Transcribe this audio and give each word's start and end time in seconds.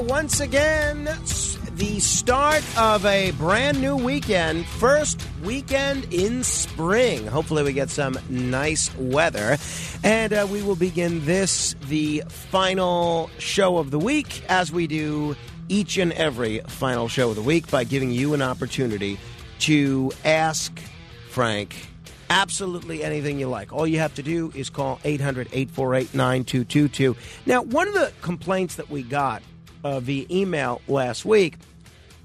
Once 0.00 0.40
again, 0.40 1.04
the 1.76 2.00
start 2.00 2.64
of 2.78 3.04
a 3.04 3.32
brand 3.32 3.80
new 3.80 3.96
weekend. 3.96 4.66
First 4.66 5.26
weekend 5.42 6.12
in 6.12 6.42
spring. 6.42 7.26
Hopefully, 7.26 7.62
we 7.62 7.72
get 7.72 7.90
some 7.90 8.18
nice 8.28 8.94
weather. 8.96 9.58
And 10.02 10.32
uh, 10.32 10.46
we 10.50 10.62
will 10.62 10.76
begin 10.76 11.24
this, 11.26 11.74
the 11.88 12.22
final 12.28 13.30
show 13.38 13.78
of 13.78 13.90
the 13.90 13.98
week, 13.98 14.42
as 14.48 14.72
we 14.72 14.86
do 14.86 15.36
each 15.68 15.98
and 15.98 16.12
every 16.12 16.60
final 16.60 17.08
show 17.08 17.30
of 17.30 17.36
the 17.36 17.42
week, 17.42 17.70
by 17.70 17.84
giving 17.84 18.10
you 18.10 18.32
an 18.32 18.42
opportunity 18.42 19.18
to 19.60 20.12
ask 20.24 20.80
Frank 21.28 21.76
absolutely 22.30 23.02
anything 23.02 23.38
you 23.38 23.48
like. 23.48 23.72
All 23.72 23.86
you 23.86 23.98
have 23.98 24.14
to 24.14 24.22
do 24.22 24.52
is 24.54 24.70
call 24.70 25.00
800 25.04 25.48
848 25.52 26.14
9222. 26.14 27.16
Now, 27.44 27.62
one 27.62 27.88
of 27.88 27.94
the 27.94 28.12
complaints 28.22 28.76
that 28.76 28.88
we 28.88 29.02
got 29.02 29.42
uh, 29.84 30.00
via 30.00 30.26
email 30.30 30.80
last 30.88 31.24
week 31.24 31.56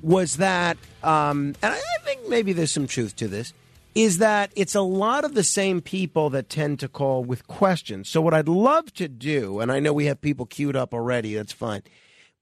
was 0.01 0.37
that, 0.37 0.77
um, 1.03 1.55
and 1.61 1.73
I 1.73 1.81
think 2.03 2.27
maybe 2.29 2.53
there's 2.53 2.71
some 2.71 2.87
truth 2.87 3.15
to 3.17 3.27
this, 3.27 3.53
is 3.95 4.17
that 4.17 4.51
it's 4.55 4.75
a 4.75 4.81
lot 4.81 5.23
of 5.23 5.33
the 5.33 5.43
same 5.43 5.81
people 5.81 6.29
that 6.31 6.49
tend 6.49 6.79
to 6.81 6.87
call 6.87 7.23
with 7.23 7.47
questions. 7.47 8.09
So, 8.09 8.21
what 8.21 8.33
I'd 8.33 8.49
love 8.49 8.93
to 8.95 9.07
do, 9.07 9.59
and 9.59 9.71
I 9.71 9.79
know 9.79 9.93
we 9.93 10.05
have 10.05 10.21
people 10.21 10.45
queued 10.45 10.75
up 10.75 10.93
already, 10.93 11.33
that's 11.33 11.53
fine. 11.53 11.81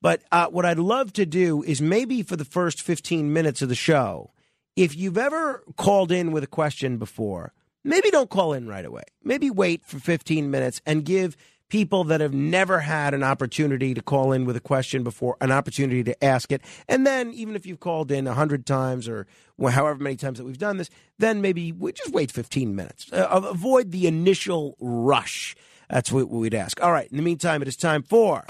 But 0.02 0.22
uh, 0.32 0.48
what 0.48 0.66
I'd 0.66 0.80
love 0.80 1.14
to 1.14 1.26
do 1.26 1.64
is 1.64 1.82
maybe 1.82 2.24
for 2.24 2.36
the 2.36 2.44
first 2.44 2.82
15 2.82 3.32
minutes 3.32 3.62
of 3.62 3.70
the 3.70 3.76
show, 3.76 4.32
if 4.76 4.98
you've 4.98 5.18
ever 5.18 5.64
called 5.78 6.12
in 6.12 6.32
with 6.32 6.44
a 6.44 6.48
question 6.48 6.98
before, 6.98 7.54
maybe 7.86 8.10
don't 8.10 8.30
call 8.30 8.52
in 8.52 8.68
right 8.68 8.84
away. 8.84 9.04
Maybe 9.24 9.50
wait 9.50 9.86
for 9.86 10.00
15 10.00 10.52
minutes 10.52 10.82
and 10.86 11.06
give 11.06 11.38
people 11.70 12.04
that 12.06 12.22
have 12.22 12.34
never 12.34 12.80
had 12.80 13.14
an 13.14 13.24
opportunity 13.24 13.94
to 13.94 14.02
call 14.02 14.32
in 14.32 14.46
with 14.46 14.56
a 14.56 14.60
question 14.60 15.04
before 15.04 15.38
an 15.42 15.52
opportunity 15.52 16.04
to 16.04 16.24
ask 16.24 16.52
it. 16.52 16.62
And 16.88 17.06
then, 17.06 17.34
even 17.34 17.56
if 17.56 17.66
you've 17.66 17.80
called 17.80 18.12
in 18.12 18.26
100 18.26 18.66
times 18.66 19.08
or 19.08 19.26
however 19.60 20.04
many 20.04 20.16
times 20.16 20.38
that 20.38 20.46
we've 20.46 20.58
done 20.58 20.78
this, 20.78 20.90
then 21.20 21.42
maybe 21.42 21.72
we 21.72 21.92
just 21.94 22.14
wait 22.14 22.32
15 22.32 22.76
minutes. 22.76 23.12
Uh, 23.12 23.28
avoid 23.32 23.92
the 23.92 24.08
initial 24.08 24.76
rush. 24.80 25.56
That's 25.90 26.12
what 26.12 26.30
we'd 26.30 26.54
ask. 26.54 26.82
All 26.82 26.92
right. 26.92 27.08
In 27.10 27.18
the 27.18 27.24
meantime, 27.24 27.62
it 27.62 27.68
is 27.68 27.76
time 27.76 28.04
for. 28.04 28.44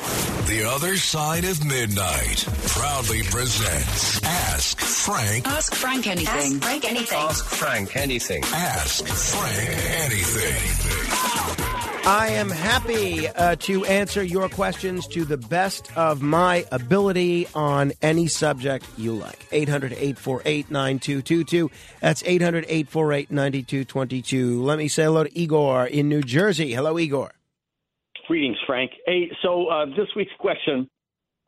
The 0.48 0.70
Other 0.70 0.98
Side 0.98 1.46
of 1.46 1.66
Midnight 1.66 2.46
proudly 2.68 3.24
presents 3.24 4.22
Ask 4.24 4.80
Frank. 4.80 5.48
Ask 5.48 5.74
Frank 5.74 6.08
anything. 6.08 6.56
Ask 6.56 6.64
Frank 6.64 6.86
anything. 6.86 7.18
Ask 7.18 7.46
Frank 7.46 7.98
anything. 7.98 8.44
Ask 8.44 9.06
Frank 9.08 9.70
anything. 10.04 11.63
I 12.06 12.32
am 12.32 12.50
happy 12.50 13.30
uh, 13.30 13.56
to 13.60 13.86
answer 13.86 14.22
your 14.22 14.50
questions 14.50 15.08
to 15.08 15.24
the 15.24 15.38
best 15.38 15.96
of 15.98 16.22
my 16.22 16.66
ability 16.70 17.48
on 17.56 17.94
any 18.02 18.28
subject 18.28 18.86
you 18.98 19.14
like. 19.14 19.48
800 19.54 19.94
848 19.94 20.70
9222. 20.70 21.72
That's 22.02 22.22
800 22.26 22.66
848 22.68 23.32
9222. 23.32 24.62
Let 24.62 24.80
me 24.80 24.90
say 24.90 25.04
hello 25.04 25.24
to 25.24 25.38
Igor 25.38 25.86
in 25.86 26.10
New 26.10 26.22
Jersey. 26.22 26.74
Hello, 26.74 27.00
Igor. 27.00 27.32
Greetings, 28.28 28.58
Frank. 28.68 28.92
Hey, 29.06 29.32
so 29.42 29.68
uh, 29.68 29.86
this 29.86 30.10
week's 30.14 30.34
question, 30.40 30.90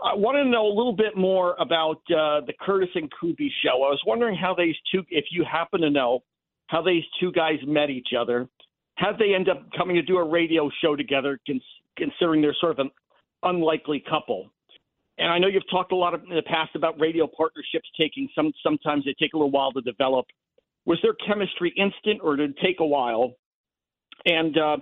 I 0.02 0.16
want 0.16 0.38
to 0.38 0.46
know 0.46 0.68
a 0.68 0.74
little 0.74 0.96
bit 0.96 1.18
more 1.18 1.56
about 1.60 1.98
uh, 2.10 2.46
the 2.48 2.54
Curtis 2.62 2.90
and 2.96 3.12
Kuby 3.20 3.52
show. 3.62 3.72
I 3.72 3.90
was 3.90 4.02
wondering 4.08 4.38
how 4.38 4.56
these 4.56 4.76
two, 4.90 5.04
if 5.10 5.26
you 5.32 5.44
happen 5.44 5.82
to 5.82 5.90
know, 5.90 6.24
how 6.68 6.82
these 6.82 7.04
two 7.20 7.34
guys 7.34 7.60
met 7.68 7.90
each 7.90 8.10
other. 8.18 8.48
How'd 8.96 9.20
they 9.20 9.34
end 9.34 9.50
up 9.50 9.68
coming 9.78 9.96
to 9.96 10.02
do 10.02 10.18
a 10.18 10.24
radio 10.28 10.70
show 10.82 10.96
together, 10.96 11.40
cons- 11.46 11.62
considering 11.98 12.42
they're 12.42 12.56
sort 12.60 12.74
of 12.74 12.80
an 12.80 12.92
unlikely 13.44 14.04
couple? 14.10 14.52
And 15.18 15.32
I 15.32 15.38
know 15.38 15.48
you've 15.48 15.70
talked 15.70 15.92
a 15.92 15.96
lot 15.96 16.14
of, 16.14 16.24
in 16.24 16.36
the 16.36 16.44
past 16.44 16.76
about 16.76 17.00
radio 17.00 17.28
partnerships 17.28 17.88
taking 17.98 18.28
some. 18.36 18.52
Sometimes 18.64 19.06
they 19.06 19.16
take 19.20 19.34
a 19.34 19.38
little 19.38 19.52
while 19.52 19.72
to 19.72 19.82
develop. 19.82 20.26
Was 20.86 21.00
their 21.02 21.16
chemistry 21.26 21.74
instant, 21.78 22.20
or 22.22 22.36
did 22.36 22.52
it 22.52 22.58
take 22.62 22.80
a 22.80 22.86
while? 22.86 23.34
And 24.26 24.58
uh, 24.58 24.78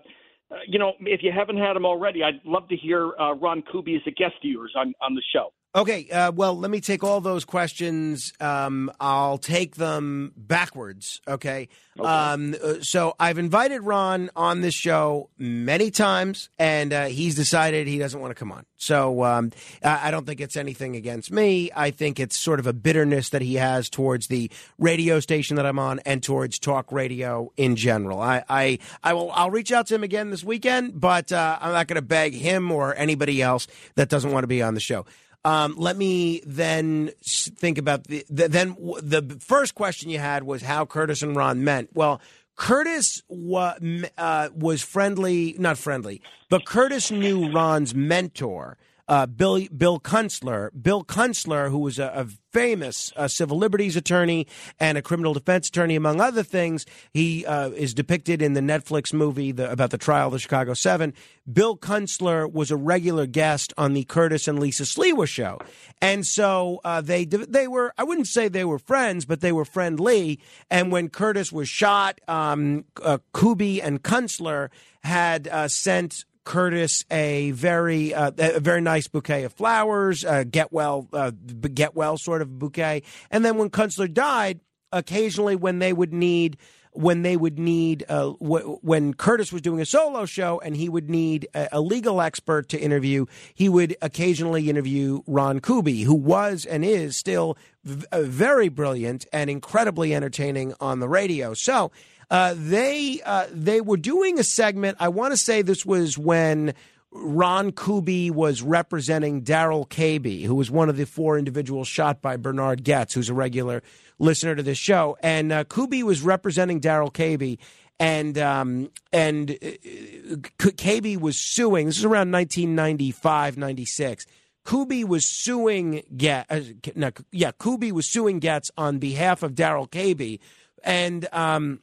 you 0.67 0.79
know, 0.79 0.93
if 1.01 1.21
you 1.23 1.31
haven't 1.31 1.57
had 1.57 1.75
him 1.75 1.85
already, 1.85 2.23
I'd 2.23 2.41
love 2.45 2.67
to 2.69 2.75
hear 2.75 3.11
uh, 3.19 3.33
Ron 3.33 3.63
Kuby 3.71 3.95
as 3.95 4.01
a 4.07 4.11
guest 4.11 4.35
of 4.43 4.49
yours 4.49 4.73
on, 4.75 4.93
on 5.01 5.15
the 5.15 5.21
show. 5.33 5.51
Okay, 5.75 6.07
uh, 6.11 6.31
well, 6.31 6.55
let 6.55 6.69
me 6.69 6.81
take 6.81 7.03
all 7.03 7.19
those 7.19 7.45
questions. 7.45 8.31
Um, 8.39 8.91
I'll 8.99 9.39
take 9.39 9.75
them 9.75 10.31
backwards. 10.37 11.19
Okay. 11.27 11.67
Okay. 11.97 12.07
Um, 12.07 12.55
uh, 12.63 12.75
so 12.81 13.15
I've 13.19 13.37
invited 13.37 13.81
Ron 13.81 14.29
on 14.35 14.61
this 14.61 14.73
show 14.73 15.29
many 15.37 15.91
times, 15.91 16.49
and 16.57 16.93
uh, 16.93 17.05
he's 17.05 17.35
decided 17.35 17.87
he 17.87 17.97
doesn't 17.99 18.19
want 18.19 18.31
to 18.31 18.35
come 18.35 18.51
on. 18.51 18.65
So 18.77 19.23
um, 19.23 19.51
I 19.83 20.07
I 20.07 20.11
don't 20.11 20.25
think 20.25 20.41
it's 20.41 20.57
anything 20.57 20.95
against 20.95 21.31
me. 21.31 21.71
I 21.75 21.91
think 21.91 22.19
it's 22.19 22.37
sort 22.37 22.59
of 22.59 22.67
a 22.67 22.73
bitterness 22.73 23.29
that 23.29 23.41
he 23.41 23.55
has 23.55 23.89
towards 23.89 24.27
the 24.27 24.51
radio 24.77 25.19
station 25.19 25.55
that 25.55 25.65
I'm 25.65 25.79
on 25.79 25.99
and 25.99 26.21
towards 26.21 26.59
talk 26.59 26.91
radio 26.91 27.51
in 27.57 27.75
general. 27.75 28.21
I, 28.21 28.43
I, 28.49 28.79
I 29.03 29.13
will. 29.13 29.31
I'll 29.31 29.51
reach 29.51 29.71
out 29.71 29.87
to 29.87 29.95
him 29.95 30.03
again 30.03 30.29
this 30.29 30.43
weekend, 30.43 30.99
but 30.99 31.31
uh, 31.31 31.57
I'm 31.61 31.73
not 31.73 31.87
going 31.87 31.95
to 31.95 32.01
beg 32.01 32.33
him 32.33 32.71
or 32.71 32.95
anybody 32.95 33.41
else 33.41 33.67
that 33.95 34.09
doesn't 34.09 34.31
want 34.31 34.43
to 34.43 34.47
be 34.47 34.61
on 34.61 34.73
the 34.73 34.79
show. 34.79 35.05
Um, 35.45 35.75
let 35.77 35.97
me 35.97 36.41
then 36.45 37.11
think 37.25 37.77
about 37.77 38.05
the, 38.05 38.25
the 38.29 38.47
then 38.47 38.69
w- 38.75 39.01
the 39.01 39.37
first 39.41 39.75
question 39.75 40.09
you 40.09 40.19
had 40.19 40.43
was 40.43 40.61
how 40.61 40.85
Curtis 40.85 41.21
and 41.21 41.35
Ron 41.35 41.63
met. 41.65 41.87
Well, 41.93 42.21
Curtis 42.55 43.21
wa, 43.27 43.73
uh, 44.17 44.49
was 44.55 44.81
friendly, 44.81 45.55
not 45.57 45.77
friendly, 45.77 46.21
but 46.49 46.65
Curtis 46.65 47.11
knew 47.11 47.51
Ron's 47.51 47.93
mentor, 47.93 48.77
uh, 49.07 49.25
Bill 49.25 49.67
Bill 49.75 49.99
Kunstler. 49.99 50.69
Bill 50.79 51.03
Kunstler, 51.03 51.69
who 51.69 51.79
was 51.79 51.99
a, 51.99 52.11
a 52.15 52.27
famous 52.53 53.11
uh, 53.15 53.27
civil 53.27 53.57
liberties 53.57 53.95
attorney 53.95 54.47
and 54.79 54.97
a 54.97 55.01
criminal 55.01 55.33
defense 55.33 55.67
attorney, 55.67 55.95
among 55.95 56.21
other 56.21 56.43
things. 56.43 56.85
He 57.11 57.45
uh, 57.45 57.69
is 57.71 57.93
depicted 57.93 58.41
in 58.41 58.53
the 58.53 58.61
Netflix 58.61 59.11
movie 59.11 59.51
the, 59.51 59.71
about 59.71 59.89
the 59.89 59.97
trial 59.97 60.27
of 60.27 60.33
the 60.33 60.39
Chicago 60.39 60.73
Seven. 60.73 61.13
Bill 61.51 61.75
Kunstler 61.75 62.49
was 62.51 62.71
a 62.71 62.77
regular 62.77 63.25
guest 63.25 63.73
on 63.77 63.93
the 63.93 64.03
Curtis 64.05 64.47
and 64.47 64.59
Lisa 64.59 64.83
Sliwa 64.83 65.27
show, 65.27 65.59
and 66.01 66.25
so 66.25 66.79
uh, 66.83 67.01
they 67.01 67.25
they 67.25 67.67
were 67.67 67.93
I 67.97 68.03
wouldn't 68.03 68.27
say 68.27 68.47
they 68.47 68.65
were 68.65 68.79
friends, 68.79 69.25
but 69.25 69.41
they 69.41 69.51
were 69.51 69.65
friendly. 69.65 70.39
And 70.69 70.91
when 70.91 71.09
Curtis 71.09 71.51
was 71.51 71.67
shot, 71.67 72.21
um, 72.27 72.85
uh, 73.01 73.17
Kuby 73.33 73.81
and 73.81 74.01
Kunstler 74.01 74.69
had 75.03 75.47
uh, 75.47 75.67
sent 75.67 76.25
Curtis 76.43 77.05
a 77.09 77.51
very 77.51 78.13
uh, 78.13 78.31
a 78.37 78.59
very 78.59 78.81
nice 78.81 79.07
bouquet 79.07 79.43
of 79.43 79.53
flowers, 79.53 80.25
uh, 80.25 80.43
get 80.43 80.71
well 80.71 81.07
uh, 81.13 81.31
get 81.73 81.95
well 81.95 82.17
sort 82.17 82.41
of 82.41 82.59
bouquet. 82.59 83.03
And 83.31 83.43
then 83.45 83.57
when 83.57 83.69
Kunstler 83.69 84.11
died, 84.11 84.59
occasionally 84.91 85.55
when 85.55 85.79
they 85.79 85.93
would 85.93 86.13
need 86.13 86.57
when 86.95 87.23
they 87.23 87.35
would 87.35 87.57
need 87.57 88.05
uh, 88.07 88.33
w- 88.39 88.77
when 88.81 89.15
Curtis 89.15 89.51
was 89.51 89.63
doing 89.63 89.81
a 89.81 89.85
solo 89.85 90.25
show 90.25 90.59
and 90.59 90.75
he 90.75 90.89
would 90.89 91.09
need 91.09 91.47
a, 91.55 91.69
a 91.73 91.81
legal 91.81 92.21
expert 92.21 92.69
to 92.69 92.79
interview, 92.79 93.25
he 93.55 93.67
would 93.67 93.95
occasionally 94.01 94.69
interview 94.69 95.21
Ron 95.25 95.59
Kuby, 95.59 96.03
who 96.03 96.13
was 96.13 96.65
and 96.65 96.85
is 96.85 97.17
still 97.17 97.57
v- 97.83 98.05
uh, 98.11 98.21
very 98.21 98.69
brilliant 98.69 99.25
and 99.33 99.49
incredibly 99.49 100.13
entertaining 100.13 100.73
on 100.79 100.99
the 100.99 101.09
radio. 101.09 101.53
So. 101.53 101.91
Uh, 102.29 102.53
they 102.57 103.21
uh, 103.25 103.47
they 103.51 103.81
were 103.81 103.97
doing 103.97 104.39
a 104.39 104.43
segment. 104.43 104.97
I 104.99 105.09
want 105.09 105.31
to 105.31 105.37
say 105.37 105.61
this 105.61 105.85
was 105.85 106.17
when 106.17 106.73
Ron 107.11 107.71
Kuby 107.71 108.31
was 108.31 108.61
representing 108.61 109.41
Darrell 109.41 109.85
Cabey, 109.85 110.43
who 110.43 110.55
was 110.55 110.71
one 110.71 110.89
of 110.89 110.97
the 110.97 111.05
four 111.05 111.37
individuals 111.37 111.87
shot 111.87 112.21
by 112.21 112.37
Bernard 112.37 112.83
Goetz, 112.83 113.13
who's 113.13 113.29
a 113.29 113.33
regular 113.33 113.83
listener 114.19 114.55
to 114.55 114.63
this 114.63 114.77
show. 114.77 115.17
And 115.21 115.51
uh, 115.51 115.63
Kuby 115.65 116.03
was 116.03 116.21
representing 116.21 116.79
Darrell 116.79 117.11
Cabey, 117.11 117.59
and 117.99 118.37
um, 118.37 118.89
and 119.11 119.51
uh, 119.51 120.69
Cabey 120.77 121.17
was 121.17 121.39
suing. 121.39 121.85
This 121.85 121.99
is 121.99 122.05
around 122.05 122.31
1995, 122.31 123.57
96. 123.57 124.25
Kuby 124.65 125.03
was 125.03 125.25
suing 125.27 126.03
Goetz. 126.15 126.47
Uh, 126.49 126.61
no, 126.95 127.11
yeah, 127.31 127.51
Kuby 127.51 127.91
was 127.91 128.09
suing 128.09 128.39
Goetz 128.39 128.71
on 128.77 128.97
behalf 128.97 129.43
of 129.43 129.55
Darrell 129.55 129.87
Cabey, 129.87 130.39
and 130.83 131.27
um, 131.31 131.81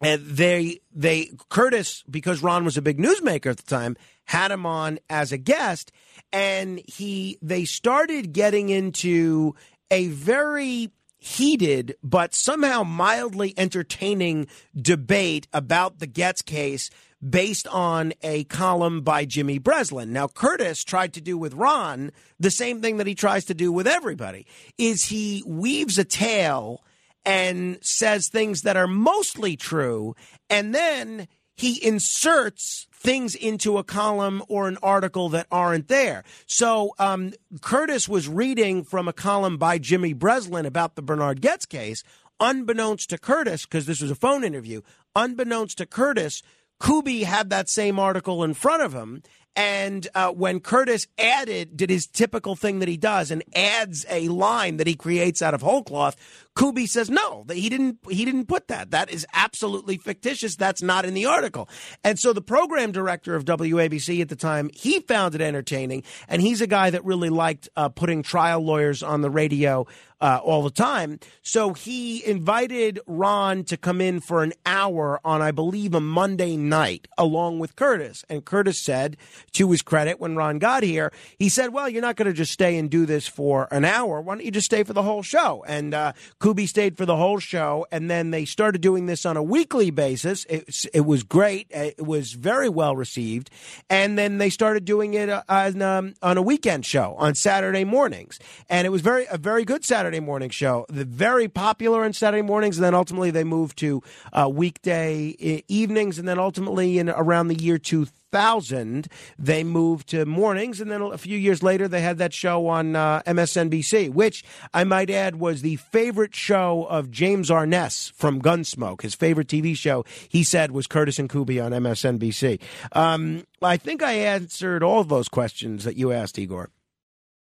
and 0.00 0.24
they 0.24 0.80
they 0.94 1.30
Curtis 1.48 2.02
because 2.08 2.42
Ron 2.42 2.64
was 2.64 2.76
a 2.76 2.82
big 2.82 2.98
newsmaker 2.98 3.50
at 3.50 3.58
the 3.58 3.62
time 3.62 3.96
had 4.24 4.50
him 4.50 4.66
on 4.66 4.98
as 5.08 5.32
a 5.32 5.38
guest, 5.38 5.92
and 6.32 6.80
he 6.86 7.38
they 7.40 7.64
started 7.64 8.32
getting 8.32 8.68
into 8.68 9.54
a 9.90 10.08
very 10.08 10.90
heated 11.18 11.96
but 12.02 12.34
somehow 12.34 12.82
mildly 12.82 13.54
entertaining 13.56 14.46
debate 14.80 15.48
about 15.52 15.98
the 15.98 16.06
Goetz 16.06 16.42
case 16.42 16.90
based 17.26 17.66
on 17.68 18.12
a 18.22 18.44
column 18.44 19.00
by 19.00 19.24
Jimmy 19.24 19.58
Breslin. 19.58 20.12
Now 20.12 20.28
Curtis 20.28 20.84
tried 20.84 21.14
to 21.14 21.20
do 21.20 21.38
with 21.38 21.54
Ron 21.54 22.12
the 22.38 22.50
same 22.50 22.82
thing 22.82 22.98
that 22.98 23.06
he 23.06 23.14
tries 23.14 23.46
to 23.46 23.54
do 23.54 23.72
with 23.72 23.86
everybody 23.86 24.46
is 24.76 25.06
he 25.06 25.42
weaves 25.46 25.98
a 25.98 26.04
tale 26.04 26.84
and 27.26 27.78
says 27.82 28.28
things 28.28 28.62
that 28.62 28.76
are 28.76 28.86
mostly 28.86 29.56
true 29.56 30.14
and 30.48 30.74
then 30.74 31.28
he 31.56 31.82
inserts 31.84 32.86
things 32.92 33.34
into 33.34 33.78
a 33.78 33.84
column 33.84 34.42
or 34.48 34.68
an 34.68 34.76
article 34.82 35.28
that 35.30 35.46
aren't 35.50 35.88
there. 35.88 36.22
So 36.46 36.94
um, 36.98 37.32
Curtis 37.62 38.08
was 38.08 38.28
reading 38.28 38.84
from 38.84 39.08
a 39.08 39.12
column 39.12 39.56
by 39.56 39.78
Jimmy 39.78 40.12
Breslin 40.12 40.66
about 40.66 40.96
the 40.96 41.02
Bernard 41.02 41.40
Goetz 41.40 41.66
case. 41.66 42.02
Unbeknownst 42.38 43.08
to 43.10 43.18
Curtis, 43.18 43.64
because 43.64 43.86
this 43.86 44.02
was 44.02 44.10
a 44.10 44.14
phone 44.14 44.44
interview, 44.44 44.82
unbeknownst 45.14 45.78
to 45.78 45.86
Curtis, 45.86 46.42
Kuby 46.78 47.22
had 47.22 47.48
that 47.48 47.70
same 47.70 47.98
article 47.98 48.44
in 48.44 48.52
front 48.52 48.82
of 48.82 48.92
him. 48.92 49.22
And 49.54 50.06
uh, 50.14 50.32
when 50.32 50.60
Curtis 50.60 51.06
added, 51.16 51.78
did 51.78 51.88
his 51.88 52.06
typical 52.06 52.54
thing 52.54 52.80
that 52.80 52.88
he 52.88 52.98
does 52.98 53.30
and 53.30 53.42
adds 53.54 54.04
a 54.10 54.28
line 54.28 54.76
that 54.76 54.86
he 54.86 54.94
creates 54.94 55.40
out 55.40 55.54
of 55.54 55.62
whole 55.62 55.82
cloth, 55.82 56.14
Kuby 56.56 56.86
says 56.86 57.10
no, 57.10 57.44
that 57.46 57.56
he 57.56 57.68
didn't 57.68 57.98
he 58.10 58.24
didn't 58.24 58.46
put 58.46 58.68
that. 58.68 58.90
That 58.90 59.10
is 59.10 59.26
absolutely 59.34 59.98
fictitious. 59.98 60.56
That's 60.56 60.82
not 60.82 61.04
in 61.04 61.14
the 61.14 61.26
article. 61.26 61.68
And 62.02 62.18
so 62.18 62.32
the 62.32 62.40
program 62.40 62.92
director 62.92 63.34
of 63.34 63.44
WABC 63.44 64.20
at 64.22 64.28
the 64.28 64.36
time, 64.36 64.70
he 64.74 65.00
found 65.00 65.34
it 65.34 65.40
entertaining, 65.40 66.02
and 66.28 66.40
he's 66.40 66.60
a 66.60 66.66
guy 66.66 66.90
that 66.90 67.04
really 67.04 67.30
liked 67.30 67.68
uh, 67.76 67.90
putting 67.90 68.22
trial 68.22 68.60
lawyers 68.60 69.02
on 69.02 69.20
the 69.20 69.30
radio 69.30 69.86
uh, 70.20 70.40
all 70.42 70.62
the 70.62 70.70
time. 70.70 71.18
So 71.42 71.74
he 71.74 72.24
invited 72.24 73.00
Ron 73.06 73.64
to 73.64 73.76
come 73.76 74.00
in 74.00 74.20
for 74.20 74.42
an 74.42 74.52
hour 74.64 75.20
on, 75.24 75.42
I 75.42 75.50
believe, 75.50 75.94
a 75.94 76.00
Monday 76.00 76.56
night 76.56 77.06
along 77.18 77.58
with 77.58 77.76
Curtis. 77.76 78.24
And 78.28 78.44
Curtis 78.44 78.82
said, 78.82 79.16
to 79.52 79.70
his 79.70 79.82
credit, 79.82 80.20
when 80.20 80.36
Ron 80.36 80.58
got 80.58 80.82
here, 80.82 81.12
he 81.38 81.48
said, 81.48 81.72
Well, 81.72 81.88
you're 81.88 82.02
not 82.02 82.16
going 82.16 82.26
to 82.26 82.32
just 82.32 82.52
stay 82.52 82.78
and 82.78 82.90
do 82.90 83.06
this 83.06 83.26
for 83.26 83.68
an 83.70 83.84
hour. 83.84 84.20
Why 84.20 84.36
don't 84.36 84.44
you 84.44 84.50
just 84.50 84.66
stay 84.66 84.82
for 84.82 84.92
the 84.92 85.02
whole 85.02 85.22
show? 85.22 85.64
And 85.66 85.94
uh, 85.94 86.12
Kuby 86.46 86.66
stayed 86.66 86.96
for 86.96 87.04
the 87.04 87.16
whole 87.16 87.40
show, 87.40 87.88
and 87.90 88.08
then 88.08 88.30
they 88.30 88.44
started 88.44 88.80
doing 88.80 89.06
this 89.06 89.26
on 89.26 89.36
a 89.36 89.42
weekly 89.42 89.90
basis. 89.90 90.44
It, 90.44 90.86
it 90.94 91.00
was 91.00 91.24
great. 91.24 91.66
It 91.70 92.06
was 92.06 92.34
very 92.34 92.68
well 92.68 92.94
received, 92.94 93.50
and 93.90 94.16
then 94.16 94.38
they 94.38 94.48
started 94.48 94.84
doing 94.84 95.14
it 95.14 95.28
uh, 95.28 95.42
on, 95.48 95.82
um, 95.82 96.14
on 96.22 96.38
a 96.38 96.42
weekend 96.42 96.86
show 96.86 97.16
on 97.18 97.34
Saturday 97.34 97.82
mornings, 97.82 98.38
and 98.70 98.86
it 98.86 98.90
was 98.90 99.00
very 99.00 99.26
a 99.28 99.38
very 99.38 99.64
good 99.64 99.84
Saturday 99.84 100.20
morning 100.20 100.50
show. 100.50 100.86
The 100.88 101.04
very 101.04 101.48
popular 101.48 102.04
on 102.04 102.12
Saturday 102.12 102.42
mornings, 102.42 102.78
and 102.78 102.84
then 102.84 102.94
ultimately 102.94 103.32
they 103.32 103.42
moved 103.42 103.76
to 103.78 104.00
uh, 104.32 104.48
weekday 104.48 105.64
evenings, 105.66 106.16
and 106.16 106.28
then 106.28 106.38
ultimately 106.38 107.00
in 107.00 107.10
around 107.10 107.48
the 107.48 107.60
year 107.60 107.76
2000 107.76 108.12
2000, 108.36 109.08
they 109.38 109.64
moved 109.64 110.08
to 110.10 110.26
mornings, 110.26 110.78
and 110.78 110.90
then 110.90 111.00
a 111.00 111.16
few 111.16 111.38
years 111.38 111.62
later, 111.62 111.88
they 111.88 112.02
had 112.02 112.18
that 112.18 112.34
show 112.34 112.66
on 112.66 112.94
uh, 112.94 113.22
MSNBC, 113.26 114.10
which 114.10 114.44
I 114.74 114.84
might 114.84 115.08
add 115.08 115.36
was 115.36 115.62
the 115.62 115.76
favorite 115.76 116.34
show 116.34 116.84
of 116.90 117.10
James 117.10 117.50
Arness 117.50 118.12
from 118.14 118.42
Gunsmoke. 118.42 119.00
His 119.00 119.14
favorite 119.14 119.48
TV 119.48 119.74
show, 119.74 120.04
he 120.28 120.44
said, 120.44 120.72
was 120.72 120.86
Curtis 120.86 121.18
and 121.18 121.30
Kuby 121.30 121.58
on 121.58 121.72
MSNBC. 121.72 122.60
Um, 122.92 123.46
I 123.62 123.78
think 123.78 124.02
I 124.02 124.12
answered 124.12 124.82
all 124.82 125.02
those 125.02 125.28
questions 125.28 125.84
that 125.84 125.96
you 125.96 126.12
asked, 126.12 126.38
Igor. 126.38 126.68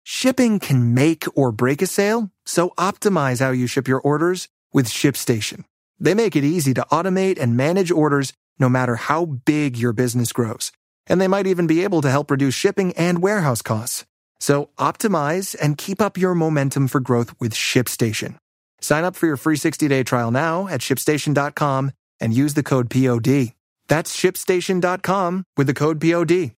Shipping 0.03 0.57
can 0.57 0.93
make 0.93 1.25
or 1.35 1.51
break 1.51 1.81
a 1.81 1.87
sale, 1.87 2.31
so 2.45 2.69
optimize 2.77 3.41
how 3.41 3.51
you 3.51 3.67
ship 3.67 3.89
your 3.89 3.99
orders 3.99 4.47
with 4.71 4.87
ShipStation. 4.87 5.65
They 5.99 6.13
make 6.13 6.37
it 6.37 6.45
easy 6.45 6.73
to 6.75 6.85
automate 6.89 7.37
and 7.37 7.57
manage 7.57 7.91
orders 7.91 8.31
no 8.57 8.69
matter 8.69 8.95
how 8.95 9.25
big 9.25 9.77
your 9.77 9.91
business 9.93 10.31
grows. 10.31 10.71
And 11.09 11.19
they 11.21 11.27
might 11.27 11.47
even 11.47 11.67
be 11.67 11.83
able 11.83 12.01
to 12.01 12.09
help 12.09 12.31
reduce 12.31 12.53
shipping 12.53 12.93
and 12.93 13.21
warehouse 13.21 13.61
costs. 13.61 14.05
So 14.39 14.69
optimize 14.77 15.55
and 15.59 15.77
keep 15.77 16.01
up 16.01 16.17
your 16.17 16.35
momentum 16.35 16.87
for 16.87 16.99
growth 16.99 17.33
with 17.39 17.53
ShipStation. 17.53 18.37
Sign 18.81 19.03
up 19.03 19.15
for 19.15 19.25
your 19.25 19.37
free 19.37 19.57
60-day 19.57 20.03
trial 20.03 20.31
now 20.31 20.67
at 20.67 20.81
shipstation.com 20.81 21.91
and 22.19 22.33
use 22.33 22.53
the 22.53 22.63
code 22.63 22.89
POD. 22.89 23.53
That's 23.87 24.15
shipstation.com 24.15 25.45
with 25.55 25.67
the 25.67 25.73
code 25.73 26.01
POD. 26.01 26.51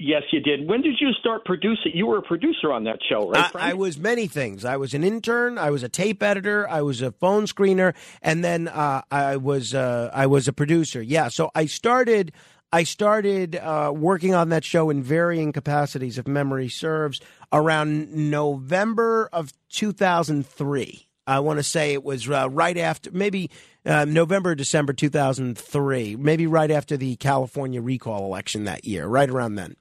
Yes, 0.00 0.22
you 0.30 0.38
did. 0.38 0.68
When 0.68 0.80
did 0.80 0.94
you 1.00 1.12
start 1.12 1.44
producing? 1.44 1.90
You 1.92 2.06
were 2.06 2.18
a 2.18 2.22
producer 2.22 2.72
on 2.72 2.84
that 2.84 3.00
show, 3.08 3.30
right? 3.30 3.50
I, 3.56 3.70
I, 3.70 3.74
was 3.74 3.98
many 3.98 4.28
things. 4.28 4.64
I 4.64 4.76
was 4.76 4.94
an 4.94 5.02
intern. 5.02 5.58
I 5.58 5.70
was 5.70 5.82
a 5.82 5.88
tape 5.88 6.22
editor. 6.22 6.68
I 6.68 6.82
was 6.82 7.02
a 7.02 7.10
phone 7.10 7.46
screener, 7.46 7.96
and 8.22 8.44
then 8.44 8.68
uh, 8.68 9.02
I 9.10 9.38
was 9.38 9.74
uh, 9.74 10.10
I 10.14 10.26
was 10.26 10.46
a 10.46 10.52
producer. 10.52 11.02
Yeah, 11.02 11.28
so 11.28 11.50
I 11.52 11.66
started. 11.66 12.30
I 12.72 12.82
started 12.82 13.56
uh, 13.56 13.92
working 13.94 14.34
on 14.34 14.50
that 14.50 14.62
show 14.64 14.90
in 14.90 15.02
varying 15.02 15.52
capacities, 15.52 16.18
if 16.18 16.26
memory 16.26 16.68
serves, 16.68 17.20
around 17.52 18.12
November 18.12 19.28
of 19.32 19.52
2003. 19.70 21.08
I 21.26 21.40
want 21.40 21.58
to 21.58 21.62
say 21.62 21.92
it 21.92 22.04
was 22.04 22.28
uh, 22.28 22.48
right 22.50 22.76
after, 22.76 23.10
maybe 23.10 23.50
uh, 23.84 24.04
November, 24.06 24.54
December 24.54 24.92
2003, 24.92 26.16
maybe 26.16 26.46
right 26.46 26.70
after 26.70 26.96
the 26.96 27.16
California 27.16 27.80
recall 27.80 28.24
election 28.24 28.64
that 28.64 28.84
year, 28.86 29.06
right 29.06 29.28
around 29.28 29.54
then. 29.54 29.76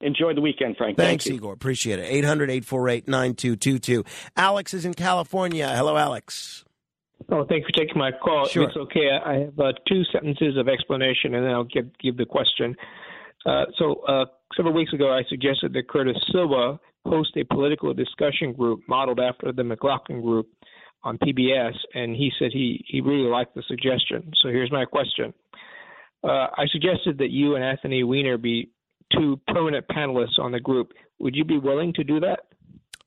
Enjoy 0.00 0.32
the 0.32 0.40
weekend, 0.40 0.76
Frank. 0.76 0.96
Thanks, 0.96 1.24
Thank 1.24 1.36
Igor. 1.36 1.52
Appreciate 1.52 1.98
it. 1.98 2.04
800 2.04 2.50
848 2.50 3.08
9222. 3.08 4.04
Alex 4.36 4.72
is 4.72 4.84
in 4.84 4.94
California. 4.94 5.68
Hello, 5.68 5.96
Alex. 5.96 6.64
Oh, 7.30 7.44
thank 7.48 7.62
you 7.62 7.66
for 7.66 7.78
taking 7.78 7.98
my 7.98 8.10
call. 8.12 8.46
Sure. 8.46 8.64
It's 8.64 8.76
okay. 8.76 9.10
I 9.24 9.34
have 9.34 9.58
uh, 9.58 9.72
two 9.86 10.02
sentences 10.12 10.56
of 10.56 10.68
explanation, 10.68 11.34
and 11.34 11.44
then 11.44 11.52
I'll 11.52 11.64
give, 11.64 11.86
give 11.98 12.16
the 12.16 12.24
question. 12.24 12.76
Uh, 13.44 13.64
so, 13.78 13.94
uh, 14.08 14.24
several 14.56 14.74
weeks 14.74 14.92
ago, 14.92 15.12
I 15.12 15.22
suggested 15.28 15.72
that 15.74 15.88
Curtis 15.88 16.16
Sliwa 16.32 16.78
host 17.04 17.36
a 17.36 17.44
political 17.44 17.92
discussion 17.92 18.52
group 18.52 18.80
modeled 18.88 19.20
after 19.20 19.52
the 19.52 19.64
McLaughlin 19.64 20.22
Group 20.22 20.48
on 21.02 21.18
PBS, 21.18 21.74
and 21.94 22.16
he 22.16 22.30
said 22.38 22.50
he, 22.52 22.84
he 22.86 23.00
really 23.00 23.28
liked 23.28 23.54
the 23.54 23.62
suggestion. 23.68 24.32
So, 24.42 24.48
here's 24.48 24.72
my 24.72 24.84
question. 24.84 25.34
Uh, 26.24 26.48
I 26.56 26.66
suggested 26.72 27.18
that 27.18 27.30
you 27.30 27.54
and 27.54 27.64
Anthony 27.64 28.02
Weiner 28.04 28.38
be 28.38 28.70
two 29.12 29.40
permanent 29.48 29.86
panelists 29.88 30.38
on 30.38 30.52
the 30.52 30.60
group. 30.60 30.92
Would 31.20 31.34
you 31.34 31.44
be 31.44 31.58
willing 31.58 31.92
to 31.94 32.04
do 32.04 32.20
that? 32.20 32.40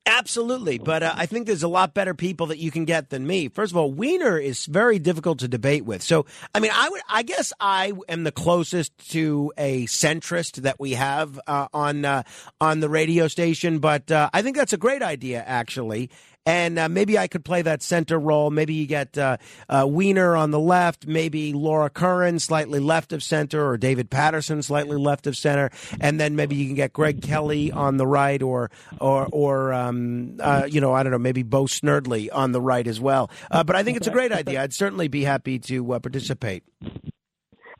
Absolutely, 0.07 0.79
but 0.79 1.03
uh, 1.03 1.13
I 1.15 1.27
think 1.27 1.45
there's 1.45 1.61
a 1.61 1.67
lot 1.67 1.93
better 1.93 2.15
people 2.15 2.47
that 2.47 2.57
you 2.57 2.71
can 2.71 2.85
get 2.85 3.11
than 3.11 3.25
me. 3.25 3.49
First 3.49 3.71
of 3.71 3.77
all, 3.77 3.91
Weiner 3.91 4.37
is 4.37 4.65
very 4.65 4.97
difficult 4.97 5.39
to 5.39 5.47
debate 5.47 5.85
with. 5.85 6.01
So, 6.01 6.25
I 6.55 6.59
mean, 6.59 6.71
I 6.73 6.89
would, 6.89 7.01
I 7.07 7.21
guess, 7.21 7.53
I 7.59 7.93
am 8.09 8.23
the 8.23 8.31
closest 8.31 8.97
to 9.11 9.53
a 9.57 9.85
centrist 9.85 10.63
that 10.63 10.79
we 10.79 10.93
have 10.93 11.39
uh, 11.45 11.67
on 11.71 12.03
uh, 12.03 12.23
on 12.59 12.79
the 12.79 12.89
radio 12.89 13.27
station. 13.27 13.77
But 13.77 14.11
uh, 14.11 14.29
I 14.33 14.41
think 14.41 14.57
that's 14.57 14.73
a 14.73 14.77
great 14.77 15.03
idea, 15.03 15.43
actually 15.45 16.09
and 16.45 16.79
uh, 16.79 16.89
maybe 16.89 17.17
I 17.17 17.27
could 17.27 17.45
play 17.45 17.61
that 17.61 17.83
center 17.83 18.17
role. 18.17 18.49
Maybe 18.49 18.73
you 18.73 18.87
get 18.87 19.17
uh, 19.17 19.37
uh, 19.69 19.85
Weiner 19.87 20.35
on 20.35 20.51
the 20.51 20.59
left, 20.59 21.05
maybe 21.05 21.53
Laura 21.53 21.89
Curran 21.89 22.39
slightly 22.39 22.79
left 22.79 23.13
of 23.13 23.21
center, 23.21 23.65
or 23.67 23.77
David 23.77 24.09
Paterson 24.09 24.63
slightly 24.63 24.97
left 24.97 25.27
of 25.27 25.37
center, 25.37 25.69
and 25.99 26.19
then 26.19 26.35
maybe 26.35 26.55
you 26.55 26.65
can 26.65 26.75
get 26.75 26.93
Greg 26.93 27.21
Kelly 27.21 27.71
on 27.71 27.97
the 27.97 28.07
right, 28.07 28.41
or 28.41 28.71
or 28.99 29.27
or 29.31 29.73
um, 29.73 30.37
uh, 30.39 30.67
you 30.67 30.81
know 30.81 30.93
I 30.93 31.03
don't 31.03 31.11
know, 31.11 31.19
maybe 31.19 31.43
Bo 31.43 31.65
Snerdley 31.65 32.29
on 32.31 32.51
the 32.51 32.61
right 32.61 32.87
as 32.87 32.99
well. 32.99 33.29
Uh, 33.51 33.63
but 33.63 33.75
I 33.75 33.83
think 33.83 33.97
it's 33.97 34.07
a 34.07 34.11
great 34.11 34.31
idea. 34.31 34.61
I'd 34.61 34.73
certainly 34.73 35.07
be 35.07 35.23
happy 35.23 35.59
to 35.59 35.93
uh, 35.93 35.99
participate. 35.99 36.63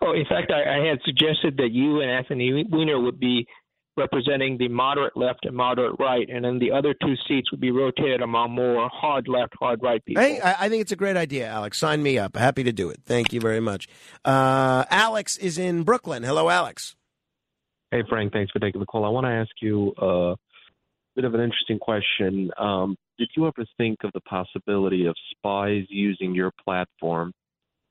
Oh, 0.04 0.14
in 0.14 0.26
fact, 0.26 0.52
I, 0.52 0.82
I, 0.82 0.88
had 0.88 1.00
suggested 1.06 1.58
that 1.58 1.70
you 1.72 2.02
and 2.02 2.10
Anthony 2.10 2.66
Weiner 2.68 3.00
would 3.00 3.20
be 3.20 3.48
representing 4.02 4.58
the 4.58 4.68
moderate 4.68 5.16
left 5.16 5.46
and 5.46 5.56
moderate 5.56 5.96
right, 6.00 6.28
and 6.28 6.44
then 6.44 6.60
the 6.60 6.72
other 6.72 6.94
two 6.94 7.14
seats 7.28 7.52
would 7.52 7.62
be 7.62 7.72
rotated 7.72 8.22
among 8.22 8.52
more 8.52 8.90
hard 8.92 9.28
left, 9.28 9.54
hard 9.60 9.80
right 9.84 10.04
people. 10.04 10.24
Hey, 10.24 10.40
I, 10.44 10.70
think 10.70 10.82
it's 10.82 10.92
a 10.92 10.96
great 10.96 11.18
idea, 11.18 11.48
Alex. 11.48 11.78
Sign 11.78 12.02
me 12.02 12.18
up. 12.18 12.36
Happy 12.36 12.64
to 12.64 12.72
do 12.72 12.90
it. 12.90 13.02
Thank 13.06 13.32
you 13.32 13.40
very 13.40 13.60
much. 13.60 13.88
Uh, 14.26 14.86
Alex 14.90 15.38
is 15.38 15.58
in 15.58 15.84
Brooklyn. 15.84 16.24
Hello, 16.24 16.50
Alex. 16.50 16.96
Hey, 17.92 18.04
Frank, 18.10 18.34
thanks 18.34 18.52
for 18.52 18.60
taking 18.60 18.80
the 18.80 18.88
call. 18.88 19.06
I 19.06 19.10
want 19.10 19.26
to 19.26 19.32
ask 19.32 19.52
you 19.62 19.94
a 19.98 20.36
bit 21.16 21.26
of 21.26 21.34
an 21.36 21.42
interesting 21.42 21.78
question. 21.78 22.50
Um, 22.58 22.96
did 23.20 23.30
you 23.36 23.46
ever 23.46 23.66
think 23.78 24.00
of 24.04 24.12
the 24.14 24.22
possibility 24.22 25.06
of 25.06 25.16
spies 25.32 25.84
using 25.90 26.34
your 26.34 26.52
platform 26.64 27.34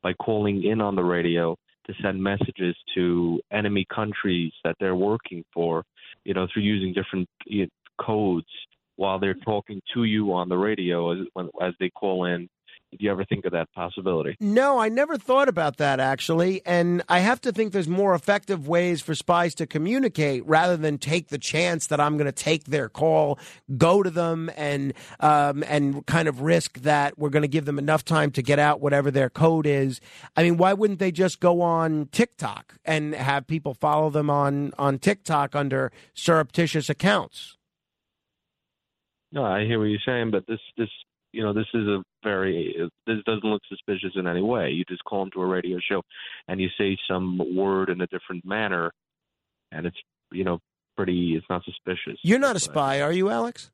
by 0.02 0.14
calling 0.14 0.64
in 0.64 0.80
on 0.80 0.96
the 0.96 1.04
radio 1.04 1.56
to 1.86 2.02
send 2.02 2.22
messages 2.22 2.76
to 2.94 3.40
enemy 3.52 3.86
countries 3.94 4.52
that 4.64 4.76
they're 4.80 4.96
working 4.96 5.44
for, 5.52 5.84
you 6.24 6.34
know, 6.34 6.46
through 6.52 6.62
using 6.62 6.92
different 6.92 7.28
codes 8.00 8.46
while 8.96 9.18
they're 9.18 9.34
talking 9.34 9.80
to 9.94 10.04
you 10.04 10.32
on 10.32 10.48
the 10.48 10.56
radio 10.56 11.12
as, 11.12 11.26
as 11.62 11.74
they 11.80 11.90
call 11.90 12.26
in 12.26 12.48
did 12.90 13.00
you 13.00 13.10
ever 13.10 13.24
think 13.24 13.44
of 13.44 13.52
that 13.52 13.72
possibility? 13.72 14.36
No, 14.40 14.78
I 14.78 14.88
never 14.88 15.16
thought 15.16 15.48
about 15.48 15.76
that 15.76 16.00
actually. 16.00 16.60
And 16.66 17.02
I 17.08 17.20
have 17.20 17.40
to 17.42 17.52
think 17.52 17.72
there's 17.72 17.88
more 17.88 18.14
effective 18.14 18.66
ways 18.66 19.00
for 19.00 19.14
spies 19.14 19.54
to 19.56 19.66
communicate 19.66 20.44
rather 20.44 20.76
than 20.76 20.98
take 20.98 21.28
the 21.28 21.38
chance 21.38 21.86
that 21.86 22.00
I'm 22.00 22.16
going 22.16 22.26
to 22.26 22.32
take 22.32 22.64
their 22.64 22.88
call, 22.88 23.38
go 23.78 24.02
to 24.02 24.10
them, 24.10 24.50
and 24.56 24.92
um, 25.20 25.62
and 25.68 26.04
kind 26.06 26.26
of 26.26 26.40
risk 26.40 26.80
that 26.80 27.16
we're 27.16 27.30
going 27.30 27.42
to 27.42 27.48
give 27.48 27.64
them 27.64 27.78
enough 27.78 28.04
time 28.04 28.32
to 28.32 28.42
get 28.42 28.58
out 28.58 28.80
whatever 28.80 29.10
their 29.10 29.30
code 29.30 29.66
is. 29.66 30.00
I 30.36 30.42
mean, 30.42 30.56
why 30.56 30.72
wouldn't 30.72 30.98
they 30.98 31.12
just 31.12 31.38
go 31.38 31.60
on 31.60 32.08
TikTok 32.10 32.74
and 32.84 33.14
have 33.14 33.46
people 33.46 33.74
follow 33.74 34.10
them 34.10 34.28
on 34.28 34.72
on 34.78 34.98
TikTok 34.98 35.54
under 35.54 35.92
surreptitious 36.14 36.90
accounts? 36.90 37.56
No, 39.32 39.44
I 39.44 39.64
hear 39.64 39.78
what 39.78 39.84
you're 39.84 40.00
saying, 40.04 40.32
but 40.32 40.44
this 40.48 40.58
this 40.76 40.88
you 41.32 41.42
know, 41.42 41.52
this 41.52 41.66
is 41.74 41.86
a 41.86 42.02
very, 42.22 42.74
this 43.06 43.18
doesn't 43.26 43.44
look 43.44 43.62
suspicious 43.68 44.12
in 44.14 44.26
any 44.26 44.42
way. 44.42 44.70
You 44.70 44.84
just 44.88 45.04
call 45.04 45.22
into 45.24 45.40
a 45.40 45.46
radio 45.46 45.78
show 45.78 46.02
and 46.48 46.60
you 46.60 46.68
say 46.78 46.96
some 47.08 47.40
word 47.54 47.90
in 47.90 48.00
a 48.00 48.06
different 48.06 48.44
manner, 48.44 48.92
and 49.72 49.86
it's, 49.86 49.96
you 50.32 50.44
know, 50.44 50.58
pretty, 50.96 51.34
it's 51.34 51.46
not 51.48 51.64
suspicious. 51.64 52.18
You're 52.22 52.38
not 52.38 52.56
a 52.56 52.60
spy, 52.60 53.00
are 53.00 53.12
you, 53.12 53.30
Alex? 53.30 53.70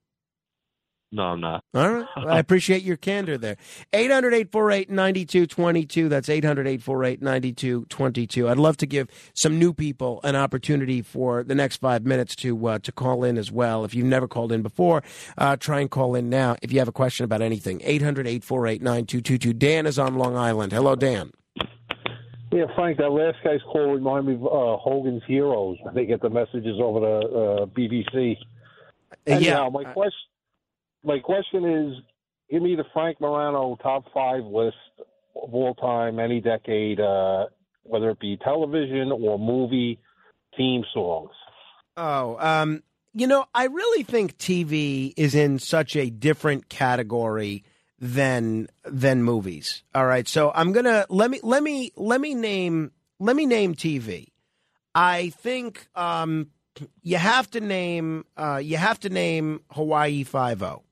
No, 1.13 1.23
I'm 1.23 1.41
not. 1.41 1.65
All 1.73 1.91
right. 1.91 2.07
I 2.17 2.39
appreciate 2.39 2.83
your 2.83 2.97
candor 2.97 3.39
there. 3.39 3.57
800 3.93 4.35
848 4.35 4.91
9222. 4.91 6.09
That's 6.09 6.29
800 6.29 6.67
848 6.67 7.23
9222. 7.23 8.49
I'd 8.49 8.59
love 8.59 8.77
to 8.79 8.87
give 8.87 9.09
some 9.33 9.59
new 9.59 9.73
people 9.73 10.21
an 10.25 10.35
opportunity 10.35 11.03
for 11.03 11.45
the 11.45 11.55
next 11.55 11.77
five 11.77 12.05
minutes 12.05 12.35
to 12.37 12.67
uh, 12.67 12.79
to 12.81 12.93
call 12.93 13.23
in 13.23 13.39
as 13.39 13.53
well. 13.53 13.85
If 13.85 13.95
you've 13.95 14.07
never 14.07 14.27
called 14.27 14.51
in 14.51 14.63
before, 14.63 15.03
uh, 15.39 15.57
try 15.57 15.81
and 15.81 15.91
call 15.91 16.15
in 16.17 16.29
now 16.29 16.57
if 16.61 16.73
you 16.73 16.81
have 16.81 16.89
a 16.89 16.93
question 16.93 17.25
about 17.25 17.41
anything. 17.41 17.81
800 17.85 18.27
848 18.27 18.83
9222. 18.83 19.53
Dan 19.53 19.87
is 19.87 19.99
on 19.99 20.17
Long 20.17 20.37
Island. 20.37 20.73
Hello, 20.73 20.97
Dan. 20.97 21.31
Yeah, 22.51 22.65
Frank, 22.75 22.99
that 22.99 23.11
last 23.11 23.39
guy's 23.45 23.61
call 23.71 23.93
reminded 23.93 24.27
me 24.29 24.35
of 24.35 24.47
uh, 24.47 24.77
Hogan's 24.79 25.23
Heroes. 25.27 25.77
They 25.95 26.07
get 26.07 26.23
the 26.23 26.31
messages 26.31 26.81
over 26.81 27.01
the 27.01 27.17
uh, 27.27 27.67
BBC. 27.67 28.37
Anyhow, 29.27 29.65
yeah. 29.65 29.69
my 29.69 29.85
question 29.93 30.19
my 31.07 31.21
question 31.21 31.65
is 31.65 32.03
give 32.51 32.63
me 32.63 32.75
the 32.75 32.85
Frank 32.93 33.21
Morano 33.21 33.77
top 33.83 34.05
five 34.13 34.45
list 34.45 34.77
of 35.41 35.55
all 35.55 35.75
time, 35.75 36.19
any 36.19 36.41
decade, 36.41 37.01
uh, 37.01 37.47
whether 37.85 38.11
it 38.11 38.21
be 38.21 38.37
television 38.39 39.13
or 39.13 39.39
movie 39.39 39.99
theme 40.57 40.83
songs. 40.93 41.31
Oh, 41.97 42.37
um, 42.39 42.83
you 43.15 43.27
know, 43.27 43.47
I 43.55 43.65
really 43.65 44.03
think 44.03 44.37
TV 44.37 45.15
is 45.17 45.35
in 45.35 45.59
such 45.59 45.97
a 45.97 46.11
different 46.11 46.69
category 46.69 47.65
than 47.99 48.69
than 48.85 49.23
movies. 49.23 49.83
All 49.95 50.07
right, 50.07 50.29
so 50.29 50.53
I'm 50.55 50.73
gonna 50.73 51.07
let 51.09 51.31
me 51.31 51.41
let 51.43 51.63
me 51.63 51.93
let 51.97 52.21
me 52.21 52.35
name 52.35 52.91
let 53.19 53.37
me 53.37 53.47
name 53.47 53.75
TV. 53.75 54.29
I 54.95 55.31
think 55.31 55.89
um, 55.95 56.49
you 57.03 57.17
have 57.17 57.51
to 57.53 57.61
name 57.61 58.25
uh, 58.37 58.61
you 58.63 58.77
have 58.77 59.01
to 59.01 59.09
name 59.09 59.61
Hawaii 59.71 60.25
Five 60.25 60.63
O. 60.63 60.83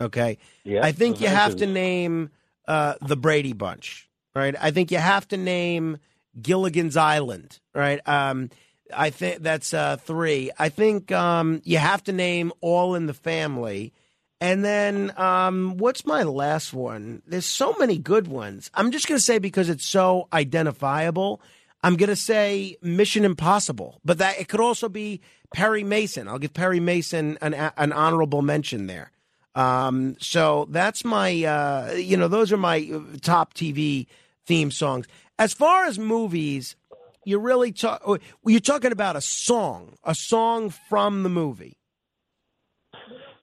Okay. 0.00 0.38
Yeah. 0.64 0.84
I 0.84 0.92
think 0.92 1.20
you 1.20 1.28
have 1.28 1.56
to 1.56 1.66
name 1.66 2.30
uh, 2.66 2.94
the 3.00 3.16
Brady 3.16 3.52
Bunch, 3.52 4.08
right? 4.34 4.54
I 4.60 4.70
think 4.70 4.90
you 4.90 4.98
have 4.98 5.26
to 5.28 5.36
name 5.36 5.98
Gilligan's 6.40 6.96
Island, 6.96 7.58
right? 7.74 8.06
Um, 8.08 8.50
I 8.94 9.10
think 9.10 9.42
that's 9.42 9.74
uh, 9.74 9.96
three. 9.96 10.50
I 10.58 10.68
think 10.68 11.12
um, 11.12 11.60
you 11.64 11.78
have 11.78 12.04
to 12.04 12.12
name 12.12 12.52
All 12.60 12.94
in 12.94 13.06
the 13.06 13.14
Family. 13.14 13.92
And 14.40 14.64
then 14.64 15.12
um, 15.16 15.76
what's 15.78 16.06
my 16.06 16.22
last 16.22 16.72
one? 16.72 17.22
There's 17.26 17.44
so 17.44 17.74
many 17.78 17.98
good 17.98 18.28
ones. 18.28 18.70
I'm 18.72 18.92
just 18.92 19.08
going 19.08 19.18
to 19.18 19.24
say 19.24 19.38
because 19.38 19.68
it's 19.68 19.84
so 19.84 20.28
identifiable. 20.32 21.40
I'm 21.82 21.96
going 21.96 22.08
to 22.08 22.16
say 22.16 22.76
Mission 22.80 23.24
Impossible, 23.24 24.00
but 24.04 24.18
that 24.18 24.38
it 24.40 24.48
could 24.48 24.60
also 24.60 24.88
be 24.88 25.20
Perry 25.52 25.82
Mason. 25.82 26.28
I'll 26.28 26.38
give 26.38 26.54
Perry 26.54 26.80
Mason 26.80 27.38
an, 27.40 27.54
an 27.54 27.92
honorable 27.92 28.42
mention 28.42 28.86
there. 28.86 29.10
Um, 29.58 30.16
so 30.20 30.68
that's 30.70 31.04
my, 31.04 31.42
uh, 31.42 31.94
you 31.94 32.16
know, 32.16 32.28
those 32.28 32.52
are 32.52 32.56
my 32.56 32.88
top 33.22 33.54
TV 33.54 34.06
theme 34.46 34.70
songs. 34.70 35.08
As 35.36 35.52
far 35.52 35.86
as 35.86 35.98
movies, 35.98 36.76
you're 37.24 37.40
really 37.40 37.72
talk, 37.72 38.00
oh, 38.06 38.18
you're 38.46 38.60
talking 38.60 38.92
about 38.92 39.16
a 39.16 39.20
song, 39.20 39.96
a 40.04 40.14
song 40.14 40.70
from 40.70 41.24
the 41.24 41.28
movie. 41.28 41.76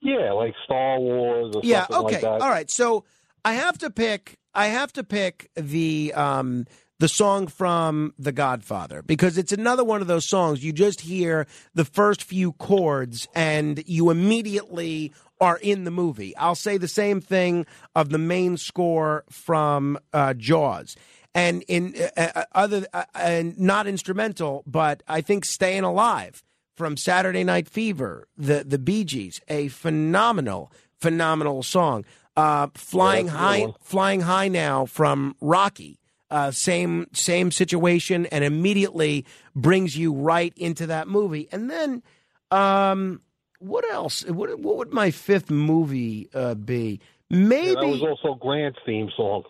Yeah, 0.01 0.31
like 0.31 0.53
Star 0.63 0.99
Wars. 0.99 1.53
yeah. 1.63 1.85
Okay. 1.91 2.21
Like 2.21 2.41
All 2.41 2.49
right. 2.49 2.71
So 2.71 3.03
I 3.43 3.55
have 3.55 3.77
to 3.79 3.89
pick. 3.89 4.37
I 4.53 4.67
have 4.67 4.93
to 4.93 5.03
pick 5.03 5.49
the 5.55 6.13
um, 6.13 6.65
the 6.99 7.07
song 7.07 7.47
from 7.47 8.13
The 8.17 8.31
Godfather 8.31 9.01
because 9.01 9.37
it's 9.37 9.51
another 9.51 9.83
one 9.83 10.01
of 10.01 10.07
those 10.07 10.27
songs 10.27 10.63
you 10.63 10.71
just 10.71 11.01
hear 11.01 11.45
the 11.73 11.85
first 11.85 12.23
few 12.23 12.53
chords 12.53 13.27
and 13.35 13.83
you 13.85 14.09
immediately 14.09 15.11
are 15.41 15.57
in 15.57 15.83
the 15.83 15.91
movie. 15.91 16.35
I'll 16.37 16.55
say 16.55 16.77
the 16.77 16.87
same 16.87 17.19
thing 17.19 17.65
of 17.95 18.09
the 18.09 18.17
main 18.17 18.57
score 18.57 19.25
from 19.29 19.99
uh, 20.13 20.33
Jaws. 20.33 20.95
And 21.33 21.63
in 21.67 21.93
uh, 22.15 22.31
uh 22.35 22.43
other 22.53 22.87
uh, 22.93 23.03
and 23.13 23.59
not 23.59 23.87
instrumental, 23.87 24.63
but 24.65 25.03
I 25.05 25.19
think 25.19 25.43
"Staying 25.43 25.83
Alive" 25.83 26.41
from 26.77 26.95
Saturday 26.95 27.43
Night 27.43 27.67
Fever, 27.67 28.29
the 28.37 28.63
the 28.63 28.79
Bee 28.79 29.03
Gees, 29.03 29.41
a 29.49 29.67
phenomenal, 29.67 30.71
phenomenal 30.97 31.61
song. 31.61 32.05
Uh, 32.37 32.67
flying 32.73 33.25
yeah, 33.25 33.31
high, 33.33 33.67
flying 33.81 34.21
high 34.21 34.47
now 34.47 34.85
from 34.85 35.35
Rocky. 35.41 35.99
Uh, 36.31 36.49
same 36.49 37.05
same 37.13 37.51
situation, 37.51 38.25
and 38.27 38.43
immediately 38.43 39.25
brings 39.55 39.95
you 39.95 40.11
right 40.11 40.53
into 40.57 40.87
that 40.87 41.07
movie. 41.07 41.47
And 41.51 41.69
then, 41.69 42.01
um, 42.49 43.21
what 43.59 43.87
else? 43.91 44.25
What, 44.25 44.59
what 44.59 44.77
would 44.77 44.91
my 44.91 45.11
fifth 45.11 45.51
movie 45.51 46.27
uh, 46.33 46.55
be? 46.55 46.99
Maybe 47.29 47.67
yeah, 47.67 47.73
that 47.81 47.87
was 47.87 48.01
also 48.01 48.35
Grant's 48.35 48.79
theme 48.85 49.11
song. 49.15 49.43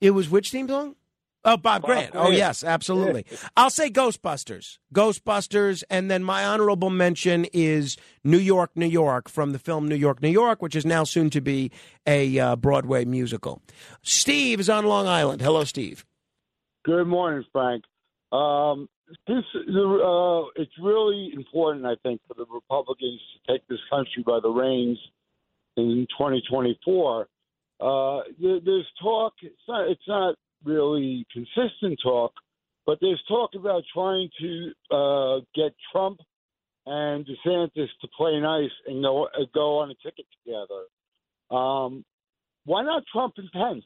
It 0.00 0.12
was 0.12 0.30
which 0.30 0.50
theme 0.50 0.68
song? 0.68 0.94
Oh, 1.42 1.56
Bob, 1.56 1.82
Bob 1.82 1.84
Grant. 1.84 2.12
Grant. 2.12 2.26
Oh, 2.26 2.30
yes, 2.30 2.62
absolutely. 2.62 3.24
I'll 3.56 3.70
say 3.70 3.88
Ghostbusters. 3.88 4.78
Ghostbusters. 4.94 5.82
And 5.88 6.10
then 6.10 6.22
my 6.22 6.44
honorable 6.44 6.90
mention 6.90 7.46
is 7.54 7.96
New 8.22 8.38
York, 8.38 8.72
New 8.74 8.86
York 8.86 9.28
from 9.28 9.52
the 9.52 9.58
film 9.58 9.88
New 9.88 9.96
York, 9.96 10.22
New 10.22 10.28
York, 10.28 10.60
which 10.60 10.76
is 10.76 10.84
now 10.84 11.02
soon 11.04 11.30
to 11.30 11.40
be 11.40 11.70
a 12.06 12.38
uh, 12.38 12.56
Broadway 12.56 13.06
musical. 13.06 13.62
Steve 14.02 14.60
is 14.60 14.68
on 14.68 14.84
Long 14.84 15.06
Island. 15.06 15.40
Hello, 15.40 15.64
Steve. 15.64 16.04
Good 16.84 17.06
morning, 17.06 17.44
Frank. 17.52 17.84
Um, 18.32 18.88
this 19.26 19.44
uh, 19.54 20.42
it's 20.56 20.72
really 20.82 21.30
important, 21.34 21.84
I 21.84 21.96
think, 22.02 22.22
for 22.26 22.34
the 22.34 22.46
Republicans 22.50 23.20
to 23.34 23.52
take 23.52 23.66
this 23.68 23.80
country 23.90 24.22
by 24.24 24.38
the 24.42 24.48
reins 24.48 24.98
in 25.76 26.06
2024. 26.16 27.28
Uh, 27.80 28.20
there's 28.40 28.86
talk. 29.02 29.34
It's 29.42 29.56
not. 29.68 29.90
It's 29.90 30.08
not 30.08 30.36
really 30.64 31.26
consistent 31.32 31.98
talk, 32.02 32.32
but 32.86 32.98
there's 33.02 33.22
talk 33.28 33.50
about 33.54 33.82
trying 33.92 34.30
to 34.40 34.72
uh, 34.90 35.40
get 35.54 35.74
Trump 35.92 36.20
and 36.86 37.26
DeSantis 37.26 37.88
to 38.00 38.08
play 38.16 38.40
nice 38.40 38.70
and 38.86 39.02
go 39.02 39.28
go 39.52 39.80
on 39.80 39.90
a 39.90 39.94
ticket 40.02 40.26
together. 40.44 41.54
Um, 41.54 42.04
why 42.64 42.84
not 42.84 43.02
Trump 43.12 43.34
and 43.36 43.50
Pence? 43.52 43.84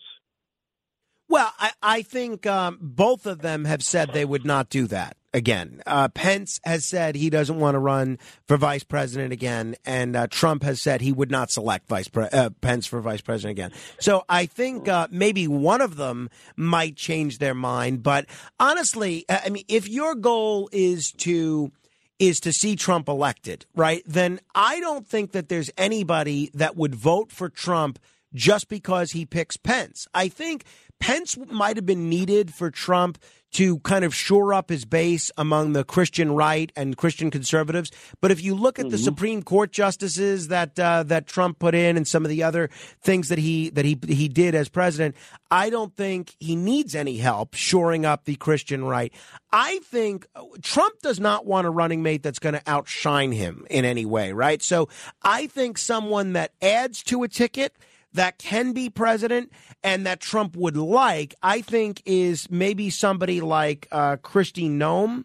Well, 1.35 1.53
I, 1.59 1.73
I 1.83 2.03
think 2.03 2.47
um, 2.47 2.79
both 2.81 3.27
of 3.27 3.41
them 3.41 3.65
have 3.65 3.83
said 3.83 4.13
they 4.13 4.25
would 4.25 4.45
not 4.45 4.69
do 4.69 4.87
that 4.87 5.17
again. 5.33 5.83
Uh, 5.85 6.07
Pence 6.07 6.61
has 6.63 6.85
said 6.85 7.17
he 7.17 7.29
doesn't 7.29 7.59
want 7.59 7.75
to 7.75 7.81
run 7.81 8.21
for 8.47 8.57
vice 8.57 8.85
president 8.85 9.33
again, 9.33 9.75
and 9.85 10.15
uh, 10.15 10.29
Trump 10.29 10.63
has 10.63 10.81
said 10.81 11.01
he 11.01 11.11
would 11.11 11.33
not 11.33 11.51
select 11.51 11.89
vice 11.89 12.07
pre- 12.07 12.29
uh, 12.29 12.51
Pence 12.61 12.87
for 12.87 13.01
vice 13.01 13.21
president 13.21 13.51
again. 13.51 13.73
So 13.99 14.23
I 14.29 14.47
think 14.47 14.87
uh, 14.87 15.09
maybe 15.11 15.49
one 15.49 15.81
of 15.81 15.97
them 15.97 16.31
might 16.55 16.95
change 16.95 17.39
their 17.39 17.53
mind. 17.53 18.05
But 18.05 18.27
honestly, 18.61 19.25
I 19.29 19.49
mean, 19.49 19.65
if 19.67 19.89
your 19.89 20.15
goal 20.15 20.69
is 20.71 21.11
to 21.19 21.73
is 22.21 22.39
to 22.39 22.53
see 22.53 22.77
Trump 22.77 23.09
elected, 23.09 23.67
right? 23.75 24.05
Then 24.07 24.39
I 24.55 24.79
don't 24.79 25.05
think 25.05 25.33
that 25.33 25.49
there's 25.49 25.73
anybody 25.77 26.53
that 26.55 26.77
would 26.77 26.95
vote 26.95 27.33
for 27.33 27.49
Trump 27.49 27.99
just 28.35 28.69
because 28.69 29.13
he 29.13 29.25
picks 29.25 29.57
Pence. 29.57 30.07
I 30.13 30.29
think 30.29 30.65
Pence 31.01 31.37
might 31.51 31.77
have 31.77 31.87
been 31.87 32.09
needed 32.09 32.55
for 32.55 32.71
Trump 32.71 33.19
to 33.55 33.79
kind 33.81 34.05
of 34.05 34.13
shore 34.13 34.53
up 34.53 34.69
his 34.69 34.85
base 34.85 35.31
among 35.37 35.75
the 35.75 35.85
Christian 35.85 36.33
right 36.33 36.73
and 36.75 36.97
Christian 36.97 37.31
conservatives. 37.31 37.91
But 38.21 38.33
if 38.33 38.43
you 38.43 38.55
look 38.55 38.81
at 38.81 38.91
the 38.91 38.99
Supreme 38.99 39.45
Court 39.45 39.71
justices 39.71 40.49
that 40.49 40.79
uh, 40.79 41.05
that 41.05 41.29
Trump 41.29 41.61
put 41.61 41.75
in 41.75 41.97
and 41.97 42.07
some 42.07 42.25
of 42.25 42.31
the 42.31 42.43
other 42.43 42.69
things 43.01 43.29
that 43.29 43.39
he 43.39 43.71
that 43.71 43.85
he 43.85 43.97
he 44.09 44.29
did 44.29 44.57
as 44.57 44.69
president, 44.69 45.15
I 45.53 45.71
don't 45.71 45.95
think 45.97 46.35
he 46.41 46.57
needs 46.57 46.97
any 46.97 47.19
help 47.19 47.55
shoring 47.55 48.05
up 48.05 48.25
the 48.25 48.35
Christian 48.35 48.85
right. 48.85 49.13
I 49.53 49.79
think 49.85 50.27
Trump 50.63 51.01
does 51.01 51.21
not 51.21 51.47
want 51.47 51.69
a 51.69 51.71
running 51.71 52.03
mate 52.03 52.25
that's 52.25 52.41
going 52.41 52.55
to 52.55 52.63
outshine 52.67 53.31
him 53.31 53.67
in 53.71 53.85
any 53.85 54.05
way, 54.05 54.33
right? 54.33 54.61
So 54.63 54.89
I 55.23 55.47
think 55.47 55.79
someone 55.79 56.33
that 56.33 56.53
adds 56.61 57.05
to 57.05 57.23
a 57.23 57.29
ticket 57.29 57.77
that 58.15 58.39
can 58.39 58.73
be 58.73 58.89
president 58.91 59.53
and 59.83 60.07
that 60.07 60.21
Trump 60.21 60.57
would 60.57 60.77
like, 60.77 61.35
I 61.43 61.61
think, 61.61 62.03
is 62.07 62.51
maybe 62.51 62.91
somebody 62.91 63.41
like 63.41 63.87
uh, 63.93 64.17
Kristi 64.17 64.71
Noem. 64.71 65.25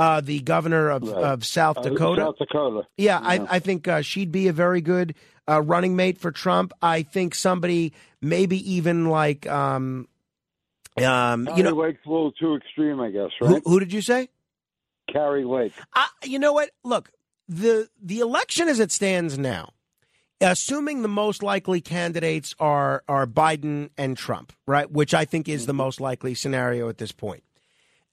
Uh, 0.00 0.20
the 0.20 0.38
governor 0.38 0.90
of, 0.90 1.02
Right. 1.02 1.24
of 1.24 1.44
South 1.44 1.76
Uh, 1.78 1.82
Dakota. 1.82 2.22
South 2.22 2.38
Dakota. 2.38 2.86
Yeah, 2.96 3.18
I, 3.20 3.44
I 3.50 3.58
think 3.58 3.88
uh, 3.88 4.00
she'd 4.00 4.30
be 4.30 4.46
a 4.46 4.52
very 4.52 4.80
good 4.80 5.16
uh, 5.48 5.60
running 5.60 5.96
mate 5.96 6.18
for 6.18 6.30
Trump. 6.30 6.72
I 6.80 7.02
think 7.02 7.34
somebody, 7.34 7.92
maybe 8.22 8.74
even 8.74 9.06
like, 9.08 9.44
um, 9.48 10.06
um, 11.04 11.46
you 11.46 11.52
Carrie 11.52 11.62
know, 11.64 11.70
Lake's 11.74 11.98
a 12.06 12.08
little 12.08 12.30
too 12.30 12.54
extreme, 12.54 13.00
I 13.00 13.10
guess, 13.10 13.30
who, 13.40 13.46
right? 13.46 13.62
who 13.64 13.80
did 13.80 13.92
you 13.92 14.00
say? 14.00 14.28
Kari 15.12 15.42
Lake. 15.44 15.72
I, 15.92 16.06
you 16.22 16.38
know 16.38 16.52
what? 16.52 16.70
Look, 16.84 17.10
the 17.48 17.88
the 18.00 18.20
election 18.20 18.68
as 18.68 18.78
it 18.78 18.92
stands 18.92 19.36
now, 19.36 19.70
assuming 20.40 21.02
the 21.02 21.08
most 21.08 21.42
likely 21.42 21.80
candidates 21.80 22.54
are 22.58 23.02
are 23.08 23.26
Biden 23.26 23.90
and 23.96 24.16
Trump, 24.16 24.52
right? 24.66 24.90
Which 24.90 25.14
I 25.14 25.24
think 25.24 25.48
is 25.48 25.66
the 25.66 25.74
most 25.74 26.00
likely 26.00 26.34
scenario 26.34 26.88
at 26.88 26.98
this 26.98 27.12
point. 27.12 27.42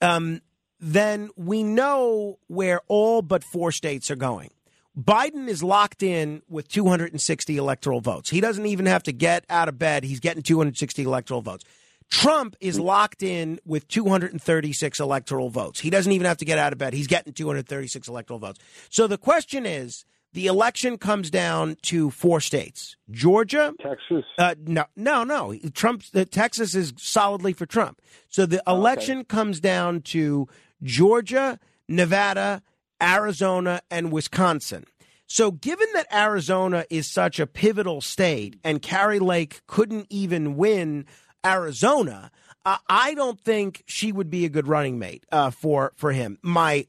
Um, 0.02 0.42
then 0.80 1.30
we 1.36 1.64
know 1.64 2.40
where 2.48 2.82
all 2.88 3.22
but 3.22 3.44
four 3.44 3.72
states 3.72 4.12
are 4.12 4.16
going. 4.16 4.52
Biden 4.98 5.48
is 5.50 5.62
locked 5.62 6.04
in 6.04 6.42
with 6.48 6.68
260 6.70 7.58
electoral 7.58 8.00
votes. 8.00 8.30
He 8.30 8.40
doesn't 8.40 8.66
even 8.66 8.86
have 8.86 9.04
to 9.04 9.12
get 9.12 9.46
out 9.50 9.68
of 9.68 9.78
bed. 9.78 10.04
He's 10.04 10.22
getting 10.22 10.42
260 10.42 11.04
electoral 11.04 11.42
votes. 11.42 11.66
Trump 12.10 12.56
is 12.62 12.80
locked 12.80 13.24
in 13.24 13.60
with 13.66 13.88
236 13.88 15.00
electoral 15.00 15.50
votes. 15.50 15.80
He 15.80 15.90
doesn't 15.90 16.12
even 16.12 16.26
have 16.26 16.38
to 16.38 16.46
get 16.46 16.60
out 16.60 16.72
of 16.72 16.80
bed. 16.80 16.94
He's 16.94 17.08
getting 17.08 17.34
236 17.34 18.08
electoral 18.08 18.40
votes. 18.40 18.60
So 18.90 19.08
the 19.08 19.18
question 19.18 19.66
is 19.66 20.06
the 20.36 20.48
election 20.48 20.98
comes 20.98 21.32
down 21.32 21.78
to 21.82 22.12
four 22.12 22.42
states 22.42 22.98
Georgia, 23.10 23.74
Texas. 23.82 24.26
uh, 24.38 24.54
no, 24.66 24.84
no, 24.96 25.24
no. 25.24 25.56
Trump, 25.74 26.04
uh, 26.14 26.26
Texas 26.30 26.76
is 26.76 26.94
solidly 26.98 27.54
for 27.54 27.66
Trump. 27.66 28.02
So 28.28 28.46
the 28.46 28.62
election 28.68 29.24
comes 29.24 29.60
down 29.62 30.02
to 30.02 30.48
Georgia, 30.84 31.58
Nevada, 31.88 32.62
Arizona, 33.02 33.82
and 33.90 34.12
Wisconsin. 34.12 34.86
So, 35.28 35.52
given 35.52 35.88
that 35.94 36.14
Arizona 36.14 36.86
is 36.92 37.08
such 37.08 37.40
a 37.40 37.48
pivotal 37.48 38.00
state 38.02 38.60
and 38.64 38.82
Kari 38.82 39.20
Lake 39.20 39.62
couldn't 39.66 40.06
even 40.12 40.56
win 40.56 41.06
Arizona, 41.44 42.30
uh, 42.66 42.78
I 42.90 43.14
don't 43.14 43.40
think 43.40 43.84
she 43.86 44.12
would 44.12 44.30
be 44.30 44.46
a 44.46 44.50
good 44.50 44.68
running 44.68 44.98
mate 45.00 45.26
uh, 45.32 45.52
for 45.52 45.94
for 45.96 46.12
him. 46.12 46.40
My. 46.42 46.88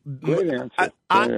I, 0.78 0.90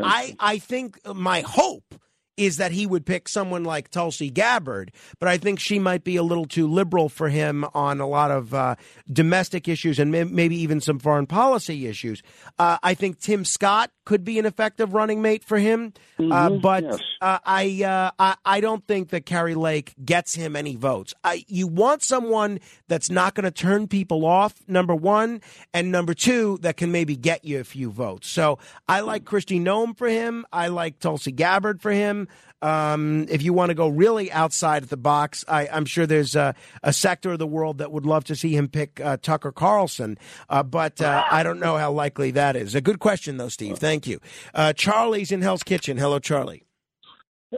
I. 0.04 0.36
I 0.38 0.58
think 0.58 1.04
my 1.06 1.40
hope 1.40 1.94
is 2.38 2.56
that 2.56 2.72
he 2.72 2.86
would 2.86 3.04
pick 3.04 3.28
someone 3.28 3.64
like 3.64 3.90
Tulsi 3.90 4.30
Gabbard, 4.30 4.92
but 5.18 5.28
I 5.28 5.36
think 5.36 5.58
she 5.58 5.78
might 5.78 6.04
be 6.04 6.16
a 6.16 6.22
little 6.22 6.46
too 6.46 6.68
liberal 6.68 7.08
for 7.08 7.28
him 7.28 7.64
on 7.74 8.00
a 8.00 8.06
lot 8.06 8.30
of 8.30 8.54
uh, 8.54 8.76
domestic 9.12 9.68
issues 9.68 9.98
and 9.98 10.10
may- 10.12 10.24
maybe 10.24 10.56
even 10.56 10.80
some 10.80 10.98
foreign 10.98 11.26
policy 11.26 11.86
issues. 11.86 12.22
Uh, 12.58 12.78
I 12.82 12.94
think 12.94 13.18
Tim 13.18 13.44
Scott 13.44 13.90
could 14.04 14.24
be 14.24 14.38
an 14.38 14.46
effective 14.46 14.94
running 14.94 15.20
mate 15.20 15.44
for 15.44 15.58
him, 15.58 15.92
uh, 16.18 16.50
but 16.50 16.84
yes. 16.84 17.00
uh, 17.20 17.38
I, 17.44 17.82
uh, 17.84 18.10
I 18.18 18.36
I 18.44 18.60
don't 18.60 18.86
think 18.86 19.10
that 19.10 19.26
Kari 19.26 19.54
Lake 19.54 19.94
gets 20.02 20.34
him 20.34 20.56
any 20.56 20.76
votes. 20.76 21.12
I, 21.24 21.44
you 21.48 21.66
want 21.66 22.02
someone 22.02 22.60
that's 22.86 23.10
not 23.10 23.34
going 23.34 23.44
to 23.44 23.50
turn 23.50 23.88
people 23.88 24.24
off. 24.24 24.54
Number 24.68 24.94
one, 24.94 25.42
and 25.74 25.90
number 25.90 26.14
two, 26.14 26.58
that 26.62 26.76
can 26.76 26.92
maybe 26.92 27.16
get 27.16 27.44
you 27.44 27.60
a 27.60 27.64
few 27.64 27.90
votes. 27.90 28.28
So 28.28 28.58
I 28.88 29.00
like 29.00 29.24
Kristi 29.24 29.60
Noem 29.60 29.96
for 29.96 30.08
him. 30.08 30.46
I 30.52 30.68
like 30.68 31.00
Tulsi 31.00 31.32
Gabbard 31.32 31.82
for 31.82 31.90
him. 31.90 32.27
Um, 32.60 33.26
if 33.28 33.42
you 33.42 33.52
want 33.52 33.70
to 33.70 33.74
go 33.74 33.88
really 33.88 34.32
outside 34.32 34.82
of 34.82 34.88
the 34.88 34.96
box, 34.96 35.44
I, 35.46 35.68
I'm 35.68 35.84
sure 35.84 36.06
there's 36.06 36.34
a, 36.34 36.54
a 36.82 36.92
sector 36.92 37.32
of 37.32 37.38
the 37.38 37.46
world 37.46 37.78
that 37.78 37.92
would 37.92 38.04
love 38.04 38.24
to 38.24 38.36
see 38.36 38.56
him 38.56 38.68
pick 38.68 39.00
uh, 39.00 39.16
Tucker 39.20 39.52
Carlson, 39.52 40.18
uh, 40.48 40.62
but 40.62 41.00
uh, 41.00 41.24
I 41.30 41.42
don't 41.42 41.60
know 41.60 41.76
how 41.76 41.92
likely 41.92 42.30
that 42.32 42.56
is. 42.56 42.74
A 42.74 42.80
good 42.80 42.98
question, 42.98 43.36
though, 43.36 43.48
Steve. 43.48 43.78
Thank 43.78 44.06
you. 44.06 44.20
Uh, 44.54 44.72
Charlie's 44.72 45.30
in 45.30 45.42
Hell's 45.42 45.62
Kitchen. 45.62 45.98
Hello, 45.98 46.18
Charlie. 46.18 46.64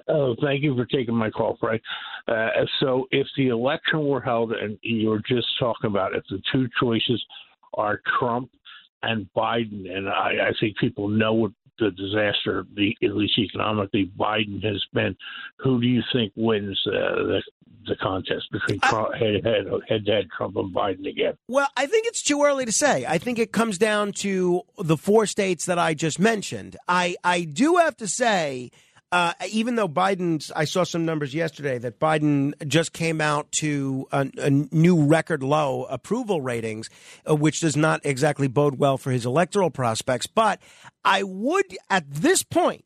Oh, 0.06 0.36
thank 0.40 0.62
you 0.62 0.76
for 0.76 0.84
taking 0.84 1.14
my 1.16 1.30
call, 1.30 1.56
Frank. 1.58 1.82
Uh, 2.28 2.48
so, 2.78 3.06
if 3.10 3.26
the 3.36 3.48
election 3.48 4.06
were 4.06 4.20
held, 4.20 4.52
and 4.52 4.78
you 4.82 5.08
were 5.08 5.22
just 5.26 5.48
talking 5.58 5.90
about 5.90 6.14
if 6.14 6.22
the 6.30 6.40
two 6.52 6.68
choices 6.78 7.24
are 7.74 8.00
Trump 8.18 8.50
and 9.02 9.26
Biden, 9.36 9.90
and 9.90 10.08
I, 10.08 10.48
I 10.48 10.52
think 10.60 10.76
people 10.78 11.08
know 11.08 11.32
what 11.32 11.52
the 11.80 11.90
disaster, 11.90 12.66
the 12.74 12.96
at 13.02 13.16
least 13.16 13.38
economically, 13.38 14.10
Biden 14.18 14.62
has 14.64 14.84
been. 14.92 15.16
Who 15.58 15.80
do 15.80 15.86
you 15.86 16.02
think 16.12 16.32
wins 16.36 16.80
uh, 16.86 16.90
the 16.90 17.42
the 17.86 17.96
contest 17.96 18.44
between 18.52 18.78
Trump, 18.80 19.14
head 19.14 19.44
head 19.44 19.66
head 19.88 20.04
to 20.04 20.12
head 20.12 20.28
Trump 20.36 20.56
and 20.56 20.74
Biden 20.74 21.08
again? 21.08 21.34
Well, 21.48 21.68
I 21.76 21.86
think 21.86 22.06
it's 22.06 22.22
too 22.22 22.42
early 22.42 22.64
to 22.64 22.72
say. 22.72 23.04
I 23.06 23.18
think 23.18 23.38
it 23.38 23.52
comes 23.52 23.78
down 23.78 24.12
to 24.12 24.62
the 24.78 24.96
four 24.96 25.26
states 25.26 25.66
that 25.66 25.78
I 25.78 25.94
just 25.94 26.18
mentioned. 26.18 26.76
I, 26.88 27.16
I 27.24 27.42
do 27.44 27.76
have 27.76 27.96
to 27.98 28.08
say, 28.08 28.70
uh, 29.12 29.32
even 29.50 29.74
though 29.74 29.88
Biden's, 29.88 30.52
I 30.54 30.64
saw 30.64 30.84
some 30.84 31.04
numbers 31.04 31.34
yesterday 31.34 31.78
that 31.78 31.98
Biden 31.98 32.52
just 32.68 32.92
came 32.92 33.20
out 33.20 33.50
to 33.52 34.06
a, 34.12 34.30
a 34.38 34.50
new 34.50 35.04
record 35.04 35.42
low 35.42 35.84
approval 35.84 36.40
ratings, 36.40 36.88
uh, 37.28 37.34
which 37.34 37.60
does 37.60 37.76
not 37.76 38.00
exactly 38.04 38.46
bode 38.46 38.76
well 38.78 38.98
for 38.98 39.10
his 39.10 39.26
electoral 39.26 39.70
prospects. 39.70 40.26
But 40.28 40.62
I 41.04 41.24
would, 41.24 41.76
at 41.88 42.08
this 42.08 42.44
point, 42.44 42.84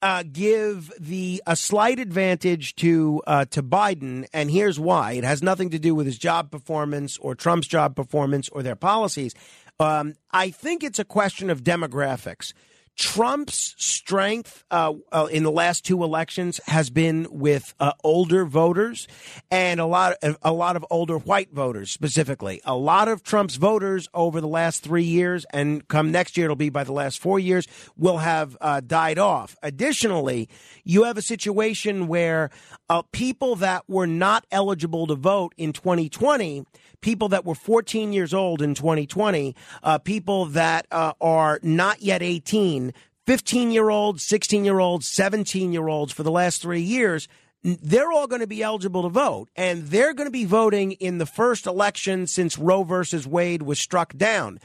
uh, 0.00 0.22
give 0.30 0.92
the 0.98 1.42
a 1.46 1.56
slight 1.56 1.98
advantage 1.98 2.76
to 2.76 3.20
uh, 3.26 3.44
to 3.46 3.62
Biden, 3.62 4.26
and 4.32 4.50
here's 4.50 4.78
why. 4.78 5.12
It 5.12 5.24
has 5.24 5.42
nothing 5.42 5.70
to 5.70 5.78
do 5.78 5.94
with 5.94 6.06
his 6.06 6.16
job 6.16 6.50
performance 6.50 7.18
or 7.18 7.34
Trump's 7.34 7.66
job 7.66 7.96
performance 7.96 8.48
or 8.48 8.62
their 8.62 8.76
policies. 8.76 9.34
Um, 9.80 10.14
I 10.30 10.50
think 10.50 10.82
it's 10.82 10.98
a 10.98 11.04
question 11.04 11.50
of 11.50 11.62
demographics. 11.62 12.52
Trump's 12.98 13.76
strength 13.78 14.64
uh, 14.72 14.92
uh, 15.12 15.28
in 15.30 15.44
the 15.44 15.52
last 15.52 15.84
two 15.84 16.02
elections 16.02 16.60
has 16.66 16.90
been 16.90 17.28
with 17.30 17.72
uh, 17.78 17.92
older 18.02 18.44
voters 18.44 19.06
and 19.52 19.78
a 19.78 19.86
lot 19.86 20.16
of, 20.20 20.36
a 20.42 20.52
lot 20.52 20.74
of 20.74 20.84
older 20.90 21.16
white 21.16 21.52
voters 21.52 21.92
specifically. 21.92 22.60
A 22.64 22.74
lot 22.74 23.06
of 23.06 23.22
Trump's 23.22 23.54
voters 23.54 24.08
over 24.14 24.40
the 24.40 24.48
last 24.48 24.82
three 24.82 25.04
years 25.04 25.46
and 25.52 25.86
come 25.86 26.10
next 26.10 26.36
year 26.36 26.46
it'll 26.46 26.56
be 26.56 26.70
by 26.70 26.82
the 26.82 26.92
last 26.92 27.20
four 27.20 27.38
years 27.38 27.68
will 27.96 28.18
have 28.18 28.56
uh, 28.60 28.80
died 28.80 29.18
off. 29.18 29.56
Additionally, 29.62 30.48
you 30.82 31.04
have 31.04 31.16
a 31.16 31.22
situation 31.22 32.08
where 32.08 32.50
uh, 32.90 33.02
people 33.12 33.54
that 33.56 33.84
were 33.88 34.08
not 34.08 34.44
eligible 34.50 35.06
to 35.06 35.14
vote 35.14 35.54
in 35.56 35.72
2020 35.72 36.66
people 37.00 37.28
that 37.28 37.44
were 37.44 37.54
14 37.54 38.12
years 38.12 38.34
old 38.34 38.62
in 38.62 38.74
2020, 38.74 39.54
uh, 39.82 39.98
people 39.98 40.46
that 40.46 40.86
uh, 40.90 41.12
are 41.20 41.58
not 41.62 42.02
yet 42.02 42.22
18, 42.22 42.92
15 43.26 43.70
year 43.70 43.90
olds, 43.90 44.24
16 44.24 44.64
year 44.64 44.78
olds, 44.78 45.06
17 45.08 45.72
year 45.72 45.88
olds 45.88 46.12
for 46.12 46.22
the 46.22 46.30
last 46.30 46.62
three 46.62 46.80
years. 46.80 47.28
They're 47.62 48.12
all 48.12 48.28
going 48.28 48.40
to 48.40 48.46
be 48.46 48.62
eligible 48.62 49.02
to 49.02 49.08
vote, 49.08 49.50
and 49.56 49.88
they're 49.88 50.14
going 50.14 50.28
to 50.28 50.32
be 50.32 50.44
voting 50.44 50.92
in 50.92 51.18
the 51.18 51.26
first 51.26 51.66
election 51.66 52.26
since 52.26 52.56
Roe 52.56 52.84
versus 52.84 53.26
Wade 53.26 53.62
was 53.62 53.80
struck 53.80 54.16
down. 54.16 54.60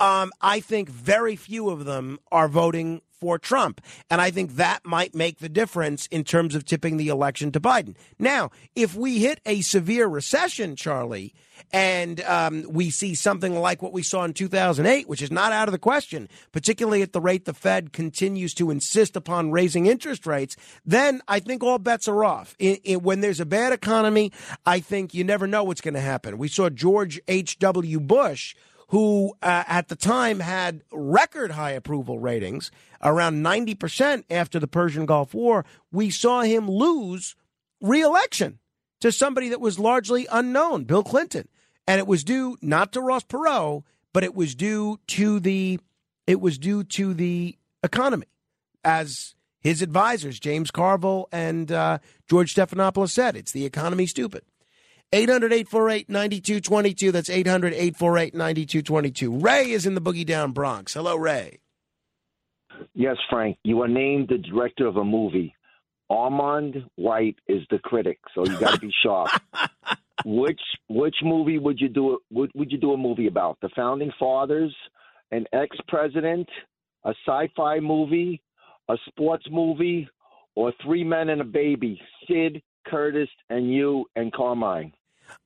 Um, 0.00 0.32
I 0.40 0.58
think 0.58 0.88
very 0.88 1.36
few 1.36 1.70
of 1.70 1.84
them 1.84 2.18
are 2.32 2.48
voting 2.48 3.00
for 3.22 3.38
Trump. 3.38 3.80
And 4.10 4.20
I 4.20 4.32
think 4.32 4.56
that 4.56 4.84
might 4.84 5.14
make 5.14 5.38
the 5.38 5.48
difference 5.48 6.08
in 6.08 6.24
terms 6.24 6.56
of 6.56 6.64
tipping 6.64 6.96
the 6.96 7.06
election 7.06 7.52
to 7.52 7.60
Biden. 7.60 7.94
Now, 8.18 8.50
if 8.74 8.96
we 8.96 9.20
hit 9.20 9.40
a 9.46 9.60
severe 9.60 10.08
recession, 10.08 10.74
Charlie, 10.74 11.32
and 11.72 12.20
um, 12.22 12.66
we 12.68 12.90
see 12.90 13.14
something 13.14 13.54
like 13.54 13.80
what 13.80 13.92
we 13.92 14.02
saw 14.02 14.24
in 14.24 14.32
2008, 14.32 15.08
which 15.08 15.22
is 15.22 15.30
not 15.30 15.52
out 15.52 15.68
of 15.68 15.72
the 15.72 15.78
question, 15.78 16.28
particularly 16.50 17.00
at 17.00 17.12
the 17.12 17.20
rate 17.20 17.44
the 17.44 17.54
Fed 17.54 17.92
continues 17.92 18.54
to 18.54 18.72
insist 18.72 19.14
upon 19.14 19.52
raising 19.52 19.86
interest 19.86 20.26
rates, 20.26 20.56
then 20.84 21.22
I 21.28 21.38
think 21.38 21.62
all 21.62 21.78
bets 21.78 22.08
are 22.08 22.24
off. 22.24 22.56
When 22.58 23.20
there's 23.20 23.38
a 23.38 23.46
bad 23.46 23.72
economy, 23.72 24.32
I 24.66 24.80
think 24.80 25.14
you 25.14 25.22
never 25.22 25.46
know 25.46 25.62
what's 25.62 25.80
going 25.80 25.94
to 25.94 26.00
happen. 26.00 26.38
We 26.38 26.48
saw 26.48 26.70
George 26.70 27.20
H.W. 27.28 28.00
Bush 28.00 28.56
who 28.92 29.32
uh, 29.40 29.64
at 29.66 29.88
the 29.88 29.96
time 29.96 30.40
had 30.40 30.82
record 30.92 31.52
high 31.52 31.70
approval 31.70 32.18
ratings, 32.18 32.70
around 33.02 33.42
90% 33.42 34.24
after 34.28 34.58
the 34.58 34.66
Persian 34.66 35.06
Gulf 35.06 35.32
War, 35.32 35.64
we 35.90 36.10
saw 36.10 36.42
him 36.42 36.70
lose 36.70 37.34
reelection 37.80 38.58
to 39.00 39.10
somebody 39.10 39.48
that 39.48 39.62
was 39.62 39.78
largely 39.78 40.26
unknown, 40.30 40.84
Bill 40.84 41.02
Clinton. 41.02 41.48
And 41.88 42.00
it 42.00 42.06
was 42.06 42.22
due 42.22 42.58
not 42.60 42.92
to 42.92 43.00
Ross 43.00 43.24
Perot, 43.24 43.82
but 44.12 44.24
it 44.24 44.34
was 44.34 44.54
due 44.54 45.00
to 45.06 45.40
the 45.40 45.80
it 46.26 46.42
was 46.42 46.58
due 46.58 46.84
to 46.84 47.14
the 47.14 47.56
economy, 47.82 48.26
as 48.84 49.34
his 49.58 49.80
advisors 49.80 50.38
James 50.38 50.70
Carville 50.70 51.30
and 51.32 51.72
uh, 51.72 51.98
George 52.28 52.54
Stephanopoulos 52.54 53.10
said. 53.10 53.36
It's 53.36 53.52
the 53.52 53.64
economy, 53.64 54.04
stupid. 54.04 54.42
800 55.14 55.52
848 55.52 56.08
9222. 56.08 57.12
That's 57.12 57.28
800 57.28 57.74
848 57.74 58.34
9222. 58.34 59.38
Ray 59.38 59.70
is 59.70 59.84
in 59.84 59.94
the 59.94 60.00
Boogie 60.00 60.24
Down 60.24 60.52
Bronx. 60.52 60.94
Hello, 60.94 61.16
Ray. 61.16 61.58
Yes, 62.94 63.16
Frank. 63.28 63.58
You 63.62 63.82
are 63.82 63.88
named 63.88 64.28
the 64.28 64.38
director 64.38 64.86
of 64.86 64.96
a 64.96 65.04
movie. 65.04 65.54
Armond 66.10 66.84
White 66.96 67.36
is 67.46 67.62
the 67.70 67.78
critic, 67.78 68.18
so 68.34 68.44
you 68.44 68.58
got 68.58 68.74
to 68.74 68.80
be 68.80 68.92
sharp. 69.02 69.30
which 70.24 70.60
which 70.88 71.16
movie 71.22 71.58
would 71.58 71.80
you 71.80 71.88
do? 71.88 72.18
Would 72.30 72.50
would 72.54 72.72
you 72.72 72.78
do 72.78 72.92
a 72.92 72.96
movie 72.96 73.26
about? 73.26 73.58
The 73.60 73.70
founding 73.74 74.12
fathers, 74.18 74.74
an 75.30 75.46
ex 75.52 75.76
president, 75.88 76.48
a 77.04 77.14
sci-fi 77.26 77.80
movie, 77.80 78.42
a 78.88 78.96
sports 79.08 79.46
movie, 79.50 80.08
or 80.54 80.72
Three 80.84 81.04
Men 81.04 81.28
and 81.28 81.40
a 81.40 81.44
Baby? 81.44 82.00
Sid, 82.28 82.62
Curtis, 82.86 83.28
and 83.48 83.72
you 83.72 84.06
and 84.16 84.32
Carmine. 84.32 84.92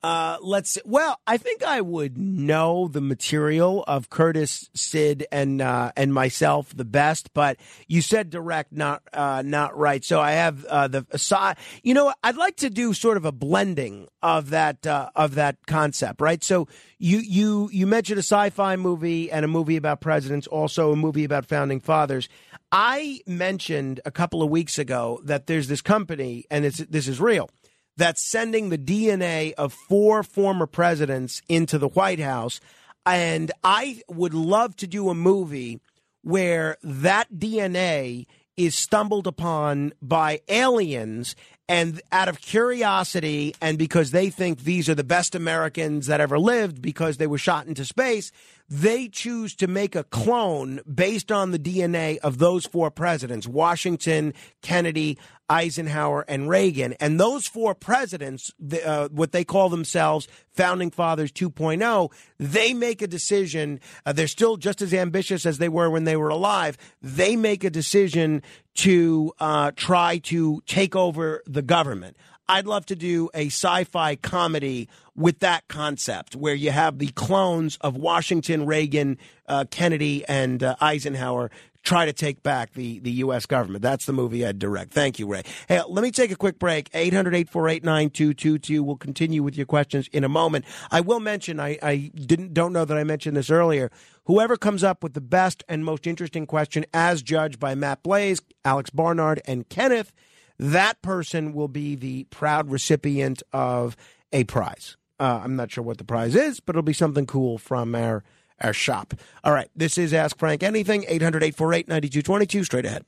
Uh, 0.03 0.38
let's. 0.40 0.79
Well, 0.85 1.20
I 1.27 1.37
think 1.37 1.62
I 1.62 1.81
would 1.81 2.16
know 2.18 2.88
the 2.88 3.01
material 3.01 3.85
of 3.87 4.11
Curtis, 4.11 4.70
Sid, 4.75 5.27
and 5.33 5.61
uh, 5.61 5.92
and 5.96 6.14
myself 6.14 6.77
the 6.77 6.85
best. 6.85 7.33
But 7.35 7.57
you 7.88 8.03
said 8.03 8.31
direct, 8.31 8.72
not 8.72 9.03
uh, 9.12 9.42
not 9.44 9.77
right. 9.77 10.05
So 10.05 10.20
I 10.20 10.33
have 10.33 10.64
uh, 10.66 10.88
the 10.88 11.07
side. 11.16 11.57
You 11.83 11.94
know, 11.94 12.12
I'd 12.22 12.37
like 12.37 12.57
to 12.57 12.70
do 12.70 12.94
sort 12.94 13.16
of 13.16 13.25
a 13.25 13.33
blending 13.33 14.09
of 14.22 14.51
that 14.51 14.87
uh, 14.87 15.11
of 15.16 15.35
that 15.35 15.66
concept. 15.66 16.20
Right. 16.20 16.42
So 16.44 16.68
you 16.99 17.18
you 17.18 17.68
you 17.72 17.87
mentioned 17.87 18.18
a 18.18 18.22
sci-fi 18.22 18.77
movie 18.77 19.31
and 19.31 19.44
a 19.44 19.49
movie 19.49 19.77
about 19.77 20.01
presidents, 20.01 20.46
also 20.46 20.92
a 20.92 20.96
movie 20.96 21.25
about 21.25 21.46
founding 21.46 21.81
fathers. 21.81 22.29
I 22.72 23.20
mentioned 23.27 24.01
a 24.05 24.11
couple 24.11 24.42
of 24.42 24.51
weeks 24.51 24.79
ago 24.79 25.20
that 25.25 25.46
there's 25.46 25.68
this 25.68 25.83
company, 25.83 26.44
and 26.51 26.64
it's 26.64 26.79
this 26.79 27.09
is 27.09 27.20
real 27.20 27.49
that's 27.96 28.28
sending 28.30 28.68
the 28.68 28.78
DNA 28.78 29.52
of 29.54 29.72
four 29.72 30.22
former 30.22 30.66
presidents 30.66 31.42
into 31.48 31.78
the 31.78 31.88
White 31.88 32.20
House. 32.20 32.61
And 33.04 33.52
I 33.62 34.02
would 34.09 34.35
love 34.35 34.76
to 34.76 34.87
do 34.87 35.09
a 35.11 35.14
movie 35.14 35.80
where 36.22 36.76
that 36.82 37.32
DNA 37.32 38.26
is 38.56 38.74
stumbled 38.74 39.26
upon 39.26 39.92
by 40.00 40.40
aliens 40.48 41.37
and 41.68 42.00
out 42.12 42.28
of 42.28 42.40
curiosity 42.40 43.54
and 43.61 43.76
because 43.76 44.12
they 44.12 44.30
think 44.30 44.61
these 44.61 44.88
are 44.88 44.94
the 44.94 45.04
best 45.04 45.35
Americans 45.35 46.06
that 46.06 46.20
ever 46.20 46.38
lived 46.38 46.80
because 46.80 47.16
they 47.16 47.26
were 47.26 47.38
shot 47.38 47.66
into 47.66 47.85
space, 47.85 48.30
they 48.68 49.09
choose 49.09 49.54
to 49.54 49.66
make 49.66 49.94
a 49.94 50.04
clone 50.04 50.80
based 50.92 51.30
on 51.30 51.50
the 51.50 51.59
DNA 51.59 52.18
of 52.18 52.38
those 52.38 52.66
four 52.66 52.90
presidents 52.90 53.46
Washington, 53.46 54.32
Kennedy, 54.62 55.18
Eisenhower, 55.48 56.24
and 56.28 56.48
Reagan. 56.48 56.94
And 56.94 57.20
those 57.20 57.46
four 57.46 57.74
presidents, 57.74 58.50
uh, 58.85 59.09
what 59.09 59.32
they 59.32 59.44
call 59.44 59.68
themselves 59.68 60.28
Founding 60.54 60.90
Fathers 60.90 61.30
2.0, 61.32 62.11
they 62.38 62.74
make 62.74 63.02
a 63.02 63.06
decision. 63.06 63.80
Uh, 64.04 64.12
they're 64.12 64.26
still 64.26 64.56
just 64.56 64.82
as 64.82 64.92
ambitious 64.92 65.46
as 65.46 65.59
they 65.59 65.68
were 65.68 65.90
when 65.90 66.04
they 66.04 66.16
were 66.16 66.28
alive. 66.28 66.76
They 67.02 67.37
make 67.37 67.64
a 67.64 67.70
decision 67.70 68.42
to 68.76 69.32
uh, 69.38 69.72
try 69.76 70.18
to 70.18 70.62
take 70.66 70.96
over 70.96 71.42
the 71.46 71.62
government. 71.62 72.16
I'd 72.48 72.66
love 72.66 72.87
to 72.87 72.96
do 72.96 73.28
a 73.35 73.46
sci 73.46 73.85
fi 73.85 74.16
comedy 74.16 74.88
with 75.16 75.40
that 75.40 75.66
concept 75.66 76.37
where 76.37 76.54
you 76.54 76.70
have 76.70 76.98
the 76.98 77.09
clones 77.09 77.76
of 77.80 77.96
Washington, 77.96 78.66
Reagan, 78.66 79.18
uh, 79.48 79.64
Kennedy, 79.70 80.24
and 80.28 80.62
uh, 80.62 80.76
Eisenhower 80.80 81.50
try 81.87 82.05
to 82.05 82.12
take 82.12 82.42
back 82.42 82.75
the, 82.75 82.99
the 82.99 83.12
U.S. 83.12 83.46
government. 83.46 83.81
That's 83.81 84.07
the 84.07 84.12
movie 84.12 84.44
I'd 84.44 84.59
direct. 84.59 84.92
Thank 84.92 85.18
you, 85.18 85.27
Ray. 85.29 85.42
Hey, 85.68 85.81
let 85.88 86.03
me 86.03 86.11
take 86.11 86.33
a 86.33 86.37
quick 86.37 86.59
break. 86.59 86.90
800 86.92 87.35
848 87.35 87.85
9222. 87.85 88.83
We'll 88.83 88.96
continue 88.96 89.42
with 89.42 89.57
your 89.57 89.66
questions 89.66 90.09
in 90.12 90.25
a 90.25 90.29
moment. 90.29 90.64
I 90.90 91.01
will 91.01 91.20
mention, 91.20 91.61
I, 91.61 91.79
I 91.83 92.11
didn't 92.14 92.53
don't 92.53 92.72
know 92.72 92.85
that 92.85 92.99
I 92.99 93.05
mentioned 93.05 93.37
this 93.37 93.51
earlier. 93.51 93.90
Whoever 94.25 94.57
comes 94.57 94.83
up 94.83 95.05
with 95.05 95.14
the 95.14 95.20
best 95.20 95.62
and 95.68 95.85
most 95.85 96.07
interesting 96.07 96.44
question, 96.46 96.85
as 96.92 97.22
judged 97.22 97.61
by 97.61 97.77
Matt 97.77 98.03
Blaze, 98.03 98.40
Alex 98.64 98.90
Barnard, 98.90 99.40
and 99.46 99.68
Kenneth, 99.68 100.12
that 100.59 101.01
person 101.03 101.53
will 101.53 101.68
be 101.68 101.94
the 101.94 102.25
proud 102.25 102.70
recipient 102.70 103.44
of 103.53 103.96
a 104.33 104.42
prize. 104.44 104.96
Uh, 105.20 105.40
I'm 105.42 105.55
not 105.55 105.70
sure 105.70 105.85
what 105.85 105.99
the 105.99 106.05
prize 106.05 106.35
is, 106.35 106.59
but 106.59 106.75
it'll 106.75 106.83
be 106.83 106.92
something 106.92 107.27
cool 107.27 107.59
from 107.59 107.94
our 107.94 108.25
our 108.60 108.72
shop. 108.72 109.14
All 109.44 109.52
right, 109.52 109.68
this 109.76 109.98
is 109.98 110.14
Ask 110.14 110.38
Frank 110.38 110.62
Anything, 110.62 111.04
800 111.08 111.42
848 111.42 111.88
9222. 111.88 112.64
Straight 112.64 112.84
ahead. 112.84 113.04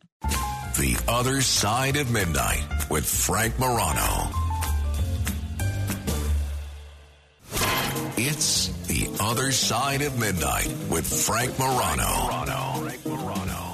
The 0.78 0.96
Other 1.08 1.40
Side 1.40 1.96
of 1.96 2.10
Midnight 2.12 2.64
with 2.90 3.04
Frank 3.04 3.58
Morano. 3.58 4.30
It's 8.16 8.68
The 8.86 9.08
Other 9.20 9.52
Side 9.52 10.02
of 10.02 10.18
Midnight 10.18 10.72
with 10.88 11.06
Frank 11.06 11.58
Morano. 11.58 12.44
Frank 12.82 13.06
Morano. 13.06 13.67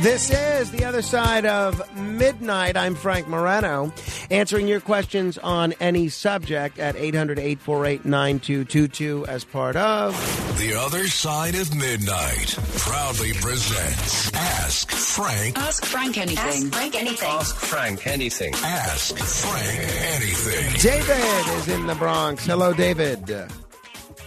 This 0.00 0.30
is 0.30 0.70
the 0.70 0.86
other 0.86 1.02
side 1.02 1.44
of 1.44 1.94
midnight. 1.94 2.74
I'm 2.74 2.94
Frank 2.94 3.28
Morano, 3.28 3.92
answering 4.30 4.66
your 4.66 4.80
questions 4.80 5.36
on 5.36 5.74
any 5.78 6.08
subject 6.08 6.78
at 6.78 6.96
800 6.96 7.38
848 7.38 8.06
9222 8.06 9.26
as 9.26 9.44
part 9.44 9.76
of 9.76 10.14
The 10.58 10.72
Other 10.74 11.06
Side 11.06 11.54
of 11.54 11.74
Midnight. 11.76 12.56
Proudly 12.78 13.34
presents 13.34 14.32
Ask 14.32 14.90
Frank. 14.90 15.58
Ask 15.58 15.84
Frank 15.84 16.16
anything. 16.16 16.38
Ask 16.38 16.72
Frank 16.72 16.94
anything. 16.94 17.28
Ask 17.28 17.56
Frank 17.56 18.06
anything. 18.06 18.54
Ask 18.54 19.18
Frank 19.18 19.80
anything. 20.14 20.80
David 20.80 21.58
is 21.58 21.68
in 21.68 21.86
the 21.86 21.94
Bronx. 21.96 22.46
Hello, 22.46 22.72
David. 22.72 23.30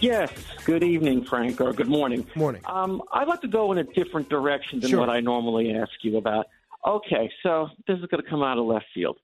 Yes. 0.00 0.30
Good 0.64 0.82
evening, 0.82 1.24
Frank, 1.26 1.60
or 1.60 1.74
good 1.74 1.88
morning. 1.88 2.26
Morning. 2.34 2.62
Um, 2.64 3.02
I'd 3.12 3.28
like 3.28 3.42
to 3.42 3.48
go 3.48 3.72
in 3.72 3.78
a 3.78 3.84
different 3.84 4.30
direction 4.30 4.80
than 4.80 4.88
Sure. 4.88 5.00
what 5.00 5.10
I 5.10 5.20
normally 5.20 5.74
ask 5.74 5.92
you 6.00 6.16
about. 6.16 6.46
Okay, 6.86 7.30
so 7.42 7.68
this 7.86 7.98
is 7.98 8.06
going 8.06 8.22
to 8.22 8.28
come 8.28 8.42
out 8.42 8.56
of 8.56 8.64
left 8.64 8.86
field. 8.94 9.18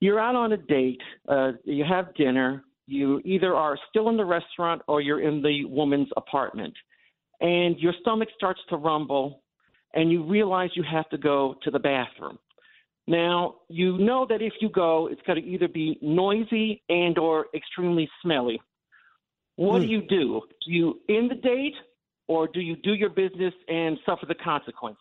You're 0.00 0.20
out 0.20 0.34
on 0.34 0.52
a 0.52 0.58
date. 0.58 1.00
Uh, 1.26 1.52
you 1.64 1.84
have 1.84 2.14
dinner. 2.16 2.64
You 2.86 3.22
either 3.24 3.54
are 3.54 3.78
still 3.88 4.10
in 4.10 4.18
the 4.18 4.26
restaurant 4.26 4.82
or 4.86 5.00
you're 5.00 5.22
in 5.22 5.40
the 5.40 5.64
woman's 5.64 6.08
apartment, 6.18 6.74
and 7.40 7.78
your 7.78 7.94
stomach 8.02 8.28
starts 8.36 8.60
to 8.68 8.76
rumble, 8.76 9.42
and 9.94 10.12
you 10.12 10.22
realize 10.22 10.68
you 10.74 10.82
have 10.82 11.08
to 11.10 11.18
go 11.18 11.56
to 11.62 11.70
the 11.70 11.78
bathroom. 11.78 12.38
Now 13.06 13.56
you 13.68 13.96
know 13.96 14.26
that 14.28 14.42
if 14.42 14.52
you 14.60 14.68
go, 14.68 15.06
it's 15.06 15.22
going 15.22 15.42
to 15.42 15.48
either 15.48 15.68
be 15.68 15.98
noisy 16.02 16.82
and 16.90 17.16
or 17.16 17.46
extremely 17.54 18.06
smelly. 18.20 18.60
What 19.56 19.80
do 19.82 19.86
you 19.86 20.02
do? 20.02 20.42
Do 20.66 20.72
you 20.72 21.00
end 21.08 21.30
the 21.30 21.36
date, 21.36 21.74
or 22.26 22.48
do 22.48 22.60
you 22.60 22.76
do 22.76 22.94
your 22.94 23.10
business 23.10 23.54
and 23.68 23.98
suffer 24.04 24.26
the 24.26 24.34
consequences? 24.34 25.00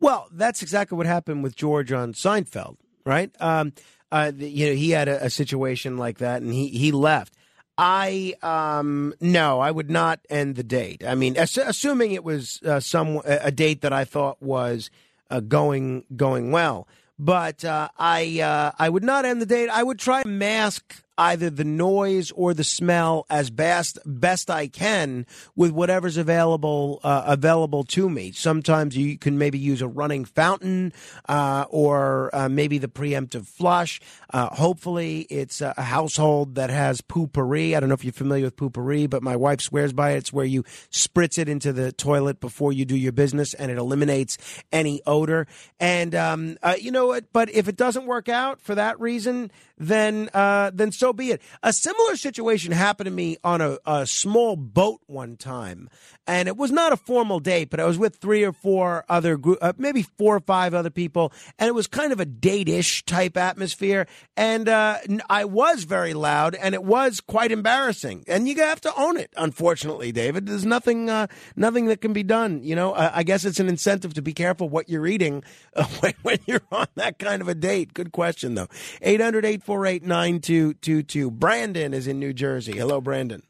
Well, 0.00 0.28
that's 0.32 0.62
exactly 0.62 0.96
what 0.96 1.06
happened 1.06 1.42
with 1.42 1.54
George 1.56 1.92
on 1.92 2.14
Seinfeld, 2.14 2.76
right? 3.04 3.30
Um, 3.40 3.72
uh, 4.10 4.32
you 4.36 4.66
know, 4.66 4.72
he 4.74 4.90
had 4.90 5.08
a, 5.08 5.26
a 5.26 5.30
situation 5.30 5.98
like 5.98 6.18
that, 6.18 6.40
and 6.42 6.52
he 6.52 6.68
he 6.68 6.92
left. 6.92 7.34
I 7.76 8.34
um 8.42 9.14
no, 9.20 9.60
I 9.60 9.70
would 9.70 9.90
not 9.90 10.20
end 10.28 10.56
the 10.56 10.62
date. 10.64 11.04
I 11.06 11.14
mean, 11.14 11.36
ass- 11.36 11.56
assuming 11.58 12.12
it 12.12 12.24
was 12.24 12.60
uh, 12.64 12.80
some 12.80 13.16
a 13.26 13.38
a 13.44 13.50
date 13.52 13.82
that 13.82 13.92
I 13.92 14.04
thought 14.04 14.42
was 14.42 14.90
uh, 15.30 15.40
going 15.40 16.04
going 16.16 16.50
well. 16.52 16.88
but 17.18 17.64
uh, 17.64 17.88
I 17.98 18.40
uh, 18.40 18.72
I 18.78 18.88
would 18.88 19.04
not 19.04 19.24
end 19.24 19.40
the 19.42 19.46
date. 19.46 19.68
I 19.68 19.82
would 19.82 19.98
try 19.98 20.22
to 20.22 20.28
mask 20.28 21.02
either 21.20 21.50
the 21.50 21.64
noise 21.64 22.30
or 22.30 22.54
the 22.54 22.64
smell 22.64 23.26
as 23.28 23.50
best 23.50 23.98
best 24.06 24.50
I 24.50 24.68
can 24.68 25.26
with 25.54 25.70
whatever's 25.70 26.16
available 26.16 26.98
uh, 27.04 27.24
available 27.26 27.84
to 27.84 28.08
me. 28.08 28.32
Sometimes 28.32 28.96
you 28.96 29.18
can 29.18 29.36
maybe 29.36 29.58
use 29.58 29.82
a 29.82 29.88
running 29.88 30.24
fountain 30.24 30.94
uh, 31.28 31.66
or 31.68 32.34
uh, 32.34 32.48
maybe 32.48 32.78
the 32.78 32.88
preemptive 32.88 33.46
flush. 33.46 34.00
Uh, 34.30 34.46
hopefully, 34.46 35.26
it's 35.28 35.60
a 35.60 35.74
household 35.80 36.54
that 36.54 36.70
has 36.70 37.02
Poo-Pourri. 37.02 37.76
I 37.76 37.80
don't 37.80 37.90
know 37.90 37.94
if 37.94 38.04
you're 38.04 38.12
familiar 38.12 38.46
with 38.46 38.56
Poo-Pourri, 38.56 39.08
but 39.08 39.22
my 39.22 39.36
wife 39.36 39.60
swears 39.60 39.92
by 39.92 40.12
it. 40.12 40.18
It's 40.18 40.32
where 40.32 40.46
you 40.46 40.62
spritz 40.90 41.38
it 41.38 41.48
into 41.48 41.72
the 41.72 41.92
toilet 41.92 42.40
before 42.40 42.72
you 42.72 42.86
do 42.86 42.96
your 42.96 43.12
business, 43.12 43.52
and 43.52 43.70
it 43.70 43.76
eliminates 43.76 44.38
any 44.72 45.02
odor. 45.06 45.46
And 45.78 46.14
um, 46.14 46.56
uh, 46.62 46.76
you 46.80 46.90
know 46.90 47.08
what? 47.08 47.30
But 47.32 47.50
if 47.50 47.68
it 47.68 47.76
doesn't 47.76 48.06
work 48.06 48.30
out 48.30 48.62
for 48.62 48.74
that 48.74 48.98
reason, 48.98 49.50
then 49.76 50.30
uh, 50.34 50.70
then 50.72 50.92
so 50.92 51.09
be 51.12 51.30
it. 51.30 51.42
A 51.62 51.72
similar 51.72 52.16
situation 52.16 52.72
happened 52.72 53.06
to 53.06 53.10
me 53.10 53.36
on 53.44 53.60
a, 53.60 53.78
a 53.86 54.06
small 54.06 54.56
boat 54.56 55.00
one 55.06 55.36
time, 55.36 55.88
and 56.26 56.48
it 56.48 56.56
was 56.56 56.70
not 56.70 56.92
a 56.92 56.96
formal 56.96 57.40
date, 57.40 57.70
but 57.70 57.80
I 57.80 57.84
was 57.84 57.98
with 57.98 58.16
three 58.16 58.44
or 58.44 58.52
four 58.52 59.04
other 59.08 59.36
group, 59.36 59.58
uh, 59.60 59.72
maybe 59.76 60.02
four 60.02 60.36
or 60.36 60.40
five 60.40 60.74
other 60.74 60.90
people, 60.90 61.32
and 61.58 61.68
it 61.68 61.74
was 61.74 61.86
kind 61.86 62.12
of 62.12 62.20
a 62.20 62.24
date-ish 62.24 63.04
type 63.04 63.36
atmosphere. 63.36 64.06
And 64.36 64.68
uh, 64.68 64.98
I 65.28 65.44
was 65.44 65.84
very 65.84 66.14
loud, 66.14 66.54
and 66.54 66.74
it 66.74 66.84
was 66.84 67.20
quite 67.20 67.52
embarrassing. 67.52 68.24
And 68.28 68.48
you 68.48 68.56
have 68.56 68.80
to 68.82 68.94
own 68.96 69.16
it, 69.16 69.32
unfortunately, 69.36 70.12
David. 70.12 70.46
There's 70.46 70.66
nothing 70.66 71.10
uh, 71.10 71.26
nothing 71.56 71.86
that 71.86 72.00
can 72.00 72.12
be 72.12 72.22
done. 72.22 72.62
You 72.62 72.76
know, 72.76 72.94
I 72.94 73.22
guess 73.22 73.44
it's 73.44 73.60
an 73.60 73.68
incentive 73.68 74.14
to 74.14 74.22
be 74.22 74.32
careful 74.32 74.68
what 74.68 74.88
you're 74.88 75.06
eating 75.06 75.42
uh, 75.74 75.84
when, 76.00 76.14
when 76.22 76.38
you're 76.46 76.62
on 76.70 76.86
that 76.94 77.18
kind 77.18 77.42
of 77.42 77.48
a 77.48 77.54
date. 77.54 77.94
Good 77.94 78.12
question, 78.12 78.54
though. 78.54 78.68
800 79.02 79.44
848 79.44 80.02
9222. 80.04 80.99
Brandon 81.30 81.94
is 81.94 82.06
in 82.06 82.18
New 82.18 82.32
Jersey. 82.32 82.72
Hello, 82.72 83.00
Brandon. 83.00 83.42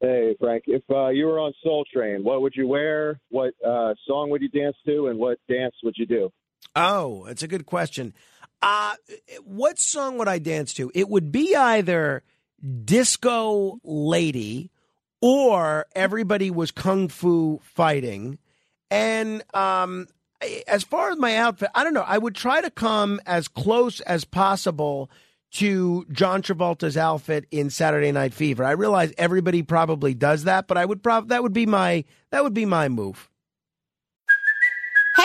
Hey, 0.00 0.36
Frank. 0.38 0.64
If 0.66 0.82
uh, 0.90 1.08
you 1.08 1.26
were 1.26 1.40
on 1.40 1.52
Soul 1.62 1.84
Train, 1.92 2.22
what 2.22 2.42
would 2.42 2.54
you 2.54 2.68
wear? 2.68 3.20
What 3.30 3.54
uh, 3.66 3.94
song 4.06 4.30
would 4.30 4.42
you 4.42 4.48
dance 4.48 4.76
to? 4.86 5.08
And 5.08 5.18
what 5.18 5.38
dance 5.48 5.74
would 5.82 5.94
you 5.96 6.06
do? 6.06 6.30
Oh, 6.76 7.26
it's 7.26 7.42
a 7.42 7.48
good 7.48 7.66
question. 7.66 8.14
Uh, 8.62 8.94
what 9.44 9.78
song 9.78 10.18
would 10.18 10.28
I 10.28 10.38
dance 10.38 10.72
to? 10.74 10.90
It 10.94 11.08
would 11.08 11.32
be 11.32 11.54
either 11.56 12.22
Disco 12.84 13.80
Lady 13.82 14.70
or 15.20 15.86
Everybody 15.94 16.50
Was 16.50 16.70
Kung 16.70 17.08
Fu 17.08 17.60
Fighting. 17.62 18.38
And 18.90 19.42
um, 19.54 20.06
as 20.66 20.84
far 20.84 21.10
as 21.10 21.18
my 21.18 21.36
outfit, 21.36 21.70
I 21.74 21.84
don't 21.84 21.94
know. 21.94 22.04
I 22.06 22.18
would 22.18 22.34
try 22.34 22.60
to 22.60 22.70
come 22.70 23.20
as 23.26 23.48
close 23.48 24.00
as 24.00 24.24
possible 24.24 25.10
to 25.52 26.04
John 26.12 26.42
Travolta's 26.42 26.96
outfit 26.96 27.46
in 27.50 27.70
Saturday 27.70 28.12
Night 28.12 28.34
Fever. 28.34 28.64
I 28.64 28.72
realize 28.72 29.12
everybody 29.16 29.62
probably 29.62 30.14
does 30.14 30.44
that, 30.44 30.66
but 30.66 30.76
I 30.76 30.84
would 30.84 31.02
prob- 31.02 31.28
that 31.28 31.42
would 31.42 31.52
be 31.52 31.66
my 31.66 32.04
that 32.30 32.44
would 32.44 32.54
be 32.54 32.66
my 32.66 32.88
move. 32.88 33.28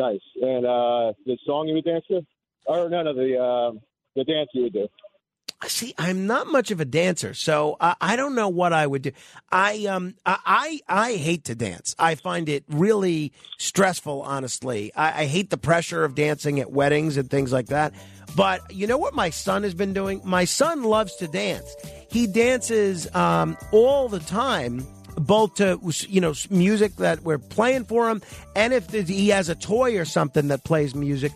Nice. 0.00 0.20
And 0.40 0.64
uh, 0.64 1.12
the 1.26 1.36
song 1.44 1.68
you 1.68 1.74
would 1.74 1.84
dance 1.84 2.06
to? 2.08 2.22
Or 2.64 2.88
no, 2.88 3.02
no, 3.02 3.12
the 3.12 3.36
uh, 3.36 3.78
the 4.16 4.24
dance 4.24 4.48
you 4.54 4.62
would 4.62 4.72
do. 4.72 4.88
See, 5.66 5.92
I'm 5.98 6.26
not 6.26 6.46
much 6.46 6.70
of 6.70 6.80
a 6.80 6.86
dancer, 6.86 7.34
so 7.34 7.76
I, 7.78 7.94
I 8.00 8.16
don't 8.16 8.34
know 8.34 8.48
what 8.48 8.72
I 8.72 8.86
would 8.86 9.02
do. 9.02 9.12
I 9.52 9.84
um 9.84 10.14
I 10.24 10.80
I 10.88 11.16
hate 11.16 11.44
to 11.44 11.54
dance. 11.54 11.94
I 11.98 12.14
find 12.14 12.48
it 12.48 12.64
really 12.70 13.32
stressful. 13.58 14.22
Honestly, 14.22 14.90
I, 14.94 15.24
I 15.24 15.26
hate 15.26 15.50
the 15.50 15.58
pressure 15.58 16.02
of 16.02 16.14
dancing 16.14 16.60
at 16.60 16.72
weddings 16.72 17.18
and 17.18 17.28
things 17.28 17.52
like 17.52 17.66
that. 17.66 17.92
But 18.34 18.74
you 18.74 18.86
know 18.86 18.96
what 18.96 19.12
my 19.12 19.28
son 19.28 19.64
has 19.64 19.74
been 19.74 19.92
doing? 19.92 20.22
My 20.24 20.46
son 20.46 20.82
loves 20.82 21.14
to 21.16 21.28
dance. 21.28 21.76
He 22.10 22.26
dances 22.26 23.14
um, 23.14 23.58
all 23.70 24.08
the 24.08 24.20
time 24.20 24.86
both 25.16 25.54
to 25.56 25.78
you 26.08 26.20
know 26.20 26.34
music 26.50 26.96
that 26.96 27.22
we're 27.22 27.38
playing 27.38 27.84
for 27.84 28.08
him, 28.08 28.22
and 28.54 28.72
if 28.72 28.90
he 28.90 29.28
has 29.28 29.48
a 29.48 29.54
toy 29.54 29.98
or 29.98 30.04
something 30.04 30.48
that 30.48 30.64
plays 30.64 30.94
music. 30.94 31.32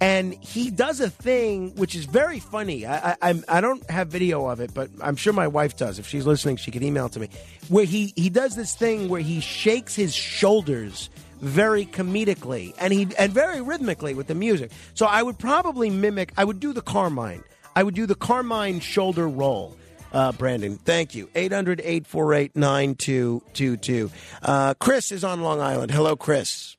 And 0.00 0.34
he 0.34 0.70
does 0.70 1.00
a 1.00 1.10
thing 1.10 1.74
which 1.74 1.96
is 1.96 2.04
very 2.04 2.38
funny. 2.38 2.86
I, 2.86 3.16
I 3.20 3.42
I 3.48 3.60
don't 3.60 3.88
have 3.90 4.06
video 4.06 4.46
of 4.46 4.60
it, 4.60 4.72
but 4.72 4.88
I'm 5.00 5.16
sure 5.16 5.32
my 5.32 5.48
wife 5.48 5.76
does. 5.76 5.98
If 5.98 6.06
she's 6.06 6.24
listening, 6.24 6.56
she 6.56 6.70
can 6.70 6.84
email 6.84 7.08
to 7.08 7.18
me. 7.18 7.28
Where 7.68 7.84
he 7.84 8.12
he 8.14 8.30
does 8.30 8.54
this 8.54 8.76
thing 8.76 9.08
where 9.08 9.20
he 9.20 9.40
shakes 9.40 9.96
his 9.96 10.14
shoulders 10.14 11.10
very 11.40 11.86
comedically 11.86 12.74
and 12.78 12.92
he 12.92 13.08
and 13.18 13.32
very 13.32 13.60
rhythmically 13.60 14.14
with 14.14 14.28
the 14.28 14.36
music. 14.36 14.70
So 14.94 15.06
I 15.06 15.22
would 15.22 15.38
probably 15.38 15.90
mimic. 15.90 16.32
I 16.36 16.44
would 16.44 16.60
do 16.60 16.72
the 16.72 16.82
Carmine. 16.82 17.42
I 17.74 17.82
would 17.82 17.94
do 17.94 18.06
the 18.06 18.14
Carmine 18.14 18.78
shoulder 18.78 19.28
roll 19.28 19.76
uh, 20.12 20.32
Brandon. 20.32 20.76
Thank 20.76 21.14
you. 21.14 21.28
800 21.34 21.80
848 21.80 22.56
9222. 22.56 24.10
Uh, 24.42 24.74
Chris 24.74 25.12
is 25.12 25.24
on 25.24 25.42
Long 25.42 25.60
Island. 25.60 25.90
Hello, 25.90 26.16
Chris. 26.16 26.76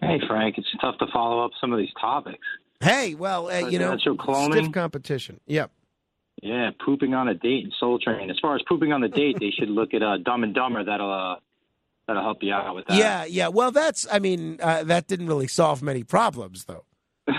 Hey, 0.00 0.20
Frank. 0.26 0.58
It's 0.58 0.68
tough 0.80 0.98
to 0.98 1.06
follow 1.12 1.44
up 1.44 1.52
some 1.60 1.72
of 1.72 1.78
these 1.78 1.92
topics. 2.00 2.44
Hey, 2.80 3.14
well, 3.14 3.48
uh, 3.48 3.68
you 3.68 3.78
know, 3.78 3.96
cloning. 3.96 4.52
stiff 4.52 4.72
competition. 4.72 5.38
Yep. 5.46 5.70
Yeah, 6.42 6.70
pooping 6.84 7.14
on 7.14 7.28
a 7.28 7.34
date 7.34 7.62
and 7.62 7.72
Soul 7.78 8.00
Train. 8.00 8.28
As 8.28 8.38
far 8.42 8.56
as 8.56 8.62
pooping 8.68 8.92
on 8.92 9.00
the 9.00 9.08
date, 9.08 9.36
they 9.38 9.50
should 9.50 9.68
look 9.70 9.94
at 9.94 10.02
uh, 10.02 10.16
Dumb 10.16 10.42
and 10.42 10.52
Dumber. 10.52 10.82
That'll 10.82 11.12
uh, 11.12 11.36
that'll 12.08 12.22
help 12.22 12.38
you 12.42 12.52
out 12.52 12.74
with 12.74 12.86
that. 12.86 12.96
Yeah, 12.96 13.24
yeah. 13.24 13.48
Well, 13.48 13.70
that's, 13.70 14.06
I 14.10 14.18
mean, 14.18 14.58
uh, 14.60 14.82
that 14.84 15.06
didn't 15.06 15.28
really 15.28 15.46
solve 15.46 15.82
many 15.82 16.02
problems, 16.02 16.64
though. 16.64 16.84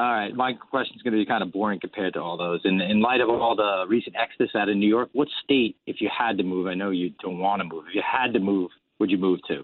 All 0.00 0.10
right, 0.10 0.34
my 0.34 0.54
question 0.54 0.96
is 0.96 1.02
going 1.02 1.12
to 1.12 1.18
be 1.18 1.26
kind 1.26 1.42
of 1.42 1.52
boring 1.52 1.78
compared 1.78 2.14
to 2.14 2.22
all 2.22 2.38
those. 2.38 2.62
In, 2.64 2.80
in 2.80 3.02
light 3.02 3.20
of 3.20 3.28
all 3.28 3.54
the 3.54 3.84
recent 3.86 4.16
exodus 4.16 4.48
out 4.56 4.70
of 4.70 4.76
New 4.78 4.88
York, 4.88 5.10
what 5.12 5.28
state, 5.44 5.76
if 5.86 6.00
you 6.00 6.08
had 6.08 6.38
to 6.38 6.42
move, 6.42 6.68
I 6.68 6.72
know 6.72 6.88
you 6.88 7.10
don't 7.20 7.38
want 7.38 7.60
to 7.60 7.68
move, 7.68 7.84
if 7.86 7.94
you 7.94 8.00
had 8.00 8.32
to 8.32 8.40
move, 8.40 8.70
would 8.98 9.10
you 9.10 9.18
move 9.18 9.40
to? 9.48 9.62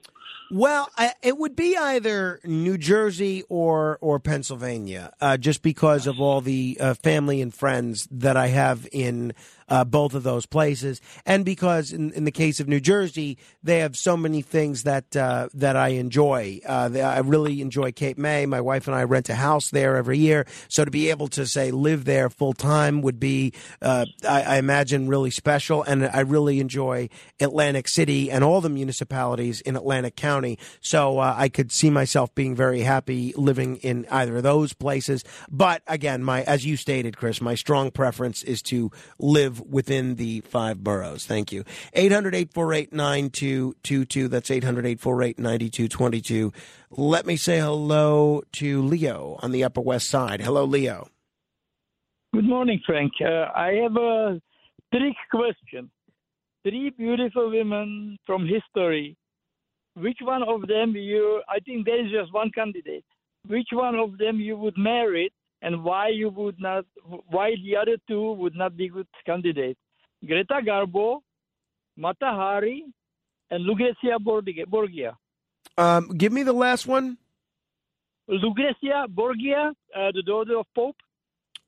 Well, 0.51 0.91
I, 0.99 1.15
it 1.23 1.39
would 1.39 1.57
be 1.57 1.75
either 1.79 2.41
New 2.45 2.77
Jersey 2.77 3.45
or 3.49 3.97
or 4.03 4.21
Pennsylvania, 4.21 5.15
uh, 5.23 5.39
just 5.39 5.63
because 5.63 6.07
of 6.07 6.21
all 6.21 6.43
the 6.43 6.77
uh, 6.79 6.93
family 6.93 7.41
and 7.41 7.55
friends 7.55 8.07
that 8.11 8.37
I 8.37 8.49
have 8.49 8.87
in 8.93 9.33
uh, 9.69 9.85
both 9.85 10.15
of 10.15 10.23
those 10.23 10.47
places, 10.47 11.01
and 11.25 11.45
because 11.45 11.93
in, 11.93 12.13
in, 12.13 12.25
the 12.25 12.31
case 12.31 12.61
of 12.61 12.69
New 12.69 12.81
Jersey, 12.81 13.39
they 13.63 13.81
have 13.81 13.97
so 13.97 14.17
many 14.17 14.43
things 14.43 14.85
that 14.85 15.17
uh, 15.17 15.49
that 15.55 15.77
I 15.77 15.89
enjoy. 15.89 16.61
Uh, 16.67 16.91
I 16.95 17.21
really 17.21 17.61
enjoy 17.61 17.93
Cape 17.93 18.19
May. 18.19 18.47
My 18.47 18.61
wife 18.61 18.87
and 18.87 18.97
I 18.97 19.05
rent 19.05 19.29
a 19.29 19.35
house 19.35 19.71
there 19.71 19.97
every 19.97 20.19
year, 20.19 20.47
so 20.69 20.85
to 20.85 20.91
be 20.91 21.11
able 21.11 21.29
to 21.29 21.47
say 21.47 21.71
live 21.71 22.05
there 22.05 22.31
full 22.31 22.53
time 22.53 23.03
would 23.03 23.21
be, 23.21 23.53
uh, 23.83 24.07
I, 24.29 24.43
I 24.43 24.57
imagine, 24.59 25.09
really 25.09 25.31
special. 25.31 25.83
And 25.83 26.07
I 26.07 26.21
really 26.21 26.61
enjoy 26.61 27.09
Atlantic 27.41 27.89
City 27.89 28.31
and 28.31 28.45
all 28.45 28.61
the 28.61 28.69
municipalities 28.69 29.61
in 29.61 29.77
Atlantic 29.77 30.17
County. 30.17 30.59
So 30.81 31.19
uh, 31.19 31.35
I 31.37 31.49
could 31.49 31.73
see 31.73 31.91
myself 31.91 32.35
being 32.35 32.55
very 32.55 32.81
happy 32.81 33.33
living 33.37 33.77
in 33.77 34.07
either 34.11 34.37
of 34.37 34.43
those 34.43 34.73
places. 34.73 35.25
But 35.51 35.83
again, 35.87 36.23
my 36.23 36.43
as 36.43 36.65
you 36.65 36.77
stated, 36.77 37.17
Chris, 37.17 37.41
my 37.41 37.55
strong 37.55 37.91
preference 37.91 38.43
is 38.43 38.63
to 38.63 38.91
live 39.19 39.56
within 39.61 40.17
the 40.17 40.41
five 40.41 40.83
boroughs. 40.83 41.27
Thank 41.27 41.53
you. 41.53 41.65
800 41.93 42.35
848 42.35 42.93
9222. 42.93 44.29
That's 44.29 44.51
800 44.51 44.87
848 44.87 45.39
9222. 45.39 46.53
Let 46.91 47.27
me 47.27 47.37
say 47.37 47.59
hello 47.59 48.43
to 48.53 48.83
Leo 48.83 49.39
on 49.43 49.53
the 49.53 49.65
Upper 49.65 49.81
West 49.81 50.09
Side. 50.09 50.41
Hello, 50.41 50.65
Leo. 50.65 51.09
Good 52.33 52.45
morning, 52.45 52.81
Frank. 52.85 53.13
Uh, 53.21 53.47
I 53.55 53.73
have 53.83 53.97
a 53.97 54.41
trick 54.95 55.17
question. 55.31 55.91
Three 56.63 56.91
beautiful 56.91 57.51
women 57.51 58.19
from 58.27 58.47
history. 58.47 59.17
Which 59.95 60.19
one 60.21 60.43
of 60.43 60.67
them 60.69 60.95
you? 60.95 61.43
I 61.49 61.61
think 61.61 61.87
there 61.87 62.05
is 62.05 62.13
just 62.13 62.33
one 62.35 62.51
candidate. 62.51 63.05
Which 63.47 63.69
one 63.73 63.95
of 63.95 64.19
them 64.19 64.39
you 64.39 64.57
would 64.57 64.77
marry, 64.77 65.31
and 65.63 65.83
why 65.85 66.09
you 66.09 66.31
would 66.31 66.61
not? 66.61 66.85
Why 67.29 67.55
the 67.63 67.77
other 67.77 67.97
two 68.09 68.33
would 68.33 68.55
not 68.55 68.77
be 68.77 68.89
good 68.89 69.07
candidates? 69.25 69.81
Greta 70.25 70.61
Garbo, 70.67 71.21
Mata 71.97 72.27
Hari, 72.27 72.85
and 73.51 73.65
Lucrezia 73.65 74.19
Borgia. 74.19 75.17
Um, 75.79 76.09
give 76.09 76.33
me 76.33 76.43
the 76.43 76.53
last 76.53 76.87
one. 76.87 77.19
Lucrezia 78.29 79.07
Borgia, 79.09 79.73
uh, 79.95 80.13
the 80.13 80.23
daughter 80.23 80.59
of 80.59 80.67
Pope? 80.75 80.97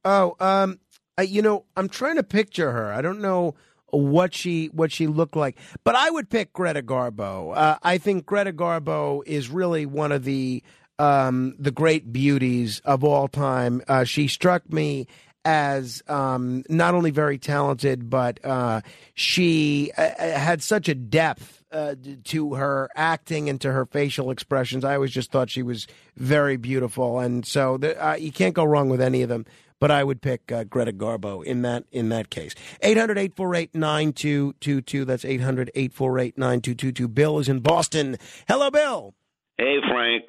Oh, 0.05 0.35
um, 0.40 0.81
I, 1.16 1.22
you 1.22 1.42
know, 1.42 1.64
I'm 1.77 1.88
trying 1.88 2.16
to 2.16 2.22
picture 2.22 2.72
her. 2.72 2.92
I 2.92 3.01
don't 3.01 3.20
know 3.20 3.55
what 3.90 4.35
she 4.35 4.66
what 4.66 4.92
she 4.92 5.07
looked 5.07 5.37
like, 5.37 5.57
but 5.85 5.94
I 5.94 6.11
would 6.11 6.29
pick 6.31 6.53
Greta 6.53 6.83
Garbo. 6.83 7.57
Uh, 7.57 7.79
I 7.83 7.98
think 7.98 8.27
Greta 8.27 8.53
Garbo 8.53 9.22
is 9.27 9.51
really 9.51 9.87
one 9.87 10.12
of 10.12 10.24
the 10.24 10.62
um, 10.98 11.54
the 11.58 11.70
great 11.70 12.12
beauties 12.12 12.80
of 12.84 13.04
all 13.04 13.28
time. 13.28 13.82
Uh, 13.88 14.04
she 14.04 14.28
struck 14.28 14.70
me 14.72 15.06
as 15.44 16.02
um, 16.08 16.64
not 16.68 16.94
only 16.94 17.11
very 17.11 17.38
talented, 17.38 18.11
but 18.11 18.44
uh, 18.44 18.80
she 19.14 19.90
uh, 19.96 20.11
had 20.18 20.62
such 20.62 20.88
a 20.88 20.94
depth 20.94 21.62
uh, 21.72 21.94
to 22.24 22.54
her 22.54 22.90
acting 22.94 23.48
and 23.48 23.61
to 23.61 23.72
her 23.72 23.87
facial 23.87 24.30
expressions. 24.30 24.84
I 24.84 24.94
always 24.94 25.11
just 25.11 25.30
thought 25.30 25.48
she 25.48 25.62
was 25.62 25.87
very 26.16 26.56
beautiful, 26.56 27.20
and 27.20 27.46
so 27.46 27.78
the, 27.78 28.04
uh, 28.04 28.16
you 28.16 28.32
can't 28.32 28.54
go 28.54 28.64
wrong 28.64 28.88
with 28.88 29.00
any 29.00 29.22
of 29.22 29.28
them. 29.28 29.46
But 29.80 29.92
I 29.92 30.02
would 30.02 30.20
pick 30.20 30.50
uh, 30.50 30.64
Greta 30.64 30.92
Garbo 30.92 31.44
in 31.44 31.62
that 31.62 31.84
in 31.92 32.08
that 32.08 32.30
case. 32.30 32.52
800-848-9222. 32.82 35.06
That's 35.06 35.22
800-848-9222. 35.22 37.14
Bill 37.14 37.38
is 37.38 37.48
in 37.48 37.61
Boston. 37.61 38.16
Hello, 38.48 38.72
Bill. 38.72 39.14
Hey, 39.56 39.76
Frank. 39.88 40.24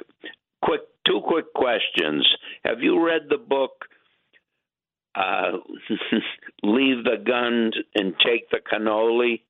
Quick, 0.61 0.81
two 1.05 1.21
quick 1.25 1.53
questions. 1.53 2.27
Have 2.65 2.81
you 2.81 3.05
read 3.05 3.23
the 3.29 3.37
book 3.37 3.85
uh, 5.15 5.57
"Leave 6.63 7.03
the 7.03 7.17
Guns 7.25 7.75
and 7.95 8.13
Take 8.25 8.49
the 8.49 8.59
Cannoli"? 8.59 9.41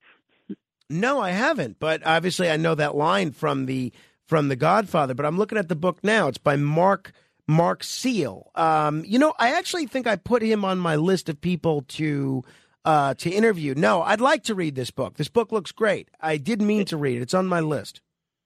No, 0.89 1.19
I 1.19 1.31
haven't. 1.31 1.79
But 1.79 2.05
obviously, 2.05 2.49
I 2.49 2.57
know 2.57 2.75
that 2.75 2.95
line 2.95 3.31
from 3.31 3.65
the 3.65 3.91
from 4.25 4.47
the 4.47 4.55
Godfather. 4.55 5.13
But 5.13 5.25
I'm 5.25 5.37
looking 5.37 5.57
at 5.57 5.69
the 5.69 5.75
book 5.75 5.99
now. 6.03 6.27
It's 6.27 6.37
by 6.37 6.55
Mark 6.55 7.11
Mark 7.47 7.83
Seal. 7.83 8.51
Um, 8.55 9.03
you 9.05 9.19
know, 9.19 9.33
I 9.39 9.53
actually 9.53 9.87
think 9.87 10.07
I 10.07 10.15
put 10.15 10.41
him 10.41 10.63
on 10.63 10.79
my 10.79 10.95
list 10.95 11.29
of 11.29 11.41
people 11.41 11.83
to 11.89 12.43
uh, 12.85 13.15
to 13.15 13.29
interview. 13.29 13.73
No, 13.75 14.01
I'd 14.01 14.21
like 14.21 14.43
to 14.43 14.55
read 14.55 14.75
this 14.75 14.91
book. 14.91 15.15
This 15.15 15.29
book 15.29 15.51
looks 15.51 15.71
great. 15.71 16.09
I 16.21 16.37
did 16.37 16.61
mean 16.61 16.85
to 16.85 16.97
read 16.97 17.17
it. 17.17 17.21
It's 17.21 17.33
on 17.33 17.47
my 17.47 17.59
list. 17.59 18.01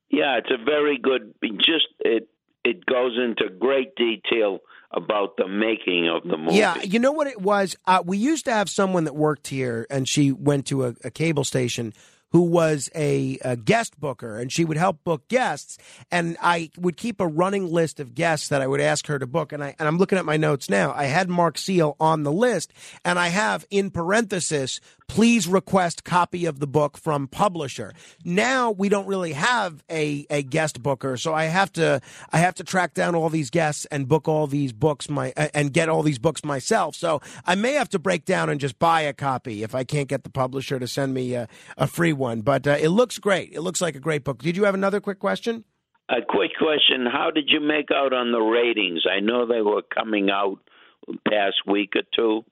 Yeah, 0.09 0.37
it's 0.37 0.51
a 0.51 0.63
very 0.63 0.97
good. 0.97 1.33
Just 1.57 1.87
it 1.99 2.29
it 2.63 2.85
goes 2.85 3.17
into 3.17 3.49
great 3.59 3.95
detail 3.95 4.59
about 4.91 5.37
the 5.37 5.47
making 5.47 6.07
of 6.07 6.23
the 6.23 6.37
movie. 6.37 6.55
Yeah, 6.55 6.81
you 6.81 6.99
know 6.99 7.11
what 7.11 7.27
it 7.27 7.41
was? 7.41 7.75
Uh, 7.85 8.03
we 8.05 8.17
used 8.17 8.45
to 8.45 8.53
have 8.53 8.69
someone 8.69 9.05
that 9.05 9.15
worked 9.15 9.47
here, 9.47 9.87
and 9.89 10.07
she 10.07 10.31
went 10.31 10.67
to 10.67 10.85
a, 10.85 10.95
a 11.03 11.11
cable 11.11 11.43
station 11.43 11.93
who 12.33 12.41
was 12.41 12.89
a, 12.95 13.37
a, 13.43 13.55
guest 13.55 13.99
booker, 13.99 14.39
and 14.39 14.51
she 14.51 14.65
would 14.65 14.75
help 14.75 15.03
book 15.03 15.27
guests. 15.27 15.77
And 16.11 16.35
I 16.41 16.71
would 16.77 16.97
keep 16.97 17.21
a 17.21 17.27
running 17.27 17.71
list 17.71 17.99
of 17.99 18.15
guests 18.15 18.49
that 18.49 18.59
I 18.59 18.65
would 18.65 18.81
ask 18.81 19.05
her 19.05 19.19
to 19.19 19.27
book. 19.27 19.51
And, 19.51 19.63
I, 19.63 19.75
and 19.77 19.87
I'm 19.87 19.99
looking 19.99 20.17
at 20.17 20.25
my 20.25 20.35
notes 20.35 20.67
now. 20.67 20.93
I 20.93 21.03
had 21.03 21.29
Mark 21.29 21.59
Seal 21.59 21.95
on 21.99 22.23
the 22.23 22.31
list, 22.31 22.73
and 23.05 23.19
I 23.19 23.27
have 23.27 23.67
in 23.69 23.91
parenthesis, 23.91 24.81
please 25.07 25.47
request 25.47 26.03
copy 26.03 26.45
of 26.45 26.59
the 26.59 26.67
book 26.67 26.97
from 26.97 27.27
publisher. 27.27 27.93
Now 28.23 28.71
we 28.71 28.89
don't 28.89 29.07
really 29.07 29.33
have 29.33 29.83
a, 29.89 30.25
a 30.29 30.43
guest 30.43 30.81
booker, 30.81 31.17
so 31.17 31.33
I 31.33 31.45
have 31.45 31.71
to 31.73 32.01
I 32.31 32.37
have 32.37 32.55
to 32.55 32.63
track 32.63 32.93
down 32.93 33.15
all 33.15 33.29
these 33.29 33.49
guests 33.49 33.85
and 33.85 34.07
book 34.07 34.27
all 34.27 34.47
these 34.47 34.73
books 34.73 35.09
my 35.09 35.33
and 35.53 35.73
get 35.73 35.89
all 35.89 36.03
these 36.03 36.19
books 36.19 36.43
myself. 36.43 36.95
So 36.95 37.21
I 37.45 37.55
may 37.55 37.73
have 37.73 37.89
to 37.89 37.99
break 37.99 38.25
down 38.25 38.49
and 38.49 38.59
just 38.59 38.79
buy 38.79 39.01
a 39.01 39.13
copy 39.13 39.63
if 39.63 39.75
I 39.75 39.83
can't 39.83 40.07
get 40.07 40.23
the 40.23 40.29
publisher 40.29 40.79
to 40.79 40.87
send 40.87 41.13
me 41.13 41.33
a, 41.35 41.47
a 41.77 41.87
free 41.87 42.13
one. 42.13 42.41
But 42.41 42.67
uh, 42.67 42.77
it 42.79 42.89
looks 42.89 43.19
great. 43.19 43.51
It 43.53 43.61
looks 43.61 43.81
like 43.81 43.95
a 43.95 43.99
great 43.99 44.23
book. 44.23 44.41
Did 44.41 44.57
you 44.57 44.65
have 44.65 44.75
another 44.75 44.99
quick 44.99 45.19
question? 45.19 45.63
A 46.09 46.21
quick 46.27 46.51
question: 46.59 47.05
How 47.11 47.31
did 47.31 47.45
you 47.47 47.59
make 47.59 47.89
out 47.91 48.13
on 48.13 48.31
the 48.31 48.39
ratings? 48.39 49.03
I 49.09 49.19
know 49.19 49.45
they 49.45 49.61
were 49.61 49.81
coming 49.93 50.29
out 50.29 50.59
past 51.27 51.55
week 51.65 51.93
or 51.95 52.03
two. 52.15 52.45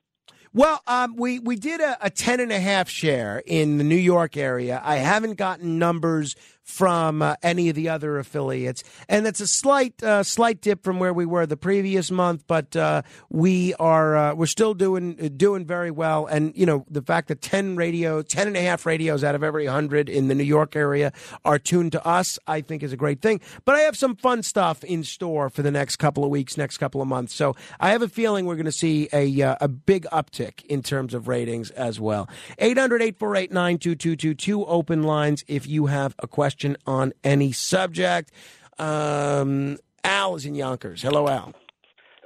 Well, 0.53 0.81
um, 0.85 1.15
we 1.15 1.39
we 1.39 1.55
did 1.55 1.79
a, 1.79 1.97
a 2.05 2.09
ten 2.09 2.41
and 2.41 2.51
a 2.51 2.59
half 2.59 2.89
share 2.89 3.41
in 3.45 3.77
the 3.77 3.85
New 3.85 3.95
York 3.95 4.35
area. 4.35 4.81
I 4.83 4.97
haven't 4.97 5.35
gotten 5.35 5.79
numbers 5.79 6.35
from 6.63 7.21
uh, 7.21 7.35
any 7.41 7.69
of 7.69 7.75
the 7.75 7.89
other 7.89 8.17
affiliates, 8.17 8.83
and 9.09 9.25
it's 9.27 9.41
a 9.41 9.47
slight 9.47 10.01
uh, 10.03 10.23
slight 10.23 10.61
dip 10.61 10.83
from 10.83 10.99
where 10.99 11.13
we 11.13 11.25
were 11.25 11.45
the 11.45 11.57
previous 11.57 12.11
month. 12.11 12.43
But 12.47 12.75
uh, 12.75 13.01
we 13.29 13.73
are 13.75 14.15
uh, 14.15 14.35
we're 14.35 14.45
still 14.45 14.73
doing 14.73 15.15
doing 15.37 15.65
very 15.65 15.91
well, 15.91 16.25
and 16.25 16.53
you 16.55 16.65
know 16.65 16.85
the 16.89 17.01
fact 17.01 17.27
that 17.29 17.41
ten 17.41 17.75
radio, 17.75 18.21
ten 18.21 18.47
and 18.47 18.55
a 18.55 18.61
half 18.61 18.85
radios 18.85 19.23
out 19.23 19.35
of 19.35 19.43
every 19.43 19.65
hundred 19.65 20.09
in 20.09 20.27
the 20.27 20.35
New 20.35 20.43
York 20.43 20.75
area 20.75 21.11
are 21.43 21.59
tuned 21.59 21.91
to 21.93 22.05
us, 22.05 22.37
I 22.47 22.61
think 22.61 22.83
is 22.83 22.93
a 22.93 22.97
great 22.97 23.21
thing. 23.21 23.41
But 23.65 23.75
I 23.75 23.81
have 23.81 23.97
some 23.97 24.15
fun 24.15 24.43
stuff 24.43 24.83
in 24.83 25.03
store 25.03 25.49
for 25.49 25.61
the 25.61 25.71
next 25.71 25.97
couple 25.97 26.23
of 26.23 26.29
weeks, 26.29 26.57
next 26.57 26.77
couple 26.77 27.01
of 27.01 27.07
months. 27.07 27.33
So 27.33 27.55
I 27.79 27.91
have 27.91 28.01
a 28.01 28.09
feeling 28.09 28.45
we're 28.45 28.55
going 28.55 28.65
to 28.65 28.71
see 28.71 29.09
a 29.11 29.41
uh, 29.41 29.55
a 29.59 29.67
big 29.67 30.05
uptick 30.11 30.63
in 30.65 30.83
terms 30.83 31.13
of 31.13 31.27
ratings 31.27 31.71
as 31.71 31.99
well. 31.99 32.29
800 32.59 33.01
848 33.01 33.51
9222 33.51 34.65
open 34.65 35.03
lines 35.03 35.43
if 35.47 35.67
you 35.67 35.87
have 35.87 36.15
a 36.19 36.27
question 36.27 36.60
question 36.61 36.77
on 36.85 37.11
any 37.23 37.51
subject. 37.51 38.31
Um, 38.77 39.77
Al 40.03 40.35
is 40.35 40.45
in 40.45 40.55
Yonkers. 40.55 41.01
Hello, 41.01 41.27
Al. 41.27 41.53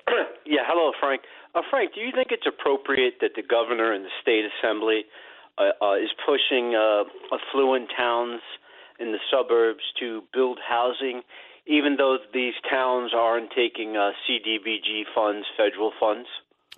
yeah, 0.45 0.61
hello, 0.67 0.91
Frank. 0.99 1.21
Uh, 1.53 1.61
Frank, 1.69 1.93
do 1.93 2.01
you 2.01 2.11
think 2.13 2.27
it's 2.31 2.47
appropriate 2.47 3.15
that 3.21 3.31
the 3.35 3.43
governor 3.43 3.93
and 3.93 4.03
the 4.03 4.09
state 4.21 4.43
assembly 4.45 5.05
uh, 5.57 5.71
uh, 5.81 5.95
is 5.95 6.09
pushing 6.25 6.75
uh, 6.75 7.03
affluent 7.31 7.89
towns 7.97 8.41
in 8.99 9.13
the 9.13 9.19
suburbs 9.31 9.83
to 9.99 10.21
build 10.33 10.59
housing, 10.65 11.21
even 11.65 11.95
though 11.97 12.17
these 12.33 12.53
towns 12.69 13.11
aren't 13.15 13.51
taking 13.51 13.95
uh, 13.95 14.11
CDBG 14.27 15.03
funds, 15.13 15.45
federal 15.57 15.91
funds? 15.97 16.27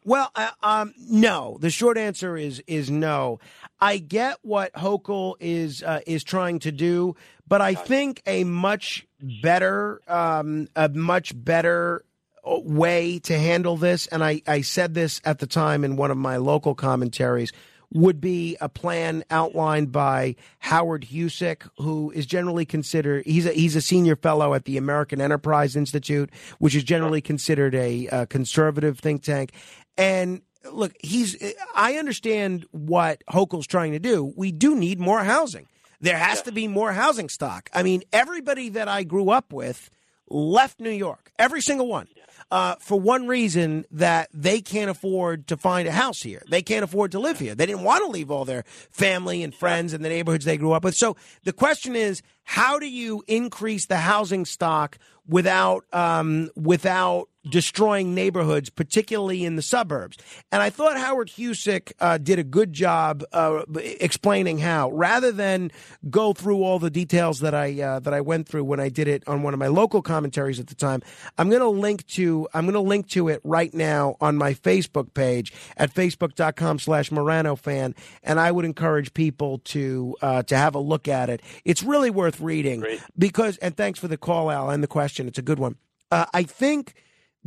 Well, 0.08 0.32
uh, 0.36 0.52
um, 0.64 0.94
no. 0.98 1.58
The 1.60 1.70
short 1.70 1.98
answer 1.98 2.38
is 2.38 2.64
is 2.66 2.90
no. 2.90 3.42
I 3.82 3.98
get 3.98 4.38
what 4.42 4.72
Hochul 4.72 5.36
is 5.42 5.84
uh, 5.84 6.00
is 6.08 6.24
trying 6.24 6.60
to 6.60 6.72
do, 6.72 7.18
but 7.46 7.60
I 7.60 7.76
think 7.76 8.22
a 8.26 8.46
much 8.46 9.06
better 9.20 10.00
um, 10.08 10.70
a 10.78 10.88
much 10.88 11.34
better 11.36 12.06
uh, 12.46 12.58
way 12.64 13.20
to 13.20 13.38
handle 13.38 13.76
this, 13.76 14.08
and 14.08 14.24
I, 14.24 14.42
I 14.48 14.62
said 14.62 14.94
this 14.94 15.20
at 15.26 15.40
the 15.40 15.46
time 15.46 15.84
in 15.84 15.98
one 15.98 16.10
of 16.10 16.16
my 16.16 16.38
local 16.38 16.74
commentaries, 16.74 17.52
would 17.94 18.22
be 18.22 18.58
a 18.60 18.70
plan 18.70 19.24
outlined 19.30 19.92
by 19.92 20.36
Howard 20.60 21.08
Husock, 21.12 21.70
who 21.78 22.12
is 22.12 22.26
generally 22.26 22.66
considered 22.66 23.26
he's 23.26 23.46
a 23.46 23.52
he's 23.52 23.76
a 23.76 23.82
senior 23.82 24.16
fellow 24.16 24.54
at 24.54 24.64
the 24.64 24.78
American 24.78 25.20
Enterprise 25.20 25.76
Institute, 25.76 26.30
which 26.60 26.76
is 26.76 26.86
generally 26.86 27.20
considered 27.22 27.76
a, 27.76 28.08
a 28.08 28.26
conservative 28.26 29.00
think 29.00 29.24
tank. 29.24 29.52
And 29.98 30.42
look, 30.72 30.94
he's 31.00 31.36
I 31.76 31.96
understand 31.96 32.66
what 32.72 33.24
Hochul's 33.30 33.68
trying 33.68 33.94
to 33.94 34.00
do. 34.00 34.34
We 34.36 34.52
do 34.52 34.76
need 34.76 35.00
more 35.00 35.24
housing. 35.24 35.68
There 36.00 36.18
has 36.18 36.44
to 36.44 36.52
be 36.52 36.68
more 36.68 36.94
housing 36.94 37.30
stock. 37.30 37.70
I 37.74 37.82
mean, 37.82 38.04
everybody 38.14 38.70
that 38.70 38.88
I 38.88 39.04
grew 39.04 39.32
up 39.32 39.52
with 39.52 39.90
left 40.30 40.80
New 40.80 40.92
York, 40.92 41.32
every 41.40 41.62
single 41.62 41.88
one 41.88 42.08
uh, 42.52 42.76
for 42.80 43.00
one 43.00 43.28
reason 43.28 43.86
that 43.92 44.30
they 44.34 44.62
can't 44.62 44.90
afford 44.90 45.48
to 45.48 45.58
find 45.58 45.88
a 45.88 45.92
house 45.92 46.22
here. 46.22 46.44
They 46.50 46.62
can't 46.62 46.84
afford 46.84 47.12
to 47.12 47.20
live 47.20 47.40
here. 47.40 47.56
They 47.56 47.66
didn't 47.66 47.84
want 47.84 48.04
to 48.06 48.10
leave 48.10 48.32
all 48.32 48.46
their 48.46 48.64
family 48.92 49.44
and 49.44 49.54
friends 49.54 49.94
and 49.94 50.04
the 50.04 50.10
neighborhoods 50.10 50.46
they 50.46 50.58
grew 50.58 50.72
up 50.72 50.84
with. 50.84 50.96
So 50.96 51.18
the 51.44 51.54
question 51.54 51.96
is, 51.96 52.22
how 52.44 52.80
do 52.80 52.88
you 52.88 53.24
increase 53.28 53.88
the 53.88 53.98
housing 53.98 54.46
stock 54.46 54.98
without 55.28 55.84
um, 55.92 56.50
without 56.56 57.28
destroying 57.48 58.14
neighborhoods, 58.14 58.70
particularly 58.70 59.46
in 59.46 59.56
the 59.56 59.62
suburbs. 59.62 60.18
And 60.52 60.62
I 60.62 60.70
thought 60.70 60.98
Howard 60.98 61.30
Husock 61.30 61.92
uh, 62.00 62.18
did 62.18 62.40
a 62.40 62.44
good 62.44 62.74
job 62.74 63.24
uh, 63.32 63.64
explaining 63.76 64.60
how, 64.60 64.92
rather 64.92 65.32
than 65.32 65.72
go 66.10 66.34
through 66.34 66.64
all 66.64 66.80
the 66.80 66.90
details 66.90 67.40
that 67.40 67.54
I 67.54 67.82
uh, 67.82 68.00
that 68.00 68.14
I 68.14 68.22
went 68.22 68.48
through 68.48 68.64
when 68.64 68.80
I 68.80 68.90
did 68.90 69.08
it 69.08 69.24
on 69.28 69.44
one 69.44 69.54
of 69.54 69.60
my 69.60 69.68
local 69.68 70.02
commentaries 70.02 70.60
at 70.60 70.68
the 70.68 70.76
time. 70.76 71.02
I'm 71.38 71.50
going 71.50 71.62
to 71.62 71.70
link 71.70 72.06
to 72.08 72.48
I'm 72.54 72.66
going 72.66 72.74
to 72.74 72.80
link 72.80 73.08
to 73.10 73.28
it 73.30 73.42
right 73.44 73.74
now 73.74 74.16
on 74.22 74.38
my 74.38 74.54
Facebook 74.54 75.14
page 75.14 75.54
at 75.78 75.94
facebook.com/slash 75.94 77.12
Morano 77.12 77.56
fan, 77.56 77.96
and 78.24 78.40
I 78.40 78.52
would 78.52 78.66
encourage 78.66 79.14
people 79.14 79.60
to 79.60 80.16
uh, 80.22 80.44
to 80.44 80.58
have 80.58 80.76
a 80.76 80.80
look 80.80 81.08
at 81.08 81.30
it. 81.30 81.42
It's 81.66 81.84
really 81.84 82.10
worth 82.10 82.40
reading 82.40 82.82
Great. 82.82 83.02
because. 83.18 83.58
And 83.58 83.76
thanks 83.76 84.00
for 84.00 84.08
the 84.08 84.18
call, 84.18 84.52
Al, 84.52 84.70
and 84.70 84.84
the 84.84 84.88
question. 84.88 85.28
It's 85.28 85.40
a 85.40 85.42
good 85.42 85.60
one. 85.60 85.76
Uh, 86.12 86.26
I 86.34 86.44
think 86.44 86.94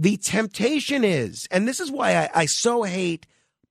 the 0.00 0.16
temptation 0.16 1.04
is, 1.04 1.46
and 1.50 1.68
this 1.68 1.78
is 1.78 1.90
why 1.90 2.16
I, 2.16 2.30
I 2.34 2.46
so 2.46 2.84
hate 2.84 3.26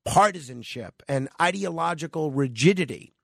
partisanship 0.06 1.02
and 1.08 1.28
ideological 1.42 2.30
rigidity. 2.30 3.16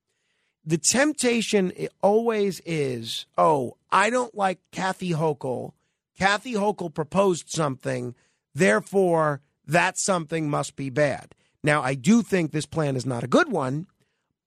The 0.66 0.80
temptation 0.80 1.72
always 2.01 2.64
is, 2.66 3.28
oh, 3.38 3.78
I 3.91 4.10
don't 4.10 4.34
like 4.34 4.58
Kathy 4.72 5.12
Hochul. 5.12 5.74
Kathy 6.18 6.53
Hochul 6.53 6.91
proposed 6.91 7.47
something, 7.49 8.16
therefore 8.56 9.41
that 9.68 9.99
something 9.99 10.49
must 10.49 10.76
be 10.76 10.89
bad. 10.89 11.36
Now, 11.64 11.84
I 11.84 11.93
do 11.93 12.24
think 12.24 12.51
this 12.51 12.66
plan 12.66 12.95
is 12.95 13.06
not 13.06 13.24
a 13.24 13.28
good 13.28 13.51
one, 13.51 13.86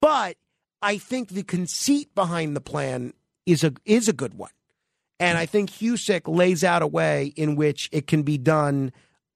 but 0.01 0.37
I 0.83 0.99
think 0.99 1.29
the 1.29 1.45
conceit 1.45 2.13
behind 2.13 2.57
the 2.57 2.61
plan 2.61 3.13
is 3.47 3.63
a 3.63 3.73
is 3.85 4.09
a 4.09 4.13
good 4.13 4.35
one. 4.35 4.51
And 5.21 5.37
I 5.37 5.47
think 5.47 5.71
Husock 5.71 6.23
lays 6.27 6.63
out 6.63 6.83
a 6.83 6.87
way 6.87 7.33
in 7.37 7.57
which 7.57 7.89
it 7.93 8.07
can 8.07 8.23
be 8.23 8.39
done 8.39 8.93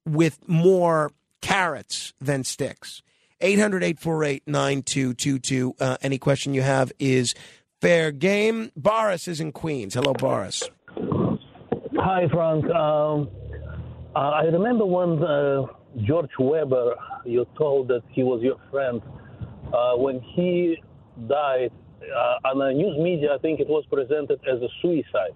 with 0.06 0.38
more 0.48 1.10
carrots 1.40 2.12
than 2.20 2.44
sticks. 2.44 3.02
800 3.40 3.82
848 3.82 4.42
9222. 4.46 5.74
Uh, 5.80 5.96
Any 6.00 6.18
question 6.18 6.54
you 6.54 6.62
have 6.62 6.92
is 7.00 7.34
fair 7.80 8.12
game. 8.12 8.70
Boris 8.76 9.26
is 9.26 9.40
in 9.40 9.50
Queens. 9.50 9.94
Hello, 9.94 10.12
Boris. 10.12 10.62
Hi, 11.96 12.28
Frank. 12.30 12.64
Um, 12.66 13.28
uh, 14.14 14.18
I 14.18 14.42
remember 14.44 14.86
when 14.86 15.22
uh, 15.22 15.66
George 16.04 16.30
Weber, 16.38 16.94
you 17.24 17.44
told 17.58 17.88
that 17.88 18.02
he 18.10 18.22
was 18.22 18.40
your 18.42 18.58
friend. 18.70 19.02
Uh, 19.72 19.96
when 19.96 20.20
he 20.20 20.80
died, 21.28 21.72
uh, 22.02 22.48
on 22.48 22.58
the 22.58 22.72
news 22.72 22.96
media, 22.98 23.34
I 23.34 23.38
think 23.38 23.60
it 23.60 23.68
was 23.68 23.84
presented 23.90 24.40
as 24.48 24.60
a 24.60 24.68
suicide. 24.80 25.34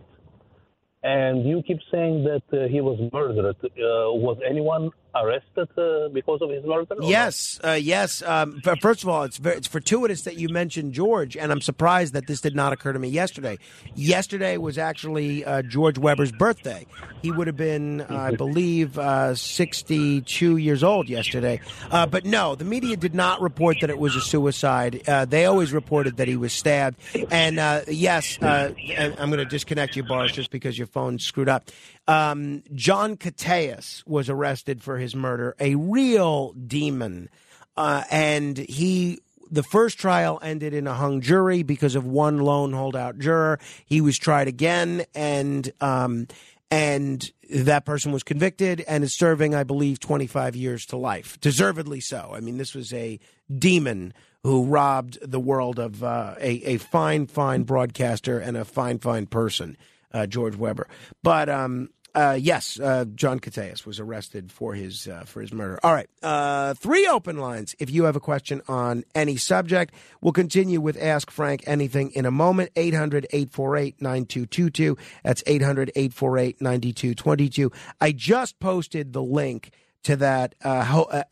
And 1.03 1.47
you 1.47 1.63
keep 1.63 1.79
saying 1.93 2.25
that 2.25 2.43
uh, 2.53 2.69
he 2.69 2.81
was 2.81 2.99
murdered. 3.13 3.57
Uh, 3.63 3.69
was 3.77 4.39
anyone 4.49 4.91
arrested 5.23 5.69
uh, 5.79 6.09
because 6.09 6.43
of 6.43 6.51
his 6.51 6.65
murder? 6.65 6.95
Yes, 7.01 7.61
uh, 7.65 7.73
yes. 7.73 8.23
Um, 8.23 8.61
first 8.81 9.03
of 9.03 9.09
all, 9.09 9.25
it's 9.25 9.39
very, 9.39 9.57
it's 9.57 9.67
fortuitous 9.67 10.23
that 10.23 10.37
you 10.37 10.49
mentioned 10.49 10.93
George, 10.93 11.37
and 11.37 11.53
I'm 11.53 11.61
surprised 11.61 12.13
that 12.15 12.27
this 12.27 12.41
did 12.41 12.55
not 12.55 12.73
occur 12.73 12.93
to 12.93 12.99
me 12.99 13.09
yesterday. 13.09 13.59
Yesterday 13.95 14.57
was 14.57 14.79
actually 14.79 15.45
uh, 15.45 15.63
George 15.63 15.99
Weber's 15.99 16.33
birthday. 16.33 16.87
He 17.23 17.31
would 17.31 17.47
have 17.47 17.57
been, 17.57 18.03
uh, 18.03 18.07
I 18.11 18.31
believe, 18.37 18.99
uh, 18.99 19.35
62 19.35 20.57
years 20.57 20.83
old 20.83 21.09
yesterday. 21.09 21.61
Uh, 21.91 22.07
but 22.07 22.25
no, 22.25 22.55
the 22.55 22.65
media 22.65 22.97
did 22.97 23.15
not 23.15 23.41
report 23.41 23.79
that 23.81 23.91
it 23.91 23.99
was 23.99 24.17
a 24.17 24.21
suicide. 24.21 25.03
Uh, 25.09 25.25
they 25.25 25.45
always 25.47 25.73
reported 25.73 26.17
that 26.19 26.29
he 26.29 26.37
was 26.37 26.53
stabbed. 26.53 26.99
And 27.31 27.59
uh, 27.59 27.83
yes, 27.89 28.41
uh, 28.43 28.73
I'm 28.99 29.31
going 29.31 29.39
to 29.39 29.45
disconnect 29.45 29.97
you, 29.97 30.03
Boris, 30.03 30.33
just 30.33 30.51
because 30.51 30.77
your 30.77 30.87
phone 30.87 31.19
screwed 31.19 31.49
up. 31.49 31.71
Um, 32.09 32.63
John 32.75 33.17
Katehis 33.17 34.07
was 34.07 34.29
arrested 34.31 34.83
for 34.83 34.99
his 34.99 35.15
murder, 35.15 35.57
a 35.59 35.75
real 35.75 36.53
demon. 36.53 37.29
Uh, 37.77 38.05
and 38.11 38.57
he 38.57 39.21
the 39.51 39.63
first 39.63 39.99
trial 39.99 40.39
ended 40.43 40.75
in 40.75 40.87
a 40.87 40.95
hung 40.95 41.21
jury 41.21 41.63
because 41.63 41.95
of 41.95 42.05
one 42.05 42.39
lone 42.39 42.73
holdout 42.73 43.19
juror. 43.19 43.59
He 43.85 44.01
was 44.01 44.19
tried 44.19 44.49
again, 44.49 45.05
and 45.15 45.71
um, 45.81 46.27
and 46.71 47.31
that 47.51 47.85
person 47.85 48.13
was 48.13 48.23
convicted 48.23 48.85
and 48.89 49.05
is 49.05 49.17
serving, 49.17 49.55
I 49.55 49.63
believe, 49.63 50.01
25 50.01 50.57
years 50.57 50.85
to 50.87 50.97
life, 50.97 51.41
deservedly 51.41 52.01
so. 52.01 52.33
I 52.35 52.41
mean, 52.41 52.59
this 52.59 52.75
was 52.75 52.93
a 52.93 53.21
demon 53.57 54.13
who 54.43 54.65
robbed 54.65 55.19
the 55.23 55.41
world 55.41 55.79
of 55.79 56.03
uh, 56.03 56.35
a 56.39 56.63
a 56.65 56.77
fine, 56.79 57.27
fine 57.27 57.63
broadcaster 57.63 58.39
and 58.39 58.57
a 58.57 58.65
fine, 58.65 58.99
fine 58.99 59.27
person, 59.27 59.77
uh, 60.13 60.27
George 60.27 60.57
Weber. 60.57 60.89
But 61.23 61.49
um, 61.49 61.91
uh, 62.17 62.37
yes, 62.41 62.81
uh, 62.81 63.05
John 63.15 63.39
Katehis 63.41 63.85
was 63.85 64.01
arrested 64.01 64.51
for 64.51 64.73
his 64.73 65.07
uh, 65.07 65.25
for 65.27 65.43
his 65.43 65.53
murder. 65.53 65.79
All 65.83 65.93
right, 65.93 66.09
uh, 66.23 66.73
three 66.73 67.07
open 67.07 67.37
lines. 67.37 67.77
If 67.79 67.91
you 67.91 68.05
have 68.05 68.17
a 68.17 68.21
question 68.21 68.63
on 68.69 69.05
any 69.15 69.37
subject, 69.37 69.93
we'll 70.23 70.33
continue 70.33 70.81
with 70.81 70.97
Ask 70.97 71.31
Frank 71.31 71.65
Anything 71.67 72.11
in 72.13 72.25
a 72.25 72.31
moment. 72.31 72.73
800-848-9222. 72.75 74.99
That's 75.25 75.43
800-848-9222. 75.43 77.71
I 78.01 78.13
just 78.13 78.59
posted 78.61 79.13
the 79.13 79.23
link 79.23 79.73
to 80.05 80.17
that 80.17 80.55
uh, 80.63 80.85
Ho- 80.85 81.23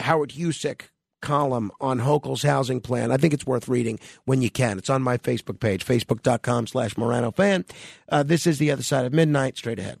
Howard 0.00 0.30
Husock 0.30 0.88
column 1.20 1.70
on 1.80 2.00
Hochul's 2.00 2.42
housing 2.42 2.80
plan. 2.80 3.12
I 3.12 3.18
think 3.18 3.34
it's 3.34 3.46
worth 3.46 3.68
reading 3.68 4.00
when 4.24 4.42
you 4.42 4.50
can. 4.50 4.78
It's 4.78 4.90
on 4.90 5.00
my 5.02 5.16
Facebook 5.16 5.60
page, 5.60 5.86
facebook.com 5.86 6.66
slash 6.66 6.96
Morano 6.96 7.30
fan. 7.30 7.64
This 8.24 8.48
is 8.48 8.58
The 8.58 8.72
Other 8.72 8.82
Side 8.82 9.06
of 9.06 9.12
Midnight. 9.12 9.56
Straight 9.56 9.78
ahead. 9.78 10.00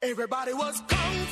Everybody 0.00 0.54
was 0.54 0.80
kung 0.86 1.27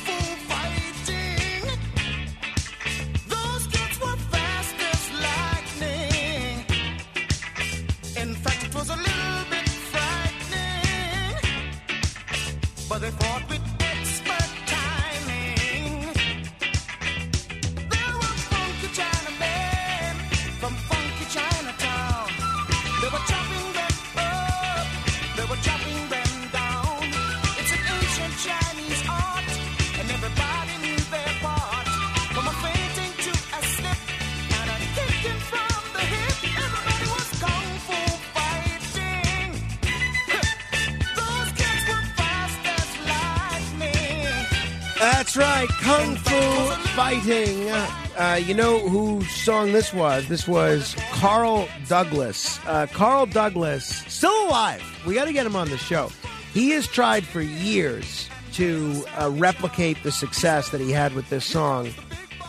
That's 45.27 45.37
right, 45.39 45.67
Kung 45.67 46.15
Fu 46.15 46.89
Fighting. 46.91 47.69
Uh, 47.69 48.39
you 48.41 48.53
know 48.53 48.79
whose 48.87 49.29
song 49.29 49.73
this 49.73 49.93
was? 49.93 50.25
This 50.29 50.47
was 50.47 50.95
Carl 51.11 51.67
Douglas. 51.89 52.65
Uh, 52.65 52.87
Carl 52.93 53.25
Douglas, 53.25 53.85
still 54.07 54.47
alive. 54.47 54.81
We 55.05 55.15
got 55.15 55.25
to 55.25 55.33
get 55.33 55.45
him 55.45 55.57
on 55.57 55.69
the 55.69 55.77
show. 55.77 56.11
He 56.53 56.69
has 56.69 56.87
tried 56.87 57.25
for 57.25 57.41
years 57.41 58.29
to 58.53 59.03
uh, 59.19 59.29
replicate 59.33 60.01
the 60.01 60.13
success 60.13 60.69
that 60.69 60.79
he 60.79 60.93
had 60.93 61.13
with 61.13 61.29
this 61.29 61.43
song, 61.43 61.89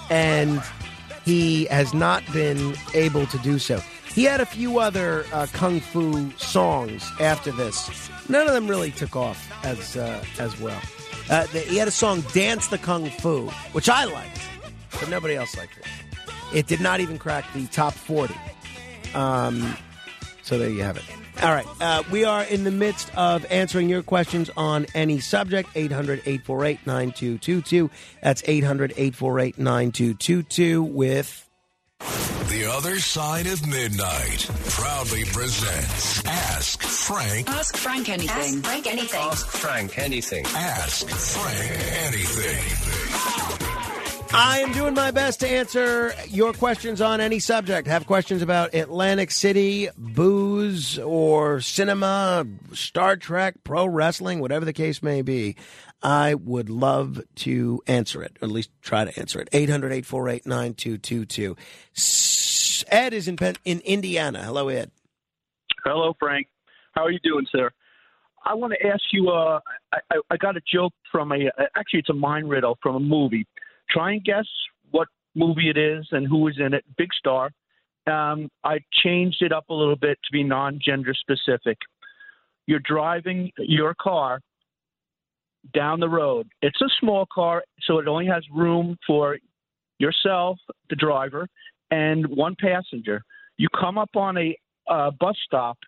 and 0.08 0.62
he 1.24 1.64
has 1.64 1.92
not 1.92 2.22
been 2.32 2.76
able 2.94 3.26
to 3.26 3.38
do 3.38 3.58
so. 3.58 3.80
He 4.14 4.22
had 4.22 4.40
a 4.40 4.46
few 4.46 4.78
other 4.78 5.26
uh, 5.32 5.48
kung 5.52 5.80
fu 5.80 6.30
songs 6.36 7.10
after 7.18 7.50
this. 7.50 8.08
None 8.28 8.46
of 8.46 8.52
them 8.52 8.68
really 8.68 8.92
took 8.92 9.16
off 9.16 9.50
as 9.64 9.96
uh, 9.96 10.24
as 10.38 10.60
well. 10.60 10.80
Uh, 11.30 11.46
the, 11.46 11.60
he 11.60 11.76
had 11.76 11.88
a 11.88 11.92
song 11.92 12.22
"Dance 12.32 12.68
the 12.68 12.78
Kung 12.78 13.10
Fu," 13.10 13.48
which 13.72 13.88
I 13.88 14.04
liked, 14.04 14.40
but 14.92 15.08
nobody 15.08 15.34
else 15.34 15.56
liked 15.56 15.78
it. 15.78 15.86
It 16.54 16.66
did 16.66 16.80
not 16.80 17.00
even 17.00 17.18
crack 17.18 17.44
the 17.52 17.66
top 17.66 17.94
forty. 17.94 18.36
Um, 19.14 19.76
so 20.42 20.58
there 20.58 20.70
you 20.70 20.82
have 20.82 20.96
it. 20.96 21.04
All 21.42 21.50
right. 21.52 21.66
Uh, 21.80 22.02
we 22.10 22.24
are 22.24 22.42
in 22.42 22.64
the 22.64 22.72
midst 22.72 23.16
of 23.16 23.46
answering 23.48 23.88
your 23.88 24.02
questions 24.02 24.50
on 24.56 24.86
any 24.92 25.20
subject. 25.20 25.68
800 25.76 26.18
848 26.26 26.84
9222. 26.84 27.90
That's 28.22 28.42
800 28.44 28.90
848 28.92 29.58
9222 29.58 30.82
with. 30.82 31.47
The 32.78 32.90
other 32.90 33.00
side 33.00 33.48
of 33.48 33.66
midnight 33.66 34.48
proudly 34.68 35.24
presents 35.24 36.24
Ask 36.24 36.80
Frank. 36.80 37.50
Ask 37.50 37.76
Frank 37.76 38.08
anything. 38.08 38.58
Ask 38.58 38.64
Frank 38.64 38.86
anything. 38.86 39.20
Ask 39.20 39.46
Frank 39.48 39.98
anything. 39.98 40.44
Ask 40.46 41.08
Frank 41.08 41.72
anything. 42.06 43.08
I 44.30 44.60
am 44.60 44.70
doing 44.70 44.94
my 44.94 45.10
best 45.10 45.40
to 45.40 45.48
answer 45.48 46.14
your 46.28 46.52
questions 46.52 47.00
on 47.00 47.20
any 47.20 47.40
subject. 47.40 47.88
Have 47.88 48.06
questions 48.06 48.42
about 48.42 48.74
Atlantic 48.74 49.32
City, 49.32 49.88
booze, 49.96 51.00
or 51.00 51.60
cinema, 51.60 52.46
Star 52.74 53.16
Trek, 53.16 53.56
pro 53.64 53.86
wrestling, 53.86 54.38
whatever 54.38 54.64
the 54.64 54.72
case 54.72 55.02
may 55.02 55.22
be. 55.22 55.56
I 56.00 56.34
would 56.34 56.70
love 56.70 57.20
to 57.36 57.82
answer 57.88 58.22
it, 58.22 58.36
or 58.40 58.44
at 58.46 58.52
least 58.52 58.70
try 58.82 59.04
to 59.04 59.18
answer 59.18 59.40
it. 59.40 59.48
800 59.52 59.88
848 59.88 60.46
9222. 60.46 61.56
Ed 62.88 63.12
is 63.12 63.28
in, 63.28 63.36
Pen- 63.36 63.56
in 63.64 63.80
Indiana. 63.80 64.42
Hello, 64.42 64.68
Ed. 64.68 64.90
Hello, 65.84 66.14
Frank. 66.18 66.46
How 66.92 67.04
are 67.04 67.10
you 67.10 67.20
doing, 67.22 67.46
sir? 67.50 67.70
I 68.44 68.54
want 68.54 68.72
to 68.78 68.86
ask 68.86 69.02
you. 69.12 69.30
Uh, 69.30 69.60
I, 69.92 70.16
I- 70.30 70.36
got 70.36 70.56
a 70.56 70.60
joke 70.72 70.92
from 71.10 71.32
a. 71.32 71.50
Actually, 71.76 72.00
it's 72.00 72.10
a 72.10 72.14
mind 72.14 72.48
riddle 72.48 72.78
from 72.82 72.96
a 72.96 73.00
movie. 73.00 73.46
Try 73.90 74.12
and 74.12 74.24
guess 74.24 74.46
what 74.90 75.08
movie 75.34 75.70
it 75.70 75.76
is 75.76 76.06
and 76.12 76.26
who 76.26 76.48
is 76.48 76.56
in 76.58 76.74
it. 76.74 76.84
Big 76.96 77.08
star. 77.14 77.50
Um, 78.06 78.48
I 78.64 78.78
changed 79.04 79.42
it 79.42 79.52
up 79.52 79.68
a 79.68 79.74
little 79.74 79.96
bit 79.96 80.18
to 80.24 80.32
be 80.32 80.42
non-gender 80.42 81.14
specific. 81.14 81.76
You're 82.66 82.80
driving 82.80 83.50
your 83.58 83.94
car 84.00 84.40
down 85.74 86.00
the 86.00 86.08
road. 86.08 86.48
It's 86.62 86.80
a 86.80 86.88
small 87.00 87.26
car, 87.32 87.64
so 87.82 87.98
it 87.98 88.08
only 88.08 88.26
has 88.26 88.44
room 88.54 88.96
for 89.06 89.38
yourself, 89.98 90.58
the 90.88 90.96
driver, 90.96 91.48
and 91.90 92.26
one 92.26 92.56
passenger. 92.60 93.22
You 93.56 93.68
come 93.78 93.98
up 93.98 94.10
on 94.14 94.36
a 94.36 94.56
uh, 94.88 95.10
bus 95.18 95.36
stop, 95.44 95.78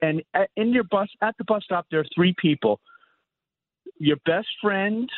and 0.00 0.22
at, 0.34 0.50
in 0.56 0.72
your 0.72 0.84
bus 0.84 1.08
at 1.20 1.36
the 1.38 1.44
bus 1.44 1.62
stop 1.64 1.86
there 1.90 2.00
are 2.00 2.06
three 2.14 2.34
people: 2.40 2.80
your 3.98 4.16
best 4.24 4.48
friend, 4.60 5.08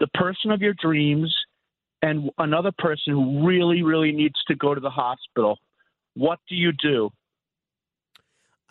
the 0.00 0.08
person 0.08 0.50
of 0.50 0.60
your 0.60 0.74
dreams, 0.74 1.34
and 2.02 2.30
another 2.38 2.72
person 2.78 3.12
who 3.12 3.46
really, 3.46 3.82
really 3.82 4.12
needs 4.12 4.36
to 4.48 4.54
go 4.54 4.74
to 4.74 4.80
the 4.80 4.90
hospital. 4.90 5.58
What 6.14 6.38
do 6.48 6.54
you 6.54 6.72
do? 6.72 7.10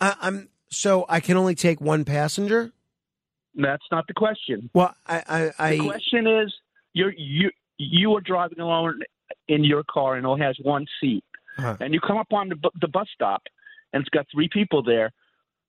I, 0.00 0.14
I'm 0.20 0.48
so 0.68 1.06
I 1.08 1.20
can 1.20 1.36
only 1.36 1.54
take 1.54 1.80
one 1.80 2.04
passenger. 2.04 2.72
That's 3.54 3.84
not 3.90 4.06
the 4.06 4.14
question. 4.14 4.68
Well, 4.74 4.94
I, 5.06 5.22
I, 5.26 5.52
I 5.58 5.76
the 5.76 5.84
question 5.84 6.26
is, 6.26 6.52
you're 6.92 7.12
you 7.16 7.50
you 7.78 8.14
are 8.14 8.20
driving 8.20 8.60
alone 8.60 9.00
in 9.48 9.64
your 9.64 9.82
car 9.84 10.16
and 10.16 10.26
it 10.26 10.44
has 10.44 10.56
one 10.62 10.86
seat, 11.00 11.24
Huh. 11.56 11.76
and 11.80 11.94
you 11.94 12.00
come 12.00 12.16
up 12.18 12.32
on 12.32 12.48
the 12.48 12.56
bu- 12.56 12.70
the 12.80 12.88
bus 12.88 13.08
stop, 13.14 13.42
and 13.92 14.00
it's 14.02 14.10
got 14.10 14.26
three 14.32 14.48
people 14.52 14.82
there. 14.82 15.10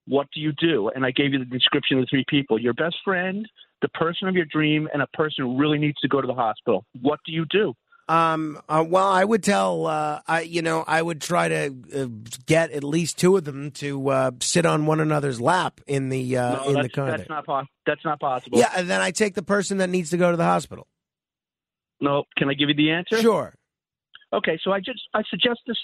What 0.06 0.26
do 0.34 0.40
you 0.40 0.52
do? 0.52 0.88
And 0.94 1.04
I 1.04 1.10
gave 1.10 1.32
you 1.32 1.38
the 1.38 1.44
description 1.44 1.98
of 1.98 2.04
the 2.04 2.08
three 2.10 2.24
people: 2.28 2.58
your 2.60 2.74
best 2.74 2.96
friend, 3.04 3.46
the 3.82 3.88
person 3.88 4.26
of 4.28 4.34
your 4.34 4.46
dream, 4.46 4.88
and 4.92 5.02
a 5.02 5.06
person 5.08 5.44
who 5.44 5.58
really 5.58 5.78
needs 5.78 5.98
to 6.00 6.08
go 6.08 6.20
to 6.20 6.26
the 6.26 6.34
hospital. 6.34 6.84
What 7.00 7.20
do 7.26 7.32
you 7.32 7.44
do? 7.50 7.74
Um. 8.10 8.58
Uh, 8.70 8.82
well, 8.88 9.06
I 9.06 9.22
would 9.22 9.42
tell. 9.42 9.86
Uh, 9.86 10.20
I 10.26 10.40
you 10.40 10.62
know 10.62 10.82
I 10.86 11.02
would 11.02 11.20
try 11.20 11.48
to 11.48 11.74
uh, 11.94 12.06
get 12.46 12.70
at 12.70 12.82
least 12.82 13.18
two 13.18 13.36
of 13.36 13.44
them 13.44 13.70
to 13.72 14.08
uh, 14.08 14.30
sit 14.40 14.64
on 14.64 14.86
one 14.86 15.00
another's 15.00 15.42
lap 15.42 15.82
in 15.86 16.08
the 16.08 16.38
uh, 16.38 16.56
no, 16.56 16.70
in 16.70 16.82
the 16.82 16.88
car. 16.88 17.06
that's 17.18 17.28
not 17.28 17.44
pos- 17.44 17.66
That's 17.84 18.04
not 18.06 18.18
possible. 18.18 18.58
Yeah, 18.58 18.70
and 18.74 18.88
then 18.88 19.02
I 19.02 19.10
take 19.10 19.34
the 19.34 19.42
person 19.42 19.76
that 19.78 19.90
needs 19.90 20.08
to 20.10 20.16
go 20.16 20.30
to 20.30 20.38
the 20.38 20.44
hospital. 20.44 20.86
No. 22.00 22.24
Can 22.36 22.48
I 22.48 22.54
give 22.54 22.68
you 22.68 22.74
the 22.74 22.90
answer? 22.90 23.20
Sure. 23.20 23.54
Okay, 24.32 24.58
so 24.62 24.72
I 24.72 24.80
just 24.80 25.00
I 25.14 25.22
suggest 25.30 25.60
this 25.66 25.78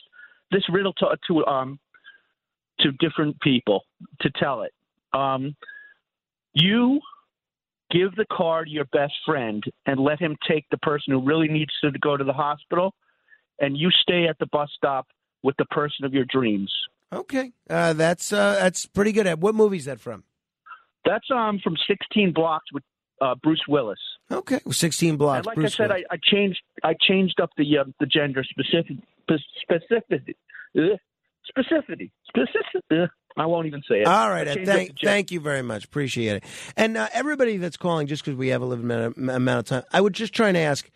this 0.50 0.62
riddle 0.70 0.92
to 0.94 1.16
to 1.28 1.46
um 1.46 1.78
to 2.80 2.92
different 2.92 3.40
people 3.40 3.82
to 4.20 4.30
tell 4.38 4.62
it. 4.62 4.72
Um, 5.12 5.54
you 6.52 7.00
give 7.90 8.14
the 8.16 8.26
car 8.30 8.64
to 8.64 8.70
your 8.70 8.84
best 8.86 9.14
friend 9.24 9.62
and 9.86 10.00
let 10.00 10.20
him 10.20 10.36
take 10.48 10.66
the 10.70 10.78
person 10.78 11.12
who 11.12 11.24
really 11.24 11.48
needs 11.48 11.72
to 11.82 11.90
go 11.98 12.16
to 12.16 12.24
the 12.24 12.32
hospital, 12.32 12.94
and 13.60 13.76
you 13.76 13.90
stay 13.90 14.26
at 14.26 14.38
the 14.38 14.46
bus 14.46 14.68
stop 14.76 15.06
with 15.42 15.56
the 15.56 15.64
person 15.66 16.04
of 16.04 16.12
your 16.12 16.24
dreams. 16.24 16.72
Okay, 17.12 17.52
uh, 17.70 17.92
that's 17.92 18.32
uh, 18.32 18.54
that's 18.54 18.86
pretty 18.86 19.12
good. 19.12 19.26
At 19.26 19.38
what 19.38 19.54
movie 19.54 19.76
is 19.76 19.84
that 19.84 20.00
from? 20.00 20.24
That's 21.04 21.26
um 21.30 21.60
from 21.62 21.76
16 21.86 22.32
Blocks 22.32 22.66
with 22.72 22.82
uh, 23.20 23.34
Bruce 23.42 23.62
Willis. 23.68 23.98
Okay, 24.30 24.60
sixteen 24.70 25.16
blocks. 25.16 25.38
And 25.38 25.46
like 25.46 25.56
Bruce 25.56 25.74
I 25.74 25.76
said, 25.76 25.90
I, 25.90 26.04
I 26.10 26.16
changed 26.22 26.60
I 26.82 26.94
changed 27.00 27.40
up 27.40 27.50
the 27.56 27.78
uh, 27.78 27.84
the 28.00 28.06
gender 28.06 28.44
specific 28.44 28.98
specificity 29.28 30.34
uh, 30.76 30.96
specificity. 31.56 32.10
Uh, 32.90 33.06
I 33.36 33.46
won't 33.46 33.66
even 33.66 33.82
say 33.88 34.00
it. 34.02 34.06
All 34.06 34.30
right, 34.30 34.46
Ed, 34.46 34.64
thank, 34.64 34.92
thank 35.02 35.32
you 35.32 35.40
very 35.40 35.62
much. 35.62 35.84
Appreciate 35.84 36.36
it. 36.36 36.44
And 36.76 36.96
uh, 36.96 37.08
everybody 37.12 37.56
that's 37.56 37.76
calling, 37.76 38.06
just 38.06 38.24
because 38.24 38.38
we 38.38 38.48
have 38.48 38.62
a 38.62 38.64
limited 38.64 39.16
amount 39.16 39.36
amount 39.36 39.58
of 39.58 39.64
time, 39.64 39.82
I 39.92 40.00
would 40.00 40.14
just 40.14 40.32
try 40.32 40.48
and 40.48 40.56
ask. 40.56 40.88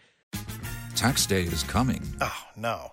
Tax 0.95 1.27
day 1.27 1.43
is 1.43 1.63
coming. 1.63 2.03
Oh, 2.21 2.45
no. 2.57 2.93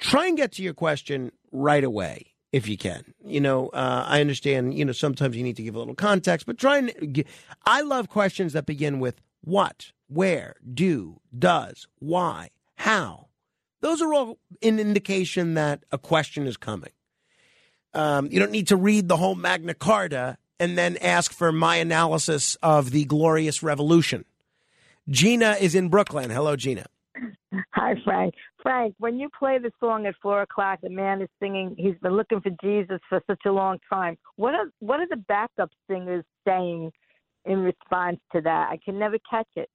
Try 0.00 0.26
and 0.26 0.36
get 0.36 0.52
to 0.52 0.62
your 0.62 0.74
question 0.74 1.30
right 1.52 1.84
away 1.84 2.32
if 2.52 2.68
you 2.68 2.76
can. 2.76 3.14
You 3.24 3.40
know, 3.40 3.68
uh, 3.68 4.04
I 4.06 4.20
understand. 4.20 4.74
You 4.74 4.84
know, 4.84 4.92
sometimes 4.92 5.36
you 5.36 5.42
need 5.42 5.56
to 5.56 5.62
give 5.62 5.76
a 5.76 5.78
little 5.78 5.94
context, 5.94 6.46
but 6.46 6.58
try 6.58 6.78
and. 6.78 7.24
I 7.64 7.82
love 7.82 8.08
questions 8.08 8.54
that 8.54 8.66
begin 8.66 8.98
with 8.98 9.20
what, 9.42 9.92
where, 10.08 10.56
do, 10.72 11.20
does, 11.36 11.86
why, 11.98 12.50
how. 12.74 13.28
Those 13.80 14.02
are 14.02 14.12
all 14.12 14.38
an 14.62 14.78
indication 14.78 15.54
that 15.54 15.84
a 15.90 15.98
question 15.98 16.46
is 16.46 16.56
coming. 16.56 16.92
Um, 17.94 18.28
you 18.30 18.38
don't 18.38 18.52
need 18.52 18.68
to 18.68 18.76
read 18.76 19.08
the 19.08 19.16
whole 19.16 19.34
Magna 19.34 19.74
Carta 19.74 20.36
and 20.58 20.76
then 20.76 20.98
ask 20.98 21.32
for 21.32 21.50
my 21.50 21.76
analysis 21.76 22.56
of 22.62 22.90
the 22.90 23.04
Glorious 23.06 23.62
Revolution. 23.62 24.26
Gina 25.08 25.56
is 25.58 25.74
in 25.74 25.88
Brooklyn. 25.88 26.30
Hello, 26.30 26.54
Gina. 26.54 26.86
Hi, 27.74 27.94
Frank. 28.04 28.34
Frank, 28.62 28.94
when 28.98 29.18
you 29.18 29.28
play 29.38 29.58
the 29.58 29.72
song 29.80 30.06
at 30.06 30.14
four 30.22 30.42
o'clock, 30.42 30.80
the 30.82 30.90
man 30.90 31.22
is 31.22 31.28
singing. 31.40 31.74
He's 31.76 31.96
been 32.02 32.12
looking 32.12 32.40
for 32.40 32.50
Jesus 32.62 33.00
for 33.08 33.20
such 33.26 33.42
a 33.46 33.52
long 33.52 33.78
time. 33.92 34.16
What 34.36 34.54
are 34.54 34.66
what 34.80 35.00
are 35.00 35.08
the 35.08 35.16
backup 35.16 35.70
singers 35.88 36.24
saying 36.46 36.92
in 37.44 37.58
response 37.58 38.18
to 38.32 38.40
that? 38.42 38.68
I 38.70 38.78
can 38.84 38.98
never 38.98 39.16
catch 39.30 39.48
it. 39.56 39.68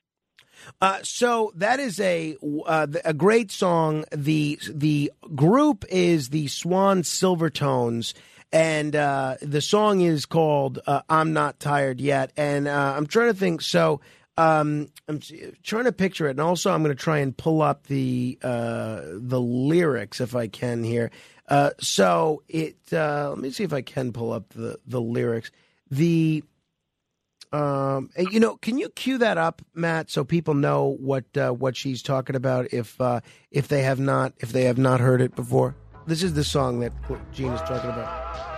Uh, 0.81 0.99
so 1.03 1.51
that 1.55 1.79
is 1.79 1.99
a 1.99 2.37
uh, 2.65 2.87
a 3.03 3.13
great 3.13 3.51
song. 3.51 4.05
the 4.11 4.59
The 4.71 5.11
group 5.35 5.85
is 5.89 6.29
the 6.29 6.47
Swan 6.47 7.01
Silvertones, 7.01 8.13
and 8.51 8.95
uh, 8.95 9.35
the 9.41 9.61
song 9.61 10.01
is 10.01 10.25
called 10.25 10.79
uh, 10.87 11.01
"I'm 11.09 11.33
Not 11.33 11.59
Tired 11.59 11.99
Yet." 11.99 12.31
And 12.37 12.67
uh, 12.67 12.93
I'm 12.95 13.07
trying 13.07 13.31
to 13.31 13.37
think. 13.37 13.61
So 13.61 13.99
um, 14.37 14.89
I'm 15.07 15.19
trying 15.63 15.85
to 15.85 15.91
picture 15.91 16.27
it, 16.27 16.31
and 16.31 16.41
also 16.41 16.71
I'm 16.71 16.83
going 16.83 16.95
to 16.95 17.01
try 17.01 17.19
and 17.19 17.35
pull 17.35 17.61
up 17.61 17.87
the 17.87 18.37
uh, 18.43 19.01
the 19.05 19.39
lyrics 19.39 20.19
if 20.19 20.35
I 20.35 20.47
can 20.47 20.83
here. 20.83 21.11
Uh, 21.47 21.71
so 21.79 22.43
it. 22.47 22.77
Uh, 22.91 23.29
let 23.29 23.39
me 23.39 23.51
see 23.51 23.63
if 23.63 23.73
I 23.73 23.81
can 23.81 24.11
pull 24.11 24.33
up 24.33 24.49
the 24.49 24.79
the 24.85 25.01
lyrics. 25.01 25.51
The 25.89 26.43
um, 27.51 28.09
you 28.17 28.39
know, 28.39 28.57
can 28.57 28.77
you 28.77 28.89
cue 28.89 29.17
that 29.19 29.37
up, 29.37 29.61
Matt, 29.73 30.09
so 30.09 30.25
people 30.25 30.53
know 30.53 30.97
what 30.99 31.25
uh, 31.37 31.51
what 31.51 31.77
she's 31.77 32.01
talking 32.01 32.35
about 32.35 32.73
if 32.73 32.99
uh, 32.99 33.21
if 33.51 33.69
they 33.69 33.83
have 33.83 33.99
not 33.99 34.33
if 34.39 34.51
they 34.51 34.63
have 34.65 34.77
not 34.77 34.99
heard 34.99 35.21
it 35.21 35.35
before? 35.35 35.75
This 36.07 36.21
is 36.21 36.33
the 36.33 36.43
song 36.43 36.81
that 36.81 36.91
Gene 37.31 37.51
is 37.51 37.61
talking 37.61 37.89
about. 37.89 38.54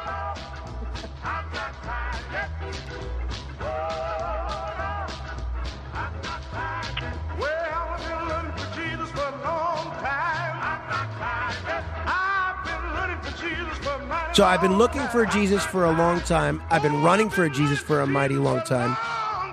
So 14.38 14.45
I've 14.45 14.61
been 14.61 14.77
looking 14.77 15.01
for 15.07 15.25
Jesus 15.25 15.65
for 15.65 15.85
a 15.85 15.91
long 15.91 16.19
time. 16.19 16.61
I've 16.69 16.83
been 16.83 17.01
running 17.01 17.27
for 17.27 17.49
Jesus 17.49 17.79
for 17.79 18.01
a 18.01 18.05
mighty 18.05 18.35
long 18.35 18.61
time. 18.61 18.95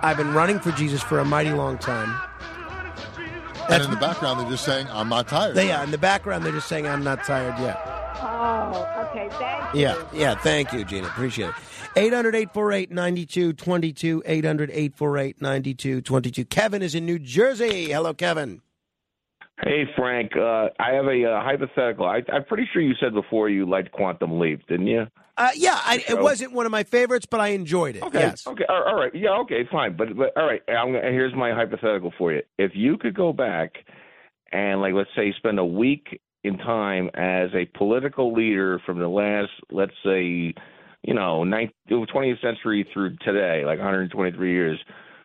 I've 0.02 0.18
been 0.18 0.34
running 0.34 0.60
for 0.60 0.72
Jesus 0.72 1.02
for 1.02 1.20
a 1.20 1.24
mighty 1.24 1.52
long 1.52 1.78
time. 1.78 2.14
And 3.70 3.82
in 3.82 3.90
the 3.90 3.96
background, 3.96 4.40
they're 4.40 4.50
just 4.50 4.66
saying, 4.66 4.86
I'm 4.90 5.08
not 5.08 5.26
tired. 5.26 5.54
They, 5.54 5.68
yeah, 5.68 5.82
in 5.82 5.90
the 5.90 5.96
background, 5.96 6.44
they're 6.44 6.52
just 6.52 6.68
saying, 6.68 6.86
I'm 6.86 7.02
not 7.02 7.24
tired 7.24 7.58
yet. 7.60 7.80
Oh, 8.20 9.06
okay. 9.08 9.30
Thank 9.30 9.74
you. 9.74 9.80
Yeah, 9.80 10.02
yeah. 10.12 10.34
Thank 10.34 10.74
you, 10.74 10.84
Gina. 10.84 11.06
Appreciate 11.06 11.48
it. 11.48 11.54
800 11.96 12.34
848 12.34 12.90
9222. 12.90 14.22
800 14.26 14.70
848 14.70 15.40
9222. 15.40 16.44
Kevin 16.44 16.82
is 16.82 16.94
in 16.94 17.06
New 17.06 17.18
Jersey. 17.18 17.90
Hello, 17.90 18.12
Kevin. 18.12 18.60
Hey 19.62 19.84
Frank, 19.96 20.32
uh, 20.36 20.68
I 20.80 20.90
have 20.92 21.06
a 21.06 21.24
uh, 21.24 21.42
hypothetical. 21.42 22.06
I, 22.06 22.22
I'm 22.32 22.44
pretty 22.44 22.68
sure 22.72 22.82
you 22.82 22.94
said 22.98 23.14
before 23.14 23.48
you 23.48 23.68
liked 23.68 23.92
Quantum 23.92 24.40
Leap, 24.40 24.66
didn't 24.66 24.88
you? 24.88 25.06
Uh, 25.36 25.50
yeah, 25.56 25.80
I, 25.84 26.04
it 26.08 26.20
wasn't 26.20 26.52
one 26.52 26.66
of 26.66 26.72
my 26.72 26.82
favorites, 26.84 27.26
but 27.28 27.40
I 27.40 27.48
enjoyed 27.48 27.96
it. 27.96 28.02
Okay. 28.02 28.20
Yes. 28.20 28.46
Okay. 28.46 28.64
All 28.68 28.94
right. 28.96 29.14
Yeah. 29.14 29.30
Okay. 29.40 29.66
Fine. 29.70 29.96
But, 29.96 30.16
but 30.16 30.36
all 30.36 30.46
right. 30.46 30.60
Gonna- 30.66 31.00
here's 31.02 31.34
my 31.34 31.52
hypothetical 31.52 32.12
for 32.18 32.32
you. 32.32 32.42
If 32.58 32.72
you 32.74 32.96
could 32.98 33.14
go 33.14 33.32
back 33.32 33.72
and, 34.52 34.80
like, 34.80 34.94
let's 34.94 35.10
say, 35.16 35.32
spend 35.36 35.58
a 35.58 35.64
week 35.64 36.20
in 36.44 36.58
time 36.58 37.10
as 37.14 37.50
a 37.54 37.64
political 37.76 38.32
leader 38.32 38.80
from 38.86 38.98
the 39.00 39.08
last, 39.08 39.50
let's 39.72 39.94
say, 40.04 40.54
you 41.02 41.14
know, 41.14 41.42
19th, 41.44 41.70
20th 41.90 42.40
century 42.40 42.88
through 42.92 43.16
today, 43.16 43.64
like 43.64 43.78
123 43.78 44.52
years, 44.52 44.78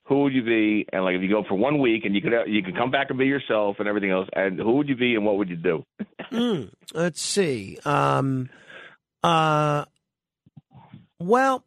who 0.10 0.24
would 0.24 0.34
you 0.34 0.44
be? 0.44 0.88
And 0.92 1.06
like, 1.06 1.16
if 1.16 1.22
you 1.22 1.30
go 1.30 1.44
for 1.48 1.54
one 1.54 1.80
week 1.80 2.04
and 2.04 2.16
you 2.16 2.22
could 2.22 2.34
you 2.48 2.64
could 2.64 2.76
come 2.76 2.90
back 2.90 3.12
and 3.12 3.20
be 3.20 3.28
yourself 3.28 3.76
and 3.80 3.88
everything 3.88 4.10
else, 4.10 4.28
and 4.34 4.58
who 4.58 4.78
would 4.78 4.90
you 4.90 4.96
be 4.96 5.14
and 5.16 5.24
what 5.24 5.38
would 5.38 5.50
you 5.50 5.56
do? 5.56 5.86
Mm, 6.32 6.70
let's 6.94 7.20
see. 7.20 7.80
Um, 7.86 8.52
uh, 9.24 9.86
well, 11.18 11.64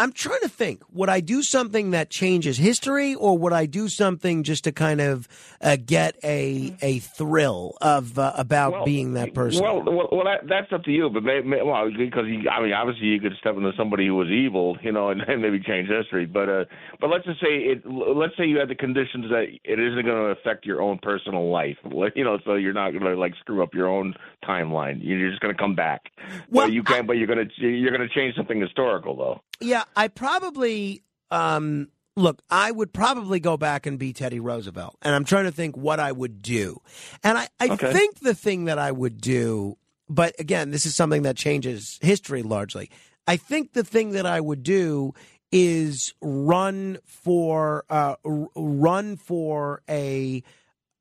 I'm 0.00 0.12
trying 0.12 0.40
to 0.40 0.48
think. 0.48 0.82
Would 0.94 1.10
I 1.10 1.20
do 1.20 1.42
something 1.42 1.90
that 1.90 2.08
changes 2.08 2.56
history, 2.56 3.14
or 3.14 3.36
would 3.36 3.52
I 3.52 3.66
do 3.66 3.86
something 3.86 4.44
just 4.44 4.64
to 4.64 4.72
kind 4.72 4.98
of 4.98 5.28
uh, 5.60 5.76
get 5.76 6.16
a 6.24 6.74
a 6.80 7.00
thrill 7.00 7.76
of 7.82 8.18
uh, 8.18 8.32
about 8.34 8.72
Well, 8.72 8.84
being 8.86 9.12
that 9.12 9.34
person? 9.34 9.62
Well, 9.62 9.82
well, 9.84 10.08
well 10.10 10.24
that, 10.24 10.48
that's 10.48 10.72
up 10.72 10.84
to 10.84 10.90
you. 10.90 11.10
But 11.10 11.22
may, 11.22 11.42
may, 11.42 11.60
well, 11.62 11.90
because 11.90 12.24
you, 12.28 12.48
I 12.48 12.62
mean, 12.62 12.72
obviously 12.72 13.08
you 13.08 13.20
could 13.20 13.34
step 13.40 13.56
into 13.56 13.72
somebody 13.76 14.06
who 14.06 14.14
was 14.14 14.28
evil, 14.28 14.78
you 14.80 14.90
know, 14.90 15.10
and, 15.10 15.20
and 15.28 15.42
maybe 15.42 15.60
change 15.60 15.90
history. 15.90 16.24
But 16.24 16.48
uh, 16.48 16.64
but 16.98 17.10
let's 17.10 17.26
just 17.26 17.40
say 17.42 17.48
it. 17.48 17.82
Let's 17.84 18.32
say 18.38 18.46
you 18.46 18.58
had 18.58 18.70
the 18.70 18.76
conditions 18.76 19.26
that 19.28 19.48
it 19.64 19.78
isn't 19.78 20.06
going 20.06 20.34
to 20.34 20.40
affect 20.40 20.64
your 20.64 20.80
own 20.80 20.98
personal 21.02 21.50
life. 21.50 21.76
You 22.16 22.24
know, 22.24 22.38
so 22.44 22.54
you're 22.54 22.72
not 22.72 22.90
going 22.90 23.04
to 23.04 23.14
like 23.14 23.34
screw 23.40 23.62
up 23.62 23.72
your 23.72 23.86
own 23.86 24.14
timeline. 24.44 24.98
You're 25.00 25.30
just 25.30 25.40
going 25.40 25.54
to 25.54 25.58
come 25.58 25.74
back. 25.74 26.10
Well, 26.50 26.68
you 26.68 26.82
can, 26.82 27.06
but 27.06 27.18
you're 27.18 27.26
going 27.26 27.46
to 27.46 27.66
you're 27.66 27.96
going 27.96 28.06
to 28.06 28.14
change 28.14 28.34
something 28.34 28.60
historical 28.60 29.16
though. 29.16 29.40
Yeah, 29.60 29.84
I 29.96 30.08
probably 30.08 31.02
um 31.30 31.88
look, 32.16 32.42
I 32.50 32.70
would 32.70 32.92
probably 32.92 33.40
go 33.40 33.56
back 33.56 33.86
and 33.86 33.98
be 33.98 34.12
Teddy 34.12 34.40
Roosevelt. 34.40 34.96
And 35.02 35.14
I'm 35.14 35.24
trying 35.24 35.44
to 35.44 35.52
think 35.52 35.76
what 35.76 36.00
I 36.00 36.12
would 36.12 36.42
do. 36.42 36.80
And 37.22 37.38
I, 37.38 37.48
I 37.58 37.68
Okay. 37.70 37.92
think 37.92 38.18
the 38.20 38.34
thing 38.34 38.64
that 38.66 38.78
I 38.78 38.92
would 38.92 39.20
do, 39.20 39.78
but 40.08 40.34
again, 40.38 40.70
this 40.70 40.84
is 40.84 40.94
something 40.94 41.22
that 41.22 41.36
changes 41.36 41.98
history 42.02 42.42
largely. 42.42 42.90
I 43.26 43.36
think 43.36 43.72
the 43.72 43.84
thing 43.84 44.10
that 44.12 44.26
I 44.26 44.40
would 44.40 44.62
do 44.62 45.14
is 45.52 46.12
run 46.20 46.98
for 47.06 47.84
uh, 47.88 48.16
r- 48.24 48.48
run 48.54 49.16
for 49.16 49.82
a 49.88 50.42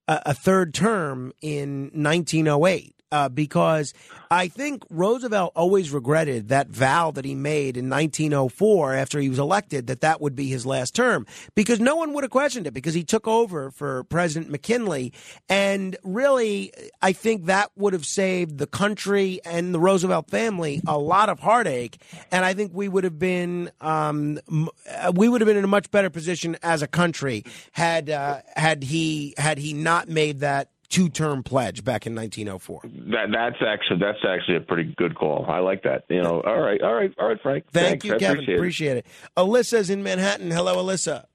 a 0.08 0.22
a 0.28 0.34
third 0.34 0.74
term 0.74 1.34
in 1.42 1.92
1908 1.94 2.96
uh, 3.12 3.30
because 3.30 3.93
I 4.32 4.47
think 4.47 4.84
Roosevelt 4.89 5.53
always 5.55 5.91
regretted 5.91 6.49
that 6.49 6.68
vow 6.68 7.12
that 7.12 7.26
he 7.26 7.34
made 7.34 7.78
in 7.78 7.89
1904 7.89 8.93
after 8.93 9.20
he 9.20 9.30
was 9.30 9.39
elected 9.39 9.88
that 9.88 10.01
that 10.01 10.22
would 10.22 10.36
be 10.36 10.47
his 10.47 10.66
last 10.66 10.93
term 10.93 11.26
because 11.55 11.80
no 11.80 11.95
one 11.95 12.14
would 12.14 12.24
have 12.24 12.32
questioned 12.32 12.68
it 12.68 12.72
because 12.72 12.93
he 12.93 13.03
took 13.03 13.28
over 13.28 13.72
for 13.72 14.03
President 14.05 14.51
McKinley. 14.51 15.14
And 15.47 15.97
really 16.03 16.72
I 17.01 17.14
think 17.14 17.45
that 17.45 17.72
would 17.76 17.93
have 17.93 18.05
saved 18.05 18.60
the 18.60 18.68
country 18.68 19.39
and 19.43 19.74
the 19.74 19.80
Roosevelt 19.80 20.30
family 20.30 20.82
a 20.86 20.97
lot 20.97 21.30
of 21.30 21.39
heartache. 21.39 21.99
And 22.32 22.45
I 22.45 22.53
think 22.53 22.72
we 22.74 22.88
would 22.88 23.03
have 23.03 23.18
been 23.18 23.72
um, 23.82 24.39
uh, 24.88 25.12
we 25.16 25.28
would 25.28 25.41
have 25.41 25.47
been 25.47 25.57
in 25.57 25.64
a 25.64 25.68
much 25.68 25.89
better 25.89 26.10
position 26.10 26.57
as 26.62 26.84
a 26.84 26.88
country 26.88 27.43
had 27.72 28.10
uh, 28.10 28.41
had 28.55 28.84
he 28.84 29.34
had 29.38 29.57
he 29.57 29.74
not 29.74 30.07
made 30.07 30.41
that 30.41 30.70
two-term 30.90 31.44
pledge 31.44 31.84
back 31.84 32.06
in 32.08 32.16
1904. 32.16 32.82
That 33.12 33.28
that's 33.32 33.62
actually 33.66 34.00
that's 34.00 34.20
actually 34.28 34.58
a 34.58 34.62
pretty 34.62 34.94
good 34.98 35.16
call. 35.16 35.46
I 35.48 35.60
like 35.60 35.84
that. 35.84 36.06
You 36.10 36.22
know. 36.22 36.42
All 36.42 36.60
right. 36.60 36.82
All 36.82 36.94
right. 36.94 37.14
All 37.20 37.28
right, 37.28 37.42
Frank. 37.42 37.66
Thank 37.72 38.04
Thanks. 38.04 38.06
you, 38.06 38.16
I 38.16 38.18
Kevin. 38.18 38.56
Appreciate 38.56 38.98
it. 38.98 39.06
It. 39.06 39.06
Alyssa's 39.38 39.90
in 39.90 40.04
Manhattan. 40.04 40.52
Hello, 40.52 40.76
Alyssa. 40.78 41.26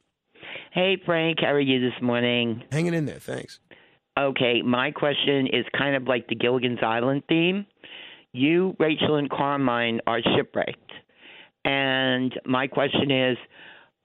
Hey, 0.72 0.96
Frank, 1.06 1.38
how 1.40 1.52
are 1.52 1.60
you 1.60 1.80
this 1.80 2.02
morning? 2.02 2.64
Hanging 2.72 2.94
in 2.94 3.06
there, 3.06 3.20
thanks. 3.20 3.60
Okay, 4.18 4.60
my 4.62 4.90
question 4.90 5.46
is 5.46 5.64
kind 5.76 5.94
of 5.94 6.08
like 6.08 6.26
the 6.26 6.34
Gilligan's 6.34 6.80
Island 6.82 7.22
theme. 7.28 7.66
You, 8.32 8.74
Rachel, 8.80 9.14
and 9.14 9.30
Carmine 9.30 10.00
are 10.08 10.20
shipwrecked. 10.36 10.90
And 11.64 12.32
my 12.44 12.66
question 12.66 13.10
is 13.10 13.36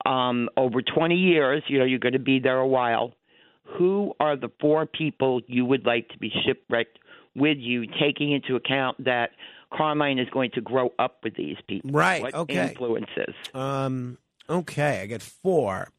um, 0.06 0.48
over 0.56 0.80
20 0.82 1.16
years, 1.16 1.62
you 1.68 1.78
know, 1.80 1.84
you're 1.84 1.98
going 1.98 2.14
to 2.14 2.18
be 2.20 2.38
there 2.38 2.58
a 2.58 2.66
while. 2.68 3.12
Who 3.78 4.14
are 4.20 4.36
the 4.36 4.50
four 4.60 4.86
people 4.86 5.40
you 5.46 5.64
would 5.64 5.86
like 5.86 6.08
to 6.10 6.18
be 6.18 6.30
shipwrecked 6.44 6.98
with 7.34 7.58
you, 7.58 7.86
taking 8.00 8.32
into 8.32 8.56
account 8.56 9.04
that 9.04 9.30
Carmine 9.72 10.18
is 10.18 10.28
going 10.30 10.50
to 10.54 10.60
grow 10.60 10.92
up 10.98 11.18
with 11.22 11.36
these 11.36 11.56
people? 11.68 11.90
Right, 11.90 12.22
What 12.22 12.34
okay. 12.34 12.68
influences? 12.70 13.34
Um, 13.54 14.18
okay, 14.48 15.00
I 15.02 15.06
get 15.06 15.22
four. 15.22 15.90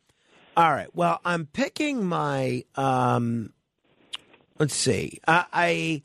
All 0.58 0.72
right. 0.72 0.94
Well, 0.94 1.20
I'm 1.24 1.46
picking 1.46 2.06
my. 2.06 2.66
Um, 2.76 3.54
let's 4.62 4.76
see. 4.76 5.20
I, 5.28 5.46
I 5.52 6.02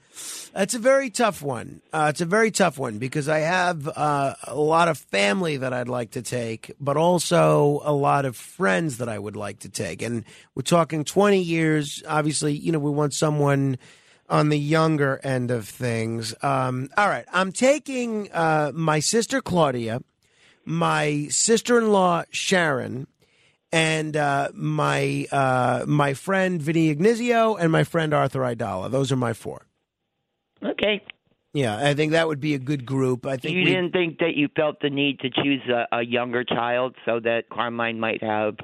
it's 0.62 0.74
a 0.74 0.78
very 0.78 1.10
tough 1.10 1.42
one. 1.42 1.82
Uh, 1.92 2.06
it's 2.08 2.22
a 2.22 2.24
very 2.24 2.50
tough 2.50 2.78
one 2.78 2.96
because 2.96 3.28
I 3.28 3.40
have 3.40 3.86
uh, 3.86 4.34
a 4.44 4.54
lot 4.54 4.88
of 4.88 4.96
family 4.96 5.58
that 5.58 5.74
I'd 5.74 5.90
like 5.90 6.12
to 6.12 6.22
take, 6.22 6.72
but 6.80 6.96
also 6.96 7.82
a 7.84 7.92
lot 7.92 8.24
of 8.24 8.34
friends 8.34 8.96
that 8.96 9.10
I 9.10 9.18
would 9.18 9.36
like 9.36 9.58
to 9.60 9.68
take. 9.68 10.00
And 10.00 10.24
we're 10.54 10.62
talking 10.62 11.04
20 11.04 11.38
years. 11.38 12.02
Obviously, 12.08 12.54
you 12.54 12.72
know, 12.72 12.78
we 12.78 12.90
want 12.90 13.12
someone 13.12 13.76
on 14.30 14.48
the 14.48 14.58
younger 14.58 15.20
end 15.22 15.50
of 15.50 15.68
things. 15.68 16.34
Um, 16.42 16.88
all 16.96 17.08
right. 17.08 17.26
I'm 17.34 17.52
taking 17.52 18.32
uh, 18.32 18.72
my 18.74 19.00
sister 19.00 19.42
Claudia, 19.42 20.00
my 20.64 21.26
sister-in-law 21.28 22.24
Sharon, 22.30 23.06
and 23.76 24.16
uh, 24.16 24.48
my 24.54 25.26
uh, 25.30 25.84
my 25.86 26.14
friend 26.14 26.60
Vinny 26.62 26.94
Ignizio 26.94 27.56
and 27.60 27.70
my 27.70 27.84
friend 27.84 28.14
Arthur 28.14 28.40
Aidala. 28.40 28.90
Those 28.90 29.12
are 29.12 29.16
my 29.16 29.32
four. 29.32 29.66
Okay. 30.64 31.02
Yeah, 31.52 31.76
I 31.88 31.94
think 31.94 32.12
that 32.12 32.28
would 32.28 32.40
be 32.40 32.54
a 32.54 32.58
good 32.58 32.84
group. 32.84 33.24
I 33.26 33.36
think 33.38 33.54
you 33.54 33.60
we- 33.60 33.64
didn't 33.66 33.92
think 33.92 34.18
that 34.18 34.34
you 34.34 34.48
felt 34.56 34.80
the 34.80 34.90
need 34.90 35.20
to 35.20 35.30
choose 35.30 35.62
a, 35.68 35.98
a 35.98 36.02
younger 36.04 36.44
child 36.44 36.94
so 37.04 37.20
that 37.20 37.48
Carmine 37.50 37.98
might 38.00 38.22
have 38.22 38.56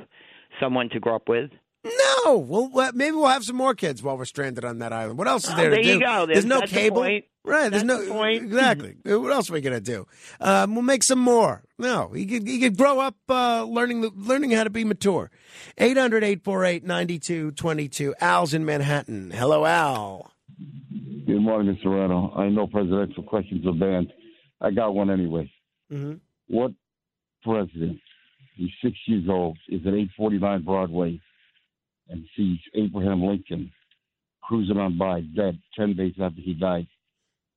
someone 0.60 0.88
to 0.90 1.00
grow 1.00 1.16
up 1.16 1.28
with? 1.28 1.50
No, 1.84 2.36
well, 2.38 2.92
maybe 2.94 3.16
we'll 3.16 3.26
have 3.26 3.44
some 3.44 3.56
more 3.56 3.74
kids 3.74 4.02
while 4.02 4.16
we're 4.16 4.24
stranded 4.26 4.64
on 4.64 4.78
that 4.78 4.92
island. 4.92 5.18
What 5.18 5.26
else 5.26 5.44
is 5.44 5.50
Oh, 5.54 5.56
there 5.56 5.70
to 5.70 5.74
there 5.76 5.82
do? 5.82 5.88
you 5.94 6.00
go. 6.00 6.26
There's 6.26 6.44
There's- 6.44 6.60
no 6.60 6.66
cable. 6.66 7.02
the 7.02 7.22
cable, 7.45 7.53
point. 7.53 7.62
right? 7.62 7.70
There's 7.70 7.84
no 7.84 8.03
the 8.05 8.11
point. 8.11 8.45
exactly. 8.45 8.97
what 9.05 9.32
else 9.32 9.51
are 9.51 9.55
we 9.55 9.61
gonna 9.61 9.80
do? 9.80 10.07
Um, 10.40 10.74
we'll 10.74 10.82
make 10.82 11.03
some 11.03 11.18
more. 11.18 11.62
No, 11.78 12.14
you 12.14 12.26
could 12.26 12.49
you 12.49 12.61
could 12.61 12.76
grow 12.76 13.01
up 13.01 13.16
uh, 13.28 13.64
learning 13.64 14.03
the, 14.03 14.11
learning 14.14 14.51
how 14.53 14.64
to 14.64 14.70
be 14.70 14.84
mature. 14.84 15.30
800-848-9222. 15.78 18.12
Al's 18.20 18.55
in 18.55 18.64
Manhattan. 18.64 19.30
Hello, 19.30 19.64
Al. 19.64 20.32
Good 21.26 21.40
morning, 21.40 21.74
Mr. 21.74 21.82
Serrano. 21.84 22.32
I 22.36 22.49
know 22.49 22.66
presidential 22.66 23.22
questions 23.22 23.66
are 23.66 23.72
banned. 23.72 24.12
I 24.61 24.70
got 24.70 24.95
one 24.95 25.11
anyway. 25.11 25.51
Mm-hmm. 25.93 26.14
What 26.49 26.72
president, 27.43 27.99
he's 28.55 28.70
six 28.82 28.97
years 29.07 29.24
old, 29.28 29.59
is 29.68 29.80
at 29.82 29.95
849 29.95 30.62
Broadway 30.62 31.20
and 32.09 32.24
sees 32.36 32.59
Abraham 32.74 33.22
Lincoln 33.22 33.72
cruising 34.43 34.76
on 34.76 34.99
by 34.99 35.20
dead 35.20 35.59
10 35.76 35.97
days 35.97 36.14
after 36.20 36.40
he 36.40 36.55
died? 36.55 36.86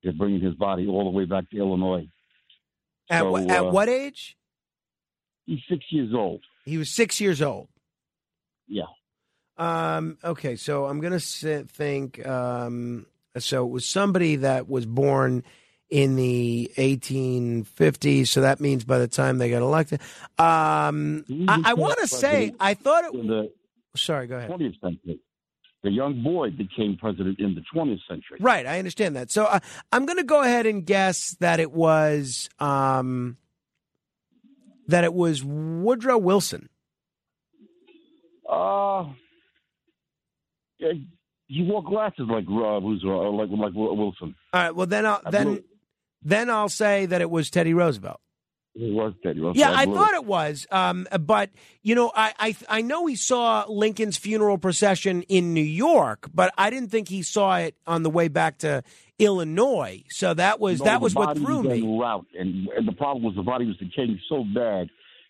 They're 0.06 0.14
bringing 0.14 0.40
his 0.40 0.54
body 0.54 0.88
all 0.88 1.04
the 1.04 1.10
way 1.10 1.26
back 1.26 1.50
to 1.50 1.58
Illinois. 1.58 2.08
At, 3.10 3.22
So, 3.22 3.36
wh- 3.36 3.50
at 3.50 3.66
uh, 3.66 3.72
what 3.72 3.90
age? 3.90 4.38
He's 5.48 5.60
six 5.68 5.84
years 5.90 6.14
old. 6.14 6.42
He 6.64 6.78
was 6.78 6.92
six 6.92 7.20
years 7.20 7.42
old. 7.42 7.70
Yeah. 8.68 8.84
Um, 9.58 10.20
okay, 10.24 10.58
so 10.58 10.86
I'm 10.86 11.00
gonna 11.00 11.20
sit, 11.20 11.72
think. 11.72 12.26
Um, 12.26 13.08
so 13.36 13.66
it 13.66 13.70
was 13.72 13.88
somebody 13.90 14.38
that 14.38 14.70
was 14.70 14.86
born 14.86 15.44
in 15.90 16.16
the 16.18 16.72
1850s. 16.78 18.28
So 18.28 18.42
that 18.42 18.60
means 18.60 18.84
by 18.84 19.00
the 19.00 19.08
time 19.08 19.40
they 19.40 19.50
got 19.50 19.64
elected, 19.64 20.02
um, 20.38 21.26
I, 21.48 21.64
I 21.66 21.74
want 21.74 21.98
to 22.00 22.08
say 22.08 22.54
I 22.60 22.76
thought 22.76 23.06
it. 23.06 23.14
The 23.14 23.52
Sorry, 23.96 24.28
go 24.28 24.38
ahead. 24.38 24.52
20th 24.52 24.80
century. 24.82 25.20
The 25.86 25.92
young 25.92 26.24
boy 26.24 26.50
became 26.50 26.98
president 26.98 27.40
in 27.40 27.54
the 27.54 27.62
20th 27.72 28.00
century. 28.10 28.40
Right, 28.40 28.66
I 28.66 28.80
understand 28.80 29.16
that. 29.18 29.30
So 29.30 29.46
uh, 29.46 29.60
I'm 29.92 30.08
going 30.08 30.18
to 30.18 30.24
go 30.24 30.42
ahead 30.42 30.66
and 30.66 30.84
guess 30.84 31.38
that 31.42 31.60
it 31.60 31.72
was 31.72 32.50
um, 32.58 33.38
that 34.88 35.04
it 35.04 35.14
was 35.14 35.44
Woodrow 35.44 36.18
Wilson. 36.18 36.70
Uh, 38.52 39.06
yeah, 40.80 40.94
he 41.46 41.62
wore 41.62 41.84
glasses 41.84 42.26
like 42.32 42.46
uh, 42.46 42.80
who's 42.80 43.04
uh, 43.06 43.30
like 43.30 43.50
like 43.52 43.74
Wilson. 43.76 44.34
All 44.54 44.62
right. 44.64 44.76
Well, 44.76 44.88
then 44.88 45.06
I'll, 45.06 45.22
then 45.30 45.64
then 46.24 46.50
I'll 46.50 46.68
say 46.68 47.06
that 47.06 47.22
it 47.22 47.30
was 47.30 47.52
Teddy 47.52 47.76
Roosevelt. 47.76 48.22
He 48.76 48.92
was 48.92 49.14
Teddy 49.24 49.40
Roosevelt. 49.40 49.56
Yeah, 49.56 49.72
I 49.74 49.86
thought 49.86 50.14
it 50.14 50.26
was. 50.26 50.68
Um, 50.70 51.08
but 51.22 51.50
you 51.82 51.96
know, 51.96 52.12
I, 52.14 52.34
I 52.38 52.56
I 52.68 52.82
know 52.82 53.06
he 53.06 53.16
saw 53.16 53.64
Lincoln's 53.70 54.18
funeral 54.18 54.58
procession 54.58 55.22
in 55.24 55.54
New 55.54 55.62
York, 55.62 56.30
but 56.34 56.54
I 56.58 56.70
didn't 56.70 56.90
think 56.90 57.08
he 57.08 57.24
saw 57.24 57.56
it 57.58 57.76
on 57.88 58.04
the 58.04 58.10
way 58.10 58.28
back 58.28 58.58
to 58.60 58.84
Illinois. 59.18 60.04
So 60.10 60.34
that 60.34 60.60
was 60.60 60.80
No, 60.80 60.86
that 60.86 61.00
was 61.00 61.16
what 61.16 61.38
threw 61.38 61.62
was 61.62 61.80
me. 61.82 62.00
route, 62.00 62.26
and 62.38 62.68
and 62.76 62.86
the 62.86 62.92
problem 62.92 63.24
was 63.24 63.36
the 63.36 63.44
body 63.44 63.66
was 63.66 63.78
decaying 63.78 64.20
so 64.28 64.44
bad. 64.54 64.90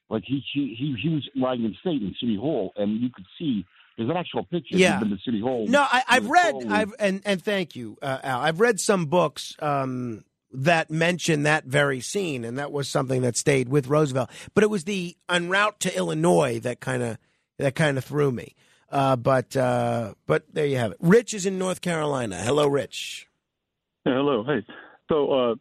Like 0.10 0.24
he 0.26 0.44
he 0.54 0.76
he, 0.78 0.96
he 1.02 1.10
was 1.10 1.30
lying 1.36 1.64
in 1.66 1.76
state 1.82 2.02
in 2.02 2.16
City 2.20 2.36
Hall, 2.36 2.74
and 2.78 3.00
you 3.00 3.10
could 3.14 3.26
see 3.38 3.64
there's 3.98 4.10
an 4.10 4.18
actual 4.18 4.44
picture. 4.44 4.76
Yeah. 4.78 5.00
in 5.02 5.20
City 5.24 5.40
Hall. 5.40 5.68
No, 5.68 5.82
I, 5.82 6.04
I've 6.08 6.28
read. 6.28 6.56
I've 6.68 6.94
and 7.00 7.22
and 7.26 7.42
thank 7.42 7.76
you, 7.76 7.98
uh, 8.02 8.20
Al. 8.24 8.42
I've 8.42 8.60
read 8.60 8.80
some 8.80 9.06
books 9.06 9.56
um, 9.60 10.24
that 10.56 10.90
mentioned 10.90 11.46
that 11.46 11.66
very 11.66 12.00
scene, 12.00 12.44
and 12.44 12.58
that 12.58 12.72
was 12.72 12.88
something 12.88 13.22
that 13.22 13.38
stayed 13.38 13.70
with 13.70 13.88
Roosevelt. 13.88 14.30
But 14.54 14.64
it 14.64 14.70
was 14.70 14.84
the 14.84 15.16
en 15.30 15.50
route 15.50 15.80
to 15.82 15.96
Illinois 15.96 16.60
that 16.60 16.80
kind 16.80 17.04
of 17.04 17.18
that 17.58 17.76
kind 17.76 17.98
of 17.98 18.04
threw 18.04 18.32
me. 18.32 18.56
Uh, 18.90 19.16
but 19.16 19.56
uh, 19.58 20.14
but 20.26 20.44
there 20.54 20.66
you 20.66 20.78
have 20.78 20.92
it. 20.92 20.98
Rich 21.00 21.34
is 21.34 21.46
in 21.46 21.58
North 21.58 21.82
Carolina. 21.82 22.38
Hello, 22.38 22.68
Rich. 22.68 23.28
Yeah, 24.06 24.14
hello. 24.14 24.44
Hey. 24.44 24.66
So, 25.10 25.32
uh, 25.32 25.56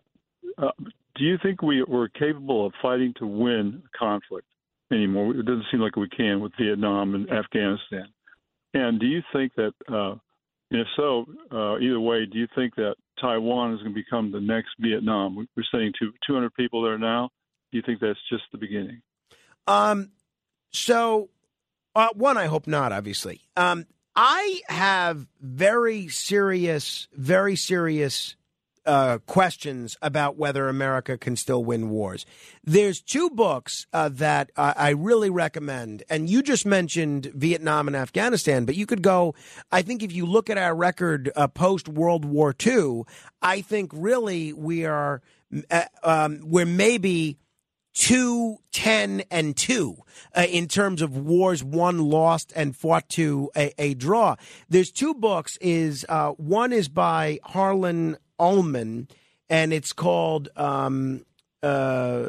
uh, 0.59 0.71
do 1.17 1.25
you 1.25 1.39
think 1.43 1.63
we, 1.63 1.83
we're 1.83 2.09
capable 2.09 2.67
of 2.67 2.73
fighting 2.83 3.15
to 3.19 3.27
win 3.27 3.83
a 3.85 3.99
conflict 3.99 4.47
anymore? 4.93 5.35
It 5.35 5.47
doesn't 5.47 5.67
seem 5.71 5.81
like 5.81 5.97
we 5.97 6.09
can 6.09 6.41
with 6.41 6.53
Vietnam 6.61 7.15
and 7.15 7.31
Afghanistan. 7.31 8.07
And 8.75 8.99
do 8.99 9.07
you 9.07 9.23
think 9.33 9.53
that, 9.57 9.73
uh, 9.91 10.17
and 10.71 10.81
if 10.81 10.87
so, 10.97 11.27
uh, 11.53 11.79
either 11.79 12.01
way, 12.01 12.27
do 12.27 12.39
you 12.39 12.49
think 12.55 12.75
that 12.77 12.97
Taiwan 13.21 13.73
is 13.75 13.81
going 13.81 13.95
to 13.95 14.01
become 14.01 14.31
the 14.33 14.41
next 14.41 14.71
Vietnam? 14.79 15.37
We- 15.37 15.49
We're 15.57 15.65
saying 15.73 15.93
two, 15.99 16.13
200 16.27 16.53
people 16.55 16.83
there 16.83 16.99
now. 16.99 17.31
Do 17.73 17.79
you 17.79 17.83
think 17.85 18.01
that's 18.01 18.19
just 18.31 18.45
the 18.53 18.59
beginning? 18.59 19.03
Um, 19.67 20.11
so, 20.73 21.31
uh, 21.97 22.09
one, 22.15 22.37
I 22.37 22.47
hope 22.47 22.67
not, 22.67 22.93
obviously. 22.93 23.41
Um, 23.57 23.87
I 24.17 24.61
have 24.69 25.27
very 25.41 26.09
serious, 26.09 27.09
very 27.13 27.57
serious 27.57 28.37
uh, 28.87 29.19
questions 29.27 29.97
about 30.03 30.37
whether 30.37 30.69
America 30.69 31.17
can 31.17 31.37
still 31.37 31.65
win 31.65 31.91
wars. 31.91 32.27
There's 32.63 33.01
two 33.01 33.31
books 33.31 33.87
uh, 33.93 34.09
that 34.11 34.51
I 34.57 34.91
really 34.91 35.31
recommend, 35.31 36.03
and 36.09 36.29
you 36.29 36.43
just 36.43 36.67
mentioned 36.67 37.27
Vietnam 37.35 37.87
and 37.87 37.97
Afghanistan, 37.97 38.65
but 38.65 38.77
you 38.77 38.87
could 38.87 39.03
go. 39.03 39.35
I 39.71 39.83
think 39.83 40.03
if 40.03 40.13
you 40.13 40.27
look 40.27 40.51
at 40.51 40.59
our 40.59 40.75
record 40.75 41.31
uh, 41.37 41.49
post 41.49 41.89
World 41.89 42.25
War 42.25 42.55
II, 42.65 43.03
I 43.43 43.61
think 43.61 43.91
really 43.95 44.53
we 44.53 44.85
are 44.85 45.23
uh, 45.71 45.85
um, 46.03 46.41
we're 46.45 46.67
maybe 46.67 47.39
two, 47.95 48.59
ten, 48.73 49.23
and 49.31 49.57
two 49.57 49.97
uh, 50.37 50.47
in 50.49 50.67
terms 50.67 51.01
of 51.01 51.17
wars 51.17 51.63
won, 51.63 51.99
lost, 51.99 52.53
and 52.57 52.77
fought 52.77 53.09
to 53.11 53.51
a, 53.57 53.73
a 53.79 53.95
draw. 53.95 54.35
There's 54.69 54.91
two 54.91 55.15
books. 55.15 55.57
Is 55.61 56.05
uh, 56.09 56.31
one 56.33 56.73
is 56.73 56.89
by 56.89 57.39
Harlan 57.45 58.17
Ullman, 58.39 59.09
and 59.49 59.73
it's 59.73 59.93
called. 59.93 60.49
Um, 60.57 61.25
uh, 61.63 62.29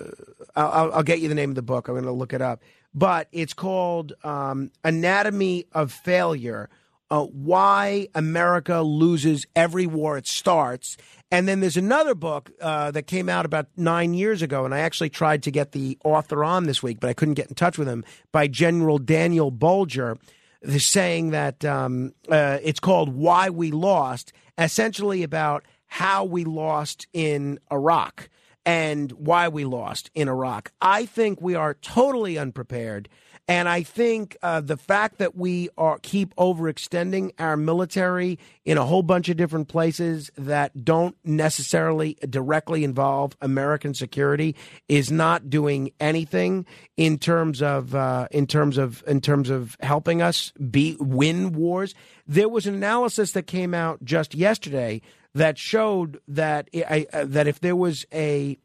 I'll, 0.55 0.93
I'll 0.93 1.03
get 1.03 1.19
you 1.19 1.27
the 1.27 1.35
name 1.35 1.49
of 1.49 1.55
the 1.55 1.61
book. 1.61 1.87
I'm 1.87 1.95
going 1.95 2.05
to 2.05 2.11
look 2.11 2.33
it 2.33 2.41
up, 2.41 2.61
but 2.93 3.27
it's 3.31 3.53
called 3.53 4.13
um, 4.23 4.71
Anatomy 4.83 5.65
of 5.73 5.91
Failure. 5.91 6.69
Uh, 7.11 7.23
why 7.25 8.07
America 8.15 8.81
loses 8.81 9.45
every 9.55 9.85
war 9.85 10.17
it 10.17 10.25
starts. 10.25 10.97
And 11.29 11.47
then 11.47 11.59
there's 11.59 11.77
another 11.77 12.15
book 12.15 12.49
uh, 12.59 12.89
that 12.91 13.05
came 13.05 13.29
out 13.29 13.45
about 13.45 13.67
nine 13.77 14.15
years 14.15 14.41
ago, 14.41 14.65
and 14.65 14.73
I 14.73 14.79
actually 14.79 15.11
tried 15.11 15.43
to 15.43 15.51
get 15.51 15.71
the 15.71 15.99
author 16.03 16.43
on 16.43 16.65
this 16.65 16.81
week, 16.81 16.99
but 16.99 17.09
I 17.09 17.13
couldn't 17.13 17.35
get 17.35 17.47
in 17.47 17.53
touch 17.55 17.77
with 17.77 17.87
him, 17.87 18.03
by 18.31 18.47
General 18.47 18.97
Daniel 18.97 19.51
They're 19.51 20.79
saying 20.79 21.29
that 21.29 21.63
um, 21.63 22.13
uh, 22.27 22.57
it's 22.63 22.79
called 22.79 23.09
Why 23.09 23.51
We 23.51 23.69
Lost, 23.69 24.33
essentially 24.57 25.21
about 25.21 25.63
how 25.95 26.25
we 26.25 26.43
lost 26.43 27.07
in 27.13 27.57
Iraq 27.71 28.27
and 28.65 29.13
why 29.13 29.47
we 29.47 29.63
lost 29.63 30.11
in 30.13 30.27
Iraq. 30.27 30.73
I 30.81 31.05
think 31.05 31.39
we 31.39 31.55
are 31.55 31.75
totally 31.75 32.37
unprepared. 32.37 33.07
And 33.47 33.69
I 33.69 33.83
think 33.83 34.35
uh, 34.43 34.59
the 34.59 34.75
fact 34.75 35.19
that 35.19 35.37
we 35.37 35.69
are 35.77 35.97
keep 35.99 36.35
overextending 36.35 37.31
our 37.39 37.55
military 37.55 38.39
in 38.65 38.77
a 38.77 38.83
whole 38.83 39.03
bunch 39.03 39.29
of 39.29 39.37
different 39.37 39.69
places 39.69 40.31
that 40.37 40.83
don't 40.83 41.15
necessarily 41.23 42.17
directly 42.29 42.83
involve 42.83 43.37
American 43.39 43.93
security 43.93 44.53
is 44.89 45.13
not 45.13 45.49
doing 45.49 45.91
anything 46.01 46.65
in 46.97 47.19
terms 47.19 47.61
of 47.61 47.95
uh, 47.95 48.27
in 48.31 48.47
terms 48.47 48.77
of 48.77 49.01
in 49.07 49.21
terms 49.21 49.49
of 49.49 49.77
helping 49.79 50.21
us 50.21 50.51
be 50.69 50.97
win 50.99 51.53
wars. 51.53 51.95
There 52.27 52.49
was 52.49 52.65
an 52.65 52.75
analysis 52.75 53.31
that 53.31 53.47
came 53.47 53.73
out 53.73 54.03
just 54.03 54.35
yesterday 54.35 55.01
that 55.35 55.57
showed 55.57 56.19
that 56.29 56.69
I, 56.73 57.05
uh, 57.13 57.25
that 57.27 57.45
if 57.45 57.59
there 57.59 57.75
was 57.75 58.05
a 58.11 58.57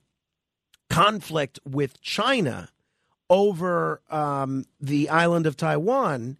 conflict 0.88 1.58
with 1.64 2.00
China 2.00 2.70
over 3.28 4.00
um, 4.08 4.64
the 4.80 5.08
island 5.10 5.46
of 5.46 5.56
Taiwan, 5.56 6.38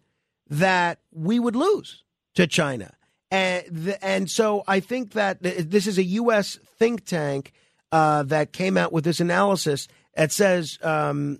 that 0.49 0.99
we 1.11 1.37
would 1.37 1.55
lose 1.55 2.03
to 2.35 2.47
China. 2.47 2.93
And, 3.29 3.97
and 4.01 4.29
so 4.29 4.63
I 4.67 4.79
think 4.79 5.11
that 5.13 5.43
th- 5.43 5.69
this 5.69 5.85
is 5.85 5.97
a 5.97 6.03
U.S. 6.03 6.59
think 6.79 7.05
tank 7.05 7.53
uh, 7.91 8.23
that 8.23 8.51
came 8.51 8.77
out 8.77 8.91
with 8.91 9.03
this 9.03 9.19
analysis 9.19 9.87
that 10.15 10.31
says, 10.31 10.77
um, 10.81 11.39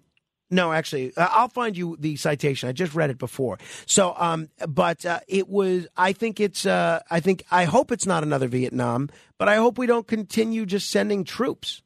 no, 0.52 0.74
actually, 0.74 1.14
uh, 1.16 1.28
I'll 1.32 1.48
find 1.48 1.78
you 1.78 1.96
the 1.98 2.18
citation. 2.18 2.68
I 2.68 2.74
just 2.74 2.94
read 2.94 3.10
it 3.10 3.18
before. 3.18 3.58
So, 3.86 4.14
um, 4.18 4.50
but 4.68 5.06
uh, 5.06 5.22
it 5.28 5.48
was. 5.48 5.88
I 5.96 6.12
think 6.12 6.40
it's. 6.40 6.66
Uh, 6.66 7.00
I 7.10 7.22
think. 7.22 7.44
I 7.50 7.64
hope 7.64 7.92
it's 7.92 8.06
not 8.06 8.22
another 8.22 8.48
Vietnam, 8.48 9.10
but 9.38 9.48
I 9.48 9.56
hope 9.56 9.78
we 9.78 9.88
don't 9.88 10.06
continue 10.06 10.66
just 10.66 10.90
sending 10.90 11.24
troops. 11.24 11.82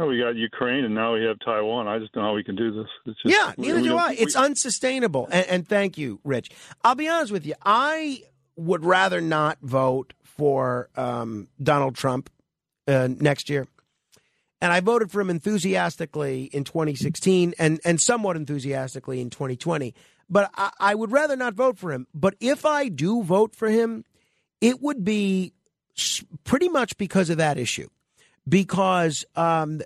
Oh, 0.00 0.06
we 0.06 0.20
got 0.20 0.36
Ukraine, 0.36 0.84
and 0.84 0.94
now 0.94 1.14
we 1.14 1.24
have 1.24 1.38
Taiwan. 1.44 1.88
I 1.88 1.98
just 1.98 2.12
don't 2.12 2.22
know 2.22 2.28
how 2.28 2.34
we 2.34 2.44
can 2.44 2.54
do 2.54 2.72
this. 2.72 2.86
It's 3.06 3.20
just, 3.22 3.34
Yeah, 3.34 3.52
neither 3.56 3.80
we 3.80 3.88
do 3.88 3.96
I. 3.96 4.12
It's 4.12 4.36
unsustainable. 4.36 5.28
And, 5.32 5.46
and 5.48 5.68
thank 5.68 5.98
you, 5.98 6.20
Rich. 6.22 6.50
I'll 6.84 6.94
be 6.94 7.08
honest 7.08 7.32
with 7.32 7.44
you. 7.44 7.54
I 7.64 8.22
would 8.54 8.84
rather 8.84 9.20
not 9.20 9.58
vote 9.60 10.12
for 10.22 10.88
um, 10.96 11.48
Donald 11.60 11.96
Trump 11.96 12.30
uh, 12.86 13.08
next 13.08 13.50
year. 13.50 13.66
And 14.60 14.72
I 14.72 14.80
voted 14.80 15.10
for 15.10 15.20
him 15.20 15.30
enthusiastically 15.30 16.44
in 16.44 16.64
2016 16.64 17.54
and, 17.58 17.80
and 17.84 18.00
somewhat 18.00 18.36
enthusiastically 18.36 19.20
in 19.20 19.30
2020. 19.30 19.94
But 20.28 20.50
I, 20.54 20.70
I 20.80 20.94
would 20.94 21.12
rather 21.12 21.36
not 21.36 21.54
vote 21.54 21.78
for 21.78 21.92
him. 21.92 22.06
But 22.12 22.34
if 22.40 22.66
I 22.66 22.88
do 22.88 23.22
vote 23.22 23.54
for 23.54 23.68
him, 23.68 24.04
it 24.60 24.82
would 24.82 25.04
be 25.04 25.52
pretty 26.44 26.68
much 26.68 26.96
because 26.98 27.30
of 27.30 27.38
that 27.38 27.58
issue. 27.58 27.88
Because 28.48 29.24
um, 29.36 29.80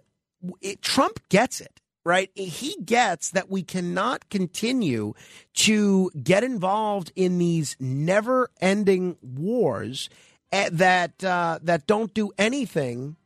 it, 0.61 0.81
Trump 0.83 1.21
gets 1.29 1.61
it, 1.61 1.81
right? 2.05 2.31
He 2.35 2.77
gets 2.85 3.31
that 3.31 3.51
we 3.51 3.63
cannot 3.63 4.29
continue 4.31 5.15
to 5.55 6.11
get 6.23 6.45
involved 6.45 7.13
in 7.15 7.39
these 7.39 7.77
never-ending 7.79 9.17
wars 9.21 10.09
eh, 10.51 10.69
that 10.73 11.23
uh, 11.25 11.59
that 11.63 11.87
don't 11.87 12.15
do 12.15 12.31
anything 12.39 13.17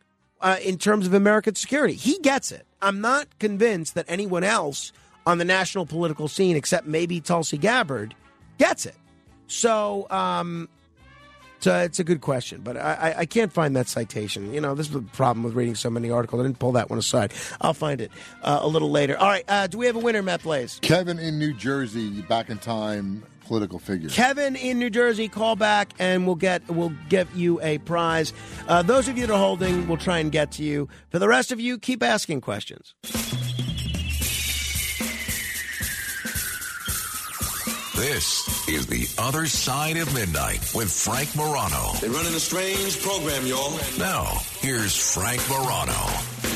uh, 0.46 0.56
in 0.64 0.78
terms 0.78 1.06
of 1.08 1.12
American 1.14 1.54
security. 1.56 1.94
He 1.94 2.18
gets 2.20 2.52
it. 2.52 2.64
I'm 2.80 3.00
not 3.00 3.26
convinced 3.40 3.94
that 3.96 4.04
anyone 4.06 4.44
else 4.44 4.92
on 5.26 5.38
the 5.38 5.44
national 5.44 5.86
political 5.86 6.28
scene, 6.28 6.54
except 6.54 6.86
maybe 6.86 7.20
Tulsi 7.20 7.58
Gabbard, 7.58 8.14
gets 8.58 8.86
it. 8.86 8.94
So, 9.48 10.06
um, 10.08 10.68
so 11.58 11.76
it's 11.80 11.98
a 11.98 12.04
good 12.04 12.20
question, 12.20 12.60
but 12.62 12.76
I, 12.76 13.14
I- 13.18 13.26
can't 13.26 13.52
find 13.52 13.74
that 13.74 13.88
citation. 13.88 14.54
You 14.54 14.60
know, 14.60 14.74
this 14.76 14.86
is 14.86 14.92
the 14.92 15.02
problem 15.02 15.42
with 15.42 15.54
reading 15.54 15.74
so 15.74 15.90
many 15.90 16.10
articles. 16.10 16.40
I 16.40 16.44
didn't 16.44 16.60
pull 16.60 16.72
that 16.72 16.90
one 16.90 16.98
aside. 17.00 17.32
I'll 17.60 17.74
find 17.74 18.00
it 18.00 18.12
uh, 18.42 18.60
a 18.62 18.68
little 18.68 18.90
later. 18.90 19.18
All 19.18 19.26
right, 19.28 19.44
uh, 19.48 19.66
do 19.66 19.78
we 19.78 19.86
have 19.86 19.96
a 19.96 20.00
winner, 20.00 20.22
Matt 20.22 20.42
Blaze? 20.44 20.78
Kevin 20.82 21.18
in 21.18 21.38
New 21.40 21.54
Jersey, 21.54 22.22
back 22.22 22.50
in 22.50 22.58
time 22.58 23.24
political 23.46 23.78
figure. 23.78 24.08
Kevin 24.08 24.56
in 24.56 24.78
New 24.78 24.90
Jersey, 24.90 25.28
call 25.28 25.56
back 25.56 25.92
and 25.98 26.26
we'll 26.26 26.36
get 26.36 26.68
we'll 26.68 26.92
give 27.08 27.34
you 27.36 27.60
a 27.62 27.78
prize. 27.78 28.32
Uh, 28.68 28.82
those 28.82 29.08
of 29.08 29.16
you 29.16 29.26
that 29.26 29.32
are 29.32 29.38
holding, 29.38 29.88
we'll 29.88 29.96
try 29.96 30.18
and 30.18 30.30
get 30.32 30.52
to 30.52 30.62
you. 30.62 30.88
For 31.10 31.18
the 31.18 31.28
rest 31.28 31.52
of 31.52 31.60
you, 31.60 31.78
keep 31.78 32.02
asking 32.02 32.40
questions. 32.40 32.94
This 37.96 38.68
is 38.68 38.86
The 38.86 39.08
Other 39.18 39.46
Side 39.46 39.96
of 39.96 40.12
Midnight 40.14 40.60
with 40.74 40.92
Frank 40.92 41.34
Morano. 41.34 41.92
They're 42.00 42.10
running 42.10 42.34
a 42.34 42.40
strange 42.40 43.00
program, 43.02 43.46
y'all. 43.46 43.72
Now, 43.98 44.26
here's 44.60 44.94
Frank 45.14 45.40
Morano. 45.48 46.55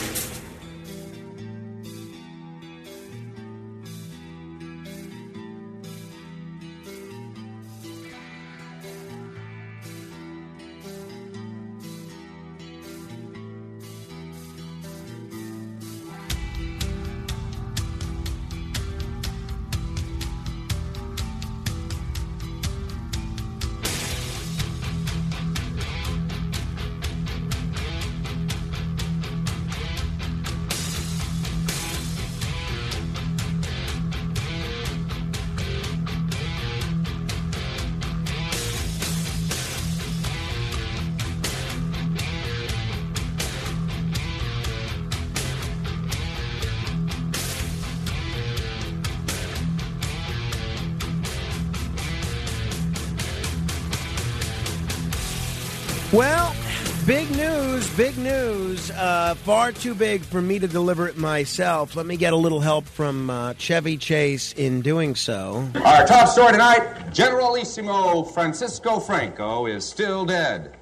Uh, 59.00 59.34
far 59.34 59.72
too 59.72 59.94
big 59.94 60.20
for 60.20 60.42
me 60.42 60.58
to 60.58 60.68
deliver 60.68 61.08
it 61.08 61.16
myself. 61.16 61.96
Let 61.96 62.04
me 62.04 62.18
get 62.18 62.34
a 62.34 62.36
little 62.36 62.60
help 62.60 62.84
from 62.84 63.30
uh, 63.30 63.54
Chevy 63.54 63.96
Chase 63.96 64.52
in 64.52 64.82
doing 64.82 65.14
so. 65.14 65.66
Our 65.74 66.06
top 66.06 66.28
story 66.28 66.52
tonight 66.52 67.10
Generalissimo 67.10 68.24
Francisco 68.24 69.00
Franco 69.00 69.64
is 69.64 69.88
still 69.88 70.26
dead. 70.26 70.76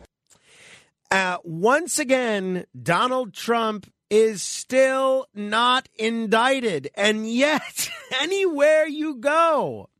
Uh, 1.12 1.36
once 1.44 2.00
again, 2.00 2.64
Donald 2.82 3.34
Trump 3.34 3.88
is 4.10 4.42
still 4.42 5.28
not 5.32 5.88
indicted. 5.94 6.90
And 6.96 7.30
yet, 7.30 7.88
anywhere 8.20 8.88
you 8.88 9.14
go, 9.14 9.90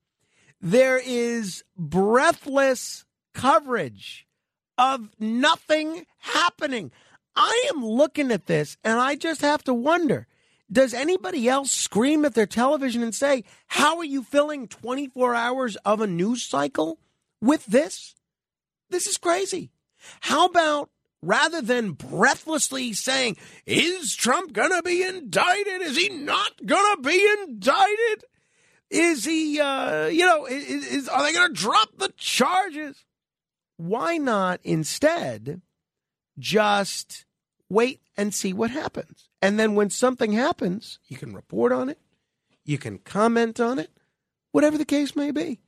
there 0.60 0.98
is 0.98 1.62
breathless 1.76 3.04
coverage 3.32 4.26
of 4.76 5.08
nothing 5.20 6.04
happening. 6.18 6.90
I 7.38 7.70
am 7.72 7.86
looking 7.86 8.32
at 8.32 8.46
this 8.46 8.76
and 8.82 9.00
I 9.00 9.14
just 9.14 9.42
have 9.42 9.62
to 9.64 9.72
wonder 9.72 10.26
does 10.70 10.92
anybody 10.92 11.48
else 11.48 11.70
scream 11.72 12.24
at 12.24 12.34
their 12.34 12.46
television 12.46 13.02
and 13.02 13.14
say, 13.14 13.44
How 13.68 13.96
are 13.98 14.04
you 14.04 14.22
filling 14.22 14.68
24 14.68 15.34
hours 15.34 15.76
of 15.76 16.00
a 16.00 16.06
news 16.06 16.44
cycle 16.44 16.98
with 17.40 17.64
this? 17.66 18.14
This 18.90 19.06
is 19.06 19.16
crazy. 19.16 19.70
How 20.20 20.44
about 20.44 20.90
rather 21.22 21.62
than 21.62 21.92
breathlessly 21.92 22.92
saying, 22.92 23.36
Is 23.66 24.14
Trump 24.14 24.52
going 24.52 24.72
to 24.72 24.82
be 24.82 25.02
indicted? 25.02 25.80
Is 25.80 25.96
he 25.96 26.10
not 26.10 26.52
going 26.66 26.96
to 26.96 27.02
be 27.02 27.26
indicted? 27.42 28.24
Is 28.90 29.24
he, 29.24 29.60
uh, 29.60 30.06
you 30.06 30.26
know, 30.26 30.44
is, 30.46 30.86
is 30.86 31.08
are 31.08 31.22
they 31.22 31.32
going 31.32 31.48
to 31.48 31.60
drop 31.60 31.90
the 31.96 32.12
charges? 32.16 33.04
Why 33.76 34.18
not 34.18 34.60
instead 34.64 35.62
just 36.38 37.24
wait 37.68 38.00
and 38.16 38.34
see 38.34 38.52
what 38.52 38.70
happens? 38.70 39.28
And 39.40 39.58
then 39.58 39.74
when 39.74 39.90
something 39.90 40.32
happens, 40.32 40.98
you 41.08 41.16
can 41.16 41.34
report 41.34 41.72
on 41.72 41.88
it, 41.88 41.98
you 42.64 42.78
can 42.78 42.98
comment 42.98 43.60
on 43.60 43.78
it, 43.78 43.90
whatever 44.52 44.78
the 44.78 44.84
case 44.84 45.14
may 45.14 45.30
be. 45.30 45.60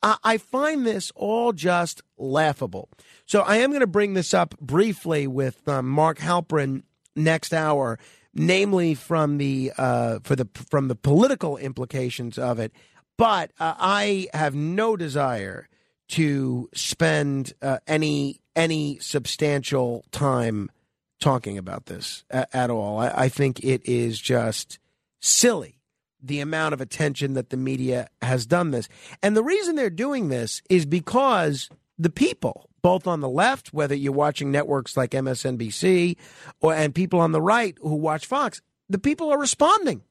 I, 0.00 0.38
find 0.38 0.86
this 0.86 1.10
all 1.16 1.52
just 1.52 2.02
laughable. 2.16 2.88
So 3.26 3.40
I 3.40 3.56
am 3.56 3.70
going 3.70 3.80
to 3.80 3.86
bring 3.86 4.14
this 4.14 4.32
up 4.32 4.56
briefly 4.60 5.26
with 5.26 5.68
um, 5.68 5.88
Mark 5.88 6.18
Halperin 6.18 6.84
next 7.16 7.52
hour, 7.52 7.98
namely 8.32 8.94
from 8.94 9.38
the 9.38 9.72
uh, 9.76 10.20
for 10.22 10.36
the 10.36 10.48
from 10.70 10.86
the 10.86 10.94
political 10.94 11.56
implications 11.56 12.38
of 12.38 12.60
it. 12.60 12.72
But 13.16 13.50
uh, 13.58 13.74
I 13.76 14.28
have 14.32 14.54
no 14.54 14.96
desire 14.96 15.68
to 16.10 16.68
spend 16.74 17.52
uh, 17.60 17.78
any 17.86 18.40
any 18.54 18.98
substantial 19.00 20.04
time 20.12 20.70
talking 21.18 21.58
about 21.58 21.86
this 21.86 22.24
a- 22.30 22.56
at 22.56 22.70
all. 22.70 22.98
I, 22.98 23.08
I 23.08 23.28
think 23.28 23.60
it 23.64 23.84
is 23.84 24.18
just 24.18 24.78
silly 25.20 25.78
the 26.22 26.40
amount 26.40 26.74
of 26.74 26.80
attention 26.80 27.34
that 27.34 27.50
the 27.50 27.56
media 27.56 28.08
has 28.22 28.46
done 28.46 28.70
this. 28.70 28.88
And 29.22 29.36
the 29.36 29.42
reason 29.42 29.76
they're 29.76 29.90
doing 29.90 30.28
this 30.28 30.62
is 30.68 30.84
because 30.86 31.68
the 31.98 32.10
people, 32.10 32.68
both 32.82 33.06
on 33.06 33.20
the 33.20 33.28
left, 33.28 33.72
whether 33.72 33.94
you're 33.94 34.12
watching 34.12 34.50
networks 34.50 34.96
like 34.96 35.10
MSNBC, 35.12 36.16
or 36.60 36.74
and 36.74 36.94
people 36.94 37.20
on 37.20 37.32
the 37.32 37.42
right 37.42 37.76
who 37.80 37.94
watch 37.94 38.26
Fox, 38.26 38.60
the 38.88 38.98
people 38.98 39.30
are 39.30 39.38
responding. 39.38 40.02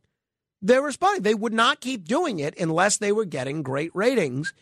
They're 0.61 0.81
responding. 0.81 1.23
They 1.23 1.35
would 1.35 1.53
not 1.53 1.81
keep 1.81 2.05
doing 2.05 2.39
it 2.39 2.57
unless 2.59 2.97
they 2.97 3.11
were 3.11 3.25
getting 3.25 3.61
great 3.61 3.91
ratings, 3.93 4.53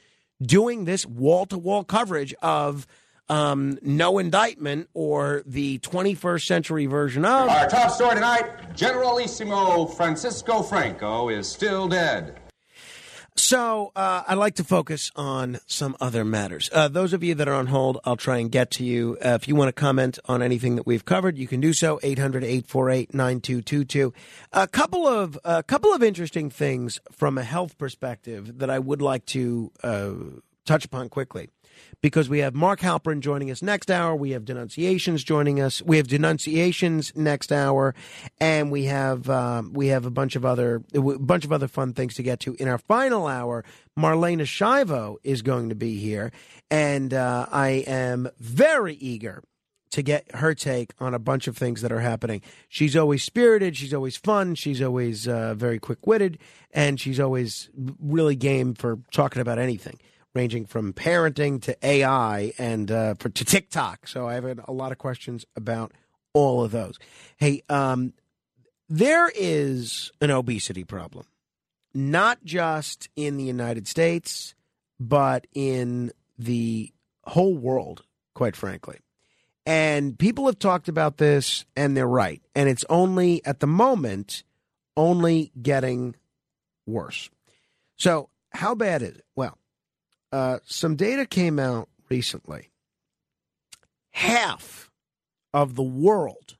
doing 0.42 0.86
this 0.86 1.06
wall 1.06 1.46
to 1.48 1.58
wall 1.58 1.84
coverage 1.84 2.34
of 2.42 2.86
um, 3.30 3.78
no 3.82 4.20
indictment 4.20 4.90
or 4.94 5.44
the 5.46 5.80
21st 5.80 6.46
century 6.46 6.86
version 6.86 7.26
of. 7.26 7.50
Our 7.50 7.68
top 7.68 7.92
story 7.92 8.16
tonight 8.16 8.76
Generalissimo 8.76 9.86
Francisco 9.86 10.62
Franco 10.62 11.30
is 11.30 11.48
still 11.48 11.88
dead. 11.88 12.40
So 13.38 13.92
uh, 13.98 14.24
I'd 14.28 14.38
like 14.38 14.56
to 14.56 14.64
focus 14.64 15.12
on 15.16 15.60
some 15.68 15.98
other 16.00 16.24
matters. 16.24 16.70
Uh, 16.72 16.88
those 16.88 17.12
of 17.12 17.22
you 17.22 17.36
that 17.36 17.50
are 17.50 17.54
on 17.54 17.68
hold, 17.68 18.00
I'll 18.06 18.16
try 18.16 18.38
and 18.38 18.50
get 18.50 18.72
to 18.72 18.86
you. 18.86 19.18
Uh, 19.24 19.38
if 19.40 19.48
you 19.48 19.56
want 19.56 19.68
to 19.68 19.74
comment 19.74 20.18
on 20.26 20.42
anything 20.42 20.78
that 20.78 20.88
we've 20.88 21.04
covered, 21.04 21.38
you 21.38 21.46
can 21.46 21.60
do 21.60 21.74
so. 21.74 21.98
800-848-9222. 21.98 24.14
A 24.54 24.68
couple 24.68 25.06
of 25.06 25.38
a 25.44 25.64
couple 25.64 25.94
of 25.94 26.02
interesting 26.02 26.50
things 26.50 27.02
from 27.12 27.38
a 27.38 27.44
health 27.44 27.78
perspective 27.78 28.60
that 28.60 28.70
I 28.70 28.80
would 28.80 29.02
like 29.02 29.26
to 29.28 29.72
uh, 29.84 30.14
touch 30.66 30.86
upon 30.86 31.10
quickly. 31.10 31.50
Because 32.02 32.30
we 32.30 32.40
have 32.40 32.54
Mark 32.54 32.80
Halperin 32.82 33.20
joining 33.20 33.52
us 33.52 33.62
next 33.62 33.90
hour, 33.90 34.16
we 34.16 34.32
have 34.32 34.46
denunciations 34.46 35.24
joining 35.24 35.60
us, 35.60 35.82
we 35.82 35.98
have 35.98 36.08
denunciations 36.08 37.14
next 37.16 37.52
hour, 37.52 37.96
and 38.40 38.72
we 38.72 38.86
have 38.86 39.30
um, 39.30 39.74
we 39.74 39.88
have 39.88 40.06
a 40.06 40.12
bunch 40.12 40.36
of 40.36 40.46
other 40.46 40.84
a 40.94 41.02
bunch 41.02 41.46
of 41.46 41.52
other 41.52 41.68
fun 41.68 41.94
things 41.94 42.16
to 42.16 42.24
get 42.24 42.40
to 42.42 42.56
in 42.56 42.68
our 42.68 42.78
final 42.78 43.28
hour. 43.28 43.64
Marlaina 43.98 44.44
Schiavo 44.44 45.16
is 45.24 45.42
going 45.42 45.70
to 45.70 45.76
be 45.76 45.98
here, 45.98 46.32
and 46.70 47.14
uh, 47.14 47.48
I 47.52 47.84
am 47.88 48.30
very 48.40 48.96
eager 48.96 49.42
to 49.96 50.02
get 50.02 50.30
her 50.36 50.54
take 50.54 50.92
on 51.00 51.14
a 51.14 51.20
bunch 51.20 51.48
of 51.48 51.56
things 51.56 51.82
that 51.82 51.90
are 51.90 52.02
happening. 52.02 52.42
She's 52.68 52.98
always 52.98 53.24
spirited, 53.24 53.78
she's 53.78 53.94
always 53.94 54.18
fun, 54.18 54.56
she's 54.56 54.82
always 54.82 55.26
uh, 55.26 55.54
very 55.54 55.80
quick 55.80 56.06
witted, 56.06 56.38
and 56.74 57.00
she's 57.00 57.18
always 57.18 57.70
really 57.74 58.36
game 58.36 58.74
for 58.74 59.00
talking 59.14 59.42
about 59.42 59.58
anything, 59.58 59.98
ranging 60.36 60.66
from 60.66 60.94
parenting 60.94 61.62
to 61.64 61.76
AI 61.82 62.54
and 62.60 62.92
uh, 62.92 63.16
for, 63.16 63.30
to 63.30 63.46
TikTok. 63.46 64.08
So 64.08 64.28
I 64.28 64.34
have 64.36 64.60
a 64.68 64.72
lot 64.72 64.92
of 64.92 65.00
questions 65.00 65.46
about 65.56 65.94
all 66.34 66.64
of 66.64 66.72
those. 66.72 67.00
Hey, 67.38 67.64
um, 67.70 68.14
there 68.90 69.32
is 69.34 70.12
an 70.22 70.30
obesity 70.30 70.84
problem, 70.84 71.26
not 71.94 72.44
just 72.44 73.10
in 73.16 73.38
the 73.38 73.46
United 73.46 73.88
States, 73.88 74.54
but 75.00 75.48
in 75.54 76.12
the 76.38 76.92
whole 77.24 77.56
world, 77.56 78.04
quite 78.36 78.56
frankly. 78.56 79.00
And 79.66 80.20
people 80.20 80.46
have 80.46 80.60
talked 80.60 80.90
about 80.90 81.18
this, 81.18 81.66
and 81.76 81.98
they're 81.98 82.06
right. 82.06 82.42
And 82.54 82.70
it's 82.70 82.86
only 82.90 83.44
at 83.46 83.62
the 83.62 83.68
moment, 83.68 84.44
only 84.96 85.52
getting 85.60 86.16
worse. 86.86 87.32
So, 87.98 88.30
how 88.52 88.76
bad 88.76 89.02
is 89.02 89.18
it? 89.18 89.26
Well, 89.36 89.58
uh, 90.36 90.60
some 90.66 90.98
data 90.98 91.26
came 91.26 91.60
out 91.60 91.88
recently. 92.10 92.70
Half 94.12 94.92
of 95.54 95.76
the 95.76 95.84
world 95.84 96.58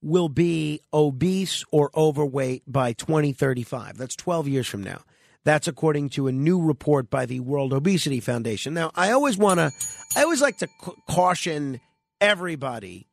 will 0.00 0.30
be 0.30 0.80
obese 0.90 1.62
or 1.70 1.90
overweight 1.94 2.62
by 2.66 2.94
2035. 2.94 3.98
That's 3.98 4.16
12 4.16 4.48
years 4.48 4.66
from 4.66 4.82
now. 4.82 5.02
That's 5.44 5.68
according 5.68 6.08
to 6.10 6.26
a 6.26 6.32
new 6.32 6.62
report 6.62 7.10
by 7.10 7.26
the 7.26 7.40
World 7.40 7.74
Obesity 7.74 8.18
Foundation. 8.18 8.72
Now, 8.72 8.92
I 8.94 9.10
always 9.10 9.36
want 9.36 9.58
to, 9.58 9.70
I 10.16 10.22
always 10.22 10.40
like 10.40 10.56
to 10.58 10.68
ca- 10.80 10.92
caution 11.06 11.80
everybody 12.18 13.08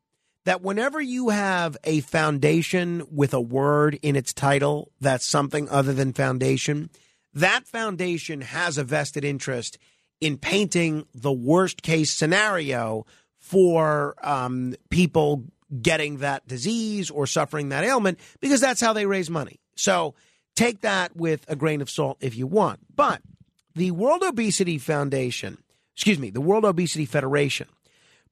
that 0.45 0.61
whenever 0.61 1.01
you 1.01 1.27
have 1.27 1.75
a 1.83 1.99
foundation 1.99 3.03
with 3.11 3.33
a 3.33 3.41
word 3.41 3.99
in 4.01 4.15
its 4.15 4.33
title 4.33 4.93
that's 5.01 5.25
something 5.25 5.67
other 5.67 5.91
than 5.91 6.13
foundation, 6.13 6.89
that 7.37 7.67
foundation 7.67 8.41
has 8.41 8.77
a 8.77 8.83
vested 8.83 9.23
interest 9.23 9.77
in 10.19 10.37
painting 10.37 11.05
the 11.13 11.31
worst 11.31 11.83
case 11.83 12.13
scenario 12.13 13.05
for 13.37 14.15
um, 14.23 14.75
people 14.89 15.43
getting 15.81 16.17
that 16.17 16.47
disease 16.47 17.09
or 17.09 17.27
suffering 17.27 17.69
that 17.69 17.83
ailment 17.83 18.19
because 18.39 18.61
that's 18.61 18.81
how 18.81 18.93
they 18.93 19.05
raise 19.05 19.29
money. 19.29 19.59
So 19.75 20.15
take 20.55 20.81
that 20.81 21.15
with 21.15 21.45
a 21.47 21.55
grain 21.55 21.81
of 21.81 21.89
salt 21.89 22.17
if 22.21 22.35
you 22.35 22.47
want. 22.47 22.79
But 22.95 23.21
the 23.75 23.91
World 23.91 24.23
Obesity 24.23 24.79
Foundation, 24.79 25.59
excuse 25.95 26.17
me, 26.17 26.31
the 26.31 26.41
World 26.41 26.65
Obesity 26.65 27.05
Federation 27.05 27.67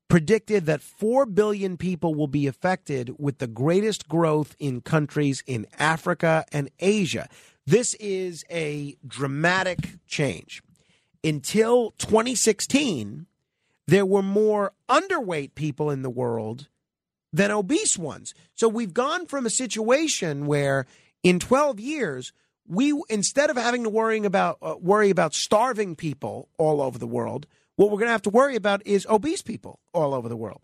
predicted 0.08 0.66
that 0.66 0.82
4 0.82 1.26
billion 1.26 1.78
people 1.78 2.16
will 2.16 2.28
be 2.28 2.48
affected 2.48 3.16
with 3.20 3.40
the 3.40 3.48
greatest 3.48 4.08
growth 4.08 4.56
in 4.60 4.82
countries 4.82 5.44
in 5.48 5.66
Africa 5.78 6.46
and 6.52 6.70
Asia. 6.80 7.28
This 7.68 7.96
is 7.96 8.46
a 8.52 8.96
dramatic 9.06 9.98
change. 10.06 10.62
Until 11.24 11.92
2016, 11.98 13.26
there 13.88 14.06
were 14.06 14.22
more 14.22 14.74
underweight 14.88 15.56
people 15.56 15.90
in 15.90 16.04
the 16.04 16.10
world 16.10 16.68
than 17.34 17.52
obese 17.52 17.98
ones. 17.98 18.34
So 18.54 18.68
we've 18.68 18.94
gone 18.94 19.26
from 19.26 19.46
a 19.46 19.50
situation 19.50 20.46
where 20.46 20.86
in 21.24 21.40
12 21.40 21.80
years, 21.80 22.34
we 22.68 22.94
instead 23.10 23.50
of 23.50 23.58
having 23.58 23.84
to 23.84 23.90
worrying 23.90 24.26
about 24.26 24.58
uh, 24.62 24.76
worry 24.80 25.10
about 25.10 25.34
starving 25.34 25.96
people 25.96 26.50
all 26.58 26.82
over 26.82 26.98
the 27.00 27.08
world, 27.08 27.48
what 27.76 27.90
we're 27.90 27.98
going 27.98 28.08
to 28.08 28.12
have 28.14 28.22
to 28.24 28.30
worry 28.30 28.56
about 28.56 28.86
is 28.86 29.06
obese 29.08 29.42
people 29.42 29.80
all 29.92 30.14
over 30.14 30.30
the 30.30 30.38
world. 30.38 30.62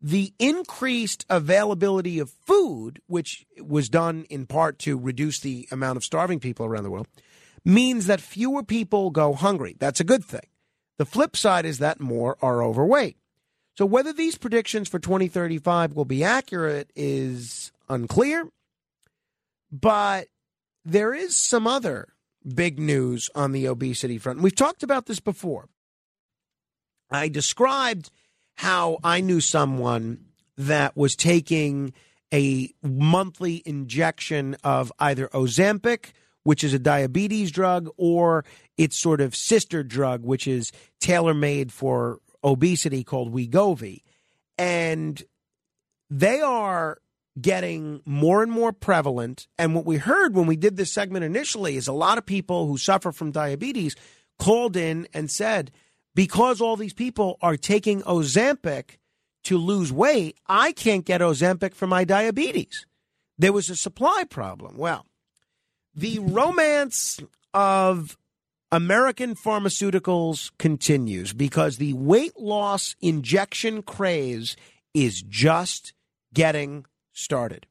The 0.00 0.32
increased 0.38 1.24
availability 1.28 2.18
of 2.18 2.30
food, 2.30 3.00
which 3.06 3.46
was 3.58 3.88
done 3.88 4.26
in 4.28 4.46
part 4.46 4.78
to 4.80 4.98
reduce 4.98 5.40
the 5.40 5.66
amount 5.70 5.96
of 5.96 6.04
starving 6.04 6.38
people 6.38 6.66
around 6.66 6.84
the 6.84 6.90
world, 6.90 7.08
means 7.64 8.06
that 8.06 8.20
fewer 8.20 8.62
people 8.62 9.10
go 9.10 9.32
hungry. 9.32 9.76
That's 9.78 10.00
a 10.00 10.04
good 10.04 10.24
thing. 10.24 10.46
The 10.98 11.06
flip 11.06 11.36
side 11.36 11.66
is 11.66 11.78
that 11.78 12.00
more 12.00 12.36
are 12.40 12.62
overweight. 12.62 13.16
So 13.76 13.84
whether 13.84 14.12
these 14.12 14.38
predictions 14.38 14.88
for 14.88 14.98
2035 14.98 15.94
will 15.94 16.06
be 16.06 16.24
accurate 16.24 16.90
is 16.96 17.72
unclear, 17.88 18.48
but 19.70 20.28
there 20.84 21.12
is 21.12 21.36
some 21.36 21.66
other 21.66 22.08
big 22.54 22.78
news 22.78 23.28
on 23.34 23.52
the 23.52 23.66
obesity 23.66 24.18
front. 24.18 24.40
We've 24.40 24.54
talked 24.54 24.82
about 24.82 25.06
this 25.06 25.20
before. 25.20 25.68
I 27.10 27.28
described 27.28 28.10
how 28.56 28.98
I 29.04 29.20
knew 29.20 29.40
someone 29.40 30.24
that 30.56 30.96
was 30.96 31.14
taking 31.14 31.92
a 32.32 32.72
monthly 32.82 33.62
injection 33.64 34.56
of 34.64 34.92
either 34.98 35.28
Ozempic, 35.28 36.12
which 36.42 36.64
is 36.64 36.74
a 36.74 36.78
diabetes 36.78 37.50
drug, 37.50 37.88
or 37.96 38.44
its 38.76 39.00
sort 39.00 39.20
of 39.20 39.36
sister 39.36 39.82
drug, 39.82 40.24
which 40.24 40.46
is 40.46 40.72
tailor 41.00 41.34
made 41.34 41.72
for 41.72 42.18
obesity 42.42 43.04
called 43.04 43.32
Wegovy. 43.32 44.02
And 44.58 45.22
they 46.08 46.40
are 46.40 46.98
getting 47.40 48.00
more 48.06 48.42
and 48.42 48.50
more 48.50 48.72
prevalent. 48.72 49.46
And 49.58 49.74
what 49.74 49.84
we 49.84 49.96
heard 49.96 50.34
when 50.34 50.46
we 50.46 50.56
did 50.56 50.76
this 50.76 50.92
segment 50.92 51.24
initially 51.24 51.76
is 51.76 51.88
a 51.88 51.92
lot 51.92 52.16
of 52.16 52.24
people 52.24 52.66
who 52.66 52.78
suffer 52.78 53.12
from 53.12 53.30
diabetes 53.30 53.94
called 54.38 54.76
in 54.76 55.06
and 55.12 55.30
said, 55.30 55.70
because 56.16 56.62
all 56.62 56.76
these 56.76 56.94
people 56.94 57.38
are 57.42 57.58
taking 57.58 58.00
Ozempic 58.02 58.96
to 59.44 59.58
lose 59.58 59.92
weight, 59.92 60.38
I 60.48 60.72
can't 60.72 61.04
get 61.04 61.20
Ozempic 61.20 61.74
for 61.74 61.86
my 61.86 62.04
diabetes. 62.04 62.86
There 63.38 63.52
was 63.52 63.68
a 63.68 63.76
supply 63.76 64.24
problem. 64.28 64.78
Well, 64.78 65.04
the 65.94 66.18
romance 66.18 67.20
of 67.52 68.16
American 68.72 69.34
pharmaceuticals 69.34 70.50
continues 70.58 71.34
because 71.34 71.76
the 71.76 71.92
weight 71.92 72.40
loss 72.40 72.96
injection 73.02 73.82
craze 73.82 74.56
is 74.94 75.20
just 75.20 75.92
getting 76.32 76.86
started. 77.12 77.66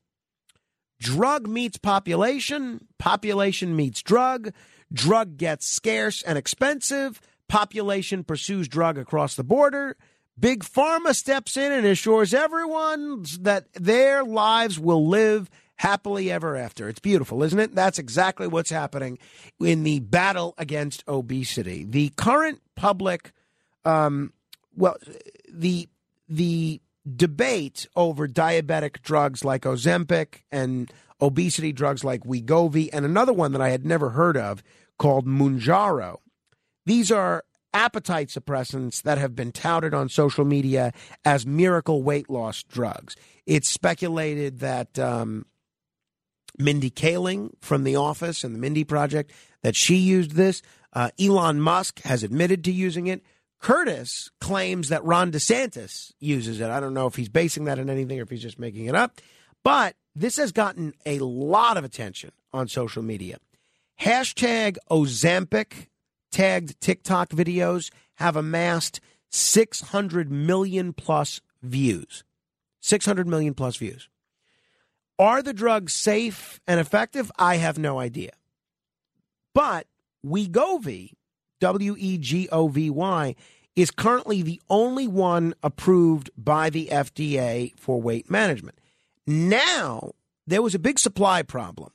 Drug 1.00 1.48
meets 1.48 1.78
population, 1.78 2.88
population 3.00 3.76
meets 3.76 4.04
drug, 4.04 4.54
drug 4.94 5.36
gets 5.38 5.66
scarce 5.66 6.22
and 6.22 6.38
expensive, 6.38 7.20
population 7.48 8.24
pursues 8.24 8.68
drug 8.68 8.98
across 8.98 9.36
the 9.36 9.44
border. 9.44 9.96
Big 10.38 10.64
Pharma 10.64 11.16
steps 11.16 11.56
in 11.56 11.72
and 11.72 11.86
assures 11.86 12.34
everyone 12.34 13.26
that 13.40 13.72
their 13.74 14.24
lives 14.24 14.78
will 14.78 15.08
live 15.08 15.50
happily 15.78 16.32
ever 16.32 16.56
after. 16.56 16.90
It's 16.90 17.00
beautiful, 17.00 17.44
isn't 17.44 17.60
it? 17.60 17.76
That's 17.76 18.00
exactly 18.00 18.48
what's 18.48 18.70
happening 18.70 19.18
in 19.60 19.84
the 19.84 20.00
battle 20.00 20.54
against 20.58 21.04
obesity. 21.08 21.86
The 21.86 22.10
current 22.18 22.62
public, 22.76 23.32
um, 23.84 24.34
well, 24.76 24.98
the 25.50 25.88
the 26.28 26.82
debate 27.16 27.88
over 27.96 28.28
diabetic 28.28 29.02
drugs 29.02 29.46
like 29.46 29.62
Ozempic 29.62 30.42
and 30.52 30.92
obesity 31.22 31.72
drugs 31.72 32.04
like 32.04 32.24
Wegovy 32.24 32.90
and 32.92 33.06
another 33.06 33.34
one 33.34 33.52
that 33.52 33.62
I 33.62 33.70
had 33.70 33.86
never 33.86 34.12
heard 34.12 34.36
of 34.36 34.64
called 34.98 35.28
Mounjaro. 35.28 36.20
These 36.86 37.12
are 37.12 37.44
appetite 37.74 38.30
suppressants 38.30 39.02
that 39.02 39.18
have 39.18 39.36
been 39.36 39.52
touted 39.52 39.94
on 39.94 40.08
social 40.08 40.46
media 40.46 40.94
as 41.26 41.46
miracle 41.46 42.02
weight 42.04 42.30
loss 42.30 42.64
drugs. 42.64 43.16
It's 43.46 43.70
speculated 43.70 44.60
that 44.60 44.98
um, 44.98 45.46
Mindy 46.58 46.90
Kaling 46.90 47.52
from 47.62 47.84
The 47.84 47.96
Office 47.96 48.44
and 48.44 48.56
the 48.56 48.60
Mindy 48.60 48.84
Project 48.84 49.32
that 49.62 49.76
she 49.76 49.96
used 49.96 50.32
this. 50.32 50.62
Uh, 50.94 51.10
Elon 51.20 51.60
Musk 51.60 52.02
has 52.04 52.24
admitted 52.24 52.64
to 52.64 52.72
using 52.72 53.08
it. 53.08 53.22
Curtis 53.60 54.30
claims 54.40 54.90
that 54.90 55.04
Ron 55.04 55.32
DeSantis 55.32 56.14
uses 56.20 56.62
it. 56.62 56.70
I 56.70 56.80
don't 56.80 56.94
know 56.94 57.08
if 57.08 57.16
he's 57.16 57.30
basing 57.30 57.66
that 57.66 57.80
on 57.80 57.90
anything 57.90 58.20
or 58.20 58.24
if 58.24 58.30
he's 58.30 58.42
just 58.42 58.60
making 58.60 58.86
it 58.86 58.96
up. 58.96 59.20
But 59.64 59.96
this 60.16 60.38
has 60.38 60.52
gotten 60.52 60.94
a 61.06 61.20
lot 61.20 61.76
of 61.76 61.84
attention 61.84 62.32
on 62.54 62.68
social 62.68 63.02
media. 63.02 63.38
Hashtag 64.00 64.78
Ozempic 64.90 65.88
tagged 66.36 66.82
TikTok 66.82 67.30
videos 67.30 67.92
have 68.16 68.36
amassed 68.36 69.00
600 69.30 70.30
million 70.30 70.92
plus 70.92 71.40
views. 71.64 72.26
600 72.82 73.26
million 73.26 73.54
plus 73.54 73.78
views. 73.78 74.10
Are 75.18 75.42
the 75.42 75.54
drugs 75.54 75.94
safe 75.94 76.60
and 76.68 76.78
effective? 76.78 77.32
I 77.40 77.56
have 77.56 77.78
no 77.78 78.00
idea. 78.00 78.32
But 79.54 79.88
Wegovy, 80.26 81.14
W 81.62 81.96
E 81.98 82.18
G 82.18 82.50
O 82.52 82.68
V 82.68 82.90
Y, 82.90 83.36
is 83.78 83.90
currently 83.90 84.42
the 84.42 84.62
only 84.70 85.08
one 85.08 85.54
approved 85.64 86.30
by 86.38 86.70
the 86.70 86.90
FDA 86.92 87.72
for 87.80 88.02
weight 88.02 88.30
management. 88.30 88.78
Now, 89.26 90.12
there 90.46 90.62
was 90.62 90.76
a 90.76 90.80
big 90.80 91.00
supply 91.00 91.44
problem. 91.44 91.92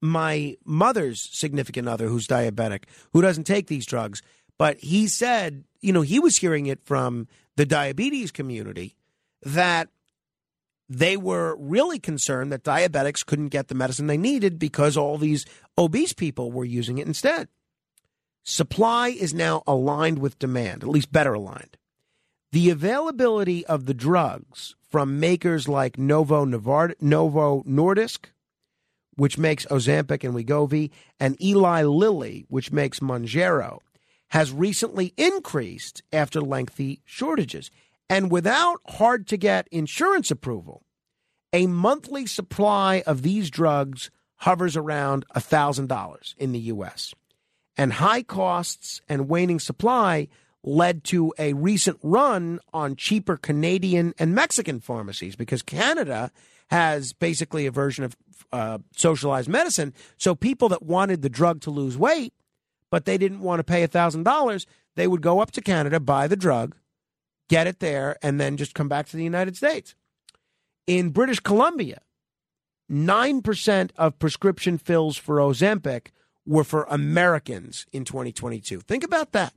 My 0.00 0.56
mother's 0.64 1.28
significant 1.32 1.88
other, 1.88 2.08
who's 2.08 2.26
diabetic, 2.26 2.84
who 3.12 3.22
doesn't 3.22 3.44
take 3.44 3.66
these 3.66 3.86
drugs, 3.86 4.22
but 4.58 4.78
he 4.78 5.06
said, 5.08 5.64
you 5.80 5.92
know, 5.92 6.02
he 6.02 6.18
was 6.20 6.36
hearing 6.36 6.66
it 6.66 6.84
from 6.84 7.28
the 7.56 7.66
diabetes 7.66 8.30
community 8.30 8.96
that 9.42 9.88
they 10.88 11.16
were 11.16 11.56
really 11.56 11.98
concerned 11.98 12.50
that 12.50 12.64
diabetics 12.64 13.24
couldn't 13.24 13.48
get 13.48 13.68
the 13.68 13.74
medicine 13.74 14.06
they 14.06 14.16
needed 14.16 14.58
because 14.58 14.96
all 14.96 15.18
these 15.18 15.44
obese 15.76 16.12
people 16.12 16.50
were 16.50 16.64
using 16.64 16.98
it 16.98 17.06
instead. 17.06 17.48
Supply 18.42 19.08
is 19.08 19.34
now 19.34 19.62
aligned 19.66 20.18
with 20.18 20.38
demand, 20.38 20.82
at 20.82 20.88
least 20.88 21.12
better 21.12 21.34
aligned. 21.34 21.76
The 22.50 22.70
availability 22.70 23.66
of 23.66 23.84
the 23.84 23.92
drugs 23.92 24.74
from 24.88 25.20
makers 25.20 25.68
like 25.68 25.98
Novo, 25.98 26.46
Novo 26.46 27.62
Nordisk, 27.62 28.26
which 29.18 29.36
makes 29.36 29.66
Ozempic 29.66 30.22
and 30.22 30.32
Wegovy, 30.32 30.90
and 31.18 31.42
Eli 31.42 31.82
Lilly, 31.82 32.46
which 32.48 32.70
makes 32.70 33.00
Mounjaro, 33.00 33.80
has 34.28 34.52
recently 34.52 35.12
increased 35.16 36.02
after 36.12 36.40
lengthy 36.40 37.02
shortages. 37.04 37.72
And 38.08 38.30
without 38.30 38.80
hard 38.86 39.26
to 39.26 39.36
get 39.36 39.66
insurance 39.72 40.30
approval, 40.30 40.84
a 41.52 41.66
monthly 41.66 42.26
supply 42.26 43.02
of 43.08 43.22
these 43.22 43.50
drugs 43.50 44.12
hovers 44.36 44.76
around 44.76 45.26
$1,000 45.34 46.36
in 46.36 46.52
the 46.52 46.60
U.S. 46.60 47.12
And 47.76 47.94
high 47.94 48.22
costs 48.22 49.00
and 49.08 49.28
waning 49.28 49.58
supply 49.58 50.28
led 50.62 51.02
to 51.04 51.34
a 51.40 51.54
recent 51.54 51.98
run 52.04 52.60
on 52.72 52.94
cheaper 52.94 53.36
Canadian 53.36 54.14
and 54.16 54.32
Mexican 54.32 54.78
pharmacies 54.78 55.34
because 55.34 55.62
Canada 55.62 56.30
has 56.70 57.12
basically 57.12 57.66
a 57.66 57.70
version 57.70 58.04
of 58.04 58.16
uh, 58.52 58.78
socialized 58.96 59.48
medicine. 59.48 59.92
So 60.16 60.34
people 60.34 60.68
that 60.70 60.82
wanted 60.82 61.22
the 61.22 61.28
drug 61.28 61.60
to 61.62 61.70
lose 61.70 61.98
weight, 61.98 62.32
but 62.90 63.04
they 63.04 63.18
didn't 63.18 63.40
want 63.40 63.60
to 63.60 63.64
pay 63.64 63.86
$1,000, 63.86 64.66
they 64.96 65.06
would 65.06 65.22
go 65.22 65.40
up 65.40 65.50
to 65.52 65.60
Canada, 65.60 66.00
buy 66.00 66.26
the 66.26 66.36
drug, 66.36 66.76
get 67.48 67.66
it 67.66 67.80
there, 67.80 68.16
and 68.22 68.40
then 68.40 68.56
just 68.56 68.74
come 68.74 68.88
back 68.88 69.06
to 69.08 69.16
the 69.16 69.24
United 69.24 69.56
States. 69.56 69.94
In 70.86 71.10
British 71.10 71.40
Columbia, 71.40 72.00
9% 72.90 73.90
of 73.96 74.18
prescription 74.18 74.78
fills 74.78 75.16
for 75.16 75.36
Ozempic 75.36 76.08
were 76.46 76.64
for 76.64 76.86
Americans 76.88 77.86
in 77.92 78.04
2022. 78.04 78.80
Think 78.80 79.04
about 79.04 79.32
that. 79.32 79.52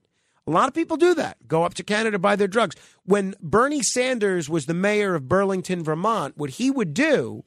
A 0.47 0.51
lot 0.51 0.67
of 0.67 0.73
people 0.73 0.97
do 0.97 1.13
that. 1.15 1.37
Go 1.47 1.63
up 1.63 1.75
to 1.75 1.83
Canada, 1.83 2.17
buy 2.17 2.35
their 2.35 2.47
drugs. 2.47 2.75
When 3.03 3.35
Bernie 3.41 3.83
Sanders 3.83 4.49
was 4.49 4.65
the 4.65 4.73
mayor 4.73 5.15
of 5.15 5.27
Burlington, 5.27 5.83
Vermont, 5.83 6.37
what 6.37 6.51
he 6.51 6.71
would 6.71 6.93
do, 6.93 7.43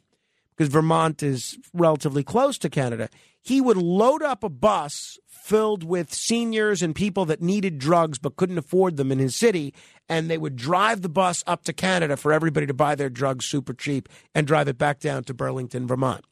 because 0.56 0.72
Vermont 0.72 1.22
is 1.22 1.58
relatively 1.72 2.22
close 2.22 2.56
to 2.58 2.70
Canada, 2.70 3.08
he 3.40 3.60
would 3.60 3.76
load 3.76 4.22
up 4.22 4.44
a 4.44 4.48
bus 4.48 5.18
filled 5.26 5.84
with 5.84 6.14
seniors 6.14 6.82
and 6.82 6.94
people 6.94 7.24
that 7.26 7.42
needed 7.42 7.78
drugs 7.78 8.18
but 8.18 8.36
couldn't 8.36 8.56
afford 8.56 8.96
them 8.96 9.12
in 9.12 9.18
his 9.18 9.36
city. 9.36 9.74
And 10.08 10.30
they 10.30 10.38
would 10.38 10.56
drive 10.56 11.02
the 11.02 11.08
bus 11.08 11.42
up 11.46 11.64
to 11.64 11.72
Canada 11.72 12.16
for 12.16 12.32
everybody 12.32 12.66
to 12.66 12.74
buy 12.74 12.94
their 12.94 13.10
drugs 13.10 13.46
super 13.46 13.74
cheap 13.74 14.08
and 14.34 14.46
drive 14.46 14.68
it 14.68 14.78
back 14.78 15.00
down 15.00 15.24
to 15.24 15.34
Burlington, 15.34 15.86
Vermont. 15.86 16.24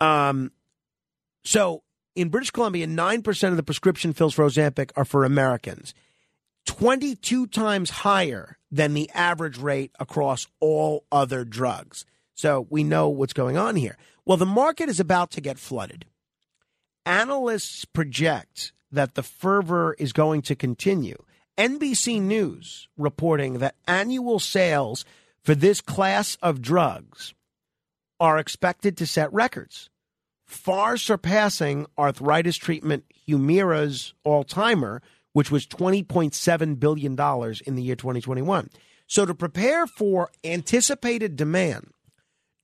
Um, 0.00 0.52
so 1.44 1.82
in 2.16 2.30
British 2.30 2.50
Columbia, 2.50 2.86
9% 2.86 3.48
of 3.48 3.56
the 3.56 3.62
prescription 3.62 4.12
fills 4.14 4.34
for 4.34 4.46
Ozempic 4.46 4.90
are 4.96 5.04
for 5.04 5.24
Americans, 5.24 5.94
22 6.64 7.46
times 7.46 7.90
higher 7.90 8.58
than 8.70 8.94
the 8.94 9.08
average 9.14 9.58
rate 9.58 9.92
across 10.00 10.46
all 10.58 11.04
other 11.12 11.44
drugs. 11.44 12.04
So 12.34 12.66
we 12.70 12.82
know 12.82 13.08
what's 13.08 13.34
going 13.34 13.56
on 13.56 13.76
here. 13.76 13.96
Well, 14.24 14.38
the 14.38 14.46
market 14.46 14.88
is 14.88 14.98
about 14.98 15.30
to 15.32 15.40
get 15.40 15.58
flooded. 15.58 16.06
Analysts 17.04 17.84
project 17.84 18.72
that 18.90 19.14
the 19.14 19.22
fervor 19.22 19.94
is 19.98 20.12
going 20.12 20.42
to 20.42 20.56
continue. 20.56 21.16
NBC 21.56 22.20
News 22.20 22.88
reporting 22.96 23.58
that 23.58 23.76
annual 23.86 24.38
sales 24.38 25.04
for 25.42 25.54
this 25.54 25.80
class 25.80 26.36
of 26.42 26.60
drugs 26.60 27.34
are 28.18 28.38
expected 28.38 28.96
to 28.96 29.06
set 29.06 29.32
records 29.32 29.90
far 30.46 30.96
surpassing 30.96 31.86
arthritis 31.98 32.56
treatment 32.56 33.04
Humira's 33.28 34.14
all 34.24 34.44
timer, 34.44 35.02
which 35.32 35.50
was 35.50 35.66
$20.7 35.66 36.80
billion 36.80 37.12
in 37.66 37.74
the 37.74 37.82
year 37.82 37.96
2021. 37.96 38.70
So, 39.08 39.26
to 39.26 39.34
prepare 39.34 39.86
for 39.86 40.30
anticipated 40.42 41.36
demand, 41.36 41.92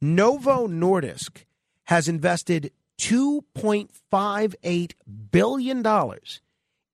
Novo 0.00 0.66
Nordisk 0.66 1.44
has 1.84 2.08
invested 2.08 2.72
$2.58 2.98 4.92
billion 5.30 5.86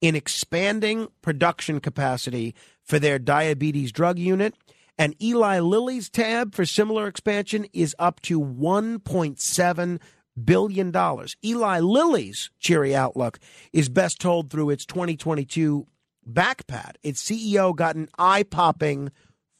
in 0.00 0.14
expanding 0.14 1.08
production 1.22 1.80
capacity 1.80 2.54
for 2.82 2.98
their 2.98 3.18
diabetes 3.18 3.92
drug 3.92 4.18
unit. 4.18 4.54
And 4.98 5.14
Eli 5.22 5.60
Lilly's 5.60 6.10
tab 6.10 6.54
for 6.54 6.66
similar 6.66 7.06
expansion 7.06 7.66
is 7.72 7.94
up 7.98 8.20
to 8.22 8.40
$1.7 8.40 10.00
billion. 10.44 10.90
dollars. 10.90 11.36
Eli 11.44 11.80
Lilly's 11.80 12.50
cheery 12.58 12.94
outlook 12.94 13.38
is 13.72 13.88
best 13.88 14.20
told 14.20 14.50
through 14.50 14.70
its 14.70 14.84
2022 14.86 15.86
backpad. 16.28 16.92
Its 17.02 17.22
CEO 17.22 17.74
got 17.74 17.96
an 17.96 18.08
eye 18.18 18.42
popping 18.42 19.10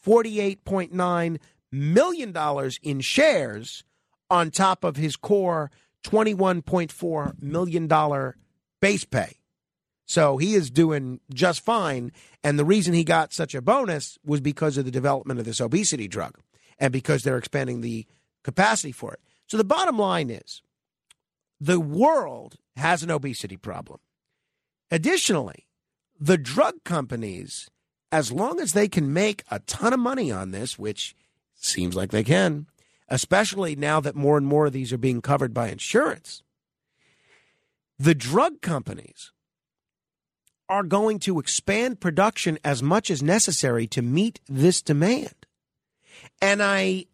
$48.9 0.05 1.39
million 1.73 2.71
in 2.83 3.01
shares 3.01 3.85
on 4.31 4.51
top 4.51 4.85
of 4.85 4.97
his 4.97 5.17
core 5.17 5.71
$21.4 6.05 7.43
million 7.43 8.33
base 8.81 9.05
pay. 9.05 9.39
So 10.07 10.39
he 10.39 10.55
is 10.55 10.71
doing 10.71 11.21
just 11.33 11.63
fine. 11.63 12.13
And 12.43 12.59
the 12.59 12.65
reason 12.65 12.95
he 12.95 13.05
got 13.05 13.33
such 13.33 13.55
a 13.55 13.61
bonus 13.61 14.19
was 14.25 14.41
because 14.41 14.79
of 14.79 14.85
the 14.85 14.91
development 14.91 15.39
of 15.39 15.47
this 15.47 15.61
obesity 15.61 16.09
drug 16.09 16.39
and 16.79 16.93
because 16.93 17.23
they're 17.23 17.37
expanding 17.37 17.81
the 17.81 18.07
capacity 18.43 18.93
for 18.93 19.13
it. 19.13 19.21
So 19.49 19.57
the 19.57 19.65
bottom 19.65 19.99
line 19.99 20.31
is 20.31 20.63
the 21.61 21.81
world 21.81 22.57
has 22.77 23.03
an 23.03 23.11
obesity 23.11 23.57
problem. 23.57 23.99
Additionally, 24.91 25.67
the 26.19 26.39
drug 26.39 26.85
companies, 26.85 27.69
as 28.11 28.33
long 28.33 28.61
as 28.61 28.73
they 28.73 28.89
can 28.89 29.13
make 29.13 29.45
a 29.51 29.59
ton 29.61 29.93
of 29.93 30.01
money 30.01 30.31
on 30.31 30.51
this, 30.51 30.79
which 30.79 31.15
seems 31.55 31.95
like 31.95 32.11
they 32.11 32.25
can, 32.25 32.67
especially 33.09 33.75
now 33.77 34.01
that 34.01 34.15
more 34.15 34.37
and 34.37 34.47
more 34.47 34.67
of 34.67 34.73
these 34.73 34.93
are 34.93 34.99
being 34.99 35.21
covered 35.21 35.53
by 35.53 35.69
insurance, 35.69 36.43
the 37.99 38.15
drug 38.15 38.61
companies 38.61 39.33
are 40.69 40.83
going 40.83 41.19
to 41.19 41.39
expand 41.39 42.01
production 42.01 42.59
as 42.63 42.83
much 42.83 43.11
as 43.11 43.23
necessary 43.23 43.87
to 43.87 44.03
meet 44.03 44.41
this 44.49 44.83
demand. 44.83 45.47
And 46.43 46.63
I 46.63 47.07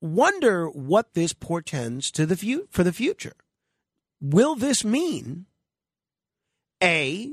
wonder 0.00 0.68
what 0.68 1.14
this 1.14 1.32
portends 1.32 2.10
to 2.12 2.26
the 2.26 2.36
fu- 2.36 2.66
for 2.70 2.82
the 2.82 2.92
future. 2.92 3.34
Will 4.20 4.54
this 4.54 4.84
mean 4.84 5.46
a 6.82 7.30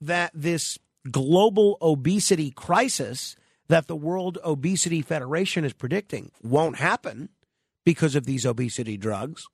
that 0.00 0.32
this 0.34 0.78
global 1.10 1.78
obesity 1.80 2.50
crisis 2.50 3.36
that 3.68 3.86
the 3.86 3.96
World 3.96 4.38
Obesity 4.44 5.02
Federation 5.02 5.64
is 5.64 5.72
predicting 5.72 6.30
won't 6.42 6.76
happen 6.76 7.28
because 7.84 8.16
of 8.16 8.26
these 8.26 8.44
obesity 8.44 8.96
drugs? 8.96 9.44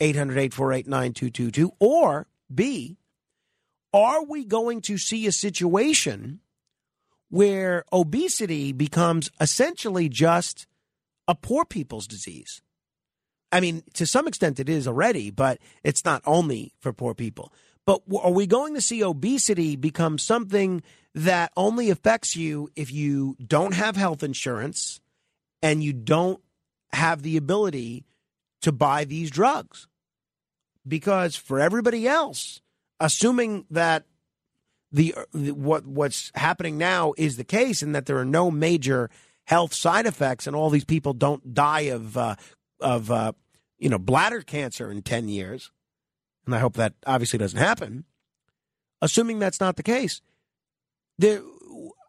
800 0.00 0.32
848 0.38 0.86
9222 0.86 1.72
or 1.80 2.26
B 2.54 2.98
are 3.92 4.24
we 4.24 4.44
going 4.44 4.82
to 4.82 4.98
see 4.98 5.26
a 5.26 5.32
situation 5.32 6.40
where 7.30 7.84
obesity 7.92 8.72
becomes 8.72 9.30
essentially 9.40 10.08
just 10.08 10.66
a 11.26 11.34
poor 11.34 11.64
people's 11.64 12.06
disease? 12.06 12.60
I 13.52 13.60
mean, 13.60 13.82
to 13.94 14.06
some 14.06 14.26
extent 14.26 14.60
it 14.60 14.68
is 14.68 14.88
already, 14.88 15.30
but 15.30 15.58
it's 15.84 16.04
not 16.04 16.22
only 16.26 16.72
for 16.80 16.92
poor 16.92 17.14
people. 17.14 17.52
But 17.84 18.02
are 18.20 18.32
we 18.32 18.46
going 18.46 18.74
to 18.74 18.80
see 18.80 19.02
obesity 19.04 19.76
become 19.76 20.18
something 20.18 20.82
that 21.14 21.52
only 21.56 21.88
affects 21.90 22.34
you 22.34 22.68
if 22.74 22.92
you 22.92 23.36
don't 23.44 23.74
have 23.74 23.96
health 23.96 24.22
insurance 24.22 25.00
and 25.62 25.82
you 25.82 25.92
don't 25.92 26.40
have 26.92 27.22
the 27.22 27.36
ability 27.36 28.04
to 28.62 28.72
buy 28.72 29.04
these 29.04 29.30
drugs? 29.30 29.86
Because 30.86 31.36
for 31.36 31.60
everybody 31.60 32.08
else, 32.08 32.60
assuming 32.98 33.66
that 33.70 34.04
the, 34.90 35.14
what 35.32 35.86
what's 35.86 36.32
happening 36.34 36.78
now 36.78 37.12
is 37.16 37.36
the 37.36 37.44
case 37.44 37.82
and 37.82 37.94
that 37.94 38.06
there 38.06 38.18
are 38.18 38.24
no 38.24 38.50
major 38.50 39.10
health 39.44 39.74
side 39.74 40.06
effects 40.06 40.46
and 40.46 40.56
all 40.56 40.70
these 40.70 40.84
people 40.84 41.12
don't 41.12 41.54
die 41.54 41.82
of 41.82 42.16
uh, 42.16 42.34
of 42.80 43.10
uh, 43.10 43.32
you 43.78 43.88
know 43.88 43.98
bladder 43.98 44.42
cancer 44.42 44.90
in 44.90 45.02
10 45.02 45.28
years 45.28 45.70
and 46.44 46.54
I 46.54 46.58
hope 46.58 46.74
that 46.74 46.94
obviously 47.06 47.38
doesn't 47.38 47.58
happen 47.58 48.04
assuming 49.02 49.38
that's 49.38 49.60
not 49.60 49.76
the 49.76 49.82
case 49.82 50.20
there 51.18 51.42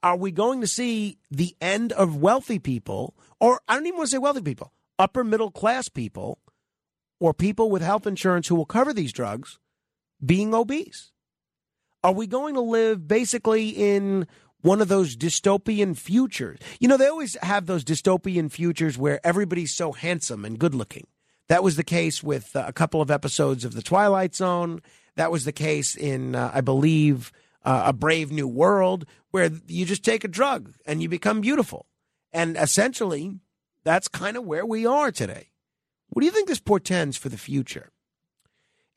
are 0.04 0.18
we 0.18 0.32
going 0.32 0.62
to 0.62 0.68
see 0.68 1.18
the 1.32 1.56
end 1.60 1.92
of 1.94 2.16
wealthy 2.18 2.60
people 2.60 3.16
or 3.40 3.62
I 3.68 3.76
don't 3.76 3.88
even 3.88 3.98
want 3.98 4.08
to 4.08 4.12
say 4.12 4.18
wealthy 4.20 4.42
people 4.42 4.74
upper 5.00 5.24
middle 5.24 5.52
class 5.52 5.90
people 5.90 6.40
or 7.20 7.34
people 7.34 7.70
with 7.70 7.82
health 7.82 8.08
insurance 8.08 8.48
who 8.48 8.56
will 8.56 8.66
cover 8.66 8.94
these 8.94 9.14
drugs 9.14 9.60
being 10.24 10.54
obese? 10.54 11.12
Are 12.04 12.14
we 12.14 12.28
going 12.28 12.56
to 12.56 12.62
live 12.62 13.08
basically 13.08 13.70
in 13.70 14.28
one 14.68 14.82
of 14.82 14.90
those 14.90 15.16
dystopian 15.16 15.98
futures? 15.98 16.60
You 16.80 16.88
know, 16.88 16.98
they 16.98 17.08
always 17.08 17.38
have 17.42 17.66
those 17.66 17.84
dystopian 17.84 18.52
futures 18.52 18.98
where 18.98 19.26
everybody's 19.26 19.74
so 19.74 19.94
handsome 19.94 20.44
and 20.44 20.60
good 20.60 20.76
looking. 20.76 21.08
That 21.48 21.64
was 21.64 21.78
the 21.78 21.84
case 21.84 22.22
with 22.22 22.56
uh, 22.56 22.66
a 22.68 22.74
couple 22.74 23.02
of 23.02 23.10
episodes 23.10 23.64
of 23.64 23.74
The 23.74 23.82
Twilight 23.82 24.36
Zone. 24.36 24.82
That 25.16 25.32
was 25.32 25.46
the 25.46 25.54
case 25.54 25.96
in, 25.96 26.36
uh, 26.36 26.52
I 26.54 26.62
believe, 26.62 27.32
uh, 27.64 27.84
A 27.86 27.94
Brave 27.94 28.32
New 28.32 28.48
World, 28.48 29.06
where 29.32 29.50
you 29.68 29.86
just 29.86 30.04
take 30.04 30.26
a 30.26 30.28
drug 30.28 30.74
and 30.86 31.02
you 31.02 31.08
become 31.08 31.40
beautiful. 31.40 31.86
And 32.34 32.58
essentially, 32.58 33.40
that's 33.86 34.10
kind 34.10 34.36
of 34.36 34.44
where 34.44 34.66
we 34.66 34.86
are 34.86 35.12
today. 35.12 35.52
What 36.10 36.20
do 36.20 36.26
you 36.26 36.32
think 36.32 36.50
this 36.50 36.60
portends 36.60 37.16
for 37.16 37.30
the 37.30 37.38
future? 37.38 37.92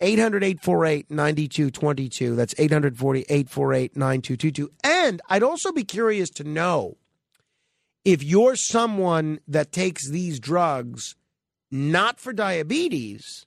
800 0.00 0.42
848 0.42 1.10
9222. 1.10 2.34
That's 2.34 2.54
840 2.58 3.20
848 3.28 3.96
9222. 3.96 4.70
And 4.82 5.20
I'd 5.28 5.42
also 5.42 5.72
be 5.72 5.84
curious 5.84 6.30
to 6.30 6.44
know 6.44 6.96
if 8.04 8.22
you're 8.22 8.56
someone 8.56 9.40
that 9.46 9.72
takes 9.72 10.08
these 10.08 10.40
drugs 10.40 11.16
not 11.70 12.18
for 12.18 12.32
diabetes, 12.32 13.46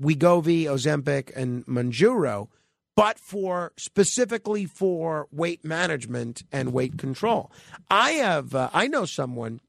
Wegovy, 0.00 0.64
Ozempic, 0.64 1.30
and 1.34 1.64
Mounjaro, 1.66 2.48
but 2.96 3.18
for 3.18 3.72
specifically 3.76 4.66
for 4.66 5.26
weight 5.30 5.64
management 5.64 6.42
and 6.52 6.72
weight 6.72 6.98
control. 6.98 7.50
I 7.88 8.12
have, 8.12 8.54
uh, 8.54 8.70
I 8.72 8.88
know 8.88 9.04
someone 9.04 9.60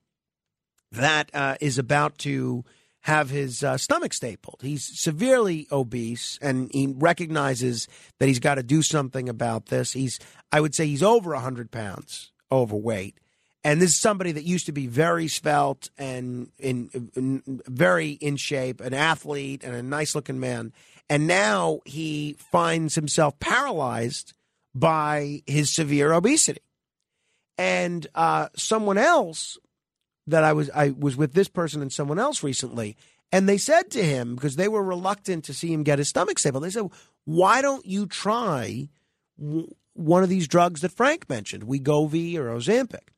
that 0.92 1.30
uh, 1.34 1.56
is 1.62 1.78
about 1.78 2.18
to 2.20 2.66
have 3.02 3.30
his 3.30 3.64
uh, 3.64 3.78
stomach 3.78 4.14
stapled. 4.14 4.60
He's 4.62 5.00
severely 5.00 5.68
obese 5.72 6.38
and 6.42 6.70
he 6.72 6.94
recognizes 6.96 7.88
that 8.20 8.28
he's 8.28 8.40
got 8.40 8.56
to 8.56 8.64
do 8.64 8.82
something 8.84 9.28
about 9.28 9.68
this. 9.68 9.94
He's, 9.94 10.20
I 10.52 10.62
would 10.62 10.76
say, 10.76 10.86
he's 10.86 11.04
over 11.04 11.32
100 11.32 11.72
pounds 11.72 12.32
overweight. 12.52 13.18
And 13.64 13.82
this 13.82 13.92
is 13.92 14.00
somebody 14.00 14.32
that 14.32 14.44
used 14.44 14.66
to 14.68 14.72
be 14.72 14.88
very 14.88 15.28
svelte 15.28 15.90
and 15.98 16.52
in, 16.58 17.12
in 17.16 17.62
very 17.68 18.12
in 18.12 18.36
shape, 18.38 18.82
an 18.82 18.94
athlete 18.94 19.64
and 19.64 19.76
a 19.76 19.84
nice 19.84 20.16
looking 20.16 20.40
man. 20.40 20.74
And 21.10 21.28
now 21.28 21.82
he 21.86 22.38
finds 22.40 22.96
himself 22.96 23.40
paralyzed 23.40 24.34
by 24.74 25.44
his 25.46 25.74
severe 25.74 26.12
obesity. 26.12 26.62
And 27.58 28.08
uh, 28.16 28.48
someone 28.56 28.98
else 28.98 29.60
that 30.32 30.44
I 30.44 30.54
was 30.54 30.70
I 30.72 30.90
was 30.98 31.16
with 31.16 31.34
this 31.34 31.48
person 31.48 31.82
and 31.82 31.94
someone 31.94 32.20
else 32.20 32.44
recently, 32.44 32.98
and 33.32 33.48
they 33.48 33.58
said 33.58 33.92
to 33.92 34.04
him 34.04 34.36
because 34.36 34.56
they 34.56 34.68
were 34.68 34.84
reluctant 34.84 35.46
to 35.46 35.54
see 35.54 35.72
him 35.72 35.84
get 35.84 36.00
his 36.00 36.10
stomach 36.10 36.40
stapled. 36.40 36.64
They 36.64 36.70
said, 36.70 36.90
"Why 37.26 37.62
don't 37.62 37.86
you 37.86 38.06
try 38.08 38.90
w- 39.40 39.74
one 39.94 40.24
of 40.24 40.30
these 40.30 40.48
drugs 40.48 40.82
that 40.82 40.92
Frank 40.92 41.30
mentioned, 41.30 41.64
Wegovy 41.64 42.38
or 42.38 42.50
Ozempic?" 42.50 43.10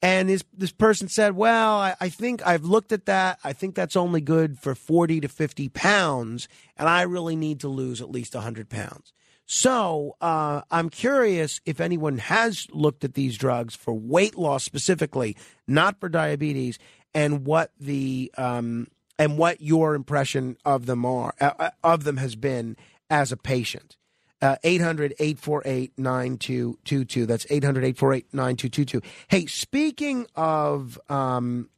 And 0.00 0.28
this 0.28 0.44
this 0.52 0.72
person 0.72 1.08
said, 1.08 1.36
"Well, 1.36 1.76
I, 1.76 1.94
I 2.00 2.08
think 2.08 2.46
I've 2.46 2.64
looked 2.64 2.92
at 2.92 3.06
that. 3.06 3.38
I 3.44 3.52
think 3.52 3.74
that's 3.74 3.96
only 3.96 4.20
good 4.20 4.58
for 4.58 4.74
forty 4.74 5.20
to 5.20 5.28
fifty 5.28 5.68
pounds, 5.68 6.48
and 6.76 6.88
I 6.88 7.02
really 7.02 7.36
need 7.36 7.60
to 7.60 7.68
lose 7.68 8.00
at 8.00 8.10
least 8.10 8.34
hundred 8.34 8.68
pounds." 8.68 9.12
So 9.54 10.16
uh, 10.22 10.62
I'm 10.70 10.88
curious 10.88 11.60
if 11.66 11.78
anyone 11.78 12.16
has 12.16 12.66
looked 12.72 13.04
at 13.04 13.12
these 13.12 13.36
drugs 13.36 13.76
for 13.76 13.92
weight 13.92 14.38
loss 14.38 14.64
specifically, 14.64 15.36
not 15.68 16.00
for 16.00 16.08
diabetes, 16.08 16.78
and 17.12 17.44
what 17.44 17.70
the 17.78 18.32
um, 18.38 18.88
and 19.18 19.36
what 19.36 19.60
your 19.60 19.94
impression 19.94 20.56
of 20.64 20.86
them 20.86 21.04
are 21.04 21.34
uh, 21.38 21.68
of 21.84 22.04
them 22.04 22.16
has 22.16 22.34
been 22.34 22.78
as 23.10 23.30
a 23.30 23.36
patient. 23.36 23.98
Uh, 24.40 24.56
800 24.64 25.12
848 25.18 25.98
9222. 25.98 27.26
That's 27.26 27.44
800 27.50 27.84
848 27.84 28.32
9222. 28.32 29.02
Hey, 29.28 29.44
speaking 29.44 30.26
of 30.34 30.98
um, 31.10 31.68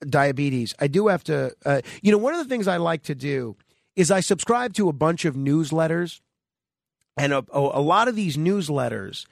diabetes, 0.00 0.74
I 0.80 0.88
do 0.88 1.06
have 1.06 1.22
to, 1.24 1.54
uh, 1.64 1.82
you 2.02 2.10
know, 2.10 2.18
one 2.18 2.34
of 2.34 2.40
the 2.40 2.48
things 2.52 2.66
I 2.66 2.78
like 2.78 3.04
to 3.04 3.14
do 3.14 3.54
is 3.94 4.10
I 4.10 4.18
subscribe 4.18 4.74
to 4.74 4.88
a 4.88 4.92
bunch 4.92 5.24
of 5.24 5.36
newsletters 5.36 6.20
and 7.16 7.32
a, 7.32 7.44
a 7.52 7.80
lot 7.80 8.08
of 8.08 8.16
these 8.16 8.36
newsletters 8.36 9.26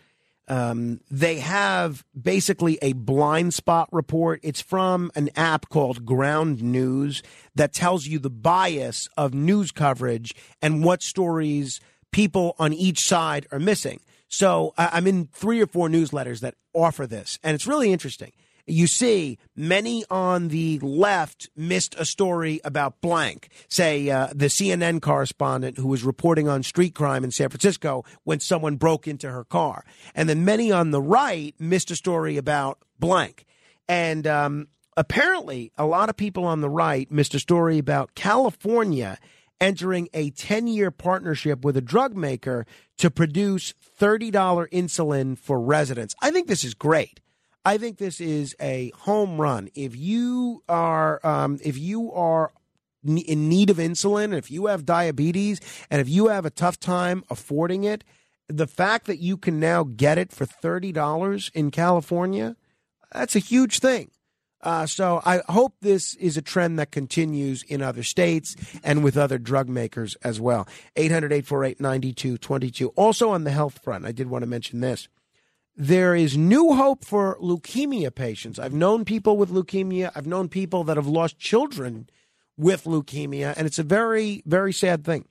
um, 0.46 1.00
they 1.10 1.38
have 1.38 2.04
basically 2.20 2.78
a 2.82 2.92
blind 2.92 3.54
spot 3.54 3.88
report. 3.92 4.40
It's 4.42 4.60
from 4.60 5.10
an 5.14 5.30
app 5.36 5.68
called 5.68 6.04
Ground 6.04 6.62
News 6.62 7.22
that 7.54 7.72
tells 7.72 8.06
you 8.06 8.18
the 8.18 8.30
bias 8.30 9.08
of 9.16 9.32
news 9.32 9.72
coverage 9.72 10.34
and 10.60 10.84
what 10.84 11.02
stories 11.02 11.80
people 12.12 12.54
on 12.58 12.72
each 12.72 13.00
side 13.00 13.46
are 13.50 13.58
missing. 13.58 14.00
So 14.28 14.74
I'm 14.76 15.06
in 15.06 15.28
three 15.32 15.62
or 15.62 15.66
four 15.66 15.88
newsletters 15.88 16.40
that 16.40 16.56
offer 16.74 17.06
this, 17.06 17.38
and 17.42 17.54
it's 17.54 17.66
really 17.66 17.92
interesting. 17.92 18.32
You 18.66 18.86
see, 18.86 19.38
many 19.54 20.04
on 20.08 20.48
the 20.48 20.78
left 20.78 21.50
missed 21.54 21.94
a 21.98 22.06
story 22.06 22.60
about 22.64 23.00
blank. 23.02 23.48
Say, 23.68 24.08
uh, 24.08 24.28
the 24.34 24.46
CNN 24.46 25.02
correspondent 25.02 25.76
who 25.76 25.88
was 25.88 26.02
reporting 26.02 26.48
on 26.48 26.62
street 26.62 26.94
crime 26.94 27.24
in 27.24 27.30
San 27.30 27.50
Francisco 27.50 28.04
when 28.24 28.40
someone 28.40 28.76
broke 28.76 29.06
into 29.06 29.30
her 29.30 29.44
car. 29.44 29.84
And 30.14 30.30
then 30.30 30.46
many 30.46 30.72
on 30.72 30.92
the 30.92 31.02
right 31.02 31.54
missed 31.58 31.90
a 31.90 31.96
story 31.96 32.38
about 32.38 32.78
blank. 32.98 33.44
And 33.86 34.26
um, 34.26 34.68
apparently, 34.96 35.70
a 35.76 35.84
lot 35.84 36.08
of 36.08 36.16
people 36.16 36.46
on 36.46 36.62
the 36.62 36.70
right 36.70 37.10
missed 37.10 37.34
a 37.34 37.38
story 37.40 37.76
about 37.76 38.14
California 38.14 39.18
entering 39.60 40.08
a 40.14 40.30
10 40.30 40.66
year 40.68 40.90
partnership 40.90 41.64
with 41.64 41.76
a 41.76 41.82
drug 41.82 42.16
maker 42.16 42.66
to 42.96 43.10
produce 43.10 43.74
$30 44.00 44.32
insulin 44.70 45.38
for 45.38 45.60
residents. 45.60 46.14
I 46.22 46.30
think 46.30 46.48
this 46.48 46.64
is 46.64 46.74
great. 46.74 47.20
I 47.64 47.78
think 47.78 47.98
this 47.98 48.20
is 48.20 48.54
a 48.60 48.92
home 48.94 49.40
run. 49.40 49.70
If 49.74 49.96
you 49.96 50.62
are, 50.68 51.24
um, 51.26 51.58
if 51.62 51.78
you 51.78 52.12
are 52.12 52.52
in 53.04 53.48
need 53.48 53.70
of 53.70 53.78
insulin, 53.78 54.36
if 54.36 54.50
you 54.50 54.66
have 54.66 54.84
diabetes, 54.84 55.60
and 55.90 56.00
if 56.00 56.08
you 56.08 56.28
have 56.28 56.44
a 56.44 56.50
tough 56.50 56.78
time 56.78 57.24
affording 57.30 57.84
it, 57.84 58.04
the 58.48 58.66
fact 58.66 59.06
that 59.06 59.18
you 59.18 59.36
can 59.36 59.58
now 59.58 59.84
get 59.84 60.18
it 60.18 60.30
for 60.32 60.44
thirty 60.44 60.92
dollars 60.92 61.50
in 61.54 61.70
California, 61.70 62.56
that's 63.12 63.36
a 63.36 63.40
huge 63.40 63.78
thing. 63.78 64.10
Uh, 64.60 64.86
so 64.86 65.20
I 65.26 65.42
hope 65.48 65.74
this 65.80 66.14
is 66.14 66.36
a 66.38 66.42
trend 66.42 66.78
that 66.78 66.90
continues 66.90 67.62
in 67.64 67.82
other 67.82 68.02
states 68.02 68.56
and 68.82 69.04
with 69.04 69.16
other 69.16 69.36
drug 69.38 69.68
makers 69.68 70.16
as 70.22 70.40
well. 70.40 70.66
800-848-9222. 70.96 72.90
Also 72.96 73.28
on 73.28 73.44
the 73.44 73.50
health 73.50 73.80
front, 73.84 74.06
I 74.06 74.12
did 74.12 74.28
want 74.30 74.42
to 74.42 74.46
mention 74.46 74.80
this. 74.80 75.06
There 75.76 76.14
is 76.14 76.36
new 76.36 76.74
hope 76.74 77.04
for 77.04 77.36
leukemia 77.40 78.14
patients. 78.14 78.60
I've 78.60 78.72
known 78.72 79.04
people 79.04 79.36
with 79.36 79.50
leukemia. 79.50 80.12
I've 80.14 80.26
known 80.26 80.48
people 80.48 80.84
that 80.84 80.96
have 80.96 81.08
lost 81.08 81.38
children 81.38 82.08
with 82.56 82.84
leukemia, 82.84 83.54
and 83.56 83.66
it's 83.66 83.80
a 83.80 83.82
very, 83.82 84.44
very 84.46 84.72
sad 84.72 85.04
thing. 85.04 85.26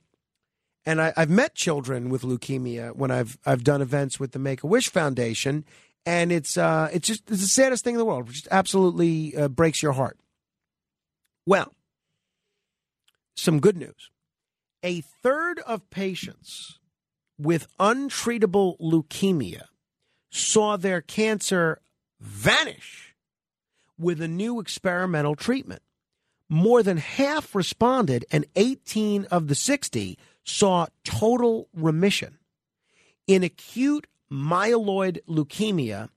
And 0.84 1.00
I, 1.00 1.14
I've 1.16 1.30
met 1.30 1.54
children 1.54 2.10
with 2.10 2.22
leukemia 2.22 2.94
when 2.94 3.10
I've 3.10 3.38
I've 3.46 3.64
done 3.64 3.80
events 3.80 4.20
with 4.20 4.32
the 4.32 4.38
Make 4.38 4.62
a 4.62 4.66
Wish 4.66 4.90
Foundation, 4.90 5.64
and 6.04 6.30
it's 6.30 6.58
uh 6.58 6.90
it's 6.92 7.08
just 7.08 7.22
it's 7.30 7.40
the 7.40 7.46
saddest 7.46 7.82
thing 7.82 7.94
in 7.94 7.98
the 7.98 8.04
world. 8.04 8.28
It 8.28 8.32
just 8.32 8.48
absolutely 8.50 9.34
uh, 9.34 9.48
breaks 9.48 9.82
your 9.82 9.92
heart. 9.92 10.18
Well, 11.46 11.72
some 13.34 13.60
good 13.60 13.78
news: 13.78 14.10
a 14.82 15.00
third 15.22 15.60
of 15.60 15.88
patients 15.88 16.80
with 17.38 17.66
untreatable 17.80 18.78
leukemia 18.78 19.68
saw 20.34 20.76
their 20.76 21.00
cancer 21.00 21.80
vanish 22.20 23.14
with 23.98 24.20
a 24.20 24.28
new 24.28 24.60
experimental 24.60 25.36
treatment. 25.36 25.80
More 26.48 26.82
than 26.82 26.96
half 26.96 27.54
responded, 27.54 28.24
and 28.30 28.44
18 28.56 29.26
of 29.26 29.48
the 29.48 29.54
60 29.54 30.18
saw 30.44 30.86
total 31.04 31.68
remission. 31.72 32.38
In 33.26 33.42
acute 33.42 34.06
myeloid 34.30 35.20
leukemia, 35.28 36.10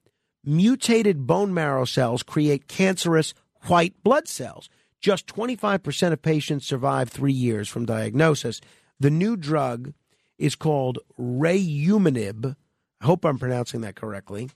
mutated 0.44 1.28
bone 1.28 1.54
marrow 1.54 1.86
cells 1.86 2.24
create 2.24 2.68
cancerous 2.68 3.34
white 3.64 3.94
blood 4.04 4.28
cells. 4.28 4.68
Just 5.00 5.28
25% 5.28 6.12
of 6.12 6.22
patients 6.22 6.66
survive 6.66 7.10
three 7.10 7.34
years 7.34 7.70
from 7.70 7.86
diagnosis. 7.86 8.60
The 9.00 9.12
new 9.12 9.38
drug 9.38 9.94
is 10.38 10.56
called 10.56 11.00
revumenib. 11.20 12.56
I 13.02 13.06
hope 13.06 13.26
I'm 13.26 13.40
pronouncing 13.40 13.82
that 13.82 13.96
correctly. 13.96 14.50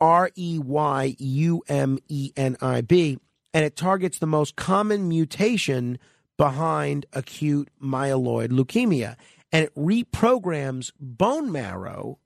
R 0.00 0.30
E 0.36 0.58
Y 0.58 1.16
U 1.18 1.62
M 1.68 1.98
E 2.08 2.32
N 2.36 2.56
I 2.60 2.80
B. 2.82 3.18
And 3.54 3.64
it 3.64 3.76
targets 3.76 4.18
the 4.18 4.26
most 4.26 4.56
common 4.56 5.08
mutation 5.08 5.98
behind 6.36 7.06
acute 7.12 7.70
myeloid 7.82 8.48
leukemia. 8.48 9.16
And 9.50 9.64
it 9.64 9.74
reprograms 9.74 10.92
bone 11.00 11.50
marrow, 11.50 12.18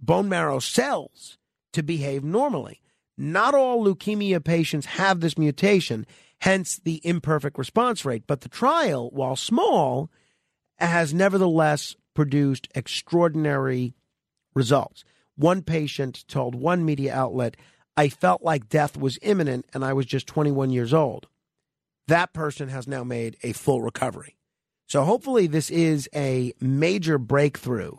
bone 0.00 0.28
marrow 0.28 0.58
cells 0.60 1.36
to 1.72 1.82
behave 1.82 2.24
normally. 2.24 2.80
Not 3.18 3.54
all 3.54 3.84
leukemia 3.84 4.42
patients 4.42 4.86
have 4.86 5.20
this 5.20 5.36
mutation, 5.36 6.06
hence 6.40 6.78
the 6.78 7.00
imperfect 7.04 7.58
response 7.58 8.04
rate. 8.04 8.22
But 8.26 8.40
the 8.40 8.48
trial, 8.48 9.10
while 9.10 9.36
small, 9.36 10.08
has 10.78 11.12
nevertheless 11.12 11.96
produced 12.14 12.68
extraordinary 12.74 13.94
results. 14.54 15.04
One 15.38 15.62
patient 15.62 16.26
told 16.26 16.56
one 16.56 16.84
media 16.84 17.14
outlet, 17.14 17.56
I 17.96 18.08
felt 18.08 18.42
like 18.42 18.68
death 18.68 18.96
was 18.96 19.20
imminent 19.22 19.66
and 19.72 19.84
I 19.84 19.92
was 19.92 20.04
just 20.04 20.26
21 20.26 20.70
years 20.70 20.92
old. 20.92 21.28
That 22.08 22.32
person 22.32 22.68
has 22.70 22.88
now 22.88 23.04
made 23.04 23.36
a 23.44 23.52
full 23.52 23.80
recovery. 23.80 24.36
So 24.88 25.04
hopefully, 25.04 25.46
this 25.46 25.70
is 25.70 26.08
a 26.12 26.54
major 26.60 27.18
breakthrough 27.18 27.92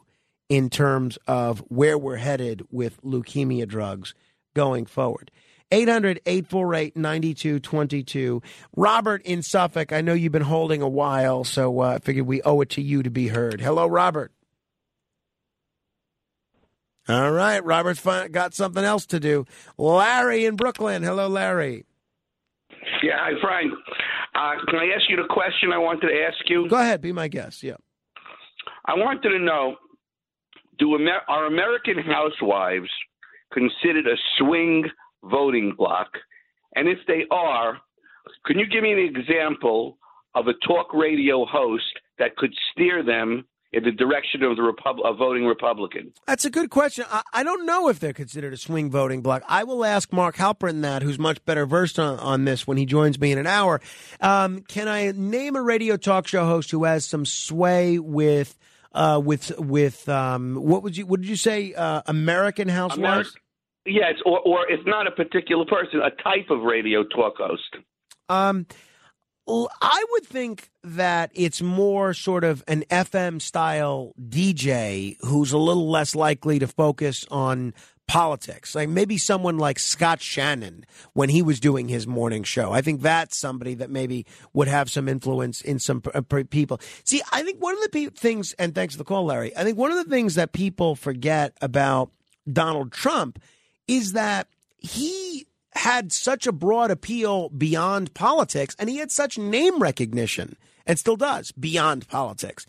in 0.50 0.70
terms 0.70 1.18
of 1.28 1.60
where 1.70 1.98
we're 1.98 2.18
headed 2.18 2.64
with 2.72 3.02
leukemia 3.04 3.68
drugs 3.68 4.14
going 4.54 4.86
forward. 4.86 5.32
800 5.72 6.20
848 6.26 6.98
9222. 6.98 8.42
Robert 8.76 9.22
in 9.22 9.42
Suffolk, 9.44 9.94
I 9.94 10.02
know 10.02 10.14
you've 10.14 10.32
been 10.34 10.42
holding 10.42 10.82
a 10.82 10.90
while, 10.90 11.46
so 11.46 11.80
uh, 11.80 11.96
I 11.96 12.00
figured 12.00 12.26
we 12.26 12.42
owe 12.42 12.60
it 12.60 12.70
to 12.72 12.82
you 12.82 13.04
to 13.04 13.10
be 13.10 13.28
heard. 13.30 13.62
Hello, 13.62 13.88
Robert. 13.88 14.34
All 17.10 17.32
right, 17.32 17.64
Robert's 17.66 18.02
got 18.30 18.54
something 18.54 18.84
else 18.84 19.08
to 19.08 19.20
do. 19.20 19.46
Larry 19.80 20.46
in 20.46 20.56
Brooklyn. 20.56 21.02
Hello, 21.02 21.28
Larry. 21.28 21.86
Yeah, 23.02 23.18
hi, 23.18 23.32
Frank. 23.42 23.74
Uh, 24.36 24.64
can 24.68 24.80
I 24.80 24.94
ask 24.96 25.10
you 25.10 25.16
the 25.16 25.28
question 25.28 25.74
I 25.74 25.80
wanted 25.80 26.08
to 26.08 26.14
ask 26.22 26.38
you? 26.48 26.70
Go 26.70 26.76
ahead, 26.76 27.02
be 27.02 27.12
my 27.12 27.28
guest. 27.28 27.64
Yeah. 27.64 27.78
I 28.86 28.94
wanted 28.94 29.28
to 29.30 29.40
know: 29.40 29.78
Do 30.78 30.96
Amer- 30.96 31.24
are 31.28 31.48
American 31.48 31.98
housewives 31.98 32.90
considered 33.52 34.06
a 34.06 34.16
swing 34.38 34.86
voting 35.24 35.74
bloc? 35.76 36.10
And 36.76 36.88
if 36.88 37.00
they 37.08 37.26
are, 37.32 37.80
can 38.46 38.60
you 38.60 38.68
give 38.68 38.84
me 38.84 38.94
an 38.94 39.00
example 39.00 39.98
of 40.36 40.48
a 40.48 40.54
talk 40.68 40.94
radio 40.94 41.44
host 41.46 42.00
that 42.20 42.36
could 42.36 42.54
steer 42.72 43.04
them 43.04 43.46
in 43.72 43.84
the 43.84 43.92
direction 43.92 44.44
of 44.44 44.56
the 44.56 44.64
Repub- 44.64 45.00
a 45.04 45.14
voting 45.14 45.46
Republican? 45.46 46.14
That's 46.28 46.46
a 46.46 46.50
good 46.50 46.70
question. 46.70 47.06
I, 47.10 47.22
I 47.34 47.44
don't 47.44 47.66
know 47.66 47.90
if 47.90 48.00
they're 48.00 48.14
considered 48.14 48.54
a 48.54 48.58
swing 48.58 48.90
voting 48.90 49.22
bloc. 49.22 49.44
I 49.48 49.64
will 49.64 49.86
ask 49.86 50.12
Mark 50.12 50.36
Halperin 50.38 50.82
that, 50.82 51.02
who's 51.04 51.20
much 51.20 51.44
better 51.46 51.66
versed 51.66 52.00
on, 52.00 52.20
on 52.20 52.46
this 52.46 52.66
when 52.66 52.78
he 52.78 52.86
joins 52.86 53.20
me 53.20 53.32
in 53.32 53.38
an 53.38 53.48
hour. 53.48 53.82
Um, 54.22 54.62
can 54.62 54.88
I 54.88 55.12
name 55.12 55.56
a 55.56 55.62
radio 55.62 55.98
talk 55.98 56.28
show 56.28 56.46
host 56.46 56.72
who 56.72 56.84
has 56.86 57.06
some 57.06 57.26
sway 57.26 58.00
with 58.00 58.58
uh, 58.92 59.22
with 59.24 59.58
with 59.60 60.10
um, 60.10 60.56
what 60.56 60.84
would 60.84 60.98
you 60.98 61.06
what 61.06 61.22
did 61.22 61.30
you 61.30 61.36
say? 61.36 61.74
Uh, 61.74 62.02
American 62.08 62.68
housewives. 62.68 63.36
Yes, 63.86 64.16
or, 64.26 64.40
or 64.40 64.70
if 64.70 64.86
not 64.86 65.08
a 65.08 65.12
particular 65.12 65.66
person, 65.66 66.02
a 66.02 66.12
type 66.22 66.50
of 66.50 66.62
radio 66.62 67.04
talk 67.04 67.38
host. 67.38 67.78
Um, 68.28 68.68
I 69.50 70.06
would 70.12 70.26
think 70.26 70.70
that 70.84 71.32
it's 71.34 71.62
more 71.62 72.14
sort 72.14 72.44
of 72.44 72.64
an 72.68 72.84
FM 72.90 73.42
style 73.42 74.14
DJ 74.20 75.18
who's 75.22 75.52
a 75.52 75.58
little 75.58 75.90
less 75.90 76.16
likely 76.16 76.60
to 76.60 76.68
focus 76.68 77.26
on 77.32 77.74
politics. 78.08 78.76
Like 78.76 78.90
maybe 78.90 79.18
someone 79.18 79.58
like 79.58 79.80
Scott 79.80 80.22
Shannon 80.22 80.86
when 81.14 81.30
he 81.30 81.42
was 81.42 81.60
doing 81.60 81.88
his 81.88 82.08
morning 82.08 82.44
show. 82.44 82.72
I 82.72 82.82
think 82.82 83.02
that's 83.02 83.38
somebody 83.38 83.76
that 83.76 83.90
maybe 83.90 84.26
would 84.54 84.68
have 84.68 84.90
some 84.90 85.08
influence 85.08 85.62
in 85.62 85.80
some 85.80 86.02
p- 86.02 86.12
uh, 86.14 86.22
people. 86.50 86.80
See, 87.04 87.22
I 87.32 87.44
think 87.44 87.62
one 87.62 87.76
of 87.76 87.82
the 87.82 87.90
pe- 87.90 88.16
things, 88.16 88.54
and 88.54 88.74
thanks 88.74 88.96
for 88.96 89.00
the 89.00 89.04
call, 89.04 89.26
Larry, 89.26 89.56
I 89.56 89.64
think 89.64 89.78
one 89.78 89.92
of 89.92 89.98
the 89.98 90.10
things 90.10 90.36
that 90.36 90.54
people 90.54 90.96
forget 90.96 91.56
about 91.62 92.12
Donald 92.52 92.92
Trump 92.92 93.40
is 93.88 94.14
that 94.14 94.48
he 94.80 95.46
had 95.80 96.12
such 96.12 96.46
a 96.46 96.52
broad 96.52 96.92
appeal 96.92 97.48
beyond 97.50 98.14
politics 98.14 98.76
and 98.78 98.90
he 98.90 98.98
had 98.98 99.10
such 99.10 99.38
name 99.38 99.80
recognition 99.80 100.58
and 100.86 101.00
still 101.00 101.16
does 101.16 101.54
beyond 101.54 102.06
politics. 102.10 102.68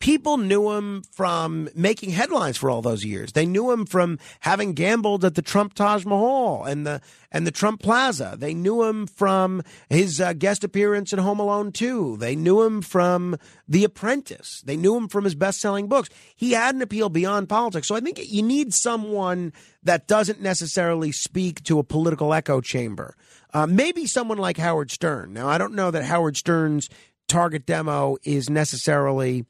People 0.00 0.38
knew 0.38 0.72
him 0.72 1.02
from 1.12 1.68
making 1.74 2.10
headlines 2.10 2.56
for 2.56 2.70
all 2.70 2.82
those 2.82 3.04
years. 3.04 3.32
They 3.32 3.46
knew 3.46 3.70
him 3.70 3.86
from 3.86 4.18
having 4.40 4.72
gambled 4.72 5.24
at 5.24 5.34
the 5.34 5.42
Trump 5.42 5.74
Taj 5.74 6.04
Mahal 6.04 6.64
and 6.64 6.86
the 6.86 7.00
and 7.30 7.46
the 7.46 7.52
Trump 7.52 7.80
Plaza. 7.80 8.34
They 8.36 8.54
knew 8.54 8.82
him 8.82 9.06
from 9.06 9.62
his 9.88 10.20
uh, 10.20 10.32
guest 10.32 10.64
appearance 10.64 11.12
in 11.12 11.20
Home 11.20 11.38
Alone 11.38 11.70
2. 11.70 12.16
They 12.16 12.34
knew 12.34 12.62
him 12.62 12.82
from 12.82 13.36
The 13.68 13.84
Apprentice. 13.84 14.62
They 14.64 14.76
knew 14.76 14.96
him 14.96 15.06
from 15.06 15.22
his 15.22 15.36
best-selling 15.36 15.86
books. 15.86 16.08
He 16.34 16.52
had 16.52 16.74
an 16.74 16.82
appeal 16.82 17.08
beyond 17.08 17.48
politics. 17.48 17.86
So 17.86 17.94
I 17.94 18.00
think 18.00 18.18
you 18.20 18.42
need 18.42 18.74
someone 18.74 19.52
that 19.84 20.08
doesn't 20.08 20.40
necessarily 20.40 21.12
speak 21.12 21.62
to 21.64 21.78
a 21.78 21.84
political 21.84 22.34
echo 22.34 22.60
chamber. 22.60 23.14
Uh, 23.54 23.66
maybe 23.66 24.06
someone 24.06 24.38
like 24.38 24.56
Howard 24.56 24.90
Stern. 24.90 25.32
Now, 25.32 25.46
I 25.46 25.56
don't 25.56 25.74
know 25.74 25.92
that 25.92 26.04
Howard 26.04 26.36
Stern's 26.36 26.88
target 27.28 27.64
demo 27.64 28.16
is 28.24 28.50
necessarily 28.50 29.44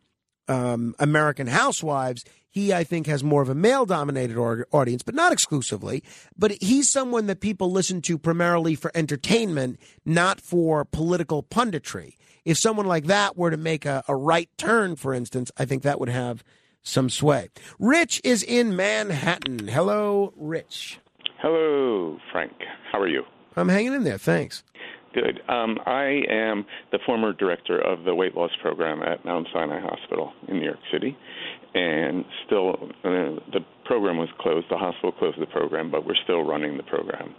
um, 0.51 0.95
American 0.99 1.47
Housewives. 1.47 2.25
He, 2.51 2.73
I 2.75 2.83
think, 2.83 3.07
has 3.07 3.23
more 3.23 3.43
of 3.43 3.49
a 3.49 3.55
male 3.55 3.87
dominated 3.87 4.37
audience, 4.37 5.03
but 5.03 5.15
not 5.15 5.33
exclusively. 5.33 6.03
But 6.37 6.53
he's 6.61 6.91
someone 6.91 7.27
that 7.27 7.41
people 7.41 7.71
listen 7.71 8.03
to 8.03 8.19
primarily 8.19 8.75
for 8.75 8.91
entertainment, 8.95 9.79
not 10.05 10.41
for 10.41 10.85
political 10.85 11.45
punditry. 11.45 12.17
If 12.45 12.59
someone 12.59 12.87
like 12.87 13.05
that 13.05 13.37
were 13.37 13.51
to 13.51 13.57
make 13.57 13.87
a, 13.87 14.03
a 14.09 14.17
right 14.17 14.49
turn, 14.59 14.97
for 14.97 15.15
instance, 15.15 15.53
I 15.57 15.65
think 15.65 15.85
that 15.85 16.01
would 16.01 16.09
have 16.09 16.43
some 16.83 17.09
sway. 17.09 17.51
Rich 17.79 18.21
is 18.25 18.43
in 18.43 18.75
Manhattan. 18.75 19.69
Hello, 19.69 20.33
Rich. 20.37 20.99
Hello, 21.39 22.19
Frank. 22.33 22.53
How 22.91 23.01
are 23.01 23.09
you? 23.09 23.23
I'm 23.57 23.69
hanging 23.69 23.93
in 23.95 24.05
there. 24.05 24.19
Thanks. 24.19 24.65
Good. 25.13 25.41
Um, 25.49 25.79
I 25.87 26.23
am 26.31 26.65
the 26.93 27.01
former 27.05 27.33
director 27.33 27.81
of 27.81 28.05
the 28.05 28.15
weight 28.15 28.37
loss 28.37 28.53
program 28.63 29.03
at 29.03 29.25
Mount 29.25 29.49
Sinai 29.53 29.81
Hospital 29.81 30.33
in 30.47 30.59
New 30.59 30.65
York 30.65 30.79
City, 30.93 31.17
and 31.75 32.25
still 32.47 32.77
uh, 33.05 33.41
the 33.53 33.61
program 33.87 34.19
was 34.19 34.29
closed. 34.39 34.67
The 34.71 34.77
hospital 34.77 35.11
closed 35.11 35.41
the 35.41 35.47
program, 35.47 35.91
but 35.91 36.07
we're 36.07 36.15
still 36.23 36.43
running 36.43 36.77
the 36.77 36.85
program 36.85 37.35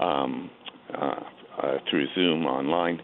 um, 0.00 0.50
uh, 0.94 1.20
uh, 1.62 1.78
through 1.90 2.06
Zoom 2.14 2.46
online. 2.46 3.00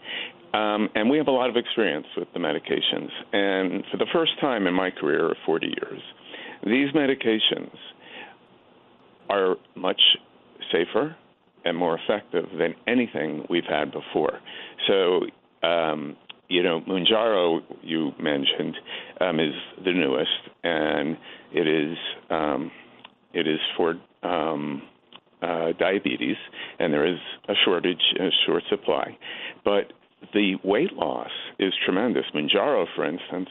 Um, 0.55 0.89
and 0.94 1.11
we 1.11 1.16
have 1.16 1.28
a 1.28 1.32
lot 1.32 1.51
of 1.51 1.57
experience 1.57 2.07
with 2.16 2.28
the 2.32 2.39
medications. 2.39 3.09
And 3.32 3.82
for 3.90 3.97
the 3.97 4.07
first 4.12 4.32
time 4.40 4.66
in 4.66 4.74
my 4.74 4.90
career 4.90 5.31
of 5.31 5.36
40 5.47 5.66
years, 5.66 6.01
these 6.65 6.93
medications 6.94 7.74
are 9.31 9.57
much 9.74 10.01
safer 10.70 11.16
and 11.64 11.76
more 11.76 11.98
effective 11.98 12.47
than 12.59 12.74
anything 12.86 13.44
we've 13.48 13.68
had 13.68 13.93
before. 13.93 14.40
So, 14.86 15.20
um, 15.66 16.16
you 16.48 16.62
know, 16.62 16.80
Mounjaro, 16.82 17.60
you 17.82 18.12
mentioned, 18.20 18.76
um, 19.20 19.40
is 19.40 19.55
the 19.84 19.93
newest, 19.93 20.30
and 20.62 21.16
it 21.52 21.66
is 21.66 21.97
um, 22.30 22.70
it 23.32 23.48
is 23.48 23.60
for 23.76 23.94
um, 24.22 24.82
uh, 25.40 25.72
diabetes, 25.78 26.36
and 26.78 26.93
there 26.93 27.06
is 27.06 27.18
a 27.48 27.55
shortage, 27.64 28.02
a 28.20 28.28
short 28.47 28.62
supply, 28.68 29.16
but 29.64 29.93
the 30.34 30.55
weight 30.62 30.93
loss 30.93 31.30
is 31.59 31.72
tremendous. 31.84 32.24
Mounjaro, 32.34 32.86
for 32.94 33.05
instance, 33.05 33.48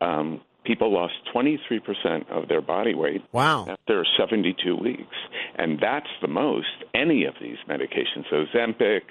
um, 0.00 0.40
people 0.64 0.92
lost 0.92 1.14
23% 1.34 2.30
of 2.30 2.48
their 2.48 2.60
body 2.60 2.94
weight 2.94 3.22
wow. 3.32 3.66
after 3.68 4.04
72 4.18 4.76
weeks. 4.76 5.16
And 5.56 5.78
that's 5.80 6.08
the 6.20 6.28
most 6.28 6.66
any 6.94 7.24
of 7.24 7.34
these 7.40 7.56
medications. 7.68 8.24
So 8.30 8.44
Zempic, 8.54 9.02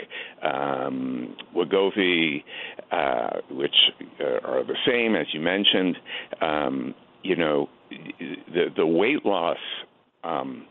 um, 0.43 1.35
Wegovy, 1.55 2.43
uh, 2.91 3.41
which 3.49 3.75
uh, 4.19 4.47
are 4.47 4.63
the 4.63 4.77
same 4.87 5.15
as 5.15 5.27
you 5.33 5.41
mentioned, 5.41 5.97
um, 6.41 6.95
you 7.23 7.35
know, 7.35 7.69
the, 7.89 8.65
the 8.75 8.85
weight 8.85 9.25
loss 9.25 9.57
um, 10.23 10.65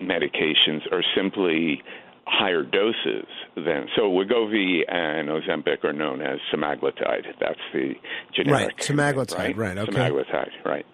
medications 0.00 0.80
are 0.92 1.02
simply 1.16 1.82
higher 2.26 2.62
doses 2.62 3.26
than 3.54 3.86
so 3.94 4.02
Wegovy 4.10 4.80
and 4.88 5.28
Ozempic 5.28 5.84
are 5.84 5.92
known 5.92 6.22
as 6.22 6.38
semaglutide. 6.52 7.24
That's 7.40 7.60
the 7.72 7.94
generic. 8.34 8.68
Right, 8.68 8.76
semaglutide. 8.78 9.56
Right, 9.56 9.76
okay. 9.76 9.92
Semaglutide. 9.92 10.64
Right. 10.64 10.86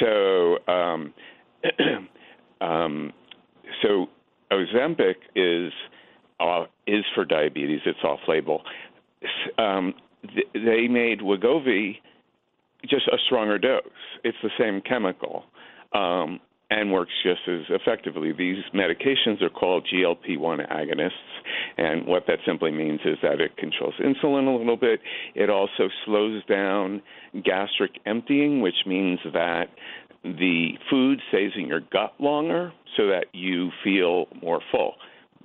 So, 0.00 0.58
um, 0.72 1.14
um, 2.60 3.12
so 3.82 4.08
Ozempic 4.50 5.16
is 5.34 5.72
uh, 6.40 6.64
is 6.86 7.04
for 7.14 7.24
diabetes. 7.24 7.80
It's 7.86 8.02
off 8.04 8.20
label. 8.28 8.62
Um, 9.58 9.94
th- 10.22 10.48
they 10.52 10.88
made 10.88 11.20
Wegovy 11.20 11.98
just 12.88 13.08
a 13.08 13.16
stronger 13.26 13.58
dose. 13.58 13.82
It's 14.22 14.36
the 14.42 14.50
same 14.58 14.80
chemical. 14.80 15.44
Um, 15.92 16.40
and 16.74 16.92
works 16.92 17.12
just 17.22 17.40
as 17.46 17.62
effectively. 17.70 18.32
These 18.32 18.64
medications 18.74 19.40
are 19.42 19.50
called 19.50 19.86
GLP 19.92 20.38
1 20.38 20.58
agonists, 20.58 21.10
and 21.76 22.06
what 22.06 22.24
that 22.26 22.38
simply 22.46 22.72
means 22.72 23.00
is 23.04 23.16
that 23.22 23.40
it 23.40 23.56
controls 23.56 23.94
insulin 24.00 24.52
a 24.52 24.58
little 24.58 24.76
bit. 24.76 25.00
It 25.34 25.50
also 25.50 25.88
slows 26.04 26.44
down 26.46 27.02
gastric 27.44 27.92
emptying, 28.06 28.60
which 28.60 28.86
means 28.86 29.20
that 29.32 29.66
the 30.24 30.70
food 30.90 31.20
stays 31.28 31.52
in 31.56 31.68
your 31.68 31.80
gut 31.92 32.14
longer 32.18 32.72
so 32.96 33.06
that 33.08 33.26
you 33.32 33.70
feel 33.84 34.26
more 34.42 34.60
full 34.72 34.94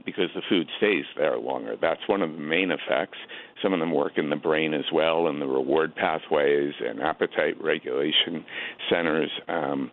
because 0.05 0.29
the 0.33 0.41
food 0.49 0.67
stays 0.77 1.03
there 1.17 1.37
longer. 1.37 1.75
That's 1.79 2.01
one 2.07 2.21
of 2.21 2.31
the 2.31 2.39
main 2.39 2.71
effects. 2.71 3.17
Some 3.61 3.73
of 3.73 3.79
them 3.79 3.93
work 3.93 4.13
in 4.17 4.29
the 4.29 4.35
brain 4.35 4.73
as 4.73 4.85
well, 4.93 5.27
in 5.27 5.39
the 5.39 5.47
reward 5.47 5.95
pathways 5.95 6.73
and 6.79 7.01
appetite 7.01 7.61
regulation 7.61 8.45
centers. 8.89 9.31
Um, 9.47 9.91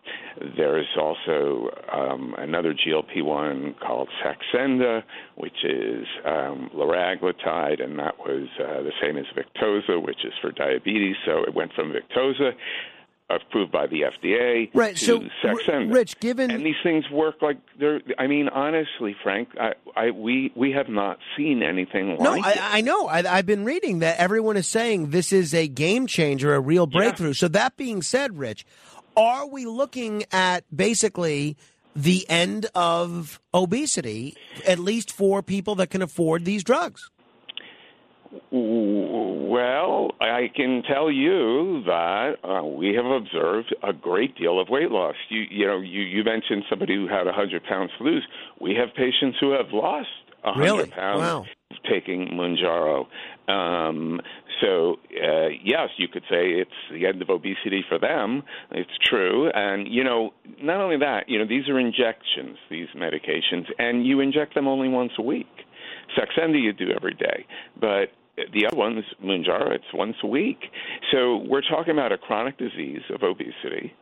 there's 0.56 0.86
also 1.00 1.68
um, 1.92 2.34
another 2.38 2.74
GLP 2.74 3.24
1 3.24 3.76
called 3.84 4.08
Saxenda, 4.24 5.02
which 5.36 5.64
is 5.64 6.06
um, 6.24 6.70
liraglutide, 6.74 7.82
and 7.82 7.98
that 7.98 8.18
was 8.18 8.48
uh, 8.60 8.82
the 8.82 8.92
same 9.02 9.16
as 9.16 9.24
Victoza, 9.36 10.02
which 10.02 10.24
is 10.24 10.32
for 10.40 10.52
diabetes. 10.52 11.16
So 11.24 11.42
it 11.42 11.54
went 11.54 11.72
from 11.74 11.92
Victoza 11.92 12.52
approved 13.28 13.72
by 13.72 13.86
the 13.86 14.02
FDA. 14.02 14.70
Right. 14.72 14.96
To 14.96 15.28
So. 15.42 15.78
Rich, 15.88 16.20
given 16.20 16.50
and 16.50 16.64
these 16.64 16.76
things 16.82 17.08
work 17.10 17.42
like 17.42 17.58
they're. 17.78 18.00
I 18.18 18.26
mean, 18.26 18.48
honestly, 18.48 19.16
Frank, 19.22 19.48
I, 19.58 19.72
I 19.96 20.10
we 20.10 20.52
we 20.54 20.72
have 20.72 20.88
not 20.88 21.18
seen 21.36 21.62
anything 21.62 22.10
like 22.10 22.20
No. 22.20 22.32
I, 22.32 22.56
I 22.58 22.80
know. 22.80 23.06
I, 23.06 23.18
I've 23.38 23.46
been 23.46 23.64
reading 23.64 24.00
that 24.00 24.18
everyone 24.18 24.56
is 24.56 24.66
saying 24.66 25.10
this 25.10 25.32
is 25.32 25.54
a 25.54 25.68
game 25.68 26.06
changer, 26.06 26.54
a 26.54 26.60
real 26.60 26.86
breakthrough. 26.86 27.32
So 27.32 27.48
that 27.48 27.76
being 27.76 28.02
said, 28.02 28.38
Rich, 28.38 28.64
are 29.16 29.46
we 29.46 29.66
looking 29.66 30.24
at 30.30 30.64
basically 30.74 31.56
the 31.94 32.28
end 32.28 32.66
of 32.74 33.40
obesity, 33.54 34.36
at 34.66 34.78
least 34.78 35.10
for 35.10 35.42
people 35.42 35.74
that 35.76 35.90
can 35.90 36.02
afford 36.02 36.44
these 36.44 36.62
drugs? 36.62 37.10
Well, 38.50 40.10
I 40.20 40.50
can 40.54 40.82
tell 40.88 41.10
you 41.10 41.82
that 41.86 42.32
uh, 42.44 42.64
we 42.64 42.94
have 42.94 43.06
observed 43.06 43.74
a 43.82 43.92
great 43.92 44.36
deal 44.36 44.60
of 44.60 44.68
weight 44.68 44.90
loss. 44.90 45.14
You, 45.28 45.42
you 45.50 45.66
know, 45.66 45.80
you, 45.80 46.02
you 46.02 46.24
mentioned 46.24 46.64
somebody 46.68 46.94
who 46.94 47.08
had 47.08 47.26
a 47.26 47.32
hundred 47.32 47.64
pounds 47.64 47.90
to 47.98 48.04
lose. 48.04 48.26
We 48.60 48.74
have 48.74 48.94
patients 48.94 49.38
who 49.40 49.50
have 49.52 49.72
lost 49.72 50.08
a 50.44 50.52
hundred 50.52 50.62
Really? 50.62 50.90
pounds 50.90 51.20
Wow. 51.20 51.44
taking 51.90 52.28
Mounjaro. 52.28 53.06
Um, 53.48 54.20
so 54.60 54.96
uh, 55.22 55.48
yes, 55.62 55.90
you 55.98 56.08
could 56.08 56.22
say 56.28 56.48
it's 56.48 56.70
the 56.90 57.06
end 57.06 57.22
of 57.22 57.30
obesity 57.30 57.84
for 57.88 57.98
them. 57.98 58.42
It's 58.72 58.90
true, 59.04 59.50
and 59.54 59.86
you 59.88 60.02
know, 60.02 60.32
not 60.60 60.80
only 60.80 60.98
that, 60.98 61.28
you 61.28 61.38
know, 61.38 61.46
these 61.46 61.68
are 61.68 61.78
injections, 61.78 62.58
these 62.70 62.88
medications, 62.96 63.66
and 63.78 64.06
you 64.06 64.20
inject 64.20 64.54
them 64.54 64.66
only 64.66 64.88
once 64.88 65.12
a 65.18 65.22
week. 65.22 65.46
Saxenda 66.16 66.60
you 66.60 66.72
do 66.72 66.90
every 66.94 67.14
day, 67.14 67.46
but 67.80 68.10
the 68.52 68.66
other 68.66 68.76
ones, 68.76 69.04
Mounjaro, 69.24 69.72
it's 69.72 69.92
once 69.94 70.16
a 70.22 70.26
week. 70.26 70.70
So 71.10 71.38
we're 71.48 71.62
talking 71.62 71.92
about 71.92 72.12
a 72.12 72.18
chronic 72.18 72.58
disease 72.58 73.00
of 73.10 73.22
obesity. 73.22 73.94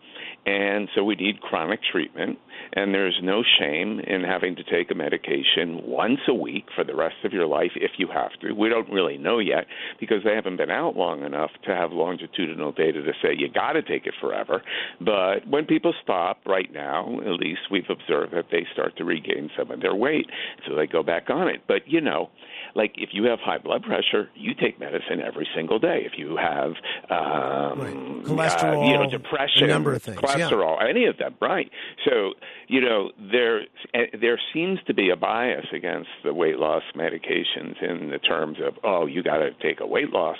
And 0.46 0.88
so 0.94 1.02
we 1.04 1.14
need 1.14 1.40
chronic 1.40 1.80
treatment, 1.90 2.38
and 2.74 2.92
there's 2.92 3.18
no 3.22 3.42
shame 3.58 4.00
in 4.00 4.22
having 4.24 4.56
to 4.56 4.64
take 4.64 4.90
a 4.90 4.94
medication 4.94 5.80
once 5.84 6.20
a 6.28 6.34
week 6.34 6.66
for 6.74 6.84
the 6.84 6.94
rest 6.94 7.16
of 7.24 7.32
your 7.32 7.46
life 7.46 7.70
if 7.76 7.92
you 7.96 8.08
have 8.12 8.32
to. 8.40 8.52
We 8.52 8.68
don't 8.68 8.90
really 8.90 9.16
know 9.16 9.38
yet 9.38 9.66
because 9.98 10.18
they 10.22 10.34
haven't 10.34 10.58
been 10.58 10.70
out 10.70 10.96
long 10.96 11.22
enough 11.24 11.50
to 11.64 11.74
have 11.74 11.92
longitudinal 11.92 12.72
data 12.72 13.02
to 13.02 13.12
say 13.22 13.34
you 13.36 13.48
got 13.48 13.72
to 13.72 13.82
take 13.82 14.06
it 14.06 14.14
forever. 14.20 14.62
But 15.00 15.48
when 15.48 15.64
people 15.64 15.94
stop 16.02 16.40
right 16.44 16.70
now, 16.72 17.20
at 17.20 17.40
least 17.40 17.60
we've 17.70 17.88
observed 17.88 18.34
that 18.34 18.46
they 18.50 18.66
start 18.72 18.98
to 18.98 19.04
regain 19.04 19.50
some 19.56 19.70
of 19.70 19.80
their 19.80 19.94
weight, 19.94 20.26
so 20.68 20.74
they 20.74 20.86
go 20.86 21.02
back 21.02 21.30
on 21.30 21.48
it. 21.48 21.62
But 21.66 21.82
you 21.86 22.02
know, 22.02 22.28
like 22.74 22.94
if 22.96 23.10
you 23.12 23.24
have 23.24 23.38
high 23.40 23.58
blood 23.58 23.82
pressure, 23.82 24.28
you 24.34 24.54
take 24.54 24.78
medicine 24.80 25.20
every 25.24 25.46
single 25.54 25.78
day. 25.78 26.02
If 26.04 26.18
you 26.18 26.36
have 26.36 26.72
um, 27.10 27.80
uh, 27.80 28.28
Cholesterol, 28.28 28.88
you 28.88 28.98
know, 28.98 29.10
depression, 29.10 29.64
a 29.64 29.66
number 29.68 29.94
of 29.94 30.02
things. 30.02 30.18
yeah. 30.22 30.48
cholesterol, 30.48 30.82
any 30.88 31.06
of 31.06 31.16
them, 31.18 31.34
right? 31.40 31.70
So 32.04 32.32
you 32.68 32.80
know 32.80 33.10
there 33.18 33.62
eh, 33.94 34.06
there 34.20 34.40
seems 34.52 34.78
to 34.86 34.94
be 34.94 35.10
a 35.10 35.16
bias 35.16 35.66
against 35.72 36.10
the 36.24 36.34
weight 36.34 36.58
loss 36.58 36.82
medications 36.96 37.82
in 37.82 38.10
the 38.10 38.18
terms 38.18 38.58
of 38.64 38.74
oh 38.82 39.06
you 39.06 39.22
got 39.22 39.38
to 39.38 39.50
take 39.62 39.80
a 39.80 39.86
weight 39.86 40.10
loss, 40.10 40.38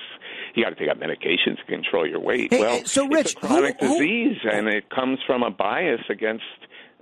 you 0.55 0.65
got 0.65 0.71
to 0.71 0.77
take 0.77 0.95
a 0.95 0.99
medication 0.99 1.57
to 1.57 1.65
control 1.65 2.07
your 2.09 2.21
weight. 2.21 2.53
Hey, 2.53 2.61
well, 2.61 2.77
hey, 2.79 2.85
so, 2.85 3.07
it's 3.15 3.33
a 3.33 3.37
chronic 3.37 3.77
who- 3.81 3.87
who- 3.87 3.99
disease, 3.99 4.39
and 4.51 4.69
it 4.69 4.91
comes 4.91 5.19
from 5.27 5.43
a 5.43 5.51
bias 5.51 6.01
against 6.09 6.45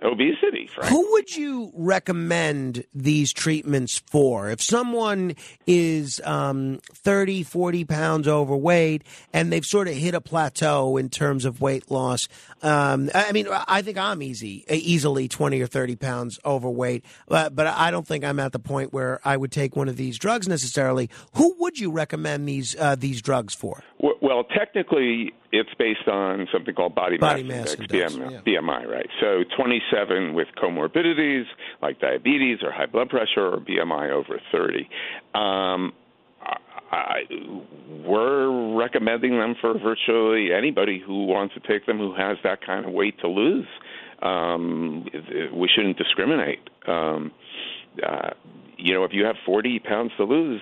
obesity. 0.04 0.68
Frank. 0.72 0.90
Who 0.90 1.12
would 1.12 1.36
you 1.36 1.72
recommend 1.74 2.84
these 2.94 3.32
treatments 3.32 3.98
for? 4.06 4.50
If 4.50 4.62
someone 4.62 5.34
is 5.66 6.20
um, 6.24 6.80
30, 6.92 7.42
40 7.42 7.84
pounds 7.84 8.28
overweight 8.28 9.04
and 9.32 9.52
they've 9.52 9.64
sort 9.64 9.88
of 9.88 9.94
hit 9.94 10.14
a 10.14 10.20
plateau 10.20 10.96
in 10.96 11.08
terms 11.08 11.44
of 11.44 11.60
weight 11.60 11.90
loss, 11.90 12.28
um, 12.62 13.10
I 13.14 13.32
I 13.32 13.34
mean, 13.34 13.48
I 13.50 13.80
think 13.80 13.96
I'm 13.96 14.20
easy, 14.22 14.62
easily 14.68 15.26
20 15.26 15.62
or 15.62 15.66
30 15.66 15.96
pounds 15.96 16.38
overweight, 16.44 17.02
but, 17.26 17.54
but 17.54 17.66
I 17.66 17.90
don't 17.90 18.06
think 18.06 18.24
I'm 18.24 18.38
at 18.38 18.52
the 18.52 18.58
point 18.58 18.92
where 18.92 19.20
I 19.24 19.38
would 19.38 19.50
take 19.50 19.74
one 19.74 19.88
of 19.88 19.96
these 19.96 20.18
drugs 20.18 20.46
necessarily. 20.46 21.08
Who 21.36 21.56
would 21.60 21.78
you 21.78 21.90
recommend 21.90 22.46
these 22.46 22.76
uh, 22.78 22.94
these 22.94 23.22
drugs 23.22 23.54
for? 23.54 23.82
Well, 24.00 24.44
technically, 24.44 25.32
it's 25.52 25.72
based 25.78 26.08
on 26.08 26.48
something 26.50 26.74
called 26.74 26.94
body, 26.94 27.18
Body 27.18 27.42
mass, 27.42 27.66
mass 27.66 27.74
index, 27.74 28.14
index, 28.14 28.32
BMI, 28.44 28.58
BMI, 28.58 28.86
right? 28.86 29.08
So 29.20 29.44
27 29.56 30.34
with 30.34 30.48
comorbidities 30.60 31.44
like 31.82 32.00
diabetes 32.00 32.58
or 32.62 32.72
high 32.72 32.86
blood 32.86 33.10
pressure 33.10 33.46
or 33.46 33.58
BMI 33.58 34.10
over 34.10 34.40
30. 34.50 34.88
Um, 35.34 35.92
I, 36.40 36.56
I, 36.90 37.22
we're 38.06 38.76
recommending 38.76 39.38
them 39.38 39.54
for 39.60 39.78
virtually 39.78 40.52
anybody 40.52 41.02
who 41.04 41.26
wants 41.26 41.54
to 41.54 41.60
take 41.60 41.86
them 41.86 41.98
who 41.98 42.14
has 42.14 42.38
that 42.44 42.64
kind 42.64 42.86
of 42.86 42.92
weight 42.92 43.18
to 43.20 43.28
lose. 43.28 43.66
Um, 44.22 45.04
we 45.54 45.68
shouldn't 45.74 45.98
discriminate. 45.98 46.60
Um, 46.86 47.30
uh, 48.06 48.30
you 48.78 48.94
know, 48.94 49.04
if 49.04 49.12
you 49.12 49.24
have 49.24 49.36
40 49.44 49.80
pounds 49.80 50.12
to 50.16 50.24
lose, 50.24 50.60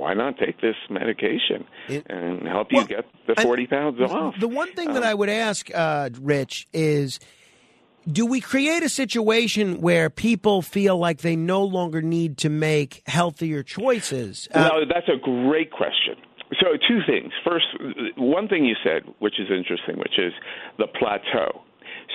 why 0.00 0.14
not 0.14 0.38
take 0.38 0.60
this 0.62 0.76
medication 0.88 1.66
and 1.88 2.48
help 2.48 2.68
you 2.72 2.86
get 2.86 3.04
the 3.26 3.34
40 3.40 3.66
pounds 3.66 4.00
off? 4.00 4.34
The 4.40 4.48
one 4.48 4.72
thing 4.72 4.94
that 4.94 5.02
I 5.02 5.12
would 5.12 5.28
ask, 5.28 5.70
uh, 5.74 6.08
Rich, 6.20 6.66
is 6.72 7.20
do 8.10 8.24
we 8.24 8.40
create 8.40 8.82
a 8.82 8.88
situation 8.88 9.82
where 9.82 10.08
people 10.08 10.62
feel 10.62 10.96
like 10.96 11.18
they 11.18 11.36
no 11.36 11.62
longer 11.62 12.00
need 12.00 12.38
to 12.38 12.48
make 12.48 13.02
healthier 13.06 13.62
choices? 13.62 14.48
Uh, 14.54 14.70
well, 14.72 14.86
that's 14.88 15.08
a 15.08 15.18
great 15.22 15.70
question. 15.70 16.16
So, 16.58 16.78
two 16.88 17.00
things. 17.06 17.32
First, 17.44 17.66
one 18.16 18.48
thing 18.48 18.64
you 18.64 18.74
said, 18.82 19.02
which 19.18 19.38
is 19.38 19.48
interesting, 19.50 19.98
which 19.98 20.18
is 20.18 20.32
the 20.78 20.86
plateau. 20.86 21.62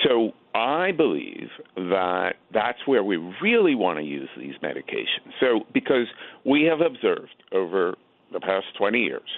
So, 0.03 0.33
I 0.55 0.93
believe 0.93 1.49
that 1.75 2.35
that's 2.53 2.79
where 2.85 3.03
we 3.03 3.17
really 3.41 3.75
want 3.75 3.99
to 3.99 4.05
use 4.05 4.29
these 4.37 4.55
medications. 4.63 5.33
So, 5.41 5.65
because 5.73 6.07
we 6.45 6.63
have 6.63 6.79
observed 6.79 7.43
over 7.51 7.95
the 8.31 8.39
past 8.39 8.67
20 8.77 8.99
years, 8.99 9.29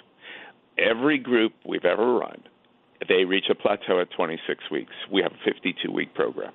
every 0.78 1.18
group 1.18 1.54
we've 1.66 1.86
ever 1.86 2.20
run, 2.20 2.44
they 3.10 3.26
reach 3.26 3.46
a 3.50 3.56
plateau 3.56 4.00
at 4.00 4.12
26 4.12 4.70
weeks. 4.70 4.94
We 5.12 5.24
have 5.24 5.32
a 5.32 5.44
52 5.44 5.92
week 5.92 6.14
program. 6.14 6.54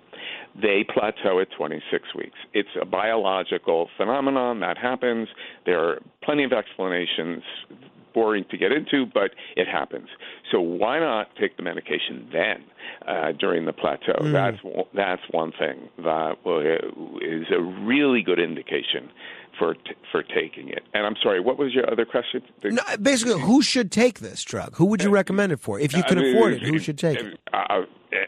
They 0.61 0.85
plateau 0.95 1.41
at 1.41 1.49
26 1.57 2.15
weeks. 2.15 2.39
It's 2.55 2.69
a 2.81 2.85
biological 2.85 3.89
phenomenon 3.97 4.61
that 4.61 4.79
happens. 4.79 5.27
There 5.67 5.81
are 5.81 5.99
plenty 6.23 6.45
of 6.45 6.53
explanations, 6.53 7.43
boring 8.15 8.45
to 8.51 8.57
get 8.57 8.73
into, 8.73 9.07
but 9.13 9.31
it 9.57 9.67
happens. 9.67 10.09
So 10.51 10.61
why 10.61 10.99
not 10.99 11.29
take 11.41 11.57
the 11.57 11.63
medication 11.63 12.29
then 12.33 12.65
uh, 13.07 13.33
during 13.39 13.65
the 13.65 13.73
plateau? 13.73 14.19
Mm. 14.21 14.33
That's 14.33 14.89
that's 14.95 15.23
one 15.31 15.53
thing 15.59 15.89
that 15.99 16.45
will, 16.45 16.61
is 17.21 17.47
a 17.51 17.61
really 17.61 18.23
good 18.23 18.39
indication 18.39 19.11
for 19.59 19.75
t- 19.75 19.81
for 20.11 20.23
taking 20.23 20.69
it. 20.69 20.83
And 20.95 21.07
I'm 21.07 21.17
sorry, 21.23 21.41
what 21.41 21.59
was 21.59 21.75
your 21.75 21.91
other 21.91 22.05
question? 22.05 22.43
no, 22.65 22.83
basically, 23.01 23.41
who 23.41 23.63
should 23.63 23.91
take 23.91 24.21
this 24.21 24.43
drug? 24.45 24.77
Who 24.77 24.87
would 24.87 25.03
you 25.03 25.11
recommend 25.11 25.53
it 25.53 25.61
for? 25.61 25.79
If 25.81 25.93
you 25.93 26.01
I 26.01 26.09
can 26.09 26.19
mean, 26.19 26.35
afford 26.37 26.55
it, 26.55 26.63
who 26.63 26.79
should 26.79 26.99
take 26.99 27.19
it? 27.19 27.39
uh, 27.53 27.83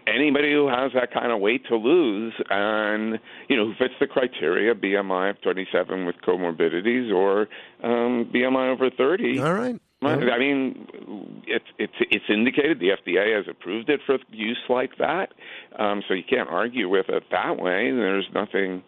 anybody 0.06 0.52
who 0.52 0.68
has 0.68 0.92
that 0.94 1.12
kind 1.12 1.30
of 1.32 1.40
weight 1.40 1.66
to 1.68 1.76
lose 1.76 2.34
and 2.50 3.18
you 3.48 3.56
know 3.56 3.66
who 3.66 3.74
fits 3.74 3.94
the 4.00 4.06
criteria 4.06 4.74
BMI 4.74 5.30
of 5.30 5.40
27 5.42 6.06
with 6.06 6.16
comorbidities 6.26 7.12
or 7.12 7.42
um, 7.82 8.30
BMI 8.34 8.72
over 8.72 8.90
30 8.90 9.40
all 9.40 9.52
right 9.54 9.80
I 10.02 10.38
mean, 10.38 11.42
it's 11.46 11.64
it's 11.78 11.94
it's 12.10 12.24
indicated. 12.28 12.78
The 12.78 12.90
FDA 12.90 13.36
has 13.36 13.46
approved 13.48 13.88
it 13.88 14.00
for 14.04 14.18
use 14.30 14.58
like 14.68 14.98
that, 14.98 15.32
um, 15.78 16.02
so 16.06 16.12
you 16.14 16.22
can't 16.28 16.48
argue 16.50 16.88
with 16.88 17.08
it 17.08 17.22
that 17.30 17.56
way. 17.58 17.90
There's 17.90 18.28
nothing. 18.34 18.82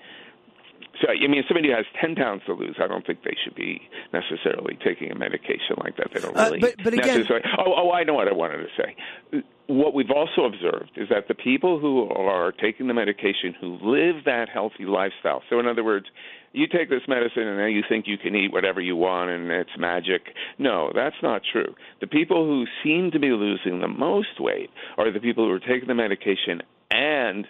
So 1.02 1.08
I 1.10 1.26
mean, 1.26 1.42
somebody 1.48 1.70
has 1.70 1.84
ten 2.00 2.14
pounds 2.14 2.42
to 2.46 2.54
lose, 2.54 2.76
I 2.82 2.86
don't 2.86 3.06
think 3.06 3.22
they 3.22 3.36
should 3.44 3.54
be 3.54 3.82
necessarily 4.12 4.78
taking 4.84 5.10
a 5.10 5.14
medication 5.14 5.76
like 5.82 5.96
that. 5.96 6.08
They 6.14 6.20
don't 6.20 6.34
really. 6.34 6.46
Uh, 6.46 6.50
really. 6.50 6.60
but- 6.60 6.84
but 6.84 6.92
again- 6.94 7.18
necessarily, 7.18 7.44
oh, 7.58 7.74
oh, 7.76 7.92
I 7.92 8.04
know 8.04 8.14
what 8.14 8.28
I 8.28 8.32
wanted 8.32 8.58
to 8.58 8.68
say. 8.76 9.42
What 9.68 9.94
we've 9.94 10.10
also 10.10 10.44
observed 10.44 10.92
is 10.96 11.08
that 11.08 11.26
the 11.28 11.34
people 11.34 11.80
who 11.80 12.08
are 12.10 12.52
taking 12.52 12.86
the 12.86 12.94
medication 12.94 13.52
who 13.60 13.78
live 13.82 14.24
that 14.24 14.48
healthy 14.48 14.84
lifestyle. 14.84 15.42
So, 15.50 15.58
in 15.58 15.66
other 15.66 15.82
words, 15.82 16.06
you 16.52 16.66
take 16.68 16.88
this 16.88 17.02
medicine 17.08 17.42
and 17.42 17.58
now 17.58 17.66
you 17.66 17.82
think 17.88 18.06
you 18.06 18.16
can 18.16 18.34
eat 18.36 18.52
whatever 18.52 18.80
you 18.80 18.94
want 18.96 19.30
and 19.30 19.50
it's 19.50 19.76
magic. 19.76 20.22
No, 20.58 20.92
that's 20.94 21.16
not 21.22 21.42
true. 21.52 21.74
The 22.00 22.06
people 22.06 22.46
who 22.46 22.64
seem 22.84 23.10
to 23.10 23.18
be 23.18 23.30
losing 23.30 23.80
the 23.80 23.88
most 23.88 24.38
weight 24.40 24.70
are 24.96 25.10
the 25.10 25.20
people 25.20 25.44
who 25.44 25.50
are 25.52 25.58
taking 25.58 25.88
the 25.88 25.94
medication 25.94 26.62
and 26.90 27.46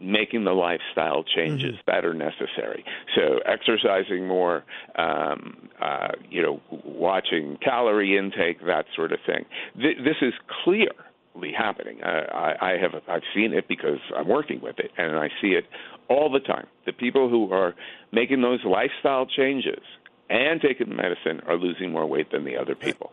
making 0.00 0.44
the 0.44 0.52
lifestyle 0.52 1.24
changes 1.24 1.74
that 1.86 2.04
are 2.04 2.14
necessary. 2.14 2.84
So 3.14 3.38
exercising 3.44 4.26
more, 4.26 4.64
um, 4.96 5.68
uh, 5.80 6.08
you 6.30 6.42
know, 6.42 6.60
watching 6.84 7.58
calorie 7.62 8.16
intake, 8.16 8.60
that 8.66 8.86
sort 8.94 9.12
of 9.12 9.18
thing. 9.26 9.44
Th- 9.80 9.98
this 9.98 10.16
is 10.22 10.34
clearly 10.64 11.52
happening. 11.56 12.02
I, 12.02 12.54
I 12.60 12.76
have 12.80 12.92
I've 13.08 13.22
seen 13.34 13.52
it 13.52 13.66
because 13.68 13.98
I'm 14.16 14.28
working 14.28 14.60
with 14.60 14.78
it, 14.78 14.90
and 14.96 15.16
I 15.16 15.28
see 15.40 15.48
it 15.48 15.64
all 16.08 16.30
the 16.30 16.40
time. 16.40 16.66
The 16.86 16.92
people 16.92 17.28
who 17.28 17.52
are 17.52 17.74
making 18.12 18.42
those 18.42 18.60
lifestyle 18.64 19.26
changes 19.26 19.82
and 20.30 20.60
taking 20.60 20.94
medicine 20.94 21.40
are 21.46 21.56
losing 21.56 21.90
more 21.92 22.06
weight 22.06 22.30
than 22.30 22.44
the 22.44 22.56
other 22.56 22.74
people. 22.74 23.12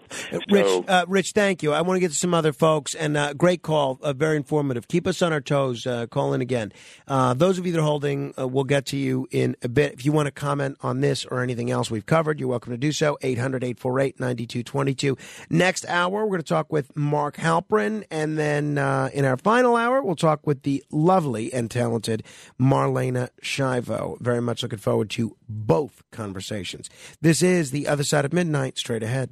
Rich, 0.49 0.65
So- 0.65 0.85
uh, 0.87 1.05
Rich, 1.07 1.31
thank 1.31 1.63
you. 1.63 1.71
I 1.73 1.81
want 1.81 1.95
to 1.97 1.99
get 2.01 2.11
to 2.11 2.17
some 2.17 2.33
other 2.33 2.51
folks, 2.53 2.93
and 2.93 3.15
uh, 3.15 3.33
great 3.33 3.61
call, 3.61 3.99
uh, 4.01 4.13
very 4.13 4.35
informative. 4.35 4.87
Keep 4.87 5.07
us 5.07 5.21
on 5.21 5.31
our 5.31 5.41
toes. 5.41 5.85
Uh, 5.87 6.07
call 6.07 6.33
in 6.33 6.41
again. 6.41 6.71
Uh, 7.07 7.33
those 7.33 7.57
of 7.57 7.65
you 7.65 7.71
that 7.73 7.79
are 7.79 7.83
holding, 7.83 8.33
uh, 8.37 8.47
we'll 8.47 8.63
get 8.65 8.85
to 8.87 8.97
you 8.97 9.27
in 9.31 9.55
a 9.61 9.69
bit. 9.69 9.93
If 9.93 10.05
you 10.05 10.11
want 10.11 10.27
to 10.27 10.31
comment 10.31 10.77
on 10.81 10.99
this 11.01 11.25
or 11.25 11.41
anything 11.41 11.71
else 11.71 11.89
we've 11.89 12.05
covered, 12.05 12.39
you're 12.39 12.49
welcome 12.49 12.71
to 12.73 12.77
do 12.77 12.91
so. 12.91 13.17
800 13.21 13.63
848 13.63 14.19
9222. 14.19 15.17
Next 15.49 15.85
hour, 15.87 16.23
we're 16.25 16.29
going 16.31 16.41
to 16.41 16.43
talk 16.43 16.71
with 16.71 16.95
Mark 16.97 17.37
Halperin, 17.37 18.03
and 18.11 18.37
then 18.37 18.77
uh, 18.77 19.09
in 19.13 19.25
our 19.25 19.37
final 19.37 19.75
hour, 19.75 20.01
we'll 20.01 20.15
talk 20.15 20.45
with 20.45 20.63
the 20.63 20.83
lovely 20.91 21.53
and 21.53 21.71
talented 21.71 22.23
Marlaina 22.59 23.29
Schiavo. 23.41 24.19
Very 24.19 24.41
much 24.41 24.63
looking 24.63 24.79
forward 24.79 25.09
to 25.11 25.35
both 25.47 26.03
conversations. 26.11 26.89
This 27.21 27.41
is 27.41 27.71
The 27.71 27.87
Other 27.87 28.03
Side 28.03 28.25
of 28.25 28.33
Midnight, 28.33 28.77
straight 28.77 29.03
ahead. 29.03 29.29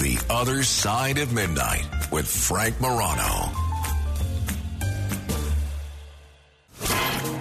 The 0.00 0.18
Other 0.30 0.62
Side 0.62 1.18
of 1.18 1.32
Midnight 1.32 1.86
with 2.10 2.26
Frank 2.26 2.80
Morano. 2.80 3.50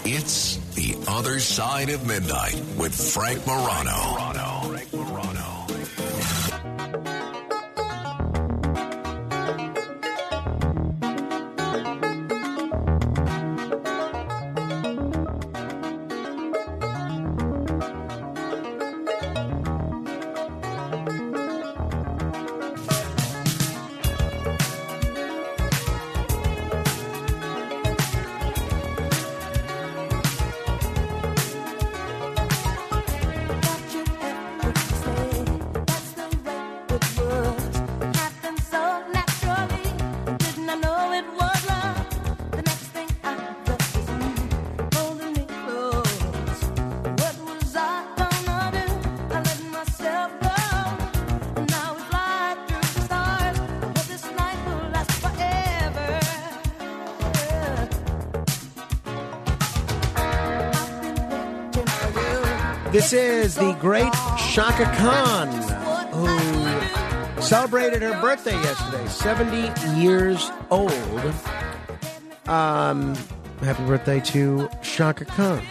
It's 0.03 0.57
The 0.75 0.95
Other 1.07 1.39
Side 1.39 1.89
of 1.89 2.05
Midnight 2.05 2.61
with 2.77 2.93
Frank 2.93 3.45
Morano. 3.47 3.91
Got 3.91 4.35
you 4.91 5.40
is 63.51 63.57
the 63.57 63.73
great 63.73 64.13
Chaka 64.53 64.85
Khan, 64.97 65.49
who 66.13 67.41
celebrated 67.41 68.01
her 68.01 68.19
birthday 68.21 68.53
yesterday, 68.53 69.05
70 69.07 69.99
years 69.99 70.49
old. 70.69 70.91
Um, 72.47 73.13
happy 73.59 73.83
birthday 73.85 74.21
to 74.21 74.69
Chaka 74.81 75.25
Khan. 75.25 75.61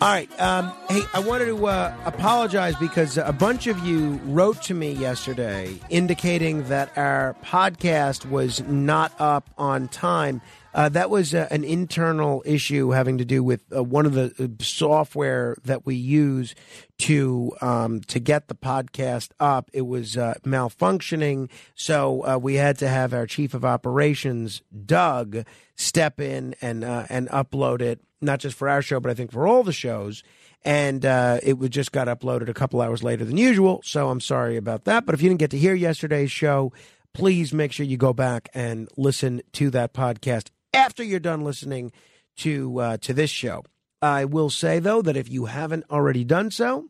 All 0.00 0.08
right. 0.08 0.28
Um, 0.40 0.72
hey, 0.88 1.02
I 1.14 1.20
wanted 1.20 1.46
to 1.46 1.66
uh, 1.66 1.94
apologize 2.04 2.74
because 2.76 3.16
a 3.16 3.32
bunch 3.32 3.68
of 3.68 3.78
you 3.86 4.20
wrote 4.24 4.60
to 4.62 4.74
me 4.74 4.92
yesterday 4.92 5.78
indicating 5.90 6.64
that 6.64 6.96
our 6.96 7.36
podcast 7.44 8.28
was 8.28 8.60
not 8.62 9.12
up 9.20 9.48
on 9.56 9.86
time. 9.88 10.40
Uh, 10.78 10.88
that 10.88 11.10
was 11.10 11.34
uh, 11.34 11.48
an 11.50 11.64
internal 11.64 12.40
issue 12.46 12.90
having 12.90 13.18
to 13.18 13.24
do 13.24 13.42
with 13.42 13.64
uh, 13.74 13.82
one 13.82 14.06
of 14.06 14.12
the 14.12 14.32
uh, 14.38 14.62
software 14.62 15.56
that 15.64 15.84
we 15.84 15.96
use 15.96 16.54
to 16.98 17.52
um, 17.60 18.00
to 18.02 18.20
get 18.20 18.46
the 18.46 18.54
podcast 18.54 19.30
up. 19.40 19.72
It 19.72 19.88
was 19.88 20.16
uh, 20.16 20.34
malfunctioning, 20.44 21.50
so 21.74 22.24
uh, 22.24 22.38
we 22.38 22.54
had 22.54 22.78
to 22.78 22.86
have 22.86 23.12
our 23.12 23.26
chief 23.26 23.54
of 23.54 23.64
operations, 23.64 24.62
Doug, 24.86 25.38
step 25.74 26.20
in 26.20 26.54
and 26.62 26.84
and 26.84 27.28
upload 27.30 27.80
it, 27.80 28.00
not 28.20 28.38
just 28.38 28.56
for 28.56 28.68
our 28.68 28.80
show, 28.80 29.00
but 29.00 29.10
I 29.10 29.14
think 29.14 29.32
for 29.32 29.48
all 29.48 29.64
the 29.64 29.72
shows. 29.72 30.22
And 30.64 31.04
uh, 31.04 31.40
it 31.42 31.58
was 31.58 31.70
just 31.70 31.90
got 31.90 32.06
uploaded 32.06 32.48
a 32.48 32.54
couple 32.54 32.80
hours 32.80 33.02
later 33.02 33.24
than 33.24 33.36
usual, 33.36 33.80
so 33.84 34.10
I'm 34.10 34.20
sorry 34.20 34.56
about 34.56 34.84
that. 34.84 35.06
But 35.06 35.16
if 35.16 35.22
you 35.22 35.28
didn't 35.28 35.40
get 35.40 35.50
to 35.50 35.58
hear 35.58 35.74
yesterday's 35.74 36.30
show, 36.30 36.72
please 37.14 37.52
make 37.52 37.72
sure 37.72 37.84
you 37.84 37.96
go 37.96 38.12
back 38.12 38.48
and 38.54 38.88
listen 38.96 39.42
to 39.54 39.70
that 39.70 39.92
podcast 39.92 40.50
after 40.72 41.02
you're 41.02 41.20
done 41.20 41.42
listening 41.42 41.92
to 42.38 42.78
uh, 42.80 42.96
to 42.98 43.12
this 43.12 43.30
show. 43.30 43.64
I 44.00 44.24
will 44.24 44.50
say 44.50 44.78
though 44.78 45.02
that 45.02 45.16
if 45.16 45.28
you 45.28 45.46
haven't 45.46 45.84
already 45.90 46.24
done 46.24 46.50
so, 46.50 46.88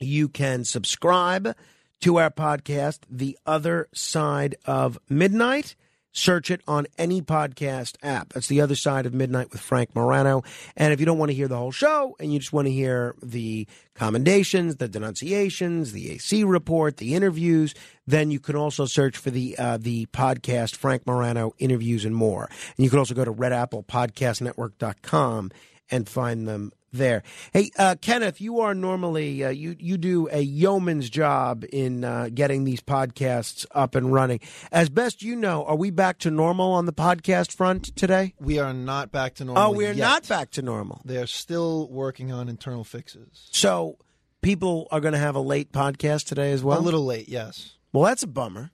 you 0.00 0.28
can 0.28 0.64
subscribe 0.64 1.56
to 2.00 2.18
our 2.18 2.30
podcast, 2.30 3.00
The 3.08 3.38
Other 3.46 3.88
Side 3.92 4.56
of 4.64 4.98
Midnight. 5.08 5.76
Search 6.12 6.50
it 6.50 6.60
on 6.68 6.86
any 6.98 7.22
podcast 7.22 7.96
app. 8.02 8.34
That's 8.34 8.46
The 8.46 8.60
Other 8.60 8.74
Side 8.74 9.06
of 9.06 9.14
Midnight 9.14 9.50
with 9.50 9.60
Frank 9.60 9.94
Morano. 9.94 10.42
And 10.76 10.92
if 10.92 11.00
you 11.00 11.06
don't 11.06 11.16
want 11.18 11.30
to 11.30 11.34
hear 11.34 11.48
the 11.48 11.56
whole 11.56 11.72
show 11.72 12.14
and 12.20 12.30
you 12.32 12.38
just 12.38 12.52
want 12.52 12.66
to 12.66 12.72
hear 12.72 13.14
the 13.22 13.66
commendations, 13.94 14.76
the 14.76 14.88
denunciations, 14.88 15.92
the 15.92 16.12
AC 16.12 16.44
report, 16.44 16.98
the 16.98 17.14
interviews, 17.14 17.74
then 18.06 18.30
you 18.30 18.40
can 18.40 18.56
also 18.56 18.84
search 18.84 19.16
for 19.16 19.30
the 19.30 19.56
uh, 19.58 19.78
the 19.78 20.04
podcast 20.06 20.76
Frank 20.76 21.06
Morano 21.06 21.54
interviews 21.58 22.04
and 22.04 22.14
more. 22.14 22.50
And 22.76 22.84
you 22.84 22.90
can 22.90 22.98
also 22.98 23.14
go 23.14 23.24
to 23.24 23.32
redapplepodcastnetwork.com 23.32 25.50
and 25.90 26.08
find 26.08 26.46
them 26.48 26.72
there. 26.92 27.22
Hey, 27.52 27.70
uh, 27.78 27.96
Kenneth, 28.00 28.40
you 28.40 28.60
are 28.60 28.74
normally 28.74 29.44
uh, 29.44 29.50
you 29.50 29.76
you 29.78 29.96
do 29.96 30.28
a 30.30 30.40
yeoman's 30.40 31.10
job 31.10 31.64
in 31.72 32.04
uh, 32.04 32.28
getting 32.32 32.64
these 32.64 32.80
podcasts 32.80 33.66
up 33.72 33.94
and 33.94 34.12
running. 34.12 34.40
As 34.70 34.88
best 34.88 35.22
you 35.22 35.34
know, 35.34 35.64
are 35.64 35.76
we 35.76 35.90
back 35.90 36.18
to 36.20 36.30
normal 36.30 36.72
on 36.72 36.86
the 36.86 36.92
podcast 36.92 37.54
front 37.54 37.96
today? 37.96 38.34
We 38.38 38.58
are 38.58 38.72
not 38.72 39.10
back 39.10 39.34
to 39.36 39.44
normal. 39.44 39.62
Oh, 39.62 39.70
we 39.70 39.86
are 39.86 39.92
yet. 39.92 39.98
not 39.98 40.28
back 40.28 40.50
to 40.52 40.62
normal. 40.62 41.00
They 41.04 41.16
are 41.16 41.26
still 41.26 41.88
working 41.88 42.32
on 42.32 42.48
internal 42.48 42.84
fixes. 42.84 43.48
So 43.50 43.98
people 44.42 44.88
are 44.90 45.00
going 45.00 45.14
to 45.14 45.18
have 45.18 45.34
a 45.34 45.40
late 45.40 45.72
podcast 45.72 46.26
today 46.26 46.52
as 46.52 46.62
well. 46.62 46.78
A 46.78 46.80
little 46.80 47.04
late, 47.04 47.28
yes. 47.28 47.72
Well, 47.92 48.04
that's 48.04 48.22
a 48.22 48.26
bummer. 48.26 48.70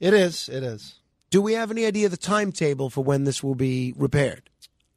It 0.00 0.14
is. 0.14 0.48
It 0.48 0.62
is. 0.62 0.96
Do 1.30 1.42
we 1.42 1.54
have 1.54 1.70
any 1.70 1.84
idea 1.84 2.06
of 2.06 2.10
the 2.10 2.16
timetable 2.16 2.88
for 2.88 3.04
when 3.04 3.24
this 3.24 3.42
will 3.42 3.54
be 3.54 3.92
repaired? 3.96 4.47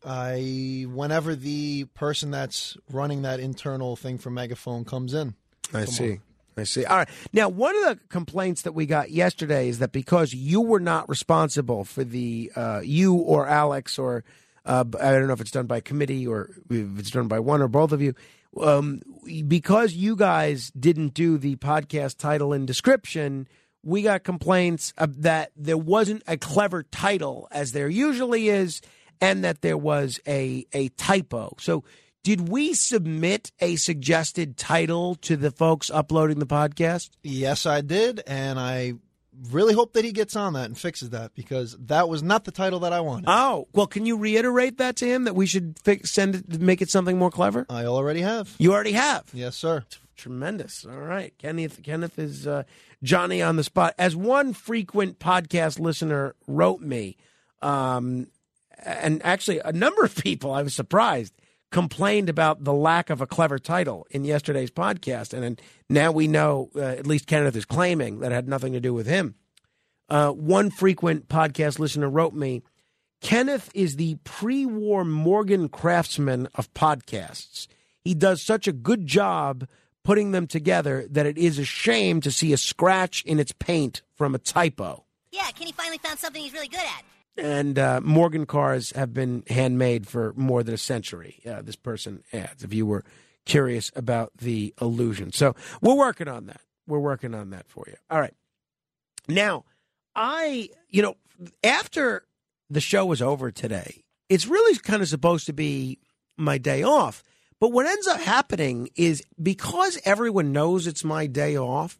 I 0.03 0.85
whenever 0.89 1.35
the 1.35 1.85
person 1.93 2.31
that's 2.31 2.77
running 2.91 3.21
that 3.23 3.39
internal 3.39 3.95
thing 3.95 4.17
for 4.17 4.29
Megaphone 4.29 4.85
comes 4.85 5.13
in. 5.13 5.35
I 5.73 5.85
see. 5.85 6.19
I 6.57 6.63
see. 6.63 6.85
All 6.85 6.97
right. 6.97 7.09
Now, 7.31 7.49
one 7.49 7.75
of 7.77 7.83
the 7.85 7.99
complaints 8.09 8.63
that 8.63 8.73
we 8.73 8.85
got 8.85 9.09
yesterday 9.11 9.69
is 9.69 9.79
that 9.79 9.91
because 9.91 10.33
you 10.33 10.61
were 10.61 10.79
not 10.79 11.07
responsible 11.07 11.85
for 11.85 12.03
the 12.03 12.51
uh, 12.55 12.81
you 12.83 13.15
or 13.15 13.47
Alex 13.47 13.97
or 13.97 14.23
uh, 14.65 14.83
I 14.99 15.11
don't 15.11 15.27
know 15.27 15.33
if 15.33 15.41
it's 15.41 15.51
done 15.51 15.65
by 15.67 15.79
committee 15.79 16.27
or 16.27 16.49
if 16.69 16.99
it's 16.99 17.11
done 17.11 17.27
by 17.27 17.39
one 17.39 17.61
or 17.61 17.67
both 17.67 17.91
of 17.91 18.01
you, 18.01 18.13
um, 18.59 19.01
because 19.47 19.93
you 19.93 20.15
guys 20.15 20.71
didn't 20.71 21.13
do 21.13 21.37
the 21.37 21.55
podcast 21.55 22.17
title 22.17 22.53
and 22.53 22.67
description. 22.67 23.47
We 23.83 24.03
got 24.03 24.23
complaints 24.23 24.93
that 24.97 25.51
there 25.55 25.77
wasn't 25.77 26.21
a 26.27 26.37
clever 26.37 26.83
title 26.83 27.47
as 27.51 27.71
there 27.71 27.89
usually 27.89 28.49
is, 28.49 28.81
and 29.21 29.43
that 29.43 29.61
there 29.61 29.77
was 29.77 30.19
a 30.27 30.65
a 30.73 30.89
typo. 30.89 31.55
So 31.59 31.83
did 32.23 32.49
we 32.49 32.73
submit 32.73 33.51
a 33.59 33.77
suggested 33.77 34.57
title 34.57 35.15
to 35.15 35.35
the 35.37 35.51
folks 35.51 35.89
uploading 35.89 36.39
the 36.39 36.45
podcast? 36.45 37.09
Yes, 37.23 37.65
I 37.65 37.81
did, 37.81 38.21
and 38.27 38.59
I 38.59 38.93
really 39.49 39.73
hope 39.73 39.93
that 39.93 40.05
he 40.05 40.11
gets 40.11 40.35
on 40.35 40.53
that 40.53 40.65
and 40.65 40.77
fixes 40.77 41.11
that 41.11 41.33
because 41.33 41.75
that 41.79 42.09
was 42.09 42.21
not 42.21 42.43
the 42.43 42.51
title 42.51 42.81
that 42.81 42.93
I 42.93 42.99
wanted. 42.99 43.25
Oh, 43.27 43.67
well, 43.73 43.87
can 43.87 44.05
you 44.05 44.17
reiterate 44.17 44.77
that 44.77 44.97
to 44.97 45.05
him 45.05 45.23
that 45.23 45.35
we 45.35 45.45
should 45.47 45.79
fix, 45.83 46.11
send 46.11 46.35
it, 46.35 46.61
make 46.61 46.81
it 46.81 46.89
something 46.89 47.17
more 47.17 47.31
clever? 47.31 47.65
I 47.69 47.85
already 47.85 48.21
have. 48.21 48.55
You 48.59 48.73
already 48.73 48.91
have. 48.91 49.23
Yes, 49.33 49.55
sir. 49.55 49.85
Tremendous. 50.15 50.85
All 50.85 50.99
right, 50.99 51.33
Kenneth. 51.39 51.81
Kenneth 51.81 52.19
is 52.19 52.45
uh, 52.45 52.63
Johnny 53.01 53.41
on 53.41 53.55
the 53.55 53.63
spot. 53.63 53.95
As 53.97 54.15
one 54.15 54.53
frequent 54.53 55.17
podcast 55.17 55.79
listener 55.79 56.35
wrote 56.45 56.81
me, 56.81 57.17
um, 57.63 58.27
and 58.81 59.23
actually 59.23 59.59
a 59.59 59.71
number 59.71 60.03
of 60.03 60.15
people, 60.15 60.53
I 60.53 60.63
was 60.63 60.73
surprised, 60.73 61.33
complained 61.71 62.29
about 62.29 62.63
the 62.63 62.73
lack 62.73 63.09
of 63.09 63.21
a 63.21 63.27
clever 63.27 63.57
title 63.57 64.05
in 64.11 64.25
yesterday's 64.25 64.71
podcast, 64.71 65.33
and 65.33 65.61
now 65.89 66.11
we 66.11 66.27
know, 66.27 66.69
uh, 66.75 66.81
at 66.81 67.07
least 67.07 67.27
Kenneth 67.27 67.55
is 67.55 67.65
claiming 67.65 68.19
that 68.19 68.31
it 68.31 68.35
had 68.35 68.47
nothing 68.47 68.73
to 68.73 68.79
do 68.79 68.93
with 68.93 69.07
him. 69.07 69.35
Uh, 70.09 70.31
one 70.31 70.69
frequent 70.69 71.29
podcast 71.29 71.79
listener 71.79 72.09
wrote 72.09 72.33
me, 72.33 72.63
Kenneth 73.21 73.69
is 73.73 73.95
the 73.95 74.15
pre-war 74.23 75.05
Morgan 75.05 75.69
Craftsman 75.69 76.47
of 76.55 76.73
podcasts. 76.73 77.67
He 78.03 78.13
does 78.13 78.41
such 78.41 78.67
a 78.67 78.73
good 78.73 79.05
job 79.05 79.67
putting 80.03 80.31
them 80.31 80.47
together 80.47 81.05
that 81.11 81.27
it 81.27 81.37
is 81.37 81.59
a 81.59 81.63
shame 81.63 82.19
to 82.21 82.31
see 82.31 82.51
a 82.51 82.57
scratch 82.57 83.23
in 83.23 83.39
its 83.39 83.51
paint 83.51 84.01
from 84.15 84.33
a 84.33 84.39
typo. 84.39 85.05
Yeah, 85.31 85.49
Kenny 85.51 85.71
finally 85.71 85.99
found 85.99 86.19
something 86.19 86.41
he's 86.41 86.51
really 86.51 86.67
good 86.67 86.79
at. 86.79 87.03
And 87.41 87.79
uh, 87.79 88.01
Morgan 88.03 88.45
cars 88.45 88.91
have 88.91 89.15
been 89.15 89.43
handmade 89.49 90.07
for 90.07 90.31
more 90.35 90.61
than 90.61 90.75
a 90.75 90.77
century. 90.77 91.41
Uh, 91.43 91.63
this 91.63 91.75
person 91.75 92.23
adds, 92.31 92.63
if 92.63 92.71
you 92.71 92.85
were 92.85 93.03
curious 93.45 93.91
about 93.95 94.31
the 94.37 94.75
illusion. 94.79 95.31
So 95.31 95.55
we're 95.81 95.95
working 95.95 96.27
on 96.27 96.45
that. 96.45 96.61
We're 96.85 96.99
working 96.99 97.33
on 97.33 97.49
that 97.49 97.67
for 97.67 97.85
you. 97.87 97.95
All 98.11 98.19
right. 98.19 98.35
Now, 99.27 99.65
I, 100.15 100.69
you 100.87 101.01
know, 101.01 101.15
after 101.63 102.27
the 102.69 102.79
show 102.79 103.07
was 103.07 103.23
over 103.23 103.49
today, 103.49 104.03
it's 104.29 104.45
really 104.45 104.77
kind 104.77 105.01
of 105.01 105.07
supposed 105.07 105.47
to 105.47 105.53
be 105.53 105.97
my 106.37 106.59
day 106.59 106.83
off. 106.83 107.23
But 107.59 107.71
what 107.71 107.87
ends 107.87 108.05
up 108.05 108.19
happening 108.19 108.89
is 108.95 109.23
because 109.41 109.99
everyone 110.05 110.51
knows 110.51 110.85
it's 110.85 111.03
my 111.03 111.25
day 111.25 111.57
off, 111.57 111.99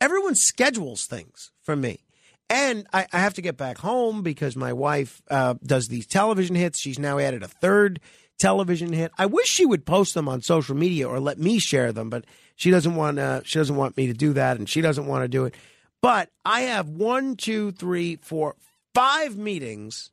everyone 0.00 0.34
schedules 0.34 1.04
things 1.04 1.50
for 1.62 1.76
me. 1.76 2.05
And 2.48 2.86
I, 2.92 3.06
I 3.12 3.18
have 3.18 3.34
to 3.34 3.42
get 3.42 3.56
back 3.56 3.78
home 3.78 4.22
because 4.22 4.56
my 4.56 4.72
wife 4.72 5.20
uh, 5.30 5.54
does 5.64 5.88
these 5.88 6.06
television 6.06 6.54
hits. 6.54 6.78
She's 6.78 6.98
now 6.98 7.18
added 7.18 7.42
a 7.42 7.48
third 7.48 8.00
television 8.38 8.92
hit. 8.92 9.10
I 9.18 9.26
wish 9.26 9.48
she 9.48 9.66
would 9.66 9.84
post 9.84 10.14
them 10.14 10.28
on 10.28 10.42
social 10.42 10.76
media 10.76 11.08
or 11.08 11.18
let 11.18 11.38
me 11.38 11.58
share 11.58 11.92
them, 11.92 12.10
but 12.10 12.24
she 12.54 12.70
doesn't 12.70 12.94
want 12.94 13.18
uh, 13.18 13.40
she 13.44 13.58
doesn't 13.58 13.76
want 13.76 13.96
me 13.96 14.06
to 14.06 14.12
do 14.12 14.32
that, 14.34 14.58
and 14.58 14.68
she 14.68 14.80
doesn't 14.80 15.06
want 15.06 15.24
to 15.24 15.28
do 15.28 15.44
it. 15.44 15.54
But 16.02 16.30
I 16.44 16.62
have 16.62 16.88
one, 16.88 17.36
two, 17.36 17.72
three, 17.72 18.16
four, 18.16 18.54
five 18.94 19.36
meetings 19.36 20.10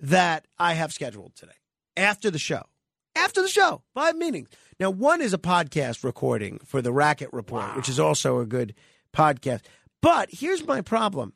that 0.00 0.46
I 0.58 0.74
have 0.74 0.92
scheduled 0.92 1.34
today 1.34 1.52
after 1.96 2.30
the 2.30 2.38
show. 2.38 2.62
After 3.14 3.40
the 3.40 3.48
show, 3.48 3.82
five 3.94 4.16
meetings. 4.16 4.48
Now, 4.78 4.90
one 4.90 5.22
is 5.22 5.32
a 5.32 5.38
podcast 5.38 6.04
recording 6.04 6.58
for 6.64 6.82
the 6.82 6.92
Racket 6.92 7.30
Report, 7.32 7.74
which 7.74 7.88
is 7.88 7.98
also 7.98 8.40
a 8.40 8.46
good 8.46 8.74
podcast. 9.14 9.62
But 10.02 10.28
here's 10.30 10.66
my 10.66 10.82
problem 10.82 11.32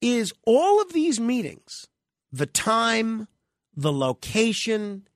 is 0.00 0.32
all 0.46 0.80
of 0.80 0.92
these 0.92 1.20
meetings, 1.20 1.86
the 2.32 2.46
time, 2.46 3.28
the 3.76 3.92
location, 3.92 5.06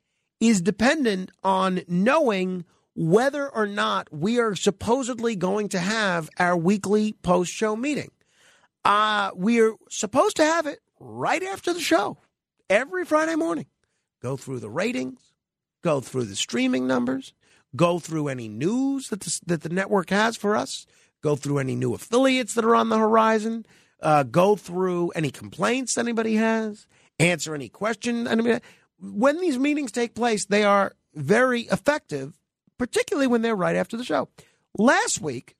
is 0.40 0.60
dependent 0.60 1.30
on 1.42 1.82
knowing 1.88 2.64
whether 2.94 3.48
or 3.48 3.66
not 3.66 4.12
we 4.12 4.38
are 4.38 4.54
supposedly 4.54 5.34
going 5.34 5.68
to 5.68 5.78
have 5.78 6.28
our 6.38 6.56
weekly 6.56 7.14
post 7.22 7.52
show 7.52 7.74
meeting. 7.74 8.10
Uh, 8.84 9.30
we're 9.34 9.74
supposed 9.88 10.36
to 10.36 10.44
have 10.44 10.66
it 10.66 10.80
right 11.00 11.42
after 11.42 11.72
the 11.72 11.80
show, 11.80 12.18
every 12.68 13.04
Friday 13.04 13.34
morning. 13.34 13.66
Go 14.22 14.36
through 14.36 14.60
the 14.60 14.70
ratings, 14.70 15.32
go 15.82 16.00
through 16.00 16.24
the 16.24 16.36
streaming 16.36 16.86
numbers, 16.86 17.32
go 17.74 17.98
through 17.98 18.28
any 18.28 18.48
news 18.48 19.08
that 19.08 19.20
the, 19.20 19.40
that 19.46 19.62
the 19.62 19.68
network 19.68 20.10
has 20.10 20.36
for 20.36 20.54
us, 20.54 20.86
go 21.22 21.36
through 21.36 21.58
any 21.58 21.74
new 21.74 21.94
affiliates 21.94 22.54
that 22.54 22.64
are 22.64 22.74
on 22.74 22.90
the 22.90 22.98
horizon, 22.98 23.66
uh, 24.04 24.22
go 24.22 24.54
through 24.54 25.10
any 25.10 25.30
complaints 25.30 25.98
anybody 25.98 26.36
has, 26.36 26.86
answer 27.18 27.54
any 27.54 27.68
question. 27.68 28.28
Anybody, 28.28 28.60
when 29.00 29.40
these 29.40 29.58
meetings 29.58 29.90
take 29.90 30.14
place, 30.14 30.44
they 30.44 30.62
are 30.62 30.92
very 31.14 31.62
effective, 31.62 32.38
particularly 32.78 33.26
when 33.26 33.42
they're 33.42 33.56
right 33.56 33.76
after 33.76 33.96
the 33.96 34.04
show. 34.04 34.28
Last 34.78 35.20
week, 35.20 35.56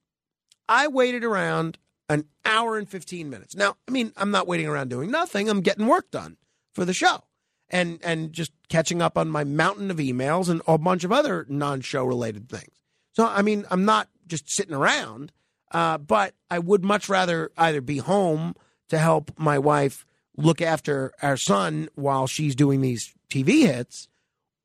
I 0.69 0.87
waited 0.87 1.23
around 1.23 1.77
an 2.07 2.25
hour 2.45 2.77
and 2.77 2.87
15 2.87 3.29
minutes. 3.29 3.55
Now, 3.55 3.75
I 3.87 3.91
mean, 3.91 4.13
I'm 4.15 4.31
not 4.31 4.47
waiting 4.47 4.67
around 4.67 4.89
doing 4.89 5.09
nothing. 5.09 5.49
I'm 5.49 5.61
getting 5.61 5.87
work 5.87 6.11
done 6.11 6.37
for 6.73 6.85
the 6.85 6.93
show 6.93 7.23
and 7.69 7.99
and 8.03 8.31
just 8.31 8.51
catching 8.69 9.01
up 9.01 9.17
on 9.17 9.29
my 9.29 9.43
mountain 9.43 9.89
of 9.89 9.97
emails 9.97 10.49
and 10.49 10.61
a 10.67 10.77
bunch 10.77 11.03
of 11.03 11.11
other 11.11 11.45
non-show 11.49 12.05
related 12.05 12.47
things. 12.47 12.79
So, 13.13 13.25
I 13.25 13.41
mean, 13.41 13.65
I'm 13.71 13.85
not 13.85 14.09
just 14.27 14.49
sitting 14.49 14.75
around, 14.75 15.31
uh, 15.75 15.97
but 15.97 16.33
I 16.49 16.59
would 16.59 16.85
much 16.85 17.09
rather 17.09 17.51
either 17.57 17.81
be 17.81 17.97
home 17.97 18.55
to 18.87 18.97
help 18.97 19.37
my 19.37 19.59
wife 19.59 20.05
look 20.37 20.61
after 20.61 21.11
our 21.21 21.35
son 21.35 21.89
while 21.95 22.27
she's 22.27 22.55
doing 22.55 22.79
these 22.79 23.13
TV 23.29 23.65
hits 23.65 24.07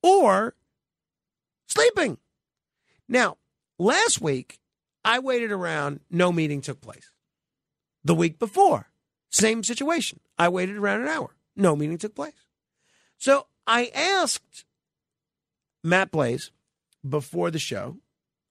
or 0.05 0.55
sleeping. 1.66 2.19
Now, 3.09 3.39
last 3.77 4.20
week, 4.20 4.61
I 5.05 5.19
waited 5.19 5.51
around, 5.51 5.99
no 6.12 6.31
meeting 6.31 6.61
took 6.61 6.81
place. 6.81 7.11
The 8.05 8.15
week 8.15 8.39
before, 8.39 8.93
same 9.31 9.65
situation. 9.65 10.20
I 10.39 10.49
waited 10.49 10.77
around 10.77 11.01
an 11.01 11.09
hour, 11.09 11.35
no 11.57 11.74
meeting 11.74 11.99
took 11.99 12.15
place. 12.15 12.47
So 13.19 13.49
I 13.66 13.91
asked 13.93 14.65
Matt 15.82 16.12
Blaze 16.12 16.53
before 17.07 17.51
the 17.51 17.59
show, 17.59 17.97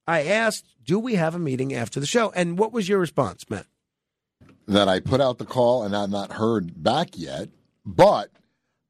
I 0.09 0.23
asked, 0.23 0.65
do 0.85 0.97
we 0.99 1.15
have 1.15 1.35
a 1.35 1.39
meeting 1.39 1.73
after 1.73 1.99
the 1.99 2.05
show? 2.05 2.31
And 2.35 2.57
what 2.57 2.73
was 2.73 2.89
your 2.89 2.99
response, 2.99 3.49
Matt? 3.49 3.65
that 4.67 4.87
I 4.87 4.99
put 4.99 5.19
out 5.19 5.39
the 5.39 5.45
call 5.45 5.83
and 5.83 5.95
I've 5.95 6.11
not 6.11 6.31
heard 6.33 6.83
back 6.83 7.17
yet. 7.17 7.49
But 7.85 8.29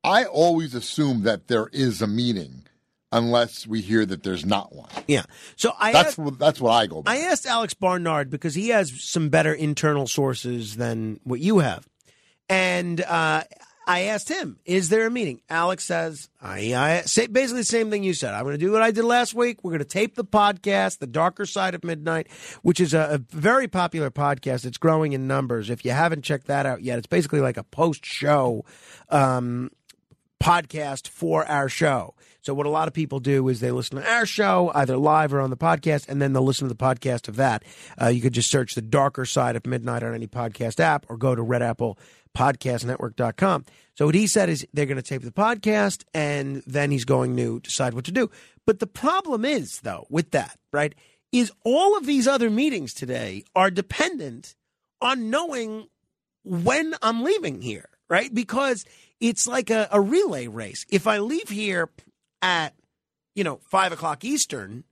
I 0.04 0.26
always 0.26 0.76
assume 0.76 1.24
that 1.24 1.48
there 1.48 1.70
is 1.72 2.02
a 2.02 2.08
meeting 2.08 2.64
unless 3.12 3.66
we 3.66 3.82
hear 3.82 4.06
that 4.06 4.24
there's 4.24 4.46
not 4.46 4.76
one. 4.76 4.90
Yeah. 5.08 5.24
So 5.56 5.72
I 5.80 5.94
that's 5.94 6.10
asked- 6.10 6.18
what 6.20 6.38
that's 6.38 6.60
what 6.60 6.72
I 6.72 6.86
go 6.86 7.02
by. 7.02 7.14
I 7.14 7.18
asked 7.18 7.46
Alex 7.46 7.74
Barnard 7.74 8.30
because 8.30 8.56
he 8.56 8.70
has 8.70 9.02
some 9.02 9.30
better 9.30 9.54
internal 9.54 10.06
sources 10.06 10.76
than 10.76 11.20
what 11.24 11.40
you 11.40 11.60
have. 11.60 11.88
And 12.50 13.00
uh, 13.02 13.44
I 13.90 14.02
asked 14.02 14.30
him, 14.30 14.60
is 14.66 14.90
there 14.90 15.08
a 15.08 15.10
meeting? 15.10 15.42
Alex 15.50 15.84
says, 15.84 16.30
I, 16.40 16.76
I 16.76 17.02
say 17.02 17.26
basically 17.26 17.62
the 17.62 17.66
same 17.66 17.90
thing 17.90 18.04
you 18.04 18.14
said. 18.14 18.36
I'm 18.36 18.44
going 18.44 18.54
to 18.54 18.64
do 18.64 18.72
what 18.72 18.84
I 18.84 18.92
did 18.92 19.04
last 19.04 19.34
week. 19.34 19.64
We're 19.64 19.72
going 19.72 19.80
to 19.80 19.86
tape 19.86 20.14
the 20.14 20.24
podcast, 20.24 21.00
The 21.00 21.08
Darker 21.08 21.48
Side 21.48 21.74
of 21.74 21.84
Midnight, 21.84 22.28
which 22.62 22.80
is 22.80 22.94
a, 22.94 23.16
a 23.16 23.18
very 23.36 23.68
popular 23.68 24.12
podcast. 24.12 24.64
It's 24.64 24.78
growing 24.78 25.14
in 25.14 25.26
numbers. 25.26 25.72
If 25.72 25.84
you 25.84 25.90
haven't 25.90 26.22
checked 26.22 26.46
that 26.46 26.68
out 26.68 26.84
yet, 26.84 27.00
it's 27.00 27.08
basically 27.08 27.42
like 27.42 27.58
a 27.58 27.64
post 27.64 28.06
show 28.06 28.64
um, 29.10 29.72
podcast 30.40 31.08
for 31.08 31.44
our 31.48 31.68
show. 31.68 32.14
So 32.42 32.54
what 32.54 32.66
a 32.66 32.70
lot 32.70 32.88
of 32.88 32.94
people 32.94 33.20
do 33.20 33.48
is 33.50 33.60
they 33.60 33.72
listen 33.72 33.98
to 33.98 34.10
our 34.10 34.26
show 34.26 34.72
either 34.74 34.96
live 34.98 35.34
or 35.34 35.42
on 35.42 35.50
the 35.50 35.58
podcast, 35.58 36.08
and 36.08 36.22
then 36.22 36.32
they'll 36.32 36.44
listen 36.44 36.68
to 36.68 36.74
the 36.74 36.84
podcast 36.84 37.28
of 37.28 37.36
that. 37.36 37.64
Uh, 38.02 38.08
you 38.08 38.22
could 38.22 38.34
just 38.34 38.50
search 38.50 38.76
the 38.76 38.82
darker 38.82 39.26
side 39.26 39.56
of 39.58 39.66
midnight 39.66 40.04
on 40.04 40.14
any 40.14 40.28
podcast 40.28 40.80
app, 40.80 41.06
or 41.10 41.18
go 41.18 41.36
to 41.36 41.42
Red 41.42 41.62
Apple 41.62 42.00
podcastnetwork.com. 42.38 43.66
So 43.96 44.06
what 44.06 44.16
he 44.16 44.28
said 44.28 44.50
is 44.50 44.66
they're 44.74 44.86
going 44.86 44.98
to 44.98 45.04
tape 45.04 45.24
the 45.24 45.32
podcast 45.32 46.04
and 46.14 46.64
then 46.66 46.92
he's 46.92 47.06
going 47.06 47.36
to 47.38 47.60
decide 47.60 47.94
what 47.94 48.06
to 48.06 48.12
do. 48.12 48.30
But 48.66 48.80
the 48.80 48.88
problem 48.88 49.46
is 49.46 49.82
though 49.82 50.08
with 50.10 50.32
that, 50.32 50.58
right? 50.72 50.96
Is 51.32 51.52
all 51.64 51.98
of 51.98 52.06
these 52.06 52.28
other 52.28 52.50
meetings 52.50 52.94
today 52.94 53.44
are 53.56 53.70
dependent 53.70 54.56
on 55.02 55.30
knowing 55.30 55.88
when 56.44 56.96
I'm 57.02 57.24
leaving 57.24 57.62
here, 57.62 57.90
right? 58.10 58.34
Because 58.34 58.86
it's 59.20 59.48
like 59.48 59.70
a, 59.70 59.88
a 59.92 60.02
relay 60.02 60.48
race. 60.48 60.86
If 60.90 61.08
I 61.08 61.20
leave 61.20 61.50
here 61.50 61.90
at, 62.42 62.74
you 63.36 63.44
know, 63.44 63.60
five 63.70 63.92
o'clock 63.92 64.24
Eastern, 64.24 64.86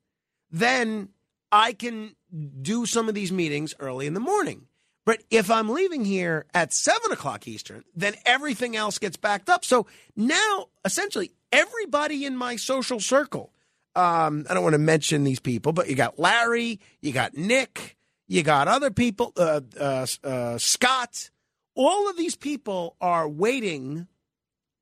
then 0.52 1.10
I 1.52 1.74
can 1.74 2.16
do 2.62 2.86
some 2.86 3.08
of 3.10 3.16
these 3.16 3.32
meetings 3.32 3.74
early 3.80 4.06
in 4.06 4.14
the 4.14 4.20
morning. 4.20 4.66
But 5.08 5.24
if 5.32 5.50
I'm 5.50 5.70
leaving 5.70 6.04
here 6.04 6.48
at 6.54 6.74
seven 6.74 7.14
o'clock 7.14 7.48
Eastern, 7.48 7.86
then 7.96 8.16
everything 8.26 8.76
else 8.76 8.98
gets 8.98 9.16
backed 9.16 9.50
up. 9.50 9.64
So 9.64 9.88
now, 10.18 10.66
essentially, 10.84 11.32
everybody 11.50 12.26
in 12.26 12.36
my 12.36 12.58
social 12.58 13.00
circle, 13.00 13.54
um, 13.96 14.46
I 14.50 14.54
don't 14.54 14.64
want 14.64 14.74
to 14.74 14.80
mention 14.80 15.24
these 15.24 15.40
people, 15.40 15.72
but 15.72 15.88
you 15.90 15.96
got 15.96 16.20
Larry, 16.20 16.82
you 17.00 17.14
got 17.14 17.38
Nick, 17.38 17.96
you 18.28 18.44
got 18.44 18.68
other 18.68 18.92
people, 18.92 19.32
uh, 19.38 19.62
uh, 19.80 20.08
uh, 20.26 20.58
Scott. 20.58 21.30
All 21.74 22.10
of 22.10 22.18
these 22.18 22.36
people 22.36 22.98
are 23.00 23.30
waiting 23.30 24.08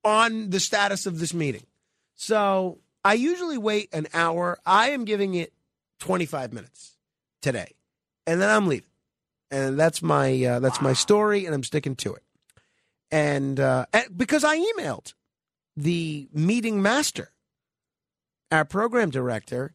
on 0.04 0.50
the 0.50 0.60
status 0.60 1.06
of 1.06 1.20
this 1.20 1.36
meeting. 1.36 1.68
So 2.16 2.80
I 3.04 3.14
usually 3.14 3.60
wait 3.60 3.94
an 3.94 4.08
hour. 4.12 4.58
I 4.66 4.90
am 4.90 5.06
giving 5.06 5.36
it 5.36 5.54
25 6.00 6.52
minutes 6.52 6.98
today, 7.44 7.76
and 8.26 8.42
then 8.42 8.50
I'm 8.50 8.66
leaving. 8.66 8.90
And 9.52 9.80
that's 9.80 10.02
my 10.02 10.44
uh, 10.44 10.60
that's 10.60 10.82
my 10.82 10.94
story, 10.94 11.46
and 11.46 11.54
I'm 11.54 11.64
sticking 11.64 11.96
to 11.98 12.16
it. 12.16 12.24
And, 13.12 13.60
uh, 13.60 13.86
and 13.94 14.18
because 14.18 14.44
I 14.44 14.58
emailed 14.58 15.14
the 15.78 16.28
meeting 16.34 16.82
master, 16.82 17.32
our 18.52 18.66
program 18.66 19.10
director, 19.10 19.74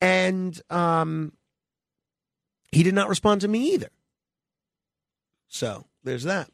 and 0.00 0.60
um, 0.70 1.32
he 2.72 2.82
did 2.82 2.94
not 2.94 3.08
respond 3.08 3.40
to 3.42 3.48
me 3.48 3.74
either. 3.74 3.90
So 5.48 5.86
there's 6.04 6.24
that. 6.24 6.50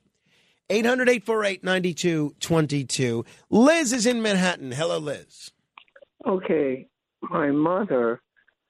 800 0.68 1.08
848 1.08 1.62
9222. 1.62 3.24
Liz 3.50 3.92
is 3.92 4.06
in 4.06 4.20
Manhattan. 4.20 4.72
Hello, 4.72 4.98
Liz. 4.98 5.52
Okay, 6.26 6.88
my 7.22 7.52
mother 7.52 8.20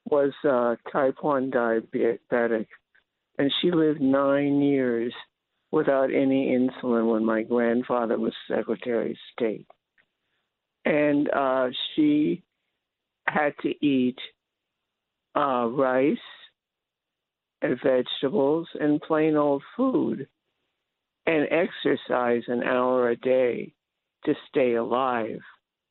was 0.04 0.32
uh, 0.44 0.76
type 0.92 1.16
1 1.22 1.50
diabetic, 1.50 2.66
and 3.38 3.52
she 3.60 3.70
lived 3.70 4.00
nine 4.00 4.60
years 4.60 5.12
without 5.70 6.12
any 6.12 6.56
insulin 6.56 7.10
when 7.10 7.24
my 7.24 7.42
grandfather 7.42 8.18
was 8.18 8.32
Secretary 8.48 9.10
of 9.12 9.16
State. 9.32 9.66
And 10.84 11.28
uh, 11.30 11.68
she 11.94 12.42
had 13.26 13.52
to 13.62 13.74
eat 13.84 14.18
uh, 15.36 15.66
rice 15.66 16.16
and 17.62 17.78
vegetables 17.82 18.68
and 18.78 19.00
plain 19.02 19.36
old 19.36 19.62
food 19.76 20.28
and 21.26 21.48
exercise 21.50 22.42
an 22.46 22.62
hour 22.62 23.10
a 23.10 23.16
day 23.16 23.72
to 24.24 24.34
stay 24.48 24.74
alive 24.74 25.40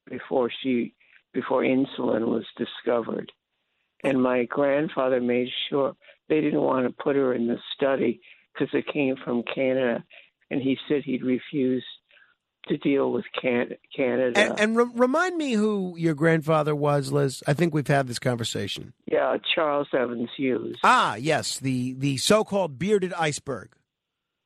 before 0.09 0.49
she 0.61 0.93
before 1.33 1.63
insulin 1.63 2.27
was 2.27 2.45
discovered 2.57 3.29
and 4.05 4.21
my 4.21 4.45
grandfather 4.45 5.19
made 5.19 5.49
sure 5.69 5.95
they 6.29 6.41
didn't 6.41 6.61
want 6.61 6.85
to 6.87 7.03
put 7.03 7.15
her 7.15 7.33
in 7.33 7.47
the 7.47 7.57
study 7.75 8.21
because 8.53 8.73
it 8.73 8.85
came 8.91 9.15
from 9.23 9.43
Canada 9.53 10.03
and 10.49 10.61
he 10.61 10.77
said 10.87 11.03
he'd 11.03 11.23
refuse 11.23 11.83
to 12.67 12.77
deal 12.77 13.11
with 13.11 13.25
can- 13.39 13.75
Canada 13.95 14.33
And, 14.39 14.59
and 14.59 14.77
re- 14.77 14.89
remind 14.95 15.37
me 15.37 15.53
who 15.53 15.95
your 15.97 16.15
grandfather 16.15 16.75
was, 16.75 17.11
Liz. 17.11 17.43
I 17.47 17.53
think 17.53 17.73
we've 17.75 17.87
had 17.87 18.07
this 18.07 18.17
conversation. 18.19 18.93
yeah 19.05 19.37
Charles 19.53 19.87
Evans 19.93 20.29
Hughes 20.35 20.77
Ah, 20.83 21.15
yes, 21.15 21.59
the 21.59 21.93
the 21.93 22.17
so-called 22.17 22.79
bearded 22.79 23.13
iceberg. 23.13 23.69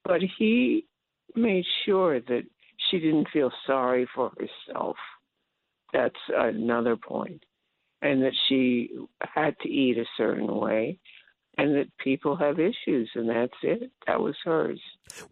but 0.03 0.21
he 0.37 0.85
made 1.35 1.63
sure 1.85 2.19
that 2.19 2.43
she 2.89 2.99
didn't 2.99 3.29
feel 3.31 3.51
sorry 3.67 4.07
for 4.15 4.31
herself. 4.39 4.97
That's 5.93 6.15
another 6.35 6.95
point. 6.97 7.43
And 8.01 8.23
that 8.23 8.33
she 8.47 8.89
had 9.21 9.55
to 9.61 9.69
eat 9.69 9.97
a 9.97 10.05
certain 10.17 10.47
way, 10.47 10.99
and 11.59 11.75
that 11.75 11.87
people 11.97 12.37
have 12.37 12.57
issues, 12.57 13.11
and 13.15 13.29
that's 13.29 13.53
it. 13.63 13.91
That 14.07 14.21
was 14.21 14.35
hers. 14.45 14.79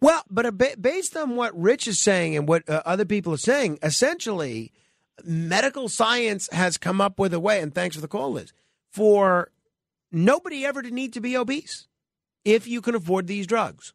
Well, 0.02 0.24
but 0.30 0.58
ba- 0.58 0.76
based 0.80 1.16
on 1.16 1.38
what 1.38 1.58
Rich 1.58 1.88
is 1.88 1.99
saying 1.99 2.36
and 2.36 2.48
what 2.49 2.68
uh, 2.70 2.84
other 2.86 3.06
people 3.06 3.34
are 3.34 3.38
saying, 3.38 3.80
essentially, 3.82 4.74
medical 5.24 5.88
science 5.88 6.49
has 6.52 6.78
come 6.78 6.99
up 6.99 7.18
with 7.18 7.34
a 7.34 7.40
way. 7.40 7.62
And 7.62 7.74
thanks 7.74 7.95
for 7.95 8.02
the 8.02 8.10
call, 8.10 8.34
Liz. 8.34 8.52
For 8.91 9.52
nobody 10.12 10.66
ever 10.66 10.82
to 10.82 10.91
need 10.91 11.14
to 11.14 11.22
be 11.22 11.38
obese 11.38 11.88
if 12.44 12.68
you 12.68 12.82
can 12.82 12.95
afford 12.95 13.28
these 13.28 13.48
drugs. 13.48 13.94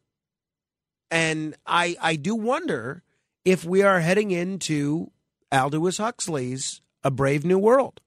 And 1.11 1.55
I 1.67 1.95
I 2.01 2.15
do 2.15 2.33
wonder 2.33 3.03
if 3.45 3.63
we 3.63 3.83
are 3.83 3.99
heading 3.99 4.31
into 4.31 5.11
Aldous 5.51 5.99
Huxley's 5.99 6.81
A 7.03 7.11
Brave 7.11 7.45
New 7.45 7.59
World. 7.59 8.01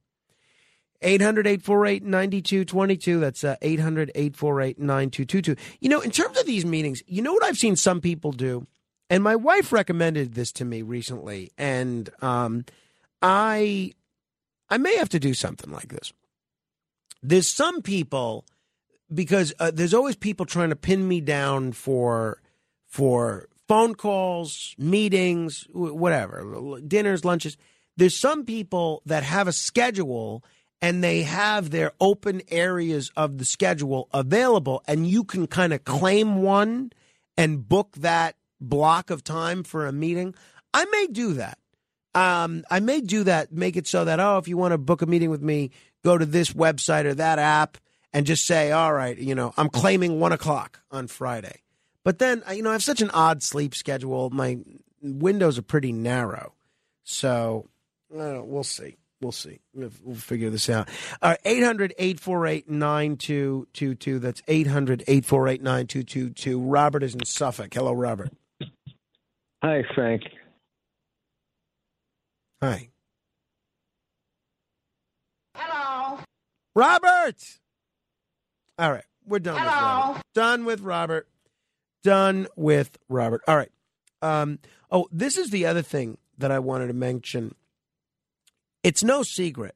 800 1.03 1.47
848 1.47 2.03
9222. 2.05 3.21
That's 3.21 3.45
uh, 3.45 3.57
800 3.63 4.11
848 4.15 4.79
9222. 4.79 5.57
You 5.81 5.89
know, 5.89 6.01
in 6.01 6.11
terms 6.11 6.39
of 6.39 6.47
these 6.47 6.65
meetings, 6.65 7.03
you 7.07 7.23
know 7.23 7.33
what 7.33 7.45
I've 7.45 7.57
seen 7.57 7.77
some 7.77 8.01
people 8.01 8.33
do? 8.33 8.67
And 9.09 9.23
my 9.23 9.37
wife 9.37 9.73
recommended 9.73 10.35
this 10.35 10.53
to 10.53 10.65
me 10.65 10.83
recently. 10.83 11.53
And 11.57 12.11
um, 12.21 12.65
I, 13.23 13.93
I 14.69 14.79
may 14.79 14.97
have 14.97 15.09
to 15.11 15.21
do 15.21 15.35
something 15.35 15.71
like 15.71 15.89
this. 15.89 16.13
There's 17.23 17.49
some 17.49 17.83
people, 17.83 18.45
because 19.13 19.53
uh, 19.59 19.71
there's 19.73 19.95
always 19.95 20.17
people 20.17 20.47
trying 20.47 20.71
to 20.71 20.77
pin 20.77 21.07
me 21.07 21.21
down 21.21 21.73
for, 21.73 22.41
for 22.87 23.49
phone 23.69 23.95
calls, 23.95 24.75
meetings, 24.79 25.67
whatever, 25.73 26.81
dinners, 26.87 27.25
lunches. 27.25 27.57
There's 27.97 28.19
some 28.19 28.45
people 28.45 29.03
that 29.07 29.23
have 29.23 29.49
a 29.49 29.53
schedule 29.53 30.45
and 30.81 31.03
they 31.03 31.23
have 31.23 31.71
their 31.71 31.93
open 32.01 32.43
areas 32.49 33.11
of 33.17 33.39
the 33.39 33.45
schedule 33.45 34.09
available, 34.13 34.83
and 34.87 35.07
you 35.07 35.25
can 35.25 35.47
kind 35.47 35.73
of 35.73 35.85
claim 35.85 36.43
one 36.43 36.93
and 37.37 37.69
book 37.69 37.93
that 37.99 38.37
block 38.61 39.11
of 39.11 39.23
time 39.25 39.63
for 39.63 39.87
a 39.87 39.93
meeting, 39.93 40.35
I 40.73 40.85
may 40.87 41.07
do 41.07 41.35
that. 41.35 41.59
Um, 42.15 42.65
I 42.71 42.81
may 42.81 43.01
do 43.01 43.25
that, 43.25 43.53
make 43.53 43.77
it 43.77 43.87
so 43.87 44.05
that, 44.07 44.21
oh, 44.21 44.39
if 44.39 44.49
you 44.49 44.57
want 44.57 44.73
to 44.73 44.79
book 44.79 45.03
a 45.03 45.07
meeting 45.07 45.31
with 45.31 45.43
me, 45.43 45.71
go 46.03 46.17
to 46.17 46.25
this 46.25 46.53
website 46.53 47.05
or 47.05 47.15
that 47.15 47.39
app 47.39 47.77
and 48.13 48.25
just 48.25 48.47
say, 48.47 48.73
all 48.73 48.93
right, 48.93 49.19
you 49.19 49.35
know, 49.35 49.53
I'm 49.59 49.69
claiming 49.69 50.19
one 50.19 50.33
o'clock 50.33 50.81
on 50.91 51.09
Friday. 51.09 51.61
But 52.05 52.19
then, 52.19 52.43
you 52.55 52.63
know, 52.63 52.71
I 52.71 52.73
have 52.73 52.83
such 52.83 53.03
an 53.03 53.11
odd 53.11 53.43
sleep 53.43 53.75
schedule. 53.75 54.31
My 54.31 54.59
windows 55.03 55.59
are 55.59 55.63
pretty 55.63 55.93
narrow. 55.93 56.55
So 57.05 57.69
uh, 58.17 58.41
we'll 58.43 58.65
see. 58.65 58.97
We'll 59.21 59.33
see. 59.33 59.61
We'll 59.73 59.91
we'll 60.03 60.17
figure 60.17 60.51
this 60.51 60.69
out. 60.69 60.89
All 61.23 61.31
right, 61.31 61.41
800 61.45 61.95
848 61.99 62.69
9222. 62.69 64.19
That's 64.19 64.43
800 64.47 65.03
848 65.03 65.63
9222. 65.63 66.61
Robert 66.61 67.03
is 67.03 67.15
in 67.15 67.25
Suffolk. 67.25 67.73
Hello, 67.73 67.93
Robert. 67.93 68.31
Hi, 69.63 69.83
Frank. 69.95 70.23
Hi. 72.63 72.91
Hello. 75.55 76.21
Robert! 76.75 77.59
All 78.79 78.93
right, 78.93 79.05
we're 79.27 79.39
done 79.39 79.55
with 79.55 79.65
Robert. 79.65 80.23
Done 80.35 80.65
with 80.67 80.81
Robert. 80.81 81.29
Done 82.05 82.47
with 82.55 82.99
Robert. 83.09 83.43
All 83.49 83.57
right. 83.57 83.73
Um, 84.21 84.59
oh, 84.91 85.09
this 85.11 85.39
is 85.39 85.51
the 85.51 85.65
other 85.65 85.83
thing 85.83 86.19
that 86.37 86.51
I 86.51 86.59
wanted 86.59 86.89
to 86.89 86.93
mention. 86.93 87.55
It's 88.87 89.03
no 89.03 89.25
secret 89.25 89.75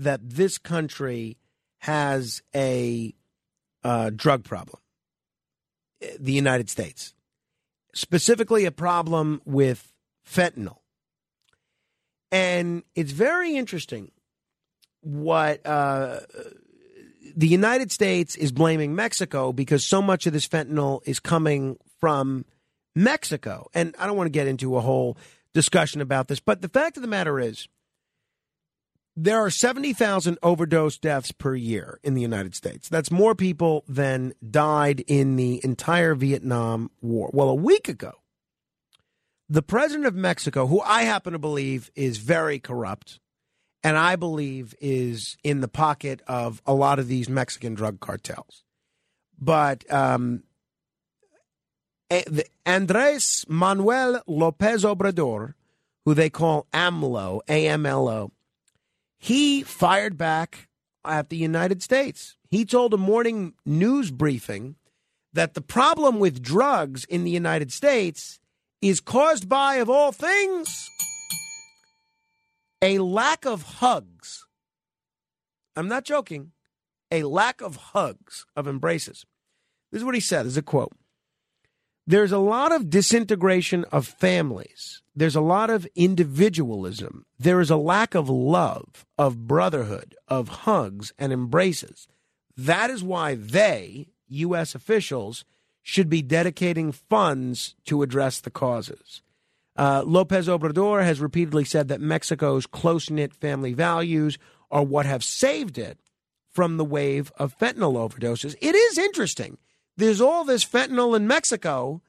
that 0.00 0.18
this 0.28 0.58
country 0.58 1.38
has 1.78 2.42
a 2.52 3.14
uh, 3.84 4.10
drug 4.10 4.42
problem. 4.42 4.80
The 6.18 6.32
United 6.32 6.68
States, 6.68 7.14
specifically, 7.94 8.64
a 8.64 8.72
problem 8.72 9.42
with 9.44 9.92
fentanyl, 10.28 10.78
and 12.32 12.82
it's 12.96 13.12
very 13.12 13.56
interesting 13.56 14.10
what 15.02 15.64
uh, 15.64 16.18
the 17.36 17.46
United 17.46 17.92
States 17.92 18.34
is 18.34 18.50
blaming 18.50 18.96
Mexico 18.96 19.52
because 19.52 19.86
so 19.86 20.02
much 20.02 20.26
of 20.26 20.32
this 20.32 20.48
fentanyl 20.48 21.00
is 21.06 21.20
coming 21.20 21.78
from 22.00 22.44
Mexico. 22.96 23.68
And 23.72 23.94
I 24.00 24.08
don't 24.08 24.16
want 24.16 24.26
to 24.26 24.32
get 24.32 24.48
into 24.48 24.76
a 24.76 24.80
whole 24.80 25.16
discussion 25.54 26.00
about 26.00 26.26
this, 26.26 26.40
but 26.40 26.60
the 26.60 26.68
fact 26.68 26.96
of 26.96 27.02
the 27.02 27.08
matter 27.08 27.38
is 27.38 27.68
there 29.20 29.44
are 29.44 29.50
70,000 29.50 30.38
overdose 30.44 30.96
deaths 30.96 31.32
per 31.32 31.56
year 31.56 31.98
in 32.04 32.14
the 32.14 32.22
United 32.22 32.54
States. 32.54 32.88
That's 32.88 33.10
more 33.10 33.34
people 33.34 33.82
than 33.88 34.32
died 34.48 35.00
in 35.08 35.34
the 35.34 35.60
entire 35.64 36.14
Vietnam 36.14 36.92
War. 37.00 37.28
Well, 37.32 37.48
a 37.48 37.54
week 37.54 37.88
ago, 37.88 38.12
the 39.48 39.62
president 39.62 40.06
of 40.06 40.14
Mexico, 40.14 40.68
who 40.68 40.80
I 40.82 41.02
happen 41.02 41.32
to 41.32 41.38
believe 41.40 41.90
is 41.96 42.18
very 42.18 42.60
corrupt, 42.60 43.18
and 43.82 43.96
I 43.96 44.14
believe 44.14 44.72
is 44.80 45.36
in 45.42 45.62
the 45.62 45.68
pocket 45.68 46.22
of 46.28 46.62
a 46.64 46.74
lot 46.74 47.00
of 47.00 47.08
these 47.08 47.28
Mexican 47.28 47.74
drug 47.74 47.98
cartels. 47.98 48.62
But 49.36 49.90
um, 49.92 50.44
eh, 52.08 52.22
Andres 52.64 53.44
Manuel 53.48 54.22
Lopez 54.28 54.84
Obrador, 54.84 55.54
who 56.04 56.14
they 56.14 56.30
call 56.30 56.68
AMLO, 56.72 57.40
AMLO, 57.48 58.30
he 59.18 59.62
fired 59.62 60.16
back 60.16 60.68
at 61.04 61.28
the 61.28 61.36
United 61.36 61.82
States. 61.82 62.36
He 62.50 62.64
told 62.64 62.94
a 62.94 62.98
morning 62.98 63.54
news 63.66 64.10
briefing 64.10 64.76
that 65.32 65.54
the 65.54 65.60
problem 65.60 66.18
with 66.18 66.42
drugs 66.42 67.04
in 67.04 67.24
the 67.24 67.30
United 67.30 67.72
States 67.72 68.40
is 68.80 69.00
caused 69.00 69.48
by, 69.48 69.76
of 69.76 69.90
all 69.90 70.12
things, 70.12 70.88
a 72.80 72.98
lack 72.98 73.44
of 73.44 73.62
hugs. 73.62 74.46
I'm 75.76 75.88
not 75.88 76.04
joking. 76.04 76.52
A 77.10 77.22
lack 77.22 77.60
of 77.60 77.76
hugs, 77.76 78.44
of 78.54 78.68
embraces. 78.68 79.24
This 79.90 80.00
is 80.00 80.04
what 80.04 80.14
he 80.14 80.20
said. 80.20 80.44
Is 80.46 80.56
a 80.56 80.62
quote. 80.62 80.92
There's 82.08 82.32
a 82.32 82.38
lot 82.38 82.72
of 82.72 82.88
disintegration 82.88 83.84
of 83.92 84.06
families. 84.06 85.02
There's 85.14 85.36
a 85.36 85.42
lot 85.42 85.68
of 85.68 85.86
individualism. 85.94 87.26
There 87.38 87.60
is 87.60 87.68
a 87.68 87.76
lack 87.76 88.14
of 88.14 88.30
love, 88.30 89.04
of 89.18 89.46
brotherhood, 89.46 90.16
of 90.26 90.48
hugs 90.48 91.12
and 91.18 91.34
embraces. 91.34 92.08
That 92.56 92.88
is 92.88 93.04
why 93.04 93.34
they, 93.34 94.08
U.S. 94.28 94.74
officials, 94.74 95.44
should 95.82 96.08
be 96.08 96.22
dedicating 96.22 96.92
funds 96.92 97.74
to 97.84 98.02
address 98.02 98.40
the 98.40 98.50
causes. 98.50 99.20
Uh, 99.76 100.02
Lopez 100.06 100.48
Obrador 100.48 101.04
has 101.04 101.20
repeatedly 101.20 101.66
said 101.66 101.88
that 101.88 102.00
Mexico's 102.00 102.66
close 102.66 103.10
knit 103.10 103.34
family 103.34 103.74
values 103.74 104.38
are 104.70 104.82
what 104.82 105.04
have 105.04 105.22
saved 105.22 105.76
it 105.76 105.98
from 106.50 106.78
the 106.78 106.86
wave 106.86 107.30
of 107.38 107.58
fentanyl 107.58 107.96
overdoses. 107.96 108.54
It 108.62 108.74
is 108.74 108.96
interesting. 108.96 109.58
There's 109.98 110.20
all 110.20 110.44
this 110.44 110.64
fentanyl 110.64 111.16
in 111.16 111.26
Mexico, 111.26 112.02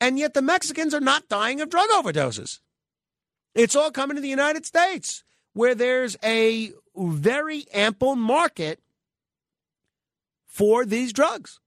and 0.00 0.18
yet 0.18 0.34
the 0.34 0.42
Mexicans 0.42 0.92
are 0.92 1.00
not 1.00 1.28
dying 1.28 1.60
of 1.60 1.70
drug 1.70 1.88
overdoses. 1.90 2.58
It's 3.54 3.76
all 3.76 3.92
coming 3.92 4.16
to 4.16 4.20
the 4.20 4.28
United 4.28 4.66
States, 4.66 5.22
where 5.52 5.76
there's 5.76 6.16
a 6.24 6.72
very 6.96 7.66
ample 7.72 8.16
market 8.16 8.80
for 10.44 10.84
these 10.84 11.12
drugs. 11.12 11.60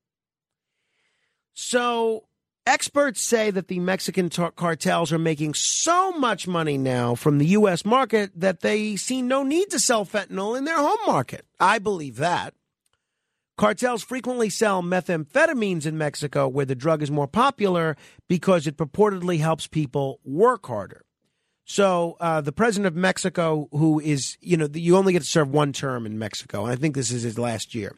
So 1.54 2.26
experts 2.68 3.22
say 3.22 3.50
that 3.50 3.70
the 3.70 3.80
Mexican 3.80 4.30
cartels 4.30 5.14
are 5.14 5.18
making 5.18 5.54
so 5.54 6.12
much 6.12 6.46
money 6.46 6.78
now 6.78 7.16
from 7.16 7.38
the 7.38 7.48
U.S. 7.48 7.86
market 7.86 8.32
that 8.36 8.60
they 8.60 8.98
see 8.98 9.22
no 9.22 9.44
need 9.44 9.70
to 9.70 9.80
sell 9.80 10.06
fentanyl 10.06 10.58
in 10.58 10.66
their 10.66 10.78
home 10.78 11.00
market. 11.08 11.46
I 11.58 11.80
believe 11.80 12.18
that. 12.18 12.54
Cartels 13.60 14.06
frequently 14.06 14.50
sell 14.50 14.82
methamphetamines 14.82 15.86
in 15.86 15.98
Mexico 15.98 16.48
where 16.48 16.66
the 16.66 16.76
drug 16.76 17.04
is 17.04 17.12
more 17.12 17.28
popular 17.28 17.98
because 18.30 18.66
it 18.66 18.78
purportedly 18.78 19.40
helps 19.40 19.68
people 19.68 20.22
work 20.24 20.66
harder. 20.68 21.04
So 21.66 22.16
uh, 22.22 22.40
the 22.40 22.54
president 22.54 22.88
of 22.88 22.96
Mexico, 22.96 23.68
who 23.74 24.00
is, 24.00 24.38
you 24.40 24.56
know, 24.56 24.70
you 24.74 24.96
only 24.96 25.12
get 25.12 25.24
to 25.24 25.28
serve 25.28 25.50
one 25.50 25.74
term 25.74 26.06
in 26.06 26.18
Mexico, 26.18 26.64
and 26.64 26.72
I 26.72 26.78
think 26.78 26.96
this 26.96 27.12
is 27.12 27.24
his 27.24 27.38
last 27.38 27.76
year. 27.76 27.98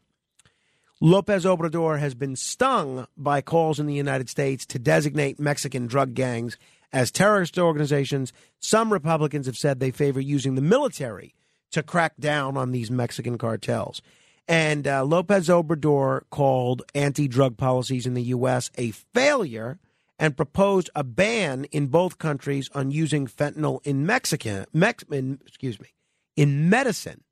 Lopez 1.00 1.46
Obrador 1.46 2.00
has 2.00 2.16
been 2.16 2.36
stung 2.36 3.06
by 3.16 3.42
calls 3.42 3.80
in 3.80 3.86
the 3.86 3.94
United 3.94 4.30
States 4.30 4.66
to 4.66 4.80
designate 4.80 5.40
Mexican 5.40 5.86
drug 5.86 6.16
gangs 6.16 6.58
as 6.92 7.12
terrorist 7.12 7.60
organizations. 7.60 8.34
Some 8.60 8.92
Republicans 8.92 9.46
have 9.46 9.58
said 9.58 9.80
they 9.80 9.92
favor 9.92 10.22
using 10.22 10.56
the 10.56 10.62
military 10.64 11.36
to 11.70 11.84
crack 11.84 12.14
down 12.20 12.58
on 12.58 12.72
these 12.72 12.90
Mexican 12.90 13.38
cartels. 13.38 14.02
And 14.48 14.88
uh, 14.88 15.06
Lopez 15.06 15.48
Obrador 15.48 16.24
called 16.30 16.84
anti 16.94 17.28
drug 17.28 17.58
policies 17.58 18.06
in 18.06 18.14
the 18.14 18.24
U.S. 18.24 18.70
a 18.76 18.92
failure 18.92 19.80
and 20.20 20.38
proposed 20.38 20.90
a 20.94 21.04
ban 21.04 21.66
in 21.66 21.88
both 21.88 22.20
countries 22.20 22.70
on 22.76 22.92
using 22.92 23.26
fentanyl 23.26 23.80
in 23.84 24.06
Mexican, 24.06 24.66
Mex, 24.72 25.04
in, 25.12 25.40
excuse 25.48 25.80
me, 25.80 25.88
in 26.36 26.70
medicine, 26.70 27.24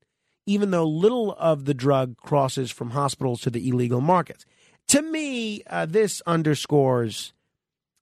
even 0.48 0.72
though 0.72 0.88
little 0.88 1.34
of 1.34 1.65
the 1.65 1.76
drug 1.76 2.18
crosses 2.18 2.72
from 2.72 2.91
hospitals 2.91 3.41
to 3.41 3.52
the 3.52 3.69
illegal 3.69 4.02
markets. 4.02 4.44
To 4.88 5.03
me, 5.03 5.61
uh, 5.69 5.86
this 5.86 6.22
underscores 6.26 7.34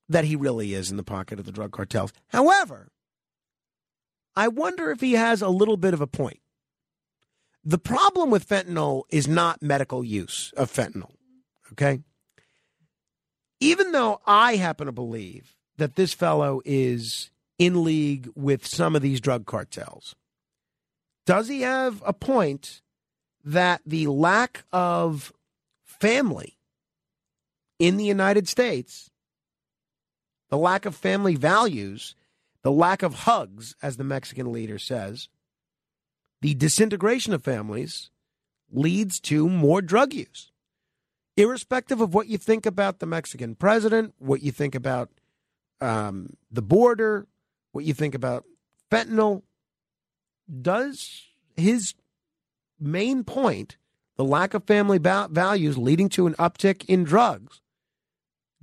that 0.07 0.23
he 0.23 0.38
really 0.38 0.73
is 0.73 0.89
in 0.89 0.95
the 0.95 1.03
pocket 1.03 1.38
of 1.38 1.45
the 1.45 1.51
drug 1.51 1.71
cartels. 1.71 2.13
However, 2.29 2.88
I 4.38 4.47
wonder 4.47 4.91
if 4.91 5.01
he 5.01 5.13
has 5.13 5.41
a 5.41 5.49
little 5.49 5.75
bit 5.77 5.93
of 5.93 5.99
a 5.99 6.07
point. 6.07 6.39
The 7.68 7.77
problem 7.77 8.30
with 8.30 8.48
fentanyl 8.48 9.03
is 9.10 9.27
not 9.27 9.61
medical 9.61 10.02
use 10.02 10.53
of 10.56 10.72
fentanyl, 10.72 11.11
okay? 11.73 11.99
Even 13.60 13.91
though 13.91 14.22
I 14.26 14.56
happen 14.56 14.85
to 14.85 14.94
believe 14.94 15.53
that 15.76 15.98
this 15.98 16.14
fellow 16.14 16.61
is 16.64 17.30
in 17.60 17.84
league 17.84 18.30
with 18.35 18.65
some 18.65 18.95
of 18.95 19.02
these 19.02 19.19
drug 19.19 19.45
cartels, 19.45 20.15
does 21.26 21.49
he 21.49 21.60
have 21.64 22.02
a 22.06 22.14
point 22.14 22.81
that 23.44 23.81
the 23.85 24.07
lack 24.07 24.64
of 24.72 25.34
family 25.84 26.57
in 27.80 27.98
the 27.98 28.06
United 28.06 28.48
States, 28.48 29.11
the 30.48 30.57
lack 30.57 30.85
of 30.85 30.95
family 30.95 31.35
values, 31.35 32.15
the 32.61 32.72
lack 32.72 33.03
of 33.03 33.14
hugs, 33.14 33.76
as 33.81 33.98
the 33.98 34.06
Mexican 34.06 34.53
leader 34.53 34.80
says, 34.80 35.27
the 36.41 36.53
disintegration 36.53 37.34
of 37.34 37.43
families 37.43 38.09
leads 38.72 39.19
to 39.22 39.49
more 39.49 39.81
drug 39.81 40.14
use. 40.14 40.51
Irrespective 41.35 42.01
of 42.01 42.14
what 42.14 42.27
you 42.27 42.38
think 42.38 42.65
about 42.65 42.99
the 42.99 43.05
Mexican 43.05 43.55
president, 43.55 44.14
what 44.18 44.41
you 44.41 44.51
think 44.51 44.76
about 44.76 45.09
um, 45.80 46.35
the 46.51 46.61
border, 46.61 47.27
what 47.72 47.85
you 47.85 47.93
think 47.93 48.15
about 48.15 48.43
fentanyl, 48.91 49.43
does 50.61 51.27
his 51.55 51.93
main 52.80 53.23
point, 53.23 53.77
the 54.15 54.23
lack 54.23 54.53
of 54.53 54.64
family 54.64 54.97
ba- 54.97 55.27
values 55.30 55.77
leading 55.77 56.09
to 56.09 56.27
an 56.27 56.34
uptick 56.35 56.85
in 56.85 57.03
drugs, 57.03 57.61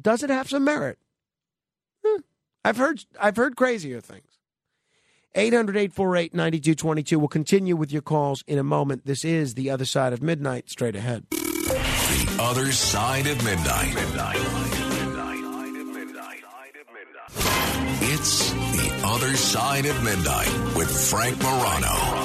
does 0.00 0.22
it 0.22 0.30
have 0.30 0.48
some 0.48 0.64
merit? 0.64 0.98
Hmm. 2.04 2.20
I've 2.64 2.76
heard 2.76 3.04
I've 3.20 3.36
heard 3.36 3.56
crazier 3.56 4.00
things. 4.00 4.33
800-848-9222. 5.36 7.16
We'll 7.16 7.28
continue 7.28 7.76
with 7.76 7.92
your 7.92 8.02
calls 8.02 8.44
in 8.46 8.58
a 8.58 8.62
moment. 8.62 9.04
This 9.04 9.24
is 9.24 9.54
The 9.54 9.70
Other 9.70 9.84
Side 9.84 10.12
of 10.12 10.22
Midnight, 10.22 10.70
straight 10.70 10.96
ahead. 10.96 11.26
The 11.30 12.36
Other 12.40 12.70
Side 12.72 13.26
of 13.26 13.42
Midnight. 13.44 13.94
Midnight. 13.94 14.36
It's 18.06 18.52
The 18.52 19.00
Other 19.04 19.36
Side 19.36 19.86
of 19.86 20.04
Midnight 20.04 20.76
with 20.76 20.90
Frank 21.10 21.42
Morano. 21.42 22.23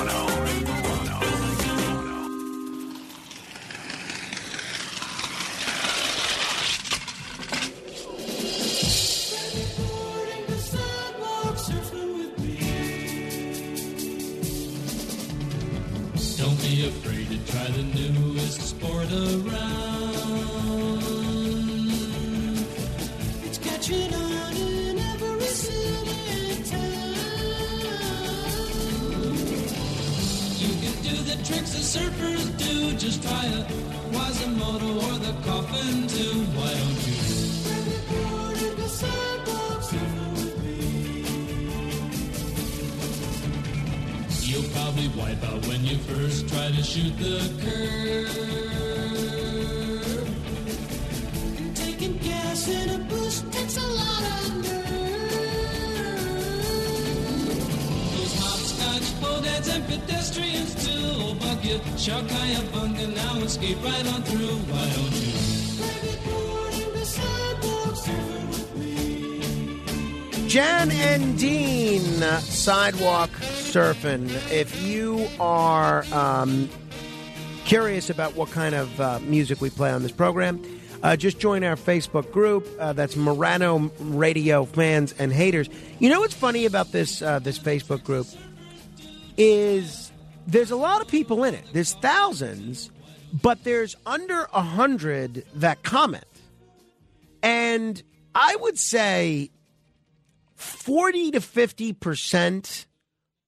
Sport 18.60 19.11
around. 19.11 19.49
It's 23.45 23.57
catching 23.57 24.14
on 24.14 24.56
in 24.56 24.99
every 24.99 25.41
city 25.41 26.19
and 26.53 26.65
town. 26.65 27.15
You 30.64 30.72
can 30.81 30.95
do 31.03 31.15
the 31.30 31.38
tricks 31.44 31.72
the 31.72 31.84
surfers 31.99 32.57
do. 32.57 32.94
Just 32.98 33.23
try 33.23 33.45
a 33.45 33.64
Quasimodo 34.11 34.91
or 35.07 35.18
the 35.19 35.34
coffin 35.44 36.07
too. 36.07 36.45
Why 36.56 36.73
don't 36.73 37.07
you? 37.07 37.18
Wipe 45.07 45.43
out 45.45 45.65
when 45.67 45.85
you 45.85 45.97
first 45.97 46.49
try 46.49 46.67
to 46.71 46.84
shoot 46.84 47.17
the 47.17 47.39
curve. 47.61 48.38
And 51.57 51.76
taking 51.76 52.17
gas 52.17 52.67
in 52.67 52.89
a 52.89 52.97
takes 53.49 53.77
a 53.77 53.88
lot 53.88 54.23
of 54.23 54.55
nerve. 54.57 55.39
Those 58.11 58.35
hopscotch, 58.43 59.07
and 59.69 59.85
pedestrians 59.88 60.76
too. 60.85 61.35
Bucket, 61.35 61.81
shark 61.97 62.30
now 63.15 63.39
escape 63.39 63.81
right 63.81 64.07
on 64.13 64.21
through. 64.23 64.57
Why 64.67 64.89
don't 64.95 65.15
you? 65.15 65.39
Jan 70.49 70.89
and 70.89 71.38
Dean, 71.38 72.23
sidewalk 72.39 73.28
surfing. 73.69 74.27
If 74.51 74.81
you 74.81 75.27
are 75.39 76.03
um, 76.11 76.67
curious 77.65 78.09
about 78.09 78.35
what 78.35 78.49
kind 78.49 78.73
of 78.73 78.99
uh, 78.99 79.19
music 79.19 79.61
we 79.61 79.69
play 79.69 79.91
on 79.91 80.01
this 80.01 80.11
program, 80.11 80.59
uh, 81.03 81.15
just 81.15 81.37
join 81.37 81.63
our 81.63 81.75
Facebook 81.75 82.31
group. 82.31 82.67
Uh, 82.79 82.93
that's 82.93 83.15
Morano 83.15 83.91
Radio 83.99 84.65
fans 84.65 85.13
and 85.19 85.31
haters. 85.31 85.69
You 85.99 86.09
know 86.09 86.21
what's 86.21 86.33
funny 86.33 86.65
about 86.65 86.91
this 86.91 87.21
uh, 87.21 87.37
this 87.37 87.59
Facebook 87.59 88.03
group 88.03 88.25
is 89.37 90.11
there's 90.47 90.71
a 90.71 90.75
lot 90.75 91.01
of 91.01 91.07
people 91.07 91.43
in 91.43 91.53
it. 91.53 91.63
There's 91.71 91.93
thousands, 91.93 92.89
but 93.31 93.63
there's 93.63 93.95
under 94.03 94.47
a 94.51 94.63
hundred 94.63 95.45
that 95.53 95.83
comment, 95.83 96.25
and 97.43 98.01
I 98.33 98.55
would 98.55 98.79
say 98.79 99.51
40 100.55 101.31
to 101.31 101.39
50% 101.39 102.85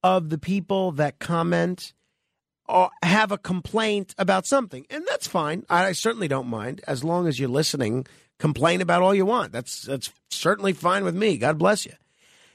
of 0.03 0.29
the 0.29 0.37
people 0.37 0.91
that 0.93 1.19
comment 1.19 1.93
are, 2.67 2.91
have 3.03 3.31
a 3.31 3.37
complaint 3.37 4.15
about 4.17 4.45
something. 4.45 4.85
And 4.89 5.05
that's 5.09 5.27
fine. 5.27 5.65
I, 5.69 5.87
I 5.87 5.91
certainly 5.91 6.27
don't 6.27 6.47
mind 6.47 6.81
as 6.87 7.03
long 7.03 7.27
as 7.27 7.39
you're 7.39 7.49
listening. 7.49 8.05
Complain 8.39 8.81
about 8.81 9.01
all 9.01 9.13
you 9.13 9.25
want. 9.25 9.51
That's 9.51 9.83
that's 9.83 10.11
certainly 10.29 10.73
fine 10.73 11.03
with 11.03 11.15
me. 11.15 11.37
God 11.37 11.59
bless 11.59 11.85
you. 11.85 11.93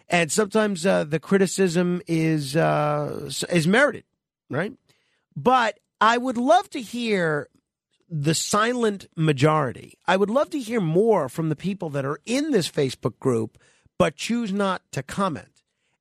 And 0.08 0.30
sometimes 0.30 0.84
uh, 0.84 1.04
the 1.04 1.20
criticism 1.20 2.02
is 2.08 2.56
uh, 2.56 3.30
is 3.50 3.68
merited, 3.68 4.04
right? 4.50 4.72
But 5.36 5.78
I 6.00 6.18
would 6.18 6.38
love 6.38 6.68
to 6.70 6.80
hear 6.80 7.48
the 8.08 8.34
silent 8.34 9.06
majority. 9.16 9.98
I 10.06 10.16
would 10.16 10.30
love 10.30 10.50
to 10.50 10.60
hear 10.60 10.80
more 10.80 11.28
from 11.28 11.48
the 11.48 11.56
people 11.56 11.90
that 11.90 12.04
are 12.04 12.20
in 12.24 12.50
this 12.50 12.70
Facebook 12.70 13.18
group 13.18 13.58
but 13.98 14.16
choose 14.16 14.52
not 14.52 14.82
to 14.92 15.02
comment. 15.02 15.55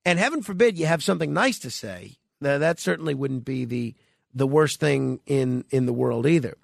And 0.06 0.20
heaven 0.20 0.44
forbid 0.44 0.78
you 0.78 0.86
have 0.86 1.04
something 1.04 1.34
nice 1.34 1.60
to 1.60 1.72
say. 1.72 2.18
Now, 2.40 2.60
that 2.60 2.80
certainly 2.80 3.14
wouldn't 3.14 3.46
be 3.46 3.66
the 3.66 3.96
the 4.34 4.48
worst 4.48 4.80
thing 4.80 5.22
in 5.26 5.66
in 5.72 5.86
the 5.86 5.94
world 5.94 6.28
either. 6.28 6.58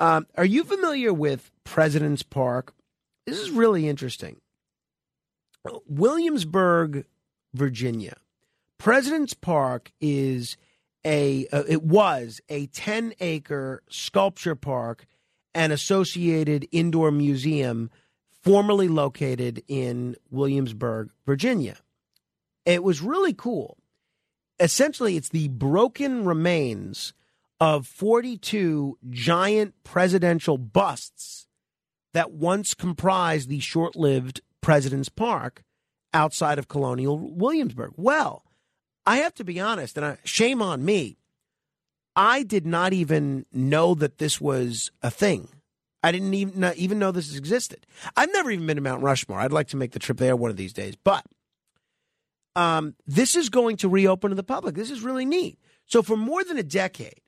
Um, 0.00 0.26
are 0.36 0.44
you 0.44 0.64
familiar 0.64 1.12
with 1.12 1.50
President's 1.64 2.22
Park? 2.22 2.72
This 3.26 3.38
is 3.38 3.50
really 3.50 3.88
interesting. 3.88 4.40
Williamsburg, 5.86 7.04
Virginia. 7.52 8.16
President's 8.78 9.34
Park 9.34 9.90
is 10.00 10.56
a 11.04 11.46
uh, 11.52 11.64
it 11.68 11.82
was 11.82 12.40
a 12.48 12.66
10 12.68 13.14
acre 13.20 13.82
sculpture 13.90 14.54
park 14.54 15.06
and 15.54 15.72
associated 15.72 16.68
indoor 16.70 17.10
museum 17.10 17.90
formerly 18.42 18.88
located 18.88 19.62
in 19.66 20.14
Williamsburg, 20.30 21.10
Virginia. 21.26 21.76
It 22.68 22.84
was 22.84 23.00
really 23.00 23.32
cool. 23.32 23.78
Essentially, 24.60 25.16
it's 25.16 25.30
the 25.30 25.48
broken 25.48 26.26
remains 26.26 27.14
of 27.58 27.86
42 27.86 28.98
giant 29.08 29.72
presidential 29.84 30.58
busts 30.58 31.46
that 32.12 32.30
once 32.30 32.74
comprised 32.74 33.48
the 33.48 33.60
short 33.60 33.96
lived 33.96 34.42
President's 34.60 35.08
Park 35.08 35.62
outside 36.12 36.58
of 36.58 36.68
Colonial 36.68 37.16
Williamsburg. 37.18 37.92
Well, 37.96 38.44
I 39.06 39.16
have 39.16 39.32
to 39.36 39.44
be 39.44 39.58
honest, 39.58 39.96
and 39.96 40.04
I, 40.04 40.18
shame 40.24 40.60
on 40.60 40.84
me. 40.84 41.16
I 42.14 42.42
did 42.42 42.66
not 42.66 42.92
even 42.92 43.46
know 43.50 43.94
that 43.94 44.18
this 44.18 44.42
was 44.42 44.90
a 45.02 45.10
thing. 45.10 45.48
I 46.02 46.12
didn't 46.12 46.34
even 46.34 46.72
even 46.76 46.98
know 46.98 47.12
this 47.12 47.34
existed. 47.34 47.86
I've 48.14 48.32
never 48.34 48.50
even 48.50 48.66
been 48.66 48.76
to 48.76 48.82
Mount 48.82 49.02
Rushmore. 49.02 49.40
I'd 49.40 49.52
like 49.52 49.68
to 49.68 49.78
make 49.78 49.92
the 49.92 49.98
trip 49.98 50.18
there 50.18 50.36
one 50.36 50.50
of 50.50 50.58
these 50.58 50.74
days. 50.74 50.96
But 50.96 51.24
um, 52.58 52.96
this 53.06 53.36
is 53.36 53.50
going 53.50 53.76
to 53.76 53.88
reopen 53.88 54.30
to 54.30 54.34
the 54.34 54.42
public. 54.42 54.74
This 54.74 54.90
is 54.90 55.02
really 55.02 55.24
neat. 55.24 55.60
So 55.86 56.02
for 56.02 56.16
more 56.16 56.42
than 56.42 56.58
a 56.58 56.64
decade, 56.64 57.20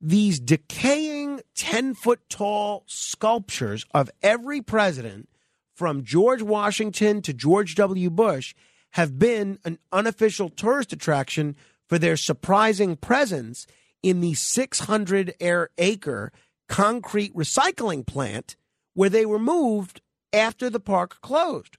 these 0.00 0.40
decaying 0.40 1.42
10 1.54 1.92
foot 1.92 2.20
tall 2.30 2.84
sculptures 2.86 3.84
of 3.92 4.10
every 4.22 4.62
president 4.62 5.28
from 5.74 6.02
George 6.02 6.40
Washington 6.40 7.20
to 7.22 7.34
George 7.34 7.74
W. 7.74 8.08
Bush 8.08 8.54
have 8.92 9.18
been 9.18 9.58
an 9.66 9.78
unofficial 9.92 10.48
tourist 10.48 10.94
attraction 10.94 11.56
for 11.86 11.98
their 11.98 12.16
surprising 12.16 12.96
presence 12.96 13.66
in 14.02 14.20
the 14.22 14.32
600 14.32 15.34
acre 15.76 16.32
concrete 16.70 17.34
recycling 17.34 18.06
plant 18.06 18.56
where 18.94 19.10
they 19.10 19.26
were 19.26 19.38
moved 19.38 20.00
after 20.32 20.70
the 20.70 20.80
park 20.80 21.20
closed. 21.20 21.76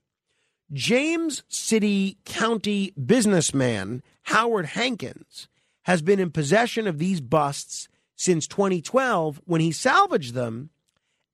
James 0.72 1.42
City 1.48 2.18
County 2.24 2.92
businessman 2.92 4.02
Howard 4.24 4.66
Hankins 4.66 5.48
has 5.82 6.02
been 6.02 6.18
in 6.18 6.30
possession 6.32 6.86
of 6.86 6.98
these 6.98 7.20
busts 7.20 7.88
since 8.16 8.48
2012 8.48 9.40
when 9.44 9.60
he 9.60 9.70
salvaged 9.70 10.34
them 10.34 10.70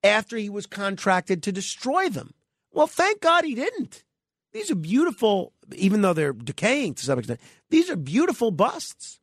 after 0.05 0.37
he 0.37 0.51
was 0.51 0.67
contracted 0.67 1.43
to 1.43 1.53
destroy 1.53 2.09
them. 2.09 2.35
Well, 2.73 2.87
thank 2.87 3.21
God 3.21 3.45
he 3.45 3.55
didn't. 3.55 4.05
These 4.53 4.71
are 4.71 4.77
beautiful, 4.77 5.53
even 5.75 6.03
though 6.03 6.13
they're 6.13 6.35
decaying 6.35 6.95
to 6.95 7.05
some 7.05 7.19
extent, 7.19 7.41
these 7.71 7.89
are 7.89 7.97
beautiful 7.97 8.51
busts. 8.51 9.21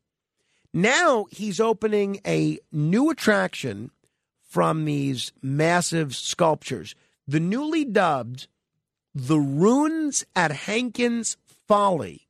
Now 0.72 1.26
he's 1.30 1.60
opening 1.60 2.20
a 2.26 2.58
new 2.72 3.10
attraction 3.10 3.92
from 4.42 4.84
these 4.84 5.32
massive 5.40 6.16
sculptures. 6.16 6.96
The 7.28 7.38
newly 7.38 7.84
dubbed 7.84 8.48
The 9.14 9.38
Ruins 9.40 10.24
at 10.36 10.52
Hankins 10.52 11.36
Folly 11.66 12.28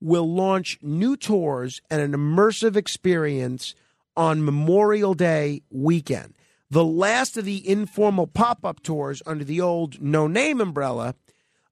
will 0.00 0.28
launch 0.28 0.78
new 0.82 1.16
tours 1.16 1.80
and 1.90 2.00
an 2.00 2.12
immersive 2.12 2.74
experience 2.74 3.76
on 4.16 4.44
Memorial 4.44 5.14
Day 5.14 5.62
weekend. 5.70 6.34
The 6.70 6.84
last 6.84 7.36
of 7.36 7.44
the 7.44 7.66
informal 7.68 8.26
pop 8.26 8.64
up 8.64 8.82
tours 8.82 9.22
under 9.26 9.44
the 9.44 9.60
old 9.60 10.02
no 10.02 10.26
name 10.26 10.60
umbrella, 10.60 11.14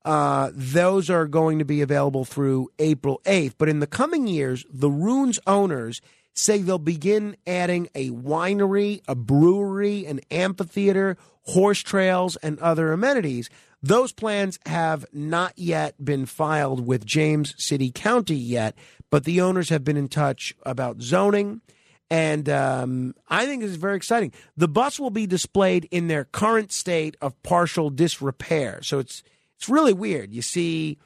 uh, 0.05 0.51
those 0.55 1.10
are 1.10 1.27
going 1.27 1.59
to 1.59 1.64
be 1.64 1.82
available 1.82 2.24
through 2.24 2.70
April 2.78 3.20
8th. 3.24 3.55
But 3.59 3.68
in 3.68 3.81
the 3.81 3.86
coming 3.89 4.28
years, 4.28 4.64
the 4.73 4.90
Ruins 4.90 5.40
owners 5.48 6.01
say 6.35 6.59
they'll 6.59 6.78
begin 6.78 7.36
adding 7.47 7.89
a 7.97 8.10
winery, 8.10 9.02
a 9.09 9.16
brewery, 9.16 10.06
an 10.06 10.20
amphitheater, 10.31 11.16
horse 11.43 11.81
trails, 11.81 12.36
and 12.36 12.59
other 12.60 12.93
amenities. 12.93 13.51
Those 13.82 14.12
plans 14.12 14.58
have 14.66 15.06
not 15.12 15.52
yet 15.56 16.02
been 16.02 16.26
filed 16.26 16.86
with 16.86 17.04
James 17.04 17.54
City 17.62 17.90
County 17.90 18.36
yet, 18.36 18.74
but 19.10 19.24
the 19.24 19.40
owners 19.40 19.68
have 19.68 19.84
been 19.84 19.96
in 19.96 20.08
touch 20.08 20.54
about 20.64 21.02
zoning. 21.02 21.60
And 22.10 22.48
um, 22.48 23.14
I 23.28 23.46
think 23.46 23.62
this 23.62 23.70
is 23.72 23.76
very 23.76 23.96
exciting. 23.96 24.32
The 24.56 24.68
bus 24.68 24.98
will 25.00 25.10
be 25.10 25.26
displayed 25.26 25.88
in 25.90 26.06
their 26.06 26.24
current 26.24 26.72
state 26.72 27.16
of 27.20 27.40
partial 27.42 27.90
disrepair. 27.90 28.80
So 28.82 28.98
it's 28.98 29.22
it's 29.56 29.68
really 29.68 29.92
weird. 29.92 30.32
You 30.32 30.42
see 30.42 30.98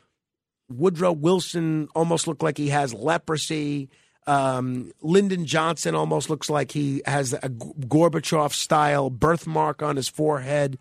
Woodrow 0.69 1.13
Wilson 1.13 1.89
almost 1.95 2.27
look 2.27 2.43
like 2.43 2.59
he 2.59 2.69
has 2.69 2.93
leprosy. 2.93 3.89
Um, 4.27 4.93
Lyndon 5.01 5.47
Johnson 5.47 5.95
almost 5.95 6.29
looks 6.29 6.51
like 6.51 6.73
he 6.73 7.03
has 7.07 7.33
a 7.33 7.49
Gorbachev 7.49 8.53
style 8.53 9.11
birthmark 9.11 9.83
on 9.83 9.97
his 9.97 10.09
forehead. 10.09 10.79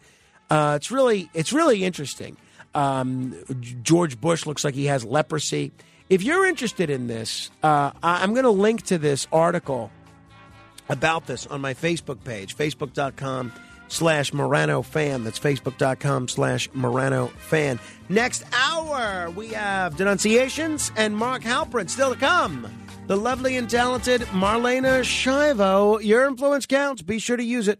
Uh, 0.50 0.74
it's 0.76 0.92
really 0.92 1.30
it's 1.34 1.54
really 1.54 1.84
interesting. 1.84 2.38
Um, 2.76 3.36
George 3.82 4.20
Bush 4.20 4.46
looks 4.46 4.64
like 4.64 4.76
he 4.76 4.86
has 4.86 5.04
leprosy. 5.04 5.72
If 6.10 6.24
you're 6.24 6.46
interested 6.46 6.90
in 6.90 7.08
this, 7.08 7.52
uh, 7.62 7.92
I'm 8.02 8.34
going 8.34 8.46
to 8.46 8.52
link 8.52 8.84
to 8.88 8.98
this 8.98 9.28
article 9.32 9.92
about 10.88 11.28
this 11.28 11.46
on 11.46 11.62
my 11.62 11.74
Facebook 11.76 12.24
page, 12.24 12.56
facebook.com 12.58 13.54
slash 13.90 14.34
Morano 14.34 14.82
fan. 14.82 15.24
That's 15.24 15.40
facebook.com 15.40 16.28
slash 16.28 16.70
Morano 16.74 17.28
fan. 17.28 17.80
Next 18.08 18.44
hour, 18.54 19.30
we 19.32 19.50
have 19.50 19.98
denunciations 19.98 20.92
and 20.96 21.16
Mark 21.16 21.44
Halperin 21.44 21.90
still 21.90 22.14
to 22.14 22.20
come. 22.20 22.68
The 23.08 23.18
lovely 23.18 23.58
and 23.58 23.70
talented 23.70 24.22
Marlaina 24.22 25.02
Schiavo. 25.02 26.04
Your 26.04 26.26
influence 26.28 26.66
counts. 26.66 27.02
Be 27.02 27.20
sure 27.20 27.38
to 27.38 27.44
use 27.44 27.68
it. 27.68 27.80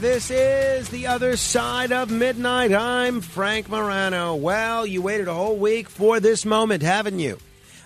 This 0.00 0.30
is 0.30 0.90
the 0.90 1.08
other 1.08 1.36
side 1.36 1.90
of 1.90 2.08
midnight. 2.08 2.72
I'm 2.72 3.20
Frank 3.20 3.68
Morano. 3.68 4.36
Well, 4.36 4.86
you 4.86 5.02
waited 5.02 5.26
a 5.26 5.34
whole 5.34 5.56
week 5.56 5.88
for 5.88 6.20
this 6.20 6.44
moment, 6.44 6.84
haven't 6.84 7.18
you? 7.18 7.36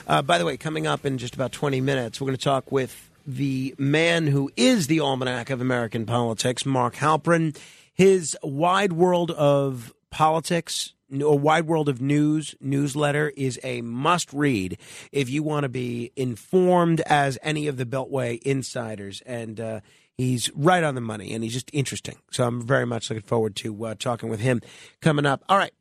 Uh, 0.06 0.20
by 0.20 0.36
the 0.36 0.44
way, 0.44 0.58
coming 0.58 0.86
up 0.86 1.06
in 1.06 1.16
just 1.16 1.34
about 1.34 1.52
20 1.52 1.80
minutes, 1.80 2.20
we're 2.20 2.26
going 2.26 2.36
to 2.36 2.44
talk 2.44 2.70
with 2.70 3.10
the 3.26 3.74
man 3.78 4.26
who 4.26 4.50
is 4.58 4.88
the 4.88 5.00
almanac 5.00 5.48
of 5.48 5.62
American 5.62 6.04
politics, 6.04 6.66
Mark 6.66 6.96
Halperin. 6.96 7.56
His 7.94 8.36
wide 8.42 8.92
world 8.92 9.30
of 9.30 9.94
politics, 10.10 10.92
a 11.10 11.34
wide 11.34 11.66
world 11.66 11.88
of 11.88 12.02
news 12.02 12.54
newsletter 12.60 13.32
is 13.38 13.58
a 13.64 13.80
must 13.80 14.30
read 14.34 14.76
if 15.12 15.30
you 15.30 15.42
want 15.42 15.64
to 15.64 15.70
be 15.70 16.12
informed 16.14 17.00
as 17.06 17.38
any 17.42 17.68
of 17.68 17.78
the 17.78 17.86
Beltway 17.86 18.38
insiders. 18.42 19.22
And 19.24 19.58
uh, 19.58 19.80
he's 20.18 20.50
right 20.54 20.82
on 20.82 20.94
the 20.94 21.00
money 21.00 21.32
and 21.32 21.42
he's 21.42 21.52
just 21.52 21.70
interesting. 21.72 22.16
So 22.30 22.44
I'm 22.44 22.66
very 22.66 22.86
much 22.86 23.10
looking 23.10 23.22
forward 23.22 23.56
to 23.56 23.84
uh, 23.84 23.94
talking 23.98 24.28
with 24.28 24.40
him 24.40 24.60
coming 25.00 25.26
up. 25.26 25.44
All 25.48 25.56
right. 25.56 25.72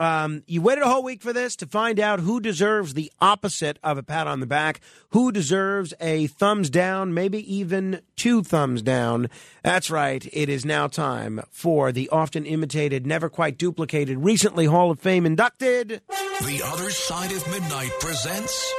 Um, 0.00 0.42
you 0.46 0.62
waited 0.62 0.82
a 0.82 0.88
whole 0.88 1.02
week 1.02 1.20
for 1.20 1.34
this 1.34 1.54
to 1.56 1.66
find 1.66 2.00
out 2.00 2.20
who 2.20 2.40
deserves 2.40 2.94
the 2.94 3.12
opposite 3.20 3.78
of 3.84 3.98
a 3.98 4.02
pat 4.02 4.26
on 4.26 4.40
the 4.40 4.46
back, 4.46 4.80
who 5.10 5.30
deserves 5.30 5.92
a 6.00 6.26
thumbs 6.26 6.70
down, 6.70 7.12
maybe 7.12 7.54
even 7.54 8.00
two 8.16 8.42
thumbs 8.42 8.80
down. 8.80 9.28
That's 9.62 9.90
right. 9.90 10.26
It 10.32 10.48
is 10.48 10.64
now 10.64 10.86
time 10.86 11.42
for 11.50 11.92
the 11.92 12.08
often 12.08 12.46
imitated, 12.46 13.06
never 13.06 13.28
quite 13.28 13.58
duplicated, 13.58 14.24
recently 14.24 14.64
Hall 14.64 14.90
of 14.90 15.00
Fame 15.00 15.26
inducted. 15.26 16.00
The 16.08 16.62
Other 16.64 16.90
Side 16.90 17.32
of 17.32 17.46
Midnight 17.50 17.92
presents 18.00 18.74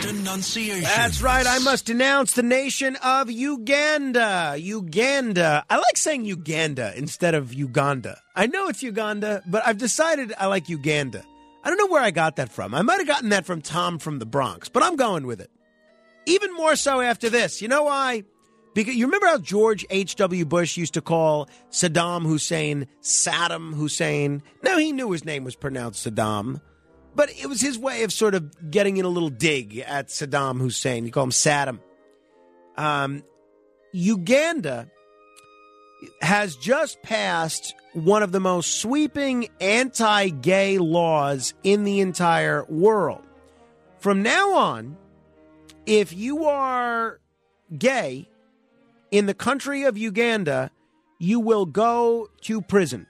Denunciation. 0.00 0.82
That's 0.82 1.20
right. 1.20 1.46
I 1.46 1.58
must 1.58 1.84
denounce 1.84 2.32
the 2.32 2.42
nation 2.42 2.96
of 3.04 3.30
Uganda. 3.30 4.54
Uganda. 4.58 5.66
I 5.68 5.76
like 5.76 5.98
saying 5.98 6.24
Uganda 6.24 6.94
instead 6.96 7.34
of 7.34 7.52
Uganda. 7.52 8.20
I 8.36 8.46
know 8.46 8.68
it's 8.68 8.82
Uganda, 8.82 9.42
but 9.46 9.66
I've 9.66 9.78
decided 9.78 10.34
I 10.38 10.46
like 10.46 10.68
Uganda. 10.68 11.24
I 11.62 11.68
don't 11.68 11.78
know 11.78 11.86
where 11.86 12.02
I 12.02 12.10
got 12.10 12.36
that 12.36 12.50
from. 12.52 12.74
I 12.74 12.82
might 12.82 12.98
have 12.98 13.06
gotten 13.06 13.30
that 13.30 13.46
from 13.46 13.62
Tom 13.62 13.98
from 13.98 14.18
the 14.18 14.26
Bronx, 14.26 14.68
but 14.68 14.82
I'm 14.82 14.96
going 14.96 15.26
with 15.26 15.40
it. 15.40 15.50
Even 16.26 16.52
more 16.54 16.76
so 16.76 17.00
after 17.00 17.30
this. 17.30 17.62
You 17.62 17.68
know 17.68 17.84
why? 17.84 18.24
Because 18.74 18.96
you 18.96 19.06
remember 19.06 19.26
how 19.26 19.38
George 19.38 19.86
H.W. 19.88 20.44
Bush 20.46 20.76
used 20.76 20.94
to 20.94 21.00
call 21.00 21.48
Saddam 21.70 22.22
Hussein 22.22 22.88
Saddam 23.02 23.72
Hussein? 23.72 24.42
No, 24.62 24.78
he 24.78 24.92
knew 24.92 25.10
his 25.12 25.24
name 25.24 25.44
was 25.44 25.54
pronounced 25.54 26.06
Saddam. 26.06 26.60
But 27.14 27.30
it 27.30 27.46
was 27.46 27.60
his 27.60 27.78
way 27.78 28.02
of 28.02 28.12
sort 28.12 28.34
of 28.34 28.70
getting 28.70 28.96
in 28.96 29.04
a 29.04 29.08
little 29.08 29.28
dig 29.28 29.78
at 29.78 30.08
Saddam 30.08 30.60
Hussein. 30.60 31.06
You 31.06 31.12
call 31.12 31.24
him 31.24 31.30
Saddam. 31.30 31.78
Um, 32.76 33.22
Uganda 33.92 34.90
has 36.20 36.56
just 36.56 37.00
passed 37.02 37.74
one 37.94 38.22
of 38.22 38.32
the 38.32 38.40
most 38.40 38.80
sweeping 38.80 39.48
anti 39.60 40.28
gay 40.28 40.78
laws 40.78 41.54
in 41.62 41.84
the 41.84 42.00
entire 42.00 42.64
world. 42.64 43.22
From 43.98 44.22
now 44.22 44.52
on, 44.54 44.96
if 45.86 46.12
you 46.12 46.44
are 46.44 47.20
gay 47.78 48.28
in 49.10 49.26
the 49.26 49.34
country 49.34 49.84
of 49.84 49.96
Uganda, 49.96 50.70
you 51.18 51.40
will 51.40 51.66
go 51.66 52.28
to 52.42 52.60
prison. 52.60 53.06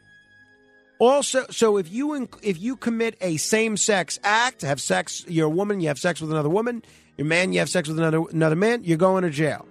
Also, 0.98 1.47
so 1.51 1.77
if 1.77 1.90
you 1.90 2.28
if 2.43 2.61
you 2.61 2.77
commit 2.77 3.16
a 3.20 3.36
same 3.39 3.77
sex 3.77 4.20
act, 4.23 4.62
have 4.62 4.81
sex, 4.81 5.24
you're 5.27 5.47
a 5.47 5.51
woman, 5.51 5.81
you 5.81 5.89
have 5.89 5.98
sex 5.98 6.20
with 6.20 6.31
another 6.31 6.48
woman. 6.48 6.82
You're 7.16 7.27
a 7.27 7.28
man, 7.28 7.52
you 7.52 7.59
have 7.59 7.69
sex 7.69 7.89
with 7.89 7.98
another 7.98 8.23
another 8.31 8.56
man. 8.56 8.85
You're 8.85 8.98
going 8.98 9.24
to 9.24 9.31
jail. 9.31 9.66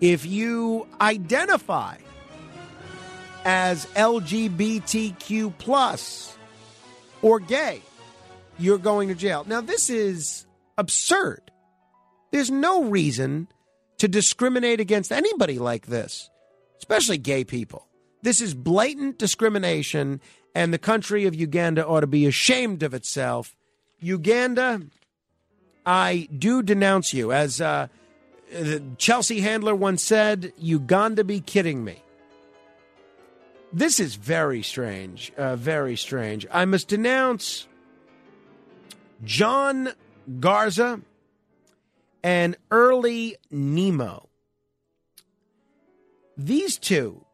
If 0.00 0.26
you 0.26 0.86
identify 1.00 1.96
as 3.48 3.86
LGBTQ 3.86 5.56
plus 5.56 6.36
or 7.22 7.40
gay, 7.40 7.80
you're 8.58 8.76
going 8.76 9.08
to 9.08 9.14
jail. 9.14 9.42
Now, 9.48 9.62
this 9.62 9.88
is 9.88 10.44
absurd. 10.76 11.50
There's 12.30 12.50
no 12.50 12.84
reason 12.84 13.48
to 13.96 14.06
discriminate 14.06 14.80
against 14.80 15.10
anybody 15.10 15.58
like 15.58 15.86
this, 15.86 16.28
especially 16.76 17.16
gay 17.16 17.42
people. 17.42 17.86
This 18.20 18.42
is 18.42 18.52
blatant 18.52 19.18
discrimination, 19.18 20.20
and 20.54 20.74
the 20.74 20.78
country 20.78 21.24
of 21.24 21.34
Uganda 21.34 21.86
ought 21.86 22.00
to 22.00 22.06
be 22.06 22.26
ashamed 22.26 22.82
of 22.82 22.92
itself. 22.92 23.56
Uganda, 23.98 24.82
I 25.86 26.28
do 26.36 26.62
denounce 26.62 27.14
you. 27.14 27.32
As 27.32 27.62
uh, 27.62 27.88
Chelsea 28.98 29.40
Handler 29.40 29.74
once 29.74 30.04
said, 30.04 30.52
Uganda 30.58 31.24
be 31.24 31.40
kidding 31.40 31.82
me. 31.82 32.02
This 33.72 34.00
is 34.00 34.14
very 34.14 34.62
strange. 34.62 35.32
Uh, 35.36 35.56
very 35.56 35.96
strange. 35.96 36.46
I 36.50 36.64
must 36.64 36.88
denounce 36.88 37.68
John 39.24 39.90
Garza 40.40 41.00
and 42.22 42.56
Arley 42.70 43.36
Nemo. 43.50 44.28
These 46.36 46.78
two 46.78 47.24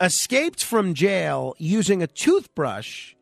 escaped 0.00 0.62
from 0.62 0.94
jail 0.94 1.54
using 1.58 2.02
a 2.02 2.06
toothbrush 2.06 3.14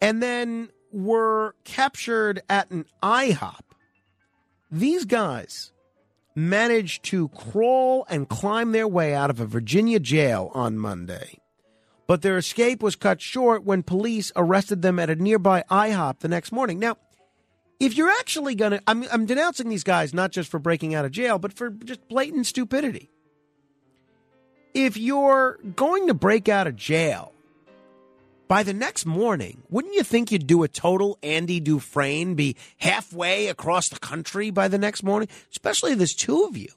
and 0.00 0.22
then 0.22 0.70
were 0.92 1.54
captured 1.64 2.42
at 2.48 2.70
an 2.70 2.84
IHOP. 3.02 3.60
These 4.70 5.04
guys 5.04 5.72
managed 6.34 7.04
to 7.04 7.28
crawl 7.28 8.06
and 8.10 8.28
climb 8.28 8.72
their 8.72 8.88
way 8.88 9.14
out 9.14 9.30
of 9.30 9.40
a 9.40 9.46
Virginia 9.46 9.98
jail 9.98 10.50
on 10.52 10.76
Monday. 10.76 11.38
But 12.06 12.22
their 12.22 12.38
escape 12.38 12.82
was 12.82 12.94
cut 12.96 13.20
short 13.20 13.64
when 13.64 13.82
police 13.82 14.30
arrested 14.36 14.82
them 14.82 14.98
at 14.98 15.10
a 15.10 15.16
nearby 15.16 15.64
IHOP 15.70 16.20
the 16.20 16.28
next 16.28 16.52
morning. 16.52 16.78
Now, 16.78 16.96
if 17.80 17.96
you're 17.96 18.10
actually 18.10 18.54
going 18.54 18.72
to, 18.72 18.82
I'm, 18.86 19.04
I'm 19.12 19.26
denouncing 19.26 19.68
these 19.68 19.84
guys 19.84 20.14
not 20.14 20.30
just 20.30 20.48
for 20.48 20.58
breaking 20.58 20.94
out 20.94 21.04
of 21.04 21.10
jail, 21.10 21.38
but 21.38 21.52
for 21.52 21.70
just 21.70 22.08
blatant 22.08 22.46
stupidity. 22.46 23.10
If 24.72 24.96
you're 24.96 25.58
going 25.74 26.06
to 26.06 26.14
break 26.14 26.48
out 26.48 26.66
of 26.66 26.76
jail, 26.76 27.32
by 28.48 28.62
the 28.62 28.74
next 28.74 29.06
morning, 29.06 29.62
wouldn't 29.70 29.94
you 29.94 30.02
think 30.02 30.30
you'd 30.30 30.46
do 30.46 30.62
a 30.62 30.68
total 30.68 31.18
Andy 31.22 31.60
Dufresne, 31.60 32.34
be 32.34 32.56
halfway 32.78 33.48
across 33.48 33.88
the 33.88 33.98
country 33.98 34.50
by 34.50 34.68
the 34.68 34.78
next 34.78 35.02
morning? 35.02 35.28
Especially 35.50 35.94
there's 35.94 36.14
two 36.14 36.44
of 36.44 36.56
you. 36.56 36.68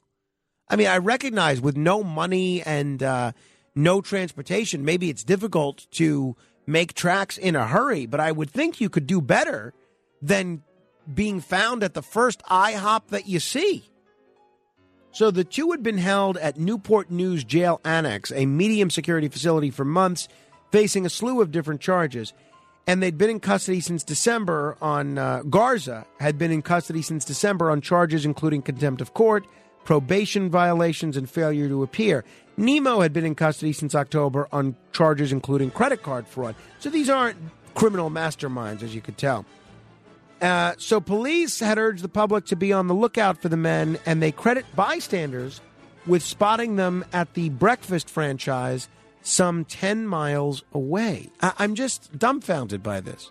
I 0.68 0.76
mean, 0.76 0.88
I 0.88 0.98
recognize 0.98 1.60
with 1.60 1.76
no 1.76 2.02
money 2.02 2.62
and 2.62 3.02
uh, 3.02 3.32
no 3.74 4.00
transportation, 4.00 4.84
maybe 4.84 5.10
it's 5.10 5.24
difficult 5.24 5.86
to 5.92 6.36
make 6.66 6.94
tracks 6.94 7.38
in 7.38 7.56
a 7.56 7.66
hurry, 7.66 8.06
but 8.06 8.20
I 8.20 8.32
would 8.32 8.50
think 8.50 8.80
you 8.80 8.88
could 8.88 9.06
do 9.06 9.20
better 9.20 9.74
than 10.22 10.62
being 11.12 11.40
found 11.40 11.82
at 11.82 11.94
the 11.94 12.02
first 12.02 12.42
IHOP 12.44 13.08
that 13.08 13.26
you 13.26 13.40
see. 13.40 13.84
So 15.12 15.30
the 15.30 15.44
two 15.44 15.72
had 15.72 15.82
been 15.82 15.98
held 15.98 16.36
at 16.36 16.58
Newport 16.58 17.10
News 17.10 17.42
Jail 17.42 17.80
Annex, 17.84 18.30
a 18.32 18.46
medium 18.46 18.90
security 18.90 19.28
facility, 19.28 19.70
for 19.70 19.84
months, 19.84 20.28
facing 20.70 21.04
a 21.04 21.10
slew 21.10 21.40
of 21.40 21.50
different 21.50 21.80
charges. 21.80 22.32
And 22.86 23.02
they'd 23.02 23.18
been 23.18 23.30
in 23.30 23.40
custody 23.40 23.80
since 23.80 24.04
December 24.04 24.76
on 24.80 25.18
uh, 25.18 25.42
Garza 25.42 26.06
had 26.20 26.38
been 26.38 26.52
in 26.52 26.62
custody 26.62 27.02
since 27.02 27.24
December 27.24 27.70
on 27.70 27.80
charges 27.80 28.24
including 28.24 28.62
contempt 28.62 29.00
of 29.00 29.14
court, 29.14 29.46
probation 29.84 30.50
violations, 30.50 31.16
and 31.16 31.28
failure 31.28 31.68
to 31.68 31.82
appear. 31.82 32.24
Nemo 32.56 33.00
had 33.00 33.12
been 33.12 33.24
in 33.24 33.34
custody 33.34 33.72
since 33.72 33.94
October 33.94 34.46
on 34.52 34.76
charges 34.92 35.32
including 35.32 35.70
credit 35.70 36.02
card 36.02 36.26
fraud. 36.28 36.54
So 36.78 36.90
these 36.90 37.08
aren't 37.08 37.38
criminal 37.74 38.10
masterminds, 38.10 38.82
as 38.82 38.94
you 38.94 39.00
could 39.00 39.16
tell. 39.16 39.46
Uh, 40.40 40.74
so 40.78 41.00
police 41.00 41.60
had 41.60 41.78
urged 41.78 42.02
the 42.02 42.08
public 42.08 42.46
to 42.46 42.56
be 42.56 42.72
on 42.72 42.86
the 42.86 42.94
lookout 42.94 43.40
for 43.40 43.48
the 43.48 43.56
men, 43.56 43.98
and 44.06 44.22
they 44.22 44.32
credit 44.32 44.64
bystanders 44.74 45.60
with 46.06 46.22
spotting 46.22 46.76
them 46.76 47.04
at 47.12 47.34
the 47.34 47.50
breakfast 47.50 48.08
franchise 48.08 48.88
some 49.22 49.64
10 49.66 50.06
miles 50.06 50.62
away. 50.72 51.28
I- 51.42 51.52
I'm 51.58 51.74
just 51.74 52.18
dumbfounded 52.18 52.82
by 52.82 53.00
this. 53.00 53.30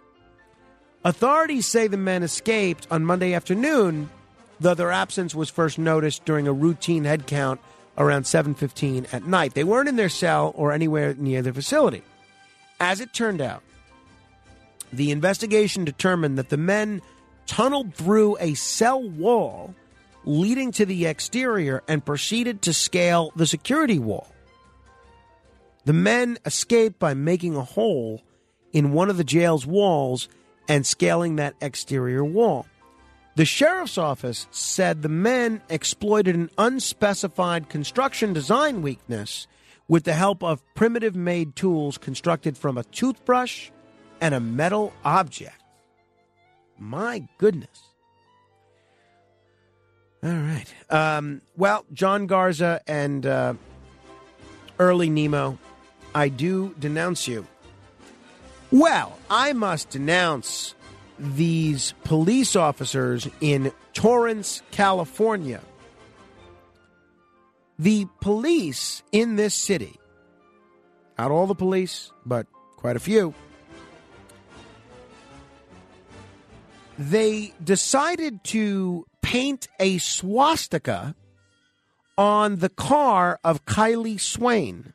Authorities 1.04 1.66
say 1.66 1.88
the 1.88 1.98
men 1.98 2.24
escaped 2.24 2.86
on 2.92 3.06
Monday 3.06 3.34
afternoon, 3.34 4.10
though 4.60 4.74
their 4.74 4.92
absence 4.92 5.34
was 5.34 5.50
first 5.50 5.78
noticed 5.78 6.26
during 6.26 6.48
a 6.48 6.54
routine 6.54 7.06
head 7.06 7.28
count 7.28 7.60
around 7.98 8.24
7:15 8.24 9.08
at 9.12 9.26
night. 9.26 9.54
They 9.54 9.64
weren't 9.64 9.90
in 9.90 9.96
their 9.96 10.10
cell 10.10 10.54
or 10.56 10.72
anywhere 10.72 11.16
near 11.18 11.42
the 11.42 11.54
facility. 11.54 12.04
As 12.80 13.02
it 13.02 13.14
turned 13.14 13.42
out, 13.42 13.62
the 14.92 15.12
investigation 15.12 15.86
determined 15.86 16.38
that 16.38 16.50
the 16.50 16.58
men 16.58 17.02
tunneled 17.46 17.94
through 17.94 18.38
a 18.40 18.54
cell 18.54 19.02
wall 19.02 19.74
leading 20.26 20.72
to 20.72 20.86
the 20.86 21.06
exterior 21.06 21.84
and 21.88 22.06
proceeded 22.06 22.62
to 22.62 22.74
scale 22.74 23.32
the 23.36 23.48
security 23.48 24.00
wall. 24.00 24.28
The 25.86 25.94
men 25.94 26.38
escaped 26.46 27.00
by 27.00 27.14
making 27.14 27.56
a 27.56 27.64
hole 27.64 28.22
in 28.72 28.92
one 28.92 29.10
of 29.10 29.18
the 29.18 29.24
jail's 29.24 29.66
walls 29.66 30.30
and 30.68 30.86
scaling 30.86 31.38
that 31.38 31.56
exterior 31.62 32.24
wall. 32.24 32.68
The 33.40 33.46
sheriff's 33.46 33.98
office 33.98 34.48
said 34.52 35.02
the 35.02 35.08
men 35.08 35.62
exploited 35.70 36.36
an 36.36 36.50
unspecified 36.58 37.70
construction 37.70 38.34
design 38.34 38.82
weakness 38.82 39.48
with 39.88 40.04
the 40.04 40.12
help 40.12 40.44
of 40.44 40.62
primitive 40.76 41.16
made 41.16 41.56
tools 41.56 41.98
constructed 41.98 42.58
from 42.58 42.78
a 42.78 42.84
toothbrush 42.84 43.70
and 44.20 44.36
a 44.36 44.42
metal 44.42 44.92
object. 45.06 45.64
My 46.78 47.30
goodness. 47.38 47.82
All 50.22 50.32
right. 50.32 50.68
Um, 50.90 51.42
well, 51.56 51.86
John 51.94 52.28
Garza 52.28 52.82
and 52.88 53.26
uh, 53.26 53.54
Arley 54.78 55.10
Nemo, 55.10 55.58
I 56.14 56.28
do 56.28 56.76
denounce 56.78 57.26
you. 57.26 57.48
Well, 58.70 59.18
I 59.30 59.54
must 59.54 59.92
denounce 59.92 60.76
these 61.20 61.94
police 62.04 62.56
officers 62.56 63.28
in 63.42 63.72
Torrance, 63.94 64.62
California. 64.72 65.62
The 67.78 68.08
police 68.22 69.04
in 69.12 69.36
this 69.36 69.54
city, 69.56 70.00
not 71.18 71.32
all 71.32 71.48
the 71.48 71.56
police, 71.56 72.12
but 72.26 72.48
quite 72.78 72.96
a 72.96 73.00
few, 73.00 73.34
they 76.98 77.54
decided 77.64 78.44
to 78.46 79.06
paint 79.22 79.68
a 79.80 79.98
swastika 80.00 81.16
on 82.18 82.58
the 82.58 82.70
car 82.70 83.40
of 83.44 83.64
Kylie 83.66 84.20
Swain. 84.20 84.94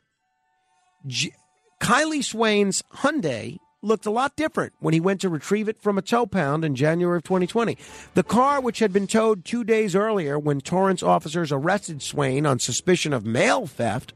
J- 1.07 1.33
Kylie 1.81 2.23
Swain's 2.23 2.83
Hyundai 2.93 3.57
looked 3.85 4.05
a 4.05 4.11
lot 4.11 4.35
different 4.35 4.73
when 4.79 4.93
he 4.93 4.99
went 4.99 5.21
to 5.21 5.29
retrieve 5.29 5.69
it 5.69 5.81
from 5.81 5.97
a 5.97 6.01
tow 6.01 6.25
pound 6.25 6.65
in 6.65 6.75
January 6.75 7.17
of 7.17 7.23
2020. 7.23 7.77
The 8.13 8.23
car, 8.23 8.59
which 8.59 8.79
had 8.79 8.91
been 8.91 9.07
towed 9.07 9.45
two 9.45 9.63
days 9.63 9.95
earlier 9.95 10.37
when 10.37 10.61
Torrance 10.61 11.03
officers 11.03 11.51
arrested 11.51 12.01
Swain 12.01 12.45
on 12.45 12.59
suspicion 12.59 13.13
of 13.13 13.25
mail 13.25 13.67
theft, 13.67 14.13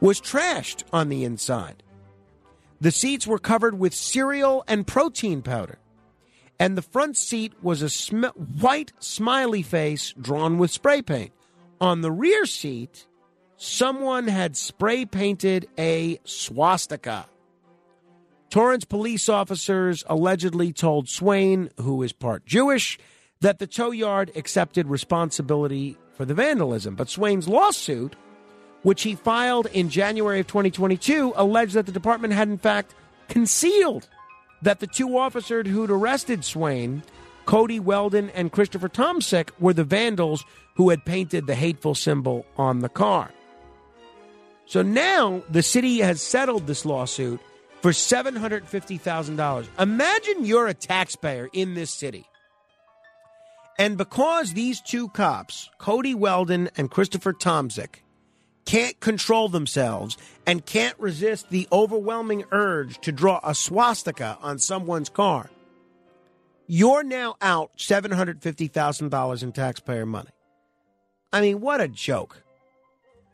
was 0.00 0.20
trashed 0.20 0.84
on 0.92 1.08
the 1.08 1.24
inside. 1.24 1.82
The 2.80 2.90
seats 2.90 3.26
were 3.26 3.38
covered 3.38 3.78
with 3.78 3.94
cereal 3.94 4.64
and 4.66 4.86
protein 4.86 5.42
powder, 5.42 5.78
and 6.58 6.76
the 6.76 6.82
front 6.82 7.16
seat 7.18 7.52
was 7.62 7.82
a 7.82 7.90
sm- 7.90 8.24
white 8.24 8.92
smiley 8.98 9.62
face 9.62 10.14
drawn 10.18 10.56
with 10.56 10.70
spray 10.70 11.02
paint. 11.02 11.32
On 11.80 12.00
the 12.00 12.10
rear 12.10 12.46
seat, 12.46 13.06
someone 13.56 14.28
had 14.28 14.56
spray 14.56 15.04
painted 15.04 15.68
a 15.78 16.18
swastika. 16.24 17.26
Torrance 18.50 18.84
police 18.84 19.28
officers 19.28 20.02
allegedly 20.08 20.72
told 20.72 21.08
Swain, 21.08 21.70
who 21.78 22.02
is 22.02 22.12
part 22.12 22.44
Jewish, 22.44 22.98
that 23.40 23.60
the 23.60 23.66
tow 23.66 23.92
yard 23.92 24.32
accepted 24.34 24.88
responsibility 24.88 25.96
for 26.16 26.24
the 26.24 26.34
vandalism. 26.34 26.96
But 26.96 27.08
Swain's 27.08 27.48
lawsuit, 27.48 28.16
which 28.82 29.02
he 29.02 29.14
filed 29.14 29.66
in 29.66 29.88
January 29.88 30.40
of 30.40 30.48
2022, 30.48 31.32
alleged 31.36 31.74
that 31.74 31.86
the 31.86 31.92
department 31.92 32.34
had 32.34 32.48
in 32.48 32.58
fact 32.58 32.94
concealed 33.28 34.08
that 34.62 34.80
the 34.80 34.86
two 34.88 35.16
officers 35.16 35.68
who'd 35.68 35.90
arrested 35.90 36.44
Swain, 36.44 37.04
Cody 37.46 37.78
Weldon 37.78 38.30
and 38.30 38.50
Christopher 38.50 38.88
Tomsick, 38.88 39.50
were 39.60 39.72
the 39.72 39.84
vandals 39.84 40.44
who 40.74 40.90
had 40.90 41.04
painted 41.04 41.46
the 41.46 41.54
hateful 41.54 41.94
symbol 41.94 42.44
on 42.56 42.80
the 42.80 42.88
car. 42.88 43.30
So 44.66 44.82
now 44.82 45.42
the 45.48 45.62
city 45.62 45.98
has 46.00 46.20
settled 46.20 46.66
this 46.66 46.84
lawsuit 46.84 47.40
for 47.82 47.90
$750,000. 47.90 49.66
Imagine 49.78 50.44
you're 50.44 50.68
a 50.68 50.74
taxpayer 50.74 51.48
in 51.52 51.74
this 51.74 51.90
city. 51.90 52.26
And 53.78 53.96
because 53.96 54.52
these 54.52 54.80
two 54.80 55.08
cops, 55.08 55.70
Cody 55.78 56.14
Weldon 56.14 56.68
and 56.76 56.90
Christopher 56.90 57.32
Tomsick, 57.32 58.00
can't 58.66 59.00
control 59.00 59.48
themselves 59.48 60.18
and 60.46 60.66
can't 60.66 60.98
resist 60.98 61.48
the 61.48 61.66
overwhelming 61.72 62.44
urge 62.52 63.00
to 63.00 63.10
draw 63.10 63.40
a 63.42 63.54
swastika 63.54 64.38
on 64.42 64.58
someone's 64.58 65.08
car, 65.08 65.50
you're 66.66 67.02
now 67.02 67.36
out 67.40 67.72
$750,000 67.78 69.42
in 69.42 69.52
taxpayer 69.52 70.06
money. 70.06 70.30
I 71.32 71.40
mean, 71.40 71.60
what 71.60 71.80
a 71.80 71.88
joke. 71.88 72.42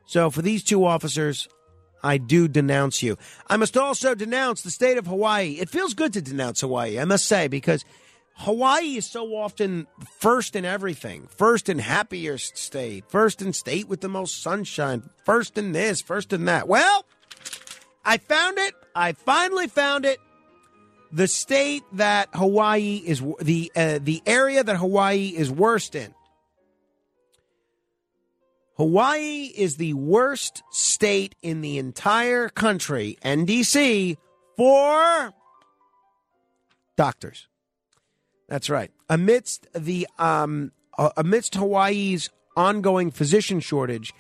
So 0.07 0.31
for 0.31 0.43
these 0.43 0.63
two 0.63 0.85
officers, 0.85 1.49
I 2.03 2.19
do 2.19 2.49
denounce 2.49 3.03
you. 3.03 3.17
I 3.49 3.57
must 3.57 3.77
also 3.77 4.15
denounce 4.15 4.63
the 4.63 4.71
state 4.71 4.99
of 4.99 5.07
Hawaii. 5.07 5.59
It 5.61 5.71
feels 5.71 5.95
good 5.95 6.13
to 6.15 6.23
denounce 6.23 6.61
Hawaii, 6.61 6.99
I 6.99 7.05
must 7.05 7.27
say, 7.27 7.49
because 7.49 7.85
Hawaii 8.39 8.97
is 8.97 9.07
so 9.07 9.35
often 9.35 9.87
first 10.19 10.57
in 10.57 10.65
everything. 10.65 11.27
First 11.37 11.69
in 11.69 11.79
happiest 11.79 12.59
state, 12.59 13.05
first 13.09 13.41
in 13.41 13.53
state 13.53 13.89
with 13.89 14.03
the 14.03 14.09
most 14.09 14.43
sunshine, 14.43 15.09
first 15.25 15.57
in 15.57 15.73
this, 15.73 16.03
first 16.03 16.33
in 16.33 16.45
that. 16.45 16.69
Well, 16.69 17.07
I 18.05 18.19
found 18.19 18.59
it. 18.59 18.75
I 18.95 19.13
finally 19.13 19.69
found 19.69 20.05
it. 20.05 20.19
The 21.13 21.29
state 21.29 21.83
that 21.93 22.29
Hawaii 22.35 23.03
is 23.05 23.23
the 23.41 23.73
uh, 23.75 24.01
the 24.03 24.23
area 24.27 24.63
that 24.63 24.77
Hawaii 24.77 25.29
is 25.29 25.51
worst 25.51 25.95
in. 25.95 26.13
Hawaii 28.77 29.53
is 29.57 29.77
the 29.77 29.95
worst 29.95 30.63
state 30.71 31.35
in 31.43 31.63
the 31.63 31.79
entire 31.79 32.49
country, 32.49 33.17
NDC, 33.25 34.17
for 34.57 35.33
Doctors. 36.97 37.49
That's 38.49 38.71
right. 38.71 38.91
Amidst 39.09 39.67
the 39.75 40.07
um, 40.19 40.73
uh, 40.99 41.11
amidst 41.17 41.55
Hawaii's 41.55 42.31
ongoing 42.57 43.11
physician 43.11 43.61
shortage, 43.61 44.13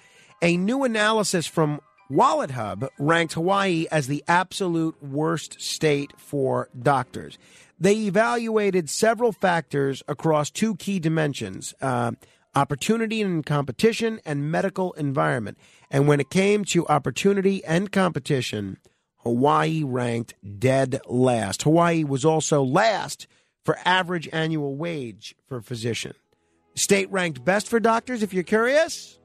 a 0.42 0.56
new 0.56 0.84
analysis 0.84 1.46
from 1.46 1.80
WalletHub 2.10 2.88
ranked 2.98 3.34
Hawaii 3.34 3.86
as 3.90 4.06
the 4.06 4.22
absolute 4.28 5.02
worst 5.02 5.60
state 5.60 6.12
for 6.16 6.68
doctors. 6.80 7.38
They 7.78 7.96
evaluated 8.06 8.88
several 8.88 9.32
factors 9.32 10.02
across 10.08 10.50
two 10.50 10.76
key 10.76 10.98
dimensions 10.98 11.74
uh, 11.80 12.12
opportunity 12.56 13.22
and 13.22 13.46
competition, 13.46 14.20
and 14.24 14.50
medical 14.50 14.92
environment. 14.94 15.58
And 15.90 16.08
when 16.08 16.18
it 16.18 16.30
came 16.30 16.64
to 16.66 16.88
opportunity 16.88 17.64
and 17.64 17.92
competition, 17.92 18.78
Hawaii 19.18 19.84
ranked 19.84 20.34
dead 20.58 21.00
last. 21.06 21.62
Hawaii 21.62 22.02
was 22.02 22.24
also 22.24 22.62
last 22.62 23.26
for 23.64 23.78
average 23.84 24.28
annual 24.32 24.74
wage 24.74 25.36
for 25.46 25.60
physician. 25.60 26.14
State 26.74 27.10
ranked 27.10 27.44
best 27.44 27.68
for 27.68 27.78
doctors, 27.78 28.22
if 28.22 28.32
you're 28.32 28.42
curious 28.42 29.18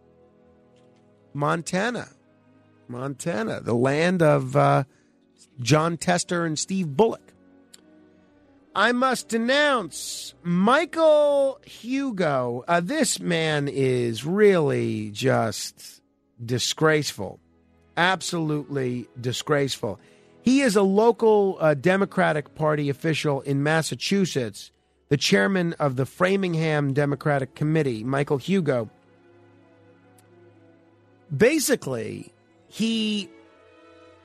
Montana. 1.33 2.09
Montana, 2.87 3.61
the 3.61 3.73
land 3.73 4.21
of 4.21 4.55
uh, 4.55 4.83
Jon 5.61 5.95
Tester 5.95 6.45
and 6.45 6.59
Steve 6.59 6.97
Bullock. 6.97 7.30
I 8.73 8.93
must 8.93 9.27
denounce 9.27 10.33
Michael 10.43 11.59
Hugo. 11.65 12.63
Uh, 12.67 12.79
this 12.79 13.19
man 13.19 13.67
is 13.67 14.25
really 14.25 15.11
just 15.11 16.01
disgraceful. 16.43 17.41
Absolutely 17.97 19.09
disgraceful. 19.19 19.99
He 20.41 20.61
is 20.61 20.77
a 20.77 20.81
local 20.83 21.57
uh, 21.59 21.73
Democratic 21.73 22.55
Party 22.55 22.89
official 22.89 23.41
in 23.41 23.61
Massachusetts, 23.61 24.71
the 25.09 25.17
chairman 25.17 25.73
of 25.73 25.97
the 25.97 26.05
Framingham 26.05 26.93
Democratic 26.93 27.55
Committee, 27.55 28.05
Michael 28.05 28.37
Hugo. 28.37 28.89
Basically, 31.35 32.33
he 32.69 33.29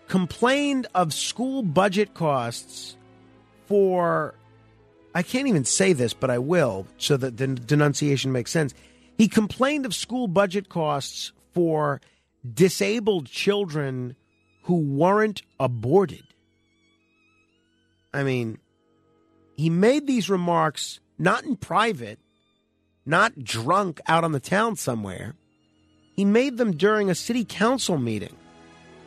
complained 0.06 0.86
of 0.94 1.12
school 1.12 1.64
budget 1.64 2.14
costs 2.14 2.95
for 3.66 4.34
I 5.14 5.22
can't 5.22 5.48
even 5.48 5.64
say 5.64 5.92
this, 5.92 6.12
but 6.12 6.30
I 6.30 6.38
will 6.38 6.86
so 6.98 7.16
that 7.16 7.38
the 7.38 7.46
denunciation 7.46 8.32
makes 8.32 8.50
sense. 8.50 8.74
He 9.16 9.28
complained 9.28 9.86
of 9.86 9.94
school 9.94 10.28
budget 10.28 10.68
costs 10.68 11.32
for 11.54 12.00
disabled 12.54 13.26
children 13.26 14.14
who 14.64 14.76
weren't 14.76 15.42
aborted. 15.58 16.24
I 18.12 18.24
mean, 18.24 18.58
he 19.56 19.70
made 19.70 20.06
these 20.06 20.28
remarks 20.28 21.00
not 21.18 21.44
in 21.44 21.56
private, 21.56 22.18
not 23.06 23.42
drunk 23.42 24.00
out 24.06 24.22
on 24.22 24.32
the 24.32 24.40
town 24.40 24.76
somewhere. 24.76 25.34
He 26.14 26.24
made 26.24 26.58
them 26.58 26.76
during 26.76 27.08
a 27.08 27.14
city 27.14 27.44
council 27.44 27.96
meeting 27.96 28.36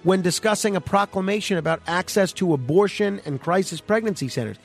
when 0.03 0.21
discussing 0.21 0.75
a 0.75 0.81
proclamation 0.81 1.57
about 1.57 1.81
access 1.87 2.31
to 2.33 2.53
abortion 2.53 3.21
and 3.25 3.41
crisis 3.41 3.81
pregnancy 3.81 4.27
centers. 4.27 4.57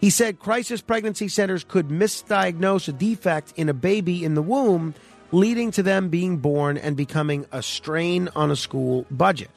He 0.00 0.10
said 0.10 0.38
crisis 0.38 0.80
pregnancy 0.80 1.28
centers 1.28 1.64
could 1.64 1.88
misdiagnose 1.88 2.88
a 2.88 2.92
defect 2.92 3.52
in 3.56 3.68
a 3.68 3.74
baby 3.74 4.24
in 4.24 4.34
the 4.34 4.42
womb, 4.42 4.94
leading 5.30 5.70
to 5.72 5.82
them 5.82 6.08
being 6.08 6.38
born 6.38 6.76
and 6.76 6.96
becoming 6.96 7.46
a 7.52 7.62
strain 7.62 8.28
on 8.34 8.50
a 8.50 8.56
school 8.56 9.06
budget. 9.10 9.50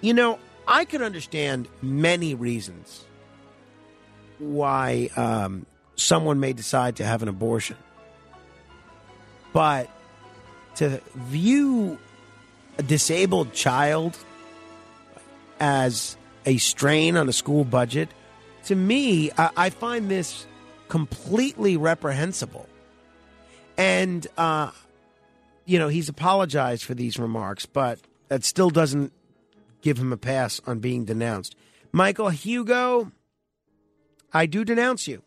You 0.00 0.14
know, 0.14 0.38
I 0.66 0.84
could 0.84 1.02
understand 1.02 1.68
many 1.82 2.34
reasons 2.34 3.04
why 4.38 5.10
um, 5.16 5.66
someone 5.96 6.40
may 6.40 6.52
decide 6.52 6.96
to 6.96 7.04
have 7.04 7.22
an 7.22 7.28
abortion. 7.28 7.76
But 9.52 9.88
to 10.76 11.00
view 11.14 11.98
a 12.78 12.82
disabled 12.82 13.52
child 13.52 14.16
as 15.60 16.16
a 16.46 16.56
strain 16.58 17.16
on 17.16 17.28
a 17.28 17.32
school 17.32 17.64
budget, 17.64 18.08
to 18.64 18.74
me, 18.74 19.30
I, 19.36 19.50
I 19.56 19.70
find 19.70 20.10
this 20.10 20.46
completely 20.88 21.76
reprehensible. 21.76 22.68
And, 23.76 24.26
uh, 24.36 24.70
you 25.64 25.78
know, 25.78 25.88
he's 25.88 26.08
apologized 26.08 26.84
for 26.84 26.94
these 26.94 27.18
remarks, 27.18 27.66
but 27.66 27.98
that 28.28 28.44
still 28.44 28.70
doesn't 28.70 29.12
give 29.82 29.98
him 29.98 30.12
a 30.12 30.16
pass 30.16 30.60
on 30.66 30.78
being 30.78 31.04
denounced. 31.04 31.56
Michael 31.92 32.30
Hugo, 32.30 33.12
I 34.32 34.46
do 34.46 34.64
denounce 34.64 35.06
you. 35.06 35.22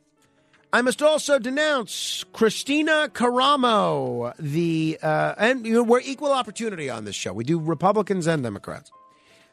I 0.74 0.82
must 0.82 1.02
also 1.02 1.40
denounce 1.40 2.26
Kristina 2.34 3.08
Karamo, 3.08 4.34
the 4.38 5.00
uh, 5.02 5.34
and 5.38 5.66
you 5.66 5.74
know, 5.74 5.84
we're 5.84 6.02
equal 6.02 6.34
opportunity 6.34 6.90
on 6.90 7.06
this 7.06 7.16
show. 7.16 7.32
We 7.32 7.46
do 7.46 7.60
Republicans 7.60 8.28
and 8.28 8.44
Democrats. 8.44 8.92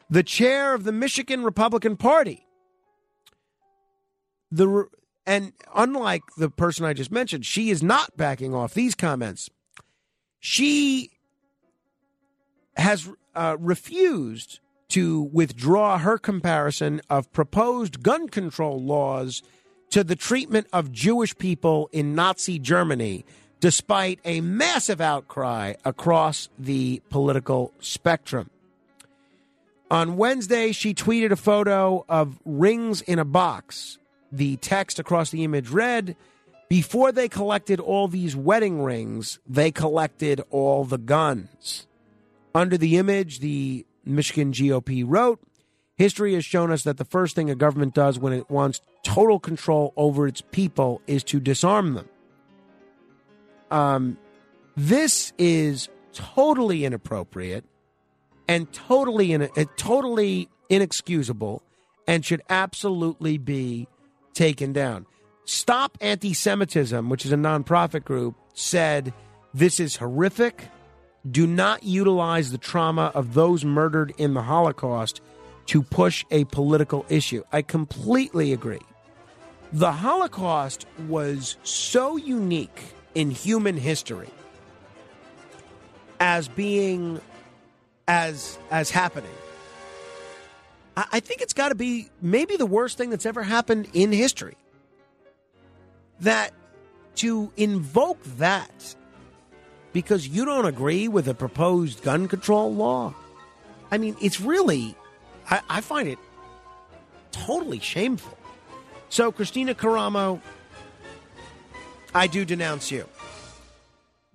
The 0.09 0.23
chair 0.23 0.73
of 0.73 0.83
the 0.83 0.91
Michigan 0.91 1.43
Republican 1.43 1.95
Party. 1.95 2.45
The 4.51 4.85
and 5.25 5.53
unlike 5.73 6.23
the 6.37 6.49
person 6.49 6.85
I 6.85 6.93
just 6.93 7.11
mentioned, 7.11 7.45
she 7.45 7.69
is 7.69 7.81
not 7.81 8.15
backing 8.17 8.53
off 8.53 8.73
these 8.73 8.93
comments. 8.93 9.49
She 10.39 11.11
has 12.75 13.09
uh, 13.33 13.55
refused 13.59 14.59
to 14.89 15.23
withdraw 15.23 15.97
her 15.97 16.17
comparison 16.17 17.01
of 17.09 17.31
proposed 17.31 18.03
gun 18.03 18.27
control 18.27 18.81
laws 18.81 19.41
to 19.89 20.03
the 20.03 20.15
treatment 20.15 20.67
of 20.73 20.91
Jewish 20.91 21.37
people 21.37 21.89
in 21.91 22.15
Nazi 22.15 22.59
Germany, 22.59 23.25
despite 23.59 24.19
a 24.25 24.41
massive 24.41 25.01
outcry 25.01 25.73
across 25.83 26.49
the 26.59 27.01
political 27.09 27.73
spectrum. 27.79 28.49
On 29.91 30.17
Wednesday, 30.17 30.71
she 30.71 30.93
tweeted 30.93 31.31
a 31.31 31.35
photo 31.35 32.03
of 32.09 32.39
rings 32.43 33.01
in 33.01 33.19
a 33.19 33.25
box. 33.25 33.99
The 34.31 34.57
text 34.57 34.99
across 34.99 35.29
the 35.29 35.43
image 35.43 35.69
read, 35.69 36.15
Before 36.69 37.11
they 37.11 37.29
collected 37.29 37.79
all 37.79 38.07
these 38.07 38.35
wedding 38.35 38.81
rings, 38.81 39.39
they 39.47 39.71
collected 39.71 40.41
all 40.49 40.85
the 40.85 40.97
guns. 40.97 41.85
Under 42.53 42.77
the 42.77 42.97
image, 42.97 43.39
the 43.39 43.85
Michigan 44.03 44.51
GOP 44.51 45.03
wrote, 45.05 45.39
History 45.97 46.33
has 46.33 46.43
shown 46.43 46.71
us 46.71 46.83
that 46.83 46.97
the 46.97 47.05
first 47.05 47.35
thing 47.35 47.49
a 47.49 47.55
government 47.55 47.93
does 47.93 48.19
when 48.19 48.33
it 48.33 48.49
wants 48.49 48.81
total 49.03 49.39
control 49.39 49.93
over 49.95 50.27
its 50.27 50.41
people 50.41 51.01
is 51.07 51.23
to 51.25 51.39
disarm 51.39 51.93
them. 51.93 52.09
Um, 53.71 54.17
this 54.75 55.31
is 55.37 55.89
totally 56.13 56.83
inappropriate 56.83 57.63
and 58.47 58.71
totally 58.73 59.31
in, 59.31 59.43
uh, 59.43 59.47
totally 59.77 60.49
inexcusable 60.69 61.63
and 62.07 62.25
should 62.25 62.41
absolutely 62.49 63.37
be 63.37 63.87
taken 64.33 64.73
down. 64.73 65.05
Stop 65.45 65.97
Anti 66.01 66.33
Semitism, 66.33 67.09
which 67.09 67.25
is 67.25 67.31
a 67.31 67.37
nonprofit 67.37 68.03
group, 68.03 68.35
said 68.53 69.13
this 69.53 69.79
is 69.79 69.95
horrific. 69.95 70.69
Do 71.29 71.47
not 71.47 71.83
utilize 71.83 72.51
the 72.51 72.57
trauma 72.57 73.11
of 73.15 73.33
those 73.33 73.63
murdered 73.63 74.13
in 74.17 74.33
the 74.33 74.43
Holocaust 74.43 75.21
to 75.67 75.81
push 75.81 76.25
a 76.31 76.45
political 76.45 77.05
issue. 77.09 77.43
I 77.51 77.61
completely 77.61 78.53
agree. 78.53 78.81
The 79.73 79.91
Holocaust 79.91 80.85
was 81.07 81.57
so 81.63 82.17
unique 82.17 82.81
in 83.15 83.31
human 83.31 83.77
history 83.77 84.29
as 86.19 86.47
being 86.47 87.19
as 88.07 88.57
as 88.71 88.89
happening. 88.91 89.31
I, 90.95 91.05
I 91.13 91.19
think 91.19 91.41
it's 91.41 91.53
got 91.53 91.69
to 91.69 91.75
be 91.75 92.09
maybe 92.21 92.55
the 92.55 92.65
worst 92.65 92.97
thing 92.97 93.09
that's 93.09 93.25
ever 93.25 93.43
happened 93.43 93.87
in 93.93 94.11
history. 94.11 94.55
That 96.21 96.53
to 97.15 97.51
invoke 97.57 98.23
that 98.37 98.95
because 99.93 100.27
you 100.27 100.45
don't 100.45 100.65
agree 100.65 101.07
with 101.07 101.27
a 101.27 101.33
proposed 101.33 102.03
gun 102.03 102.27
control 102.27 102.73
law, 102.73 103.13
I 103.91 103.97
mean, 103.97 104.15
it's 104.21 104.41
really, 104.41 104.95
I, 105.49 105.61
I 105.69 105.81
find 105.81 106.07
it 106.07 106.19
totally 107.31 107.79
shameful. 107.79 108.37
So, 109.09 109.31
Kristina 109.31 109.75
Karamo, 109.75 110.41
I 112.13 112.27
do 112.27 112.45
denounce 112.45 112.91
you. 112.91 113.07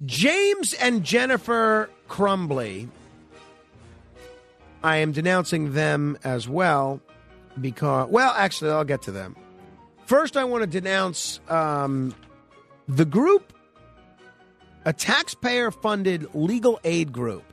James 0.07 0.73
and 0.74 1.05
Jennifer 1.05 1.91
Crumbley, 2.09 2.89
I 4.82 4.97
am 4.99 5.12
denouncing 5.12 5.74
them 5.74 6.16
as 6.24 6.49
well 6.49 7.01
because, 7.61 8.09
well, 8.09 8.32
actually, 8.35 8.70
I'll 8.70 8.85
get 8.85 9.03
to 9.03 9.12
them. 9.12 9.37
First, 10.07 10.37
I 10.37 10.45
want 10.45 10.62
to 10.62 10.66
denounce 10.66 11.41
um, 11.49 12.15
the 12.89 13.05
group, 13.05 13.53
a 14.85 14.93
taxpayer 14.93 15.70
funded 15.70 16.35
legal 16.35 16.81
aid 16.85 17.12
group 17.12 17.45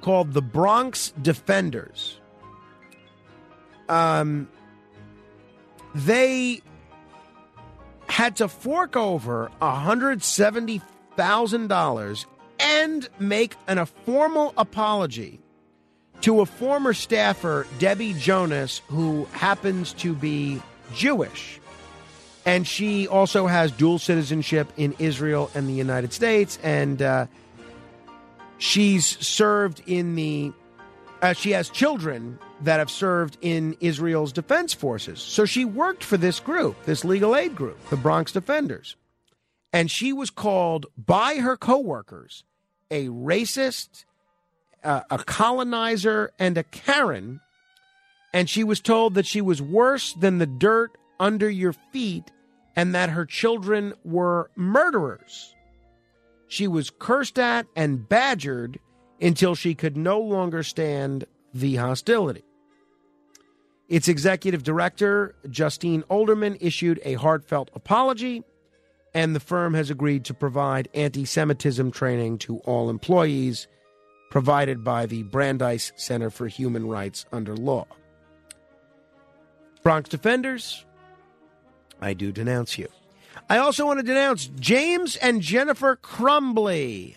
called 0.00 0.32
the 0.32 0.42
Bronx 0.42 1.12
Defenders. 1.20 2.19
Um, 3.90 4.48
they 5.94 6.62
had 8.08 8.36
to 8.36 8.48
fork 8.48 8.96
over 8.96 9.50
$170,000 9.60 12.26
and 12.60 13.08
make 13.18 13.56
an, 13.66 13.76
a 13.78 13.86
formal 13.86 14.54
apology 14.56 15.40
to 16.20 16.40
a 16.40 16.46
former 16.46 16.94
staffer, 16.94 17.66
Debbie 17.80 18.14
Jonas, 18.14 18.80
who 18.88 19.24
happens 19.32 19.92
to 19.94 20.14
be 20.14 20.62
Jewish. 20.94 21.58
And 22.46 22.64
she 22.66 23.06
also 23.08 23.46
has 23.48 23.72
dual 23.72 23.98
citizenship 23.98 24.72
in 24.76 24.94
Israel 25.00 25.50
and 25.54 25.68
the 25.68 25.72
United 25.72 26.12
States. 26.12 26.60
And 26.62 27.02
uh, 27.02 27.26
she's 28.58 29.18
served 29.26 29.82
in 29.86 30.14
the, 30.14 30.52
uh, 31.22 31.32
she 31.32 31.50
has 31.52 31.70
children 31.70 32.38
that 32.62 32.78
have 32.78 32.90
served 32.90 33.38
in 33.40 33.76
Israel's 33.80 34.32
defense 34.32 34.74
forces. 34.74 35.20
So 35.20 35.44
she 35.44 35.64
worked 35.64 36.04
for 36.04 36.16
this 36.16 36.40
group, 36.40 36.84
this 36.84 37.04
legal 37.04 37.36
aid 37.36 37.54
group, 37.56 37.78
the 37.88 37.96
Bronx 37.96 38.32
Defenders. 38.32 38.96
And 39.72 39.90
she 39.90 40.12
was 40.12 40.30
called 40.30 40.86
by 40.96 41.36
her 41.36 41.56
coworkers 41.56 42.44
a 42.90 43.06
racist, 43.06 44.04
uh, 44.82 45.02
a 45.10 45.18
colonizer, 45.18 46.32
and 46.38 46.58
a 46.58 46.64
Karen. 46.64 47.40
And 48.32 48.50
she 48.50 48.64
was 48.64 48.80
told 48.80 49.14
that 49.14 49.26
she 49.26 49.40
was 49.40 49.62
worse 49.62 50.12
than 50.14 50.38
the 50.38 50.46
dirt 50.46 50.96
under 51.20 51.48
your 51.48 51.72
feet 51.92 52.32
and 52.74 52.94
that 52.94 53.10
her 53.10 53.24
children 53.24 53.94
were 54.04 54.50
murderers. 54.56 55.54
She 56.48 56.66
was 56.66 56.90
cursed 56.90 57.38
at 57.38 57.66
and 57.76 58.08
badgered 58.08 58.80
until 59.20 59.54
she 59.54 59.74
could 59.74 59.96
no 59.96 60.18
longer 60.18 60.62
stand 60.62 61.26
the 61.54 61.76
hostility. 61.76 62.42
Its 63.90 64.06
executive 64.06 64.62
director, 64.62 65.34
Justine 65.50 66.04
Olderman, 66.04 66.56
issued 66.60 67.00
a 67.04 67.14
heartfelt 67.14 67.70
apology, 67.74 68.44
and 69.12 69.34
the 69.34 69.40
firm 69.40 69.74
has 69.74 69.90
agreed 69.90 70.24
to 70.26 70.32
provide 70.32 70.88
anti 70.94 71.24
Semitism 71.24 71.90
training 71.90 72.38
to 72.38 72.58
all 72.58 72.88
employees 72.88 73.66
provided 74.30 74.84
by 74.84 75.06
the 75.06 75.24
Brandeis 75.24 75.90
Center 75.96 76.30
for 76.30 76.46
Human 76.46 76.86
Rights 76.86 77.26
under 77.32 77.56
law. 77.56 77.84
Bronx 79.82 80.08
Defenders, 80.08 80.84
I 82.00 82.14
do 82.14 82.30
denounce 82.30 82.78
you. 82.78 82.88
I 83.48 83.58
also 83.58 83.84
want 83.86 83.98
to 83.98 84.04
denounce 84.04 84.46
James 84.60 85.16
and 85.16 85.42
Jennifer 85.42 85.96
Crumbley. 85.96 87.16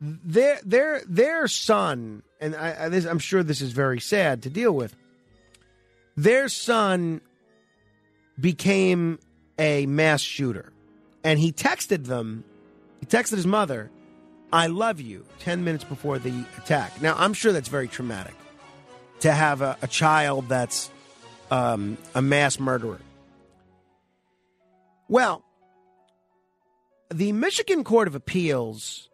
Their 0.00 0.58
their 0.64 1.02
their 1.06 1.46
son, 1.46 2.24
and 2.40 2.56
I, 2.56 2.84
I, 2.84 2.88
this, 2.88 3.04
I'm 3.04 3.18
sure 3.18 3.42
this 3.42 3.60
is 3.60 3.72
very 3.72 4.00
sad 4.00 4.42
to 4.42 4.50
deal 4.50 4.72
with. 4.72 4.96
Their 6.16 6.48
son 6.48 7.20
became 8.38 9.18
a 9.58 9.86
mass 9.86 10.20
shooter, 10.20 10.72
and 11.22 11.38
he 11.38 11.52
texted 11.52 12.06
them. 12.06 12.44
He 13.00 13.06
texted 13.06 13.36
his 13.36 13.46
mother, 13.46 13.90
"I 14.52 14.66
love 14.68 15.00
you." 15.00 15.24
Ten 15.38 15.64
minutes 15.64 15.84
before 15.84 16.18
the 16.18 16.44
attack. 16.58 17.00
Now 17.02 17.14
I'm 17.18 17.34
sure 17.34 17.52
that's 17.52 17.68
very 17.68 17.88
traumatic 17.88 18.34
to 19.20 19.32
have 19.32 19.60
a, 19.60 19.76
a 19.82 19.86
child 19.86 20.48
that's 20.48 20.90
um, 21.50 21.98
a 22.14 22.22
mass 22.22 22.58
murderer. 22.58 23.00
Well, 25.08 25.44
the 27.12 27.32
Michigan 27.32 27.84
Court 27.84 28.08
of 28.08 28.14
Appeals 28.14 29.09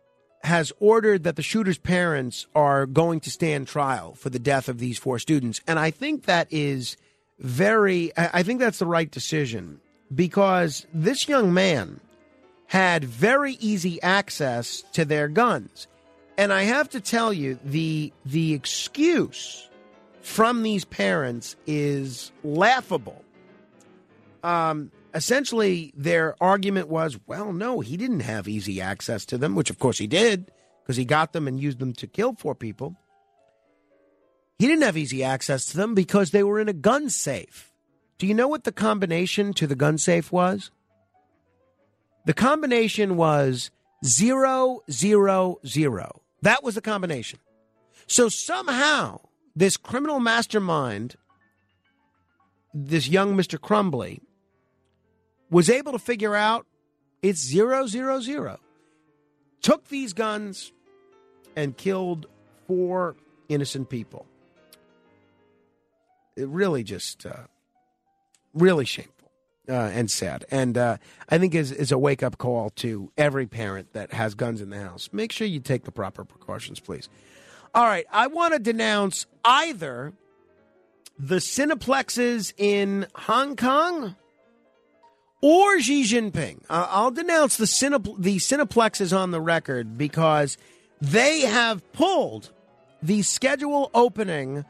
has 0.47 0.73
ordered 0.78 1.24
that 1.24 1.35
the 1.35 1.43
shooter's 1.43 1.77
parents 1.77 2.47
are 2.55 2.86
going 2.86 3.18
to 3.18 3.31
stand 3.31 3.66
trial 3.66 4.14
for 4.14 4.31
the 4.31 4.39
death 4.39 4.68
of 4.68 4.78
these 4.78 4.97
four 4.97 5.18
students. 5.18 5.60
And 5.66 5.77
I 5.77 5.90
think 5.90 6.24
that 6.27 6.47
is 6.52 6.97
very, 7.40 8.12
I 8.16 8.44
think 8.44 8.60
that's 8.60 8.78
the 8.78 8.86
right 8.86 9.10
decision 9.10 9.81
because 10.14 10.86
this 10.94 11.28
young 11.28 11.52
man 11.52 12.01
had 12.68 13.05
very 13.05 13.55
easy 13.55 14.01
access 14.02 14.82
to 14.93 15.05
their 15.05 15.27
guns. 15.27 15.89
And 16.39 16.52
I 16.52 16.62
have 16.62 16.89
to 16.90 17.01
tell 17.01 17.32
you, 17.32 17.59
the, 17.64 18.12
the 18.24 18.55
excuse 18.55 19.68
from 20.20 20.62
these 20.62 20.85
parents 20.85 21.56
is 21.66 22.31
laughable. 22.44 23.24
Um, 24.44 24.93
essentially, 25.17 25.93
their 25.97 26.37
argument 26.41 26.89
was, 26.89 27.19
well, 27.27 27.53
no, 27.53 27.81
he 27.81 27.97
didn't 27.97 28.21
have 28.21 28.47
easy 28.47 28.81
access 28.81 29.25
to 29.27 29.39
them, 29.39 29.55
which 29.55 29.71
of 29.71 29.79
course 29.79 29.99
he 29.99 30.07
did, 30.07 30.53
because 30.83 30.97
he 30.97 31.05
got 31.07 31.33
them 31.33 31.49
and 31.49 31.59
used 31.59 31.79
them 31.79 31.95
to 31.95 32.07
kill 32.07 32.35
four 32.35 32.55
people. 32.55 32.95
He 34.59 34.67
didn't 34.67 34.85
have 34.85 34.97
easy 34.97 35.25
access 35.25 35.67
to 35.67 35.77
them 35.77 35.95
because 35.95 36.31
they 36.31 36.43
were 36.43 36.61
in 36.61 36.69
a 36.69 36.75
gun 36.75 37.09
safe. 37.09 37.73
Do 38.19 38.27
you 38.27 38.35
know 38.35 38.49
what 38.49 38.65
the 38.65 38.73
combination 38.73 39.53
to 39.55 39.67
the 39.67 39.75
gun 39.75 39.99
safe 39.99 40.31
was? 40.31 40.71
The 42.27 42.35
combination 42.35 43.17
was 43.17 43.71
zero, 44.05 44.81
zero, 44.91 45.59
zero. 45.67 46.23
That 46.43 46.63
was 46.63 46.75
the 46.75 46.81
combination. 46.81 47.39
So 48.07 48.29
somehow, 48.29 49.21
this 49.55 49.77
criminal 49.77 50.21
mastermind, 50.21 51.17
this 52.75 53.09
young 53.09 53.37
Mr. 53.37 53.59
Crumbley, 53.59 54.21
was 55.51 55.70
able 55.70 55.93
to 55.93 55.98
figure 55.98 56.35
out 56.35 56.66
it's 57.23 57.40
zero, 57.40 57.86
zero, 57.86 58.20
zero. 58.20 58.59
Took 59.62 59.89
these 59.89 60.12
guns 60.12 60.73
and 61.55 61.77
killed 61.77 62.27
four 62.66 63.16
innocent 63.48 63.89
people. 63.89 64.27
It 66.36 66.48
really 66.48 66.82
just, 66.82 67.24
uh, 67.24 67.44
really 68.52 68.85
shameful 68.85 69.16
uh, 69.68 69.73
and 69.73 70.10
sad. 70.10 70.44
And 70.51 70.77
uh, 70.77 70.97
I 71.28 71.39
think 71.39 71.55
is 71.55 71.73
is 71.73 71.93
a 71.93 71.98
wake 71.98 72.23
up 72.23 72.39
call 72.39 72.70
to 72.77 73.10
every 73.16 73.47
parent 73.47 73.93
that 73.93 74.12
has 74.12 74.35
guns 74.35 74.60
in 74.60 74.70
the 74.70 74.81
house. 74.81 75.09
Make 75.12 75.32
sure 75.32 75.47
you 75.47 75.60
take 75.60 75.85
the 75.85 75.93
proper 75.93 76.24
precautions, 76.24 76.81
please. 76.81 77.09
All 77.74 77.85
right, 77.85 78.06
I 78.10 78.28
want 78.28 78.55
to 78.55 78.59
denounce 78.59 79.27
either 79.44 80.12
the 81.18 81.36
Cineplexes 81.36 82.52
in 82.56 83.06
Hong 83.14 83.56
Kong 83.56 84.16
or 85.41 85.81
Xi 85.81 86.05
Jinping. 86.05 86.63
Uh, 86.69 86.87
I'll 86.91 87.11
denounce 87.11 87.57
the 87.57 87.67
Cine- 87.67 88.17
the 88.19 88.37
Cineplexes 88.37 89.17
on 89.17 89.31
the 89.31 89.41
record 89.41 89.99
because 89.99 90.57
they 91.01 91.41
have 91.41 91.93
pulled 91.93 92.51
the 93.03 93.23
schedule 93.23 93.91
opening 93.95 94.65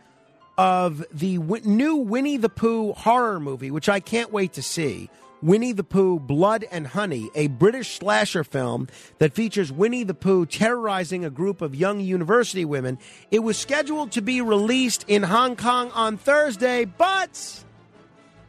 of 0.59 1.05
the 1.13 1.37
w- 1.37 1.63
new 1.65 1.97
Winnie 1.97 2.37
the 2.37 2.49
Pooh 2.49 2.93
horror 2.93 3.39
movie, 3.39 3.71
which 3.71 3.89
I 3.89 4.01
can't 4.01 4.33
wait 4.33 4.55
to 4.55 4.63
see. 4.63 5.11
Winnie 5.43 5.73
the 5.73 5.85
Pooh 5.85 6.19
Blood 6.19 6.65
and 6.73 6.87
Honey, 6.87 7.29
a 7.35 7.47
British 7.49 7.99
slasher 7.99 8.43
film 8.43 8.89
that 9.19 9.35
features 9.35 9.71
Winnie 9.71 10.03
the 10.03 10.15
Pooh 10.15 10.47
terrorizing 10.47 11.25
a 11.25 11.31
group 11.31 11.61
of 11.61 11.75
young 11.75 12.01
university 12.01 12.65
women. 12.65 12.99
It 13.31 13.41
was 13.41 13.59
scheduled 13.59 14.13
to 14.13 14.23
be 14.23 14.41
released 14.41 15.05
in 15.07 15.23
Hong 15.23 15.55
Kong 15.55 15.91
on 15.93 16.17
Thursday, 16.17 16.87
but 16.87 17.65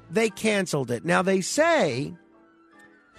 they 0.10 0.30
canceled 0.30 0.92
it. 0.92 1.06
Now 1.06 1.22
they 1.22 1.42
say 1.42 2.14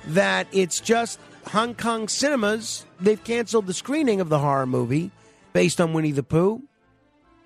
that 0.07 0.47
it's 0.53 0.81
just 0.81 1.19
Hong 1.49 1.75
Kong 1.75 2.09
cinemas. 2.09 2.85
They've 3.01 3.23
canceled 3.23 3.67
the 3.67 3.75
screening 3.75 4.21
of 4.21 4.29
the 4.29 4.39
horror 4.39 4.67
movie 4.67 5.11
based 5.53 5.81
on 5.81 5.93
Winnie 5.93 6.13
the 6.13 6.23
Pooh. 6.23 6.63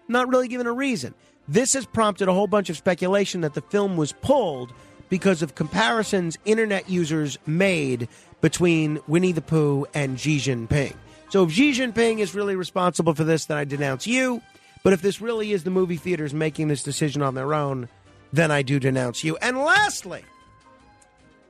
Not 0.09 0.29
really 0.29 0.49
given 0.49 0.67
a 0.67 0.73
reason. 0.73 1.15
This 1.49 1.75
has 1.75 1.87
prompted 1.87 2.29
a 2.29 2.33
whole 2.33 2.47
bunch 2.47 2.71
of 2.71 2.77
speculation 2.77 3.41
that 3.41 3.55
the 3.55 3.63
film 3.63 3.97
was 3.97 4.13
pulled 4.13 4.73
because 5.09 5.43
of 5.43 5.55
comparisons 5.55 6.39
internet 6.45 6.89
users 6.89 7.39
made 7.47 8.09
between 8.41 8.99
Winnie 9.07 9.33
the 9.33 9.43
Pooh 9.43 9.87
and 9.95 10.19
Xi 10.19 10.39
Jinping. 10.39 10.95
So 11.31 11.45
if 11.45 11.53
Xi 11.53 11.73
Jinping 11.73 12.19
is 12.19 12.35
really 12.35 12.57
responsible 12.57 13.15
for 13.15 13.25
this, 13.25 13.47
then 13.47 13.57
I 13.57 13.65
denounce 13.65 14.07
you. 14.07 14.43
But 14.83 14.93
if 14.93 15.03
this 15.03 15.21
really 15.21 15.53
is 15.53 15.65
the 15.65 15.71
movie 15.71 15.97
theaters 15.97 16.35
making 16.35 16.69
this 16.69 16.83
decision 16.83 17.23
on 17.23 17.35
their 17.35 17.55
own, 17.55 17.89
then 18.33 18.51
I 18.51 18.63
do 18.63 18.79
denounce 18.79 19.23
you. 19.23 19.37
And 19.37 19.59
lastly, 19.59 20.25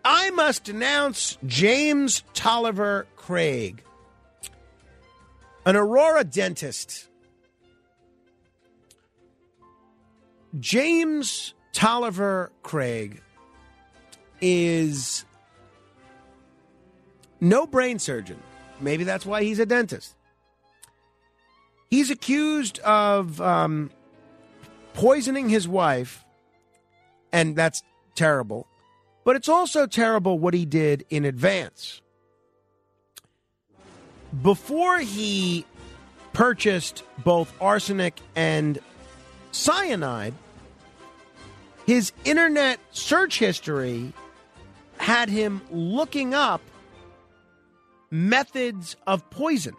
I 0.04 0.30
must 0.30 0.64
denounce 0.64 1.38
James 1.46 2.24
Toliver 2.34 3.06
Craig, 3.16 3.82
an 5.64 5.76
Aurora 5.76 6.24
dentist. 6.24 7.08
James 10.58 11.54
Toliver 11.72 12.50
Craig 12.62 13.22
is 14.40 15.24
no 17.40 17.66
brain 17.66 17.98
surgeon. 17.98 18.38
Maybe 18.80 19.04
that's 19.04 19.24
why 19.24 19.44
he's 19.44 19.60
a 19.60 19.66
dentist. 19.66 20.14
He's 21.90 22.10
accused 22.10 22.78
of 22.80 23.40
um, 23.40 23.90
poisoning 24.94 25.48
his 25.48 25.68
wife, 25.68 26.21
and 27.32 27.56
that's 27.56 27.82
terrible. 28.14 28.66
But 29.24 29.36
it's 29.36 29.48
also 29.48 29.86
terrible 29.86 30.38
what 30.38 30.54
he 30.54 30.66
did 30.66 31.04
in 31.10 31.24
advance. 31.24 32.00
Before 34.42 34.98
he 34.98 35.64
purchased 36.32 37.04
both 37.24 37.52
arsenic 37.60 38.20
and 38.34 38.78
cyanide, 39.52 40.34
His 41.86 42.12
internet 42.24 42.78
search 42.92 43.38
history 43.38 44.12
had 44.98 45.28
him 45.28 45.60
looking 45.70 46.32
up 46.32 46.60
methods 48.10 48.96
of 49.06 49.28
poison. 49.30 49.74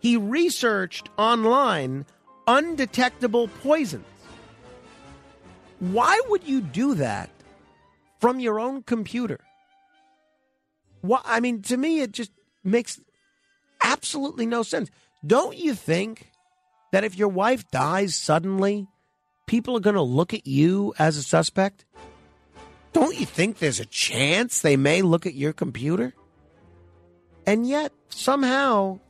He 0.00 0.16
researched 0.16 1.08
online 1.16 2.04
undetectable 2.46 3.48
poisons. 3.62 4.04
Why 5.80 6.20
would 6.28 6.44
you 6.44 6.60
do 6.60 6.94
that 6.94 7.30
from 8.20 8.38
your 8.38 8.60
own 8.60 8.82
computer? 8.82 9.40
Why, 11.00 11.20
I 11.24 11.40
mean, 11.40 11.62
to 11.62 11.76
me, 11.76 12.00
it 12.00 12.12
just 12.12 12.30
makes 12.62 13.00
absolutely 13.80 14.46
no 14.46 14.62
sense. 14.62 14.90
Don't 15.26 15.56
you 15.56 15.74
think 15.74 16.30
that 16.92 17.04
if 17.04 17.16
your 17.16 17.28
wife 17.28 17.70
dies 17.70 18.14
suddenly, 18.14 18.86
people 19.46 19.76
are 19.76 19.80
going 19.80 19.96
to 19.96 20.02
look 20.02 20.34
at 20.34 20.46
you 20.46 20.94
as 20.98 21.16
a 21.16 21.22
suspect? 21.22 21.86
Don't 22.92 23.18
you 23.18 23.24
think 23.24 23.58
there's 23.58 23.80
a 23.80 23.86
chance 23.86 24.60
they 24.60 24.76
may 24.76 25.00
look 25.00 25.24
at 25.24 25.34
your 25.34 25.52
computer? 25.52 26.12
And 27.46 27.66
yet, 27.66 27.92
somehow, 28.10 29.00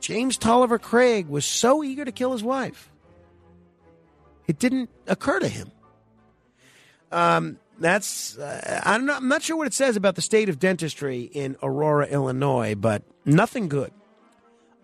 James 0.00 0.36
Toliver 0.36 0.80
Craig 0.80 1.28
was 1.28 1.46
so 1.46 1.82
eager 1.82 2.04
to 2.04 2.12
kill 2.12 2.32
his 2.32 2.42
wife. 2.42 2.90
It 4.46 4.58
didn't 4.58 4.90
occur 5.06 5.40
to 5.40 5.48
him. 5.48 5.70
Um, 7.10 7.58
that's 7.78 8.36
uh, 8.38 8.80
I'm 8.84 9.06
not 9.06 9.22
I'm 9.22 9.28
not 9.28 9.42
sure 9.42 9.56
what 9.56 9.66
it 9.66 9.74
says 9.74 9.96
about 9.96 10.16
the 10.16 10.22
state 10.22 10.48
of 10.48 10.58
dentistry 10.58 11.22
in 11.22 11.56
Aurora, 11.62 12.06
Illinois, 12.06 12.74
but 12.74 13.02
nothing 13.24 13.68
good. 13.68 13.92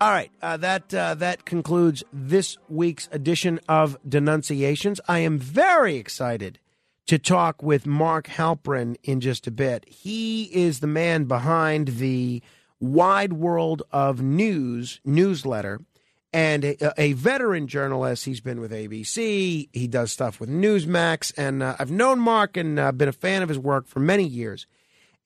All 0.00 0.10
right, 0.10 0.30
uh, 0.42 0.56
that 0.58 0.92
uh, 0.92 1.14
that 1.16 1.44
concludes 1.44 2.04
this 2.12 2.58
week's 2.68 3.08
edition 3.12 3.60
of 3.68 3.96
Denunciations. 4.08 5.00
I 5.08 5.20
am 5.20 5.38
very 5.38 5.96
excited 5.96 6.58
to 7.06 7.18
talk 7.18 7.62
with 7.62 7.86
Mark 7.86 8.26
Halperin 8.26 8.96
in 9.02 9.20
just 9.20 9.46
a 9.46 9.50
bit. 9.50 9.84
He 9.88 10.44
is 10.44 10.80
the 10.80 10.86
man 10.86 11.24
behind 11.24 11.88
the 11.88 12.42
Wide 12.80 13.34
World 13.34 13.82
of 13.92 14.20
News 14.20 15.00
newsletter 15.04 15.80
and 16.34 16.64
a, 16.64 16.92
a 17.00 17.12
veteran 17.12 17.68
journalist. 17.68 18.24
He's 18.24 18.40
been 18.40 18.60
with 18.60 18.72
ABC. 18.72 19.68
He 19.72 19.86
does 19.86 20.10
stuff 20.10 20.40
with 20.40 20.50
Newsmax, 20.50 21.32
and 21.38 21.62
uh, 21.62 21.76
I've 21.78 21.92
known 21.92 22.18
Mark 22.18 22.56
and 22.56 22.78
uh, 22.78 22.90
been 22.90 23.08
a 23.08 23.12
fan 23.12 23.42
of 23.42 23.48
his 23.48 23.58
work 23.58 23.86
for 23.86 24.00
many 24.00 24.24
years. 24.24 24.66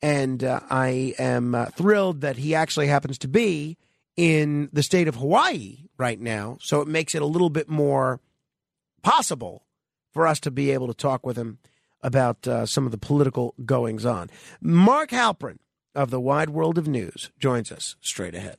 And 0.02 0.44
uh, 0.44 0.60
I 0.70 1.14
am 1.18 1.54
uh, 1.54 1.66
thrilled 1.66 2.20
that 2.20 2.36
he 2.36 2.54
actually 2.54 2.88
happens 2.88 3.16
to 3.18 3.28
be 3.28 3.78
in 4.16 4.68
the 4.72 4.82
state 4.82 5.08
of 5.08 5.16
Hawaii 5.16 5.78
right 5.96 6.20
now. 6.20 6.58
So 6.60 6.82
it 6.82 6.88
makes 6.88 7.14
it 7.14 7.22
a 7.22 7.26
little 7.26 7.50
bit 7.50 7.70
more 7.70 8.20
possible 9.02 9.64
for 10.12 10.26
us 10.26 10.38
to 10.40 10.50
be 10.50 10.70
able 10.70 10.88
to 10.88 10.94
talk 10.94 11.24
with 11.24 11.36
him 11.38 11.58
about 12.02 12.46
uh, 12.46 12.66
some 12.66 12.84
of 12.84 12.92
the 12.92 12.98
political 12.98 13.54
goings 13.64 14.04
on. 14.04 14.28
Mark 14.60 15.10
Halperin 15.10 15.58
of 15.94 16.10
the 16.10 16.20
Wide 16.20 16.50
World 16.50 16.76
of 16.76 16.86
News 16.86 17.30
joins 17.40 17.72
us 17.72 17.96
straight 18.00 18.34
ahead. 18.34 18.58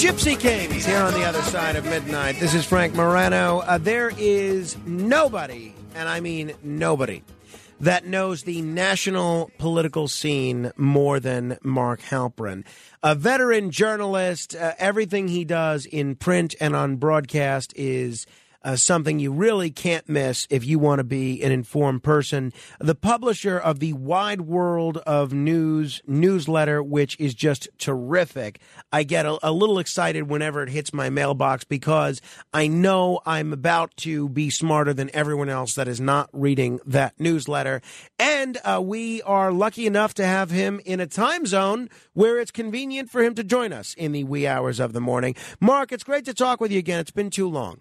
Gypsy 0.00 0.40
Kings 0.40 0.86
here 0.86 0.96
on 0.96 1.12
the 1.12 1.24
other 1.24 1.42
side 1.42 1.76
of 1.76 1.84
midnight. 1.84 2.36
This 2.40 2.54
is 2.54 2.64
Frank 2.64 2.94
Morano. 2.94 3.58
Uh, 3.58 3.76
there 3.76 4.10
is 4.16 4.78
nobody, 4.86 5.74
and 5.94 6.08
I 6.08 6.20
mean 6.20 6.54
nobody, 6.62 7.22
that 7.80 8.06
knows 8.06 8.44
the 8.44 8.62
national 8.62 9.50
political 9.58 10.08
scene 10.08 10.72
more 10.78 11.20
than 11.20 11.58
Mark 11.62 12.00
Halperin. 12.00 12.64
A 13.02 13.14
veteran 13.14 13.70
journalist, 13.70 14.56
uh, 14.56 14.72
everything 14.78 15.28
he 15.28 15.44
does 15.44 15.84
in 15.84 16.14
print 16.14 16.54
and 16.60 16.74
on 16.74 16.96
broadcast 16.96 17.74
is 17.76 18.26
uh, 18.62 18.76
something 18.76 19.18
you 19.18 19.32
really 19.32 19.70
can't 19.70 20.08
miss 20.08 20.46
if 20.50 20.64
you 20.64 20.78
want 20.78 20.98
to 20.98 21.04
be 21.04 21.42
an 21.42 21.52
informed 21.52 22.02
person. 22.02 22.52
The 22.78 22.94
publisher 22.94 23.58
of 23.58 23.78
the 23.78 23.92
Wide 23.94 24.42
World 24.42 24.98
of 24.98 25.32
News 25.32 26.02
newsletter, 26.06 26.82
which 26.82 27.16
is 27.18 27.34
just 27.34 27.68
terrific. 27.78 28.60
I 28.92 29.02
get 29.02 29.26
a, 29.26 29.38
a 29.42 29.52
little 29.52 29.78
excited 29.78 30.28
whenever 30.28 30.62
it 30.62 30.68
hits 30.68 30.92
my 30.92 31.10
mailbox 31.10 31.64
because 31.64 32.20
I 32.52 32.66
know 32.66 33.20
I'm 33.24 33.52
about 33.52 33.96
to 33.98 34.28
be 34.28 34.50
smarter 34.50 34.92
than 34.92 35.10
everyone 35.14 35.48
else 35.48 35.74
that 35.74 35.88
is 35.88 36.00
not 36.00 36.28
reading 36.32 36.80
that 36.86 37.18
newsletter. 37.18 37.80
And 38.18 38.58
uh, 38.64 38.80
we 38.82 39.22
are 39.22 39.52
lucky 39.52 39.86
enough 39.86 40.14
to 40.14 40.26
have 40.26 40.50
him 40.50 40.80
in 40.84 41.00
a 41.00 41.06
time 41.06 41.46
zone 41.46 41.88
where 42.12 42.38
it's 42.38 42.50
convenient 42.50 43.10
for 43.10 43.22
him 43.22 43.34
to 43.34 43.44
join 43.44 43.72
us 43.72 43.94
in 43.94 44.12
the 44.12 44.24
wee 44.24 44.46
hours 44.46 44.80
of 44.80 44.92
the 44.92 45.00
morning. 45.00 45.34
Mark, 45.60 45.92
it's 45.92 46.04
great 46.04 46.24
to 46.26 46.34
talk 46.34 46.60
with 46.60 46.70
you 46.70 46.78
again. 46.78 47.00
It's 47.00 47.10
been 47.10 47.30
too 47.30 47.48
long. 47.48 47.80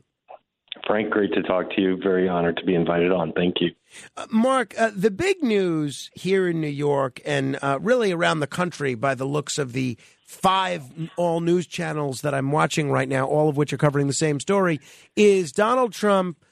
Frank, 0.90 1.12
great 1.12 1.32
to 1.34 1.44
talk 1.44 1.70
to 1.76 1.82
you. 1.82 1.98
Very 1.98 2.28
honored 2.28 2.58
to 2.58 2.66
be 2.66 2.74
invited 2.74 3.12
on. 3.12 3.32
Thank 3.34 3.62
you. 3.62 3.76
Uh, 4.18 4.26
Mark, 4.32 4.74
uh, 4.76 4.90
the 4.96 5.12
big 5.12 5.44
news 5.44 6.10
here 6.16 6.48
in 6.48 6.60
New 6.62 6.68
York 6.68 7.22
and 7.24 7.60
uh, 7.62 7.78
really 7.80 8.12
around 8.12 8.40
the 8.40 8.48
country 8.48 8.96
by 8.96 9.14
the 9.14 9.26
looks 9.26 9.60
of 9.60 9.74
the 9.74 10.00
five 10.26 10.86
all 11.16 11.42
news 11.42 11.68
channels 11.68 12.22
that 12.22 12.34
I'm 12.34 12.52
watching 12.52 12.90
right 12.90 13.08
now, 13.08 13.28
all 13.28 13.50
of 13.50 13.56
which 13.56 13.72
are 13.72 13.78
covering 13.78 14.08
the 14.08 14.14
same 14.14 14.40
story, 14.40 14.80
is 15.16 15.52
Donald 15.52 15.94
Trump 15.94 16.44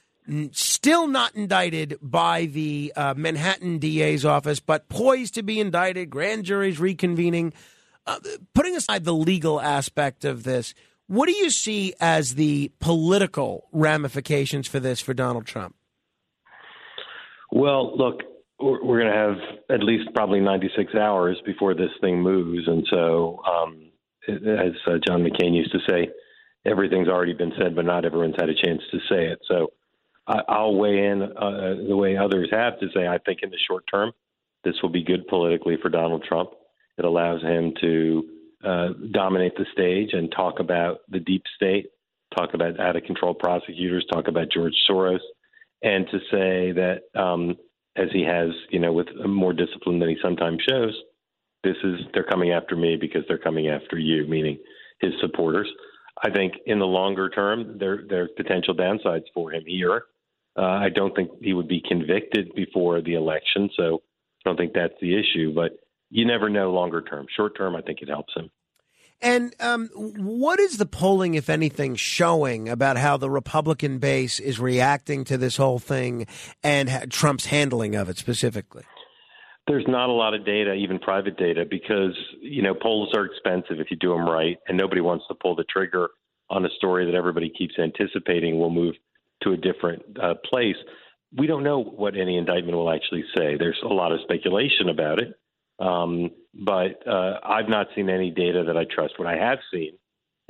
still 0.52 1.08
not 1.08 1.34
indicted 1.34 1.98
by 2.00 2.46
the 2.46 2.94
uh, 2.96 3.16
Manhattan 3.18 3.80
DA's 3.80 4.24
office, 4.24 4.60
but 4.60 4.88
poised 4.88 5.34
to 5.34 5.42
be 5.42 5.60
indicted, 5.60 6.12
grand 6.12 6.44
juries 6.44 6.78
reconvening. 6.78 7.54
Uh, 8.06 8.20
putting 8.54 8.76
aside 8.76 9.04
the 9.04 9.16
legal 9.16 9.60
aspect 9.60 10.26
of 10.26 10.44
this, 10.44 10.76
what 11.08 11.28
do 11.28 11.34
you 11.34 11.50
see 11.50 11.94
as 12.00 12.36
the 12.36 12.72
political 12.80 13.68
ramifications 13.72 14.68
for 14.68 14.80
this 14.80 15.00
for 15.00 15.14
Donald 15.14 15.46
Trump? 15.46 15.76
Well, 17.52 17.98
look, 17.98 18.22
we're, 18.60 19.00
going 19.00 19.12
to 19.12 19.18
have 19.18 19.38
at 19.70 19.84
least 19.84 20.10
probably 20.14 20.40
96 20.40 20.96
hours 20.96 21.38
before 21.46 21.74
this 21.74 21.92
thing 22.02 22.22
moves. 22.22 22.68
And 22.68 22.86
so, 22.90 23.42
um, 23.46 23.92
as 24.28 24.74
uh, 24.86 24.98
John 25.08 25.24
McCain 25.24 25.56
used 25.56 25.72
to 25.72 25.80
say, 25.88 26.10
everything's 26.66 27.08
already 27.08 27.34
been 27.34 27.54
said, 27.58 27.76
but 27.76 27.86
not 27.86 28.04
everyone's 28.04 28.36
had 28.38 28.50
a 28.50 28.66
chance 28.66 28.82
to 28.92 28.98
say 29.10 29.28
it. 29.28 29.40
So 29.48 29.72
I, 30.28 30.42
I'll 30.50 30.76
weigh 30.76 31.06
in 31.06 31.22
uh, 31.22 31.76
the 31.88 31.96
way 31.96 32.18
others 32.18 32.50
have 32.52 32.80
to 32.80 32.88
say, 32.94 33.08
I 33.08 33.20
think 33.20 33.40
in 33.44 33.50
the 33.50 33.60
short 33.68 33.86
term, 33.92 34.12
this 34.64 34.76
will 34.82 34.90
be 34.90 35.04
good 35.04 35.28
politically 35.28 35.78
for 35.82 35.90
Donald 35.90 36.26
Trump. 36.28 36.50
It 36.98 37.06
allows 37.06 37.42
him 37.42 37.74
to 37.82 38.24
uh, 38.64 38.90
dominate 39.12 39.56
the 39.56 39.66
stage 39.72 40.10
and 40.14 40.32
talk 40.32 40.60
about 40.60 41.00
the 41.10 41.20
deep 41.20 41.44
state, 41.56 41.88
talk 42.36 42.54
about 42.54 42.80
out 42.80 42.96
of 42.96 43.04
control 43.04 43.34
prosecutors, 43.34 44.06
talk 44.12 44.28
about 44.28 44.52
George 44.52 44.74
Soros, 44.90 45.20
and 45.84 46.08
to 46.10 46.20
say 46.32 46.72
that, 46.72 47.02
um, 47.20 47.56
as 47.96 48.10
he 48.14 48.24
has, 48.24 48.50
you 48.70 48.80
know, 48.80 48.94
with 48.94 49.08
more 49.26 49.54
discipline 49.54 50.00
than 50.00 50.10
he 50.10 50.18
sometimes 50.22 50.62
shows, 50.68 50.94
this 51.64 51.76
is 51.84 52.00
they're 52.14 52.24
coming 52.24 52.52
after 52.52 52.76
me 52.76 52.96
because 52.96 53.24
they're 53.28 53.38
coming 53.38 53.68
after 53.68 53.98
you, 53.98 54.28
meaning 54.28 54.58
his 55.02 55.14
supporters. 55.20 55.70
I 56.24 56.32
think 56.32 56.54
in 56.66 56.80
the 56.80 56.86
longer 56.86 57.30
term, 57.30 57.78
there 57.80 58.04
there 58.08 58.24
are 58.24 58.30
potential 58.36 58.76
downsides 58.76 59.26
for 59.34 59.52
him 59.52 59.64
here. 59.66 60.04
Uh, 60.58 60.62
I 60.62 60.90
don't 60.90 61.16
think 61.16 61.32
he 61.42 61.54
would 61.54 61.68
be 61.68 61.82
convicted 61.88 62.54
before 62.56 63.02
the 63.02 63.14
election, 63.14 63.70
so 63.76 64.02
I 64.46 64.50
don't 64.50 64.58
think 64.58 64.74
that's 64.74 64.94
the 65.02 65.20
issue, 65.20 65.54
but 65.54 65.74
you 66.10 66.26
never 66.26 66.50
know 66.50 66.72
longer 66.72 67.02
term. 67.02 67.26
Short 67.36 67.58
term, 67.58 67.76
I 67.76 67.82
think 67.82 68.02
it 68.02 68.10
helps 68.10 68.34
him. 68.36 68.50
And 69.20 69.56
um, 69.60 69.90
what 69.96 70.60
is 70.60 70.78
the 70.78 70.86
polling, 70.86 71.34
if 71.34 71.50
anything, 71.50 71.96
showing 71.96 72.70
about 72.70 72.98
how 72.98 73.18
the 73.18 73.30
Republican 73.30 73.98
base 73.98 74.40
is 74.40 74.60
reacting 74.60 75.24
to 75.26 75.38
this 75.38 75.58
whole 75.58 75.80
thing 75.80 76.28
and 76.64 76.88
ha- 76.88 77.06
Trump's 77.10 77.48
handling 77.48 77.96
of 77.96 78.10
it 78.10 78.18
specifically? 78.18 78.84
There's 79.66 79.86
not 79.88 80.10
a 80.10 80.14
lot 80.14 80.34
of 80.34 80.46
data, 80.46 80.74
even 80.74 81.00
private 81.00 81.36
data, 81.36 81.66
because 81.70 82.16
you 82.40 82.62
know 82.62 82.74
polls 82.74 83.10
are 83.16 83.26
expensive 83.26 83.80
if 83.80 83.90
you 83.90 83.98
do 83.98 84.12
them 84.12 84.30
right, 84.30 84.58
and 84.68 84.78
nobody 84.78 85.02
wants 85.02 85.26
to 85.30 85.36
pull 85.36 85.56
the 85.56 85.66
trigger 85.66 86.10
on 86.50 86.66
a 86.66 86.70
story 86.78 87.06
that 87.06 87.16
everybody 87.16 87.50
keeps 87.50 87.74
anticipating 87.78 88.58
will 88.58 88.70
move 88.70 88.96
to 89.44 89.52
a 89.52 89.58
different 89.58 90.04
uh, 90.22 90.36
place. 90.50 90.78
We 91.38 91.48
don't 91.48 91.64
know 91.64 91.84
what 91.84 92.16
any 92.16 92.38
indictment 92.38 92.78
will 92.78 92.90
actually 92.90 93.26
say. 93.36 93.58
There's 93.58 93.80
a 93.84 93.94
lot 93.94 94.14
of 94.14 94.22
speculation 94.22 94.88
about 94.90 95.20
it, 95.20 95.38
um, 95.80 96.32
but 96.54 97.08
uh, 97.08 97.40
I've 97.44 97.70
not 97.70 97.88
seen 97.96 98.10
any 98.10 98.32
data 98.32 98.64
that 98.68 98.78
I 98.78 98.86
trust. 98.86 99.20
What 99.20 99.28
I 99.28 99.38
have 99.38 99.60
seen 99.72 99.94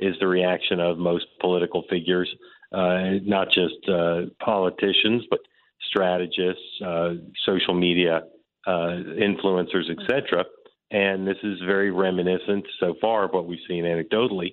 is 0.00 0.14
the 0.20 0.26
reaction 0.26 0.80
of 0.80 0.98
most 0.98 1.26
political 1.40 1.84
figures, 1.90 2.28
uh, 2.72 3.18
not 3.24 3.48
just 3.48 3.88
uh, 3.88 4.22
politicians, 4.42 5.24
but 5.30 5.40
strategists, 5.88 6.62
uh, 6.84 7.14
social 7.44 7.74
media 7.74 8.22
uh, 8.66 8.70
influencers, 8.70 9.90
etc. 9.90 10.44
And 10.90 11.26
this 11.26 11.36
is 11.42 11.58
very 11.66 11.90
reminiscent 11.90 12.64
so 12.80 12.94
far 13.00 13.24
of 13.24 13.32
what 13.32 13.46
we've 13.46 13.58
seen 13.68 13.84
anecdotally 13.84 14.52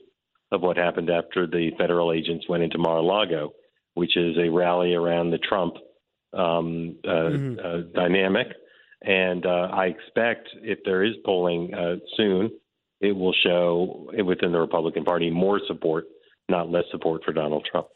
of 0.52 0.61
what 0.61 0.77
happened 0.77 1.10
after 1.10 1.47
the 1.47 1.72
federal 1.77 2.11
agents 2.11 2.47
went 2.47 2.64
into 2.64 2.77
Mar-a-Lago, 2.77 3.53
which 3.93 4.15
is 4.15 4.38
a 4.38 4.49
rally 4.49 4.93
around 4.93 5.31
the 5.31 5.38
Trump 5.38 5.76
um, 6.34 6.97
uh, 7.06 7.10
Mm-hmm. 7.11 7.60
uh, 7.65 7.81
dynamic. 7.93 8.47
And 9.01 9.45
uh, 9.45 9.69
I 9.72 9.85
expect 9.85 10.49
if 10.61 10.80
there 10.85 11.03
is 11.03 11.13
polling 11.23 11.73
uh, 11.73 11.97
soon, 12.17 12.51
it 13.01 13.11
will 13.11 13.34
show 13.43 14.09
within 14.26 14.51
the 14.51 14.59
Republican 14.59 15.03
Party 15.03 15.30
more 15.30 15.59
support, 15.67 16.05
not 16.49 16.69
less 16.69 16.85
support 16.91 17.23
for 17.23 17.34
Donald 17.34 17.67
Trump. 17.69 17.88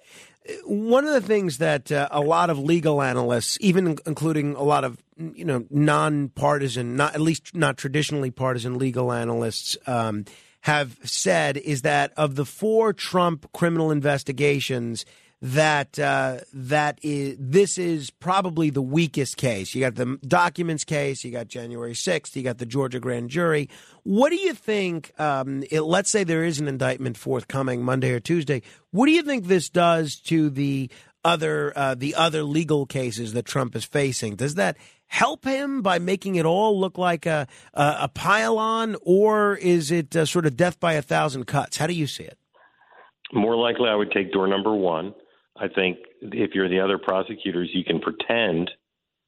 One 0.65 1.05
of 1.05 1.13
the 1.13 1.21
things 1.21 1.57
that 1.59 1.91
uh, 1.91 2.07
a 2.11 2.21
lot 2.21 2.49
of 2.49 2.59
legal 2.59 3.01
analysts, 3.01 3.57
even 3.61 3.97
including 4.05 4.55
a 4.55 4.63
lot 4.63 4.83
of 4.83 4.97
you 5.17 5.45
know 5.45 5.65
nonpartisan, 5.69 6.95
not 6.95 7.15
at 7.15 7.21
least 7.21 7.55
not 7.55 7.77
traditionally 7.77 8.31
partisan 8.31 8.77
legal 8.77 9.11
analysts, 9.11 9.77
um, 9.85 10.25
have 10.61 10.97
said 11.03 11.57
is 11.57 11.83
that 11.83 12.11
of 12.17 12.35
the 12.35 12.45
four 12.45 12.93
Trump 12.93 13.51
criminal 13.53 13.91
investigations, 13.91 15.05
that 15.41 15.97
uh, 15.97 16.39
that 16.53 16.99
is 17.01 17.37
this 17.39 17.77
is 17.77 18.09
probably 18.09 18.69
the 18.69 18.81
weakest 18.81 19.37
case. 19.37 19.73
You 19.73 19.81
got 19.81 19.95
the 19.95 20.17
documents 20.27 20.83
case, 20.83 21.23
you 21.23 21.31
got 21.31 21.47
January 21.47 21.95
sixth, 21.95 22.35
you 22.35 22.43
got 22.43 22.57
the 22.57 22.65
Georgia 22.65 22.99
grand 22.99 23.29
jury. 23.29 23.69
What 24.03 24.31
do 24.31 24.35
you 24.35 24.53
think? 24.53 25.17
Um, 25.19 25.63
it, 25.71 25.81
let's 25.81 26.11
say 26.11 26.23
there 26.23 26.43
is 26.43 26.59
an 26.59 26.67
indictment 26.67 27.17
forthcoming 27.17 27.83
Monday 27.83 28.11
or 28.11 28.19
Tuesday. 28.19 28.61
What 28.91 29.05
do 29.05 29.13
you 29.13 29.23
think 29.23 29.45
this 29.45 29.69
does 29.69 30.19
to 30.25 30.49
the 30.49 30.89
other 31.23 31.71
uh, 31.75 31.95
the 31.95 32.15
other 32.15 32.43
legal 32.43 32.85
cases 32.85 33.33
that 33.33 33.45
Trump 33.45 33.75
is 33.75 33.85
facing? 33.85 34.35
Does 34.35 34.55
that 34.55 34.75
help 35.07 35.45
him 35.45 35.81
by 35.81 35.99
making 35.99 36.35
it 36.35 36.45
all 36.45 36.77
look 36.77 36.97
like 36.97 37.25
a 37.25 37.47
a, 37.73 37.95
a 38.01 38.07
pile-on, 38.09 38.97
or 39.03 39.55
is 39.55 39.89
it 39.89 40.15
uh, 40.17 40.25
sort 40.25 40.45
of 40.45 40.57
death 40.57 40.81
by 40.81 40.93
a 40.93 41.01
thousand 41.01 41.45
cuts? 41.45 41.77
How 41.77 41.87
do 41.87 41.93
you 41.93 42.07
see 42.07 42.23
it? 42.23 42.37
More 43.31 43.55
likely, 43.55 43.87
I 43.87 43.95
would 43.95 44.11
take 44.11 44.33
door 44.33 44.47
number 44.47 44.75
one. 44.75 45.13
I 45.59 45.67
think 45.67 45.97
if 46.21 46.51
you're 46.53 46.69
the 46.69 46.79
other 46.79 46.97
prosecutors, 46.97 47.69
you 47.73 47.83
can 47.83 47.99
pretend 47.99 48.71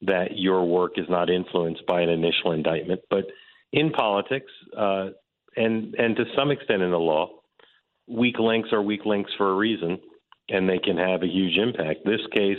that 0.04 0.38
your 0.38 0.66
work 0.66 0.94
is 0.98 1.06
not 1.10 1.30
influenced 1.30 1.86
by 1.86 2.02
an 2.02 2.10
initial 2.10 2.54
indictment. 2.54 3.02
But 3.10 3.26
in 3.72 3.92
politics, 3.92 4.52
uh, 4.78 5.10
and 5.56 5.94
and 5.96 6.16
to 6.16 6.24
some 6.36 6.52
extent 6.52 6.82
in 6.82 6.92
the 6.92 7.00
law, 7.00 7.30
weak 8.08 8.40
links 8.40 8.70
are 8.72 8.82
weak 8.82 9.06
links 9.06 9.32
for 9.38 9.52
a 9.52 9.56
reason, 9.56 10.00
and 10.50 10.68
they 10.68 10.80
can 10.80 10.98
have 10.98 11.24
a 11.24 11.28
huge 11.28 11.58
impact. 11.58 12.00
This 12.06 12.22
case 12.34 12.58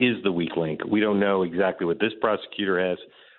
is 0.00 0.22
the 0.22 0.32
weak 0.32 0.56
link. 0.56 0.80
We 0.84 1.00
don't 1.00 1.18
know 1.18 1.42
exactly 1.42 1.86
what 1.86 1.98
this 1.98 2.12
prosecutor 2.20 2.78
has. 2.88 2.98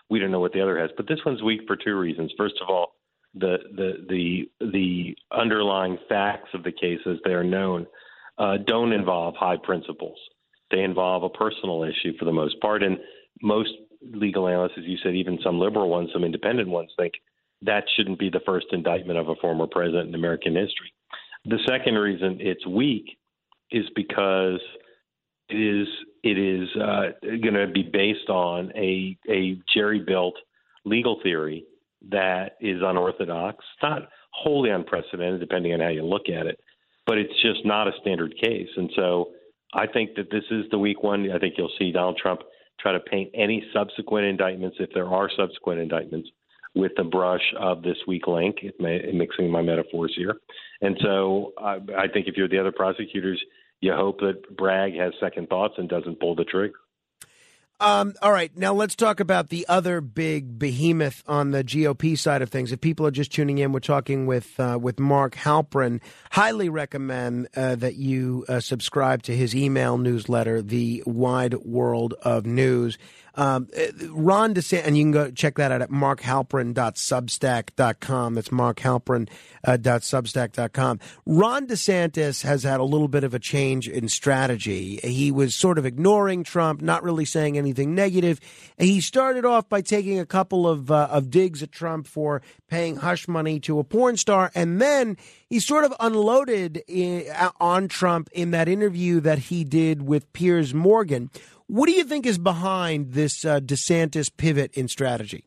We 0.10 0.20
don't 0.20 0.32
know 0.32 0.40
what 0.40 0.54
the 0.54 0.62
other 0.62 0.80
has. 0.80 0.90
But 0.98 1.08
this 1.08 1.20
one's 1.26 1.44
weak 1.44 1.62
for 1.68 1.76
two 1.76 1.98
reasons. 1.98 2.34
First 2.38 2.56
of 2.62 2.70
all, 2.70 2.96
the 3.36 3.58
the 3.76 4.06
the 4.10 4.68
the 4.72 5.16
underlying 5.32 5.98
facts 6.10 6.50
of 6.54 6.64
the 6.64 6.72
case 6.72 7.00
as 7.06 7.18
they 7.24 7.32
are 7.32 7.44
known 7.44 7.86
uh, 8.40 8.58
don't 8.66 8.94
involve 8.94 9.36
high 9.36 9.58
principles. 9.58 10.18
They 10.72 10.82
involve 10.82 11.24
a 11.24 11.30
personal 11.30 11.84
issue 11.84 12.18
for 12.18 12.26
the 12.26 12.32
most 12.32 12.60
part, 12.62 12.84
and 12.84 12.98
most 13.42 13.72
legal 14.02 14.48
analysts, 14.48 14.78
as 14.78 14.86
you 14.86 14.98
said, 15.04 15.16
even 15.16 15.40
some 15.44 15.60
liberal 15.60 15.90
ones, 15.90 16.10
some 16.14 16.24
independent 16.24 16.70
ones, 16.70 16.92
think 16.98 17.14
that 17.62 17.84
shouldn't 17.96 18.20
be 18.20 18.30
the 18.30 18.40
first 18.46 18.68
indictment 18.72 19.20
of 19.20 19.28
a 19.28 19.36
former 19.36 19.68
president 19.68 20.10
in 20.10 20.16
American 20.16 20.56
history. 20.56 20.94
The 21.46 21.60
second 21.68 21.96
reason 21.96 22.38
it's 22.40 22.66
weak 22.66 23.18
is 23.72 23.86
because 23.96 24.62
it 25.50 25.56
is 25.56 25.88
it 26.24 26.38
is 26.38 26.70
uh, 26.76 27.12
going 27.24 27.56
to 27.56 27.68
be 27.68 27.84
based 27.84 28.30
on 28.30 28.72
a 28.76 29.18
a 29.30 29.60
jerry 29.74 30.00
built 30.00 30.36
legal 30.86 31.20
theory 31.24 31.66
that 32.10 32.56
is 32.62 32.82
unorthodox, 32.82 33.64
not 33.84 34.10
wholly 34.32 34.70
unprecedented, 34.70 35.40
depending 35.40 35.74
on 35.74 35.80
how 35.82 35.90
you 35.90 36.04
look 36.04 36.30
at 36.30 36.46
it, 36.46 36.60
but 37.10 37.18
it's 37.18 37.42
just 37.42 37.66
not 37.66 37.88
a 37.88 37.92
standard 38.02 38.36
case. 38.40 38.70
And 38.78 38.92
so 38.96 39.32
I 39.74 39.88
think 39.88 40.12
that 40.16 40.30
this 40.30 40.44
is 40.52 40.66
the 40.70 40.78
weak 40.78 41.02
one. 41.02 41.32
I 41.32 41.40
think 41.40 41.56
you'll 41.58 41.72
see 41.80 41.92
Donald 41.92 42.20
Trump 42.22 42.42
try 42.80 42.92
to 42.92 43.00
paint 43.00 43.32
any 43.34 43.66
subsequent 43.74 44.28
indictments, 44.28 44.78
if 44.80 44.92
there 44.94 45.08
are 45.08 45.28
subsequent 45.36 45.80
indictments, 45.80 46.30
with 46.76 46.92
the 46.98 47.04
brush 47.04 47.42
of 47.60 47.82
this 47.82 47.98
weak 48.08 48.28
link, 48.28 48.58
may, 48.80 49.02
mixing 49.12 49.50
my 49.50 49.64
metaphors 49.64 50.14
here. 50.16 50.36
And 50.82 51.00
so 51.02 51.54
I, 51.58 51.80
I 51.98 52.08
think 52.14 52.28
if 52.28 52.38
you're 52.38 52.48
the 52.48 52.60
other 52.60 52.72
prosecutors, 52.72 53.44
you 53.82 53.92
hope 53.92 54.20
that 54.20 54.56
Bragg 54.56 54.94
has 54.94 55.12
second 55.20 55.50
thoughts 55.50 55.74
and 55.78 55.90
doesn't 55.90 56.20
pull 56.20 56.36
the 56.36 56.44
trigger. 56.44 56.76
Um, 57.82 58.14
all 58.22 58.34
right, 58.34 58.56
now 58.58 58.74
let's 58.74 58.94
talk 58.94 59.22
about 59.22 59.48
the 59.48 59.66
other 59.70 60.02
big 60.02 60.60
behemoth 60.60 61.24
on 61.28 61.52
the 61.52 61.64
GOP 61.64 62.18
side 62.18 62.42
of 62.42 62.50
things. 62.50 62.74
If 62.74 62.82
people 62.82 63.08
are 63.08 63.12
just 63.12 63.32
tuning 63.32 63.58
in, 63.58 63.72
we're 63.72 63.80
talking 63.80 64.26
with 64.26 64.60
uh, 64.60 64.78
with 64.82 65.00
Mark 65.00 65.36
Halperin. 65.36 66.02
Highly 66.30 66.68
recommend 66.68 67.48
uh, 67.56 67.76
that 67.76 67.96
you 67.96 68.44
uh, 68.50 68.60
subscribe 68.60 69.24
to 69.24 69.36
his 69.36 69.56
email 69.56 69.98
newsletter, 69.98 70.62
The 70.62 71.04
Wide 71.06 71.54
World 71.54 72.16
of 72.22 72.46
News. 72.46 72.98
Um, 73.40 73.68
uh, 73.78 73.84
Ron 74.10 74.54
DeSantis, 74.54 74.86
and 74.86 74.98
you 74.98 75.06
can 75.06 75.12
go 75.12 75.32
check 75.32 75.56
that 75.56 75.72
out 75.72 75.82
at 75.82 75.90
markhalperin.substack.com. 75.90 78.36
That's 78.36 78.50
markhalperin.substack.com. 78.50 81.00
Ron 81.26 81.68
DeSantis 81.68 82.44
has 82.44 82.64
had 82.64 82.82
a 82.82 82.84
little 82.84 83.08
bit 83.08 83.24
of 83.24 83.34
a 83.34 83.40
change 83.40 83.88
in 83.88 84.10
strategy. 84.10 85.00
He 85.02 85.32
was 85.32 85.56
sort 85.56 85.78
of 85.78 85.86
ignoring 85.86 86.44
Trump, 86.44 86.82
not 86.82 87.02
really 87.02 87.24
saying 87.24 87.58
anything 87.58 87.96
negative. 87.96 88.42
He 88.78 89.00
started 89.00 89.46
off 89.46 89.70
by 89.70 89.80
taking 89.80 90.20
a 90.20 90.26
couple 90.26 90.68
of 90.68 90.92
uh, 90.92 91.08
of 91.10 91.30
digs 91.30 91.64
at 91.64 91.72
Trump 91.72 92.08
for 92.08 92.42
paying 92.68 92.98
hush 92.98 93.30
money 93.30 93.62
to 93.62 93.80
a 93.80 93.86
porn 93.86 94.18
star, 94.18 94.52
and 94.54 94.82
then 94.82 95.16
he 95.48 95.62
sort 95.62 95.86
of 95.86 95.94
unloaded 96.02 96.84
i 96.90 97.52
on 97.62 97.88
Trump 97.88 98.28
in 98.34 98.52
that 98.52 98.68
interview 98.68 99.22
that 99.22 99.40
he 99.40 99.64
did 99.64 100.02
with 100.02 100.34
Piers 100.34 100.74
Morgan. 100.74 101.30
What 101.70 101.86
do 101.86 101.92
you 101.92 102.04
think 102.04 102.26
is 102.26 102.40
behind 102.40 103.14
this 103.14 103.46
uh, 103.46 103.60
DeSantis 103.60 104.36
pivot 104.36 104.74
in 104.74 104.88
strategy? 104.88 105.46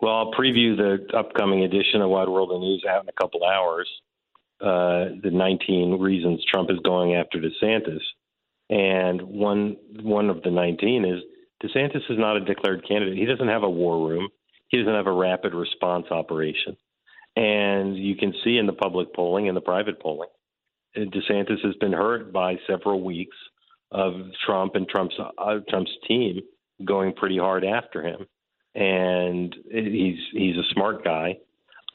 Well, 0.00 0.14
I'll 0.14 0.32
preview 0.32 0.76
the 0.76 1.18
upcoming 1.18 1.64
edition 1.64 2.00
of 2.02 2.08
Wide 2.08 2.28
World 2.28 2.52
of 2.52 2.60
News 2.60 2.84
out 2.88 3.02
in 3.02 3.08
a 3.08 3.20
couple 3.20 3.40
hours. 3.42 3.90
Uh, 4.60 5.18
the 5.20 5.32
19 5.32 5.98
reasons 5.98 6.44
Trump 6.48 6.70
is 6.70 6.78
going 6.84 7.16
after 7.16 7.40
DeSantis, 7.40 7.98
and 8.70 9.22
one 9.22 9.76
one 10.02 10.30
of 10.30 10.40
the 10.44 10.52
19 10.52 11.04
is 11.04 11.20
DeSantis 11.64 12.08
is 12.08 12.16
not 12.16 12.36
a 12.36 12.44
declared 12.44 12.86
candidate. 12.86 13.18
He 13.18 13.26
doesn't 13.26 13.48
have 13.48 13.64
a 13.64 13.70
war 13.70 14.08
room. 14.08 14.28
He 14.68 14.78
doesn't 14.78 14.94
have 14.94 15.08
a 15.08 15.12
rapid 15.12 15.52
response 15.52 16.06
operation, 16.12 16.76
and 17.34 17.96
you 17.96 18.14
can 18.14 18.32
see 18.44 18.56
in 18.56 18.66
the 18.66 18.72
public 18.72 19.12
polling 19.12 19.48
and 19.48 19.56
the 19.56 19.60
private 19.60 20.00
polling, 20.00 20.28
uh, 20.96 21.00
DeSantis 21.00 21.64
has 21.64 21.74
been 21.80 21.92
hurt 21.92 22.32
by 22.32 22.54
several 22.68 23.02
weeks 23.02 23.36
of 23.92 24.14
Trump 24.44 24.74
and 24.74 24.88
Trump's 24.88 25.14
uh, 25.20 25.58
Trump's 25.68 25.92
team 26.08 26.40
going 26.84 27.12
pretty 27.12 27.38
hard 27.38 27.64
after 27.64 28.02
him, 28.02 28.26
and 28.74 29.54
he's 29.70 30.18
he's 30.32 30.56
a 30.56 30.72
smart 30.72 31.04
guy. 31.04 31.36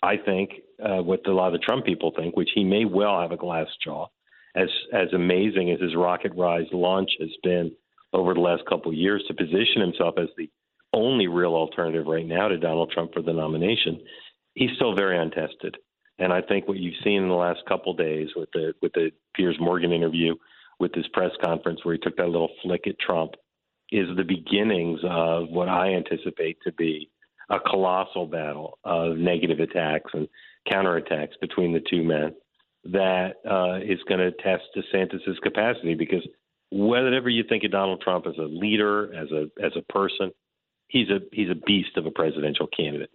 I 0.04 0.18
think 0.18 0.52
uh, 0.84 1.02
what 1.02 1.26
a 1.28 1.34
lot 1.34 1.48
of 1.48 1.54
the 1.54 1.66
Trump 1.66 1.86
people 1.86 2.14
think, 2.16 2.38
which 2.38 2.52
he 2.54 2.64
may 2.64 2.86
well 2.86 3.20
have 3.20 3.32
a 3.32 3.38
glass 3.38 3.68
jaw, 3.84 4.08
as 4.56 4.70
as 4.94 5.12
amazing 5.14 5.72
as 5.72 5.82
his 5.82 5.96
rocket 5.96 6.34
rise 6.36 6.68
launch 6.72 7.10
has 7.20 7.32
been 7.44 7.72
over 8.14 8.34
the 8.34 8.40
last 8.40 8.64
couple 8.70 8.92
of 8.92 8.98
years 8.98 9.24
to 9.28 9.34
position 9.34 9.82
himself 9.82 10.16
as 10.18 10.30
the 10.38 10.50
only 10.94 11.28
real 11.28 11.54
alternative 11.54 12.06
right 12.06 12.26
now 12.26 12.48
to 12.48 12.58
Donald 12.58 12.92
Trump 12.92 13.14
for 13.14 13.22
the 13.22 13.34
nomination. 13.34 14.00
He's 14.54 14.72
still 14.76 14.96
very 14.96 15.18
untested, 15.18 15.78
and 16.20 16.32
I 16.32 16.42
think 16.42 16.68
what 16.68 16.78
you've 16.78 17.04
seen 17.04 17.24
in 17.24 17.30
the 17.30 17.36
last 17.36 17.60
couple 17.68 17.92
of 17.92 17.98
days 17.98 18.30
with 18.36 18.50
the 18.54 18.74
with 18.84 18.94
the 18.94 19.12
Piers 19.36 19.58
Morgan 19.60 19.92
interview 19.92 20.36
with 20.80 20.94
his 20.94 21.08
press 21.10 21.32
conference 21.44 21.84
where 21.84 21.96
he 21.96 22.00
took 22.00 22.18
that 22.18 22.30
little 22.30 22.52
flick 22.62 22.88
at 22.88 23.00
Trump 23.00 23.34
is 23.92 24.08
the 24.16 24.24
beginnings 24.24 25.00
of 25.04 25.50
what 25.50 25.70
I 25.70 25.94
anticipate 25.94 26.58
to 26.64 26.72
be 26.74 27.10
a 27.50 27.60
colossal 27.60 28.26
battle 28.26 28.78
of 28.84 29.18
negative 29.18 29.60
attacks 29.60 30.12
and 30.14 30.28
counterattacks 30.70 31.40
between 31.40 31.74
the 31.74 31.82
two 31.90 32.04
men 32.04 32.36
that 32.84 33.36
uh, 33.50 33.80
is 33.84 34.00
going 34.08 34.20
to 34.20 34.32
test 34.32 34.64
DeSantis's 34.76 35.40
capacity 35.42 35.96
because 35.96 36.26
whatever 36.70 37.30
you 37.30 37.44
think 37.48 37.64
of 37.64 37.72
Donald 37.72 38.02
Trump 38.02 38.28
as 38.28 38.38
a 38.38 38.44
leader, 38.44 39.14
as 39.14 39.32
a 39.32 39.50
as 39.64 39.72
a 39.76 39.94
person, 39.94 40.32
he's 40.88 41.10
a 41.10 41.20
he's 41.32 41.50
a 41.50 41.56
beast 41.56 41.98
of 41.98 42.06
a 42.06 42.12
presidential 42.12 42.68
candidate. 42.68 43.12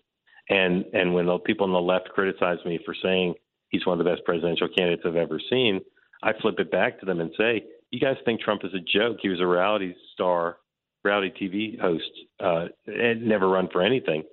And 0.48 0.84
and 0.92 1.14
when 1.14 1.26
the 1.26 1.38
people 1.38 1.66
on 1.66 1.72
the 1.72 1.80
left 1.80 2.08
criticize 2.10 2.58
me 2.64 2.80
for 2.84 2.94
saying 3.02 3.34
he's 3.68 3.86
one 3.86 3.98
of 3.98 4.04
the 4.04 4.10
best 4.10 4.24
presidential 4.24 4.68
candidates 4.68 5.04
I've 5.06 5.16
ever 5.16 5.40
seen, 5.50 5.80
I 6.22 6.32
flip 6.40 6.58
it 6.58 6.70
back 6.70 7.00
to 7.00 7.06
them 7.06 7.20
and 7.20 7.32
say, 7.36 7.64
"You 7.90 8.00
guys 8.00 8.16
think 8.24 8.40
Trump 8.40 8.64
is 8.64 8.74
a 8.74 8.80
joke? 8.80 9.18
He 9.20 9.28
was 9.28 9.40
a 9.40 9.46
reality 9.46 9.94
star, 10.12 10.58
reality 11.04 11.30
TV 11.30 11.78
host, 11.80 12.10
uh, 12.40 12.68
and 12.86 13.26
never 13.26 13.48
run 13.48 13.68
for 13.68 13.82
anything, 13.82 14.24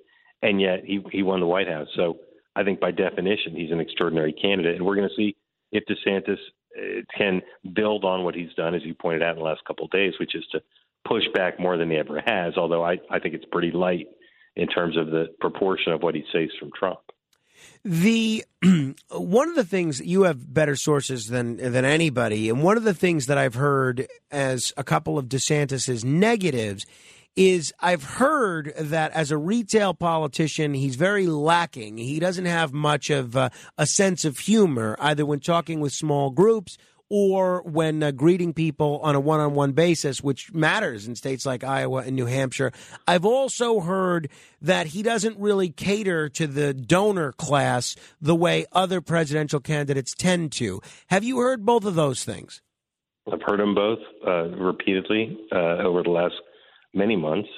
and 0.41 0.61
yet 0.61 0.83
he 0.85 1.03
he 1.11 1.23
won 1.23 1.39
the 1.39 1.47
White 1.47 1.67
House. 1.67 1.87
So 1.95 2.19
I 2.55 2.63
think 2.63 2.79
by 2.79 2.91
definition 2.91 3.55
he's 3.55 3.71
an 3.71 3.79
extraordinary 3.79 4.33
candidate, 4.33 4.75
and 4.75 4.85
we're 4.85 4.95
going 4.95 5.09
to 5.09 5.15
see 5.15 5.35
if 5.71 5.83
DeSantis 5.85 6.37
uh, 6.77 7.01
can 7.17 7.41
build 7.73 8.05
on 8.05 8.23
what 8.23 8.35
he's 8.35 8.53
done, 8.55 8.75
as 8.75 8.83
you 8.83 8.93
pointed 8.93 9.23
out 9.23 9.33
in 9.33 9.39
the 9.39 9.45
last 9.45 9.63
couple 9.65 9.85
of 9.85 9.91
days, 9.91 10.13
which 10.19 10.35
is 10.35 10.45
to 10.51 10.61
push 11.07 11.23
back 11.33 11.59
more 11.59 11.77
than 11.77 11.89
he 11.89 11.97
ever 11.97 12.21
has. 12.25 12.55
Although 12.57 12.83
I 12.83 12.97
I 13.09 13.19
think 13.19 13.33
it's 13.33 13.45
pretty 13.51 13.71
light 13.71 14.07
in 14.55 14.67
terms 14.67 14.97
of 14.97 15.07
the 15.07 15.27
proportion 15.39 15.93
of 15.93 16.03
what 16.03 16.15
he 16.15 16.23
saves 16.33 16.51
from 16.59 16.71
Trump. 16.77 16.99
The 17.83 18.43
one 19.11 19.49
of 19.49 19.55
the 19.55 19.63
things 19.63 20.01
you 20.01 20.23
have 20.23 20.53
better 20.53 20.75
sources 20.75 21.27
than 21.27 21.57
than 21.57 21.85
anybody, 21.85 22.49
and 22.49 22.61
one 22.63 22.77
of 22.77 22.83
the 22.83 22.93
things 22.93 23.27
that 23.27 23.37
I've 23.37 23.55
heard 23.55 24.07
as 24.31 24.73
a 24.77 24.83
couple 24.83 25.17
of 25.17 25.25
DeSantis's 25.25 26.03
negatives 26.03 26.85
is 27.35 27.73
I've 27.79 28.03
heard 28.03 28.73
that 28.77 29.11
as 29.13 29.31
a 29.31 29.37
retail 29.37 29.93
politician, 29.93 30.73
he's 30.73 30.95
very 30.95 31.27
lacking. 31.27 31.97
He 31.97 32.19
doesn't 32.19 32.45
have 32.45 32.73
much 32.73 33.09
of 33.09 33.37
uh, 33.37 33.49
a 33.77 33.85
sense 33.85 34.25
of 34.25 34.39
humor, 34.39 34.97
either 34.99 35.25
when 35.25 35.39
talking 35.39 35.79
with 35.79 35.93
small 35.93 36.31
groups 36.31 36.77
or 37.09 37.61
when 37.63 38.03
uh, 38.03 38.11
greeting 38.11 38.53
people 38.53 38.99
on 39.03 39.15
a 39.15 39.19
one 39.19 39.39
on 39.39 39.53
one 39.53 39.71
basis, 39.71 40.21
which 40.21 40.53
matters 40.53 41.07
in 41.07 41.15
states 41.15 41.45
like 41.45 41.63
Iowa 41.63 42.03
and 42.03 42.15
New 42.15 42.25
Hampshire. 42.25 42.71
I've 43.07 43.25
also 43.25 43.79
heard 43.79 44.29
that 44.61 44.87
he 44.87 45.01
doesn't 45.01 45.37
really 45.39 45.69
cater 45.69 46.29
to 46.29 46.47
the 46.47 46.73
donor 46.73 47.31
class 47.31 47.95
the 48.21 48.35
way 48.35 48.65
other 48.71 49.01
presidential 49.01 49.59
candidates 49.59 50.13
tend 50.13 50.51
to. 50.53 50.81
Have 51.07 51.23
you 51.23 51.37
heard 51.39 51.65
both 51.65 51.85
of 51.85 51.95
those 51.95 52.23
things? 52.23 52.61
I've 53.31 53.41
heard 53.45 53.59
them 53.59 53.75
both 53.75 53.99
uh, 54.25 54.49
repeatedly 54.57 55.37
uh, 55.51 55.77
over 55.83 56.03
the 56.03 56.09
last 56.09 56.35
many 56.93 57.15
months. 57.15 57.49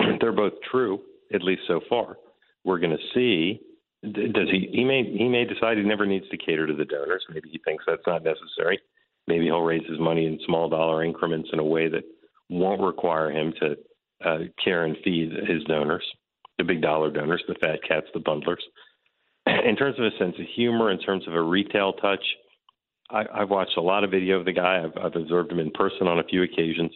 They're 0.20 0.32
both 0.32 0.54
true, 0.70 1.00
at 1.34 1.42
least 1.42 1.62
so 1.66 1.80
far. 1.88 2.16
We're 2.64 2.78
going 2.78 2.96
to 2.96 3.14
see. 3.14 3.60
Does 4.02 4.48
he? 4.50 4.70
He 4.72 4.84
may. 4.84 5.04
He 5.04 5.28
may 5.28 5.44
decide 5.44 5.76
he 5.76 5.82
never 5.82 6.06
needs 6.06 6.28
to 6.30 6.38
cater 6.38 6.66
to 6.66 6.74
the 6.74 6.86
donors. 6.86 7.24
Maybe 7.32 7.50
he 7.50 7.60
thinks 7.64 7.84
that's 7.86 8.06
not 8.06 8.24
necessary. 8.24 8.80
Maybe 9.26 9.44
he'll 9.44 9.60
raise 9.60 9.86
his 9.86 9.98
money 9.98 10.24
in 10.26 10.40
small 10.46 10.70
dollar 10.70 11.04
increments 11.04 11.50
in 11.52 11.58
a 11.58 11.64
way 11.64 11.88
that 11.88 12.04
won't 12.48 12.80
require 12.80 13.30
him 13.30 13.52
to 13.60 13.76
uh, 14.24 14.38
care 14.62 14.84
and 14.84 14.96
feed 15.04 15.32
his 15.46 15.62
donors, 15.64 16.04
the 16.56 16.64
big 16.64 16.80
dollar 16.80 17.10
donors, 17.10 17.42
the 17.46 17.54
fat 17.54 17.80
cats, 17.86 18.06
the 18.14 18.20
bundlers. 18.20 18.62
In 19.46 19.76
terms 19.76 19.98
of 19.98 20.06
a 20.06 20.18
sense 20.18 20.34
of 20.38 20.46
humor, 20.54 20.90
in 20.90 20.98
terms 20.98 21.26
of 21.26 21.34
a 21.34 21.42
retail 21.42 21.94
touch, 21.94 22.22
I, 23.10 23.24
I've 23.32 23.50
watched 23.50 23.76
a 23.76 23.82
lot 23.82 24.04
of 24.04 24.10
video 24.10 24.38
of 24.38 24.44
the 24.44 24.52
guy. 24.52 24.82
I've, 24.84 24.96
I've 25.02 25.16
observed 25.16 25.50
him 25.52 25.58
in 25.58 25.70
person 25.70 26.06
on 26.06 26.18
a 26.18 26.24
few 26.24 26.42
occasions. 26.42 26.90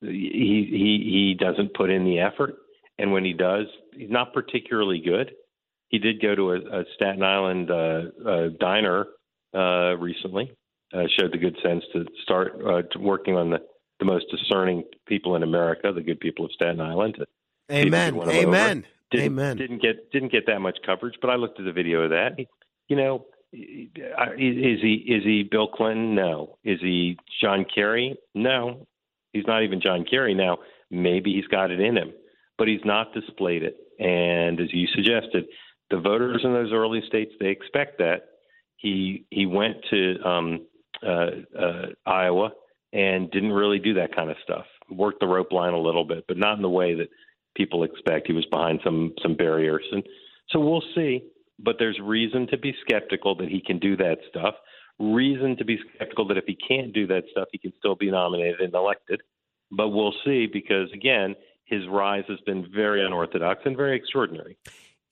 He 0.00 0.68
he 0.70 1.10
he 1.10 1.36
doesn't 1.38 1.74
put 1.74 1.90
in 1.90 2.04
the 2.04 2.20
effort, 2.20 2.54
and 2.98 3.12
when 3.12 3.24
he 3.24 3.32
does, 3.32 3.66
he's 3.94 4.10
not 4.10 4.32
particularly 4.32 5.02
good. 5.04 5.32
He 5.88 5.98
did 5.98 6.20
go 6.20 6.34
to 6.34 6.52
a, 6.52 6.56
a 6.56 6.84
Staten 6.94 7.22
Island 7.22 7.70
uh, 7.70 8.02
uh, 8.28 8.48
diner 8.58 9.06
uh, 9.54 9.96
recently. 9.96 10.52
Uh, 10.94 11.02
showed 11.18 11.32
the 11.32 11.38
good 11.38 11.56
sense 11.64 11.82
to 11.92 12.04
start 12.22 12.52
uh, 12.64 12.82
to 12.92 12.98
working 13.00 13.34
on 13.36 13.50
the, 13.50 13.58
the 13.98 14.04
most 14.04 14.26
discerning 14.30 14.84
people 15.06 15.34
in 15.34 15.42
America, 15.42 15.92
the 15.92 16.00
good 16.00 16.20
people 16.20 16.44
of 16.44 16.52
Staten 16.52 16.80
Island. 16.80 17.16
To 17.18 17.24
see 17.24 17.76
if 17.76 17.82
he 17.82 17.88
Amen. 17.88 18.12
could 18.12 18.18
win 18.20 18.30
'em 18.30 18.36
over. 18.36 18.48
Amen. 18.48 18.86
Didn't, 19.10 19.26
Amen. 19.26 19.56
Didn't 19.56 19.82
get 19.82 20.10
didn't 20.12 20.32
get 20.32 20.46
that 20.46 20.60
much 20.60 20.78
coverage, 20.86 21.14
but 21.20 21.30
I 21.30 21.34
looked 21.36 21.58
at 21.58 21.64
the 21.64 21.72
video 21.72 22.02
of 22.02 22.10
that. 22.10 22.38
You 22.88 22.96
know, 22.96 23.26
is 23.52 24.80
he 24.80 25.04
is 25.08 25.24
he 25.24 25.42
Bill 25.50 25.68
Clinton? 25.68 26.14
No. 26.14 26.58
Is 26.64 26.80
he 26.80 27.18
John 27.40 27.64
Kerry? 27.72 28.16
No. 28.34 28.86
He's 29.32 29.46
not 29.46 29.64
even 29.64 29.80
John 29.80 30.04
Kerry 30.08 30.34
now. 30.34 30.58
Maybe 30.90 31.34
he's 31.34 31.46
got 31.48 31.70
it 31.70 31.80
in 31.80 31.96
him, 31.96 32.12
but 32.58 32.68
he's 32.68 32.84
not 32.84 33.12
displayed 33.12 33.62
it. 33.62 33.76
And 33.98 34.60
as 34.60 34.72
you 34.72 34.86
suggested, 34.94 35.46
the 35.90 36.00
voters 36.00 36.40
in 36.44 36.52
those 36.52 36.72
early 36.72 37.02
states 37.06 37.32
they 37.40 37.48
expect 37.48 37.98
that. 37.98 38.28
He 38.76 39.26
he 39.30 39.46
went 39.46 39.76
to 39.90 40.22
um, 40.22 40.66
uh, 41.06 41.30
uh, 41.58 41.86
Iowa 42.04 42.50
and 42.92 43.30
didn't 43.30 43.52
really 43.52 43.78
do 43.78 43.94
that 43.94 44.14
kind 44.14 44.30
of 44.30 44.36
stuff. 44.42 44.66
Worked 44.90 45.20
the 45.20 45.26
rope 45.26 45.52
line 45.52 45.72
a 45.72 45.80
little 45.80 46.04
bit, 46.04 46.24
but 46.28 46.36
not 46.36 46.56
in 46.56 46.62
the 46.62 46.68
way 46.68 46.94
that 46.94 47.08
people 47.56 47.84
expect. 47.84 48.26
He 48.26 48.32
was 48.32 48.46
behind 48.46 48.80
some 48.84 49.12
some 49.22 49.34
barriers, 49.34 49.84
and 49.92 50.02
so 50.50 50.60
we'll 50.60 50.84
see. 50.94 51.22
But 51.58 51.76
there's 51.78 51.98
reason 52.02 52.46
to 52.48 52.58
be 52.58 52.74
skeptical 52.86 53.34
that 53.36 53.48
he 53.48 53.62
can 53.64 53.78
do 53.78 53.96
that 53.96 54.18
stuff. 54.28 54.54
Reason 54.98 55.56
to 55.56 55.64
be 55.64 55.78
skeptical 55.94 56.28
that 56.28 56.36
if 56.36 56.44
he 56.46 56.56
can't 56.56 56.92
do 56.92 57.06
that 57.06 57.24
stuff, 57.30 57.48
he 57.50 57.58
can 57.58 57.72
still 57.78 57.94
be 57.94 58.10
nominated 58.10 58.60
and 58.60 58.74
elected. 58.74 59.22
But 59.70 59.88
we'll 59.88 60.14
see 60.24 60.46
because 60.46 60.92
again, 60.92 61.34
his 61.64 61.86
rise 61.88 62.24
has 62.28 62.38
been 62.46 62.66
very 62.72 63.04
unorthodox 63.04 63.62
and 63.64 63.76
very 63.76 63.96
extraordinary. 63.96 64.56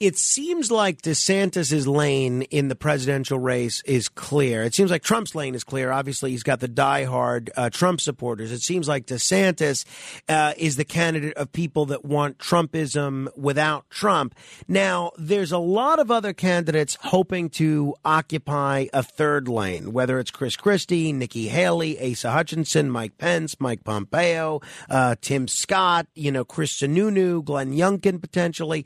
It 0.04 0.18
seems 0.18 0.70
like 0.70 1.00
DeSantis's 1.00 1.88
lane 1.88 2.42
in 2.42 2.68
the 2.68 2.74
presidential 2.74 3.38
race 3.38 3.82
is 3.86 4.10
clear. 4.10 4.62
It 4.62 4.74
seems 4.74 4.90
like 4.90 5.02
Trump's 5.02 5.34
lane 5.34 5.54
is 5.54 5.64
clear. 5.64 5.90
Obviously, 5.90 6.30
he's 6.32 6.42
got 6.42 6.60
the 6.60 6.68
diehard 6.68 7.48
uh, 7.56 7.70
Trump 7.70 8.02
supporters. 8.02 8.52
It 8.52 8.60
seems 8.60 8.86
like 8.86 9.06
DeSantis 9.06 9.86
uh, 10.28 10.52
is 10.58 10.76
the 10.76 10.84
candidate 10.84 11.32
of 11.38 11.52
people 11.52 11.86
that 11.86 12.04
want 12.04 12.36
Trumpism 12.36 13.34
without 13.34 13.88
Trump. 13.88 14.34
Now, 14.68 15.12
there's 15.16 15.52
a 15.52 15.58
lot 15.58 15.98
of 15.98 16.10
other 16.10 16.34
candidates 16.34 16.98
hoping 17.00 17.48
to 17.50 17.94
occupy 18.04 18.88
a 18.92 19.02
third 19.02 19.48
lane, 19.48 19.94
whether 19.94 20.18
it's 20.18 20.30
Chris 20.30 20.54
Christie, 20.54 21.14
Nikki 21.14 21.48
Haley, 21.48 21.98
Asa 22.12 22.30
Hutchinson, 22.30 22.90
Mike 22.90 23.16
Pence, 23.16 23.58
Mike 23.58 23.84
Pompeo, 23.84 24.60
uh, 24.90 25.16
Tim 25.22 25.48
Scott, 25.48 26.08
you 26.14 26.30
know, 26.30 26.44
Chris 26.44 26.78
Sununu, 26.78 27.42
Glenn 27.42 27.72
Youngkin 27.72 28.20
potentially. 28.20 28.84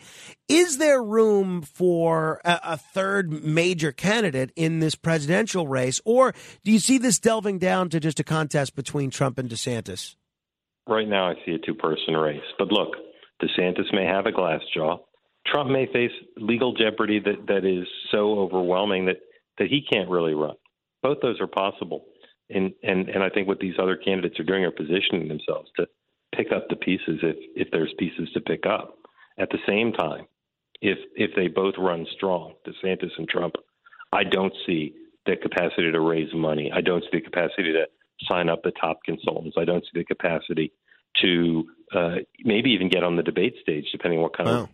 Is 0.49 0.79
there 0.79 1.08
room 1.09 1.63
for 1.63 2.41
a, 2.45 2.61
a 2.63 2.77
third 2.77 3.45
major 3.45 3.93
candidate 3.93 4.53
in 4.57 4.81
this 4.81 4.95
presidential 4.95 5.67
race, 5.67 6.01
or 6.05 6.35
do 6.65 6.73
you 6.73 6.79
see 6.79 6.99
this 6.99 7.19
delving 7.19 7.59
down 7.59 7.89
to 7.91 8.01
just 8.01 8.21
a 8.21 8.25
contest 8.25 8.75
between 8.75 9.11
Trump 9.11 9.39
and 9.39 9.49
DeSantis? 9.49 10.17
Right 10.87 11.09
now, 11.09 11.29
I 11.31 11.35
see 11.45 11.53
a 11.53 11.59
two 11.59 11.75
person 11.75 12.15
race. 12.15 12.41
But 12.59 12.73
look, 12.73 12.91
DeSantis 13.43 13.93
may 13.93 14.05
have 14.05 14.27
a 14.27 14.33
glass 14.33 14.61
jaw. 14.75 14.99
Trump 15.47 15.71
may 15.71 15.87
face 15.87 16.11
legal 16.37 16.75
jeopardy 16.75 17.21
that, 17.21 17.47
that 17.47 17.65
is 17.65 17.87
so 18.11 18.39
overwhelming 18.39 19.07
that, 19.07 19.19
that 19.59 19.69
he 19.69 19.83
can't 19.91 20.11
really 20.11 20.35
run. 20.35 20.57
Both 21.03 21.19
those 21.23 21.41
are 21.41 21.47
possible. 21.47 22.05
And, 22.51 22.73
and, 22.83 23.09
and 23.09 23.23
I 23.23 23.29
think 23.29 23.49
what 23.49 23.61
these 23.61 23.75
other 23.81 23.97
candidates 23.97 24.41
are 24.41 24.45
doing 24.45 24.65
are 24.65 24.71
positioning 24.71 25.29
themselves 25.29 25.71
to 25.77 25.87
pick 26.35 26.49
up 26.55 26.69
the 26.69 26.77
pieces 26.77 27.21
if, 27.23 27.37
if 27.55 27.69
there's 27.71 27.93
pieces 27.99 28.29
to 28.35 28.41
pick 28.41 28.65
up. 28.67 28.95
At 29.39 29.51
the 29.51 29.59
same 29.67 29.93
time, 29.93 30.27
if 30.81 30.99
if 31.17 31.31
they 31.37 31.49
both 31.49 31.75
run 31.79 32.07
strong, 32.17 32.55
DeSantis 32.67 33.11
and 33.19 33.29
Trump, 33.29 33.55
I 34.13 34.25
don't 34.25 34.55
see 34.67 34.95
the 35.27 35.37
capacity 35.37 35.93
to 35.93 36.01
raise 36.01 36.33
money. 36.35 36.71
I 36.75 36.81
don't 36.81 37.03
see 37.03 37.19
the 37.19 37.21
capacity 37.21 37.73
to 37.73 37.87
sign 38.29 38.49
up 38.49 38.63
the 38.63 38.73
top 38.81 38.99
consultants. 39.05 39.57
I 39.59 39.65
don't 39.65 39.85
see 39.85 40.01
the 40.01 40.05
capacity 40.05 40.73
to 41.23 41.65
uh, 41.95 42.15
maybe 42.45 42.71
even 42.71 42.89
get 42.89 43.05
on 43.05 43.17
the 43.17 43.23
debate 43.23 43.55
stage, 43.63 43.87
depending 43.93 44.19
on 44.19 44.25
what 44.25 44.37
kind 44.37 44.49
of 44.49 44.69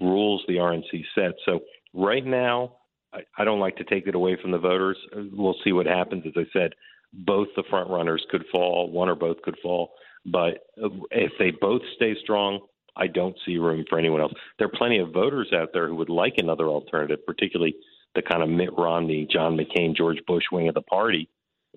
rules 0.00 0.42
the 0.46 0.54
RNC 0.54 1.04
sets. 1.14 1.38
So 1.44 1.60
right 1.94 2.24
now, 2.24 2.76
I, 3.12 3.20
I 3.38 3.44
don't 3.44 3.60
like 3.60 3.76
to 3.76 3.84
take 3.84 4.06
it 4.06 4.14
away 4.14 4.36
from 4.40 4.50
the 4.50 4.58
voters. 4.58 4.96
We'll 5.32 5.56
see 5.64 5.72
what 5.72 5.86
happens. 5.86 6.24
As 6.26 6.32
I 6.36 6.46
said, 6.52 6.72
both 7.12 7.48
the 7.56 7.62
front 7.70 7.90
runners 7.90 8.24
could 8.30 8.44
fall, 8.52 8.90
one 8.90 9.08
or 9.08 9.14
both 9.14 9.40
could 9.42 9.56
fall. 9.62 9.92
But 10.26 10.66
uh, 10.82 10.88
if 11.10 11.32
they 11.38 11.50
both 11.50 11.82
stay 11.96 12.14
strong, 12.22 12.60
I 12.98 13.06
don't 13.06 13.36
see 13.46 13.58
room 13.58 13.84
for 13.88 13.98
anyone 13.98 14.20
else. 14.20 14.32
There 14.58 14.66
are 14.66 14.78
plenty 14.78 14.98
of 14.98 15.12
voters 15.12 15.52
out 15.54 15.70
there 15.72 15.88
who 15.88 15.96
would 15.96 16.08
like 16.08 16.34
another 16.36 16.66
alternative, 16.66 17.24
particularly 17.26 17.76
the 18.14 18.22
kind 18.22 18.42
of 18.42 18.48
Mitt 18.48 18.76
Romney, 18.76 19.28
John 19.30 19.56
McCain, 19.56 19.96
George 19.96 20.18
Bush 20.26 20.44
wing 20.50 20.68
of 20.68 20.74
the 20.74 20.82
party. 20.82 21.28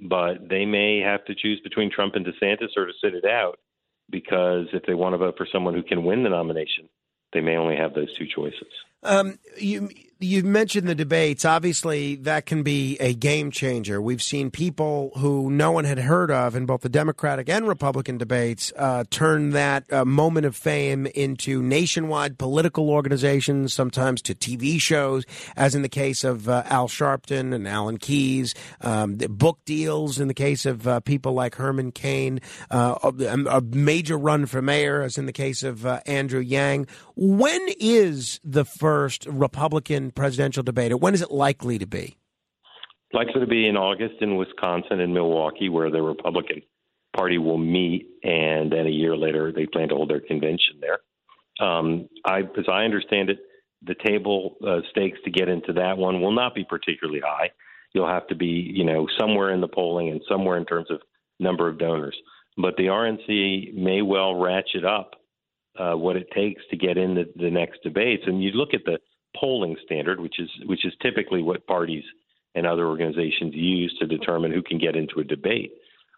But 0.02 0.50
they 0.50 0.66
may 0.66 1.00
have 1.00 1.24
to 1.26 1.36
choose 1.36 1.60
between 1.62 1.92
Trump 1.92 2.16
and 2.16 2.26
DeSantis 2.26 2.76
or 2.76 2.88
to 2.88 2.94
sit 3.02 3.14
it 3.14 3.26
out 3.26 3.60
because 4.10 4.68
if 4.74 4.84
they 4.84 4.94
want 4.94 5.14
to 5.14 5.18
vote 5.18 5.36
for 5.38 5.48
someone 5.52 5.74
who 5.74 5.84
can 5.84 6.04
win 6.04 6.24
the 6.24 6.30
nomination, 6.30 6.90
they 7.34 7.42
may 7.42 7.56
only 7.56 7.76
have 7.76 7.94
those 7.94 8.14
two 8.18 8.26
choices. 8.34 8.72
Um, 9.04 9.40
you 9.58 9.90
you 10.22 10.44
mentioned 10.44 10.88
the 10.88 10.96
debates. 10.96 11.46
Obviously, 11.46 12.16
that 12.16 12.46
can 12.46 12.62
be 12.62 12.96
a 13.00 13.14
game 13.14 13.50
changer. 13.50 14.00
We've 14.00 14.22
seen 14.22 14.52
people 14.52 15.12
who 15.18 15.50
no 15.50 15.72
one 15.72 15.84
had 15.84 15.98
heard 15.98 16.30
of 16.30 16.56
in 16.56 16.68
both 16.68 16.82
the 16.82 16.90
Democratic 16.90 17.50
and 17.50 17.68
Republican 17.68 18.20
debates 18.20 18.72
uh, 18.78 19.04
turn 19.10 19.50
that 19.52 19.92
uh, 19.92 20.06
moment 20.06 20.46
of 20.46 20.56
fame 20.56 21.08
into 21.08 21.64
nationwide 21.64 22.38
political 22.38 22.92
organizations, 22.92 23.74
sometimes 23.74 24.22
to 24.24 24.36
TV 24.36 24.80
shows, 24.80 25.26
as 25.56 25.74
in 25.74 25.82
the 25.82 25.90
case 25.90 26.24
of 26.24 26.48
uh, 26.48 26.64
Al 26.68 26.88
Sharpton 26.88 27.54
and 27.54 27.68
Alan 27.68 27.98
Keyes, 27.98 28.54
um, 28.82 29.16
book 29.16 29.58
deals 29.66 30.20
in 30.20 30.28
the 30.28 30.34
case 30.36 30.68
of 30.68 30.88
uh, 30.88 31.00
people 31.00 31.34
like 31.34 31.56
Herman 31.56 31.92
Cain, 31.92 32.40
uh, 32.70 32.96
a, 33.04 33.10
a 33.50 33.62
major 33.62 34.18
run 34.18 34.46
for 34.46 34.62
mayor, 34.62 35.02
as 35.02 35.18
in 35.18 35.26
the 35.26 35.34
case 35.34 35.64
of 35.64 35.86
uh, 35.86 36.02
Andrew 36.06 36.42
Yang. 36.42 36.88
When 37.16 37.62
is 37.80 38.40
the 38.44 38.66
first 38.66 38.91
Republican 39.28 40.12
presidential 40.12 40.64
debate, 40.64 41.00
when 41.00 41.14
is 41.14 41.22
it 41.22 41.32
likely 41.32 41.78
to 41.78 41.86
be? 41.86 42.18
Likely 43.14 43.42
to 43.42 43.48
be 43.48 43.68
in 43.68 43.76
August 43.76 44.16
in 44.22 44.38
Wisconsin 44.38 45.02
and 45.02 45.14
Milwaukee, 45.14 45.70
where 45.70 45.92
the 45.92 46.02
Republican 46.02 46.62
Party 47.16 47.38
will 47.38 47.58
meet, 47.58 48.08
and 48.24 48.72
then 48.72 48.88
a 48.88 48.90
year 48.90 49.18
later 49.18 49.52
they 49.52 49.66
plan 49.66 49.90
to 49.90 49.96
hold 49.96 50.10
their 50.10 50.22
convention 50.22 50.80
there. 50.80 51.00
Um, 51.66 52.08
I, 52.26 52.40
as 52.40 52.66
I 52.72 52.84
understand 52.84 53.30
it, 53.30 53.40
the 53.84 53.96
table 54.06 54.56
uh, 54.66 54.80
stakes 54.92 55.20
to 55.26 55.32
get 55.32 55.50
into 55.50 55.74
that 55.74 55.98
one 55.98 56.22
will 56.22 56.32
not 56.32 56.56
be 56.56 56.64
particularly 56.64 57.20
high. 57.20 57.50
You'll 57.94 58.08
have 58.08 58.28
to 58.28 58.36
be, 58.36 58.72
you 58.74 58.86
know, 58.86 59.08
somewhere 59.20 59.54
in 59.54 59.60
the 59.60 59.68
polling 59.68 60.10
and 60.10 60.22
somewhere 60.30 60.58
in 60.58 60.66
terms 60.66 60.90
of 60.90 61.02
number 61.40 61.68
of 61.68 61.78
donors. 61.78 62.16
But 62.58 62.78
the 62.78 62.86
RNC 62.86 63.74
may 63.74 64.02
well 64.02 64.36
ratchet 64.36 64.86
up 64.86 65.16
uh, 65.80 65.94
what 65.94 66.16
it 66.16 66.28
takes 66.32 66.62
to 66.70 66.78
get 66.78 66.98
in 66.98 67.16
the, 67.16 67.26
the 67.36 67.50
next 67.50 67.84
debates. 67.84 68.24
And 68.26 68.44
you 68.44 68.52
look 68.52 68.74
at 68.74 68.86
the 68.86 69.00
polling 69.40 69.76
standard, 69.86 70.20
which 70.20 70.40
is 70.40 70.50
which 70.66 70.86
is 70.86 70.94
typically 71.02 71.42
what 71.42 71.66
parties 71.68 72.04
and 72.56 72.68
other 72.68 72.86
organizations 72.88 73.54
use 73.56 73.96
to 74.00 74.08
determine 74.08 74.52
who 74.52 74.62
can 74.62 74.78
get 74.78 74.96
into 74.96 75.20
a 75.20 75.24
debate. 75.24 75.72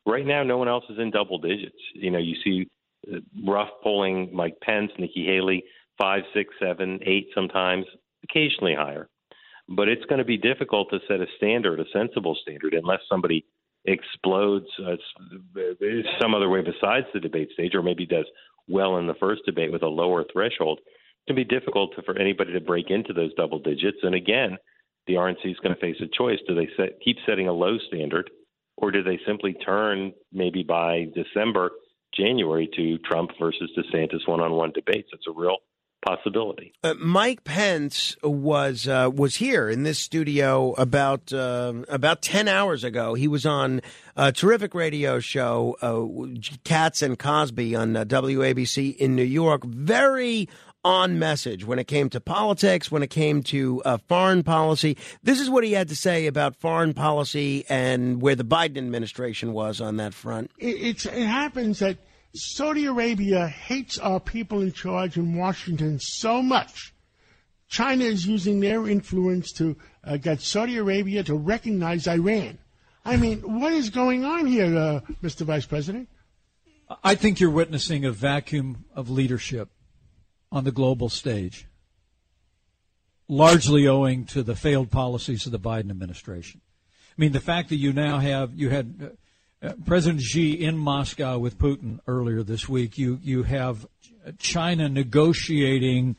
Right 0.05 0.25
now, 0.25 0.43
no 0.43 0.57
one 0.57 0.67
else 0.67 0.83
is 0.89 0.97
in 0.99 1.11
double 1.11 1.37
digits. 1.37 1.77
You 1.93 2.11
know, 2.11 2.19
you 2.19 2.35
see 2.43 2.67
uh, 3.11 3.17
rough 3.45 3.69
polling 3.83 4.29
Mike 4.33 4.55
Pence, 4.61 4.91
Nikki 4.97 5.25
Haley, 5.25 5.63
five, 5.97 6.23
six, 6.33 6.53
seven, 6.59 6.99
eight, 7.05 7.27
sometimes, 7.35 7.85
occasionally 8.23 8.75
higher. 8.75 9.07
But 9.69 9.87
it's 9.87 10.03
going 10.05 10.19
to 10.19 10.25
be 10.25 10.37
difficult 10.37 10.89
to 10.89 10.99
set 11.07 11.21
a 11.21 11.27
standard, 11.37 11.79
a 11.79 11.85
sensible 11.93 12.35
standard, 12.41 12.73
unless 12.73 12.99
somebody 13.07 13.45
explodes 13.85 14.67
uh, 14.85 14.95
some 16.21 16.33
other 16.33 16.49
way 16.49 16.61
besides 16.61 17.05
the 17.13 17.19
debate 17.19 17.49
stage, 17.53 17.75
or 17.75 17.83
maybe 17.83 18.05
does 18.05 18.25
well 18.67 18.97
in 18.97 19.07
the 19.07 19.15
first 19.15 19.41
debate 19.45 19.71
with 19.71 19.83
a 19.83 19.87
lower 19.87 20.23
threshold. 20.31 20.79
It 20.79 21.27
can 21.27 21.35
be 21.35 21.43
difficult 21.43 21.95
to, 21.95 22.01
for 22.03 22.17
anybody 22.17 22.53
to 22.53 22.61
break 22.61 22.89
into 22.89 23.13
those 23.13 23.33
double 23.35 23.59
digits. 23.59 23.97
And 24.03 24.15
again, 24.15 24.57
the 25.07 25.13
RNC 25.13 25.45
is 25.45 25.59
going 25.61 25.75
to 25.75 25.81
face 25.81 25.97
a 26.01 26.07
choice: 26.17 26.39
do 26.47 26.55
they 26.55 26.69
set, 26.77 26.99
keep 27.03 27.17
setting 27.25 27.47
a 27.47 27.53
low 27.53 27.77
standard, 27.87 28.29
or 28.77 28.91
do 28.91 29.03
they 29.03 29.19
simply 29.25 29.53
turn 29.53 30.13
maybe 30.31 30.63
by 30.63 31.07
December, 31.13 31.71
January 32.13 32.69
to 32.75 32.97
Trump 32.99 33.31
versus 33.39 33.71
DeSantis 33.77 34.27
one-on-one 34.27 34.71
debates? 34.71 35.09
It's 35.13 35.27
a 35.27 35.31
real 35.31 35.57
possibility. 36.03 36.73
Uh, 36.83 36.93
Mike 36.95 37.43
Pence 37.43 38.15
was 38.23 38.87
uh, 38.87 39.09
was 39.13 39.35
here 39.35 39.69
in 39.69 39.83
this 39.83 39.99
studio 39.99 40.73
about 40.73 41.31
uh, 41.33 41.73
about 41.89 42.21
ten 42.21 42.47
hours 42.47 42.83
ago. 42.83 43.13
He 43.13 43.27
was 43.27 43.45
on 43.45 43.81
a 44.15 44.31
terrific 44.31 44.73
radio 44.73 45.19
show, 45.19 45.77
uh, 45.81 46.39
Cats 46.63 47.01
and 47.01 47.17
Cosby 47.17 47.75
on 47.75 47.95
uh, 47.95 48.05
WABC 48.05 48.95
in 48.97 49.15
New 49.15 49.23
York. 49.23 49.63
Very 49.65 50.47
on 50.85 51.17
message 51.17 51.65
when 51.65 51.79
it 51.79 51.87
came 51.87 52.09
to 52.09 52.19
politics, 52.19 52.91
when 52.91 53.03
it 53.03 53.09
came 53.09 53.41
to 53.41 53.81
uh, 53.85 53.97
foreign 54.09 54.43
policy. 54.43 54.97
This 55.23 55.39
is 55.39 55.49
what 55.49 55.63
he 55.63 55.71
had 55.71 55.87
to 55.89 55.95
say 55.95 56.27
about 56.27 56.57
foreign 56.57 56.93
policy 56.93 57.65
and 57.69 58.21
where 58.21 58.35
the 58.35 58.43
Biden 58.43 58.77
administration 58.77 59.53
was 59.53 59.79
on 59.79 59.97
that 59.97 60.13
front. 60.13 60.51
It, 60.57 60.65
it's, 60.67 61.05
it 61.05 61.25
happens 61.25 61.79
that 61.79 61.97
Saudi 62.35 62.85
Arabia 62.85 63.47
hates 63.47 63.99
our 63.99 64.19
people 64.19 64.61
in 64.61 64.71
charge 64.71 65.17
in 65.17 65.35
Washington 65.35 65.99
so 65.99 66.41
much. 66.41 66.93
China 67.67 68.03
is 68.05 68.25
using 68.25 68.59
their 68.59 68.87
influence 68.87 69.51
to 69.53 69.75
uh, 70.03 70.17
get 70.17 70.41
Saudi 70.41 70.77
Arabia 70.77 71.23
to 71.23 71.35
recognize 71.35 72.07
Iran. 72.07 72.57
I 73.05 73.17
mean, 73.17 73.39
what 73.39 73.73
is 73.73 73.89
going 73.89 74.25
on 74.25 74.45
here, 74.45 74.77
uh, 74.77 75.01
Mr. 75.21 75.41
Vice 75.41 75.65
President? 75.65 76.09
I 77.03 77.15
think 77.15 77.39
you're 77.39 77.49
witnessing 77.49 78.05
a 78.05 78.11
vacuum 78.11 78.85
of 78.95 79.09
leadership 79.09 79.69
on 80.51 80.63
the 80.63 80.71
global 80.71 81.09
stage, 81.09 81.67
largely 83.27 83.87
owing 83.87 84.25
to 84.25 84.43
the 84.43 84.55
failed 84.55 84.91
policies 84.91 85.45
of 85.45 85.51
the 85.51 85.59
Biden 85.59 85.89
administration. 85.89 86.61
I 87.17 87.21
mean, 87.21 87.31
the 87.31 87.39
fact 87.39 87.69
that 87.69 87.75
you 87.75 87.93
now 87.93 88.19
have 88.19 88.53
you 88.55 88.69
had 88.69 88.95
uh, 89.03 89.07
President 89.85 90.21
Xi 90.21 90.51
in 90.51 90.77
Moscow 90.77 91.37
with 91.37 91.57
Putin 91.57 91.99
earlier 92.07 92.43
this 92.43 92.67
week. 92.67 92.97
You 92.97 93.19
you 93.21 93.43
have 93.43 93.87
China 94.37 94.89
negotiating 94.89 96.17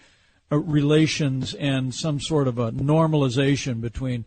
uh, 0.51 0.59
relations 0.59 1.55
and 1.55 1.95
some 1.95 2.21
sort 2.21 2.49
of 2.49 2.59
a 2.59 2.73
normalization 2.73 3.81
between 3.81 4.25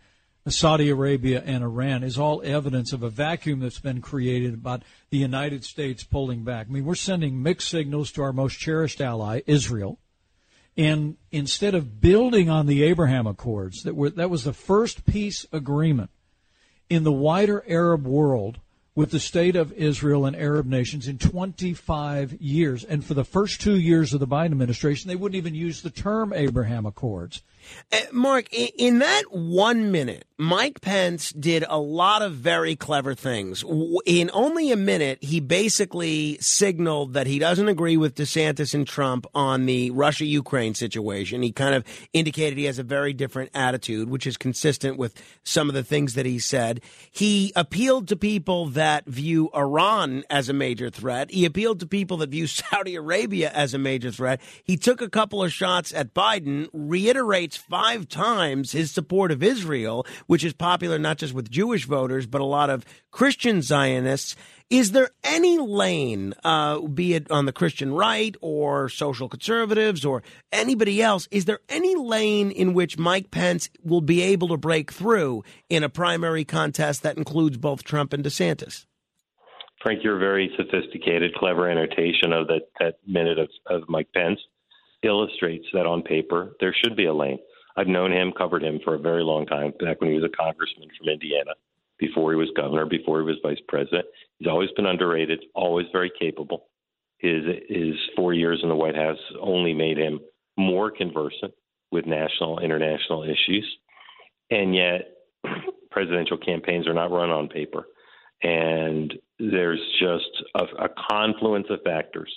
Saudi 0.47 0.89
Arabia 0.89 1.43
and 1.45 1.63
Iran 1.63 2.03
is 2.03 2.17
all 2.17 2.41
evidence 2.43 2.93
of 2.93 3.03
a 3.03 3.09
vacuum 3.09 3.59
that's 3.59 3.79
been 3.79 4.01
created 4.01 4.53
about 4.53 4.83
the 5.09 5.17
United 5.17 5.65
States 5.65 6.03
pulling 6.03 6.43
back. 6.43 6.67
I 6.69 6.71
mean, 6.71 6.85
we're 6.85 6.95
sending 6.95 7.43
mixed 7.43 7.69
signals 7.69 8.11
to 8.13 8.21
our 8.21 8.31
most 8.31 8.57
cherished 8.57 9.01
ally, 9.01 9.41
Israel. 9.45 9.99
And 10.77 11.17
instead 11.31 11.73
of 11.73 11.99
building 11.99 12.49
on 12.49 12.67
the 12.67 12.83
Abraham 12.83 13.25
Accords, 13.25 13.81
that 13.81 13.95
were 13.95 14.11
that 14.11 14.29
was 14.29 14.43
the 14.43 14.53
first 14.53 15.05
peace 15.05 15.45
agreement 15.51 16.11
in 16.87 17.03
the 17.03 17.11
wider 17.11 17.65
Arab 17.67 18.05
world 18.05 18.59
with 18.97 19.11
the 19.11 19.19
state 19.19 19.55
of 19.55 19.71
Israel 19.73 20.25
and 20.25 20.35
Arab 20.35 20.65
nations 20.65 21.07
in 21.07 21.19
25 21.19 22.33
years. 22.41 22.83
And 22.83 23.05
for 23.05 23.13
the 23.13 23.23
first 23.23 23.61
two 23.61 23.77
years 23.77 24.11
of 24.11 24.19
the 24.19 24.25
Biden 24.25 24.45
administration, 24.45 25.07
they 25.07 25.15
wouldn't 25.15 25.37
even 25.37 25.53
use 25.53 25.83
the 25.83 25.91
term 25.91 26.33
Abraham 26.33 26.87
Accords. 26.87 27.43
Uh, 27.91 27.97
Mark, 28.11 28.47
i- 28.53 28.71
in 28.77 28.99
that 28.99 29.23
one 29.31 29.91
minute, 29.91 30.25
Mike 30.37 30.81
Pence 30.81 31.31
did 31.31 31.65
a 31.67 31.79
lot 31.79 32.21
of 32.21 32.33
very 32.33 32.75
clever 32.75 33.15
things. 33.15 33.63
In 34.05 34.29
only 34.33 34.71
a 34.71 34.75
minute, 34.75 35.17
he 35.23 35.39
basically 35.39 36.37
signaled 36.41 37.13
that 37.13 37.25
he 37.25 37.39
doesn't 37.39 37.67
agree 37.67 37.97
with 37.97 38.13
DeSantis 38.15 38.73
and 38.75 38.85
Trump 38.87 39.25
on 39.33 39.65
the 39.65 39.89
Russia 39.91 40.25
Ukraine 40.25 40.75
situation. 40.75 41.41
He 41.41 41.51
kind 41.51 41.73
of 41.73 41.83
indicated 42.13 42.57
he 42.59 42.65
has 42.65 42.77
a 42.77 42.83
very 42.83 43.13
different 43.13 43.49
attitude, 43.55 44.09
which 44.09 44.27
is 44.27 44.37
consistent 44.37 44.97
with 44.97 45.15
some 45.43 45.69
of 45.69 45.73
the 45.75 45.83
things 45.83 46.13
that 46.13 46.27
he 46.27 46.37
said. 46.37 46.81
He 47.09 47.51
appealed 47.55 48.07
to 48.09 48.15
people 48.15 48.67
that 48.67 49.07
view 49.07 49.49
Iran 49.55 50.23
as 50.29 50.49
a 50.49 50.53
major 50.53 50.89
threat. 50.91 51.31
He 51.31 51.45
appealed 51.45 51.79
to 51.79 51.87
people 51.87 52.17
that 52.17 52.29
view 52.29 52.45
Saudi 52.57 52.93
Arabia 52.95 53.49
as 53.51 53.73
a 53.73 53.79
major 53.79 54.11
threat. 54.11 54.39
He 54.63 54.77
took 54.77 55.01
a 55.01 55.09
couple 55.09 55.43
of 55.43 55.51
shots 55.51 55.91
at 55.93 56.13
Biden, 56.13 56.67
reiterates 56.73 57.56
five 57.57 58.07
times 58.07 58.71
his 58.71 58.91
support 58.91 59.31
of 59.31 59.43
Israel, 59.43 60.05
which 60.27 60.43
is 60.43 60.53
popular 60.53 60.97
not 60.97 61.17
just 61.17 61.33
with 61.33 61.51
Jewish 61.51 61.85
voters, 61.85 62.25
but 62.25 62.41
a 62.41 62.45
lot 62.45 62.69
of 62.69 62.85
Christian 63.11 63.61
Zionists. 63.61 64.35
Is 64.69 64.91
there 64.91 65.09
any 65.23 65.57
lane, 65.57 66.33
uh, 66.43 66.81
be 66.81 67.13
it 67.13 67.31
on 67.31 67.45
the 67.45 67.53
Christian 67.53 67.93
right 67.93 68.35
or 68.41 68.89
social 68.89 69.29
conservatives 69.29 70.03
or 70.03 70.23
anybody 70.51 71.01
else, 71.01 71.27
is 71.31 71.45
there 71.45 71.59
any 71.69 71.95
lane 71.95 72.51
in 72.51 72.73
which 72.73 72.97
Mike 72.97 73.31
Pence 73.31 73.69
will 73.81 74.01
be 74.01 74.21
able 74.21 74.49
to 74.49 74.57
break 74.57 74.91
through 74.91 75.43
in 75.69 75.83
a 75.83 75.89
primary 75.89 76.43
contest 76.43 77.01
that 77.03 77.17
includes 77.17 77.57
both 77.57 77.83
Trump 77.83 78.11
and 78.11 78.25
DeSantis? 78.25 78.85
Frank, 79.81 80.03
your 80.03 80.17
very 80.17 80.51
sophisticated, 80.57 81.33
clever 81.35 81.69
annotation 81.69 82.33
of 82.33 82.47
that, 82.47 82.63
that 82.79 82.95
minute 83.07 83.39
of, 83.39 83.49
of 83.67 83.87
Mike 83.87 84.09
Pence 84.13 84.39
illustrates 85.03 85.65
that 85.73 85.85
on 85.85 86.01
paper 86.01 86.55
there 86.59 86.75
should 86.83 86.95
be 86.95 87.05
a 87.05 87.13
lane. 87.13 87.39
I've 87.77 87.87
known 87.87 88.11
him, 88.11 88.33
covered 88.35 88.63
him 88.63 88.79
for 88.83 88.95
a 88.95 88.99
very 88.99 89.23
long 89.23 89.45
time, 89.45 89.71
back 89.79 90.01
when 90.01 90.09
he 90.09 90.17
was 90.17 90.25
a 90.25 90.35
congressman 90.35 90.89
from 90.97 91.09
Indiana, 91.09 91.51
before 91.99 92.31
he 92.31 92.37
was 92.37 92.49
governor, 92.55 92.87
before 92.87 93.19
he 93.19 93.25
was 93.25 93.37
vice 93.43 93.61
president. 93.67 94.05
He's 94.39 94.47
always 94.47 94.71
been 94.75 94.87
underrated, 94.87 95.45
always 95.53 95.85
very 95.91 96.11
capable. 96.19 96.69
His 97.19 97.43
his 97.69 97.95
four 98.15 98.33
years 98.33 98.59
in 98.63 98.69
the 98.69 98.75
White 98.75 98.95
House 98.95 99.19
only 99.39 99.73
made 99.73 99.97
him 99.97 100.19
more 100.57 100.89
conversant 100.89 101.53
with 101.91 102.05
national, 102.05 102.59
international 102.59 103.23
issues, 103.23 103.65
and 104.49 104.75
yet 104.75 105.11
presidential 105.91 106.37
campaigns 106.37 106.87
are 106.87 106.93
not 106.93 107.11
run 107.11 107.29
on 107.29 107.47
paper, 107.47 107.85
and 108.41 109.13
there's 109.39 109.81
just 109.99 110.43
a, 110.55 110.85
a 110.85 110.89
confluence 111.09 111.67
of 111.69 111.81
factors 111.83 112.33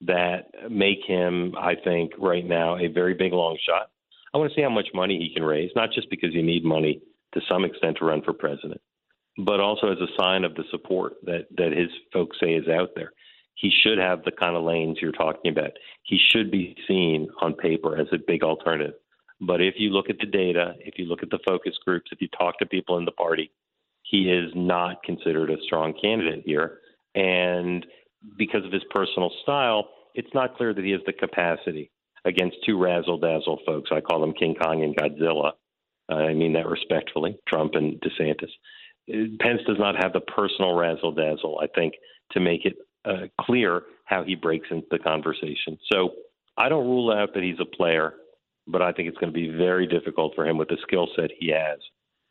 that 0.00 0.50
make 0.68 0.98
him, 1.06 1.54
I 1.56 1.74
think, 1.76 2.12
right 2.18 2.44
now 2.44 2.76
a 2.76 2.88
very 2.88 3.14
big 3.14 3.32
long 3.32 3.56
shot. 3.64 3.88
I 4.34 4.38
want 4.38 4.50
to 4.50 4.56
see 4.56 4.62
how 4.62 4.70
much 4.70 4.88
money 4.92 5.16
he 5.18 5.32
can 5.32 5.44
raise, 5.44 5.70
not 5.76 5.92
just 5.92 6.10
because 6.10 6.34
you 6.34 6.42
need 6.42 6.64
money 6.64 7.00
to 7.34 7.40
some 7.48 7.64
extent 7.64 7.98
to 7.98 8.04
run 8.04 8.20
for 8.22 8.32
president, 8.32 8.80
but 9.38 9.60
also 9.60 9.92
as 9.92 9.98
a 9.98 10.20
sign 10.20 10.44
of 10.44 10.54
the 10.56 10.64
support 10.72 11.14
that 11.22 11.46
that 11.56 11.72
his 11.72 11.88
folks 12.12 12.38
say 12.40 12.54
is 12.54 12.68
out 12.68 12.90
there. 12.96 13.12
He 13.54 13.70
should 13.70 13.98
have 13.98 14.24
the 14.24 14.32
kind 14.32 14.56
of 14.56 14.64
lanes 14.64 14.98
you're 15.00 15.12
talking 15.12 15.52
about. 15.52 15.70
He 16.02 16.18
should 16.18 16.50
be 16.50 16.76
seen 16.88 17.28
on 17.40 17.54
paper 17.54 17.96
as 17.96 18.08
a 18.12 18.18
big 18.18 18.42
alternative. 18.42 18.94
But 19.40 19.60
if 19.60 19.74
you 19.78 19.90
look 19.90 20.10
at 20.10 20.18
the 20.18 20.26
data, 20.26 20.74
if 20.80 20.98
you 20.98 21.04
look 21.04 21.22
at 21.22 21.30
the 21.30 21.38
focus 21.46 21.74
groups, 21.84 22.10
if 22.10 22.20
you 22.20 22.28
talk 22.36 22.58
to 22.58 22.66
people 22.66 22.98
in 22.98 23.04
the 23.04 23.12
party, 23.12 23.52
he 24.02 24.30
is 24.30 24.50
not 24.56 25.02
considered 25.04 25.50
a 25.50 25.62
strong 25.64 25.94
candidate 26.00 26.42
here. 26.44 26.78
And 27.14 27.86
because 28.36 28.64
of 28.64 28.72
his 28.72 28.82
personal 28.90 29.30
style, 29.42 29.88
it's 30.14 30.32
not 30.34 30.56
clear 30.56 30.74
that 30.74 30.84
he 30.84 30.90
has 30.90 31.00
the 31.06 31.12
capacity 31.12 31.92
against 32.24 32.56
two 32.64 32.78
razzle 32.78 33.18
dazzle 33.18 33.60
folks. 33.66 33.90
I 33.92 34.00
call 34.00 34.20
them 34.20 34.32
King 34.32 34.54
Kong 34.54 34.82
and 34.82 34.96
Godzilla. 34.96 35.52
I 36.08 36.34
mean 36.34 36.52
that 36.54 36.66
respectfully, 36.66 37.38
Trump 37.48 37.74
and 37.74 38.00
DeSantis. 38.00 38.50
Pence 39.40 39.60
does 39.66 39.78
not 39.78 39.96
have 40.02 40.12
the 40.12 40.20
personal 40.20 40.74
razzle 40.74 41.12
dazzle, 41.12 41.60
I 41.62 41.66
think, 41.74 41.94
to 42.32 42.40
make 42.40 42.64
it 42.64 42.74
uh, 43.04 43.26
clear 43.40 43.82
how 44.04 44.24
he 44.24 44.34
breaks 44.34 44.68
into 44.70 44.86
the 44.90 44.98
conversation. 44.98 45.78
So 45.92 46.10
I 46.56 46.68
don't 46.68 46.86
rule 46.86 47.12
out 47.12 47.34
that 47.34 47.42
he's 47.42 47.60
a 47.60 47.76
player, 47.76 48.14
but 48.66 48.82
I 48.82 48.92
think 48.92 49.08
it's 49.08 49.18
going 49.18 49.32
to 49.32 49.38
be 49.38 49.48
very 49.48 49.86
difficult 49.86 50.34
for 50.34 50.46
him 50.46 50.56
with 50.56 50.68
the 50.68 50.78
skill 50.82 51.08
set 51.16 51.30
he 51.38 51.50
has 51.50 51.78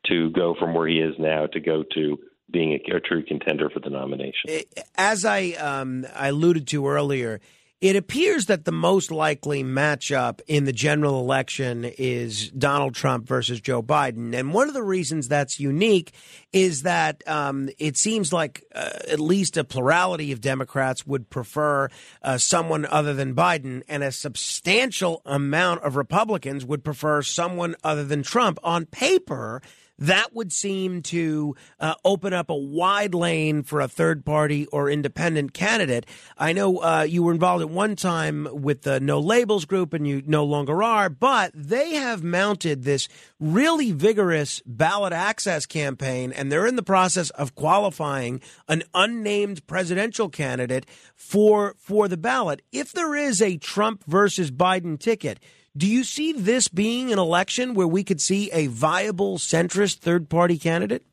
to 0.08 0.32
go 0.32 0.56
from 0.60 0.74
where 0.74 0.88
he 0.88 0.98
is 1.00 1.14
now 1.18 1.48
to 1.48 1.60
go 1.60 1.84
to 1.96 2.18
being 2.52 2.74
a, 2.74 2.96
a 2.96 3.00
true 3.00 3.24
contender 3.24 3.70
for 3.70 3.80
the 3.80 3.90
nomination. 3.90 4.64
As 4.96 5.26
I 5.26 5.52
um, 5.52 6.06
I 6.16 6.28
alluded 6.30 6.68
to 6.70 6.88
earlier, 6.88 7.40
it 7.84 7.98
appears 7.98 8.46
that 8.46 8.64
the 8.64 8.72
most 8.72 9.12
likely 9.12 9.62
matchup 9.62 10.40
in 10.48 10.64
the 10.64 10.72
general 10.72 11.20
election 11.20 11.84
is 11.84 12.50
Donald 12.52 12.96
Trump 12.96 13.28
versus 13.28 13.60
Joe 13.60 13.84
Biden. 13.84 14.34
And 14.34 14.54
one 14.54 14.70
of 14.70 14.74
the 14.74 14.82
reasons 14.82 15.28
that's 15.28 15.60
unique 15.60 16.14
is 16.54 16.84
that 16.84 17.28
um, 17.28 17.68
it 17.78 17.98
seems 17.98 18.32
like 18.32 18.64
uh, 18.74 18.90
at 19.12 19.20
least 19.20 19.58
a 19.58 19.66
plurality 19.66 20.32
of 20.32 20.40
Democrats 20.40 21.06
would 21.06 21.30
prefer 21.30 21.90
uh, 22.22 22.38
someone 22.38 22.86
other 22.86 23.14
than 23.14 23.36
Biden, 23.36 23.84
and 23.90 24.02
a 24.02 24.14
substantial 24.14 25.22
amount 25.26 25.84
of 25.84 25.98
Republicans 25.98 26.64
would 26.64 26.86
prefer 26.86 27.22
someone 27.22 27.76
other 27.84 28.06
than 28.06 28.24
Trump. 28.24 28.60
On 28.64 28.86
paper, 28.86 29.62
that 30.04 30.34
would 30.34 30.52
seem 30.52 31.02
to 31.02 31.56
uh, 31.80 31.96
open 32.04 32.34
up 32.34 32.50
a 32.50 32.56
wide 32.56 33.16
lane 33.16 33.64
for 33.64 33.80
a 33.80 33.88
third 33.88 34.26
party 34.26 34.66
or 34.68 34.90
independent 34.90 35.54
candidate. 35.54 36.06
I 36.38 36.52
know 36.52 36.80
uh, 36.80 37.06
you 37.08 37.24
were 37.24 37.32
involved 37.32 37.62
at 37.62 37.70
one 37.70 37.96
time 37.96 38.50
with 38.52 38.82
the 38.82 39.00
No 39.00 39.20
Labels 39.20 39.64
group, 39.64 39.94
and 39.94 40.06
you 40.06 40.22
no 40.26 40.44
longer 40.44 40.84
are, 40.84 41.10
but 41.10 41.52
they 41.56 41.94
have 41.94 42.22
mounted 42.22 42.84
this 42.84 43.08
really 43.40 43.94
vigorous 43.94 44.62
ballot 44.66 45.14
access 45.14 45.66
campaign, 45.66 46.34
and 46.34 46.52
they're 46.52 46.68
in 46.68 46.76
the 46.76 46.84
process 46.84 47.30
of 47.32 47.56
qualifying 47.56 48.42
an 48.68 48.84
unnamed 48.94 49.66
presidential 49.68 50.28
candidate 50.28 50.86
for 51.16 51.76
for 51.78 52.10
the 52.10 52.18
ballot. 52.18 52.62
If 52.74 52.92
there 52.92 53.16
is 53.16 53.42
a 53.42 53.56
Trump 53.56 54.04
versus 54.06 54.52
Biden 54.52 55.00
ticket, 55.00 55.40
do 55.76 55.88
you 55.88 56.04
see 56.04 56.34
this 56.34 56.68
being 56.68 57.12
an 57.12 57.20
election 57.20 57.74
where 57.74 57.88
we 57.88 58.04
could 58.04 58.22
see 58.22 58.52
a 58.52 58.68
viable 58.68 59.38
centrist 59.38 59.98
third 59.98 60.30
party 60.30 60.58
candidate? 60.58 61.04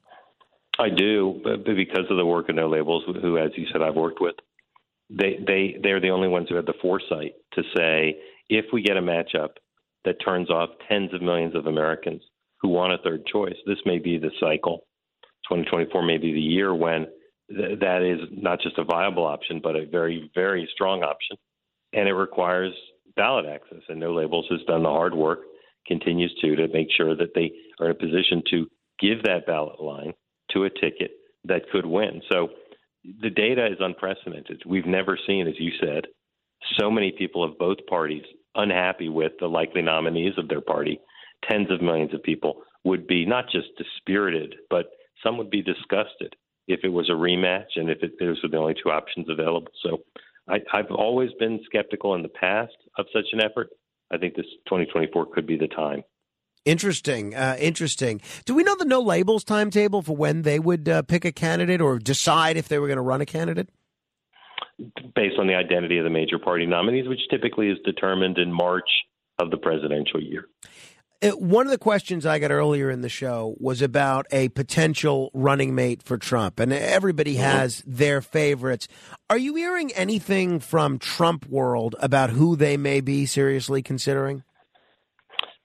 I 0.79 0.89
do, 0.89 1.41
because 1.67 2.07
of 2.11 2.17
the 2.17 2.27
work 2.27 2.49
of 2.49 2.55
No 2.55 2.69
Labels, 2.69 3.05
who, 3.21 3.39
as 3.39 3.51
you 3.57 3.67
said, 3.73 3.83
I've 3.83 3.97
worked 3.97 4.21
with, 4.21 4.35
they 5.11 5.39
they 5.47 5.77
they're 5.83 6.01
the 6.01 6.11
only 6.11 6.29
ones 6.29 6.49
who 6.49 6.55
have 6.55 6.67
the 6.67 6.75
foresight 6.81 7.35
to 7.55 7.63
say 7.77 8.17
if 8.49 8.67
we 8.73 8.83
get 8.83 8.97
a 8.97 9.03
matchup 9.03 9.51
that 10.05 10.17
turns 10.25 10.51
off 10.51 10.71
tens 10.89 11.13
of 11.13 11.21
millions 11.21 11.55
of 11.55 11.67
Americans 11.67 12.23
who 12.61 12.69
want 12.69 12.93
a 12.93 12.99
third 12.99 13.27
choice, 13.27 13.57
this 13.67 13.79
may 13.85 13.99
be 13.99 14.19
the 14.19 14.31
cycle. 14.41 14.87
2024 15.49 16.03
may 16.03 16.17
be 16.17 16.33
the 16.33 16.41
year 16.41 16.75
when 16.75 17.07
th- 17.49 17.81
that 17.81 18.03
is 18.03 18.21
not 18.31 18.61
just 18.61 18.79
a 18.79 18.85
viable 18.85 19.27
option, 19.27 19.61
but 19.63 19.75
a 19.75 19.85
very 19.85 20.31
very 20.35 20.69
strong 20.73 21.03
option, 21.03 21.37
and 21.93 22.09
it 22.09 22.15
requires 22.15 22.73
ballot 23.21 23.45
access. 23.45 23.83
And 23.91 24.01
No 24.01 24.15
Labels 24.15 24.47
has 24.51 24.61
done 24.67 24.83
the 24.83 24.89
hard 24.89 25.15
work, 25.15 25.41
continues 25.87 26.35
to, 26.41 26.57
to 26.57 26.69
make 26.69 26.89
sure 26.97 27.15
that 27.15 27.35
they 27.35 27.53
are 27.79 27.91
in 27.91 27.93
a 27.93 27.95
position 27.95 28.43
to 28.51 28.67
give 28.99 29.23
that 29.25 29.47
ballot 29.47 29.79
line 29.79 30.15
to 30.53 30.65
a 30.65 30.71
ticket 30.71 31.11
that 31.45 31.69
could 31.71 31.85
win. 31.85 32.23
So 32.33 32.49
the 33.21 33.29
data 33.29 33.67
is 33.67 33.77
unprecedented. 33.79 34.63
We've 34.67 34.87
never 34.87 35.19
seen, 35.27 35.47
as 35.47 35.55
you 35.59 35.71
said, 35.79 36.07
so 36.79 36.91
many 36.91 37.13
people 37.13 37.45
of 37.45 37.59
both 37.59 37.79
parties 37.89 38.25
unhappy 38.55 39.11
with 39.11 39.33
the 39.39 39.47
likely 39.47 39.83
nominees 39.83 40.39
of 40.39 40.49
their 40.49 40.63
party. 40.63 40.99
Tens 41.49 41.71
of 41.71 41.83
millions 41.83 42.15
of 42.15 42.23
people 42.23 42.63
would 42.85 43.07
be 43.07 43.27
not 43.27 43.51
just 43.51 43.69
dispirited, 43.77 44.55
but 44.71 44.87
some 45.23 45.37
would 45.37 45.51
be 45.51 45.63
disgusted 45.63 46.35
if 46.69 46.81
it 46.85 46.89
was 46.89 47.11
a 47.11 47.13
rematch 47.13 47.77
and 47.77 47.91
if 47.91 48.03
it, 48.03 48.13
those 48.19 48.41
were 48.43 48.49
the 48.49 48.57
only 48.57 48.75
two 48.83 48.91
options 48.91 49.29
available. 49.29 49.73
So 49.83 49.99
I, 50.51 50.59
I've 50.73 50.91
always 50.91 51.31
been 51.39 51.61
skeptical 51.65 52.15
in 52.15 52.23
the 52.23 52.29
past 52.29 52.75
of 52.99 53.07
such 53.13 53.27
an 53.33 53.41
effort. 53.41 53.69
I 54.11 54.19
think 54.19 54.35
this 54.35 54.47
2024 54.67 55.27
could 55.33 55.47
be 55.47 55.57
the 55.57 55.69
time. 55.69 56.03
Interesting. 56.65 57.35
Uh, 57.35 57.57
interesting. 57.59 58.21
Do 58.45 58.55
we 58.55 58.63
know 58.63 58.77
the 58.77 58.85
no 58.85 59.01
labels 59.01 59.45
timetable 59.45 60.03
for 60.03 60.15
when 60.15 60.43
they 60.43 60.59
would 60.59 60.89
uh, 60.89 61.03
pick 61.03 61.25
a 61.25 61.33
candidate 61.33 61.81
or 61.81 61.99
decide 61.99 62.57
if 62.57 62.69
they 62.69 62.79
were 62.79 62.87
going 62.87 62.99
to 62.99 63.03
run 63.03 63.21
a 63.21 63.27
candidate? 63.27 63.71
based 65.15 65.39
on 65.39 65.47
the 65.47 65.55
identity 65.55 65.99
of 65.99 66.05
the 66.05 66.11
major 66.11 66.39
party 66.39 66.67
nominees, 66.67 67.09
which 67.09 67.21
typically 67.31 67.69
is 67.69 67.79
determined 67.85 68.39
in 68.39 68.53
March 68.53 68.89
of 69.39 69.51
the 69.51 69.57
presidential 69.57 70.21
year. 70.23 70.47
Uh, 71.23 71.31
One 71.33 71.67
of 71.67 71.71
the 71.71 71.79
questions 71.79 72.25
I 72.25 72.39
got 72.39 72.51
earlier 72.51 72.91
in 72.91 73.03
the 73.03 73.09
show 73.09 73.55
was 73.59 73.83
about 73.83 74.27
a 74.31 74.49
potential 74.51 75.31
running 75.35 75.75
mate 75.75 76.03
for 76.03 76.17
Trump, 76.17 76.59
and 76.59 76.73
everybody 76.73 77.35
has 77.35 77.83
their 77.87 78.23
favorites. 78.23 78.89
Are 79.29 79.37
you 79.37 79.55
hearing 79.55 79.93
anything 79.93 80.61
from 80.61 80.99
Trump 80.99 81.47
world 81.47 81.95
about 82.01 82.31
who 82.31 82.57
they 82.57 82.77
may 82.79 83.03
be 83.03 83.27
seriously 83.27 83.83
considering? 83.83 84.45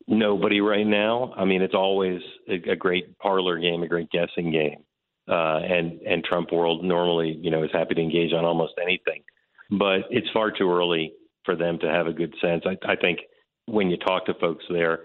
Nobody 0.08 0.60
right 0.60 0.86
now. 0.86 1.34
I 1.38 1.46
mean, 1.46 1.62
it's 1.62 1.74
always 1.74 2.22
a, 2.50 2.72
a 2.72 2.76
great 2.76 3.18
parlor 3.18 3.58
game, 3.58 3.82
a 3.82 3.88
great 3.88 4.12
guessing 4.12 4.52
game. 4.52 4.84
Uh, 5.28 5.58
and 5.58 6.02
and 6.02 6.24
Trump 6.24 6.52
world 6.52 6.84
normally, 6.84 7.40
you 7.42 7.50
know, 7.50 7.64
is 7.64 7.72
happy 7.74 7.96
to 7.96 8.02
engage 8.02 8.32
on 8.32 8.46
almost 8.46 8.74
anything, 8.80 9.24
but 9.72 10.02
it's 10.12 10.30
far 10.32 10.52
too 10.52 10.70
early 10.70 11.14
for 11.46 11.56
them 11.56 11.80
to 11.80 11.88
have 11.88 12.06
a 12.06 12.14
good 12.14 12.32
sense. 12.40 12.64
I, 12.68 12.78
I 12.88 12.96
think 12.96 13.22
when 13.66 13.90
you 13.90 13.98
talk 13.98 14.28
to 14.28 14.36
folks 14.36 14.64
there, 14.70 15.00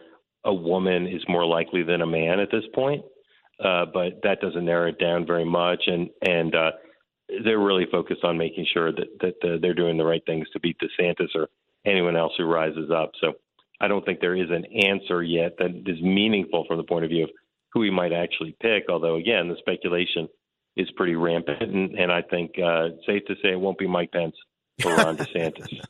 a 0.44 0.54
woman 0.54 1.06
is 1.06 1.22
more 1.28 1.44
likely 1.44 1.82
than 1.82 2.02
a 2.02 2.06
man 2.06 2.40
at 2.40 2.50
this 2.50 2.64
point, 2.74 3.04
uh, 3.62 3.86
but 3.92 4.20
that 4.22 4.40
doesn't 4.40 4.64
narrow 4.64 4.88
it 4.88 4.98
down 4.98 5.26
very 5.26 5.44
much. 5.44 5.82
And 5.86 6.10
and 6.22 6.54
uh, 6.54 6.70
they're 7.44 7.58
really 7.58 7.86
focused 7.90 8.24
on 8.24 8.38
making 8.38 8.66
sure 8.72 8.92
that 8.92 9.18
that 9.20 9.48
uh, 9.48 9.58
they're 9.60 9.74
doing 9.74 9.98
the 9.98 10.04
right 10.04 10.24
things 10.24 10.48
to 10.52 10.60
beat 10.60 10.78
DeSantis 10.78 11.34
or 11.34 11.48
anyone 11.84 12.16
else 12.16 12.32
who 12.36 12.44
rises 12.44 12.90
up. 12.90 13.12
So 13.20 13.34
I 13.80 13.88
don't 13.88 14.04
think 14.04 14.20
there 14.20 14.36
is 14.36 14.50
an 14.50 14.64
answer 14.66 15.22
yet 15.22 15.56
that 15.58 15.70
is 15.86 16.02
meaningful 16.02 16.64
from 16.66 16.76
the 16.76 16.84
point 16.84 17.04
of 17.04 17.10
view 17.10 17.24
of 17.24 17.30
who 17.72 17.82
he 17.82 17.90
might 17.90 18.12
actually 18.12 18.56
pick. 18.60 18.84
Although 18.88 19.16
again, 19.16 19.48
the 19.48 19.56
speculation 19.58 20.28
is 20.76 20.90
pretty 20.96 21.16
rampant, 21.16 21.62
and, 21.62 21.98
and 21.98 22.12
I 22.12 22.22
think 22.22 22.52
uh, 22.58 22.88
safe 23.06 23.24
to 23.26 23.34
say 23.42 23.52
it 23.52 23.60
won't 23.60 23.78
be 23.78 23.86
Mike 23.86 24.12
Pence 24.12 24.36
or 24.84 24.96
Ron 24.96 25.16
DeSantis. 25.18 25.80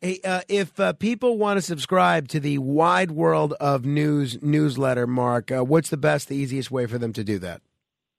Hey, 0.00 0.20
uh, 0.24 0.42
if 0.48 0.78
uh, 0.78 0.92
people 0.92 1.38
want 1.38 1.58
to 1.58 1.62
subscribe 1.62 2.28
to 2.28 2.40
the 2.40 2.58
Wide 2.58 3.10
World 3.10 3.54
of 3.54 3.84
News 3.84 4.42
newsletter, 4.42 5.06
Mark, 5.06 5.50
uh, 5.50 5.64
what's 5.64 5.90
the 5.90 5.96
best, 5.96 6.28
the 6.28 6.36
easiest 6.36 6.70
way 6.70 6.86
for 6.86 6.98
them 6.98 7.12
to 7.14 7.24
do 7.24 7.38
that? 7.38 7.62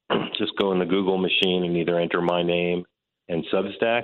Just 0.38 0.54
go 0.60 0.72
in 0.72 0.80
the 0.80 0.86
Google 0.86 1.18
machine 1.18 1.64
and 1.64 1.78
either 1.78 2.00
enter 2.00 2.22
my 2.22 2.44
name 2.44 2.84
and 3.28 3.46
Substack 3.54 4.04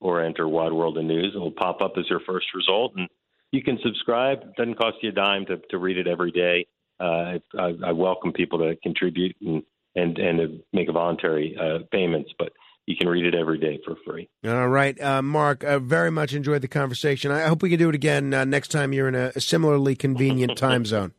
or 0.00 0.22
enter 0.22 0.48
Wide 0.48 0.72
World 0.72 0.98
of 0.98 1.04
News. 1.04 1.32
It 1.34 1.38
will 1.38 1.50
pop 1.50 1.80
up 1.80 1.94
as 1.98 2.08
your 2.08 2.20
first 2.26 2.46
result, 2.54 2.92
and 2.96 3.08
you 3.50 3.62
can 3.62 3.78
subscribe. 3.82 4.38
It 4.42 4.56
doesn't 4.56 4.78
cost 4.78 4.96
you 5.02 5.10
a 5.10 5.12
dime 5.12 5.46
to, 5.46 5.56
to 5.70 5.78
read 5.78 5.98
it 5.98 6.06
every 6.06 6.30
day. 6.30 6.66
Uh, 7.00 7.38
I, 7.58 7.74
I 7.86 7.92
welcome 7.92 8.32
people 8.32 8.58
to 8.58 8.76
contribute 8.82 9.34
and 9.40 9.62
and 9.96 10.18
and 10.18 10.38
to 10.38 10.60
make 10.72 10.92
voluntary 10.92 11.56
uh, 11.60 11.78
payments, 11.90 12.30
but 12.38 12.52
you 12.86 12.96
can 12.96 13.08
read 13.08 13.24
it 13.24 13.34
every 13.34 13.58
day 13.58 13.80
for 13.84 13.96
free. 14.06 14.28
All 14.46 14.68
right, 14.68 15.00
uh, 15.00 15.22
Mark, 15.22 15.64
I 15.64 15.78
very 15.78 16.10
much 16.10 16.34
enjoyed 16.34 16.62
the 16.62 16.68
conversation. 16.68 17.30
I 17.30 17.42
hope 17.42 17.62
we 17.62 17.70
can 17.70 17.78
do 17.78 17.88
it 17.88 17.94
again 17.94 18.32
uh, 18.34 18.44
next 18.44 18.68
time 18.68 18.92
you're 18.92 19.08
in 19.08 19.14
a, 19.14 19.38
similarly 19.40 19.94
convenient 19.96 20.56
time 20.58 20.84
zone. 20.84 21.12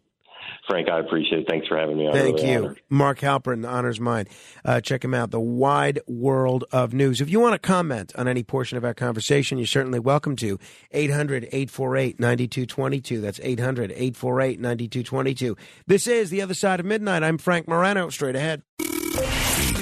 Frank, 0.68 0.90
I 0.90 1.00
appreciate 1.00 1.42
it. 1.42 1.48
Thanks 1.48 1.68
for 1.68 1.77
having 1.77 1.98
me 1.98 2.08
on. 2.08 2.14
Thank 2.14 2.38
Really 2.38 2.52
you. 2.52 2.58
honored. 2.58 2.82
Mark 2.90 3.19
Halperin, 3.19 3.61
the 3.61 3.68
honors 3.68 4.00
mine. 4.00 4.26
Uh, 4.64 4.82
check 4.82 5.03
him 5.03 5.14
out, 5.14 5.30
The 5.30 5.40
Wide 5.40 6.00
World 6.08 6.64
of 6.72 6.92
News. 6.92 7.22
If 7.22 7.30
you 7.30 7.40
want 7.40 7.53
to 7.53 7.60
comment 7.60 8.11
on 8.16 8.27
any 8.27 8.42
portion 8.42 8.76
of 8.76 8.84
our 8.84 8.95
conversation, 8.95 9.60
you're 9.60 9.68
certainly 9.68 10.00
welcome 10.00 10.35
to. 10.38 10.58
800 10.92 11.44
848 11.52 12.19
9222. 12.19 13.22
That's 13.22 13.40
800 13.44 13.92
848 13.92 14.60
9222. 14.60 15.56
This 15.85 16.08
is 16.08 16.32
The 16.32 16.42
Other 16.42 16.56
Side 16.56 16.80
of 16.80 16.85
Midnight. 16.88 17.22
I'm 17.22 17.38
Frank 17.38 17.68
Morano. 17.68 18.10
Straight 18.10 18.35
ahead. 18.35 18.64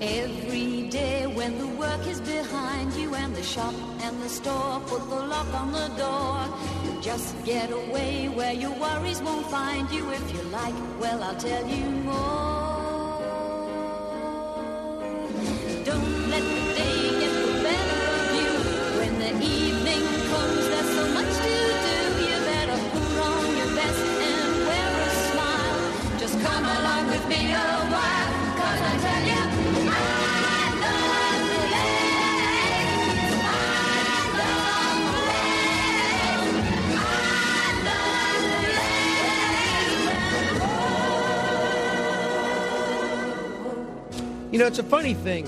Every 0.00 0.88
day 0.88 1.26
when 1.26 1.58
the 1.58 1.66
work 1.66 2.06
is 2.06 2.20
behind 2.20 2.92
you 2.94 3.14
and 3.16 3.34
the 3.34 3.42
shop 3.42 3.74
and 4.00 4.22
the 4.22 4.28
store, 4.28 4.80
put 4.86 5.08
the 5.10 5.22
lock 5.26 5.52
on 5.52 5.72
the 5.72 5.88
door. 5.96 7.02
Just 7.02 7.34
get 7.44 7.70
away 7.72 8.28
where 8.28 8.52
your 8.52 8.70
worries 8.78 9.20
won't 9.20 9.46
find 9.46 9.90
you 9.90 10.08
if 10.12 10.32
you 10.32 10.42
like. 10.50 10.74
Well, 11.00 11.22
I'll 11.22 11.34
tell 11.36 11.66
you 11.66 11.84
more. 12.06 13.18
Don't 15.84 16.30
let 16.30 16.42
the 16.42 16.62
day 16.78 16.98
get 17.20 17.32
the 17.42 17.52
better 17.66 18.00
of 18.18 18.26
you. 18.38 18.50
When 18.98 19.12
the 19.18 19.32
evening 19.44 20.04
comes, 20.30 20.64
there's 20.72 20.90
so 20.94 21.04
much 21.18 21.32
to 21.42 21.54
do. 21.86 21.98
You 22.22 22.38
better 22.54 22.78
put 22.92 23.18
on 23.18 23.56
your 23.56 23.70
best 23.74 24.02
and 24.30 24.52
wear 24.68 24.90
a 25.06 25.10
smile. 25.26 25.80
Just 26.20 26.36
come 26.46 26.64
along 26.64 27.06
with 27.08 27.24
me 27.26 27.52
a 27.52 27.68
while, 27.94 28.30
'cause 28.56 28.80
I 28.92 28.94
tell 29.06 29.22
you, 29.26 29.27
You 44.50 44.58
know, 44.58 44.66
it's 44.66 44.78
a 44.78 44.82
funny 44.82 45.12
thing. 45.12 45.46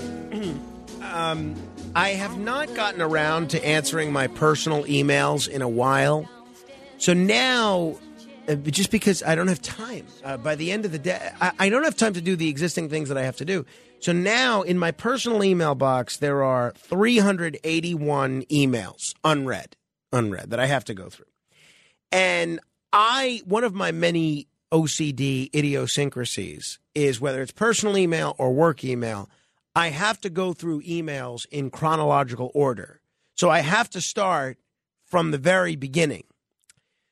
um, 1.01 1.55
I 1.95 2.09
have 2.09 2.37
not 2.37 2.73
gotten 2.75 3.01
around 3.01 3.49
to 3.49 3.65
answering 3.65 4.13
my 4.13 4.27
personal 4.27 4.83
emails 4.83 5.49
in 5.49 5.63
a 5.63 5.67
while. 5.67 6.29
So 6.99 7.15
now, 7.15 7.97
uh, 8.47 8.53
just 8.55 8.91
because 8.91 9.23
I 9.23 9.33
don't 9.33 9.47
have 9.47 9.61
time, 9.61 10.05
uh, 10.23 10.37
by 10.37 10.53
the 10.53 10.71
end 10.71 10.85
of 10.85 10.91
the 10.91 10.99
day, 10.99 11.31
I, 11.41 11.51
I 11.57 11.69
don't 11.69 11.83
have 11.83 11.95
time 11.95 12.13
to 12.13 12.21
do 12.21 12.35
the 12.35 12.47
existing 12.47 12.89
things 12.89 13.09
that 13.09 13.17
I 13.17 13.23
have 13.23 13.37
to 13.37 13.45
do. 13.45 13.65
So 14.01 14.11
now, 14.11 14.61
in 14.61 14.77
my 14.77 14.91
personal 14.91 15.43
email 15.43 15.73
box, 15.73 16.17
there 16.17 16.43
are 16.43 16.71
381 16.77 18.43
emails 18.43 19.15
unread, 19.23 19.75
unread 20.13 20.51
that 20.51 20.59
I 20.59 20.67
have 20.67 20.85
to 20.85 20.93
go 20.93 21.09
through. 21.09 21.25
And 22.11 22.59
I, 22.93 23.41
one 23.45 23.63
of 23.63 23.73
my 23.73 23.91
many 23.91 24.47
OCD 24.71 25.53
idiosyncrasies 25.53 26.79
is 26.95 27.21
whether 27.21 27.41
it's 27.41 27.51
personal 27.51 27.97
email 27.97 28.35
or 28.37 28.53
work 28.53 28.83
email, 28.83 29.29
I 29.75 29.89
have 29.89 30.19
to 30.21 30.29
go 30.29 30.53
through 30.53 30.81
emails 30.83 31.45
in 31.51 31.69
chronological 31.69 32.51
order. 32.53 33.01
So 33.35 33.49
I 33.49 33.59
have 33.59 33.89
to 33.91 34.01
start 34.01 34.57
from 35.05 35.31
the 35.31 35.37
very 35.37 35.75
beginning. 35.75 36.23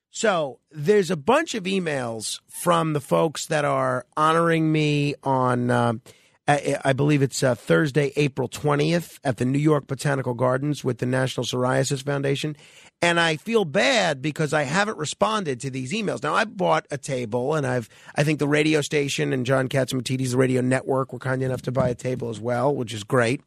So 0.10 0.60
there's 0.72 1.12
a 1.12 1.18
bunch 1.18 1.54
of 1.54 1.64
emails 1.64 2.40
from 2.50 2.94
the 2.94 3.02
folks 3.02 3.46
that 3.48 3.66
are 3.66 4.06
honoring 4.18 4.72
me 4.72 5.16
on, 5.24 5.70
I, 5.70 6.78
I 6.84 6.94
believe 6.94 7.22
it's 7.22 7.44
uh, 7.44 7.56
Thursday, 7.56 8.12
April 8.16 8.50
20th 8.50 9.20
at 9.24 9.38
the 9.38 9.46
New 9.46 9.60
York 9.60 9.86
Botanical 9.86 10.34
Gardens 10.34 10.84
with 10.84 10.98
the 10.98 11.06
National 11.06 11.46
Psoriasis 11.46 12.04
Foundation. 12.04 12.58
And 13.02 13.18
I 13.18 13.38
feel 13.38 13.64
bad 13.64 14.22
because 14.22 14.54
I 14.54 14.64
haven't 14.64 14.98
responded 14.98 15.62
to 15.62 15.70
these 15.70 15.94
emails. 15.94 16.22
Now 16.22 16.36
I 16.36 16.44
bought 16.44 16.86
a 16.92 16.98
table 16.98 17.56
and 17.56 17.66
I've, 17.66 17.88
I 18.16 18.24
think 18.24 18.40
the 18.40 18.48
radio 18.48 18.82
station 18.82 19.32
and 19.32 19.46
John 19.46 19.70
Catsimatidis, 19.70 20.32
the 20.32 20.38
radio 20.38 20.60
network 20.60 21.14
were 21.14 21.20
kind 21.20 21.42
enough 21.42 21.62
to 21.64 21.72
buy 21.72 21.90
a 21.90 21.96
table 21.96 22.30
as 22.30 22.42
well, 22.42 22.76
which 22.76 22.94
is 22.94 23.06
great. 23.06 23.42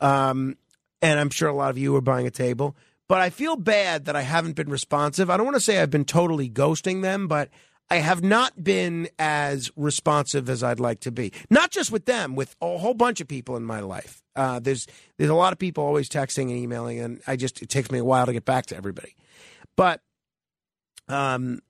Um, 0.00 0.56
and 1.00 1.20
I'm 1.20 1.30
sure 1.30 1.48
a 1.48 1.54
lot 1.54 1.70
of 1.70 1.78
you 1.78 1.94
are 1.94 2.00
buying 2.00 2.26
a 2.26 2.30
table. 2.32 2.76
But 3.08 3.20
I 3.20 3.30
feel 3.30 3.56
bad 3.56 4.04
that 4.04 4.16
I 4.16 4.22
haven't 4.22 4.56
been 4.56 4.68
responsive. 4.68 5.30
I 5.30 5.36
don't 5.36 5.46
want 5.46 5.56
to 5.56 5.62
say 5.62 5.80
I've 5.80 5.90
been 5.90 6.04
totally 6.04 6.50
ghosting 6.50 7.02
them, 7.02 7.28
but 7.28 7.48
I 7.90 7.96
have 7.96 8.22
not 8.22 8.62
been 8.62 9.08
as 9.18 9.70
responsive 9.76 10.50
as 10.50 10.62
I'd 10.62 10.80
like 10.80 11.00
to 11.00 11.10
be. 11.10 11.32
Not 11.48 11.70
just 11.70 11.90
with 11.90 12.04
them, 12.04 12.34
with 12.34 12.54
a 12.60 12.76
whole 12.76 12.94
bunch 12.94 13.20
of 13.20 13.28
people 13.28 13.56
in 13.56 13.64
my 13.64 13.80
life. 13.80 14.22
Uh, 14.38 14.60
there's 14.60 14.86
there's 15.16 15.30
a 15.30 15.34
lot 15.34 15.52
of 15.52 15.58
people 15.58 15.84
always 15.84 16.08
texting 16.08 16.42
and 16.42 16.52
emailing, 16.52 17.00
and 17.00 17.20
I 17.26 17.34
just 17.34 17.60
it 17.60 17.68
takes 17.68 17.90
me 17.90 17.98
a 17.98 18.04
while 18.04 18.24
to 18.26 18.32
get 18.32 18.44
back 18.44 18.66
to 18.66 18.76
everybody. 18.76 19.16
But 19.76 20.00
um, 21.08 21.60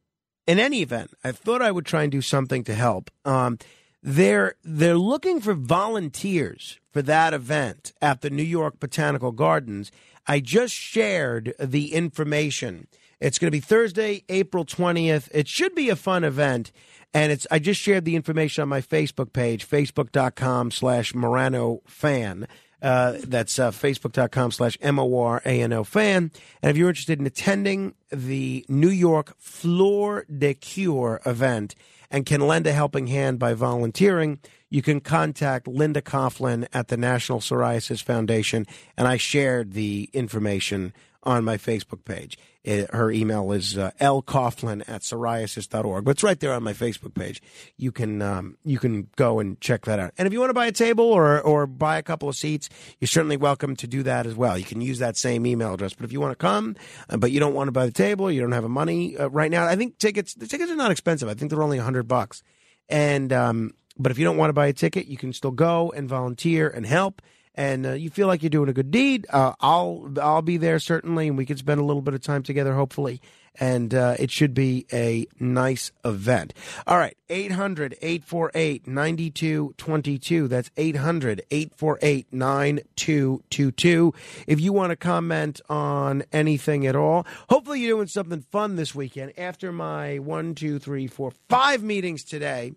in 0.46 0.58
any 0.58 0.82
event, 0.82 1.12
I 1.24 1.32
thought 1.32 1.62
I 1.62 1.70
would 1.70 1.86
try 1.86 2.02
and 2.02 2.12
do 2.12 2.20
something 2.20 2.64
to 2.64 2.74
help. 2.74 3.10
Um, 3.24 3.58
they're 4.02 4.54
they're 4.62 4.98
looking 4.98 5.40
for 5.40 5.54
volunteers 5.54 6.78
for 6.92 7.00
that 7.02 7.32
event 7.32 7.92
at 8.02 8.20
the 8.20 8.30
New 8.30 8.42
York 8.42 8.78
Botanical 8.78 9.32
Gardens. 9.32 9.90
I 10.26 10.40
just 10.40 10.74
shared 10.74 11.54
the 11.58 11.94
information. 11.94 12.86
It's 13.18 13.38
going 13.38 13.48
to 13.48 13.56
be 13.56 13.60
Thursday, 13.60 14.24
April 14.28 14.64
20th. 14.64 15.28
It 15.32 15.48
should 15.48 15.74
be 15.74 15.88
a 15.88 15.96
fun 15.96 16.22
event. 16.22 16.70
And 17.14 17.32
it's 17.32 17.46
I 17.50 17.58
just 17.58 17.80
shared 17.80 18.04
the 18.04 18.16
information 18.16 18.62
on 18.62 18.68
my 18.68 18.80
Facebook 18.80 19.32
page, 19.32 19.68
facebook.com 19.68 20.70
slash 20.70 21.14
Morano 21.14 21.80
fan. 21.86 22.46
Uh, 22.80 23.14
that's 23.24 23.58
uh, 23.58 23.70
facebook.com 23.70 24.52
slash 24.52 24.78
M-O-R-A-N-O 24.80 25.82
fan. 25.84 26.30
And 26.62 26.70
if 26.70 26.76
you're 26.76 26.88
interested 26.88 27.18
in 27.18 27.26
attending 27.26 27.94
the 28.12 28.64
New 28.68 28.90
York 28.90 29.34
Floor 29.38 30.24
de 30.26 30.54
Cure 30.54 31.20
event 31.26 31.74
and 32.10 32.24
can 32.24 32.40
lend 32.40 32.66
a 32.66 32.72
helping 32.72 33.08
hand 33.08 33.40
by 33.40 33.54
volunteering, 33.54 34.38
you 34.70 34.82
can 34.82 35.00
contact 35.00 35.66
Linda 35.66 36.00
Coughlin 36.00 36.68
at 36.72 36.88
the 36.88 36.96
National 36.96 37.40
Psoriasis 37.40 38.02
Foundation. 38.02 38.64
And 38.96 39.08
I 39.08 39.16
shared 39.16 39.72
the 39.72 40.08
information 40.12 40.92
on 41.22 41.44
my 41.44 41.56
Facebook 41.56 42.04
page. 42.04 42.38
Uh, 42.66 42.84
her 42.90 43.10
email 43.10 43.50
is 43.52 43.78
uh, 43.78 43.90
lcoughlin 44.00 44.82
at 44.88 45.02
psoriasis.org. 45.02 46.04
But 46.04 46.12
it's 46.12 46.22
right 46.22 46.38
there 46.38 46.52
on 46.52 46.62
my 46.62 46.72
Facebook 46.72 47.14
page. 47.14 47.42
You 47.76 47.92
can 47.92 48.20
um, 48.22 48.56
you 48.64 48.78
can 48.78 49.08
go 49.16 49.40
and 49.40 49.60
check 49.60 49.84
that 49.86 49.98
out. 49.98 50.12
And 50.18 50.26
if 50.26 50.32
you 50.32 50.40
want 50.40 50.50
to 50.50 50.54
buy 50.54 50.66
a 50.66 50.72
table 50.72 51.04
or 51.04 51.40
or 51.40 51.66
buy 51.66 51.98
a 51.98 52.02
couple 52.02 52.28
of 52.28 52.36
seats, 52.36 52.68
you're 53.00 53.08
certainly 53.08 53.36
welcome 53.36 53.74
to 53.76 53.86
do 53.86 54.02
that 54.04 54.26
as 54.26 54.34
well. 54.34 54.58
You 54.58 54.64
can 54.64 54.80
use 54.80 54.98
that 54.98 55.16
same 55.16 55.46
email 55.46 55.74
address. 55.74 55.94
But 55.94 56.04
if 56.04 56.12
you 56.12 56.20
want 56.20 56.32
to 56.32 56.42
come, 56.42 56.76
uh, 57.08 57.16
but 57.16 57.32
you 57.32 57.40
don't 57.40 57.54
want 57.54 57.68
to 57.68 57.72
buy 57.72 57.86
the 57.86 57.92
table, 57.92 58.30
you 58.30 58.40
don't 58.40 58.52
have 58.52 58.62
the 58.62 58.68
money 58.68 59.16
uh, 59.16 59.28
right 59.28 59.50
now. 59.50 59.66
I 59.66 59.76
think 59.76 59.98
tickets 59.98 60.34
the 60.34 60.46
tickets 60.46 60.70
are 60.70 60.76
not 60.76 60.90
expensive. 60.90 61.28
I 61.28 61.34
think 61.34 61.50
they're 61.50 61.62
only 61.62 61.78
hundred 61.78 62.06
bucks. 62.08 62.42
And 62.88 63.32
um, 63.32 63.74
but 63.98 64.12
if 64.12 64.18
you 64.18 64.24
don't 64.24 64.36
want 64.36 64.50
to 64.50 64.54
buy 64.54 64.66
a 64.66 64.72
ticket, 64.72 65.06
you 65.06 65.16
can 65.16 65.32
still 65.32 65.50
go 65.50 65.92
and 65.94 66.08
volunteer 66.08 66.68
and 66.68 66.86
help 66.86 67.20
and 67.58 67.86
uh, 67.86 67.92
you 67.94 68.08
feel 68.08 68.28
like 68.28 68.40
you're 68.40 68.50
doing 68.50 68.68
a 68.68 68.72
good 68.72 68.92
deed, 68.92 69.26
uh, 69.30 69.52
I'll 69.60 70.12
I'll 70.22 70.42
be 70.42 70.58
there 70.58 70.78
certainly, 70.78 71.26
and 71.26 71.36
we 71.36 71.44
can 71.44 71.56
spend 71.56 71.80
a 71.80 71.84
little 71.84 72.02
bit 72.02 72.14
of 72.14 72.22
time 72.22 72.44
together, 72.44 72.74
hopefully. 72.74 73.20
And 73.60 73.92
uh, 73.92 74.14
it 74.16 74.30
should 74.30 74.54
be 74.54 74.86
a 74.92 75.26
nice 75.40 75.90
event. 76.04 76.54
All 76.86 76.96
right, 76.96 77.16
800 77.28 77.96
848 78.00 78.86
9222. 78.86 80.46
That's 80.46 80.70
800 80.76 81.42
848 81.50 82.32
9222. 82.32 84.14
If 84.46 84.60
you 84.60 84.72
want 84.72 84.90
to 84.90 84.96
comment 84.96 85.60
on 85.68 86.22
anything 86.32 86.86
at 86.86 86.94
all, 86.94 87.26
hopefully 87.50 87.80
you're 87.80 87.96
doing 87.96 88.06
something 88.06 88.42
fun 88.52 88.76
this 88.76 88.94
weekend. 88.94 89.36
After 89.36 89.72
my 89.72 90.20
one, 90.20 90.54
two, 90.54 90.78
three, 90.78 91.08
four, 91.08 91.32
five 91.48 91.82
meetings 91.82 92.22
today, 92.22 92.74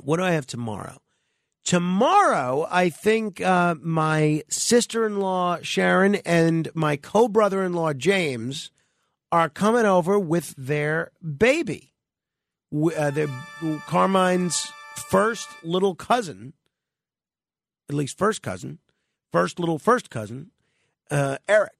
what 0.00 0.18
do 0.18 0.22
I 0.22 0.30
have 0.30 0.46
tomorrow? 0.46 1.00
Tomorrow, 1.66 2.68
I 2.70 2.90
think 2.90 3.40
uh, 3.40 3.74
my 3.82 4.44
sister 4.48 5.04
in 5.04 5.18
law, 5.18 5.58
Sharon, 5.62 6.14
and 6.24 6.68
my 6.74 6.94
co 6.94 7.26
brother 7.26 7.64
in 7.64 7.72
law, 7.72 7.92
James, 7.92 8.70
are 9.32 9.48
coming 9.48 9.84
over 9.84 10.16
with 10.16 10.54
their 10.56 11.10
baby. 11.20 11.92
Uh, 12.72 13.10
their, 13.10 13.26
Carmine's 13.88 14.70
first 15.10 15.48
little 15.64 15.96
cousin, 15.96 16.52
at 17.88 17.96
least 17.96 18.16
first 18.16 18.42
cousin, 18.42 18.78
first 19.32 19.58
little 19.58 19.80
first 19.80 20.08
cousin, 20.08 20.52
uh, 21.10 21.38
Eric. 21.48 21.72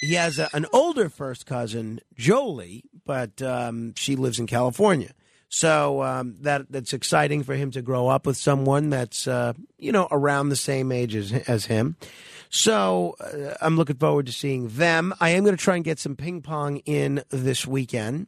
He 0.00 0.14
has 0.14 0.38
a, 0.38 0.48
an 0.52 0.66
older 0.72 1.08
first 1.08 1.44
cousin, 1.44 1.98
Jolie, 2.16 2.84
but 3.04 3.42
um, 3.42 3.94
she 3.96 4.14
lives 4.14 4.38
in 4.38 4.46
California. 4.46 5.12
So 5.54 6.02
um, 6.02 6.34
that 6.40 6.66
that's 6.68 6.92
exciting 6.92 7.44
for 7.44 7.54
him 7.54 7.70
to 7.70 7.80
grow 7.80 8.08
up 8.08 8.26
with 8.26 8.36
someone 8.36 8.90
that's 8.90 9.28
uh, 9.28 9.52
you 9.78 9.92
know 9.92 10.08
around 10.10 10.48
the 10.48 10.56
same 10.56 10.90
age 10.90 11.14
as 11.14 11.32
as 11.32 11.66
him. 11.66 11.96
So 12.50 13.14
uh, 13.20 13.54
I'm 13.60 13.76
looking 13.76 13.94
forward 13.94 14.26
to 14.26 14.32
seeing 14.32 14.66
them. 14.66 15.14
I 15.20 15.30
am 15.30 15.44
going 15.44 15.56
to 15.56 15.62
try 15.62 15.76
and 15.76 15.84
get 15.84 16.00
some 16.00 16.16
ping 16.16 16.42
pong 16.42 16.78
in 16.78 17.22
this 17.30 17.68
weekend, 17.68 18.26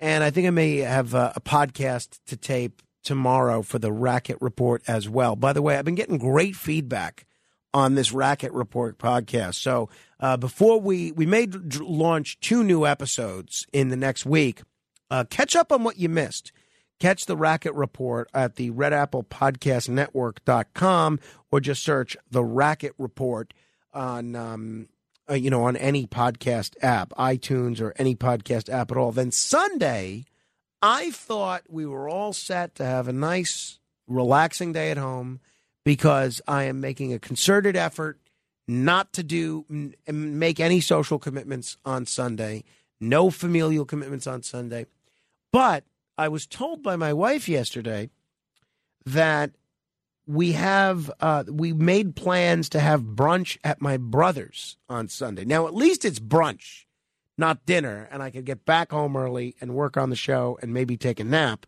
and 0.00 0.24
I 0.24 0.30
think 0.30 0.48
I 0.48 0.50
may 0.50 0.78
have 0.78 1.14
a, 1.14 1.34
a 1.36 1.40
podcast 1.40 2.18
to 2.26 2.36
tape 2.36 2.82
tomorrow 3.04 3.62
for 3.62 3.78
the 3.78 3.92
Racket 3.92 4.38
Report 4.40 4.82
as 4.88 5.08
well. 5.08 5.36
By 5.36 5.52
the 5.52 5.62
way, 5.62 5.76
I've 5.78 5.84
been 5.84 5.94
getting 5.94 6.18
great 6.18 6.56
feedback 6.56 7.26
on 7.72 7.94
this 7.94 8.10
Racket 8.10 8.52
Report 8.52 8.98
podcast. 8.98 9.54
So 9.54 9.88
uh, 10.18 10.36
before 10.36 10.80
we 10.80 11.12
we 11.12 11.26
may 11.26 11.46
d- 11.46 11.78
launch 11.78 12.40
two 12.40 12.64
new 12.64 12.84
episodes 12.84 13.68
in 13.72 13.90
the 13.90 13.96
next 13.96 14.26
week. 14.26 14.62
Uh, 15.08 15.22
catch 15.30 15.54
up 15.54 15.70
on 15.70 15.84
what 15.84 15.98
you 15.98 16.08
missed. 16.08 16.50
Catch 16.98 17.26
the 17.26 17.36
Racket 17.36 17.74
Report 17.74 18.28
at 18.32 18.56
the 18.56 18.70
Red 18.70 18.92
Apple 18.92 19.22
Podcast 19.22 19.88
Network.com 19.88 21.20
or 21.50 21.60
just 21.60 21.82
search 21.82 22.16
the 22.30 22.44
Racket 22.44 22.94
Report 22.98 23.52
on, 23.92 24.34
um, 24.34 24.88
uh, 25.28 25.34
you 25.34 25.50
know, 25.50 25.64
on 25.64 25.76
any 25.76 26.06
podcast 26.06 26.74
app, 26.82 27.10
iTunes 27.18 27.80
or 27.80 27.92
any 27.98 28.14
podcast 28.14 28.72
app 28.72 28.90
at 28.90 28.96
all. 28.96 29.12
Then 29.12 29.30
Sunday, 29.30 30.24
I 30.80 31.10
thought 31.10 31.64
we 31.68 31.84
were 31.84 32.08
all 32.08 32.32
set 32.32 32.74
to 32.76 32.84
have 32.84 33.08
a 33.08 33.12
nice, 33.12 33.78
relaxing 34.06 34.72
day 34.72 34.90
at 34.90 34.98
home 34.98 35.40
because 35.84 36.40
I 36.48 36.64
am 36.64 36.80
making 36.80 37.12
a 37.12 37.18
concerted 37.18 37.76
effort 37.76 38.18
not 38.68 39.12
to 39.14 39.22
do 39.22 39.64
m- 39.70 39.94
make 40.38 40.60
any 40.60 40.80
social 40.80 41.18
commitments 41.18 41.76
on 41.84 42.06
Sunday, 42.06 42.64
no 43.00 43.30
familial 43.30 43.84
commitments 43.84 44.26
on 44.26 44.42
Sunday. 44.42 44.86
But 45.52 45.84
I 46.18 46.28
was 46.28 46.46
told 46.46 46.82
by 46.82 46.96
my 46.96 47.12
wife 47.12 47.48
yesterday 47.48 48.10
that 49.04 49.52
we 50.26 50.52
have 50.52 51.10
uh, 51.20 51.44
we 51.48 51.72
made 51.72 52.16
plans 52.16 52.68
to 52.70 52.80
have 52.80 53.02
brunch 53.02 53.58
at 53.62 53.80
my 53.80 53.96
brother's 53.96 54.76
on 54.88 55.08
Sunday. 55.08 55.44
Now, 55.44 55.66
at 55.66 55.74
least 55.74 56.04
it's 56.04 56.18
brunch, 56.18 56.84
not 57.38 57.64
dinner, 57.64 58.08
and 58.10 58.22
I 58.22 58.30
could 58.30 58.44
get 58.44 58.64
back 58.64 58.90
home 58.90 59.16
early 59.16 59.54
and 59.60 59.74
work 59.74 59.96
on 59.96 60.10
the 60.10 60.16
show 60.16 60.58
and 60.60 60.74
maybe 60.74 60.96
take 60.96 61.20
a 61.20 61.24
nap. 61.24 61.66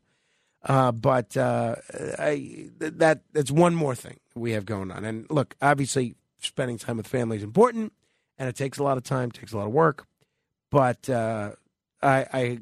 Uh, 0.64 0.90
but 0.90 1.36
uh, 1.36 1.76
I, 2.18 2.70
that 2.78 3.20
that's 3.32 3.50
one 3.50 3.74
more 3.76 3.94
thing 3.94 4.18
we 4.34 4.52
have 4.52 4.66
going 4.66 4.90
on. 4.90 5.04
And 5.04 5.26
look, 5.30 5.54
obviously, 5.62 6.16
spending 6.40 6.78
time 6.78 6.96
with 6.96 7.06
family 7.06 7.36
is 7.36 7.44
important, 7.44 7.92
and 8.38 8.48
it 8.48 8.56
takes 8.56 8.78
a 8.78 8.82
lot 8.82 8.96
of 8.96 9.04
time, 9.04 9.30
takes 9.30 9.52
a 9.52 9.56
lot 9.56 9.66
of 9.66 9.72
work. 9.72 10.06
But 10.70 11.08
uh, 11.08 11.52
I, 12.02 12.26
I, 12.32 12.58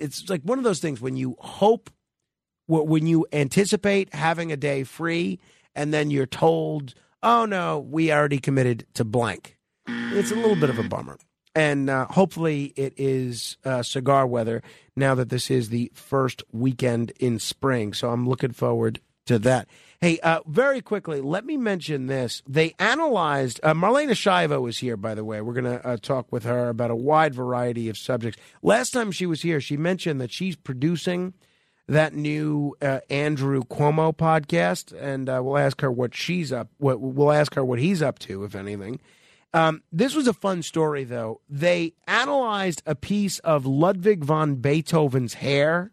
it's 0.00 0.28
like 0.28 0.42
one 0.42 0.58
of 0.58 0.64
those 0.64 0.80
things 0.80 1.00
when 1.00 1.16
you 1.16 1.36
hope, 1.38 1.90
when 2.66 3.06
you 3.06 3.26
anticipate 3.32 4.14
having 4.14 4.52
a 4.52 4.56
day 4.56 4.84
free, 4.84 5.38
and 5.74 5.92
then 5.92 6.10
you're 6.10 6.26
told, 6.26 6.94
"Oh 7.22 7.44
no, 7.44 7.78
we 7.78 8.12
already 8.12 8.38
committed 8.38 8.86
to 8.94 9.04
blank." 9.04 9.56
It's 9.86 10.30
a 10.30 10.36
little 10.36 10.56
bit 10.56 10.70
of 10.70 10.78
a 10.78 10.82
bummer. 10.82 11.18
And 11.54 11.90
uh, 11.90 12.06
hopefully, 12.06 12.72
it 12.76 12.94
is 12.96 13.56
uh, 13.64 13.82
cigar 13.82 14.26
weather 14.26 14.62
now 14.96 15.14
that 15.16 15.30
this 15.30 15.50
is 15.50 15.68
the 15.68 15.90
first 15.94 16.42
weekend 16.52 17.10
in 17.18 17.38
spring. 17.38 17.92
So 17.92 18.10
I'm 18.10 18.28
looking 18.28 18.52
forward 18.52 19.00
to 19.26 19.38
that. 19.40 19.68
Hey, 20.00 20.18
uh, 20.20 20.40
very 20.46 20.80
quickly, 20.80 21.20
let 21.20 21.44
me 21.44 21.58
mention 21.58 22.06
this. 22.06 22.42
They 22.48 22.74
analyzed, 22.78 23.60
uh, 23.62 23.74
Marlaina 23.74 24.12
Schiavo 24.12 24.62
was 24.62 24.78
here, 24.78 24.96
by 24.96 25.14
the 25.14 25.24
way. 25.24 25.42
We're 25.42 25.52
going 25.52 25.78
to 25.78 25.86
uh, 25.86 25.98
talk 25.98 26.32
with 26.32 26.44
her 26.44 26.70
about 26.70 26.90
a 26.90 26.96
wide 26.96 27.34
variety 27.34 27.90
of 27.90 27.98
subjects. 27.98 28.40
Last 28.62 28.92
time 28.92 29.12
she 29.12 29.26
was 29.26 29.42
here, 29.42 29.60
she 29.60 29.76
mentioned 29.76 30.18
that 30.22 30.32
she's 30.32 30.56
producing 30.56 31.34
that 31.86 32.14
new 32.14 32.76
uh, 32.80 33.00
Andrew 33.10 33.62
Cuomo 33.64 34.16
podcast, 34.16 34.98
and 34.98 35.28
uh, 35.28 35.40
we'll 35.44 35.58
ask 35.58 35.80
her 35.80 35.90
what 35.90 36.14
she's 36.14 36.52
up. 36.52 36.68
What 36.78 37.00
we'll 37.00 37.32
ask 37.32 37.54
her 37.54 37.64
what 37.64 37.80
he's 37.80 38.00
up 38.00 38.18
to, 38.20 38.44
if 38.44 38.54
anything. 38.54 39.00
Um, 39.52 39.82
this 39.90 40.14
was 40.14 40.28
a 40.28 40.32
fun 40.32 40.62
story, 40.62 41.04
though. 41.04 41.40
They 41.48 41.94
analyzed 42.06 42.82
a 42.86 42.94
piece 42.94 43.40
of 43.40 43.66
Ludwig 43.66 44.24
von 44.24 44.56
Beethoven's 44.56 45.34
hair, 45.34 45.90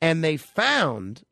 and 0.00 0.22
they 0.22 0.36
found 0.36 1.24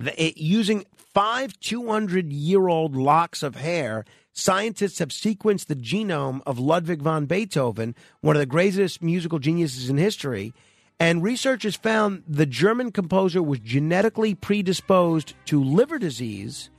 it, 0.00 0.36
using 0.36 0.84
five 0.96 1.58
200 1.60 2.32
year 2.32 2.68
old 2.68 2.96
locks 2.96 3.42
of 3.42 3.56
hair, 3.56 4.04
scientists 4.32 4.98
have 4.98 5.08
sequenced 5.08 5.66
the 5.66 5.76
genome 5.76 6.40
of 6.46 6.58
Ludwig 6.58 7.02
von 7.02 7.26
Beethoven, 7.26 7.94
one 8.20 8.36
of 8.36 8.40
the 8.40 8.46
greatest 8.46 9.02
musical 9.02 9.38
geniuses 9.38 9.88
in 9.88 9.96
history. 9.96 10.52
And 10.98 11.22
researchers 11.22 11.76
found 11.76 12.22
the 12.26 12.46
German 12.46 12.90
composer 12.90 13.42
was 13.42 13.58
genetically 13.58 14.34
predisposed 14.34 15.34
to 15.46 15.62
liver 15.62 15.98
disease 15.98 16.70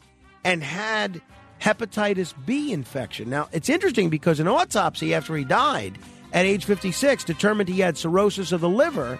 and 0.44 0.64
had 0.64 1.22
hepatitis 1.62 2.34
B 2.46 2.72
infection. 2.72 3.30
Now, 3.30 3.50
it's 3.52 3.70
interesting 3.70 4.10
because 4.10 4.40
an 4.40 4.48
autopsy 4.48 5.14
after 5.14 5.36
he 5.36 5.44
died 5.44 5.98
at 6.34 6.46
age 6.46 6.66
56 6.66 7.24
determined 7.24 7.70
he 7.70 7.80
had 7.80 7.98
cirrhosis 7.98 8.52
of 8.52 8.62
the 8.62 8.70
liver, 8.70 9.20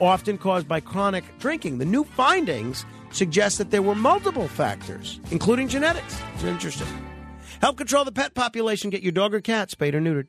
often 0.00 0.38
caused 0.38 0.68
by 0.68 0.80
chronic 0.80 1.24
drinking. 1.38 1.78
The 1.78 1.84
new 1.84 2.04
findings 2.04 2.84
suggest 3.14 3.58
that 3.58 3.70
there 3.70 3.82
were 3.82 3.94
multiple 3.94 4.48
factors, 4.48 5.20
including 5.30 5.68
genetics. 5.68 6.20
It's 6.34 6.44
interesting. 6.44 6.88
Help 7.60 7.76
control 7.76 8.04
the 8.04 8.12
pet 8.12 8.34
population. 8.34 8.90
Get 8.90 9.02
your 9.02 9.12
dog 9.12 9.34
or 9.34 9.40
cat 9.40 9.70
spayed 9.70 9.94
or 9.94 10.00
neutered. 10.00 10.26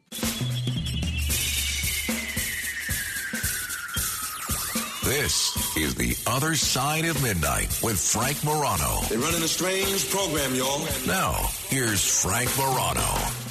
This 5.06 5.78
is 5.78 5.94
The 5.94 6.16
Other 6.26 6.56
Side 6.56 7.06
of 7.06 7.22
Midnight 7.22 7.80
with 7.84 8.00
Frank 8.00 8.44
Morano. 8.44 9.02
They're 9.08 9.20
running 9.20 9.44
a 9.44 9.48
strange 9.48 10.10
program, 10.10 10.56
y'all. 10.56 10.80
Now, 11.06 11.48
here's 11.68 12.24
Frank 12.24 12.50
Morano. 12.58 13.44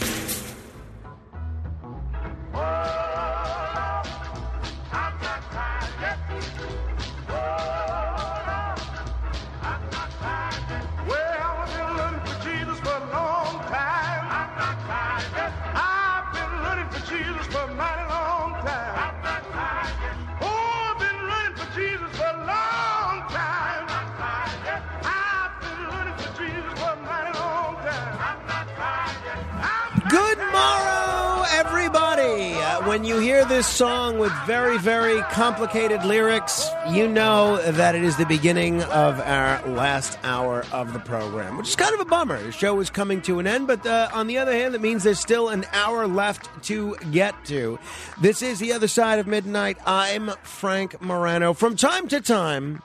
Complicated 35.54 36.04
lyrics, 36.04 36.68
you 36.90 37.06
know 37.06 37.58
that 37.58 37.94
it 37.94 38.02
is 38.02 38.16
the 38.16 38.26
beginning 38.26 38.82
of 38.82 39.20
our 39.20 39.64
last 39.68 40.18
hour 40.24 40.64
of 40.72 40.92
the 40.92 40.98
program, 40.98 41.56
which 41.56 41.68
is 41.68 41.76
kind 41.76 41.94
of 41.94 42.00
a 42.00 42.04
bummer. 42.04 42.42
The 42.42 42.50
show 42.50 42.80
is 42.80 42.90
coming 42.90 43.22
to 43.22 43.38
an 43.38 43.46
end, 43.46 43.68
but 43.68 43.86
uh, 43.86 44.08
on 44.12 44.26
the 44.26 44.36
other 44.36 44.50
hand, 44.50 44.74
that 44.74 44.80
means 44.80 45.04
there's 45.04 45.20
still 45.20 45.50
an 45.50 45.64
hour 45.72 46.08
left 46.08 46.48
to 46.64 46.96
get 47.12 47.36
to. 47.44 47.78
This 48.20 48.42
is 48.42 48.58
The 48.58 48.72
Other 48.72 48.88
Side 48.88 49.20
of 49.20 49.28
Midnight. 49.28 49.78
I'm 49.86 50.30
Frank 50.42 51.00
Morano. 51.00 51.52
From 51.52 51.76
time 51.76 52.08
to 52.08 52.20
time, 52.20 52.82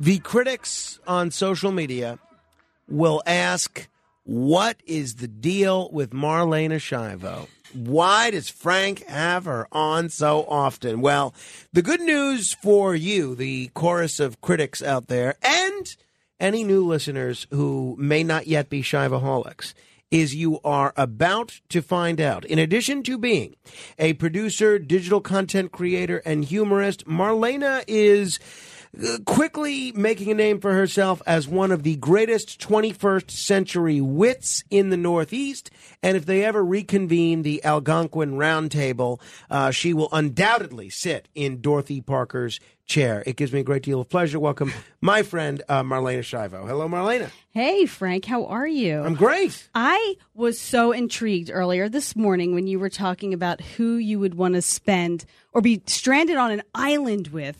the 0.00 0.18
critics 0.20 0.98
on 1.06 1.30
social 1.30 1.72
media 1.72 2.18
will 2.88 3.22
ask, 3.26 3.86
What 4.24 4.78
is 4.86 5.16
the 5.16 5.28
deal 5.28 5.90
with 5.90 6.12
Marlaina 6.12 6.76
Schiavo? 6.76 7.48
Why 7.74 8.30
does 8.30 8.48
Frank 8.48 9.04
have 9.06 9.46
her 9.46 9.66
on 9.72 10.08
so 10.08 10.44
often? 10.48 11.00
Well, 11.00 11.34
the 11.72 11.82
good 11.82 12.00
news 12.00 12.52
for 12.52 12.94
you, 12.94 13.34
the 13.34 13.70
chorus 13.74 14.20
of 14.20 14.40
critics 14.40 14.82
out 14.82 15.08
there, 15.08 15.36
and 15.42 15.96
any 16.38 16.64
new 16.64 16.84
listeners 16.84 17.46
who 17.50 17.96
may 17.98 18.22
not 18.22 18.46
yet 18.46 18.68
be 18.68 18.82
Shivaholics, 18.82 19.74
is 20.10 20.34
you 20.34 20.60
are 20.62 20.92
about 20.96 21.60
to 21.70 21.80
find 21.80 22.20
out. 22.20 22.44
In 22.44 22.58
addition 22.58 23.02
to 23.04 23.16
being 23.16 23.56
a 23.98 24.12
producer, 24.14 24.78
digital 24.78 25.22
content 25.22 25.72
creator, 25.72 26.18
and 26.26 26.44
humorist, 26.44 27.06
Marlaina 27.06 27.82
is 27.88 28.38
quickly 29.24 29.92
making 29.92 30.30
a 30.30 30.34
name 30.34 30.60
for 30.60 30.74
herself 30.74 31.22
as 31.26 31.48
one 31.48 31.72
of 31.72 31.82
the 31.82 31.96
greatest 31.96 32.60
21st 32.60 33.30
century 33.30 34.00
wits 34.00 34.64
in 34.70 34.90
the 34.90 34.96
Northeast. 34.96 35.70
And 36.02 36.16
if 36.16 36.26
they 36.26 36.44
ever 36.44 36.62
reconvene 36.62 37.42
the 37.42 37.64
Algonquin 37.64 38.32
Roundtable, 38.32 39.20
uh, 39.50 39.70
she 39.70 39.94
will 39.94 40.08
undoubtedly 40.12 40.90
sit 40.90 41.28
in 41.34 41.60
Dorothy 41.60 42.02
Parker's 42.02 42.60
chair. 42.84 43.22
It 43.24 43.36
gives 43.36 43.52
me 43.52 43.60
a 43.60 43.64
great 43.64 43.82
deal 43.82 44.00
of 44.00 44.10
pleasure. 44.10 44.38
Welcome, 44.38 44.72
my 45.00 45.22
friend 45.22 45.62
uh, 45.68 45.82
Marlaina 45.82 46.20
Schiavo. 46.20 46.66
Hello, 46.66 46.86
Marlaina. 46.88 47.30
Hey, 47.50 47.86
Frank, 47.86 48.26
how 48.26 48.44
are 48.46 48.66
you? 48.66 49.00
I'm 49.00 49.14
great. 49.14 49.68
I 49.74 50.16
was 50.34 50.60
so 50.60 50.92
intrigued 50.92 51.50
earlier 51.50 51.88
this 51.88 52.14
morning 52.14 52.54
when 52.54 52.66
you 52.66 52.78
were 52.78 52.90
talking 52.90 53.32
about 53.32 53.60
who 53.60 53.96
you 53.96 54.18
would 54.18 54.34
want 54.34 54.54
to 54.54 54.62
spend 54.62 55.24
or 55.52 55.62
be 55.62 55.80
stranded 55.86 56.36
on 56.36 56.50
an 56.50 56.62
island 56.74 57.28
with 57.28 57.56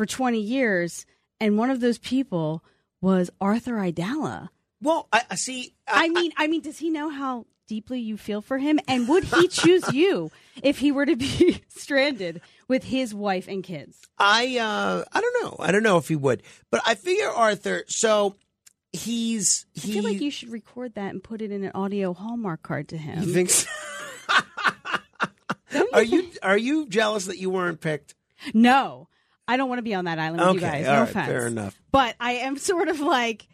for 0.00 0.06
20 0.06 0.40
years. 0.40 1.04
And 1.40 1.58
one 1.58 1.68
of 1.68 1.80
those 1.80 1.98
people 1.98 2.64
was 3.02 3.28
Arthur 3.38 3.74
Aidala. 3.74 4.48
Well, 4.80 5.06
I, 5.12 5.24
I 5.32 5.34
see. 5.34 5.74
I, 5.86 6.08
mean, 6.08 6.32
I 6.38 6.46
mean, 6.46 6.62
does 6.62 6.78
he 6.78 6.88
know 6.88 7.10
how 7.10 7.44
deeply 7.68 8.00
you 8.00 8.16
feel 8.16 8.40
for 8.40 8.56
him? 8.56 8.80
And 8.88 9.06
would 9.08 9.24
he 9.24 9.46
choose 9.48 9.92
you 9.92 10.30
if 10.62 10.78
he 10.78 10.90
were 10.90 11.04
to 11.04 11.16
be 11.16 11.60
stranded 11.68 12.40
with 12.66 12.84
his 12.84 13.14
wife 13.14 13.46
and 13.46 13.62
kids? 13.62 14.00
I 14.18 14.56
uh 14.56 15.04
I 15.12 15.20
don't 15.20 15.44
know. 15.44 15.56
I 15.58 15.70
don't 15.70 15.82
know 15.82 15.98
if 15.98 16.08
he 16.08 16.16
would. 16.16 16.44
But 16.70 16.80
I 16.86 16.94
figure 16.94 17.28
Arthur 17.28 17.84
so 17.86 18.36
he's 18.92 19.66
I 19.76 19.80
feel 19.80 20.02
like 20.02 20.22
you 20.22 20.30
should 20.30 20.50
record 20.50 20.94
that 20.94 21.12
and 21.12 21.22
put 21.22 21.42
it 21.42 21.52
in 21.52 21.62
an 21.62 21.72
audio 21.74 22.14
Hallmark 22.14 22.62
card 22.62 22.88
to 22.88 22.96
him. 22.96 23.22
You 23.22 23.34
think 23.34 23.50
so? 23.50 23.68
Are 25.92 26.02
you 26.02 26.30
are 26.42 26.56
you 26.56 26.86
jealous 26.88 27.26
that 27.26 27.36
you 27.36 27.50
weren't 27.50 27.82
picked? 27.82 28.14
No, 28.54 29.08
I 29.50 29.56
don't 29.56 29.68
want 29.68 29.78
to 29.78 29.82
be 29.82 29.94
on 29.94 30.04
that 30.04 30.18
island 30.18 30.42
with 30.46 30.54
you 30.54 30.60
guys. 30.60 30.86
no 30.86 30.92
right, 31.00 31.08
offense. 31.08 31.26
fair 31.26 31.46
enough. 31.46 31.78
But 31.92 32.14
I 32.20 32.32
am 32.32 32.56
sort 32.70 32.88
of 32.88 33.00
like 33.00 33.46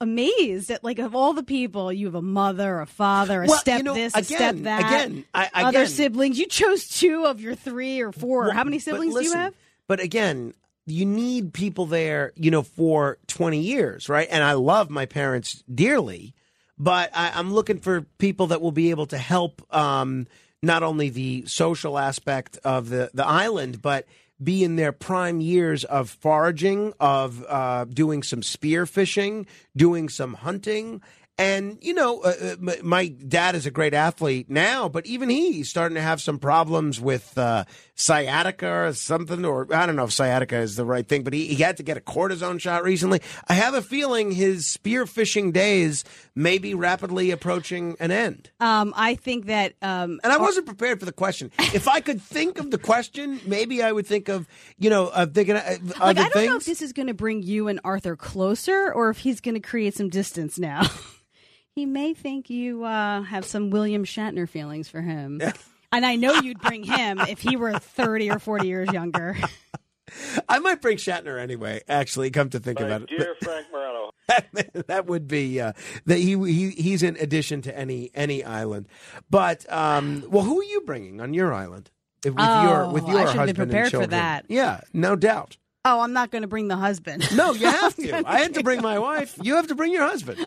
amazed 0.00 0.70
at 0.70 0.84
like 0.84 0.98
of 0.98 1.14
all 1.14 1.32
the 1.32 1.42
people 1.42 1.92
you 1.92 2.06
have 2.06 2.14
a 2.14 2.22
mother, 2.22 2.80
a 2.80 2.86
father, 2.86 3.42
a 3.42 3.46
Well, 3.46 3.58
step 3.58 3.78
you 3.78 3.84
know, 3.84 3.94
this, 3.94 4.14
a 4.14 4.22
step 4.22 4.54
again- 4.54 4.62
that. 4.64 4.80
again, 4.80 5.24
I- 5.34 5.50
other 5.54 5.86
siblings. 5.86 6.38
You 6.38 6.46
chose 6.46 6.88
two 6.88 7.24
of 7.26 7.40
your 7.40 7.54
three 7.54 8.00
or 8.00 8.12
four. 8.12 8.44
Well, 8.44 8.52
How 8.52 8.64
many 8.64 8.78
siblings 8.78 9.14
do 9.14 9.22
you 9.24 9.32
have? 9.32 9.54
But 9.86 10.00
again, 10.00 10.54
you 10.86 11.04
need 11.04 11.52
people 11.52 11.86
there, 11.86 12.32
you 12.36 12.50
know, 12.50 12.62
for 12.62 13.18
20 13.26 13.58
years, 13.60 14.08
right? 14.08 14.28
And 14.30 14.42
I 14.44 14.52
love 14.52 14.88
my 14.88 15.06
parents 15.06 15.62
dearly, 15.72 16.34
but 16.78 17.10
I, 17.14 17.32
I'm 17.34 17.52
looking 17.52 17.78
for 17.80 18.02
people 18.18 18.48
that 18.48 18.60
will 18.60 18.72
be 18.72 18.90
able 18.90 19.06
to 19.06 19.18
help 19.18 19.62
um, 19.74 20.26
not 20.62 20.82
only 20.82 21.08
the 21.10 21.44
social 21.46 21.98
aspect 21.98 22.58
of 22.64 22.88
the, 22.88 23.10
the 23.14 23.26
island, 23.26 23.82
but 23.82 24.06
be 24.42 24.64
in 24.64 24.76
their 24.76 24.92
prime 24.92 25.40
years 25.40 25.84
of 25.84 26.10
foraging, 26.10 26.92
of 27.00 27.44
uh, 27.48 27.84
doing 27.86 28.22
some 28.22 28.42
spear 28.42 28.86
fishing, 28.86 29.46
doing 29.76 30.08
some 30.08 30.34
hunting. 30.34 31.02
And, 31.38 31.78
you 31.80 31.94
know, 31.94 32.20
uh, 32.20 32.56
uh, 32.66 32.74
my, 32.82 33.08
dad 33.08 33.54
is 33.54 33.64
a 33.64 33.70
great 33.70 33.94
athlete 33.94 34.50
now, 34.50 34.88
but 34.88 35.06
even 35.06 35.28
he's 35.28 35.68
starting 35.68 35.94
to 35.94 36.02
have 36.02 36.20
some 36.20 36.38
problems 36.38 37.00
with 37.00 37.38
uh, 37.38 37.64
sciatica 37.98 38.86
or 38.86 38.92
something, 38.92 39.44
or 39.44 39.66
I 39.74 39.84
don't 39.84 39.96
know 39.96 40.04
if 40.04 40.12
sciatica 40.12 40.56
is 40.58 40.76
the 40.76 40.84
right 40.84 41.06
thing, 41.06 41.24
but 41.24 41.32
he, 41.32 41.48
he 41.48 41.62
had 41.62 41.76
to 41.78 41.82
get 41.82 41.96
a 41.96 42.00
cortisone 42.00 42.60
shot 42.60 42.84
recently. 42.84 43.20
I 43.48 43.54
have 43.54 43.74
a 43.74 43.82
feeling 43.82 44.30
his 44.30 44.66
spear 44.68 45.04
fishing 45.04 45.50
days 45.50 46.04
may 46.34 46.58
be 46.58 46.74
rapidly 46.74 47.32
approaching 47.32 47.96
an 47.98 48.12
end. 48.12 48.50
Um, 48.60 48.94
I 48.96 49.16
think 49.16 49.46
that. 49.46 49.74
Um, 49.82 50.20
And 50.22 50.32
I 50.32 50.38
wasn't 50.38 50.66
prepared 50.66 51.00
for 51.00 51.06
the 51.06 51.12
question. 51.12 51.50
If 51.58 51.88
I 51.88 52.00
could 52.00 52.22
think 52.22 52.60
of 52.60 52.70
the 52.70 52.78
question, 52.78 53.40
maybe 53.44 53.82
I 53.82 53.90
would 53.90 54.06
think 54.06 54.28
of, 54.28 54.46
you 54.78 54.90
know, 54.90 55.08
of 55.08 55.34
thinking 55.34 55.56
uh, 55.56 55.62
like, 55.82 56.00
other 56.00 56.00
I 56.00 56.12
don't 56.12 56.32
things. 56.32 56.50
know 56.50 56.56
if 56.56 56.64
this 56.66 56.80
is 56.80 56.92
going 56.92 57.08
to 57.08 57.14
bring 57.14 57.42
you 57.42 57.66
and 57.66 57.80
Arthur 57.82 58.14
closer 58.14 58.92
or 58.92 59.10
if 59.10 59.18
he's 59.18 59.40
going 59.40 59.56
to 59.56 59.60
create 59.60 59.94
some 59.94 60.08
distance 60.08 60.56
now. 60.56 60.82
he 61.74 61.84
may 61.84 62.14
think 62.14 62.48
you 62.48 62.84
uh, 62.84 63.22
have 63.22 63.44
some 63.44 63.70
William 63.70 64.04
Shatner 64.04 64.48
feelings 64.48 64.88
for 64.88 65.00
him. 65.00 65.42
And 65.92 66.04
I 66.04 66.16
know 66.16 66.34
you'd 66.34 66.60
bring 66.60 66.84
him 66.84 67.18
if 67.20 67.40
he 67.40 67.56
were 67.56 67.78
30 67.78 68.30
or 68.30 68.38
40 68.38 68.66
years 68.68 68.92
younger. 68.92 69.36
I 70.48 70.58
might 70.58 70.80
bring 70.80 70.96
Shatner 70.96 71.38
anyway. 71.40 71.82
Actually, 71.88 72.30
come 72.30 72.48
to 72.50 72.60
think 72.60 72.80
about 72.80 73.02
it, 73.02 73.08
Dear 73.10 73.34
Frank 73.42 73.66
Morello. 73.72 74.10
that 74.86 75.06
would 75.06 75.28
be 75.28 75.60
uh, 75.60 75.72
that 76.06 76.18
he, 76.18 76.34
he 76.50 76.70
he's 76.70 77.02
in 77.02 77.16
addition 77.18 77.60
to 77.62 77.76
any 77.78 78.10
any 78.14 78.42
island. 78.44 78.88
But 79.30 79.70
um, 79.72 80.24
well, 80.28 80.44
who 80.44 80.60
are 80.60 80.64
you 80.64 80.80
bringing 80.82 81.20
on 81.20 81.34
your 81.34 81.52
island? 81.52 81.90
If- 82.24 82.34
With 82.34 82.44
your 82.46 82.90
with 82.90 83.04
Oh, 83.04 83.10
your 83.10 83.20
I 83.20 83.24
should 83.26 83.28
have 83.28 83.34
been 83.34 83.38
husband 83.38 83.56
prepared 83.56 83.84
and 83.84 83.86
for 83.86 83.90
children. 83.90 84.10
that. 84.10 84.44
Yeah, 84.48 84.80
no 84.94 85.14
doubt. 85.16 85.56
Oh, 85.84 86.00
I'm 86.00 86.12
not 86.14 86.30
going 86.30 86.42
to 86.42 86.48
bring 86.48 86.68
the 86.68 86.76
husband. 86.76 87.24
No, 87.36 87.52
you 87.52 87.66
have 87.70 87.94
to. 87.96 88.22
I 88.28 88.40
had 88.40 88.54
to 88.54 88.62
bring 88.62 88.80
my 88.82 88.98
wife. 88.98 89.38
You 89.42 89.56
have 89.56 89.68
to 89.68 89.74
bring 89.74 89.92
your 89.92 90.06
husband. 90.06 90.44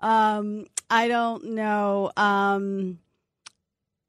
Um, 0.00 0.66
I 0.90 1.08
don't 1.08 1.44
know. 1.54 2.10
Um, 2.16 2.98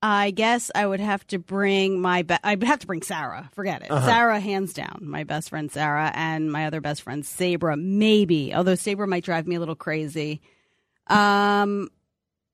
I 0.07 0.29
guess 0.29 0.69
I 0.75 0.85
would 0.85 0.99
have 0.99 1.25
to 1.27 1.39
bring 1.39 1.99
my. 1.99 2.21
Be- 2.21 2.37
I 2.43 2.53
would 2.53 2.67
have 2.67 2.77
to 2.77 2.85
bring 2.85 3.01
Sarah. 3.01 3.49
Forget 3.53 3.81
it. 3.81 3.89
Uh-huh. 3.89 4.05
Sarah, 4.05 4.39
hands 4.39 4.71
down, 4.71 4.99
my 5.01 5.23
best 5.23 5.49
friend 5.49 5.71
Sarah, 5.71 6.11
and 6.13 6.51
my 6.51 6.67
other 6.67 6.79
best 6.79 7.01
friend 7.01 7.25
Sabra. 7.25 7.75
Maybe, 7.75 8.53
although 8.53 8.75
Sabra 8.75 9.07
might 9.07 9.23
drive 9.23 9.47
me 9.47 9.55
a 9.55 9.59
little 9.59 9.75
crazy. 9.75 10.41
Um, 11.07 11.89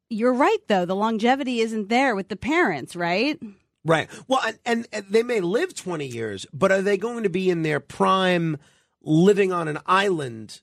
you're 0.09 0.33
right 0.33 0.59
though. 0.69 0.85
The 0.85 0.95
longevity 0.95 1.59
isn't 1.59 1.89
there 1.89 2.15
with 2.15 2.29
the 2.29 2.37
parents, 2.37 2.95
right? 2.95 3.37
Right. 3.83 4.09
Well, 4.29 4.41
and, 4.65 4.87
and, 4.93 5.05
they 5.09 5.23
may 5.23 5.41
live 5.41 5.75
20 5.75 6.05
years, 6.05 6.45
but 6.53 6.71
are 6.71 6.81
they 6.81 6.95
going 6.95 7.23
to 7.23 7.29
be 7.29 7.49
in 7.49 7.63
their 7.63 7.81
prime 7.81 8.59
living 9.01 9.51
on 9.51 9.67
an 9.67 9.79
island, 9.85 10.61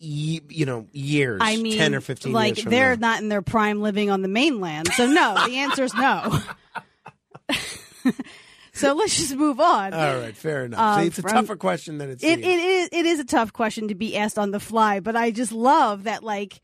you 0.00 0.64
know, 0.66 0.86
years? 0.92 1.40
I 1.42 1.56
mean, 1.56 1.76
10 1.76 1.94
or 1.94 2.00
15 2.00 2.32
like 2.32 2.56
years 2.56 2.62
from 2.64 2.70
they're 2.70 2.96
now? 2.96 3.08
not 3.12 3.22
in 3.22 3.28
their 3.28 3.42
prime 3.42 3.82
living 3.82 4.10
on 4.10 4.22
the 4.22 4.28
mainland. 4.28 4.88
So 4.94 5.06
no, 5.06 5.34
the 5.46 5.58
answer 5.58 5.84
is 5.84 5.94
no. 5.94 6.40
so 8.72 8.94
let's 8.94 9.16
just 9.16 9.34
move 9.36 9.60
on. 9.60 9.92
All 9.92 10.18
right, 10.20 10.36
fair 10.36 10.64
enough. 10.64 10.80
Um, 10.80 11.00
See, 11.00 11.06
it's 11.08 11.18
a 11.18 11.22
from- 11.22 11.32
tougher 11.32 11.56
question 11.56 11.98
than 11.98 12.10
it's 12.10 12.24
It, 12.24 12.40
it 12.40 12.44
is 12.44 12.88
it 12.92 13.06
is 13.06 13.20
a 13.20 13.24
tough 13.24 13.52
question 13.52 13.88
to 13.88 13.94
be 13.94 14.16
asked 14.16 14.38
on 14.38 14.50
the 14.50 14.60
fly, 14.60 15.00
but 15.00 15.16
I 15.16 15.30
just 15.30 15.52
love 15.52 16.04
that 16.04 16.22
like 16.22 16.60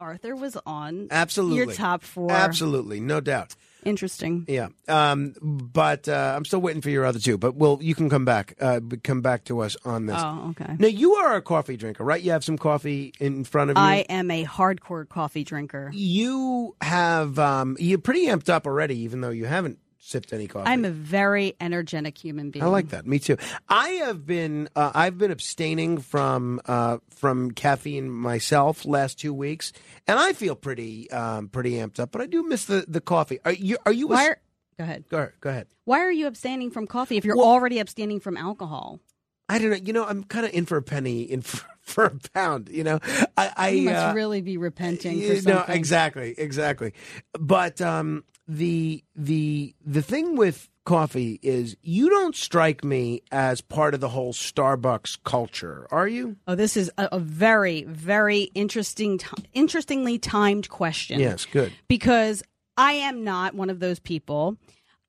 Arthur 0.00 0.34
was 0.34 0.58
on 0.66 1.08
Absolutely. 1.10 1.56
your 1.58 1.72
top 1.72 2.02
four. 2.02 2.32
Absolutely, 2.32 2.98
no 2.98 3.20
doubt. 3.20 3.54
Interesting. 3.84 4.44
Yeah. 4.48 4.68
Um, 4.88 5.34
but 5.42 6.08
uh, 6.08 6.34
I'm 6.36 6.44
still 6.44 6.60
waiting 6.60 6.82
for 6.82 6.90
your 6.90 7.04
other 7.04 7.18
two. 7.18 7.38
But 7.38 7.56
well, 7.56 7.78
you 7.80 7.94
can 7.94 8.08
come 8.08 8.24
back. 8.24 8.54
Uh, 8.60 8.80
come 9.02 9.22
back 9.22 9.44
to 9.44 9.60
us 9.60 9.76
on 9.84 10.06
this. 10.06 10.16
Oh, 10.18 10.50
okay. 10.50 10.74
Now 10.78 10.88
you 10.88 11.14
are 11.14 11.36
a 11.36 11.42
coffee 11.42 11.76
drinker, 11.76 12.04
right? 12.04 12.22
You 12.22 12.30
have 12.32 12.44
some 12.44 12.58
coffee 12.58 13.12
in 13.18 13.44
front 13.44 13.70
of 13.70 13.76
you. 13.76 13.82
I 13.82 14.04
am 14.08 14.30
a 14.30 14.44
hardcore 14.44 15.08
coffee 15.08 15.44
drinker. 15.44 15.90
you 15.92 16.76
have 16.80 17.38
um, 17.38 17.76
you're 17.78 17.98
pretty 17.98 18.26
amped 18.26 18.48
up 18.48 18.66
already, 18.66 18.98
even 19.00 19.20
though 19.20 19.30
you 19.30 19.46
haven't 19.46 19.78
sipped 20.02 20.32
any 20.32 20.48
coffee. 20.48 20.68
I'm 20.68 20.84
a 20.84 20.90
very 20.90 21.54
energetic 21.60 22.18
human 22.18 22.50
being. 22.50 22.64
I 22.64 22.68
like 22.68 22.88
that. 22.88 23.06
Me 23.06 23.18
too. 23.18 23.36
I 23.68 23.88
have 24.04 24.26
been 24.26 24.68
uh, 24.76 24.90
I've 24.94 25.16
been 25.16 25.30
abstaining 25.30 25.98
from 25.98 26.60
uh, 26.66 26.98
from 27.10 27.52
caffeine 27.52 28.10
myself 28.10 28.84
last 28.84 29.18
two 29.18 29.32
weeks, 29.32 29.72
and 30.06 30.18
I 30.18 30.32
feel 30.32 30.54
pretty 30.56 31.10
um, 31.10 31.48
pretty 31.48 31.72
amped 31.74 32.00
up. 32.00 32.10
But 32.12 32.20
I 32.20 32.26
do 32.26 32.42
miss 32.42 32.66
the, 32.66 32.84
the 32.86 33.00
coffee. 33.00 33.38
Are 33.44 33.52
you 33.52 33.78
are 33.86 33.92
you? 33.92 34.08
Why 34.08 34.28
are- 34.28 34.40
go 34.76 34.84
ahead. 34.84 35.04
Go, 35.08 35.28
go 35.40 35.50
ahead. 35.50 35.68
Why 35.84 36.00
are 36.00 36.12
you 36.12 36.26
abstaining 36.26 36.70
from 36.70 36.86
coffee 36.86 37.16
if 37.16 37.24
you're 37.24 37.38
already 37.38 37.78
abstaining 37.78 38.20
from 38.20 38.36
alcohol? 38.36 39.00
I 39.48 39.58
don't 39.58 39.70
know. 39.70 39.76
You 39.76 39.92
know, 39.92 40.04
I'm 40.04 40.24
kind 40.24 40.46
of 40.46 40.52
in 40.52 40.66
for 40.66 40.76
a 40.76 40.82
penny, 40.82 41.22
in 41.22 41.42
for, 41.42 41.64
for 41.80 42.04
a 42.04 42.18
pound. 42.34 42.68
You 42.70 42.84
know, 42.84 43.00
I, 43.36 43.52
I 43.56 43.68
you 43.70 43.82
must 43.90 43.96
uh, 44.06 44.12
really 44.14 44.40
be 44.40 44.56
repenting 44.56 45.20
for 45.20 45.36
something. 45.36 45.54
No, 45.54 45.64
exactly, 45.68 46.34
exactly. 46.38 46.94
But 47.38 47.80
um, 47.80 48.24
the 48.56 49.02
the 49.14 49.74
the 49.84 50.02
thing 50.02 50.36
with 50.36 50.68
coffee 50.84 51.38
is 51.42 51.76
you 51.82 52.10
don't 52.10 52.34
strike 52.34 52.82
me 52.84 53.22
as 53.30 53.60
part 53.60 53.94
of 53.94 54.00
the 54.00 54.08
whole 54.08 54.32
Starbucks 54.32 55.18
culture, 55.24 55.86
are 55.90 56.08
you? 56.08 56.36
Oh, 56.48 56.54
this 56.56 56.76
is 56.76 56.90
a, 56.98 57.08
a 57.12 57.18
very, 57.20 57.84
very 57.84 58.42
interesting, 58.54 59.18
ti- 59.18 59.28
interestingly 59.54 60.18
timed 60.18 60.68
question. 60.68 61.20
Yes, 61.20 61.44
good. 61.46 61.72
because 61.88 62.42
I 62.76 62.92
am 62.94 63.22
not 63.22 63.54
one 63.54 63.70
of 63.70 63.78
those 63.80 64.00
people. 64.00 64.56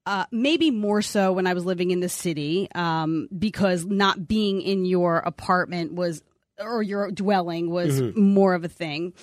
Uh, 0.06 0.26
maybe 0.32 0.70
more 0.70 1.02
so 1.02 1.32
when 1.32 1.48
I 1.48 1.54
was 1.54 1.66
living 1.66 1.92
in 1.92 2.02
the 2.02 2.10
city, 2.10 2.68
um, 2.76 3.30
because 3.40 3.86
not 3.86 4.28
being 4.28 4.62
in 4.62 4.84
your 4.86 5.18
apartment 5.20 5.94
was 5.94 6.22
or 6.60 6.84
your 6.84 7.10
dwelling 7.10 7.70
was 7.72 8.00
Mhm. 8.02 8.16
more 8.18 8.54
of 8.54 8.64
a 8.64 8.68
thing. 8.70 9.14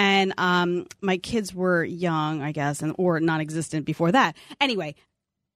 And 0.00 0.32
um, 0.38 0.86
my 1.00 1.16
kids 1.16 1.52
were 1.52 1.82
young, 1.84 2.40
I 2.40 2.52
guess, 2.52 2.82
and 2.82 2.94
or 2.98 3.18
non-existent 3.18 3.84
before 3.84 4.12
that. 4.12 4.36
Anyway, 4.60 4.94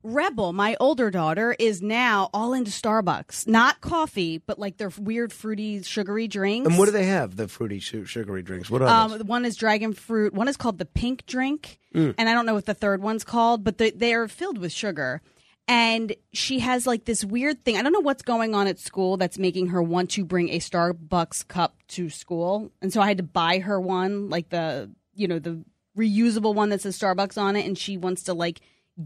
Rebel, 0.03 0.53
my 0.53 0.77
older 0.81 1.13
daughter, 1.13 1.55
is 1.61 1.81
now 1.81 2.29
all 2.35 2.53
into 2.53 2.73
Starbucks. 2.73 3.47
Not 3.47 3.81
coffee, 3.81 4.39
but 4.39 4.59
like 4.59 4.79
their 4.79 4.91
weird, 4.99 5.33
fruity, 5.33 5.81
sugary 5.85 6.27
drinks. 6.27 6.69
And 6.69 6.77
what 6.77 6.87
do 6.87 6.91
they 6.91 7.05
have? 7.05 7.37
The 7.37 7.47
fruity, 7.47 7.79
su- 7.79 8.05
sugary 8.05 8.43
drinks. 8.43 8.69
What 8.69 8.83
are 8.83 8.89
Um, 8.89 9.11
those? 9.13 9.23
one 9.23 9.45
is 9.45 9.55
dragon 9.55 9.93
fruit. 9.93 10.35
One 10.35 10.49
is 10.49 10.57
called 10.57 10.79
the 10.79 10.87
pink 10.87 11.25
drink, 11.27 11.79
Mm. 11.95 12.17
and 12.19 12.29
I 12.29 12.35
don't 12.35 12.45
know 12.47 12.55
what 12.55 12.67
the 12.67 12.75
third 12.75 13.01
one's 13.01 13.23
called, 13.23 13.63
but 13.63 13.79
they 13.79 13.91
they 13.93 14.13
are 14.13 14.27
filled 14.27 14.59
with 14.59 14.73
sugar. 14.73 15.23
And 15.69 16.15
she 16.33 16.59
has 16.59 16.87
like 16.87 17.05
this 17.05 17.25
weird 17.25 17.65
thing. 17.65 17.77
I 17.77 17.83
don't 17.83 17.93
know 17.93 18.01
what's 18.01 18.23
going 18.23 18.55
on 18.55 18.67
at 18.67 18.79
school 18.79 19.17
that's 19.17 19.39
making 19.39 19.69
her 19.69 19.83
want 19.83 20.11
to 20.13 20.25
bring 20.25 20.49
a 20.51 20.59
Starbucks 20.59 21.47
cup 21.49 21.77
to 21.89 22.11
school. 22.11 22.73
And 22.83 22.93
so 22.93 23.01
I 23.01 23.09
had 23.09 23.19
to 23.19 23.23
buy 23.23 23.61
her 23.61 23.81
one, 23.81 24.29
like 24.29 24.49
the 24.49 24.91
you 25.15 25.29
know 25.29 25.39
the 25.39 25.65
reusable 25.97 26.55
one 26.55 26.71
that 26.71 26.81
says 26.81 26.99
Starbucks 26.99 27.41
on 27.41 27.57
it, 27.57 27.65
and 27.67 27.79
she 27.79 27.97
wants 27.97 28.25
to 28.25 28.35
like 28.35 28.61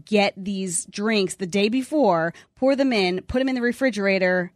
get 0.05 0.33
these 0.35 0.85
drinks 0.85 1.35
the 1.35 1.47
day 1.47 1.69
before, 1.69 2.33
pour 2.55 2.75
them 2.75 2.91
in, 2.91 3.21
put 3.21 3.39
them 3.39 3.49
in 3.49 3.55
the 3.55 3.61
refrigerator. 3.61 4.51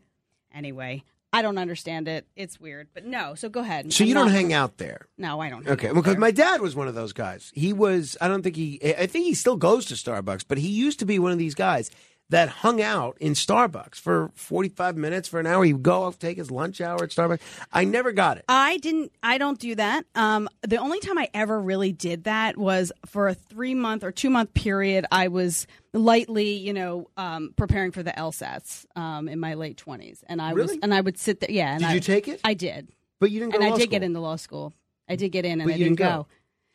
Anyway, 0.54 1.04
I 1.34 1.42
don't 1.42 1.58
understand 1.58 2.08
it. 2.10 2.28
It's 2.36 2.60
weird, 2.60 2.90
but 2.94 3.06
no. 3.06 3.36
So 3.36 3.48
go 3.48 3.62
ahead. 3.62 3.94
So 3.94 4.04
I'm 4.04 4.08
you 4.10 4.14
don't 4.14 4.26
not- 4.28 4.34
hang 4.36 4.52
out 4.54 4.78
there. 4.78 5.08
No, 5.18 5.40
I 5.40 5.50
don't. 5.50 5.64
hang 5.64 5.74
Okay, 5.74 5.88
because 5.88 6.14
there. 6.14 6.20
my 6.20 6.32
dad 6.32 6.60
was 6.62 6.76
one 6.76 6.88
of 6.90 6.94
those 6.96 7.14
guys. 7.14 7.52
He 7.56 7.72
was. 7.72 8.18
I 8.20 8.28
don't 8.28 8.42
think 8.42 8.56
he. 8.58 8.80
I 8.84 9.08
think 9.08 9.26
he 9.26 9.34
still 9.34 9.56
goes 9.56 9.86
to 9.86 9.94
Starbucks, 9.94 10.44
but 10.48 10.58
he 10.58 10.68
used 10.68 11.00
to 11.00 11.06
be 11.06 11.20
one 11.20 11.32
of 11.32 11.38
these 11.38 11.56
guys 11.56 11.90
that 12.32 12.50
hung 12.50 12.82
out 12.82 13.16
in 13.20 13.34
Starbucks 13.34 13.96
for 13.96 14.32
forty-five 14.36 14.98
minutes, 14.98 15.28
for 15.30 15.40
an 15.40 15.46
hour. 15.46 15.64
He'd 15.64 15.84
go 15.84 16.04
off, 16.04 16.18
take 16.20 16.38
his 16.38 16.50
lunch 16.50 16.82
hour 16.82 17.04
at 17.04 17.10
Starbucks. 17.12 17.40
I 17.72 17.84
never 17.86 18.12
got 18.12 18.38
it. 18.38 18.46
I 18.50 18.78
didn't. 18.78 19.12
I 19.22 19.38
don't 19.38 19.60
do 19.60 19.76
that. 19.76 20.06
Um, 20.16 20.50
the 20.64 20.78
only 20.78 21.00
time 21.00 21.18
I 21.18 21.30
ever 21.34 21.62
really 21.62 21.92
did 21.92 22.24
that 22.24 22.58
was 22.58 22.92
for 23.06 23.28
a 23.28 23.34
three 23.34 23.76
month 23.76 24.04
or 24.04 24.12
two 24.12 24.30
month 24.30 24.54
period. 24.54 25.06
I 25.12 25.28
was 25.28 25.68
lightly, 25.94 26.54
you 26.54 26.74
know, 26.74 27.08
um, 27.18 27.54
preparing 27.56 27.92
for 27.92 28.02
the 28.04 28.12
LSATs 28.12 28.86
um, 28.96 29.28
in 29.30 29.40
my 29.40 29.54
late 29.54 29.78
twenties, 29.78 30.24
and 30.28 30.42
I 30.42 30.54
was, 30.54 30.68
Really? 30.70 30.80
and 30.82 30.94
I 30.94 31.02
would 31.02 31.18
sit 31.18 31.40
there. 31.42 31.52
Yeah. 31.52 31.72
And 31.74 31.80
Did 31.82 31.90
I, 31.90 31.94
you 31.94 32.00
take 32.00 32.28
it? 32.28 32.42
I 32.44 32.54
did. 32.56 32.90
But 33.20 33.30
you 33.30 33.40
didn't 33.40 33.54
go 33.54 33.60
and 33.60 33.66
I 33.66 33.70
did 33.72 33.82
school. 33.84 33.92
get 33.92 34.04
into 34.04 34.20
law 34.20 34.36
school. 34.38 34.74
I 35.08 35.16
did 35.16 35.30
get 35.30 35.46
in, 35.46 35.60
and 35.60 35.64
I 35.64 35.66
didn't 35.78 35.96
didn't 35.96 35.98
go. 35.98 36.06
go. 36.06 36.28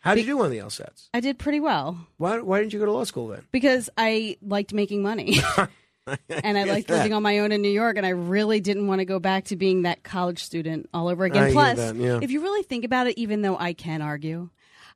How 0.07 0.15
did 0.15 0.23
Be- 0.23 0.29
you 0.29 0.37
do 0.37 0.43
on 0.43 0.51
the 0.51 0.59
LSATs? 0.59 1.09
I 1.13 1.21
did 1.21 1.39
pretty 1.39 1.61
well 1.61 1.99
Why? 2.17 2.39
Why 2.41 2.61
didn't 2.61 2.73
you 2.73 2.79
go 2.79 2.87
to 2.87 2.93
law 2.93 3.05
school 3.05 3.29
then? 3.29 3.45
because 3.53 3.91
I 3.99 4.37
liked 4.41 4.73
making 4.73 5.03
money. 5.03 5.39
and 6.07 6.57
I 6.57 6.65
get 6.65 6.69
liked 6.69 6.89
that. 6.89 6.99
living 6.99 7.13
on 7.13 7.23
my 7.23 7.41
own 7.41 7.51
in 7.51 7.61
New 7.63 7.71
York, 7.71 7.97
and 7.97 8.07
I 8.07 8.11
really 8.11 8.61
didn't 8.61 8.87
want 8.87 9.01
to 9.01 9.05
go 9.05 9.19
back 9.19 9.45
to 9.47 9.57
being 9.57 9.83
that 9.83 10.05
college 10.05 10.43
student 10.45 10.89
all 10.95 11.09
over 11.09 11.25
I 11.25 11.27
again. 11.27 11.43
hear 11.47 11.53
Plus, 11.53 11.77
that, 11.79 11.97
yeah. 11.97 12.21
if 12.23 12.31
you 12.31 12.41
really 12.43 12.63
think 12.63 12.85
about 12.85 13.09
it, 13.09 13.19
even 13.19 13.43
though 13.43 13.57
I 13.59 13.73
can 13.73 14.01
argue, 14.03 14.49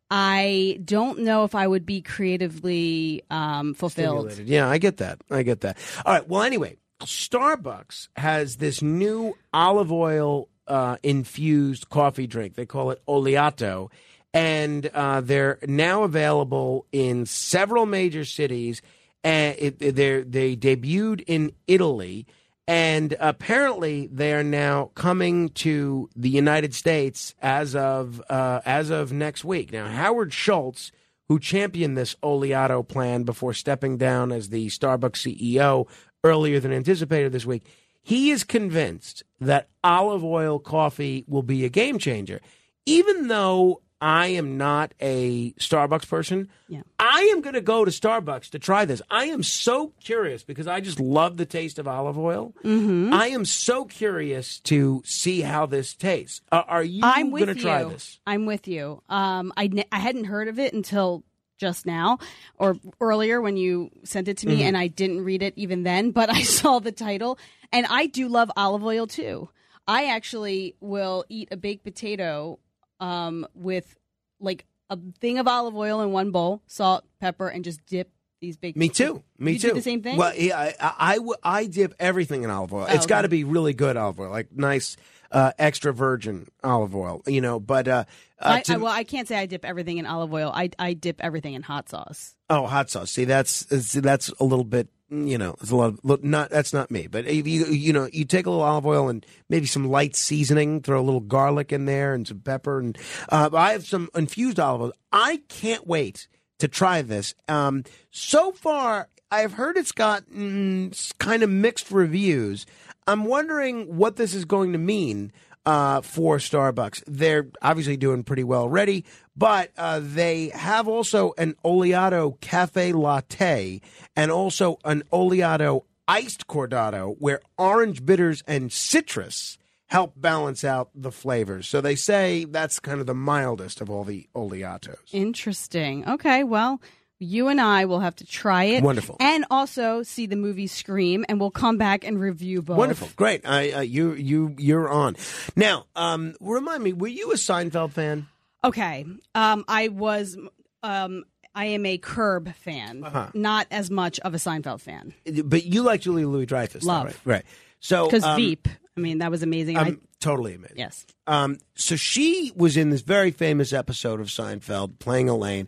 I 0.08 0.80
don't 0.84 1.20
know 1.20 1.42
if 1.44 1.54
I 1.56 1.66
would 1.66 1.84
be 1.84 2.00
creatively 2.02 3.24
um, 3.30 3.74
fulfilled. 3.74 4.30
Stimulated. 4.30 4.48
Yeah, 4.48 4.68
I 4.68 4.78
get 4.78 4.98
that. 4.98 5.20
I 5.30 5.42
get 5.42 5.62
that. 5.62 5.78
All 6.06 6.12
right. 6.14 6.28
Well, 6.28 6.42
anyway, 6.42 6.76
Starbucks 7.00 8.08
has 8.16 8.56
this 8.56 8.80
new 8.82 9.36
olive 9.52 9.90
oil 9.92 10.48
uh, 10.66 10.96
infused 11.02 11.88
coffee 11.88 12.26
drink. 12.26 12.54
They 12.54 12.66
call 12.66 12.90
it 12.92 13.02
Oleato. 13.06 13.90
And 14.32 14.86
uh, 14.86 15.20
they're 15.22 15.58
now 15.66 16.04
available 16.04 16.86
in 16.92 17.26
several 17.26 17.86
major 17.86 18.24
cities. 18.24 18.80
And 19.24 19.56
it, 19.58 19.78
they 19.78 20.56
debuted 20.56 21.24
in 21.26 21.52
Italy. 21.66 22.26
And 22.70 23.16
apparently, 23.18 24.06
they 24.06 24.32
are 24.32 24.44
now 24.44 24.92
coming 24.94 25.48
to 25.48 26.08
the 26.14 26.28
United 26.28 26.72
States 26.72 27.34
as 27.42 27.74
of 27.74 28.22
uh, 28.30 28.60
as 28.64 28.90
of 28.90 29.12
next 29.12 29.44
week. 29.44 29.72
Now, 29.72 29.88
Howard 29.88 30.32
Schultz, 30.32 30.92
who 31.28 31.40
championed 31.40 31.98
this 31.98 32.14
Oleato 32.22 32.86
plan 32.86 33.24
before 33.24 33.54
stepping 33.54 33.96
down 33.96 34.30
as 34.30 34.50
the 34.50 34.68
Starbucks 34.68 35.34
CEO 35.50 35.88
earlier 36.22 36.60
than 36.60 36.72
anticipated 36.72 37.32
this 37.32 37.44
week, 37.44 37.66
he 38.02 38.30
is 38.30 38.44
convinced 38.44 39.24
that 39.40 39.68
olive 39.82 40.24
oil 40.24 40.58
coffee 40.58 41.24
will 41.26 41.42
be 41.42 41.64
a 41.64 41.68
game 41.68 41.98
changer. 41.98 42.40
Even 42.86 43.28
though 43.28 43.82
I 44.00 44.28
am 44.28 44.56
not 44.56 44.94
a 45.00 45.52
Starbucks 45.52 46.08
person, 46.08 46.48
Yeah. 46.68 46.82
I 46.98 47.20
am 47.34 47.40
going 47.42 47.54
to 47.54 47.60
go 47.60 47.84
to 47.84 47.90
Starbucks 47.90 48.48
to 48.50 48.58
try 48.58 48.84
this. 48.86 49.02
I 49.10 49.26
am 49.26 49.42
so 49.42 49.92
curious 50.00 50.42
because 50.42 50.66
I 50.66 50.80
just 50.80 50.98
love 50.98 51.36
the 51.36 51.44
taste 51.46 51.78
of 51.78 51.86
olive 51.86 52.16
oil. 52.18 52.54
Mhm. 52.64 53.12
I 53.12 53.28
am 53.28 53.44
so 53.44 53.84
curious 53.84 54.58
to 54.60 55.02
see 55.04 55.42
how 55.42 55.66
this 55.66 55.92
tastes. 55.94 56.40
Uh, 56.50 56.62
are 56.66 56.82
you 56.82 57.02
going 57.02 57.46
to 57.46 57.54
try 57.54 57.82
you. 57.82 57.90
this? 57.90 58.20
I'm 58.26 58.46
with 58.46 58.66
you. 58.66 59.02
Um, 59.10 59.52
I 59.56 59.66
ne- 59.66 59.88
I 59.92 59.98
hadn't 59.98 60.24
heard 60.24 60.48
of 60.48 60.58
it 60.58 60.72
until 60.72 61.22
just 61.58 61.84
now 61.84 62.18
or 62.56 62.76
earlier 63.02 63.38
when 63.40 63.58
you 63.58 63.90
sent 64.02 64.28
it 64.28 64.38
to 64.38 64.46
me, 64.48 64.60
Mhm. 64.60 64.64
and 64.68 64.76
I 64.78 64.86
didn't 64.86 65.24
read 65.24 65.42
it 65.42 65.52
even 65.56 65.82
then. 65.82 66.10
But 66.10 66.30
I 66.30 66.40
saw 66.42 66.78
the 66.78 66.92
title, 66.92 67.38
and 67.70 67.84
I 67.90 68.06
do 68.06 68.28
love 68.28 68.50
olive 68.56 68.82
oil 68.82 69.06
too. 69.06 69.50
I 69.86 70.06
actually 70.06 70.74
will 70.80 71.24
eat 71.28 71.48
a 71.50 71.56
baked 71.58 71.84
potato 71.84 72.58
um, 73.00 73.46
with 73.54 73.96
like 74.38 74.64
a 74.88 74.98
thing 75.20 75.38
of 75.38 75.48
olive 75.48 75.76
oil 75.76 76.00
in 76.02 76.12
one 76.12 76.30
bowl, 76.30 76.62
salt, 76.66 77.04
pepper, 77.20 77.48
and 77.48 77.64
just 77.64 77.84
dip 77.86 78.10
these 78.40 78.56
baked. 78.56 78.76
Me 78.78 78.88
too. 78.88 79.22
Me 79.38 79.52
You 79.52 79.58
too. 79.58 79.72
The 79.74 79.82
same 79.82 80.02
thing. 80.02 80.16
Well, 80.16 80.34
yeah, 80.34 80.58
I, 80.58 80.74
I, 80.80 81.18
I, 81.18 81.58
I 81.58 81.66
dip 81.66 81.94
everything 82.00 82.42
in 82.42 82.50
olive 82.50 82.72
oil. 82.72 82.86
Oh, 82.88 82.94
it's 82.94 83.06
got 83.06 83.22
to 83.22 83.28
be 83.28 83.44
really 83.44 83.74
good 83.74 83.96
olive 83.96 84.18
oil, 84.18 84.30
like 84.30 84.48
nice 84.52 84.96
uh, 85.30 85.52
extra 85.58 85.92
virgin 85.92 86.48
olive 86.64 86.94
oil. 86.96 87.22
You 87.26 87.40
know, 87.42 87.60
but 87.60 87.86
uh, 87.86 88.04
uh, 88.40 88.48
I, 88.56 88.60
to- 88.62 88.74
I, 88.74 88.76
well, 88.78 88.92
I 88.92 89.04
can't 89.04 89.28
say 89.28 89.36
I 89.36 89.46
dip 89.46 89.64
everything 89.64 89.98
in 89.98 90.06
olive 90.06 90.32
oil. 90.32 90.50
I 90.54 90.70
I 90.78 90.94
dip 90.94 91.20
everything 91.20 91.54
in 91.54 91.62
hot 91.62 91.88
sauce. 91.90 92.34
Oh, 92.48 92.66
hot 92.66 92.90
sauce. 92.90 93.10
See, 93.10 93.24
that's 93.26 93.66
see, 93.86 94.00
that's 94.00 94.30
a 94.40 94.44
little 94.44 94.64
bit. 94.64 94.88
You 95.10 95.38
know, 95.38 95.56
it's 95.60 95.72
a 95.72 95.76
lot. 95.76 95.98
Of, 96.04 96.24
not 96.24 96.50
that's 96.50 96.72
not 96.72 96.90
me. 96.90 97.08
But 97.08 97.26
if 97.26 97.46
you 97.46 97.66
you 97.66 97.92
know, 97.92 98.08
you 98.12 98.24
take 98.24 98.46
a 98.46 98.50
little 98.50 98.64
olive 98.64 98.86
oil 98.86 99.08
and 99.08 99.26
maybe 99.48 99.66
some 99.66 99.88
light 99.88 100.14
seasoning. 100.14 100.82
Throw 100.82 101.00
a 101.00 101.02
little 101.02 101.20
garlic 101.20 101.72
in 101.72 101.86
there 101.86 102.14
and 102.14 102.26
some 102.28 102.40
pepper. 102.40 102.78
And 102.78 102.96
uh, 103.28 103.50
I 103.52 103.72
have 103.72 103.86
some 103.86 104.08
infused 104.14 104.60
olive 104.60 104.82
oil. 104.82 104.92
I 105.10 105.42
can't 105.48 105.86
wait 105.86 106.28
to 106.60 106.68
try 106.68 107.02
this. 107.02 107.34
Um, 107.48 107.82
so 108.12 108.52
far, 108.52 109.08
I've 109.32 109.54
heard 109.54 109.76
it's 109.76 109.92
got 109.92 110.24
kind 110.30 111.42
of 111.42 111.50
mixed 111.50 111.90
reviews. 111.90 112.66
I'm 113.06 113.24
wondering 113.24 113.96
what 113.96 114.14
this 114.16 114.34
is 114.34 114.44
going 114.44 114.72
to 114.72 114.78
mean 114.78 115.32
uh, 115.70 116.00
for 116.00 116.38
Starbucks. 116.38 117.04
They're 117.06 117.46
obviously 117.62 117.96
doing 117.96 118.24
pretty 118.24 118.42
well 118.42 118.62
already, 118.62 119.04
but 119.36 119.70
uh, 119.78 120.00
they 120.02 120.48
have 120.48 120.88
also 120.88 121.32
an 121.38 121.54
Oleato 121.64 122.40
Cafe 122.40 122.92
Latte 122.92 123.80
and 124.16 124.32
also 124.32 124.78
an 124.84 125.04
Oleato 125.12 125.84
Iced 126.08 126.48
Cortado, 126.48 127.14
where 127.20 127.40
orange 127.56 128.04
bitters 128.04 128.42
and 128.48 128.72
citrus 128.72 129.58
help 129.86 130.14
balance 130.16 130.64
out 130.64 130.90
the 130.92 131.12
flavors. 131.12 131.68
So 131.68 131.80
they 131.80 131.94
say 131.94 132.46
that's 132.46 132.80
kind 132.80 132.98
of 132.98 133.06
the 133.06 133.14
mildest 133.14 133.80
of 133.80 133.88
all 133.88 134.02
the 134.02 134.28
Oleatos. 134.34 134.98
Interesting. 135.12 136.04
Okay, 136.08 136.42
well, 136.42 136.80
you 137.20 137.46
and 137.48 137.60
I 137.60 137.84
will 137.84 138.00
have 138.00 138.16
to 138.16 138.24
try 138.26 138.64
it. 138.64 138.82
Wonderful. 138.82 139.16
And 139.20 139.44
also 139.50 140.02
see 140.02 140.26
the 140.26 140.34
movie 140.36 140.66
Scream, 140.66 141.24
and 141.28 141.38
we'll 141.38 141.50
come 141.52 141.76
back 141.78 142.02
and 142.04 142.18
review 142.18 142.62
both. 142.62 142.78
Wonderful, 142.78 143.10
great. 143.14 143.46
I, 143.46 143.70
uh, 143.72 143.80
you 143.82 144.14
you 144.14 144.54
you're 144.58 144.88
on 144.88 145.16
now. 145.54 145.86
Um, 145.94 146.34
remind 146.40 146.82
me, 146.82 146.92
were 146.94 147.06
you 147.08 147.30
a 147.30 147.36
Seinfeld 147.36 147.92
fan? 147.92 148.26
Okay. 148.64 149.04
Um, 149.34 149.64
I 149.68 149.88
was. 149.88 150.36
Um, 150.82 151.24
I 151.54 151.64
am 151.66 151.84
a 151.84 151.98
Curb 151.98 152.54
fan, 152.54 153.02
Uh-huh. 153.04 153.28
not 153.34 153.66
as 153.72 153.90
much 153.90 154.20
of 154.20 154.34
a 154.34 154.36
Seinfeld 154.36 154.80
fan. 154.80 155.12
But 155.44 155.64
you 155.64 155.82
like 155.82 156.00
Julia 156.00 156.28
Louis 156.28 156.46
Dreyfus, 156.46 156.84
Love. 156.84 157.06
right? 157.06 157.16
Right. 157.24 157.44
So 157.80 158.06
Because 158.06 158.22
um, 158.22 158.36
Veep, 158.36 158.68
I 158.96 159.00
mean, 159.00 159.18
that 159.18 159.32
was 159.32 159.42
amazing. 159.42 159.76
I, 159.76 159.80
I'm 159.82 160.00
totally 160.20 160.54
amazing. 160.54 160.76
yes. 160.78 161.04
Um, 161.26 161.58
so 161.74 161.96
she 161.96 162.52
was 162.54 162.76
in 162.76 162.90
this 162.90 163.00
very 163.00 163.32
famous 163.32 163.72
episode 163.72 164.20
of 164.20 164.28
Seinfeld 164.28 165.00
playing 165.00 165.28
Elaine, 165.28 165.66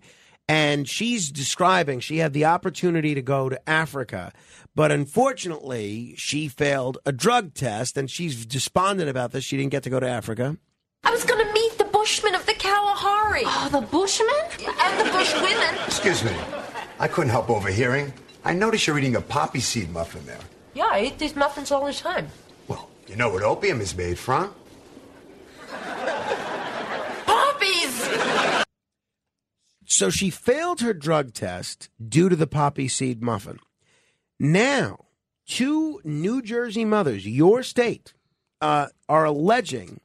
and 0.52 0.86
she's 0.86 1.30
describing 1.30 1.98
she 1.98 2.18
had 2.18 2.34
the 2.34 2.44
opportunity 2.44 3.14
to 3.14 3.22
go 3.22 3.48
to 3.48 3.58
Africa, 3.66 4.34
but 4.74 4.92
unfortunately 4.92 6.14
she 6.18 6.46
failed 6.46 6.98
a 7.06 7.12
drug 7.12 7.54
test, 7.54 7.96
and 7.96 8.10
she's 8.10 8.44
despondent 8.44 9.08
about 9.08 9.32
this. 9.32 9.44
She 9.44 9.56
didn't 9.56 9.70
get 9.70 9.82
to 9.84 9.90
go 9.90 9.98
to 9.98 10.06
Africa. 10.06 10.58
I 11.04 11.10
was 11.10 11.24
going 11.24 11.42
to 11.42 11.50
meet 11.54 11.78
the 11.78 11.84
Bushmen 11.84 12.34
of 12.34 12.44
the 12.44 12.52
Kalahari. 12.52 13.44
Oh, 13.46 13.70
the 13.72 13.80
Bushmen? 13.80 14.28
And 14.78 15.00
the 15.00 15.04
Bushwomen. 15.10 15.86
Excuse 15.86 16.22
me. 16.22 16.32
I 17.00 17.08
couldn't 17.08 17.30
help 17.30 17.48
overhearing. 17.48 18.12
I 18.44 18.52
noticed 18.52 18.86
you're 18.86 18.98
eating 18.98 19.16
a 19.16 19.22
poppy 19.22 19.60
seed 19.60 19.90
muffin 19.90 20.26
there. 20.26 20.44
Yeah, 20.74 20.90
I 20.90 21.04
eat 21.04 21.18
these 21.18 21.34
muffins 21.34 21.72
all 21.72 21.86
the 21.86 21.94
time. 21.94 22.28
Well, 22.68 22.90
you 23.08 23.16
know 23.16 23.30
what 23.30 23.42
opium 23.42 23.80
is 23.80 23.96
made 23.96 24.18
from? 24.18 24.54
Poppies! 27.24 28.41
So 29.92 30.08
she 30.08 30.30
failed 30.30 30.80
her 30.80 30.94
drug 30.94 31.34
test 31.34 31.90
due 32.02 32.30
to 32.30 32.36
the 32.36 32.46
poppy 32.46 32.88
seed 32.88 33.22
muffin. 33.22 33.58
Now, 34.40 35.04
two 35.46 36.00
New 36.02 36.40
Jersey 36.40 36.86
mothers, 36.86 37.26
your 37.26 37.62
state, 37.62 38.14
uh, 38.62 38.86
are 39.08 39.24
alleging 39.24 40.00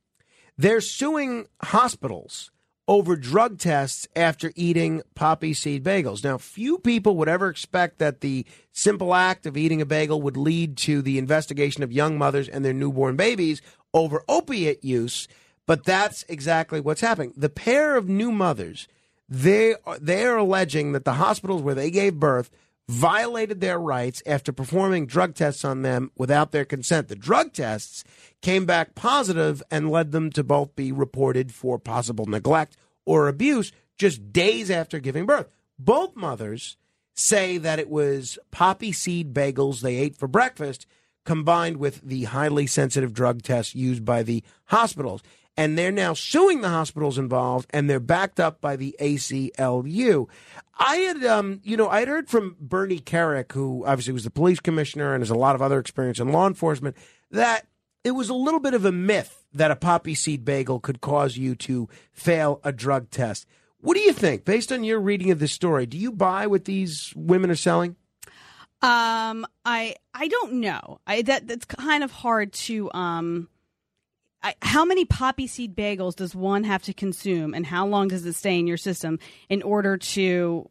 they're 0.58 0.82
suing 0.82 1.46
hospitals 1.62 2.52
over 2.88 3.16
drug 3.16 3.60
tests 3.60 4.08
after 4.16 4.52
eating 4.56 5.04
poppy 5.16 5.54
seed 5.54 5.84
bagels. 5.84 6.24
Now, 6.24 6.38
few 6.38 6.80
people 6.80 7.16
would 7.16 7.30
ever 7.30 7.48
expect 7.48 8.00
that 8.00 8.22
the 8.22 8.46
simple 8.74 9.14
act 9.14 9.46
of 9.46 9.56
eating 9.56 9.82
a 9.82 9.86
bagel 9.86 10.22
would 10.22 10.36
lead 10.36 10.76
to 10.78 11.02
the 11.02 11.18
investigation 11.18 11.84
of 11.84 11.94
young 11.94 12.18
mothers 12.18 12.50
and 12.50 12.66
their 12.66 12.74
newborn 12.74 13.16
babies 13.16 13.62
over 13.94 14.24
opiate 14.28 14.84
use, 14.84 15.28
but 15.66 15.86
that's 15.86 16.26
exactly 16.28 16.82
what's 16.82 17.02
happening. 17.02 17.34
The 17.38 17.50
pair 17.50 17.96
of 17.96 18.10
new 18.10 18.32
mothers, 18.32 18.88
they 19.30 19.76
are, 19.86 20.00
they 20.00 20.26
are 20.26 20.38
alleging 20.38 20.92
that 20.94 21.06
the 21.06 21.14
hospitals 21.14 21.62
where 21.62 21.76
they 21.76 21.92
gave 21.92 22.16
birth 22.16 22.50
violated 22.90 23.60
their 23.60 23.80
rights 23.80 24.24
after 24.26 24.54
performing 24.54 25.06
drug 25.06 25.36
tests 25.36 25.66
on 25.66 25.82
them 25.82 26.12
without 26.18 26.52
their 26.52 26.64
consent. 26.64 27.10
The 27.10 27.16
drug 27.16 27.52
tests 27.52 28.04
came 28.42 28.66
back 28.66 28.96
positive 28.96 29.62
and 29.70 29.92
led 29.92 30.12
them 30.12 30.30
to 30.32 30.44
both 30.44 30.76
be 30.76 30.92
reported 30.92 31.54
for 31.54 31.78
possible 31.78 32.26
neglect 32.26 32.78
or 33.06 33.28
abuse 33.28 33.72
just 33.98 34.32
days 34.32 34.72
after 34.72 35.00
giving 35.00 35.26
birth. 35.26 35.48
Both 35.78 36.16
mothers 36.16 36.78
say 37.16 37.58
that 37.58 37.80
it 37.80 37.90
was 37.90 38.40
poppy 38.52 38.92
seed 38.92 39.34
bagels 39.34 39.82
they 39.82 39.96
ate 39.96 40.16
for 40.16 40.28
breakfast 40.28 40.86
combined 41.26 41.76
with 41.78 42.00
the 42.02 42.24
highly 42.26 42.66
sensitive 42.66 43.12
drug 43.12 43.42
tests 43.42 43.76
used 43.76 44.06
by 44.06 44.24
the 44.24 44.42
hospitals. 44.66 45.22
And 45.58 45.76
they're 45.76 45.92
now 45.92 46.14
suing 46.14 46.62
the 46.62 46.70
hospitals 46.70 47.18
involved, 47.18 47.68
and 47.72 47.90
they're 47.90 48.00
backed 48.00 48.40
up 48.40 48.62
by 48.62 48.76
the 48.76 48.96
ACLU. 49.02 50.30
I 50.78 50.98
had, 50.98 51.26
um, 51.26 51.62
you 51.64 51.76
know, 51.76 51.90
I 51.90 52.00
had 52.00 52.08
heard 52.08 52.30
from 52.30 52.56
Bernie 52.60 53.00
Kerik, 53.00 53.52
who 53.54 53.84
obviously 53.84 54.14
was 54.14 54.24
the 54.24 54.30
police 54.30 54.60
commissioner 54.60 55.16
and 55.16 55.22
has 55.24 55.32
a 55.32 55.36
lot 55.36 55.56
of 55.56 55.62
other 55.64 55.80
experience 55.80 56.20
in 56.20 56.32
law 56.32 56.46
enforcement, 56.46 56.96
that 57.32 57.66
it 58.04 58.12
was 58.12 58.30
a 58.30 58.36
little 58.36 58.60
bit 58.60 58.76
of 58.76 58.86
a 58.86 58.92
myth 58.92 59.46
that 59.52 59.72
a 59.72 59.76
poppy 59.76 60.14
seed 60.14 60.46
bagel 60.46 60.80
could 60.80 61.02
cause 61.02 61.38
you 61.38 61.56
to 61.56 61.90
fail 62.14 62.62
a 62.64 62.72
drug 62.72 63.10
test. 63.10 63.48
What 63.80 63.96
do 63.96 64.02
you 64.02 64.14
think, 64.14 64.46
based 64.46 64.72
on 64.72 64.84
your 64.84 65.00
reading 65.00 65.32
of 65.32 65.40
this 65.40 65.52
story? 65.52 65.86
Do 65.88 65.98
you 65.98 66.12
buy 66.12 66.48
what 66.48 66.66
these 66.66 67.14
women 67.16 67.50
are 67.50 67.56
selling? 67.56 67.96
Um, 68.82 69.48
I 69.66 69.96
I 70.14 70.28
don't 70.28 70.54
know. 70.54 71.00
I 71.08 71.24
that 71.24 71.48
that's 71.48 71.66
kind 71.66 72.04
of 72.04 72.12
hard 72.12 72.54
to 72.54 72.92
um. 72.94 73.50
I, 74.44 74.56
how 74.62 74.86
many 74.86 75.06
poppy 75.06 75.48
seed 75.48 75.76
bagels 75.76 76.16
does 76.16 76.36
one 76.36 76.64
have 76.64 76.84
to 76.84 76.94
consume, 76.94 77.54
and 77.54 77.66
how 77.66 77.88
long 77.88 78.08
does 78.08 78.26
it 78.26 78.34
stay 78.34 78.60
in 78.60 78.68
your 78.68 78.78
system 78.78 79.20
in 79.50 79.62
order 79.64 79.98
to 79.98 80.70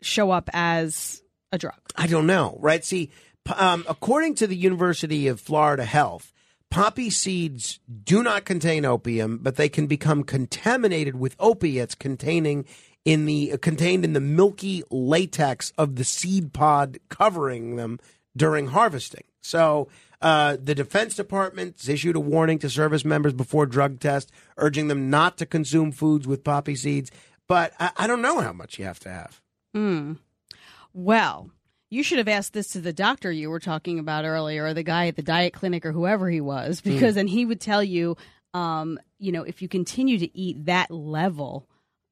show 0.00 0.30
up 0.30 0.48
as 0.52 1.22
a 1.52 1.58
drug? 1.58 1.78
I 1.96 2.06
don't 2.06 2.26
know, 2.26 2.56
right? 2.60 2.84
See, 2.84 3.10
um, 3.56 3.84
according 3.88 4.36
to 4.36 4.46
the 4.46 4.56
University 4.56 5.28
of 5.28 5.40
Florida 5.40 5.84
Health, 5.84 6.32
poppy 6.70 7.10
seeds 7.10 7.80
do 8.04 8.22
not 8.22 8.44
contain 8.44 8.84
opium, 8.84 9.38
but 9.42 9.56
they 9.56 9.68
can 9.68 9.86
become 9.86 10.24
contaminated 10.24 11.16
with 11.16 11.36
opiates 11.38 11.94
containing 11.94 12.64
in 13.04 13.26
the 13.26 13.52
uh, 13.52 13.56
contained 13.58 14.04
in 14.04 14.12
the 14.12 14.20
milky 14.20 14.82
latex 14.90 15.72
of 15.76 15.96
the 15.96 16.04
seed 16.04 16.52
pod 16.52 16.98
covering 17.08 17.76
them 17.76 17.98
during 18.36 18.68
harvesting. 18.68 19.24
So 19.40 19.88
uh, 20.22 20.56
the 20.62 20.74
Defense 20.74 21.14
Department 21.16 21.76
has 21.80 21.88
issued 21.88 22.16
a 22.16 22.20
warning 22.20 22.58
to 22.60 22.70
service 22.70 23.04
members 23.04 23.32
before 23.32 23.66
drug 23.66 24.00
tests, 24.00 24.30
urging 24.56 24.88
them 24.88 25.10
not 25.10 25.36
to 25.38 25.46
consume 25.46 25.92
foods 25.92 26.26
with 26.26 26.44
poppy 26.44 26.74
seeds. 26.76 27.10
But 27.48 27.72
I, 27.78 27.90
I 27.96 28.06
don't 28.06 28.22
know 28.22 28.40
how 28.40 28.52
much 28.52 28.78
you 28.78 28.84
have 28.84 29.00
to 29.00 29.10
have. 29.10 29.40
Mm. 29.76 30.18
Well, 30.94 31.50
you 31.90 32.02
should 32.02 32.18
have 32.18 32.28
asked 32.28 32.52
this 32.52 32.68
to 32.68 32.80
the 32.80 32.92
doctor 32.92 33.30
you 33.30 33.50
were 33.50 33.60
talking 33.60 33.98
about 33.98 34.24
earlier, 34.24 34.64
or 34.66 34.74
the 34.74 34.82
guy 34.82 35.08
at 35.08 35.16
the 35.16 35.22
diet 35.22 35.52
clinic, 35.52 35.84
or 35.84 35.92
whoever 35.92 36.30
he 36.30 36.40
was, 36.40 36.80
because 36.80 37.12
Mm. 37.12 37.16
then 37.16 37.26
he 37.26 37.44
would 37.44 37.60
tell 37.60 37.82
you, 37.82 38.16
um, 38.54 38.98
you 39.18 39.32
know, 39.32 39.42
if 39.42 39.60
you 39.60 39.68
continue 39.68 40.18
to 40.18 40.38
eat 40.38 40.64
that 40.66 40.90
level 40.90 41.66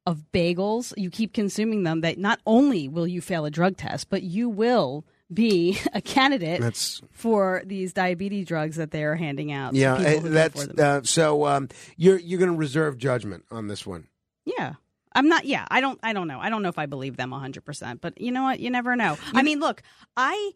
of 0.06 0.24
bagels, 0.32 0.92
you 0.96 1.10
keep 1.10 1.32
consuming 1.32 1.82
them, 1.84 2.00
that 2.00 2.18
not 2.18 2.40
only 2.46 2.88
will 2.88 3.06
you 3.06 3.20
fail 3.20 3.44
a 3.44 3.50
drug 3.50 3.76
test, 3.76 4.08
but 4.10 4.22
you 4.22 4.48
will 4.48 5.04
be 5.32 5.78
a 5.92 6.00
candidate 6.00 6.60
That's- 6.60 7.00
for 7.10 7.62
these 7.64 7.92
diabetes 7.92 8.46
drugs 8.46 8.76
that 8.76 8.90
they're 8.90 9.16
handing 9.16 9.52
out. 9.52 9.74
Yeah, 9.74 9.94
uh, 9.94 10.20
that's 10.22 10.68
uh, 10.68 11.02
so. 11.04 11.46
Um, 11.46 11.68
you're 11.96 12.18
you're 12.18 12.38
going 12.38 12.50
to 12.50 12.56
reserve 12.56 12.98
judgment 12.98 13.44
on 13.50 13.68
this 13.68 13.86
one. 13.86 14.08
Yeah. 14.44 14.74
I'm 15.12 15.28
not 15.28 15.44
yeah, 15.44 15.66
I 15.68 15.80
don't 15.80 15.98
I 16.04 16.12
don't 16.12 16.28
know. 16.28 16.38
I 16.38 16.50
don't 16.50 16.62
know 16.62 16.68
if 16.68 16.78
I 16.78 16.86
believe 16.86 17.16
them 17.16 17.30
100%, 17.30 18.00
but 18.00 18.20
you 18.20 18.30
know 18.30 18.44
what? 18.44 18.60
You 18.60 18.70
never 18.70 18.94
know. 18.94 19.18
I 19.34 19.42
mean, 19.42 19.58
look, 19.58 19.82
I 20.16 20.52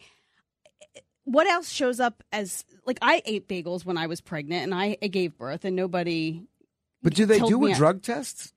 what 1.25 1.47
else 1.47 1.69
shows 1.70 2.01
up 2.01 2.23
as 2.31 2.65
like 2.86 2.99
I 3.03 3.23
ate 3.25 3.49
bagels 3.49 3.85
when 3.85 3.99
I 3.99 4.07
was 4.07 4.20
pregnant 4.20 4.62
and 4.62 4.75
I 4.75 4.94
gave 4.94 5.36
birth 5.36 5.65
and 5.65 5.75
nobody 5.75 6.43
But 7.03 7.15
do 7.15 7.27
they 7.27 7.41
do 7.41 7.67
a 7.67 7.75
drug 7.75 8.03
test? 8.03 8.53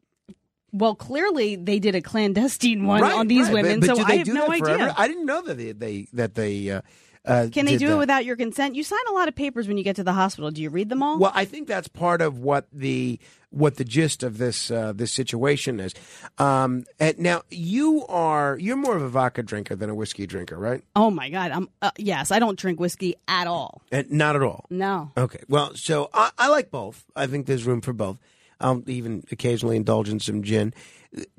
Well, 0.73 0.95
clearly 0.95 1.55
they 1.55 1.79
did 1.79 1.95
a 1.95 2.01
clandestine 2.01 2.85
one 2.85 3.01
Right, 3.01 3.13
on 3.15 3.27
these 3.27 3.45
right, 3.45 3.53
women, 3.55 3.79
but, 3.79 3.87
but 3.87 3.97
so 3.97 4.03
I 4.03 4.17
have 4.17 4.27
no 4.27 4.47
idea. 4.49 4.59
forever? 4.59 4.93
I 4.97 5.07
didn't 5.07 5.25
know 5.25 5.41
that 5.41 5.57
they 5.57 5.71
they 5.71 6.07
that 6.13 6.35
they. 6.35 6.69
Uh, 6.71 6.81
uh, 7.25 7.49
Can 7.51 7.65
they 7.65 7.75
do 7.75 7.87
that. 7.87 7.95
it 7.95 7.97
without 7.97 8.23
your 8.25 8.37
consent? 8.37 8.75
You 8.75 8.83
sign 8.83 8.99
a 9.09 9.13
lot 9.13 9.27
of 9.27 9.35
papers 9.35 9.67
when 9.67 9.77
you 9.77 9.83
get 9.83 9.97
to 9.97 10.03
the 10.03 10.13
hospital. 10.13 10.49
Do 10.49 10.61
you 10.61 10.69
read 10.69 10.87
them 10.87 11.03
all? 11.03 11.19
Well, 11.19 11.33
I 11.35 11.43
think 11.43 11.67
that's 11.67 11.89
part 11.89 12.21
of 12.21 12.39
what 12.39 12.67
the 12.71 13.19
what 13.49 13.75
the 13.75 13.83
gist 13.83 14.23
of 14.23 14.37
this 14.37 14.71
uh, 14.71 14.93
this 14.93 15.11
situation 15.11 15.81
is. 15.81 15.93
Um, 16.37 16.85
and 17.01 17.19
now 17.19 17.41
you 17.49 18.05
are 18.07 18.57
you're 18.59 18.77
more 18.77 18.95
of 18.95 19.01
a 19.01 19.09
vodka 19.09 19.43
drinker 19.43 19.75
than 19.75 19.89
a 19.89 19.95
whiskey 19.95 20.25
drinker, 20.25 20.57
right? 20.57 20.81
oh 20.95 21.09
my 21.11 21.29
god. 21.29 21.51
I'm 21.51 21.69
uh, 21.81 21.91
yes, 21.97 22.31
I 22.31 22.39
don't 22.39 22.57
drink 22.57 22.79
whiskey 22.79 23.15
at 23.27 23.45
all. 23.47 23.81
And 23.91 24.09
not 24.09 24.37
at 24.37 24.41
all. 24.41 24.65
No. 24.69 25.11
Okay. 25.17 25.43
Well, 25.49 25.71
so 25.75 26.09
I, 26.13 26.31
I 26.37 26.47
like 26.47 26.71
both. 26.71 27.03
I 27.13 27.27
think 27.27 27.45
there's 27.45 27.65
room 27.65 27.81
for 27.81 27.91
both. 27.91 28.19
I'll 28.59 28.83
even 28.89 29.23
occasionally 29.31 29.75
indulge 29.75 30.09
in 30.09 30.19
some 30.19 30.43
gin. 30.43 30.73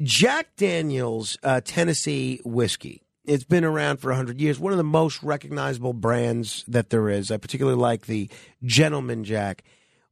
Jack 0.03 0.57
Daniels 0.57 1.39
uh, 1.43 1.61
Tennessee 1.65 2.41
whiskey. 2.45 3.03
It's 3.25 3.45
been 3.45 3.65
around 3.65 3.99
for 3.99 4.09
100 4.09 4.41
years. 4.41 4.59
One 4.59 4.73
of 4.73 4.79
the 4.79 4.85
most 4.85 5.23
recognizable 5.23 5.93
brands 5.93 6.65
that 6.67 6.91
there 6.91 7.11
is. 7.11 7.31
I 7.31 7.37
particularly 7.37 7.79
like 7.79 8.07
the 8.07 8.31
Gentleman 8.65 9.25
Jack. 9.25 9.65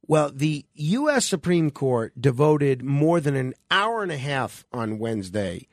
Well, 0.05 0.31
the 0.33 0.65
U.S. 0.75 1.25
Supreme 1.25 1.71
Court 1.71 2.13
devoted 2.19 2.83
more 2.83 3.19
than 3.19 3.35
an 3.35 3.53
hour 3.71 4.03
and 4.03 4.11
a 4.11 4.17
half 4.17 4.65
on 4.71 4.99
Wednesday 4.99 5.67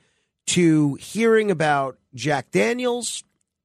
to 0.46 0.94
hearing 0.94 1.50
about 1.50 1.98
Jack 2.14 2.50
Daniels 2.50 3.24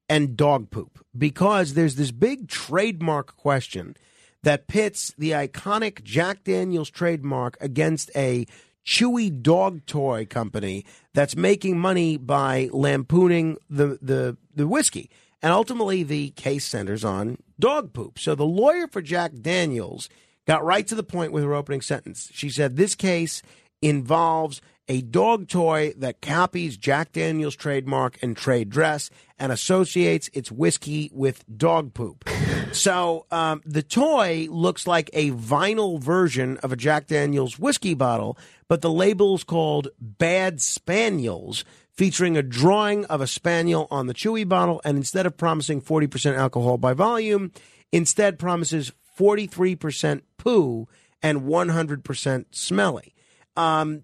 and 0.09 0.35
dog 0.35 0.69
poop 0.71 1.05
because 1.17 1.73
there's 1.73 1.95
this 1.95 2.11
big 2.11 2.47
trademark 2.47 3.35
question 3.37 3.95
that 4.43 4.67
pits 4.67 5.13
the 5.17 5.31
iconic 5.31 6.03
Jack 6.03 6.43
Daniels 6.43 6.89
trademark 6.89 7.57
against 7.59 8.11
a 8.15 8.45
chewy 8.85 9.41
dog 9.41 9.85
toy 9.85 10.25
company 10.25 10.85
that's 11.13 11.35
making 11.35 11.77
money 11.77 12.17
by 12.17 12.69
lampooning 12.71 13.57
the, 13.69 13.99
the, 14.01 14.37
the 14.55 14.67
whiskey. 14.67 15.09
And 15.41 15.53
ultimately, 15.53 16.03
the 16.03 16.31
case 16.31 16.65
centers 16.65 17.05
on 17.05 17.37
dog 17.59 17.93
poop. 17.93 18.19
So 18.19 18.35
the 18.35 18.45
lawyer 18.45 18.87
for 18.87 19.01
Jack 19.01 19.31
Daniels 19.41 20.09
got 20.45 20.65
right 20.65 20.85
to 20.87 20.95
the 20.95 21.03
point 21.03 21.31
with 21.31 21.43
her 21.43 21.53
opening 21.53 21.81
sentence. 21.81 22.29
She 22.33 22.49
said, 22.49 22.75
This 22.75 22.95
case 22.95 23.41
involves 23.81 24.61
a 24.89 25.01
dog 25.01 25.47
toy 25.47 25.93
that 25.97 26.19
copies 26.19 26.75
Jack 26.75 27.13
Daniels' 27.13 27.55
trademark 27.55 28.21
and 28.23 28.35
trade 28.35 28.69
dress 28.69 29.11
and 29.37 29.51
associates 29.51 30.29
its 30.33 30.51
whiskey 30.51 31.09
with 31.13 31.45
dog 31.55 31.93
poop. 31.93 32.27
So 32.71 33.25
um, 33.31 33.63
the 33.65 33.81
toy 33.81 34.47
looks 34.47 34.85
like 34.85 35.09
a 35.11 35.31
vinyl 35.31 35.99
version 35.99 36.57
of 36.57 36.71
a 36.71 36.75
Jack 36.75 37.07
Daniels 37.07 37.57
whiskey 37.57 37.95
bottle, 37.95 38.37
but 38.67 38.81
the 38.81 38.91
label's 38.91 39.43
called 39.43 39.87
Bad 39.99 40.61
Spaniels, 40.61 41.65
featuring 41.91 42.37
a 42.37 42.43
drawing 42.43 43.05
of 43.05 43.21
a 43.21 43.27
spaniel 43.27 43.87
on 43.89 44.05
the 44.05 44.13
chewy 44.13 44.47
bottle. 44.47 44.81
And 44.85 44.97
instead 44.97 45.25
of 45.25 45.35
promising 45.35 45.81
40% 45.81 46.37
alcohol 46.37 46.77
by 46.77 46.93
volume, 46.93 47.51
instead 47.91 48.37
promises 48.37 48.91
43% 49.17 50.21
poo 50.37 50.87
and 51.23 51.41
100% 51.41 52.45
smelly. 52.51 53.15
Um, 53.57 54.03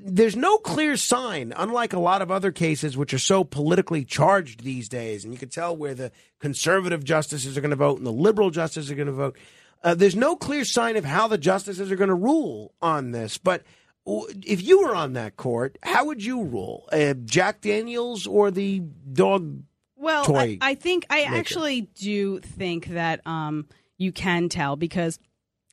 there's 0.00 0.36
no 0.36 0.58
clear 0.58 0.96
sign, 0.96 1.52
unlike 1.56 1.92
a 1.92 1.98
lot 1.98 2.22
of 2.22 2.30
other 2.30 2.50
cases 2.52 2.96
which 2.96 3.12
are 3.14 3.18
so 3.18 3.44
politically 3.44 4.04
charged 4.04 4.62
these 4.64 4.88
days, 4.88 5.24
and 5.24 5.32
you 5.32 5.38
can 5.38 5.48
tell 5.48 5.76
where 5.76 5.94
the 5.94 6.10
conservative 6.40 7.04
justices 7.04 7.56
are 7.56 7.60
going 7.60 7.70
to 7.70 7.76
vote 7.76 7.98
and 7.98 8.06
the 8.06 8.12
liberal 8.12 8.50
justices 8.50 8.90
are 8.90 8.94
going 8.94 9.06
to 9.06 9.12
vote. 9.12 9.36
Uh, 9.82 9.94
there's 9.94 10.16
no 10.16 10.34
clear 10.34 10.64
sign 10.64 10.96
of 10.96 11.04
how 11.04 11.28
the 11.28 11.38
justices 11.38 11.90
are 11.92 11.96
going 11.96 12.08
to 12.08 12.14
rule 12.14 12.72
on 12.82 13.12
this. 13.12 13.38
But 13.38 13.62
w- 14.06 14.26
if 14.44 14.60
you 14.62 14.82
were 14.82 14.94
on 14.94 15.12
that 15.12 15.36
court, 15.36 15.78
how 15.82 16.06
would 16.06 16.24
you 16.24 16.42
rule? 16.42 16.88
Uh, 16.90 17.14
Jack 17.24 17.60
Daniels 17.60 18.26
or 18.26 18.50
the 18.50 18.80
dog 19.12 19.62
Well, 19.96 20.24
toy? 20.24 20.58
I, 20.60 20.70
I 20.70 20.74
think 20.74 21.06
I 21.10 21.24
maker? 21.24 21.34
actually 21.36 21.82
do 21.82 22.40
think 22.40 22.86
that 22.88 23.24
um, 23.26 23.66
you 23.98 24.10
can 24.10 24.48
tell 24.48 24.74
because 24.74 25.18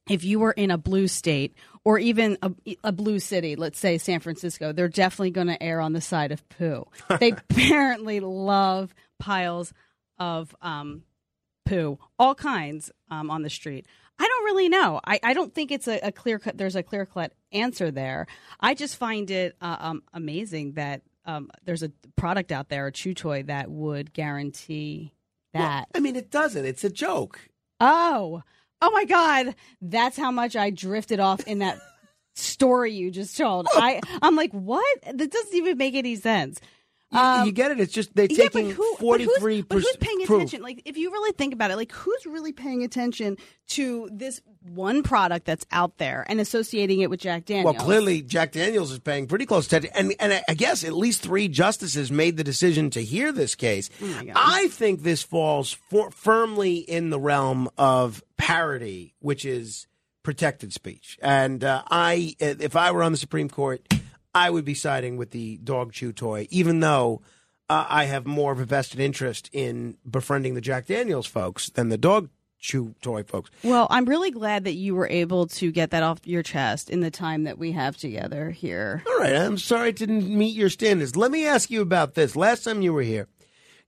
if 0.08 0.24
you 0.24 0.40
were 0.40 0.52
in 0.52 0.70
a 0.70 0.78
blue 0.78 1.08
state 1.08 1.56
or 1.86 2.00
even 2.00 2.38
a, 2.42 2.52
a 2.84 2.92
blue 2.92 3.20
city, 3.20 3.56
let's 3.56 3.80
say 3.80 3.98
San 3.98 4.20
Francisco, 4.20 4.74
they're 4.74 4.90
definitely 4.90 5.30
going 5.30 5.48
to 5.48 5.62
err 5.62 5.80
on 5.80 5.94
the 5.94 6.02
side 6.02 6.32
of 6.32 6.48
poo. 6.50 6.86
They 7.20 7.32
apparently 7.32 8.20
love 8.20 8.94
piles 9.20 9.72
of 10.18 10.54
um, 10.62 11.04
poo, 11.66 12.00
all 12.18 12.36
kinds 12.36 12.92
um, 13.10 13.30
on 13.30 13.44
the 13.44 13.50
street. 13.50 13.86
I 14.18 14.28
don't 14.28 14.46
really 14.46 14.70
know. 14.70 15.00
I, 15.06 15.20
I 15.24 15.34
don't 15.34 15.54
think 15.54 15.72
it's 15.72 15.88
a, 15.88 16.00
a 16.00 16.12
clear 16.12 16.40
cut. 16.40 16.58
There's 16.58 16.76
a 16.76 16.84
clear 16.84 17.06
cut 17.06 17.34
answer 17.52 17.92
there. 17.92 18.28
I 18.60 18.74
just 18.74 18.98
find 18.98 19.30
it 19.30 19.56
uh, 19.62 19.78
um, 19.80 20.04
amazing 20.14 20.74
that 20.74 21.02
um, 21.26 21.52
there's 21.66 21.84
a 21.84 21.92
product 22.16 22.52
out 22.52 22.70
there, 22.70 22.88
a 22.88 22.92
chew 22.92 23.14
toy 23.14 23.44
that 23.44 23.70
would 23.70 24.14
guarantee 24.14 25.14
that. 25.54 25.86
I 25.94 26.00
mean, 26.00 26.16
it 26.16 26.32
doesn't. 26.32 26.66
It's 26.66 26.84
a 26.84 26.90
joke. 26.90 27.40
Oh, 27.80 28.44
oh 28.86 28.92
my 28.92 29.06
God! 29.06 29.56
That's 29.82 30.16
how 30.18 30.32
much 30.32 30.56
I 30.56 30.70
drifted 30.70 31.20
off 31.20 31.42
in 31.48 31.60
that 31.60 31.80
story 32.36 32.94
you 32.94 33.10
just 33.10 33.36
told. 33.36 33.68
I 33.74 34.00
I'm 34.22 34.36
like, 34.36 34.52
what? 34.52 34.86
That 35.12 35.32
doesn't 35.32 35.56
even 35.56 35.78
make 35.78 35.96
any 35.96 36.16
sense. 36.16 36.60
You- 37.12 37.46
you 37.46 37.52
get 37.54 37.72
it? 37.72 37.80
It's 37.80 37.94
just 37.94 38.14
they're 38.16 38.28
taking 38.28 38.74
forty 39.00 39.26
three 39.40 39.62
percent. 39.62 39.70
But 39.70 39.76
who's 39.78 39.96
paying 39.98 40.26
proof. 40.26 40.38
attention? 40.42 40.62
Like, 40.64 40.82
if 40.86 40.98
you 40.98 41.12
really 41.12 41.32
think 41.34 41.54
about 41.54 41.72
it, 41.72 41.78
like, 41.78 41.92
who's 41.94 42.26
really 42.26 42.52
paying 42.52 42.84
attention 42.84 43.38
to 43.70 44.10
this 44.12 44.42
one 44.74 45.02
product 45.04 45.46
that's 45.46 45.66
out 45.72 45.98
there 45.98 46.26
and 46.28 46.42
associating 46.42 47.00
it 47.02 47.10
with 47.10 47.22
Jack 47.22 47.46
Daniels? 47.46 47.76
Well, 47.76 47.86
clearly 47.86 48.22
Jack 48.22 48.52
Daniels 48.52 48.92
is 48.92 49.00
paying 49.00 49.28
pretty 49.28 49.46
close 49.46 49.68
attention, 49.68 49.92
and 49.96 50.14
and 50.20 50.44
I 50.50 50.54
guess 50.56 50.84
at 50.84 50.94
least 50.94 51.22
three 51.22 51.48
justices 51.48 52.12
made 52.12 52.36
the 52.36 52.44
decision 52.44 52.90
to 52.90 53.02
hear 53.02 53.32
this 53.32 53.56
case. 53.56 53.90
Oh 54.02 54.22
I 54.36 54.68
think 54.70 55.04
this 55.04 55.24
falls 55.24 55.72
for, 55.72 56.12
firmly 56.12 56.78
in 56.78 57.12
the 57.12 57.20
realm 57.20 57.70
of 57.78 58.24
parody, 58.36 59.14
which 59.20 59.46
is 59.46 59.88
protected 60.24 60.74
speech. 60.74 61.18
And 61.22 61.64
uh, 61.64 61.84
I, 61.90 62.36
if 62.40 62.76
I 62.76 62.92
were 62.92 63.04
on 63.04 63.12
the 63.12 63.18
Supreme 63.18 63.48
Court, 63.48 63.86
I 64.36 64.50
would 64.50 64.66
be 64.66 64.76
siding 64.76 65.18
with 65.18 65.32
the 65.32 65.58
dog 65.64 65.94
chew 65.94 66.12
toy, 66.14 66.48
even 66.52 66.82
though. 66.82 67.22
Uh, 67.68 67.84
I 67.90 68.04
have 68.04 68.28
more 68.28 68.52
of 68.52 68.60
a 68.60 68.66
vested 68.66 69.00
interest 69.00 69.50
in 69.52 69.98
befriending 70.08 70.54
the 70.54 70.62
Jack 70.62 70.86
Daniels 70.86 71.26
folks 71.26 71.72
than 71.72 71.90
the 71.90 71.98
dog 71.98 72.30
chew 72.60 72.96
toy 73.02 73.24
folks. 73.24 73.50
Well, 73.64 73.88
I'm 73.90 74.06
really 74.06 74.32
glad 74.32 74.66
that 74.66 74.74
you 74.74 74.96
were 74.96 75.08
able 75.08 75.48
to 75.48 75.72
get 75.72 75.92
that 75.92 76.04
off 76.04 76.20
your 76.26 76.44
chest 76.44 76.90
in 76.90 77.00
the 77.00 77.12
time 77.12 77.44
that 77.44 77.58
we 77.58 77.72
have 77.72 77.98
together 77.98 78.50
here. 78.50 79.04
All 79.08 79.20
right, 79.20 79.36
I'm 79.36 79.58
sorry 79.58 79.90
it 79.90 79.96
didn't 79.96 80.28
meet 80.28 80.56
your 80.56 80.70
standards. 80.70 81.16
Let 81.16 81.32
me 81.32 81.46
ask 81.46 81.70
you 81.70 81.82
about 81.82 82.16
this. 82.16 82.36
Last 82.36 82.64
time 82.64 82.82
you 82.82 82.94
were 82.94 83.02
here, 83.02 83.28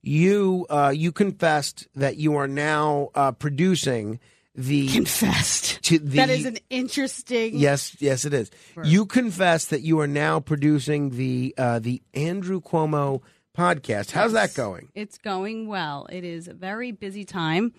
you 0.02 0.66
uh, 0.70 0.92
you 0.94 1.12
confessed 1.12 1.88
that 1.94 2.16
you 2.16 2.36
are 2.36 2.48
now 2.48 3.10
uh, 3.14 3.32
producing 3.32 4.20
the 4.58 4.88
confessed. 4.88 5.82
To 5.84 5.98
the, 5.98 6.16
that 6.16 6.30
is 6.30 6.44
an 6.44 6.58
interesting. 6.68 7.56
yes, 7.56 7.96
yes, 8.00 8.24
it 8.24 8.34
is. 8.34 8.50
You 8.82 9.06
confess 9.06 9.66
that 9.66 9.82
you 9.82 10.00
are 10.00 10.08
now 10.08 10.40
producing 10.40 11.10
the 11.10 11.54
uh, 11.56 11.78
the 11.78 12.02
Andrew 12.12 12.60
Cuomo 12.60 13.22
podcast. 13.56 14.10
How's 14.10 14.32
that 14.32 14.54
going? 14.54 14.88
It's 14.94 15.16
going 15.16 15.68
well. 15.68 16.08
It 16.10 16.24
is 16.24 16.48
a 16.48 16.54
very 16.54 16.90
busy 16.90 17.24
time. 17.24 17.72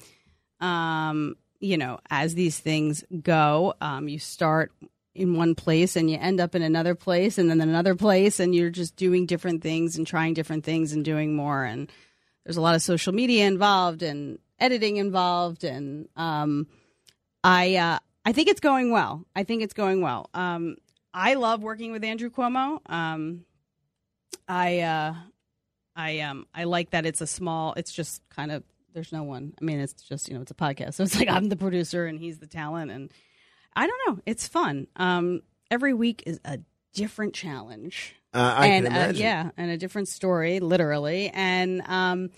Um, 0.62 1.36
you 1.60 1.78
know, 1.78 2.00
as 2.10 2.34
these 2.34 2.58
things 2.58 3.04
go, 3.22 3.74
um, 3.82 4.08
you 4.08 4.18
start 4.18 4.72
in 5.14 5.36
one 5.36 5.56
place 5.56 5.98
and 5.98 6.10
you 6.10 6.18
end 6.18 6.40
up 6.40 6.56
in 6.56 6.62
another 6.62 6.96
place 6.96 7.38
and 7.38 7.50
then 7.50 7.60
another 7.60 7.96
place 7.96 8.40
and 8.40 8.56
you're 8.56 8.70
just 8.70 8.96
doing 8.96 9.26
different 9.26 9.62
things 9.62 9.98
and 9.98 10.08
trying 10.08 10.34
different 10.34 10.64
things 10.64 10.94
and 10.94 11.04
doing 11.04 11.36
more 11.36 11.66
and 11.66 11.92
there's 12.46 12.56
a 12.58 12.62
lot 12.62 12.76
of 12.76 12.82
social 12.82 13.12
media 13.12 13.46
involved 13.46 14.02
and 14.02 14.40
editing 14.60 14.98
involved, 14.98 15.64
and 15.64 16.08
um, 16.16 16.68
I 17.44 17.76
uh, 17.76 18.00
I 18.26 18.32
think 18.32 18.50
it's 18.50 18.60
going 18.60 18.92
well. 18.92 19.26
I 19.36 19.44
think 19.44 19.64
it's 19.64 19.74
going 19.74 20.02
well. 20.02 20.30
Um, 20.34 20.78
I 21.14 21.34
love 21.36 21.62
working 21.62 21.92
with 21.92 22.04
Andrew 22.04 22.30
Cuomo. 22.30 22.80
Um, 22.92 23.46
I 24.48 24.80
uh, 24.80 25.14
I 25.96 26.20
um 26.20 26.48
I 26.54 26.66
like 26.66 26.92
that 26.92 27.06
it's 27.06 27.22
a 27.22 27.28
small. 27.28 27.74
It's 27.76 27.92
just 27.92 28.22
kind 28.30 28.52
of 28.52 28.64
there's 28.94 29.12
no 29.12 29.24
one. 29.24 29.54
I 29.62 29.66
mean, 29.66 29.80
it's 29.80 29.94
just 29.94 30.28
you 30.28 30.36
know 30.36 30.42
it's 30.42 30.52
a 30.52 30.56
podcast, 30.56 30.94
so 30.96 31.04
it's 31.04 31.18
like 31.18 31.30
I'm 31.30 31.50
the 31.50 31.58
producer 31.58 32.06
and 32.06 32.20
he's 32.20 32.40
the 32.40 32.48
talent, 32.48 32.92
and 32.92 33.12
I 33.76 33.88
don't 33.88 34.00
know. 34.08 34.22
It's 34.26 34.48
fun. 34.48 34.88
Um, 34.96 35.42
every 35.72 35.94
week 35.94 36.24
is 36.26 36.40
a 36.46 36.60
different 36.94 37.34
challenge. 37.34 38.16
Uh, 38.34 38.54
I 38.58 38.68
and 38.68 38.88
can 38.88 38.96
uh, 38.96 39.12
yeah, 39.16 39.52
and 39.58 39.72
a 39.72 39.78
different 39.78 40.08
story, 40.08 40.60
literally. 40.60 41.30
And 41.34 41.82
um, 41.88 42.30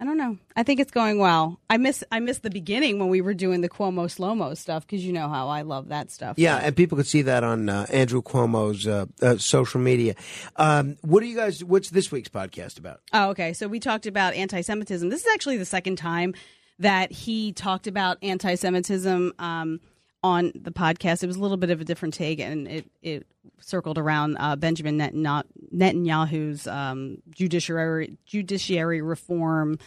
I 0.00 0.04
don't 0.04 0.16
know. 0.16 0.38
I 0.54 0.62
think 0.62 0.78
it's 0.78 0.92
going 0.92 1.18
well. 1.18 1.58
I 1.68 1.76
miss 1.76 2.04
I 2.12 2.20
miss 2.20 2.38
the 2.38 2.50
beginning 2.50 3.00
when 3.00 3.08
we 3.08 3.20
were 3.20 3.34
doing 3.34 3.62
the 3.62 3.68
Cuomo 3.68 4.08
slow 4.08 4.32
mo 4.32 4.54
stuff 4.54 4.86
because 4.86 5.04
you 5.04 5.12
know 5.12 5.28
how 5.28 5.48
I 5.48 5.62
love 5.62 5.88
that 5.88 6.12
stuff. 6.12 6.38
Yeah, 6.38 6.56
and 6.58 6.76
people 6.76 6.96
could 6.96 7.08
see 7.08 7.22
that 7.22 7.42
on 7.42 7.68
uh, 7.68 7.86
Andrew 7.90 8.22
Cuomo's 8.22 8.86
uh, 8.86 9.06
uh, 9.20 9.38
social 9.38 9.80
media. 9.80 10.14
Um, 10.54 10.98
what 11.00 11.20
do 11.20 11.26
you 11.26 11.34
guys? 11.34 11.64
What's 11.64 11.90
this 11.90 12.12
week's 12.12 12.28
podcast 12.28 12.78
about? 12.78 13.00
Oh, 13.12 13.30
okay. 13.30 13.52
So 13.52 13.66
we 13.66 13.80
talked 13.80 14.06
about 14.06 14.34
anti-Semitism. 14.34 15.08
This 15.08 15.22
is 15.22 15.32
actually 15.34 15.56
the 15.56 15.64
second 15.64 15.96
time 15.96 16.32
that 16.78 17.10
he 17.10 17.52
talked 17.52 17.88
about 17.88 18.18
anti-Semitism 18.22 19.32
um, 19.40 19.80
on 20.22 20.52
the 20.54 20.70
podcast. 20.70 21.22
It 21.22 21.26
was 21.26 21.36
a 21.36 21.40
little 21.40 21.56
bit 21.56 21.70
of 21.70 21.80
a 21.80 21.84
different 21.84 22.14
take, 22.14 22.40
and 22.40 22.66
it 22.68 22.90
it 23.02 23.26
circled 23.60 23.98
around 23.98 24.36
uh, 24.38 24.56
Benjamin 24.56 24.98
Netanyahu's 24.98 26.66
um, 26.66 27.18
judiciary 27.30 28.18
judiciary 28.26 29.02
reform 29.02 29.78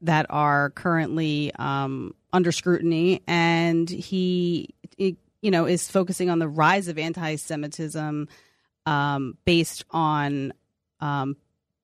that 0.00 0.26
are 0.30 0.70
currently 0.70 1.52
um, 1.58 2.14
under 2.32 2.52
scrutiny, 2.52 3.22
and 3.26 3.88
he, 3.88 4.74
you 4.96 5.50
know, 5.50 5.66
is 5.66 5.88
focusing 5.88 6.30
on 6.30 6.38
the 6.38 6.48
rise 6.48 6.88
of 6.88 6.98
anti-Semitism 6.98 8.28
um, 8.86 9.38
based 9.44 9.84
on 9.90 10.52
um, 11.00 11.36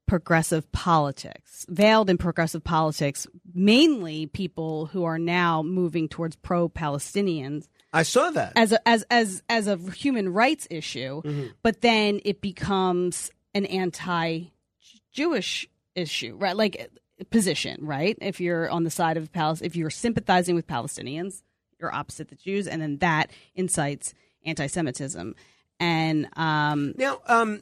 progressive 0.06 0.70
politics, 0.72 1.64
veiled 1.68 2.10
in 2.10 2.18
progressive 2.18 2.62
politics, 2.62 3.26
mainly 3.54 4.26
people 4.26 4.86
who 4.86 5.04
are 5.04 5.18
now 5.18 5.62
moving 5.62 6.08
towards 6.08 6.36
pro-Palestinians 6.36 7.66
I 7.92 8.02
saw 8.02 8.30
that. 8.30 8.52
as 8.56 8.72
a, 8.72 8.88
as 8.88 9.04
as 9.10 9.42
as 9.48 9.66
a 9.68 9.76
human 9.92 10.32
rights 10.32 10.66
issue, 10.70 11.22
Mhm. 11.22 11.52
but 11.62 11.80
then 11.80 12.20
it 12.24 12.40
becomes 12.40 13.30
an 13.54 13.66
anti-Jewish 13.66 15.68
issue, 15.94 16.34
right? 16.36 16.56
Like 16.56 16.90
position, 17.30 17.86
right? 17.86 18.18
If 18.20 18.40
you're 18.40 18.68
on 18.68 18.82
the 18.84 18.90
side 18.90 19.16
of 19.16 19.32
Palestine, 19.32 19.66
if 19.66 19.76
you're 19.76 19.90
sympathizing 19.90 20.54
with 20.56 20.66
Palestinians, 20.66 21.42
you're 21.80 21.94
opposite 21.94 22.28
the 22.28 22.34
Jews, 22.36 22.66
and 22.66 22.82
then 22.82 22.98
that 22.98 23.30
incites 23.54 24.12
anti-Semitism. 24.44 25.34
And 25.80 26.28
um, 26.36 26.94
Now, 26.96 27.20
um, 27.26 27.60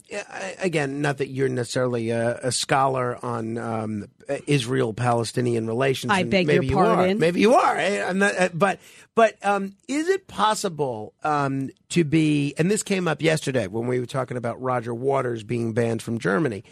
again, 0.58 1.00
not 1.00 1.18
that 1.18 1.28
you're 1.28 1.48
necessarily 1.48 2.10
a, 2.10 2.38
a 2.42 2.52
scholar 2.52 3.18
on 3.24 3.56
um, 3.56 4.06
Israel-Palestinian 4.46 5.66
relations. 5.66 6.12
I 6.12 6.24
beg 6.24 6.46
maybe 6.46 6.66
your 6.66 6.74
you 6.74 6.78
are. 6.78 6.94
pardon. 6.96 7.18
Maybe 7.18 7.40
you 7.40 7.54
are. 7.54 7.76
eh, 7.76 8.04
I'm 8.06 8.18
not, 8.18 8.38
uh, 8.38 8.48
but 8.52 8.80
but 9.14 9.36
um, 9.44 9.74
is 9.88 10.08
it 10.08 10.28
possible 10.28 11.14
um, 11.24 11.70
to 11.90 12.04
be? 12.04 12.54
And 12.58 12.70
this 12.70 12.82
came 12.82 13.08
up 13.08 13.22
yesterday 13.22 13.66
when 13.66 13.86
we 13.86 13.98
were 13.98 14.06
talking 14.06 14.36
about 14.36 14.60
Roger 14.60 14.94
Waters 14.94 15.42
being 15.42 15.72
banned 15.72 16.02
from 16.02 16.18
Germany. 16.18 16.64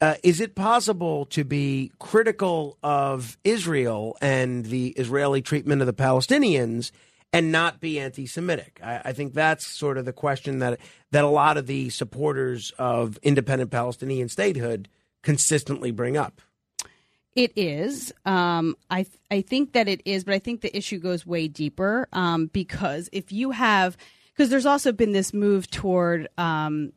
Uh, 0.00 0.14
is 0.22 0.40
it 0.40 0.54
possible 0.54 1.26
to 1.26 1.42
be 1.42 1.90
critical 1.98 2.78
of 2.84 3.36
Israel 3.42 4.16
and 4.20 4.66
the 4.66 4.90
Israeli 4.90 5.42
treatment 5.42 5.80
of 5.80 5.86
the 5.86 5.92
Palestinians 5.92 6.92
and 7.32 7.52
not 7.52 7.80
be 7.80 7.98
anti-Semitic? 8.00 8.80
I, 8.82 9.02
I 9.06 9.12
think 9.12 9.34
that's 9.34 9.66
sort 9.66 9.98
of 9.98 10.04
the 10.04 10.12
question 10.12 10.60
that 10.60 10.80
that 11.10 11.24
a 11.24 11.28
lot 11.28 11.56
of 11.56 11.66
the 11.66 11.90
supporters 11.90 12.72
of 12.78 13.18
independent 13.22 13.70
Palestinian 13.70 14.28
statehood 14.28 14.88
consistently 15.22 15.90
bring 15.90 16.16
up. 16.16 16.40
It 17.34 17.52
is. 17.54 18.12
Um, 18.24 18.76
I 18.90 19.04
th- 19.04 19.18
I 19.30 19.42
think 19.42 19.72
that 19.74 19.86
it 19.88 20.02
is, 20.04 20.24
but 20.24 20.34
I 20.34 20.38
think 20.38 20.60
the 20.60 20.76
issue 20.76 20.98
goes 20.98 21.24
way 21.26 21.46
deeper 21.46 22.08
um, 22.12 22.46
because 22.46 23.08
if 23.12 23.30
you 23.30 23.52
have, 23.52 23.96
because 24.32 24.50
there's 24.50 24.66
also 24.66 24.90
been 24.92 25.12
this 25.12 25.32
move 25.32 25.70
toward 25.70 26.28
um, 26.36 26.92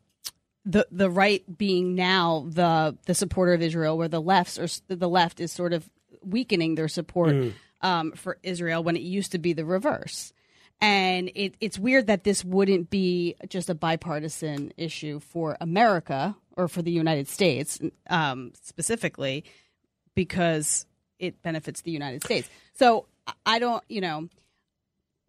the 0.66 0.88
the 0.92 1.10
right 1.10 1.44
being 1.58 1.94
now 1.94 2.48
the 2.50 2.98
the 3.06 3.14
supporter 3.14 3.54
of 3.54 3.62
Israel, 3.62 3.98
where 3.98 4.08
the 4.08 4.22
lefts 4.22 4.58
or 4.58 4.68
the 4.88 5.10
left 5.10 5.40
is 5.40 5.52
sort 5.52 5.74
of 5.74 5.88
weakening 6.24 6.76
their 6.76 6.88
support 6.88 7.36
Mm. 7.36 7.54
Um, 7.82 8.12
for 8.14 8.38
Israel 8.44 8.84
when 8.84 8.96
it 8.96 9.02
used 9.02 9.32
to 9.34 9.38
be 9.40 9.54
the 9.54 9.66
reverse. 9.66 10.34
And 10.80 11.30
it, 11.36 11.56
it's 11.60 11.78
weird 11.78 12.08
that 12.08 12.24
this 12.24 12.44
wouldn't 12.44 12.90
be 12.90 13.36
just 13.50 13.70
a 13.70 13.76
bipartisan 13.76 14.74
issue 14.78 15.20
for 15.20 15.56
America 15.62 16.36
or 16.58 16.68
for 16.68 16.82
the 16.82 16.92
United 16.92 17.28
States 17.28 17.80
um, 18.10 18.52
specifically, 18.64 19.44
because 20.16 20.86
it 21.20 21.42
benefits 21.44 21.82
the 21.82 21.92
United 21.92 22.24
States. 22.24 22.50
So 22.74 23.06
I- 23.28 23.34
I 23.46 23.60
don't, 23.60 23.84
you 23.90 24.02
know, 24.02 24.28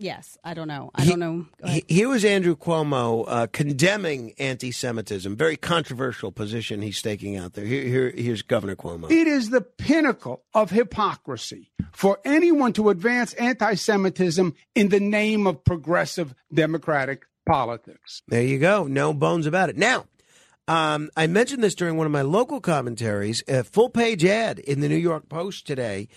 yes, 0.03 0.37
I 0.45 0.53
don't 0.55 0.69
know. 0.69 0.91
I 0.95 1.05
don't 1.07 1.19
know. 1.19 1.47
He- 1.67 1.85
Here 1.89 2.09
was 2.09 2.25
Andrew 2.25 2.57
Cuomo 2.57 3.25
uh, 3.27 3.47
condemning 3.53 4.35
anti-Semitism. 4.39 5.37
Very 5.37 5.57
controversial 5.57 6.33
position 6.33 6.83
he's 6.83 6.99
staking 6.99 7.37
out 7.37 7.55
there. 7.55 7.65
Here, 7.65 7.83
here, 7.85 8.11
here's 8.15 8.43
Governor 8.43 8.77
Cuomo. 8.77 9.11
It 9.11 9.27
is 9.27 9.51
the 9.51 9.61
pinnacle 9.63 10.43
of 10.53 10.71
hypocrisy 10.71 11.71
for 11.93 12.19
anyone 12.25 12.73
to 12.75 12.91
advance 12.91 13.33
anti 13.35 13.75
Semitism 13.75 14.55
in 14.75 14.89
the 14.89 15.01
name 15.01 15.47
of 15.47 15.65
progressive 15.65 16.35
democratic 16.53 17.25
politics. 17.47 18.23
There 18.29 18.43
you 18.43 18.59
go. 18.59 18.85
No 18.85 19.13
bones 19.15 19.47
about 19.47 19.69
it. 19.71 19.77
Now, 19.77 20.07
um, 20.69 21.11
I 21.17 21.27
mentioned 21.27 21.63
this 21.63 21.75
during 21.75 21.97
one 21.97 22.07
of 22.07 22.13
my 22.13 22.23
local 22.23 22.61
commentaries. 22.61 23.43
A 23.49 23.65
full 23.65 23.89
page 23.91 24.25
ad 24.25 24.59
in 24.61 24.81
the 24.81 24.89
New 24.89 24.97
York 24.97 25.29
Post 25.29 25.67
today 25.67 26.09
i- 26.09 26.15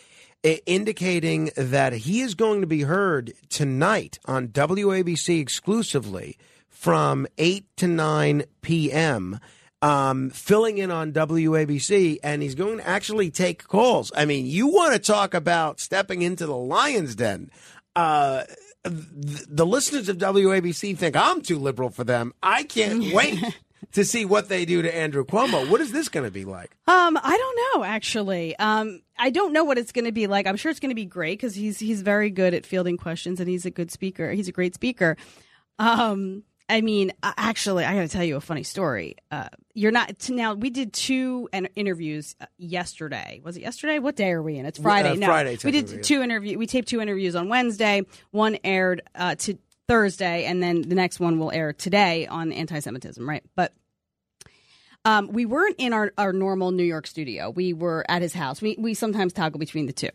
indicating 0.66 1.52
that 1.58 1.94
he 1.94 2.22
is 2.22 2.36
going 2.36 2.62
to 2.62 2.68
be 2.68 2.82
heard 2.84 3.34
tonight 3.50 4.20
on 4.26 4.50
WABC 4.50 5.40
exclusively 5.40 6.38
from 6.70 7.28
8 7.38 7.66
to 7.78 7.88
9 7.88 8.44
p.m. 8.62 9.40
Um, 9.82 10.30
filling 10.30 10.78
in 10.78 10.92
on 10.92 11.14
WABC, 11.14 12.20
and 12.24 12.42
he's 12.42 12.56
going 12.56 12.78
to 12.78 12.88
actually 12.88 13.32
take 13.32 13.68
calls. 13.68 14.12
I 14.16 14.26
mean, 14.26 14.46
you 14.46 14.68
want 14.68 14.94
to 14.94 15.00
talk 15.00 15.34
about 15.34 15.80
stepping 15.80 16.22
into 16.22 16.46
the 16.46 16.56
lion's 16.56 17.16
den. 17.16 17.50
Uh, 17.96 18.44
the 18.84 19.66
listeners 19.66 20.10
of 20.10 20.18
WABC 20.18 20.98
think 20.98 21.16
I'm 21.16 21.42
too 21.42 21.58
liberal 21.58 21.90
for 21.90 22.04
them. 22.04 22.34
I 22.44 22.64
can't 22.64 23.14
wait 23.14 23.40
to 23.94 24.04
see 24.04 24.26
what 24.26 24.50
they 24.50 24.66
do 24.66 24.82
to 24.82 24.96
Andrew 24.96 25.26
Cuomo. 25.26 25.70
What 25.70 25.82
is 25.82 25.92
this 25.92 26.10
going 26.10 26.26
to 26.26 26.32
be 26.32 26.46
like? 26.46 26.76
Um, 26.88 27.18
I 27.22 27.38
don't 27.38 27.80
know 27.80 27.84
actually. 27.86 28.58
Um, 28.58 29.02
I 29.18 29.30
don't 29.30 29.54
know 29.54 29.64
what 29.64 29.78
it's 29.78 29.92
going 29.92 30.06
to 30.06 30.12
be 30.12 30.28
like. 30.28 30.48
I'm 30.48 30.58
sure 30.58 30.70
it's 30.70 30.80
going 30.80 30.90
to 30.90 30.96
be 30.96 31.06
great 31.06 31.40
because 31.40 31.56
he's 31.56 31.80
he's 31.80 32.02
very 32.02 32.30
good 32.30 32.54
at 32.54 32.66
fielding 32.66 32.98
questions 32.98 33.40
and 33.40 33.50
he's 33.50 33.66
a 33.66 33.72
good 33.72 33.92
speaker. 33.92 34.32
He's 34.32 34.48
a 34.48 34.52
great 34.52 34.74
speaker. 34.74 35.18
Um, 35.80 36.44
I 36.68 36.82
mean, 36.82 37.12
actually, 37.22 37.86
I 37.86 37.94
got 37.94 38.02
to 38.02 38.08
tell 38.08 38.24
you 38.24 38.38
a 38.38 38.42
funny 38.42 38.64
story. 38.64 39.18
Uh, 39.30 39.50
you're 39.76 39.92
not 39.92 40.30
now. 40.30 40.56
We 40.56 40.72
did 40.72 40.94
two 40.94 41.48
an- 41.54 41.68
interviews 41.76 42.36
uh, 42.42 42.48
yesterday. 42.58 43.40
Was 43.44 43.56
it 43.56 43.62
yesterday? 43.62 44.00
What 44.00 44.16
day 44.16 44.32
are 44.32 44.42
we 44.42 44.58
in? 44.58 44.66
It's 44.66 44.80
Friday. 44.80 45.12
Uh, 45.12 45.16
no, 45.16 45.28
Friday, 45.28 45.58
we 45.64 45.72
did 45.72 46.04
two 46.04 46.24
interview. 46.24 46.58
We 46.58 46.66
taped 46.66 46.88
two 46.88 47.02
interviews 47.02 47.36
on 47.36 47.50
Wednesday. 47.50 48.02
One 48.32 48.58
aired 48.64 49.04
uh, 49.14 49.36
to 49.36 49.60
Thursday, 49.88 50.46
and 50.46 50.62
then 50.62 50.82
the 50.82 50.96
next 50.96 51.20
one 51.20 51.40
will 51.40 51.52
air 51.52 51.74
today 51.74 52.28
on 52.28 52.52
anti-Semitism. 52.52 53.28
Right, 53.28 53.44
but. 53.56 53.74
Um, 55.08 55.28
we 55.28 55.46
weren't 55.46 55.76
in 55.78 55.94
our, 55.94 56.12
our 56.18 56.34
normal 56.34 56.72
New 56.72 56.84
York 56.84 57.06
studio. 57.06 57.52
We 57.52 57.74
were 57.74 58.04
at 58.10 58.24
his 58.24 58.34
house. 58.34 58.60
We 58.60 58.76
we 58.80 58.96
sometimes 58.96 59.34
toggle 59.34 59.60
between 59.60 59.86
the 59.86 59.94
two, 59.94 60.10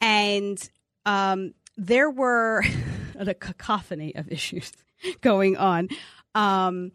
and 0.00 0.70
um, 1.06 1.54
there 1.76 2.10
were 2.10 2.62
a 3.18 3.34
cacophony 3.34 4.14
of 4.14 4.30
issues 4.30 4.72
going 5.20 5.56
on, 5.56 5.88
um, 6.34 6.92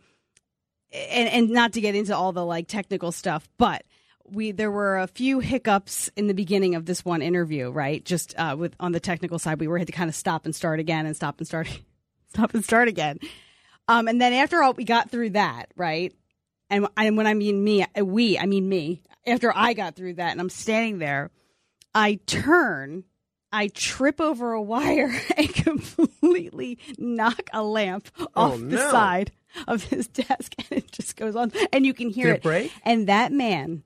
and 0.91 1.29
and 1.29 1.49
not 1.49 1.73
to 1.73 1.81
get 1.81 1.95
into 1.95 2.15
all 2.15 2.31
the 2.31 2.45
like 2.45 2.67
technical 2.67 3.11
stuff, 3.11 3.47
but 3.57 3.83
we 4.29 4.51
there 4.51 4.71
were 4.71 4.99
a 4.99 5.07
few 5.07 5.39
hiccups 5.39 6.09
in 6.15 6.27
the 6.27 6.33
beginning 6.33 6.75
of 6.75 6.85
this 6.85 7.03
one 7.05 7.21
interview. 7.21 7.69
Right, 7.69 8.03
just 8.03 8.37
uh, 8.37 8.55
with 8.57 8.75
on 8.79 8.91
the 8.91 8.99
technical 8.99 9.39
side, 9.39 9.59
we 9.59 9.67
were 9.67 9.77
had 9.77 9.87
to 9.87 9.93
kind 9.93 10.09
of 10.09 10.15
stop 10.15 10.45
and 10.45 10.55
start 10.55 10.79
again, 10.79 11.05
and 11.05 11.15
stop 11.15 11.39
and 11.39 11.47
start, 11.47 11.67
stop 12.29 12.53
and 12.53 12.63
start 12.63 12.87
again. 12.87 13.19
Um, 13.87 14.07
and 14.07 14.21
then 14.21 14.33
after 14.33 14.61
all, 14.61 14.73
we 14.73 14.83
got 14.83 15.09
through 15.09 15.31
that, 15.31 15.71
right? 15.75 16.13
And, 16.69 16.87
and 16.97 17.15
when 17.15 17.27
I 17.27 17.33
mean 17.33 17.63
me, 17.63 17.85
we, 18.01 18.37
I 18.37 18.45
mean 18.45 18.67
me. 18.67 19.01
After 19.25 19.51
I 19.55 19.73
got 19.73 19.95
through 19.95 20.15
that, 20.15 20.31
and 20.31 20.39
I'm 20.39 20.49
standing 20.49 20.99
there, 20.99 21.31
I 21.93 22.19
turn, 22.25 23.03
I 23.51 23.67
trip 23.67 24.21
over 24.21 24.53
a 24.53 24.61
wire, 24.61 25.13
and 25.37 25.53
completely 25.53 26.79
knock 26.97 27.49
a 27.53 27.63
lamp 27.63 28.09
off 28.35 28.57
the 28.57 28.65
no. 28.65 28.91
side 28.91 29.31
of 29.67 29.83
his 29.83 30.07
desk, 30.07 30.53
and 30.57 30.79
it 30.79 30.91
just 30.91 31.15
goes 31.15 31.35
on, 31.35 31.51
and 31.73 31.85
you 31.85 31.93
can 31.93 32.09
hear 32.09 32.27
Did 32.27 32.33
it 32.33 32.37
it. 32.37 32.43
break? 32.43 32.73
And 32.83 33.07
that 33.07 33.31
man 33.31 33.83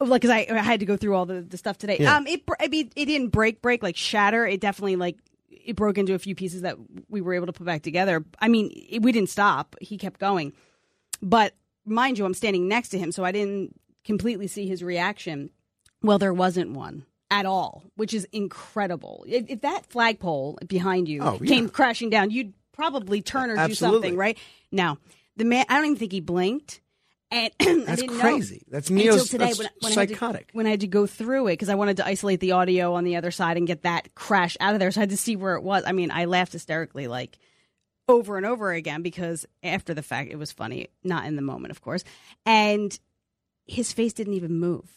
like 0.00 0.22
because 0.22 0.34
I, 0.34 0.46
I 0.50 0.62
had 0.62 0.80
to 0.80 0.86
go 0.86 0.96
through 0.96 1.14
all 1.14 1.26
the, 1.26 1.42
the 1.42 1.58
stuff 1.58 1.78
today. 1.78 1.98
Yeah. 2.00 2.16
Um, 2.16 2.26
it 2.26 2.42
I 2.58 2.68
mean, 2.68 2.90
it 2.96 3.06
didn't 3.06 3.28
break, 3.28 3.60
break 3.60 3.82
like 3.82 3.96
shatter. 3.96 4.46
It 4.46 4.60
definitely 4.60 4.96
like 4.96 5.16
it 5.64 5.76
broke 5.76 5.98
into 5.98 6.14
a 6.14 6.18
few 6.18 6.34
pieces 6.34 6.62
that 6.62 6.76
we 7.08 7.20
were 7.20 7.34
able 7.34 7.46
to 7.46 7.52
put 7.52 7.66
back 7.66 7.82
together. 7.82 8.24
I 8.38 8.48
mean, 8.48 8.70
it, 8.90 9.02
we 9.02 9.12
didn't 9.12 9.28
stop. 9.30 9.76
He 9.80 9.96
kept 9.98 10.20
going, 10.20 10.52
but 11.22 11.54
mind 11.84 12.18
you, 12.18 12.24
I'm 12.24 12.34
standing 12.34 12.68
next 12.68 12.90
to 12.90 12.98
him, 12.98 13.12
so 13.12 13.24
I 13.24 13.32
didn't 13.32 13.78
completely 14.04 14.46
see 14.46 14.66
his 14.66 14.82
reaction. 14.82 15.50
Well, 16.02 16.18
there 16.18 16.32
wasn't 16.34 16.72
one 16.72 17.04
at 17.30 17.46
all, 17.46 17.84
which 17.96 18.14
is 18.14 18.26
incredible. 18.32 19.24
If, 19.28 19.48
if 19.48 19.60
that 19.60 19.86
flagpole 19.86 20.58
behind 20.66 21.08
you 21.08 21.20
Oh, 21.22 21.38
yeah. 21.40 21.48
came 21.48 21.68
crashing 21.68 22.10
down, 22.10 22.30
you'd 22.30 22.54
probably 22.72 23.22
turn 23.22 23.50
or 23.50 23.66
do 23.66 23.74
something, 23.74 24.16
right? 24.16 24.38
Now, 24.72 24.98
the 25.36 25.44
man, 25.44 25.66
I 25.68 25.76
don't 25.76 25.84
even 25.86 25.96
think 25.96 26.12
he 26.12 26.20
blinked. 26.20 26.80
And 27.32 27.52
I 27.60 27.64
That's 27.86 28.00
didn't 28.00 28.16
know 28.16 28.20
crazy. 28.22 28.64
That's 28.68 28.90
until 28.90 29.14
neo- 29.16 29.24
today 29.24 29.44
that's 29.46 29.58
when, 29.58 29.68
when 29.80 29.92
I 29.92 30.00
had 30.00 30.08
to- 30.08 30.14
psychotic. 30.14 30.48
when 30.52 30.66
I 30.66 30.70
had 30.70 30.80
to 30.80 30.86
go 30.88 31.06
through 31.06 31.46
it 31.48 31.52
because 31.52 31.68
I 31.68 31.74
wanted 31.76 31.98
to 31.98 32.06
isolate 32.06 32.40
the 32.40 32.52
audio 32.52 32.94
on 32.94 33.04
the 33.04 33.16
other 33.16 33.30
side 33.30 33.56
and 33.56 33.66
get 33.66 33.82
that 33.82 34.14
crash 34.14 34.56
out 34.60 34.74
of 34.74 34.80
there. 34.80 34.90
So 34.90 35.00
I 35.00 35.02
had 35.02 35.10
to 35.10 35.16
see 35.16 35.36
where 35.36 35.54
it 35.54 35.62
was. 35.62 35.84
I 35.86 35.92
mean, 35.92 36.10
I 36.10 36.24
laughed 36.24 36.52
hysterically 36.52 37.06
like 37.06 37.38
over 38.08 38.36
and 38.36 38.44
over 38.44 38.72
again 38.72 39.02
because 39.02 39.46
after 39.62 39.94
the 39.94 40.02
fact 40.02 40.32
it 40.32 40.36
was 40.36 40.50
funny, 40.50 40.88
not 41.04 41.26
in 41.26 41.36
the 41.36 41.42
moment, 41.42 41.70
of 41.70 41.80
course. 41.80 42.02
And 42.44 42.98
his 43.66 43.92
face 43.92 44.12
didn't 44.12 44.34
even 44.34 44.58
move. 44.58 44.90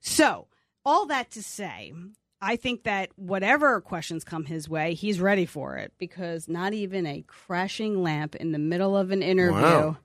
So, 0.00 0.46
all 0.84 1.06
that 1.06 1.32
to 1.32 1.42
say, 1.42 1.92
I 2.40 2.54
think 2.56 2.84
that 2.84 3.10
whatever 3.16 3.80
questions 3.80 4.22
come 4.24 4.44
his 4.44 4.68
way, 4.68 4.94
he's 4.94 5.20
ready 5.20 5.44
for 5.46 5.76
it 5.76 5.92
because 5.98 6.48
not 6.48 6.72
even 6.72 7.04
a 7.06 7.22
crashing 7.26 8.02
lamp 8.02 8.36
in 8.36 8.52
the 8.52 8.58
middle 8.60 8.96
of 8.96 9.10
an 9.10 9.22
interview 9.22 9.60
Wow. 9.60 9.96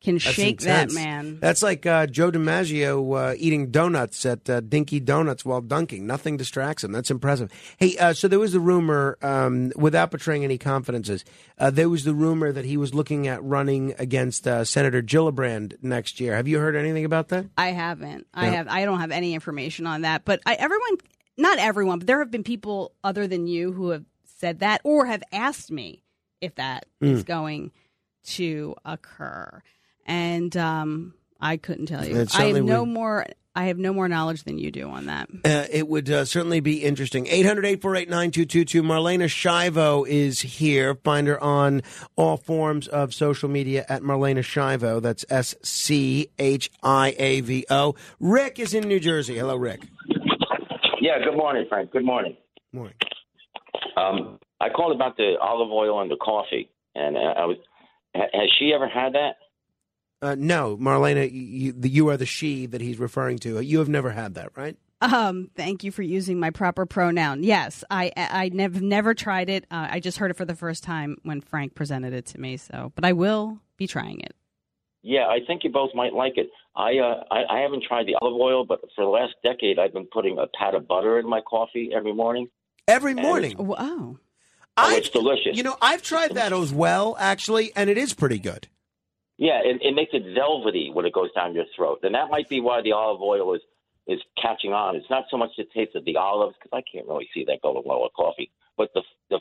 Can 0.00 0.14
That's 0.14 0.24
shake 0.26 0.60
intense. 0.60 0.94
that 0.94 1.00
man. 1.00 1.38
That's 1.40 1.62
like 1.62 1.84
uh, 1.84 2.06
Joe 2.06 2.30
DiMaggio 2.30 3.32
uh, 3.32 3.34
eating 3.36 3.70
donuts 3.72 4.24
at 4.24 4.48
uh, 4.48 4.60
Dinky 4.60 5.00
Donuts 5.00 5.44
while 5.44 5.60
dunking. 5.60 6.06
Nothing 6.06 6.36
distracts 6.36 6.84
him. 6.84 6.92
That's 6.92 7.10
impressive. 7.10 7.50
Hey, 7.78 7.96
uh, 7.98 8.12
so 8.12 8.28
there 8.28 8.38
was 8.38 8.52
the 8.52 8.60
rumor, 8.60 9.18
um, 9.22 9.72
without 9.76 10.10
betraying 10.12 10.44
any 10.44 10.56
confidences, 10.56 11.24
uh, 11.58 11.70
there 11.70 11.88
was 11.88 12.04
the 12.04 12.14
rumor 12.14 12.52
that 12.52 12.64
he 12.64 12.76
was 12.76 12.94
looking 12.94 13.26
at 13.26 13.42
running 13.42 13.94
against 13.98 14.46
uh, 14.46 14.64
Senator 14.64 15.02
Gillibrand 15.02 15.74
next 15.82 16.20
year. 16.20 16.36
Have 16.36 16.46
you 16.46 16.58
heard 16.60 16.76
anything 16.76 17.04
about 17.04 17.28
that? 17.30 17.46
I 17.56 17.68
haven't. 17.72 18.26
I 18.32 18.46
have. 18.46 18.68
I 18.68 18.84
don't 18.84 19.00
have 19.00 19.10
any 19.10 19.34
information 19.34 19.86
on 19.88 20.02
that. 20.02 20.24
But 20.24 20.40
I, 20.46 20.54
everyone, 20.54 20.98
not 21.36 21.58
everyone, 21.58 21.98
but 21.98 22.06
there 22.06 22.20
have 22.20 22.30
been 22.30 22.44
people 22.44 22.92
other 23.02 23.26
than 23.26 23.48
you 23.48 23.72
who 23.72 23.88
have 23.90 24.04
said 24.38 24.60
that 24.60 24.80
or 24.84 25.06
have 25.06 25.24
asked 25.32 25.72
me 25.72 26.04
if 26.40 26.54
that 26.54 26.86
is 27.00 27.24
Mm. 27.24 27.26
going 27.26 27.70
to 28.24 28.76
occur, 28.84 29.62
and 30.08 30.56
um, 30.56 31.14
I 31.40 31.56
couldn't 31.58 31.86
tell 31.86 32.04
you. 32.04 32.26
I 32.34 32.44
have 32.44 32.64
no 32.64 32.80
would- 32.80 32.88
more. 32.88 33.26
I 33.54 33.64
have 33.64 33.78
no 33.78 33.92
more 33.92 34.06
knowledge 34.08 34.44
than 34.44 34.56
you 34.58 34.70
do 34.70 34.88
on 34.88 35.06
that. 35.06 35.28
Uh, 35.44 35.66
it 35.72 35.88
would 35.88 36.08
uh, 36.08 36.24
certainly 36.24 36.60
be 36.60 36.84
interesting. 36.84 37.26
800 37.26 37.64
848 37.64 38.08
9222. 38.08 38.82
Marlaina 38.84 39.24
Schiavo 39.24 40.06
is 40.06 40.38
here. 40.38 40.94
Find 40.94 41.26
her 41.26 41.42
on 41.42 41.82
all 42.14 42.36
forms 42.36 42.86
of 42.86 43.12
social 43.12 43.48
media 43.48 43.84
at 43.88 44.02
Marlaina 44.02 44.44
Schiavo. 44.44 45.02
That's 45.02 45.24
S 45.28 45.56
C 45.64 46.28
H 46.38 46.70
I 46.84 47.16
A 47.18 47.40
V 47.40 47.66
O. 47.68 47.96
Rick 48.20 48.60
is 48.60 48.74
in 48.74 48.86
New 48.86 49.00
Jersey. 49.00 49.36
Hello, 49.38 49.56
Rick. 49.56 49.88
Yeah, 51.00 51.18
good 51.24 51.36
morning, 51.36 51.66
Frank. 51.68 51.90
Good 51.90 52.04
morning. 52.04 52.36
Morning. 52.72 52.94
Um, 53.96 54.38
I 54.60 54.68
called 54.68 54.94
about 54.94 55.16
the 55.16 55.34
olive 55.40 55.72
oil 55.72 56.00
and 56.00 56.08
the 56.08 56.16
coffee, 56.16 56.70
and 56.94 57.16
uh, 57.16 57.20
I 57.36 57.44
was. 57.46 57.56
Has 58.14 58.50
she 58.58 58.72
ever 58.72 58.88
had 58.88 59.14
that? 59.14 59.32
Uh, 60.20 60.34
no, 60.36 60.76
Marlaina, 60.76 61.30
you, 61.32 61.72
the, 61.72 61.88
you 61.88 62.08
are 62.08 62.16
the 62.16 62.26
she 62.26 62.66
that 62.66 62.80
he's 62.80 62.98
referring 62.98 63.38
to. 63.38 63.60
You 63.60 63.78
have 63.78 63.88
never 63.88 64.10
had 64.10 64.34
that, 64.34 64.56
right? 64.56 64.76
Um, 65.00 65.48
thank 65.54 65.84
you 65.84 65.92
for 65.92 66.02
using 66.02 66.40
my 66.40 66.50
proper 66.50 66.84
pronoun. 66.84 67.44
Yes, 67.44 67.84
I 67.88 68.10
I 68.16 68.28
I 68.44 68.48
never 68.48 68.80
never 68.80 69.14
tried 69.14 69.48
it. 69.48 69.64
Uh, 69.70 69.86
I 69.90 70.00
just 70.00 70.18
heard 70.18 70.32
it 70.32 70.36
for 70.36 70.44
the 70.44 70.56
first 70.56 70.82
time 70.82 71.18
when 71.22 71.40
Frank 71.40 71.76
presented 71.76 72.12
it 72.12 72.26
to 72.26 72.40
me. 72.40 72.56
So, 72.56 72.90
but 72.96 73.04
I 73.04 73.12
will 73.12 73.60
be 73.76 73.86
trying 73.86 74.18
it. 74.20 74.34
Yeah, 75.04 75.28
I 75.28 75.38
think 75.46 75.62
you 75.62 75.70
both 75.70 75.94
might 75.94 76.14
like 76.14 76.36
it. 76.36 76.50
I 76.74 76.98
uh, 76.98 77.22
I, 77.30 77.44
I 77.48 77.60
haven't 77.60 77.84
tried 77.84 78.06
the 78.08 78.16
olive 78.20 78.40
oil, 78.40 78.64
but 78.66 78.80
for 78.96 79.04
the 79.04 79.10
last 79.10 79.34
decade, 79.44 79.78
I've 79.78 79.92
been 79.92 80.06
putting 80.06 80.36
a 80.40 80.48
pat 80.48 80.74
of 80.74 80.88
butter 80.88 81.20
in 81.20 81.28
my 81.28 81.42
coffee 81.42 81.90
every 81.94 82.12
morning. 82.12 82.48
Every 82.88 83.12
And- 83.12 83.20
morning. 83.22 83.56
Wow. 83.56 84.16
Oh, 84.80 84.96
it's 84.96 85.10
delicious. 85.10 85.56
You 85.56 85.62
know, 85.62 85.76
I've 85.80 86.02
tried 86.02 86.34
that 86.34 86.52
as 86.52 86.72
well, 86.72 87.16
actually, 87.20 87.72
and 87.76 87.88
it 87.90 87.98
is 87.98 88.14
pretty 88.14 88.38
good. 88.40 88.66
Yeah, 89.38 89.60
it, 89.64 89.80
it 89.82 89.94
makes 89.94 90.10
it 90.12 90.34
velvety 90.34 90.90
when 90.92 91.06
it 91.06 91.14
goes 91.14 91.32
down 91.32 91.54
your 91.54 91.64
throat, 91.74 92.00
and 92.02 92.14
that 92.14 92.28
might 92.28 92.48
be 92.48 92.60
why 92.60 92.82
the 92.82 92.92
olive 92.92 93.22
oil 93.22 93.54
is 93.54 93.62
is 94.08 94.20
catching 94.40 94.72
on. 94.72 94.96
It's 94.96 95.10
not 95.10 95.24
so 95.30 95.36
much 95.36 95.50
the 95.56 95.64
taste 95.74 95.94
of 95.94 96.04
the 96.04 96.16
olives 96.16 96.56
because 96.60 96.76
I 96.76 96.82
can't 96.90 97.06
really 97.06 97.28
see 97.32 97.44
that 97.44 97.62
going 97.62 97.82
well 97.84 98.02
with 98.02 98.12
coffee, 98.14 98.50
but 98.76 98.90
the 98.94 99.02
the 99.30 99.40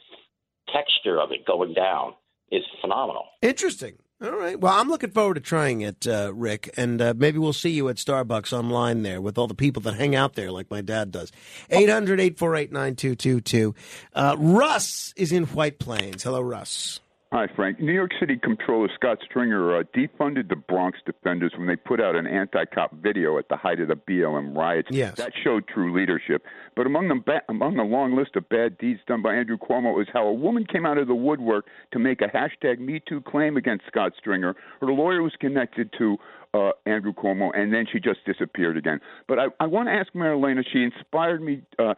texture 0.71 1.19
of 1.19 1.31
it 1.31 1.45
going 1.45 1.73
down 1.73 2.13
is 2.51 2.63
phenomenal. 2.81 3.25
Interesting. 3.41 3.97
All 4.23 4.35
right. 4.35 4.59
Well, 4.59 4.73
I'm 4.73 4.89
looking 4.89 5.11
forward 5.11 5.35
to 5.35 5.41
trying 5.41 5.81
it, 5.81 6.07
uh, 6.07 6.31
Rick, 6.33 6.71
and 6.75 6.99
uh, 6.99 7.13
maybe 7.15 7.37
we'll 7.37 7.53
see 7.53 7.69
you 7.69 7.87
at 7.89 7.97
Starbucks 7.97 8.51
online 8.51 9.03
there 9.03 9.21
with 9.21 9.37
all 9.37 9.45
the 9.45 9.53
people 9.53 9.81
that 9.83 9.93
hang 9.93 10.15
out 10.15 10.33
there, 10.33 10.51
like 10.51 10.71
my 10.71 10.81
dad 10.81 11.11
does. 11.11 11.31
800 11.69 12.19
848 12.19 12.71
9222. 12.71 13.75
Uh, 14.15 14.35
Russ 14.39 15.13
is 15.15 15.31
in 15.31 15.43
White 15.45 15.77
Plains. 15.77 16.23
Hello, 16.23 16.41
Russ. 16.41 16.99
Hi, 17.33 17.45
Frank. 17.57 17.81
New 17.81 17.91
York 17.91 18.11
City 18.21 18.37
Comptroller 18.41 18.87
Scott 18.95 19.17
Stringer 19.25 19.79
uh, 19.79 19.83
defunded 19.93 20.47
the 20.47 20.55
Bronx 20.55 20.97
Defenders 21.05 21.51
when 21.57 21.67
they 21.67 21.75
put 21.75 21.99
out 21.99 22.15
an 22.15 22.25
anti-cop 22.25 22.93
video 22.93 23.37
at 23.37 23.49
the 23.49 23.57
height 23.57 23.81
of 23.81 23.89
the 23.89 23.95
BLM 23.95 24.55
riots. 24.55 24.87
Yes. 24.89 25.17
That 25.17 25.33
showed 25.43 25.67
true 25.67 25.93
leadership. 25.93 26.45
But 26.77 26.85
among 26.85 27.07
the 27.07 27.15
ba- 27.15 27.41
among 27.49 27.75
the 27.75 27.83
long 27.83 28.15
list 28.15 28.35
of 28.35 28.47
bad 28.49 28.77
deeds 28.77 28.99
done 29.07 29.23
by 29.23 29.33
Andrew 29.33 29.57
Cuomo 29.57 29.99
is 29.99 30.07
how 30.13 30.27
a 30.27 30.31
woman 30.31 30.63
came 30.63 30.85
out 30.85 30.99
of 30.99 31.07
the 31.07 31.15
woodwork 31.15 31.65
to 31.91 31.97
make 31.97 32.21
a 32.21 32.27
hashtag 32.27 32.77
Me 32.77 33.01
Too 33.09 33.19
claim 33.21 33.57
against 33.57 33.87
Scott 33.87 34.13
Stringer. 34.15 34.55
Her 34.79 34.93
lawyer 34.93 35.23
was 35.23 35.33
connected 35.39 35.91
to 35.97 36.17
uh, 36.53 36.71
Andrew 36.85 37.13
Cuomo, 37.13 37.49
and 37.53 37.73
then 37.73 37.85
she 37.91 37.99
just 37.99 38.19
disappeared 38.25 38.77
again. 38.77 38.99
But 39.27 39.39
I, 39.39 39.45
I 39.59 39.65
want 39.67 39.89
to 39.89 39.93
ask 39.93 40.11
Marilena. 40.13 40.63
She 40.71 40.83
inspired 40.83 41.41
me, 41.41 41.61
uh, 41.79 41.93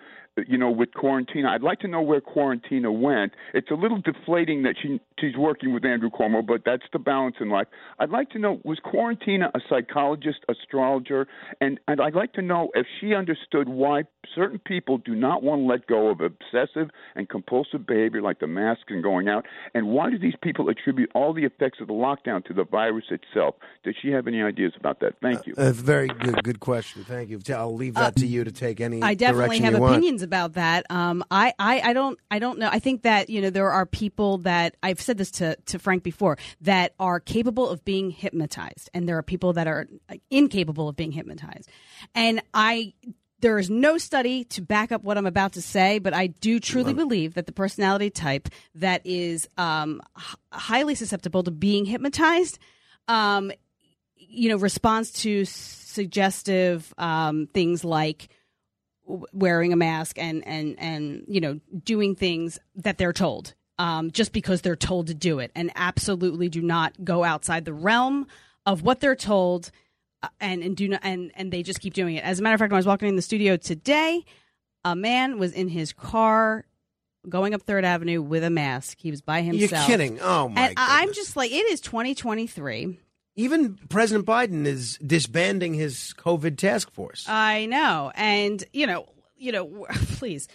you 0.48 0.58
know, 0.58 0.72
with 0.72 0.90
Quarantina. 0.92 1.50
I'd 1.50 1.62
like 1.62 1.80
to 1.82 1.88
know 1.88 2.02
where 2.02 2.22
Quarantina 2.22 2.92
went. 2.98 3.34
It's 3.54 3.72
a 3.72 3.76
little 3.76 4.02
deflating 4.02 4.64
that 4.64 4.76
she 4.82 5.00
she's 5.20 5.36
working 5.38 5.74
with 5.74 5.86
Andrew 5.86 6.10
Cuomo, 6.10 6.46
but 6.46 6.62
that's 6.66 6.84
the 6.94 7.00
balance 7.00 7.36
in 7.40 7.50
life. 7.50 7.68
I'd 8.00 8.10
like 8.10 8.30
to 8.32 8.40
know 8.40 8.60
was 8.64 8.80
Quarantina 8.80 9.50
a 9.54 9.60
psychologist, 9.70 10.40
astrologer, 10.48 11.28
and 11.62 11.80
and 11.88 12.02
I'd 12.02 12.16
like 12.16 12.34
to 12.34 12.42
know 12.42 12.70
if 12.74 12.86
she 13.00 13.14
understood 13.14 13.70
why 13.70 14.04
certain 14.36 14.60
people 14.70 15.00
do 15.00 15.16
not 15.16 15.42
want 15.44 15.62
to 15.62 15.66
let 15.66 15.88
go 15.88 16.10
of 16.10 16.22
obsessive 16.22 16.90
and 17.16 17.28
compulsive 17.28 17.86
behavior 17.86 18.22
like 18.22 18.40
the 18.40 18.48
mask 18.48 18.84
and 18.90 19.02
going 19.04 19.28
out, 19.28 19.46
and 19.74 19.88
why 19.88 20.10
do 20.12 20.18
these 20.20 20.36
people 20.42 20.70
attribute 20.70 21.10
all 21.16 21.34
the 21.34 21.44
effects 21.44 21.80
of 21.82 21.88
the 21.88 21.94
lockdown 21.94 22.46
to 22.46 22.54
the 22.54 22.64
virus 22.64 23.06
itself? 23.10 23.56
Does 23.84 23.96
she 24.02 24.10
have 24.12 24.28
any 24.28 24.42
ideas 24.42 24.72
about 24.80 25.00
that? 25.02 25.16
Thank 25.22 25.48
you. 25.48 25.56
A 25.58 25.74
very 25.74 26.08
good, 26.08 26.44
good 26.44 26.60
question. 26.60 27.04
Thank 27.04 27.30
you. 27.30 27.40
I'll 27.54 27.76
leave 27.76 27.96
that 27.96 28.16
to 28.18 28.28
you 28.28 28.44
to 28.44 28.52
take 28.52 28.80
any 28.80 29.02
Uh, 29.02 29.08
I 29.08 29.16
definitely 29.16 29.58
direction 29.58 29.64
have 29.66 29.74
you 29.74 29.80
want. 29.82 29.94
opinions 29.96 30.22
about 30.22 30.54
that. 30.54 30.86
Um, 30.92 31.24
I, 31.32 31.54
I, 31.58 31.82
I 31.82 31.94
don't, 31.94 32.20
I 32.30 32.38
don't 32.40 32.60
know. 32.60 32.70
I 32.72 32.80
think 32.80 33.02
that 33.02 33.30
you 33.30 33.42
know 33.42 33.50
there 33.50 33.72
are 33.72 33.86
people 33.88 34.38
that 34.40 34.76
I've 34.84 35.02
said 35.02 35.18
this 35.18 35.32
to 35.32 35.56
to 35.66 35.80
Frank 35.80 36.04
before 36.04 36.38
that 36.62 36.94
are 37.00 37.20
capable 37.20 37.68
of 37.68 37.84
being 37.84 38.12
hypnotized, 38.12 38.90
and 38.94 39.10
there 39.10 39.18
are 39.18 39.24
people 39.24 39.54
that 39.54 39.68
are 39.68 39.88
incapable 40.30 40.88
of 40.88 40.96
being 40.96 41.12
hypnotized. 41.12 41.70
And 42.14 42.42
I, 42.54 42.94
there 43.42 43.58
is 43.58 43.70
no 43.70 43.98
study 43.98 44.44
to 44.46 44.62
back 44.62 44.92
up 44.92 45.04
what 45.04 45.18
I'm 45.18 45.26
about 45.26 45.54
to 45.54 45.62
say, 45.62 46.00
but 46.00 46.14
I 46.14 46.28
do 46.28 46.60
truly 46.60 46.94
believe 46.94 47.36
that 47.36 47.46
the 47.46 47.52
personality 47.52 48.10
type 48.10 48.50
that 48.76 49.02
is 49.06 49.48
um, 49.58 50.02
h- 50.18 50.36
highly 50.52 50.96
susceptible 50.96 51.44
to 51.44 51.52
being 51.52 51.86
hypnotized. 51.86 52.60
Um, 53.08 53.52
you 54.16 54.50
know, 54.50 54.58
responds 54.58 55.12
to 55.24 55.46
suggestive 55.46 56.94
um, 56.98 57.48
things 57.48 57.84
like 57.84 58.30
w- 59.08 59.26
wearing 59.34 59.74
a 59.74 59.76
mask 59.76 60.18
and 60.20 60.46
and 60.48 60.76
and 60.80 61.24
you 61.28 61.42
know 61.42 61.60
doing 61.84 62.16
things 62.16 62.60
that 62.76 62.98
they're 62.98 63.14
told 63.14 63.56
um, 63.80 64.12
just 64.12 64.32
because 64.32 64.62
they're 64.62 64.76
told 64.76 65.08
to 65.08 65.14
do 65.14 65.40
it 65.40 65.52
and 65.56 65.72
absolutely 65.76 66.50
do 66.50 66.62
not 66.62 66.94
go 67.04 67.24
outside 67.24 67.66
the 67.66 67.74
realm 67.74 68.28
of 68.66 68.84
what 68.84 69.00
they're 69.00 69.16
told 69.16 69.72
Uh, 70.22 70.28
and 70.42 70.62
and 70.64 70.76
do 70.76 70.90
not 70.90 71.00
and 71.04 71.32
and 71.36 71.52
they 71.52 71.64
just 71.64 71.80
keep 71.80 71.94
doing 71.94 72.16
it 72.16 72.24
as 72.26 72.40
a 72.40 72.44
matter 72.44 72.54
of 72.54 72.60
fact 72.60 72.72
when 72.72 72.76
i 72.76 72.80
was 72.80 72.86
walking 72.86 73.08
in 73.08 73.16
the 73.16 73.22
studio 73.22 73.56
today 73.56 74.26
a 74.84 74.94
man 74.94 75.40
was 75.40 75.54
in 75.54 75.70
his 75.70 75.94
car 75.94 76.66
going 77.30 77.54
up 77.54 77.62
third 77.62 77.86
avenue 77.86 78.22
with 78.22 78.44
a 78.44 78.50
mask 78.50 78.98
he 79.00 79.12
was 79.12 79.22
by 79.22 79.42
himself. 79.42 79.72
You're 79.72 79.98
kidding. 79.98 80.20
Oh, 80.22 80.50
my 80.50 80.68
and 80.68 80.74
I- 80.78 81.02
i'm 81.04 81.14
just 81.14 81.38
like 81.38 81.52
it 81.52 81.70
is 81.72 81.80
2023 81.82 82.98
Even 83.36 83.76
President 83.88 84.26
Biden 84.28 84.66
is 84.66 84.98
disbanding 84.98 85.74
his 85.74 86.14
COVID 86.18 86.58
task 86.58 86.92
force. 86.92 87.26
I 87.30 87.66
know, 87.68 88.12
and 88.16 88.62
you 88.74 88.86
know, 88.88 89.06
you 89.38 89.54
know, 89.54 89.86
please. 90.18 90.50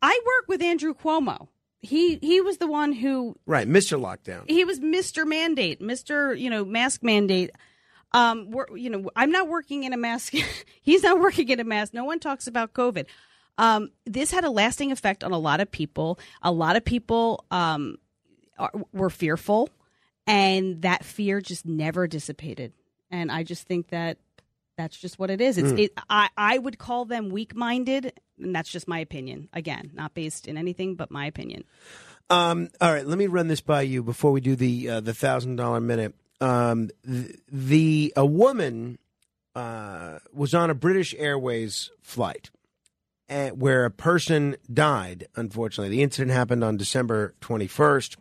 I 0.00 0.20
work 0.24 0.48
with 0.48 0.62
Andrew 0.62 0.94
Cuomo. 0.94 1.48
He 1.80 2.16
he 2.22 2.40
was 2.40 2.58
the 2.58 2.68
one 2.68 2.92
who 2.92 3.34
right, 3.46 3.66
Mr. 3.68 3.98
Lockdown. 4.00 4.48
he 4.48 4.64
was 4.64 4.78
Mr. 4.78 5.26
Mandate, 5.26 5.80
Mr. 5.80 6.38
You 6.38 6.50
know, 6.50 6.64
mask 6.64 7.02
mandate. 7.02 7.50
Um, 8.14 8.50
we're, 8.50 8.66
you 8.76 8.90
know, 8.90 9.10
I'm 9.16 9.30
not 9.30 9.48
working 9.48 9.84
in 9.84 9.92
a 9.92 9.96
mask. 9.96 10.34
He's 10.82 11.02
not 11.02 11.20
working 11.20 11.48
in 11.48 11.60
a 11.60 11.64
mask. 11.64 11.94
No 11.94 12.04
one 12.04 12.18
talks 12.20 12.46
about 12.46 12.72
COVID. 12.74 13.06
Um, 13.58 13.90
this 14.06 14.30
had 14.30 14.44
a 14.44 14.50
lasting 14.50 14.92
effect 14.92 15.22
on 15.24 15.32
a 15.32 15.38
lot 15.38 15.60
of 15.60 15.70
people. 15.70 16.18
A 16.42 16.52
lot 16.52 16.76
of 16.76 16.84
people 16.84 17.44
um, 17.50 17.96
are, 18.58 18.72
were 18.92 19.10
fearful, 19.10 19.68
and 20.26 20.82
that 20.82 21.04
fear 21.04 21.40
just 21.40 21.66
never 21.66 22.06
dissipated. 22.06 22.72
And 23.10 23.30
I 23.30 23.42
just 23.42 23.66
think 23.66 23.88
that 23.88 24.18
that's 24.78 24.96
just 24.96 25.18
what 25.18 25.30
it 25.30 25.40
is. 25.40 25.58
It's 25.58 25.72
Mm. 25.72 25.78
it, 25.80 25.92
I 26.08 26.28
I 26.36 26.58
would 26.58 26.78
call 26.78 27.04
them 27.04 27.28
weak 27.28 27.54
minded, 27.54 28.18
and 28.38 28.54
that's 28.54 28.70
just 28.70 28.88
my 28.88 28.98
opinion. 29.00 29.48
Again, 29.52 29.90
not 29.92 30.14
based 30.14 30.48
in 30.48 30.56
anything 30.56 30.94
but 30.94 31.10
my 31.10 31.26
opinion. 31.26 31.64
Um, 32.30 32.70
all 32.80 32.90
right, 32.90 33.06
let 33.06 33.18
me 33.18 33.26
run 33.26 33.48
this 33.48 33.60
by 33.60 33.82
you 33.82 34.02
before 34.02 34.32
we 34.32 34.40
do 34.40 34.56
the 34.56 34.88
uh, 34.88 35.00
the 35.00 35.12
thousand 35.12 35.56
dollar 35.56 35.80
minute. 35.80 36.14
Um, 36.42 36.90
the, 37.48 38.12
a 38.16 38.26
woman 38.26 38.98
uh, 39.54 40.18
was 40.32 40.54
on 40.54 40.70
a 40.70 40.74
British 40.74 41.14
Airways 41.16 41.90
flight 42.00 42.50
uh, 43.30 43.50
where 43.50 43.84
a 43.84 43.90
person 43.90 44.56
died. 44.72 45.28
Unfortunately, 45.36 45.96
the 45.96 46.02
incident 46.02 46.32
happened 46.32 46.64
on 46.64 46.76
December 46.76 47.34
twenty 47.40 47.68
first, 47.68 48.16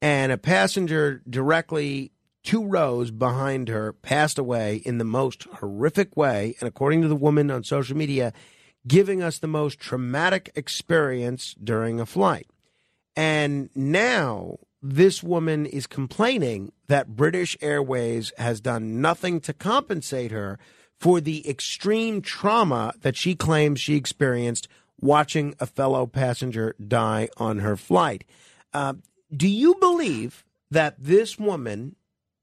and 0.00 0.32
a 0.32 0.38
passenger 0.38 1.20
directly 1.28 2.12
two 2.42 2.64
rows 2.64 3.10
behind 3.10 3.68
her 3.68 3.92
passed 3.92 4.38
away 4.38 4.76
in 4.84 4.98
the 4.98 5.04
most 5.04 5.44
horrific 5.60 6.16
way. 6.16 6.54
And 6.58 6.66
according 6.66 7.02
to 7.02 7.08
the 7.08 7.14
woman 7.26 7.50
on 7.50 7.64
social 7.64 7.96
media, 7.96 8.32
giving 8.86 9.22
us 9.22 9.38
the 9.38 9.46
most 9.46 9.78
traumatic 9.78 10.50
experience 10.56 11.54
during 11.62 12.00
a 12.00 12.06
flight. 12.06 12.48
And 13.14 13.68
now 13.76 14.58
this 14.82 15.22
woman 15.22 15.64
is 15.64 15.86
complaining 15.86 16.72
that 16.88 17.14
British 17.14 17.56
Airways 17.60 18.32
has 18.36 18.60
done 18.60 19.00
nothing 19.00 19.40
to 19.42 19.52
compensate 19.52 20.32
her 20.32 20.58
for 20.98 21.20
the 21.20 21.48
extreme 21.48 22.20
trauma 22.20 22.92
that 23.00 23.16
she 23.16 23.34
claims 23.34 23.80
she 23.80 23.94
experienced 23.94 24.68
watching 25.00 25.54
a 25.60 25.66
fellow 25.66 26.06
passenger 26.06 26.74
die 26.86 27.28
on 27.36 27.60
her 27.60 27.76
flight. 27.76 28.24
Uh, 28.74 28.94
do 29.34 29.48
you 29.48 29.76
believe 29.76 30.44
that 30.70 30.96
this 30.98 31.38
woman 31.38 31.96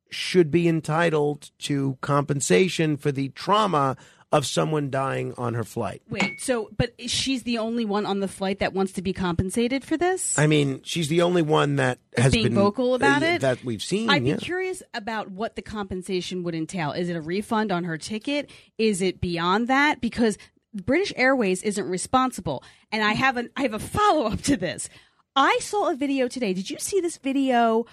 should 0.10 0.50
be 0.50 0.68
entitled 0.68 1.52
to 1.60 1.98
compensation 2.02 2.98
for 2.98 3.12
the 3.12 3.30
trauma 3.30 3.96
of 4.32 4.46
someone 4.46 4.90
dying 4.90 5.34
on 5.38 5.54
her 5.56 5.64
flight? 5.64 6.02
Wait, 6.10 6.40
so 6.42 6.70
but 6.78 6.94
she's 7.10 7.44
the 7.44 7.58
only 7.58 7.86
one 7.86 8.06
on 8.06 8.20
the 8.20 8.28
flight 8.28 8.60
that 8.60 8.74
wants 8.74 8.94
to 8.94 9.02
be 9.02 9.14
compensated 9.14 9.84
for 9.84 9.98
this? 9.98 10.38
I 10.38 10.48
mean, 10.48 10.82
she's 10.84 11.08
the 11.08 11.22
only 11.22 11.42
one 11.42 11.78
that 11.78 12.00
has 12.18 12.32
being 12.32 12.46
been 12.46 12.56
vocal 12.56 12.96
about 12.96 13.24
uh, 13.24 13.28
it? 13.28 13.42
that 13.42 13.64
we've 13.64 13.82
seen. 13.82 14.10
I'd 14.10 14.24
be 14.24 14.36
curious 14.36 14.84
about 14.94 15.32
what 15.32 15.56
the 15.56 15.62
compensation 15.62 16.44
would 16.44 16.56
entail. 16.56 16.92
Is 16.92 17.10
it 17.10 17.16
a 17.16 17.22
refund 17.22 17.72
on 17.72 17.84
her 17.86 17.98
ticket? 17.98 18.50
Is 18.78 19.02
it 19.02 19.20
beyond 19.20 19.68
that? 19.68 20.02
Because 20.02 20.38
British 20.74 21.14
Airways 21.16 21.64
isn't 21.64 21.90
responsible. 21.90 22.64
And 22.92 23.04
I 23.04 23.14
have 23.14 23.38
an 23.38 23.50
I 23.56 23.64
have 23.64 23.74
a 23.74 23.80
follow 23.80 24.26
up 24.28 24.42
to 24.44 24.58
this. 24.58 24.90
I 25.36 25.60
saw 25.62 25.90
a 25.92 25.96
video 25.96 26.28
today. 26.28 26.54
Did 26.54 26.70
you 26.70 26.78
see 26.80 27.00
this 27.02 27.18
video 27.18 27.86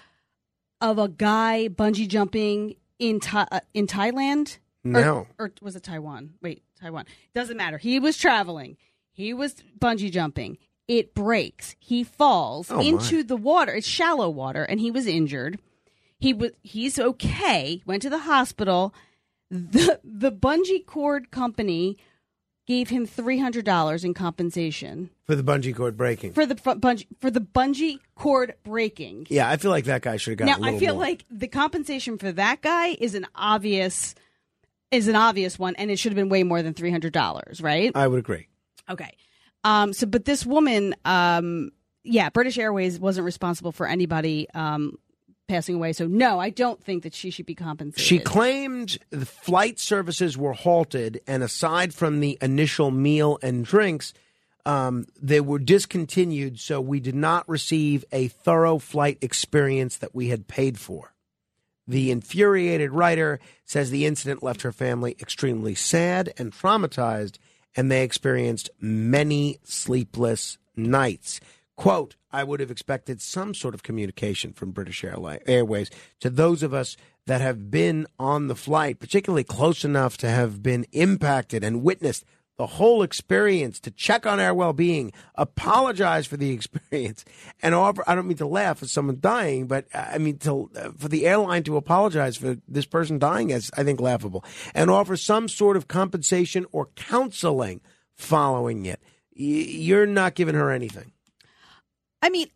of 0.81 0.99
a 0.99 1.07
guy 1.07 1.69
bungee 1.69 2.07
jumping 2.07 2.75
in 2.99 3.19
uh, 3.33 3.59
in 3.73 3.87
Thailand? 3.87 4.57
Or- 4.95 5.01
No. 5.01 5.27
or, 5.39 5.51
was 5.61 5.75
it 5.75 5.83
Taiwan? 5.83 6.33
Wait, 6.41 6.63
Taiwan. 6.79 7.05
Doesn't 7.33 7.57
matter. 7.57 7.77
He 7.77 7.99
was 7.99 8.17
traveling. 8.17 8.77
He 9.11 9.33
was 9.33 9.55
bungee 9.79 10.11
jumping. 10.11 10.57
It 10.87 11.13
breaks. 11.13 11.75
He 11.79 12.03
falls 12.03 12.71
Oh, 12.71 12.77
my. 12.77 12.83
into 12.83 13.23
the 13.23 13.35
water. 13.35 13.73
It's 13.73 13.87
shallow 13.87 14.29
water, 14.29 14.63
and 14.63 14.79
he 14.79 14.91
was 14.91 15.05
injured. 15.07 15.59
He 16.19 16.33
was. 16.33 16.51
He's 16.61 16.97
okay. 16.97 17.81
Went 17.85 18.01
to 18.03 18.09
the 18.09 18.19
hospital. 18.19 18.93
The 19.51 19.99
the 20.03 20.31
bungee 20.31 20.85
cord 20.85 21.29
company 21.31 21.97
gave 22.65 22.89
him 22.89 23.05
three 23.05 23.39
hundred 23.39 23.63
dollars 23.65 24.03
in 24.03 24.13
compensation 24.13 25.09
for 25.25 25.35
the 25.35 25.43
bungee 25.43 25.73
cord 25.75 25.95
breaking. 25.95 26.33
for 26.33 26.45
the 26.45 26.55
fu- 26.55 26.75
bungee 26.75 27.07
for 27.19 27.31
the 27.31 27.39
bungee 27.41 27.99
cord 28.15 28.55
breaking. 28.63 29.25
yeah, 29.29 29.49
I 29.49 29.57
feel 29.57 29.71
like 29.71 29.85
that 29.85 30.01
guy 30.01 30.17
should 30.17 30.31
have 30.31 30.39
got 30.39 30.45
Now 30.47 30.57
a 30.57 30.59
little 30.63 30.75
I 30.75 30.79
feel 30.79 30.95
more. 30.95 31.03
like 31.03 31.25
the 31.31 31.47
compensation 31.47 32.17
for 32.17 32.31
that 32.33 32.61
guy 32.61 32.89
is 32.99 33.15
an 33.15 33.25
obvious 33.35 34.15
is 34.91 35.07
an 35.07 35.15
obvious 35.15 35.59
one, 35.59 35.75
and 35.75 35.91
it 35.91 35.97
should 35.97 36.11
have 36.11 36.17
been 36.17 36.29
way 36.29 36.43
more 36.43 36.61
than 36.61 36.73
three 36.73 36.91
hundred 36.91 37.13
dollars, 37.13 37.61
right? 37.61 37.91
I 37.95 38.07
would 38.07 38.19
agree. 38.19 38.47
Okay. 38.89 39.11
Um, 39.63 39.93
so, 39.93 40.07
but 40.07 40.25
this 40.25 40.45
woman, 40.45 40.95
um, 41.03 41.71
yeah, 42.03 42.29
British 42.29 42.57
Airways 42.57 42.99
wasn't 42.99 43.25
responsible 43.25 43.71
for 43.71 43.87
anybody 43.87 44.47
um, 44.53 44.97
passing 45.47 45.75
away. 45.75 45.93
So, 45.93 46.07
no, 46.07 46.39
I 46.39 46.51
don't 46.51 46.81
think 46.81 47.03
that 47.03 47.13
she 47.13 47.31
should 47.31 47.45
be 47.45 47.55
compensated. 47.55 48.05
She 48.05 48.19
claimed 48.19 48.97
the 49.09 49.25
flight 49.25 49.79
services 49.79 50.37
were 50.37 50.53
halted, 50.53 51.21
and 51.27 51.43
aside 51.43 51.93
from 51.93 52.19
the 52.19 52.37
initial 52.41 52.91
meal 52.91 53.39
and 53.41 53.65
drinks, 53.65 54.13
um, 54.65 55.05
they 55.21 55.41
were 55.41 55.59
discontinued. 55.59 56.59
So 56.59 56.79
we 56.79 56.99
did 56.99 57.15
not 57.15 57.47
receive 57.49 58.05
a 58.11 58.27
thorough 58.27 58.77
flight 58.77 59.17
experience 59.21 59.97
that 59.97 60.13
we 60.13 60.27
had 60.27 60.47
paid 60.47 60.79
for. 60.79 61.13
The 61.87 62.11
infuriated 62.11 62.91
writer 62.91 63.39
says 63.63 63.89
the 63.89 64.05
incident 64.05 64.43
left 64.43 64.63
her 64.63 64.71
family 64.71 65.15
extremely 65.19 65.73
sad 65.73 66.33
and 66.37 66.51
traumatized, 66.51 67.37
and 67.75 67.91
they 67.91 68.03
experienced 68.03 68.69
many 68.79 69.59
sleepless 69.63 70.57
nights. 70.75 71.39
Quote, 71.77 72.15
I 72.31 72.43
would 72.43 72.59
have 72.59 72.71
expected 72.71 73.21
some 73.21 73.53
sort 73.53 73.73
of 73.73 73.83
communication 73.83 74.51
from 74.51 74.71
British 74.71 75.03
Airways 75.03 75.89
to 76.19 76.29
those 76.29 76.63
of 76.63 76.73
us 76.73 76.97
that 77.27 77.41
have 77.41 77.69
been 77.69 78.07
on 78.19 78.47
the 78.47 78.55
flight, 78.55 78.99
particularly 78.99 79.43
close 79.43 79.85
enough 79.85 80.17
to 80.17 80.29
have 80.29 80.63
been 80.63 80.85
impacted 80.91 81.63
and 81.63 81.83
witnessed 81.83 82.25
the 82.57 82.65
whole 82.67 83.03
experience 83.03 83.79
to 83.81 83.91
check 83.91 84.25
on 84.25 84.39
our 84.39 84.53
well-being, 84.53 85.11
apologize 85.35 86.25
for 86.25 86.37
the 86.37 86.49
experience, 86.57 87.23
and 87.61 87.75
offer. 87.75 88.03
I 88.07 88.15
don't 88.15 88.27
mean 88.27 88.37
to 88.37 88.47
laugh 88.47 88.81
at 88.81 88.89
someone 88.89 89.19
dying, 89.19 89.67
but 89.67 89.85
uh, 89.93 90.05
I 90.13 90.17
mean 90.17 90.37
to 90.39 90.69
uh, 90.75 90.89
for 90.97 91.07
the 91.07 91.27
airline 91.27 91.63
to 91.63 91.77
apologize 91.77 92.35
for 92.37 92.57
this 92.67 92.85
person 92.85 93.19
dying 93.19 93.51
is, 93.51 93.69
I 93.77 93.83
think, 93.83 93.99
laughable, 94.01 94.43
and 94.73 94.89
offer 94.89 95.15
some 95.17 95.47
sort 95.47 95.77
of 95.77 95.87
compensation 95.87 96.65
or 96.71 96.87
counseling 96.95 97.81
following 98.15 98.85
it. 98.85 98.99
You're 99.33 100.07
not 100.07 100.33
giving 100.33 100.55
her 100.55 100.71
anything. 100.71 101.11
I 102.23 102.29
mean, 102.31 102.47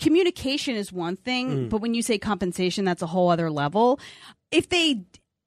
communication 0.00 0.74
is 0.76 0.90
one 0.90 1.16
thing, 1.16 1.50
Mm. 1.50 1.68
but 1.68 1.82
when 1.82 1.92
you 1.92 2.00
say 2.00 2.16
compensation, 2.16 2.86
that's 2.86 3.02
a 3.02 3.06
whole 3.06 3.28
other 3.28 3.50
level. 3.50 4.00
If 4.50 4.70
they 4.70 5.02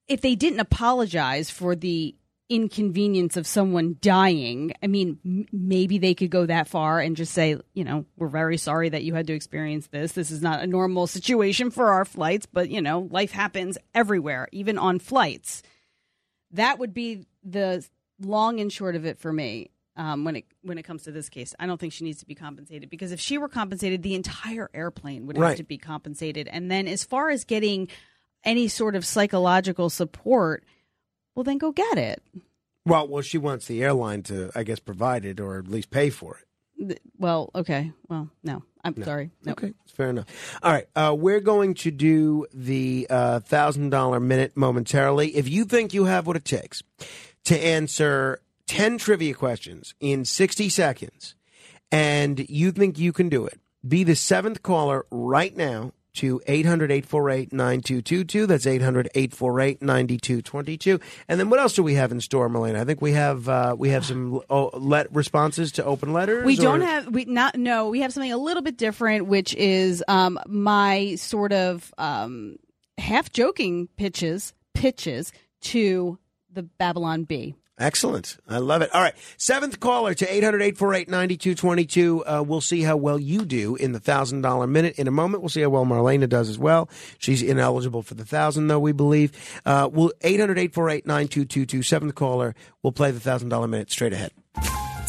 if 0.08 0.22
they 0.22 0.36
didn't 0.36 0.60
apologize 0.60 1.50
for 1.50 1.76
the 1.76 2.14
inconvenience 2.50 3.38
of 3.38 3.48
someone 3.48 3.98
dying, 4.02 4.74
I 4.84 4.88
mean, 4.88 5.20
m- 5.26 5.48
maybe 5.52 5.98
they 5.98 6.14
could 6.14 6.30
go 6.30 6.46
that 6.46 6.68
far 6.68 7.00
and 7.00 7.16
just 7.16 7.34
say, 7.34 7.58
you 7.74 7.84
know, 7.84 8.06
we're 8.18 8.28
very 8.28 8.58
sorry 8.58 8.90
that 8.90 9.04
you 9.04 9.14
had 9.14 9.28
to 9.28 9.34
experience 9.34 9.88
this. 9.88 10.12
This 10.12 10.32
is 10.32 10.42
not 10.42 10.62
a 10.62 10.68
normal 10.68 11.08
situation 11.08 11.72
for 11.72 11.92
our 11.92 12.06
flights, 12.06 12.46
but 12.46 12.70
you 12.70 12.82
know, 12.82 13.08
life 13.10 13.32
happens 13.32 13.78
everywhere, 13.94 14.48
even 14.52 14.78
on 14.78 15.00
flights. 15.00 15.64
That 16.52 16.80
would 16.80 16.94
be 16.94 17.26
the 17.44 17.86
long 18.22 18.60
and 18.60 18.72
short 18.72 18.96
of 18.96 19.06
it 19.06 19.20
for 19.20 19.34
me 19.34 19.72
um, 19.98 20.24
when 20.24 20.36
it 20.36 20.46
when 20.62 20.78
it 20.78 20.84
comes 20.84 21.04
to 21.04 21.12
this 21.12 21.30
case. 21.30 21.54
I 21.60 21.66
don't 21.66 21.80
think 21.80 21.94
she 21.94 22.04
needs 22.04 22.20
to 22.20 22.26
be 22.26 22.36
compensated 22.36 22.90
because 22.90 23.12
if 23.12 23.20
she 23.20 23.38
were 23.38 23.50
compensated, 23.50 24.04
the 24.04 24.16
entire 24.16 24.70
airplane 24.74 25.26
would 25.28 25.38
have 25.38 25.58
to 25.58 25.64
be 25.64 25.78
compensated. 25.78 26.48
And 26.48 26.70
then, 26.70 26.88
as 26.88 27.04
far 27.04 27.30
as 27.30 27.44
getting 27.44 27.88
any 28.44 28.68
sort 28.68 28.96
of 28.96 29.06
psychological 29.06 29.90
support, 29.90 30.64
well, 31.36 31.44
then 31.44 31.58
go 31.58 31.72
get 31.72 31.98
it. 31.98 32.24
Well, 32.86 33.08
well, 33.08 33.22
she 33.22 33.38
wants 33.38 33.68
the 33.68 33.84
airline 33.84 34.24
to, 34.24 34.52
I 34.56 34.64
guess, 34.64 34.80
provide 34.80 35.26
it 35.26 35.40
or 35.40 35.58
at 35.60 35.68
least 35.68 35.90
pay 35.90 36.10
for 36.10 36.38
it. 36.38 36.88
Th- 36.88 37.00
Well, 37.18 37.50
okay. 37.56 37.92
Well, 38.10 38.30
no, 38.44 38.64
I'm 38.84 38.94
No. 38.98 39.06
sorry. 39.06 39.32
No. 39.44 39.54
Okay, 39.54 39.74
fair 39.88 40.10
enough. 40.10 40.26
All 40.62 40.72
right, 40.72 40.88
uh, 40.96 41.16
we're 41.18 41.40
going 41.40 41.74
to 41.76 41.92
do 41.92 42.46
the 42.54 43.08
uh, 43.10 43.40
thousand 43.40 43.90
dollar 43.90 44.20
minute 44.20 44.56
momentarily. 44.56 45.30
If 45.36 45.50
you 45.50 45.66
think 45.66 45.94
you 45.94 46.06
have 46.06 46.28
what 46.28 46.36
it 46.36 46.46
takes 46.46 46.84
to 47.46 47.58
answer 47.58 48.40
ten 48.68 48.98
trivia 48.98 49.34
questions 49.34 49.96
in 50.00 50.26
sixty 50.26 50.70
seconds, 50.70 51.34
and 51.92 52.48
you 52.50 52.72
think 52.72 53.00
you 53.00 53.14
can 53.14 53.30
do 53.30 53.46
it, 53.48 53.60
be 53.88 54.04
the 54.04 54.16
seventh 54.16 54.62
caller 54.62 55.06
right 55.10 55.56
now 55.56 55.94
to 56.16 56.42
800-848-9222. 56.48 58.48
That's 58.48 58.66
800-848-9222. 58.66 61.02
And 61.28 61.40
then 61.40 61.50
what 61.50 61.60
else 61.60 61.74
do 61.74 61.84
we 61.84 61.96
have 61.96 62.12
in 62.12 62.22
store, 62.22 62.50
Melina? 62.50 62.82
I 62.82 62.86
think 62.86 63.02
we 63.02 63.14
have 63.14 63.50
uh, 63.50 63.76
we 63.78 63.90
have 63.90 64.06
some 64.06 64.42
oh, 64.50 64.70
let 64.74 65.14
responses 65.14 65.72
to 65.74 65.86
open 65.86 66.14
letters. 66.14 66.46
We 66.46 66.56
don't 66.56 66.82
or- 66.82 66.86
have 66.86 67.08
we 67.08 67.26
not 67.26 67.58
no 67.58 67.90
we 67.90 68.00
have 68.02 68.14
something 68.14 68.32
a 68.32 68.38
little 68.38 68.64
bit 68.64 68.78
different, 68.78 69.28
which 69.28 69.54
is 69.56 70.04
um, 70.08 70.40
my 70.48 71.16
sort 71.16 71.52
of 71.54 71.94
um, 71.98 72.58
half 72.98 73.32
joking 73.32 73.88
pitches 73.98 74.54
pitches 74.74 75.32
to 75.62 76.20
the 76.52 76.64
Babylon 76.64 77.24
Bee. 77.24 77.56
Excellent. 77.78 78.38
I 78.48 78.60
love 78.60 78.82
it. 78.82 78.90
All 78.96 79.02
right. 79.02 79.14
Seventh 79.38 79.82
caller 79.82 80.14
to 80.14 80.26
800 80.34 80.62
848 80.62 81.10
9222. 81.10 82.26
Uh, 82.26 82.42
We'll 82.48 82.62
see 82.62 82.84
how 82.84 82.96
well 82.96 83.20
you 83.20 83.44
do 83.44 83.76
in 83.76 83.92
the 83.92 84.00
$1,000 84.00 84.70
minute 84.70 84.96
in 84.98 85.08
a 85.08 85.12
moment. 85.12 85.44
We'll 85.44 85.50
see 85.50 85.62
how 85.62 85.70
well 85.70 85.84
Marlaina 85.86 86.30
does 86.30 86.48
as 86.50 86.58
well. 86.58 86.90
She's 87.18 87.42
ineligible 87.42 88.02
for 88.02 88.14
the 88.14 88.24
1000 88.24 88.68
though, 88.68 88.80
we 88.80 88.94
believe. 88.94 89.32
Uh, 89.66 89.90
we'll 89.92 90.14
800 90.22 90.58
848 90.58 91.06
9222. 91.06 91.84
Seventh 91.84 92.16
caller. 92.16 92.56
We'll 92.82 92.94
play 92.94 93.12
the 93.12 93.20
$1,000 93.20 93.70
minute 93.70 93.92
straight 93.92 94.14
ahead. 94.14 94.32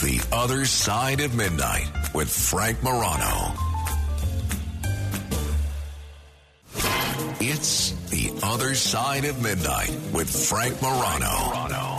The 0.01 0.27
Other 0.33 0.65
Side 0.65 1.21
of 1.21 1.35
Midnight 1.37 1.89
with 2.15 2.29
Frank 2.29 2.83
Morano. 2.83 3.53
It's 7.39 7.93
The 8.11 8.33
Other 8.43 8.75
Side 8.75 9.25
of 9.25 9.41
Midnight 9.43 9.91
with 10.13 10.29
Frank 10.49 10.81
Morano. 10.83 11.96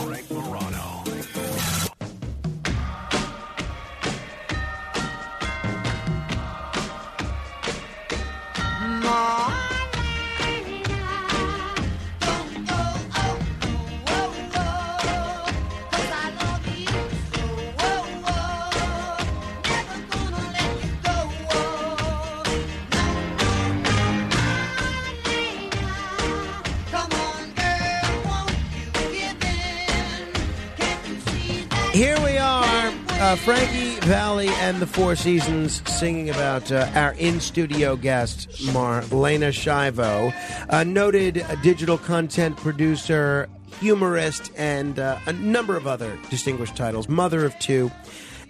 Here 31.98 32.20
we 32.20 32.38
are, 32.38 32.92
uh, 33.18 33.34
Frankie 33.34 33.87
Valli 34.08 34.48
and 34.48 34.80
the 34.80 34.86
Four 34.86 35.14
Seasons 35.16 35.82
singing 35.86 36.30
about 36.30 36.72
uh, 36.72 36.90
our 36.94 37.12
in 37.18 37.40
studio 37.40 37.94
guest, 37.94 38.48
Marlaina 38.72 39.50
Schiavo, 39.52 40.32
a 40.70 40.82
noted 40.82 41.44
digital 41.62 41.98
content 41.98 42.56
producer, 42.56 43.50
humorist, 43.80 44.50
and 44.56 44.98
uh, 44.98 45.18
a 45.26 45.34
number 45.34 45.76
of 45.76 45.86
other 45.86 46.18
distinguished 46.30 46.74
titles, 46.74 47.06
mother 47.06 47.44
of 47.44 47.58
two. 47.58 47.90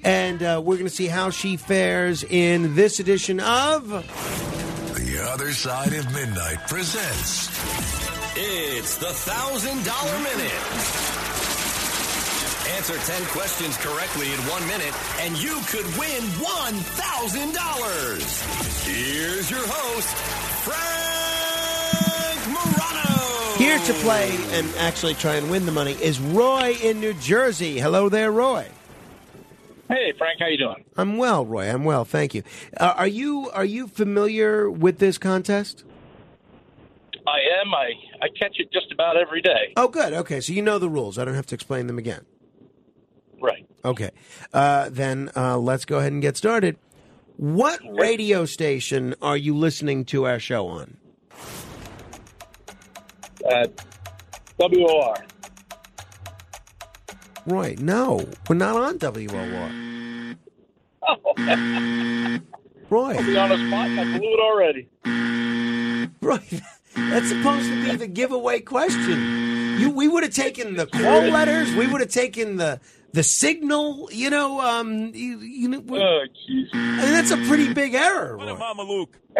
And 0.04 0.44
uh, 0.44 0.62
we're 0.64 0.76
going 0.76 0.86
to 0.86 0.94
see 0.94 1.08
how 1.08 1.30
she 1.30 1.56
fares 1.56 2.22
in 2.22 2.76
this 2.76 3.00
edition 3.00 3.40
of. 3.40 3.88
The 3.88 5.28
Other 5.28 5.50
Side 5.50 5.92
of 5.92 6.04
Midnight 6.14 6.68
presents 6.68 7.48
It's 8.36 8.96
the 8.98 9.12
thousand 9.12 9.84
dollar 9.84 10.18
minute. 10.20 11.17
Answer 12.78 12.96
10 12.96 13.24
questions 13.30 13.76
correctly 13.78 14.32
in 14.32 14.38
one 14.42 14.64
minute, 14.68 14.94
and 15.22 15.36
you 15.42 15.58
could 15.66 15.84
win 15.98 16.22
$1,000. 16.38 18.86
Here's 18.86 19.50
your 19.50 19.66
host, 19.66 20.14
Frank 20.62 22.38
Morano. 22.46 23.56
Here 23.56 23.80
to 23.80 23.92
play 23.94 24.30
and 24.56 24.68
actually 24.76 25.14
try 25.14 25.34
and 25.34 25.50
win 25.50 25.66
the 25.66 25.72
money 25.72 25.96
is 26.00 26.20
Roy 26.20 26.76
in 26.80 27.00
New 27.00 27.14
Jersey. 27.14 27.80
Hello 27.80 28.08
there, 28.08 28.30
Roy. 28.30 28.68
Hey, 29.88 30.12
Frank, 30.16 30.38
how 30.38 30.46
you 30.46 30.58
doing? 30.58 30.84
I'm 30.96 31.16
well, 31.16 31.44
Roy. 31.44 31.68
I'm 31.68 31.82
well, 31.82 32.04
thank 32.04 32.32
you. 32.32 32.44
Uh, 32.76 32.94
are 32.96 33.08
you 33.08 33.50
are 33.54 33.64
you 33.64 33.88
familiar 33.88 34.70
with 34.70 35.00
this 35.00 35.18
contest? 35.18 35.82
I 37.26 37.40
am. 37.60 37.74
I, 37.74 37.90
I 38.22 38.28
catch 38.38 38.60
it 38.60 38.70
just 38.72 38.92
about 38.92 39.16
every 39.16 39.42
day. 39.42 39.72
Oh, 39.76 39.88
good. 39.88 40.12
Okay, 40.12 40.40
so 40.40 40.52
you 40.52 40.62
know 40.62 40.78
the 40.78 40.88
rules. 40.88 41.18
I 41.18 41.24
don't 41.24 41.34
have 41.34 41.46
to 41.46 41.56
explain 41.56 41.88
them 41.88 41.98
again. 41.98 42.24
Right. 43.84 43.90
Okay. 43.90 44.10
Uh, 44.52 44.88
then 44.90 45.30
uh, 45.36 45.58
let's 45.58 45.84
go 45.84 45.98
ahead 45.98 46.12
and 46.12 46.22
get 46.22 46.36
started. 46.36 46.76
What 47.36 47.80
radio 47.88 48.44
station 48.46 49.14
are 49.22 49.36
you 49.36 49.56
listening 49.56 50.04
to 50.06 50.26
our 50.26 50.40
show 50.40 50.66
on? 50.66 50.96
Uh, 53.48 53.66
WOR. 54.58 55.14
Roy, 57.46 57.76
no, 57.78 58.28
we're 58.48 58.56
not 58.56 58.76
on 58.76 58.98
WOR. 58.98 59.70
Oh. 61.06 62.40
Roy. 62.90 63.14
I'll 63.16 63.24
be 63.24 63.36
on 63.36 63.48
the 63.48 63.68
spot. 63.68 63.88
I 63.88 64.18
blew 64.18 64.34
it 64.34 64.40
already. 64.40 64.88
Roy, 66.20 66.40
that's 66.94 67.28
supposed 67.28 67.68
to 67.68 67.84
be 67.84 67.96
the 67.96 68.08
giveaway 68.08 68.60
question. 68.60 69.78
You, 69.78 69.90
we 69.90 70.08
would 70.08 70.24
have 70.24 70.34
taken 70.34 70.74
the 70.74 70.86
call 70.86 71.22
letters. 71.22 71.72
We 71.74 71.86
would 71.86 72.00
have 72.00 72.10
taken 72.10 72.56
the 72.56 72.80
the 73.18 73.24
signal. 73.24 74.08
You 74.12 74.30
know, 74.30 74.60
um, 74.60 75.10
you, 75.12 75.40
you 75.40 75.68
know, 75.68 75.82
oh, 75.90 76.20
I 76.22 76.76
mean, 76.76 77.12
that's 77.12 77.32
a 77.32 77.36
pretty 77.48 77.74
big 77.74 77.94
error. 77.94 78.36
What 78.36 78.46
Roy. 78.46 78.56
Mama 78.56 78.82
Luke. 78.84 79.18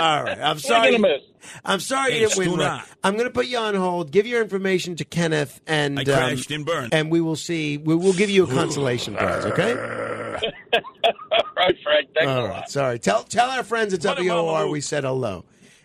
All 0.00 0.24
right, 0.24 0.38
I'm 0.38 0.58
sorry. 0.58 0.88
are 0.88 0.90
you 0.92 0.98
gonna 1.02 1.14
miss? 1.14 1.22
I'm 1.66 1.80
sorry 1.80 2.14
you 2.14 2.20
Thanks, 2.20 2.36
didn't 2.36 2.50
win. 2.50 2.58
do 2.58 2.64
Roy. 2.64 2.68
not. 2.70 2.88
I'm 3.04 3.12
going 3.12 3.26
to 3.26 3.30
put 3.30 3.46
you 3.46 3.58
on 3.58 3.74
hold. 3.74 4.10
Give 4.10 4.26
your 4.26 4.40
information 4.40 4.96
to 4.96 5.04
Kenneth, 5.04 5.60
and 5.66 5.98
I 5.98 6.02
um, 6.02 6.06
crashed 6.06 6.50
and 6.50 6.64
burned. 6.64 6.94
and 6.94 7.10
we 7.10 7.20
will 7.20 7.36
see. 7.36 7.76
We 7.76 7.94
will 7.94 8.14
give 8.14 8.30
you 8.30 8.44
a 8.44 8.46
consolation 8.46 9.16
prize. 9.16 9.44
Okay. 9.44 9.72
All 9.72 9.76
right, 11.56 11.76
Frank. 11.82 12.08
Thanks 12.16 12.26
All 12.26 12.46
a 12.46 12.48
lot. 12.48 12.70
Sorry. 12.70 12.98
Tell 12.98 13.22
tell 13.24 13.50
our 13.50 13.64
friends 13.64 13.92
at 13.92 14.02
Money, 14.02 14.28
Mama 14.28 14.44
WOR 14.44 14.68
we 14.68 14.80
said 14.80 15.04
hello. 15.04 15.44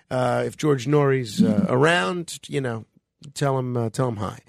Uh, 0.09 0.43
if 0.45 0.56
George 0.56 0.88
Noory's 0.88 1.43
uh, 1.43 1.66
around, 1.67 2.40
you 2.48 2.61
know, 2.61 2.85
tell 3.33 3.59
him 3.59 3.75
uh, 3.75 3.90
tell 3.90 4.07
him 4.07 4.16
hi. 4.16 4.40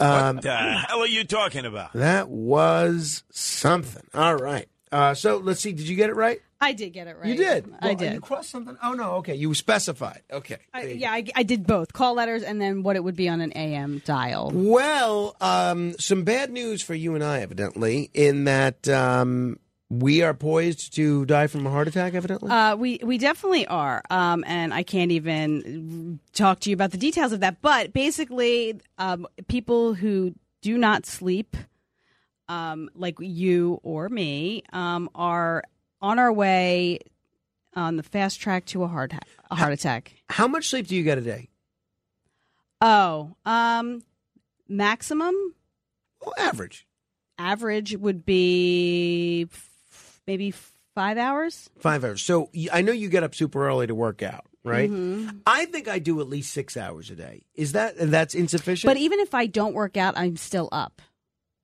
Um, 0.00 0.36
what 0.36 0.42
the 0.44 0.56
hell 0.56 1.00
are 1.00 1.06
you 1.06 1.24
talking 1.24 1.66
about? 1.66 1.92
that 1.94 2.28
was 2.28 3.24
something. 3.30 4.04
All 4.14 4.36
right. 4.36 4.68
Uh, 4.90 5.14
so 5.14 5.36
let's 5.38 5.60
see. 5.60 5.72
Did 5.72 5.88
you 5.88 5.96
get 5.96 6.08
it 6.08 6.14
right? 6.14 6.40
I 6.60 6.72
did 6.72 6.92
get 6.92 7.06
it 7.06 7.16
right. 7.18 7.28
You 7.28 7.36
did. 7.36 7.72
I 7.80 7.94
did. 7.94 8.14
You 8.14 8.20
crossed 8.20 8.50
something. 8.50 8.76
Oh 8.82 8.92
no. 8.92 9.12
Okay. 9.16 9.34
You 9.34 9.54
specified. 9.54 10.22
Okay. 10.32 10.58
I, 10.74 10.82
yeah, 10.86 11.12
I, 11.12 11.24
I 11.36 11.42
did 11.44 11.66
both 11.66 11.92
call 11.92 12.14
letters 12.14 12.42
and 12.42 12.60
then 12.60 12.82
what 12.82 12.96
it 12.96 13.04
would 13.04 13.14
be 13.16 13.28
on 13.28 13.40
an 13.40 13.52
AM 13.56 14.02
dial. 14.04 14.50
Well, 14.52 15.36
um, 15.40 15.94
some 15.98 16.24
bad 16.24 16.50
news 16.50 16.82
for 16.82 16.94
you 16.94 17.14
and 17.14 17.22
I, 17.22 17.40
evidently, 17.40 18.10
in 18.12 18.44
that 18.44 18.88
um, 18.88 19.58
we 19.90 20.22
are 20.22 20.34
poised 20.34 20.94
to 20.96 21.24
die 21.24 21.46
from 21.46 21.66
a 21.66 21.70
heart 21.70 21.88
attack. 21.88 22.14
Evidently. 22.14 22.50
Uh, 22.50 22.76
we 22.76 23.00
we 23.02 23.16
definitely 23.18 23.66
are, 23.66 24.02
um, 24.10 24.44
and 24.46 24.72
I 24.74 24.82
can't 24.82 25.10
even 25.12 26.20
talk 26.34 26.60
to 26.60 26.70
you 26.70 26.74
about 26.74 26.90
the 26.90 26.98
details 26.98 27.32
of 27.32 27.40
that. 27.40 27.60
But 27.62 27.92
basically, 27.92 28.80
um, 28.98 29.26
people 29.48 29.94
who 29.94 30.34
do 30.60 30.76
not 30.76 31.06
sleep, 31.06 31.56
um, 32.48 32.90
like 32.94 33.16
you 33.20 33.80
or 33.82 34.08
me, 34.08 34.62
um, 34.72 35.08
are 35.14 35.62
on 36.00 36.18
our 36.18 36.32
way 36.32 36.98
on 37.74 37.96
the 37.96 38.02
fast 38.02 38.40
track 38.40 38.64
to 38.66 38.82
a 38.82 38.88
heart 38.88 39.12
ha- 39.12 39.20
a 39.50 39.54
heart 39.54 39.72
attack. 39.72 40.14
How 40.28 40.46
much 40.48 40.68
sleep 40.68 40.86
do 40.86 40.96
you 40.96 41.02
get 41.02 41.16
a 41.18 41.22
day? 41.22 41.48
Oh, 42.80 43.34
um, 43.44 44.02
maximum 44.68 45.34
Well, 46.20 46.34
average. 46.38 46.86
average 47.38 47.96
would 47.96 48.24
be 48.24 49.48
maybe 50.28 50.52
five 50.94 51.18
hours. 51.18 51.68
Five 51.80 52.04
hours. 52.04 52.22
So 52.22 52.50
I 52.72 52.82
know 52.82 52.92
you 52.92 53.08
get 53.08 53.24
up 53.24 53.34
super 53.34 53.66
early 53.66 53.88
to 53.88 53.94
work 53.94 54.22
out, 54.22 54.44
right? 54.62 54.90
Mhm. 54.90 55.40
I 55.46 55.64
think 55.64 55.88
I 55.88 55.98
do 55.98 56.20
at 56.20 56.28
least 56.28 56.52
six 56.52 56.76
hours 56.76 57.10
a 57.10 57.16
day. 57.16 57.42
Is 57.54 57.72
that 57.72 57.94
that's 57.98 58.34
insufficient? 58.36 58.88
But 58.88 58.98
even 58.98 59.18
if 59.18 59.34
I 59.34 59.46
don't 59.46 59.74
work 59.74 59.96
out, 59.96 60.16
I'm 60.16 60.36
still 60.36 60.68
up. 60.70 61.02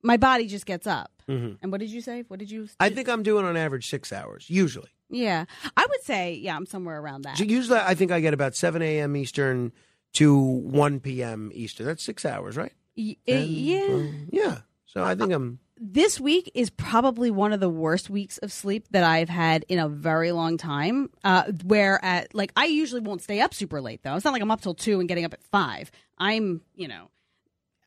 My 0.02 0.16
body 0.16 0.48
just 0.48 0.66
gets 0.66 0.86
up. 0.86 1.10
Mhm. 1.28 1.58
And 1.62 1.70
what 1.72 1.78
did 1.80 1.90
you 1.90 2.00
say? 2.00 2.24
What 2.28 2.38
did 2.40 2.50
you? 2.50 2.68
I 2.80 2.90
think 2.90 3.08
I'm 3.08 3.22
doing 3.22 3.44
on 3.44 3.56
average 3.56 3.88
six 3.88 4.12
hours 4.12 4.50
usually. 4.50 4.90
Yeah, 5.10 5.44
I 5.76 5.86
would 5.88 6.02
say 6.02 6.34
yeah, 6.34 6.56
I'm 6.56 6.66
somewhere 6.66 7.00
around 7.00 7.22
that. 7.22 7.36
So 7.38 7.44
usually 7.44 7.78
I 7.78 7.94
think 7.94 8.10
I 8.10 8.20
get 8.20 8.34
about 8.34 8.56
seven 8.56 8.82
a.m. 8.82 9.14
Eastern 9.16 9.72
to 10.14 10.36
one 10.36 11.00
p.m. 11.00 11.50
Eastern. 11.54 11.86
That's 11.86 12.02
six 12.02 12.24
hours, 12.24 12.56
right? 12.56 12.72
Y- 12.96 13.16
uh, 13.28 13.32
yeah. 13.34 14.10
Yeah. 14.30 14.58
So 14.86 15.02
I 15.02 15.14
think 15.14 15.32
I'm. 15.32 15.58
This 15.76 16.20
week 16.20 16.50
is 16.54 16.70
probably 16.70 17.30
one 17.32 17.52
of 17.52 17.58
the 17.58 17.68
worst 17.68 18.08
weeks 18.08 18.38
of 18.38 18.52
sleep 18.52 18.86
that 18.92 19.02
I've 19.02 19.28
had 19.28 19.64
in 19.68 19.80
a 19.80 19.88
very 19.88 20.30
long 20.30 20.56
time. 20.56 21.10
Uh, 21.24 21.44
where 21.64 22.02
at 22.04 22.32
like 22.34 22.52
I 22.56 22.66
usually 22.66 23.00
won't 23.00 23.22
stay 23.22 23.40
up 23.40 23.52
super 23.52 23.80
late 23.80 24.02
though. 24.02 24.14
It's 24.14 24.24
not 24.24 24.32
like 24.32 24.42
I'm 24.42 24.50
up 24.52 24.60
till 24.60 24.74
two 24.74 25.00
and 25.00 25.08
getting 25.08 25.24
up 25.24 25.32
at 25.34 25.42
five. 25.42 25.90
I'm 26.16 26.60
you 26.76 26.86
know, 26.86 27.10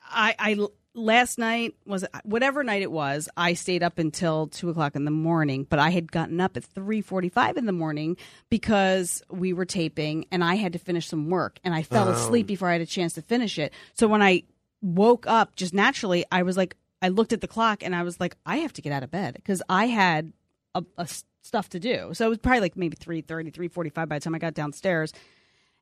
I 0.03 0.35
I 0.37 0.67
last 0.95 1.37
night 1.37 1.75
was 1.85 2.03
whatever 2.25 2.61
night 2.61 2.81
it 2.81 2.91
was. 2.91 3.29
I 3.37 3.53
stayed 3.53 3.83
up 3.83 3.99
until 3.99 4.47
two 4.47 4.69
o'clock 4.69 4.97
in 4.97 5.05
the 5.05 5.11
morning, 5.11 5.63
but 5.69 5.79
I 5.79 5.89
had 5.91 6.11
gotten 6.11 6.41
up 6.41 6.57
at 6.57 6.65
three 6.65 6.99
forty 6.99 7.29
five 7.29 7.55
in 7.55 7.67
the 7.67 7.71
morning 7.71 8.17
because 8.49 9.23
we 9.29 9.53
were 9.53 9.65
taping 9.65 10.25
and 10.29 10.43
I 10.43 10.55
had 10.55 10.73
to 10.73 10.79
finish 10.79 11.07
some 11.07 11.29
work 11.29 11.57
and 11.63 11.73
I 11.73 11.83
fell 11.83 12.09
Oh. 12.09 12.11
asleep 12.11 12.47
before 12.47 12.67
I 12.67 12.73
had 12.73 12.81
a 12.81 12.85
chance 12.85 13.13
to 13.13 13.21
finish 13.21 13.57
it. 13.57 13.71
So 13.93 14.09
when 14.09 14.21
I 14.21 14.43
woke 14.81 15.25
up 15.25 15.55
just 15.55 15.73
naturally, 15.73 16.25
I 16.33 16.43
was 16.43 16.57
like, 16.57 16.75
I 17.01 17.09
looked 17.09 17.33
at 17.33 17.41
the 17.41 17.47
clock 17.47 17.83
and 17.83 17.95
I 17.95 18.03
was 18.03 18.19
like, 18.19 18.35
I 18.45 18.57
have 18.57 18.73
to 18.73 18.81
get 18.81 18.91
out 18.91 19.03
of 19.03 19.11
bed 19.11 19.35
because 19.35 19.61
I 19.69 19.85
had 19.87 20.33
a, 20.75 20.83
a 20.97 21.07
stuff 21.43 21.69
to 21.69 21.79
do. 21.79 22.09
So 22.13 22.25
it 22.25 22.29
was 22.29 22.37
probably 22.39 22.61
like 22.61 22.75
maybe 22.75 22.95
3.30, 22.97 23.53
3.45 23.53 23.93
by 24.07 24.17
the 24.17 24.23
time 24.23 24.35
I 24.35 24.39
got 24.39 24.53
downstairs. 24.53 25.13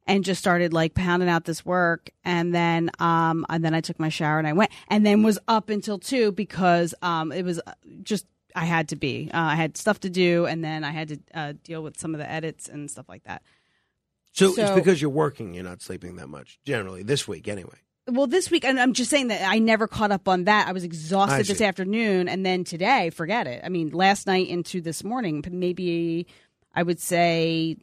and 0.08 0.24
just 0.24 0.40
started 0.40 0.72
like 0.74 0.94
pounding 0.94 1.30
out 1.30 1.46
this 1.46 1.66
work 1.66 2.12
and 2.24 2.54
then 2.54 2.92
um 3.00 3.44
and 3.50 3.66
then 3.66 3.74
I 3.74 3.82
took 3.82 4.00
my 4.00 4.10
shower 4.10 4.38
and 4.38 4.48
I 4.48 4.54
went 4.54 4.72
and 4.88 5.04
then 5.04 5.24
was 5.24 5.40
up 5.48 5.70
until 5.72 5.98
2 5.98 6.32
because 6.34 6.94
um 7.02 7.32
it 7.32 7.44
was 7.44 7.60
uh, 7.66 7.74
just 8.04 8.28
I 8.58 8.66
had 8.66 8.88
to 8.90 8.96
be. 8.96 9.30
Uh, 9.34 9.40
I 9.40 9.56
had 9.56 9.76
stuff 9.78 10.00
to 10.02 10.10
do 10.10 10.46
and 10.46 10.64
then 10.64 10.84
I 10.84 10.92
had 10.92 11.08
to 11.10 11.20
uh, 11.34 11.54
deal 11.64 11.82
with 11.84 12.00
some 12.00 12.14
of 12.14 12.20
the 12.20 12.30
edits 12.30 12.70
and 12.70 12.90
stuff 12.90 13.10
like 13.10 13.24
that. 13.24 13.42
So, 14.32 14.54
it's 14.58 14.72
because 14.72 15.02
you're 15.02 15.10
working, 15.10 15.54
you're 15.54 15.64
not 15.64 15.82
sleeping 15.82 16.18
that 16.18 16.28
much. 16.28 16.60
Generally, 16.66 17.04
this 17.04 17.28
week 17.28 17.48
anyway. 17.48 17.80
Well, 18.08 18.28
this 18.28 18.52
week, 18.52 18.66
and 18.66 18.80
I'm 18.80 18.94
just 18.94 19.10
saying 19.10 19.30
that 19.30 19.42
I 19.50 19.58
never 19.58 19.88
caught 19.88 20.12
up 20.12 20.28
on 20.28 20.44
that. 20.44 20.68
I 20.68 20.74
was 20.74 20.84
I 20.84 20.86
exhausted 20.86 21.48
this 21.48 21.62
afternoon, 21.62 22.28
and 22.30 22.46
then 22.46 22.64
today, 22.64 23.10
forget 23.10 23.48
it. 23.48 23.62
I 23.64 23.70
mean, 23.70 23.90
last 23.90 24.28
night 24.28 24.48
into 24.48 24.80
this 24.80 25.04
morning, 25.04 25.44
maybe 25.50 26.28
I 26.74 26.84
would 26.84 27.00
say 27.00 27.78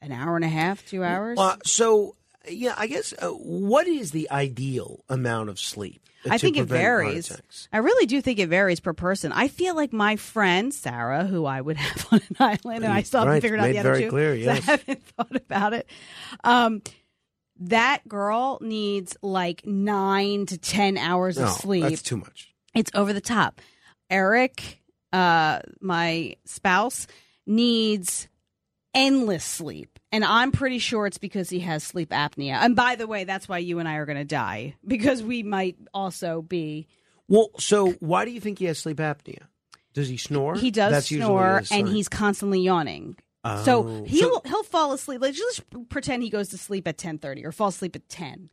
an 0.00 0.12
hour 0.12 0.34
and 0.36 0.44
a 0.46 0.48
half, 0.48 0.86
two 0.86 1.04
hours. 1.04 1.38
Uh, 1.38 1.56
so, 1.64 2.14
yeah, 2.48 2.74
I 2.78 2.86
guess 2.86 3.12
uh, 3.20 3.28
what 3.28 3.86
is 3.86 4.12
the 4.12 4.30
ideal 4.30 5.04
amount 5.10 5.50
of 5.50 5.58
sleep? 5.58 6.00
I 6.28 6.38
think 6.38 6.56
it 6.56 6.64
varies. 6.64 7.30
I 7.72 7.78
really 7.78 8.06
do 8.06 8.20
think 8.20 8.38
it 8.38 8.48
varies 8.48 8.80
per 8.80 8.92
person. 8.92 9.30
I 9.30 9.48
feel 9.48 9.76
like 9.76 9.92
my 9.92 10.16
friend 10.16 10.72
Sarah, 10.72 11.24
who 11.24 11.44
I 11.44 11.60
would 11.60 11.76
have 11.76 12.06
on 12.10 12.20
an 12.30 12.36
island, 12.40 12.84
and 12.84 12.92
I 12.92 13.02
still 13.02 13.20
haven't 13.20 13.34
Right, 13.34 13.42
figured 13.42 13.60
out 13.60 13.68
the 13.68 13.78
other 13.78 13.90
very 13.90 14.04
two. 14.04 14.10
clear, 14.10 14.34
yes. 14.36 14.66
I 14.66 14.70
haven't 14.72 15.04
thought 15.06 15.36
about 15.36 15.74
it. 15.74 15.86
Um, 16.42 16.82
that 17.60 18.06
girl 18.08 18.58
needs 18.60 19.16
like 19.22 19.64
nine 19.66 20.46
to 20.46 20.58
ten 20.58 20.96
hours 20.98 21.38
No, 21.38 21.44
of 21.44 21.50
sleep. 21.52 21.82
that's 21.84 22.02
too 22.02 22.16
much. 22.16 22.52
It's 22.74 22.90
over 22.94 23.12
the 23.12 23.20
top. 23.20 23.60
Eric, 24.10 24.80
uh, 25.12 25.60
my 25.80 26.36
spouse, 26.44 27.06
needs 27.46 28.28
endless 28.94 29.44
sleep. 29.44 29.98
And 30.12 30.24
I'm 30.24 30.52
pretty 30.52 30.78
sure 30.78 31.06
it's 31.06 31.18
because 31.18 31.50
he 31.50 31.60
has 31.60 31.82
sleep 31.82 32.10
apnea. 32.10 32.54
And 32.54 32.76
by 32.76 32.96
the 32.96 33.06
way, 33.06 33.24
that's 33.24 33.48
why 33.48 33.58
you 33.58 33.78
and 33.78 33.88
I 33.88 33.96
are 33.96 34.06
going 34.06 34.18
to 34.18 34.24
die 34.24 34.74
because 34.86 35.22
we 35.22 35.42
might 35.42 35.76
also 35.92 36.42
be. 36.42 36.86
Well, 37.28 37.50
so 37.58 37.90
why 38.00 38.24
do 38.24 38.30
you 38.30 38.40
think 38.40 38.58
he 38.58 38.66
has 38.66 38.78
sleep 38.78 38.98
apnea? 38.98 39.42
Does 39.94 40.08
he 40.08 40.16
snore? 40.16 40.54
He 40.56 40.70
does 40.70 40.92
That's 40.92 41.08
snore 41.08 41.62
and 41.70 41.88
he's 41.88 42.08
constantly 42.08 42.60
yawning. 42.60 43.16
Oh. 43.46 43.64
So 43.64 44.04
he'll 44.04 44.40
he'll 44.44 44.62
fall 44.62 44.92
asleep. 44.92 45.20
Let's 45.20 45.38
just 45.38 45.62
pretend 45.88 46.22
he 46.22 46.30
goes 46.30 46.48
to 46.50 46.58
sleep 46.58 46.86
at 46.88 46.98
ten 46.98 47.18
thirty 47.18 47.44
or 47.44 47.52
falls 47.52 47.76
asleep 47.76 47.96
at 47.96 48.08
ten. 48.08 48.50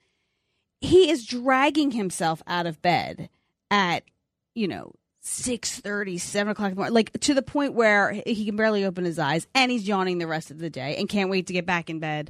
He 0.82 1.10
is 1.10 1.26
dragging 1.26 1.92
himself 1.92 2.42
out 2.46 2.66
of 2.66 2.82
bed 2.82 3.30
at 3.72 4.04
you 4.56 4.68
know 4.68 4.94
6.30 5.24 6.20
7 6.20 6.52
o'clock 6.52 6.66
in 6.68 6.72
the 6.72 6.76
morning 6.76 6.94
like 6.94 7.18
to 7.22 7.34
the 7.34 7.42
point 7.42 7.74
where 7.74 8.12
he 8.12 8.46
can 8.46 8.58
barely 8.58 8.84
open 8.84 9.06
his 9.06 9.18
eyes 9.18 9.48
and 9.56 9.72
he's 9.72 9.88
yawning 9.88 10.18
the 10.18 10.28
rest 10.28 10.52
of 10.52 10.60
the 10.60 10.70
day 10.70 10.98
and 10.98 11.08
can't 11.08 11.30
wait 11.30 11.48
to 11.48 11.54
get 11.54 11.66
back 11.66 11.90
in 11.90 12.00
bed 12.00 12.30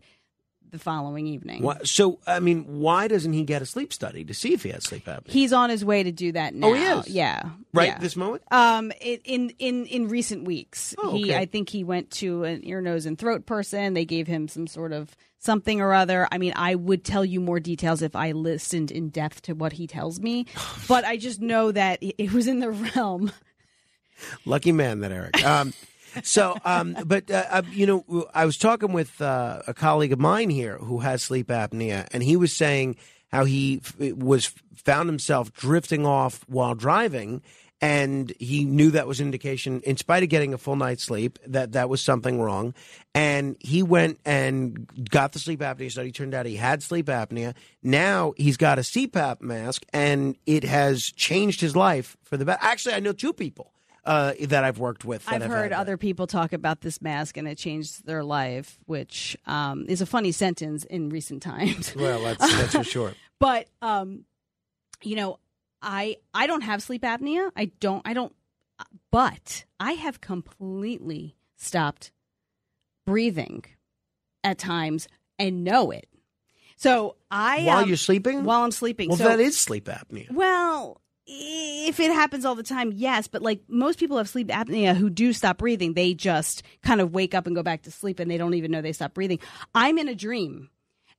the 0.73 0.79
following 0.79 1.25
evening 1.27 1.61
Why- 1.63 1.77
so, 1.85 2.19
I 2.27 2.41
mean, 2.41 2.63
why 2.79 3.07
doesn't 3.07 3.31
he 3.31 3.43
get 3.43 3.61
a 3.61 3.65
sleep 3.65 3.93
study 3.93 4.25
to 4.25 4.33
see 4.33 4.53
if 4.53 4.63
he 4.63 4.69
has 4.71 4.83
sleep 4.83 5.05
apnea? 5.05 5.29
he's 5.29 5.53
on 5.53 5.69
his 5.69 5.85
way 5.85 6.03
to 6.03 6.11
do 6.11 6.33
that 6.33 6.53
now 6.53 6.67
Oh, 6.67 6.73
he 6.73 6.83
is? 6.83 7.07
yeah 7.07 7.43
Right 7.73 7.89
yeah. 7.89 7.99
this 7.99 8.15
moment? 8.15 8.43
Um, 8.51 8.91
it, 8.99 9.21
in 9.23 9.51
in 9.59 9.85
in 9.85 10.07
recent 10.09 10.43
weeks, 10.45 10.93
Oh, 10.97 11.15
he 11.15 11.25
okay. 11.31 11.37
I 11.37 11.45
think 11.45 11.69
he 11.69 11.83
went 11.83 12.11
to 12.11 12.43
an 12.43 12.61
ear, 12.67 12.81
nose, 12.81 13.05
and 13.05 13.17
throat 13.17 13.45
person. 13.45 13.93
They 13.93 14.05
gave 14.05 14.27
him 14.27 14.47
some 14.47 14.67
sort 14.67 14.91
of 14.93 15.15
something 15.39 15.81
or 15.81 15.93
other. 15.93 16.27
I 16.31 16.37
mean, 16.37 16.53
I 16.55 16.75
would 16.75 17.03
tell 17.03 17.23
you 17.25 17.39
more 17.39 17.59
details 17.59 18.01
if 18.01 18.15
I 18.15 18.31
listened 18.33 18.91
in 18.91 19.09
depth 19.09 19.43
to 19.43 19.53
what 19.53 19.73
he 19.73 19.87
tells 19.87 20.19
me, 20.19 20.45
but 20.87 21.03
I 21.05 21.17
just 21.17 21.41
know 21.41 21.71
that 21.71 22.01
it 22.03 22.15
it 22.17 22.31
was 22.33 22.47
in 22.47 22.59
the 22.59 22.69
realm. 22.95 23.31
Lucky 24.45 24.71
man, 24.71 24.99
that 25.01 25.11
Eric. 25.11 25.43
Um, 25.43 25.73
so, 26.23 26.57
um, 26.65 26.95
but 27.05 27.29
uh, 27.31 27.45
uh, 27.49 27.61
you 27.71 27.85
know, 27.85 28.27
I 28.33 28.45
was 28.45 28.57
talking 28.57 28.93
with 28.93 29.21
uh, 29.21 29.61
a 29.67 29.73
colleague 29.73 30.13
of 30.13 30.19
mine 30.19 30.49
here 30.49 30.77
who 30.77 30.99
has 30.99 31.23
sleep 31.23 31.47
apnea, 31.47 32.07
and 32.11 32.21
he 32.21 32.35
was 32.35 32.55
saying 32.55 32.97
how 33.31 33.45
he 33.45 33.81
f- 33.83 34.13
was 34.13 34.53
found 34.75 35.09
himself 35.09 35.51
drifting 35.53 36.05
off 36.05 36.43
while 36.47 36.75
driving. 36.75 37.41
And 37.81 38.31
he 38.39 38.63
knew 38.63 38.91
that 38.91 39.07
was 39.07 39.19
an 39.19 39.25
indication, 39.25 39.81
in 39.81 39.97
spite 39.97 40.23
of 40.23 40.29
getting 40.29 40.53
a 40.53 40.57
full 40.57 40.77
night's 40.77 41.03
sleep, 41.03 41.37
that 41.47 41.73
that 41.73 41.89
was 41.89 42.01
something 42.01 42.39
wrong. 42.39 42.73
And 43.13 43.57
he 43.59 43.83
went 43.83 44.19
and 44.23 44.87
got 45.09 45.33
the 45.33 45.39
sleep 45.39 45.59
apnea 45.59 45.91
study. 45.91 46.13
Turned 46.13 46.33
out 46.33 46.45
he 46.45 46.55
had 46.55 46.81
sleep 46.81 47.07
apnea. 47.07 47.55
Now 47.81 48.35
he's 48.37 48.55
got 48.55 48.79
a 48.79 48.83
CPAP 48.83 49.41
mask, 49.41 49.83
and 49.91 50.37
it 50.45 50.63
has 50.63 51.11
changed 51.11 51.59
his 51.59 51.75
life 51.75 52.15
for 52.23 52.37
the 52.37 52.45
better. 52.45 52.59
Actually, 52.61 52.95
I 52.95 53.01
know 53.01 53.11
two 53.11 53.33
people 53.33 53.72
uh, 54.05 54.33
that 54.41 54.63
I've 54.63 54.79
worked 54.79 55.05
with. 55.05 55.23
I've 55.27 55.43
heard 55.43 55.71
had 55.71 55.79
other 55.79 55.97
people 55.97 56.27
talk 56.27 56.53
about 56.53 56.81
this 56.81 57.01
mask 57.01 57.37
and 57.37 57.47
it 57.47 57.57
changed 57.57 58.05
their 58.05 58.23
life, 58.23 58.77
which 58.85 59.37
um, 59.45 59.85
is 59.87 60.01
a 60.01 60.05
funny 60.05 60.31
sentence 60.31 60.83
in 60.85 61.09
recent 61.09 61.41
times. 61.41 61.95
Well, 62.03 62.21
that's 62.23 62.39
that's 62.57 62.75
for 62.75 62.83
sure. 62.83 63.13
but 63.39 63.67
um 63.81 64.25
you 65.01 65.15
know 65.17 65.37
i 65.81 66.15
i 66.33 66.47
don't 66.47 66.61
have 66.61 66.81
sleep 66.81 67.01
apnea 67.01 67.49
i 67.57 67.65
don't 67.81 68.01
i 68.07 68.13
don't 68.13 68.33
but 69.11 69.65
i 69.81 69.93
have 69.93 70.21
completely 70.21 71.35
stopped 71.57 72.11
breathing 73.05 73.65
at 74.45 74.57
times 74.57 75.07
and 75.37 75.63
know 75.65 75.91
it 75.91 76.07
so 76.77 77.15
i 77.31 77.63
While 77.63 77.79
um, 77.83 77.87
you're 77.87 77.97
sleeping? 77.97 78.45
while 78.45 78.61
i'm 78.63 78.71
sleeping 78.71 79.09
Well, 79.09 79.17
so 79.17 79.25
that 79.25 79.41
is 79.41 79.57
sleep 79.57 79.85
apnea. 79.85 80.31
well 80.31 81.01
if 81.25 81.99
it 81.99 82.11
happens 82.11 82.43
all 82.43 82.55
the 82.55 82.63
time 82.63 82.91
yes 82.93 83.27
but 83.27 83.41
like 83.41 83.61
most 83.69 83.97
people 83.97 84.17
have 84.17 84.27
sleep 84.27 84.49
apnea 84.49 84.95
who 84.95 85.09
do 85.09 85.31
stop 85.31 85.57
breathing 85.57 85.93
they 85.93 86.13
just 86.13 86.63
kind 86.81 86.99
of 86.99 87.13
wake 87.13 87.33
up 87.33 87.47
and 87.47 87.55
go 87.55 87.63
back 87.63 87.83
to 87.83 87.91
sleep 87.91 88.19
and 88.19 88.29
they 88.29 88.37
don't 88.37 88.53
even 88.55 88.71
know 88.71 88.81
they 88.81 88.91
stopped 88.91 89.13
breathing 89.13 89.39
i'm 89.73 89.97
in 89.97 90.09
a 90.09 90.15
dream 90.15 90.69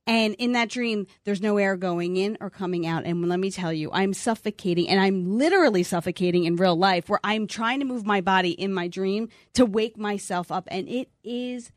and 0.07 0.35
in 0.35 0.51
that 0.51 0.69
dream, 0.69 1.07
there's 1.23 1.41
no 1.41 1.57
air 1.57 1.75
going 1.75 2.17
in 2.17 2.37
or 2.39 2.49
coming 2.51 2.85
out. 2.85 3.05
And 3.05 3.27
let 3.27 3.39
me 3.39 3.49
tell 3.49 3.73
you, 3.73 3.91
I'm 3.91 4.13
suffocating 4.13 4.87
and 4.87 4.99
I'm 4.99 5.37
literally 5.37 5.81
suffocating 5.81 6.45
in 6.45 6.57
real 6.57 6.75
life 6.75 7.09
where 7.09 7.19
I'm 7.23 7.47
trying 7.47 7.79
to 7.79 7.85
move 7.85 8.05
my 8.05 8.21
body 8.21 8.51
in 8.51 8.71
my 8.71 8.87
dream 8.87 9.29
to 9.53 9.65
wake 9.65 9.97
myself 9.97 10.51
up. 10.51 10.67
And 10.69 10.87
it 10.87 11.09
is 11.23 11.71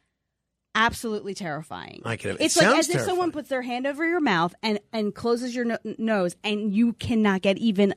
absolutely 0.74 1.32
terrifying. 1.32 2.02
I 2.04 2.16
can. 2.16 2.32
It 2.32 2.40
It's 2.40 2.56
like 2.58 2.76
as 2.76 2.90
if 2.90 3.00
someone 3.00 3.32
puts 3.32 3.48
their 3.48 3.62
hand 3.62 3.86
over 3.86 4.06
your 4.06 4.20
mouth 4.20 4.54
and, 4.62 4.78
and 4.92 5.14
closes 5.14 5.56
your 5.56 5.64
no- 5.64 5.78
nose 5.96 6.36
and 6.44 6.74
you 6.74 6.92
cannot 6.92 7.40
get 7.40 7.56
even 7.56 7.94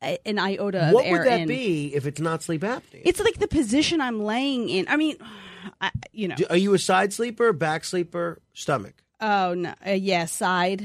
an 0.00 0.38
iota 0.38 0.88
of 0.88 0.94
What 0.94 1.06
would 1.10 1.24
that 1.24 1.40
in. 1.40 1.48
be 1.48 1.94
if 1.94 2.06
it's 2.06 2.20
not 2.20 2.42
sleep 2.42 2.62
apnea? 2.62 3.02
It's 3.04 3.20
like 3.20 3.38
the 3.38 3.48
position 3.48 4.00
I'm 4.00 4.22
laying 4.22 4.68
in. 4.68 4.86
I 4.88 4.96
mean, 4.96 5.16
I, 5.80 5.90
you 6.12 6.28
know. 6.28 6.36
Do- 6.36 6.46
Are 6.50 6.56
you 6.56 6.74
a 6.74 6.78
side 6.78 7.12
sleeper, 7.12 7.52
back 7.52 7.84
sleeper, 7.84 8.40
stomach? 8.52 9.02
Oh 9.20 9.54
no, 9.54 9.74
uh, 9.86 9.90
yeah, 9.90 10.26
side 10.26 10.84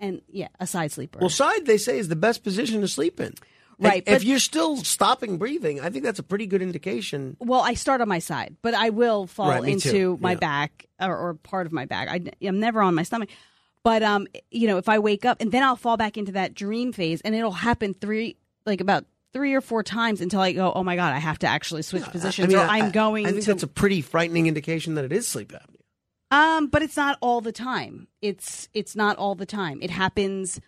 and 0.00 0.20
yeah, 0.28 0.48
a 0.58 0.66
side 0.66 0.90
sleeper. 0.92 1.18
Well, 1.20 1.30
side 1.30 1.66
they 1.66 1.76
say 1.78 1.98
is 1.98 2.08
the 2.08 2.16
best 2.16 2.42
position 2.42 2.80
to 2.80 2.88
sleep 2.88 3.20
in. 3.20 3.26
And 3.26 3.34
Right, 3.80 4.02
if 4.08 4.24
you're 4.24 4.40
still 4.40 4.76
stopping 4.78 5.38
breathing, 5.38 5.80
I 5.80 5.88
think 5.90 6.02
that's 6.02 6.18
a 6.18 6.24
pretty 6.24 6.46
good 6.46 6.62
indication. 6.62 7.36
Well, 7.38 7.60
I 7.60 7.74
start 7.74 8.00
on 8.00 8.08
my 8.08 8.18
side, 8.18 8.56
but 8.60 8.74
I 8.74 8.90
will 8.90 9.28
fall 9.28 9.50
Right, 9.50 9.62
into 9.68 9.90
too, 9.92 10.18
my 10.20 10.32
yeah. 10.32 10.38
back 10.38 10.86
or, 11.00 11.16
or 11.16 11.34
part 11.34 11.66
of 11.68 11.72
my 11.72 11.84
back. 11.84 12.08
I, 12.08 12.20
am 12.44 12.58
never 12.58 12.82
on 12.82 12.96
my 12.96 13.04
stomach. 13.04 13.28
But 13.84 14.02
um, 14.02 14.26
you 14.50 14.66
know, 14.66 14.78
if 14.78 14.88
I 14.88 14.98
wake 14.98 15.24
up 15.24 15.40
and 15.40 15.52
then 15.52 15.62
I'll 15.62 15.76
fall 15.76 15.96
back 15.96 16.16
into 16.16 16.32
that 16.32 16.54
dream 16.54 16.92
phase, 16.92 17.20
and 17.20 17.36
it'll 17.36 17.52
happen 17.52 17.94
three, 17.94 18.36
like 18.68 18.80
about 18.80 19.04
three 19.32 19.54
or 19.54 19.60
four 19.60 19.82
times 19.82 20.20
until 20.20 20.40
I 20.40 20.52
go, 20.52 20.72
oh 20.72 20.84
my 20.84 20.96
god, 20.96 21.12
I 21.12 21.18
have 21.18 21.38
to 21.40 21.46
actually 21.46 21.82
switch 21.82 22.04
positions, 22.04 22.54
or 22.54 22.58
I- 22.60 22.78
I'm 22.78 22.90
going 22.92 23.26
I 23.26 23.32
think 23.32 23.42
to. 23.44 23.50
that's 23.52 23.62
a 23.62 23.66
pretty 23.68 24.00
frightening 24.02 24.46
indication 24.46 24.94
that 24.94 25.04
it 25.04 25.12
is 25.12 25.26
sleep 25.26 25.52
apnea. 25.52 25.76
um, 26.30 26.68
but 26.68 26.82
it's 26.82 26.96
not 26.96 27.18
all 27.20 27.40
the 27.40 27.52
time. 27.52 28.08
It's 28.22 28.68
it's 28.74 28.94
not 28.94 29.16
all 29.16 29.34
the 29.34 29.46
time. 29.46 29.80
It 29.82 29.90
happens. 29.90 30.60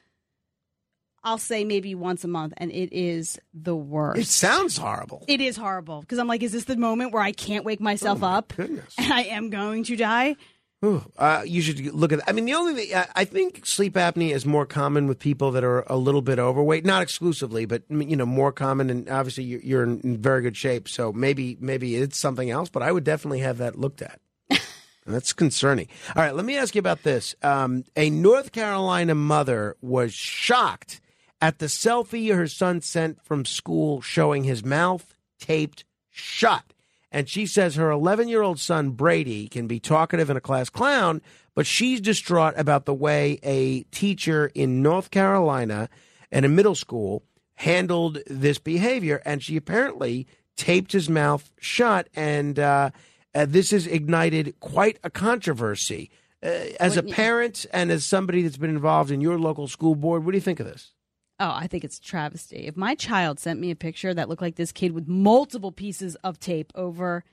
I'll 1.23 1.37
say 1.39 1.65
maybe 1.65 1.95
once 1.95 2.25
a 2.25 2.29
month, 2.29 2.55
and 2.57 2.71
it 2.73 2.95
is 2.97 3.39
the 3.53 3.77
worst. 3.77 4.21
It 4.21 4.27
sounds 4.27 4.79
horrible. 4.79 5.23
It 5.29 5.43
is 5.43 5.55
horrible 5.55 6.01
because 6.01 6.19
I'm 6.19 6.27
like, 6.27 6.43
is 6.43 6.53
this 6.53 6.65
the 6.65 6.77
moment 6.79 7.13
where 7.13 7.23
I 7.23 7.33
can't 7.33 7.63
wake 7.65 7.79
myself 7.81 8.23
up 8.23 8.55
goodness. 8.57 8.95
and 8.97 9.13
I 9.13 9.25
am 9.25 9.51
going 9.51 9.85
to 9.85 9.97
die? 9.97 10.37
Ooh, 10.83 11.05
uh, 11.19 11.43
you 11.45 11.61
should 11.61 11.79
look 11.95 12.11
at 12.11 12.21
that. 12.21 12.29
I 12.29 12.33
mean, 12.33 12.47
the 12.47 12.55
only 12.55 12.75
thing, 12.75 13.05
I- 13.15 13.27
think 13.27 13.67
sleep 13.67 13.95
apnea 13.95 14.31
is 14.31 14.47
more 14.47 14.65
common 14.65 15.07
with 15.07 15.19
people 15.19 15.51
that 15.51 15.63
are 15.63 15.81
a 15.89 15.97
little 15.97 16.23
bit 16.23 16.39
overweight, 16.39 16.87
not 16.87 17.03
exclusively, 17.03 17.67
but 17.67 17.83
you 17.91 18.17
know, 18.17 18.25
more 18.25 18.51
common. 18.51 18.89
And 18.89 19.09
obviously, 19.11 19.45
you're, 19.45 19.61
you're 19.61 19.83
in 19.83 20.17
very 20.17 20.41
good 20.41 20.57
shape, 20.57 20.89
so 20.89 21.13
maybe 21.13 21.59
maybe 21.61 21.97
it's 21.97 22.17
something 22.19 22.51
else. 22.51 22.71
But 22.71 22.83
I 22.83 22.93
would 22.93 23.05
definitely 23.05 23.41
have 23.41 23.59
that 23.59 23.79
looked 23.79 24.01
at. 24.01 24.21
That's 25.07 25.35
concerning. 25.35 25.89
All 26.17 26.23
right, 26.23 26.35
let 26.35 26.47
me 26.47 26.57
ask 26.57 26.75
you 26.75 26.79
about 26.79 27.03
this. 27.03 27.35
Um, 27.43 27.85
a 27.95 28.09
North 28.09 28.53
Carolina 28.53 29.15
mother 29.15 29.77
was 29.83 30.15
shocked 30.15 31.01
at 31.43 31.59
the 31.59 31.67
selfie 31.67 32.35
her 32.35 32.47
son 32.47 32.81
sent 32.81 33.23
from 33.25 33.45
school 33.45 34.01
showing 34.01 34.45
his 34.45 34.65
mouth 34.65 35.15
taped 35.39 35.85
shut. 36.11 36.65
And 37.13 37.29
she 37.29 37.47
says 37.47 37.75
her 37.75 37.91
11 37.91 38.29
year 38.29 38.43
old 38.43 38.61
son, 38.61 38.91
Brady, 38.91 39.49
can 39.49 39.67
be 39.67 39.81
talkative 39.81 40.31
and 40.31 40.39
a 40.39 40.41
class 40.41 40.71
clown, 40.71 41.21
but 41.55 41.67
she's 41.67 42.01
distraught 42.01 42.55
about 42.57 42.85
the 42.85 42.95
way 42.95 43.39
a 43.43 43.83
teacher 43.85 44.51
in 44.55 44.83
North 44.83 45.11
Carolina 45.11 45.89
and 46.31 46.45
a 46.45 46.49
middle 46.49 46.77
school 46.77 47.25
handled 47.55 48.19
this 48.27 48.59
behavior. 48.59 49.21
And 49.25 49.43
she 49.43 49.57
apparently 49.57 50.27
taped 50.57 50.93
his 50.93 51.09
mouth 51.09 51.51
shut. 51.59 52.09
And 52.15 52.59
uh, 52.59 52.91
uh, 53.35 53.47
this 53.49 53.71
has 53.73 53.87
ignited 53.87 54.59
quite 54.61 54.99
a 55.03 55.11
controversy. 55.11 56.11
Uh, 56.43 56.73
as 56.79 56.97
a 56.97 57.03
parent 57.03 57.67
and 57.71 57.91
as 57.91 58.05
somebody 58.05 58.43
that's 58.43 58.57
been 58.57 58.71
involved 58.71 59.11
in 59.11 59.21
your 59.21 59.39
local 59.39 59.69
school 59.69 59.95
board, 59.95 60.25
what 60.25 60.31
do 60.31 60.39
you 60.39 60.43
think 60.43 60.59
of 60.59 60.67
this? 60.67 60.93
Oh, 61.41 61.51
I 61.51 61.67
think 61.69 61.85
it's 61.85 61.99
a 61.99 62.03
travesty. 62.03 62.67
If 62.67 62.77
my 62.77 62.95
child 62.95 63.41
sent 63.41 63.59
me 63.59 63.71
a 63.71 63.77
picture 63.77 64.13
that 64.13 64.29
looked 64.29 64.43
like 64.43 64.57
this 64.57 64.73
kid 64.73 64.93
with 64.93 65.09
multiple 65.09 65.73
pieces 65.73 66.15
of 66.17 66.39
tape 66.39 66.71
over 66.75 67.25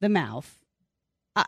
the 0.00 0.08
mouth, 0.08 0.58
I, 1.36 1.44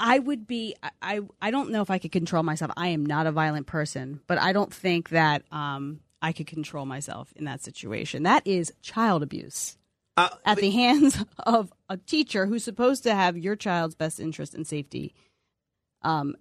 I 0.00 0.18
would 0.18 0.48
be. 0.48 0.74
I, 1.00 1.20
I 1.40 1.52
don't 1.52 1.70
know 1.70 1.82
if 1.82 1.90
I 1.90 1.98
could 1.98 2.10
control 2.10 2.42
myself. 2.42 2.72
I 2.76 2.88
am 2.88 3.06
not 3.06 3.28
a 3.28 3.32
violent 3.32 3.68
person, 3.68 4.20
but 4.26 4.38
I 4.38 4.52
don't 4.52 4.74
think 4.74 5.10
that 5.10 5.44
um, 5.52 6.00
I 6.20 6.32
could 6.32 6.48
control 6.48 6.84
myself 6.84 7.32
in 7.36 7.44
that 7.44 7.62
situation. 7.62 8.24
That 8.24 8.44
is 8.44 8.72
child 8.82 9.22
abuse 9.22 9.78
Uh, 10.16 10.30
at 10.44 10.58
the 10.58 10.70
hands 10.70 11.24
of 11.38 11.72
a 11.88 11.96
teacher 11.96 12.46
who's 12.46 12.64
supposed 12.64 13.04
to 13.04 13.14
have 13.14 13.38
your 13.38 13.54
child's 13.54 13.94
best 13.94 14.18
interest 14.18 14.52
and 14.52 14.66
safety 14.66 15.14
um, 16.02 16.34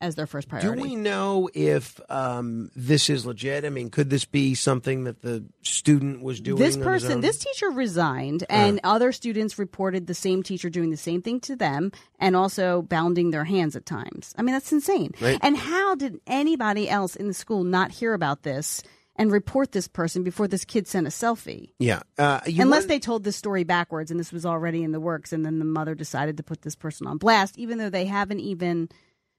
as 0.00 0.14
their 0.14 0.26
first 0.26 0.48
priority. 0.48 0.80
Do 0.82 0.88
we 0.88 0.94
know 0.94 1.48
if 1.54 2.00
um, 2.10 2.70
this 2.76 3.10
is 3.10 3.26
legit? 3.26 3.64
I 3.64 3.68
mean, 3.70 3.90
could 3.90 4.10
this 4.10 4.24
be 4.24 4.54
something 4.54 5.04
that 5.04 5.22
the 5.22 5.44
student 5.62 6.22
was 6.22 6.40
doing? 6.40 6.58
this 6.58 6.76
on 6.76 6.80
his 6.82 6.86
person 6.86 7.20
this 7.20 7.38
teacher 7.38 7.68
resigned 7.70 8.44
and 8.48 8.80
other 8.84 9.10
students 9.12 9.58
reported 9.58 10.06
the 10.06 10.14
same 10.14 10.42
teacher 10.42 10.70
doing 10.70 10.90
the 10.90 10.96
same 10.96 11.20
thing 11.22 11.40
to 11.40 11.56
them 11.56 11.90
and 12.18 12.36
also 12.36 12.82
bounding 12.82 13.30
their 13.30 13.44
hands 13.44 13.76
at 13.76 13.84
times 13.86 14.34
i 14.38 14.42
mean 14.42 14.52
that's 14.52 14.72
insane 14.72 15.12
Right. 15.20 15.38
and 15.42 15.56
how 15.56 15.94
did 15.94 16.20
anybody 16.26 16.88
else 16.88 17.16
in 17.16 17.26
the 17.28 17.34
school 17.34 17.64
not 17.64 17.90
hear 17.90 18.14
about 18.14 18.42
this 18.42 18.82
and 19.16 19.30
report 19.32 19.72
this 19.72 19.88
person 19.88 20.22
before 20.22 20.48
this 20.48 20.64
kid 20.64 20.86
sent 20.86 21.06
a 21.06 21.10
selfie 21.10 21.70
Yeah. 21.78 22.00
Uh, 22.16 22.40
unless 22.46 22.86
they 22.86 22.98
told 22.98 23.24
this 23.24 23.36
story 23.36 23.64
backwards 23.64 24.10
and 24.10 24.18
this 24.18 24.32
was 24.32 24.46
already 24.46 24.82
in 24.82 24.92
the 24.92 25.00
works 25.00 25.32
and 25.32 25.44
then 25.44 25.58
the 25.58 25.64
mother 25.64 25.94
decided 25.94 26.36
to 26.38 26.42
put 26.42 26.62
this 26.62 26.76
person 26.76 27.06
on 27.06 27.18
blast 27.18 27.58
even 27.58 27.78
though 27.78 27.90
they 27.90 28.06
haven't 28.06 28.40
even 28.40 28.88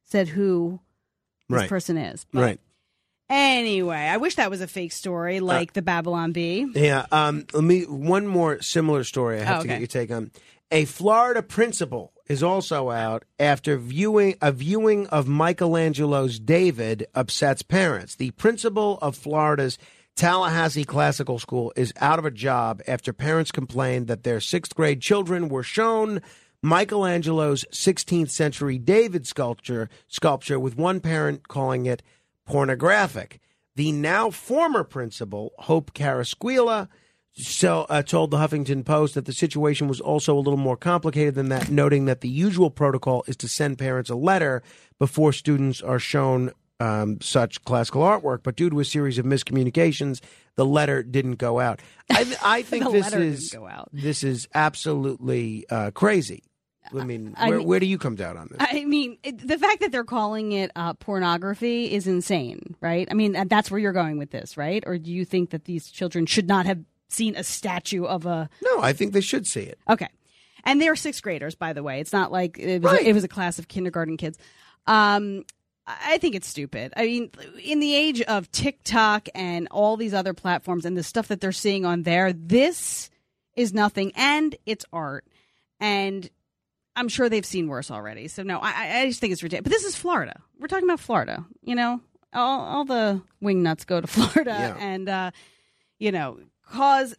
said 0.10 0.28
who 0.30 0.80
this 1.50 1.58
Right. 1.62 1.70
person 1.70 1.98
is 1.98 2.26
But 2.34 2.42
Right. 2.42 2.60
anyway 3.30 3.96
i 4.10 4.18
wish 4.18 4.36
that 4.36 4.50
was 4.50 4.62
a 4.62 4.68
fake 4.68 4.92
Uh, 4.92 4.96
story 4.96 5.40
like 5.40 5.74
the 5.74 5.82
babylon 5.82 6.32
bee 6.32 6.68
Yeah. 6.74 7.06
Um, 7.12 7.46
let 7.54 7.64
me 7.64 7.84
one 7.84 8.28
more 8.28 8.62
similar 8.62 9.04
story. 9.04 9.40
I 9.42 9.44
have 9.46 9.60
Oh, 9.60 9.62
to 9.64 9.68
get 9.68 9.74
okay. 9.74 9.80
your 9.82 9.88
take 9.88 10.12
on. 10.12 10.32
A 10.72 10.86
Florida 10.86 11.42
principal 11.42 12.14
is 12.28 12.44
also 12.44 12.92
out 12.92 13.26
after 13.40 13.76
viewing 13.78 14.36
a 14.42 14.52
viewing 14.52 15.08
of 15.08 15.28
Michelangelo's 15.28 16.40
David 16.40 17.08
upsets 17.16 17.64
parents. 17.64 18.16
The 18.16 18.30
principal 18.32 19.00
of 19.02 19.16
Florida's 19.16 19.78
Tallahassee 20.16 20.84
Classical 20.86 21.40
School 21.40 21.74
is 21.76 21.92
out 22.00 22.20
of 22.20 22.26
a 22.26 22.32
job 22.32 22.82
after 22.88 23.14
parents 23.14 23.52
complained 23.52 24.08
that 24.08 24.24
their 24.24 24.40
sixth 24.40 24.76
grade 24.76 25.02
children 25.02 25.50
were 25.50 25.64
shown 25.64 26.22
Michelangelo's 26.64 27.66
16th 27.72 28.30
century 28.30 28.78
David 28.78 29.26
sculpture 29.26 29.90
sculpture 30.08 30.60
with 30.60 30.78
one 30.78 31.00
parent 31.00 31.48
calling 31.48 31.86
it 31.86 32.04
pornographic. 32.46 33.40
The 33.76 33.92
now 33.94 34.30
former 34.30 34.84
principal, 34.84 35.54
Hope 35.60 35.94
Carrasquilla, 35.94 36.90
so 37.32 37.86
uh, 37.90 38.02
told 38.02 38.32
the 38.32 38.38
Huffington 38.38 38.84
Post 38.84 39.14
that 39.16 39.26
the 39.26 39.32
situation 39.32 39.88
was 39.88 40.02
also 40.02 40.36
a 40.36 40.42
little 40.42 40.58
more 40.58 40.76
complicated 40.76 41.36
than 41.36 41.48
that, 41.50 41.70
noting 41.70 42.06
that 42.06 42.20
the 42.20 42.28
usual 42.28 42.70
protocol 42.70 43.24
is 43.28 43.38
to 43.38 43.48
send 43.48 43.78
parents 43.78 44.10
a 44.10 44.16
letter 44.16 44.62
before 44.98 45.32
students 45.32 45.82
are 45.82 46.00
shown 46.00 46.52
um, 46.80 47.20
such 47.22 47.64
classical 47.64 48.02
artwork. 48.02 48.44
But 48.44 48.56
due 48.56 48.70
to 48.70 48.80
a 48.80 48.86
series 48.86 49.18
of 49.18 49.26
miscommunications, 49.26 50.22
the 50.56 50.66
letter 50.66 51.04
didn't 51.04 51.36
go 51.36 51.60
out. 51.60 51.82
I, 52.12 52.38
I 52.44 52.62
think 52.64 52.92
this 52.92 53.14
is 53.14 53.56
this 53.92 54.24
is 54.24 54.48
absolutely 54.54 55.66
uh, 55.70 55.92
crazy. 55.92 56.44
I 56.98 57.04
mean, 57.04 57.36
I 57.38 57.50
where, 57.50 57.58
mean- 57.60 57.68
where 57.68 57.80
do 57.80 57.86
you 57.86 58.00
come 58.00 58.16
down 58.16 58.36
on 58.36 58.48
this? 58.50 58.58
I 58.60 58.84
mean, 58.84 59.18
it, 59.22 59.46
the 59.48 59.60
fact 59.60 59.82
that 59.82 59.92
they're 59.92 60.04
calling 60.04 60.54
it 60.54 60.72
uh, 60.76 60.94
pornography 60.96 61.92
is 61.92 62.08
insane, 62.08 62.76
right? 62.82 63.08
I 63.12 63.14
mean, 63.14 63.34
that's 63.48 63.70
where 63.70 63.80
you're 63.80 63.94
going 63.94 64.18
with 64.18 64.32
this, 64.32 64.58
right? 64.58 64.84
Or 64.88 64.98
do 64.98 65.12
you 65.12 65.24
think 65.24 65.52
that 65.52 65.66
these 65.66 65.92
children 65.92 66.26
should 66.26 66.48
not 66.48 66.66
have 66.66 66.80
seen 67.10 67.36
a 67.36 67.44
statue 67.44 68.06
of 68.06 68.26
a? 68.26 68.50
No, 68.64 68.82
I 68.82 68.94
think 68.94 69.14
they 69.14 69.22
should 69.22 69.46
see 69.46 69.62
it. 69.62 69.78
Okay, 69.88 70.08
and 70.64 70.82
they're 70.82 70.96
sixth 70.96 71.22
graders, 71.22 71.54
by 71.54 71.74
the 71.74 71.84
way. 71.84 72.00
It's 72.00 72.14
not 72.14 72.32
like 72.32 72.58
it 72.58 72.82
was, 72.82 72.92
Right. 72.94 73.06
it 73.06 73.14
was 73.14 73.24
a 73.24 73.28
class 73.28 73.60
of 73.60 73.68
kindergarten 73.68 74.18
kids. 74.18 74.40
Um, 74.88 75.44
I 76.06 76.18
think 76.20 76.36
it's 76.36 76.48
stupid. 76.48 76.94
I 76.96 77.06
mean, 77.06 77.32
in 77.64 77.80
the 77.80 77.96
age 77.96 78.22
of 78.22 78.52
TikTok 78.52 79.28
and 79.34 79.68
all 79.72 79.98
these 79.98 80.14
other 80.14 80.34
platforms 80.34 80.86
and 80.86 80.96
the 80.98 81.04
stuff 81.04 81.28
that 81.30 81.42
they're 81.42 81.52
seeing 81.52 81.86
on 81.86 82.04
there, 82.04 82.32
this 82.34 83.10
is 83.56 83.74
nothing, 83.74 84.12
and 84.16 84.56
it's 84.66 84.86
art, 84.94 85.26
and 85.80 86.30
I'm 86.96 87.08
sure 87.10 87.30
they've 87.30 87.46
seen 87.46 87.68
worse 87.68 87.90
already. 87.92 88.28
So 88.28 88.44
no, 88.44 88.60
I, 88.60 89.00
I 89.02 89.08
just 89.08 89.20
think 89.20 89.34
it's 89.34 89.44
ridiculous. 89.44 89.64
But 89.64 89.72
this 89.72 89.84
is 89.86 89.96
Florida. 89.96 90.40
We're 90.60 90.68
talking 90.68 90.88
about 90.88 91.00
Florida. 91.00 91.46
You 91.62 91.76
know, 91.76 92.02
all, 92.34 92.60
all 92.62 92.86
the 92.86 93.22
wing 93.42 93.64
nuts 93.64 93.86
go 93.86 94.00
to 94.02 94.08
Florida, 94.08 94.52
Yeah. 94.52 94.76
and 94.80 95.10
uh, 95.10 95.32
you 95.98 96.12
know, 96.12 96.40
cause 96.70 97.16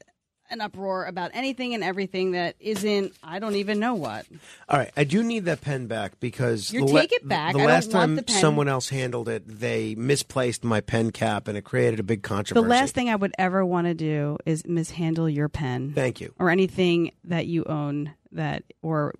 an 0.50 0.60
uproar 0.60 1.04
about 1.06 1.30
anything 1.34 1.74
and 1.74 1.82
everything 1.84 2.32
that 2.32 2.56
isn't. 2.60 3.14
I 3.22 3.38
don't 3.38 3.56
even 3.56 3.78
know 3.78 3.94
what. 3.94 4.26
All 4.68 4.78
right, 4.78 4.90
I 4.96 5.04
do 5.04 5.22
need 5.22 5.44
that 5.46 5.60
pen 5.60 5.86
back 5.86 6.18
because 6.20 6.72
You 6.72 6.86
take 6.86 7.12
it 7.12 7.26
back. 7.26 7.52
The 7.52 7.58
last 7.58 7.90
time 7.90 8.16
the 8.16 8.24
someone 8.28 8.68
else 8.68 8.88
handled 8.88 9.28
it, 9.28 9.44
they 9.46 9.94
misplaced 9.94 10.64
my 10.64 10.80
pen 10.80 11.10
cap, 11.12 11.48
and 11.48 11.56
it 11.56 11.62
created 11.62 12.00
a 12.00 12.02
big 12.02 12.22
controversy. 12.22 12.62
The 12.64 12.68
last 12.68 12.94
thing 12.94 13.08
I 13.08 13.16
would 13.16 13.32
ever 13.38 13.64
want 13.64 13.86
to 13.86 13.94
do 13.94 14.38
is 14.44 14.66
mishandle 14.66 15.28
your 15.28 15.48
pen. 15.48 15.92
Thank 15.94 16.20
you. 16.20 16.34
Or 16.38 16.50
anything 16.50 17.12
that 17.24 17.46
you 17.46 17.64
own 17.64 18.12
that 18.32 18.64
or 18.82 19.14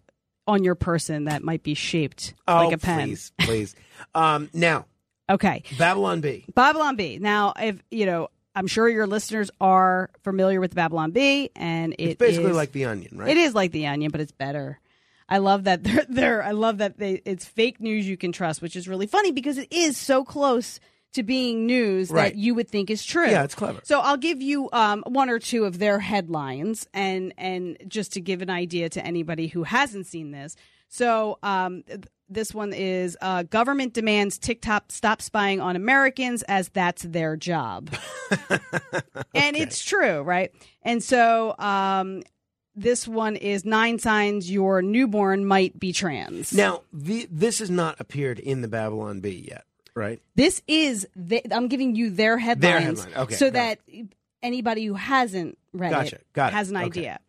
on 0.47 0.65
your 0.65 0.75
person 0.75 1.25
that 1.25 1.45
might 1.45 1.63
be 1.63 1.75
shaped 1.75 2.35
Oh, 2.49 2.65
like 2.67 2.75
a 2.75 2.79
pen. 2.79 3.09
please, 3.09 3.33
please. 3.41 3.75
Um, 4.15 4.49
now, 4.55 4.87
Okay. 5.29 5.63
Babylon 5.79 6.21
Bee. 6.21 6.45
Babylon 6.55 6.97
Bee. 6.97 7.19
Now, 7.21 7.53
if 7.61 7.81
you 7.91 8.05
know, 8.07 8.29
I'm 8.55 8.67
sure 8.67 8.89
your 8.89 9.07
listeners 9.07 9.51
are 9.61 10.11
familiar 10.25 10.61
with 10.61 10.75
Babylon 10.75 11.13
Bee, 11.13 11.51
and 11.55 11.93
it 11.95 12.03
It's 12.11 12.19
basically 12.19 12.51
is- 12.51 12.57
like 12.57 12.73
the 12.73 12.87
Onion, 12.87 13.17
right? 13.19 13.29
It 13.31 13.37
is 13.37 13.55
like 13.55 13.73
the 13.73 13.87
Onion, 13.87 14.11
but 14.11 14.21
it's 14.21 14.33
better. 14.33 14.81
I 15.29 15.39
love 15.39 15.65
that 15.65 15.85
they're, 15.85 16.05
they're 16.09 16.43
I 16.43 16.51
love 16.53 16.79
that 16.79 16.99
they 16.99 17.23
it's 17.25 17.45
fake 17.45 17.81
news 17.81 18.09
you 18.09 18.17
can 18.17 18.33
trust, 18.33 18.61
which 18.63 18.75
is 18.77 18.89
really 18.89 19.07
funny 19.07 19.31
because 19.33 19.59
it 19.59 19.69
is 19.73 19.97
so 19.97 20.25
close 20.25 20.81
to 21.13 21.23
being 21.25 21.67
news 21.67 22.09
Right. 22.11 22.33
that 22.33 22.39
you 22.39 22.55
would 22.55 22.69
think 22.69 22.89
is 22.91 23.05
true. 23.05 23.29
Yeah, 23.29 23.43
it's 23.43 23.55
clever. 23.57 23.81
So 23.83 24.01
I'll 24.01 24.17
give 24.17 24.41
you 24.41 24.69
um, 24.73 25.03
one 25.09 25.29
or 25.29 25.39
two 25.41 25.65
of 25.65 25.79
their 25.79 25.99
headlines, 26.01 26.87
and 26.95 27.33
and 27.39 27.77
just 27.89 28.13
to 28.15 28.21
give 28.21 28.43
an 28.43 28.51
idea 28.51 28.89
to 28.91 29.05
anybody 29.05 29.47
who 29.49 29.63
hasn't 29.65 30.07
seen 30.07 30.31
this. 30.33 30.57
So 30.89 31.39
um, 31.45 31.85
this 32.31 32.55
one 32.55 32.73
is 32.73 33.19
uh, 33.21 33.43
government 33.43 33.93
demands 33.93 34.39
TikTok 34.39 34.85
stop 34.89 35.21
spying 35.21 35.61
on 35.61 35.77
Americans 35.77 36.43
as 36.45 36.69
that's 36.71 37.03
their 37.03 37.37
job, 37.37 37.91
and 39.35 39.57
it's 39.57 39.83
true, 39.85 40.21
right? 40.23 40.53
And 40.83 41.03
so 41.03 41.55
um, 41.59 42.23
this 42.75 43.07
one 43.07 43.37
is 43.37 43.65
nine 43.65 43.99
signs 43.99 44.51
your 44.51 44.81
newborn 44.81 45.45
might 45.45 45.79
be 45.79 45.93
trans. 45.93 46.53
Now, 46.53 46.83
the, 46.93 47.27
this 47.31 47.59
has 47.59 47.71
not 47.71 48.01
appeared 48.01 48.39
in 48.39 48.63
the 48.63 48.69
Babylon 48.69 49.21
Bee 49.21 49.47
yet, 49.49 49.65
right? 49.95 50.21
This 50.37 50.63
is 50.67 51.07
the, 51.17 51.43
I'm 51.53 51.69
giving 51.69 51.95
you 51.97 52.11
their 52.11 52.39
headlines, 52.39 53.03
headline. 53.03 53.23
Okay, 53.25 53.35
so 53.35 53.51
that 53.51 53.79
anybody 54.43 54.87
who 54.87 54.95
hasn't 54.95 55.59
read 55.73 55.91
Gotcha, 55.91 56.17
it 56.17 56.27
got 56.33 56.53
it. 56.53 56.57
has 56.57 56.71
an 56.71 56.77
Okay. 56.77 56.87
idea. 56.87 57.21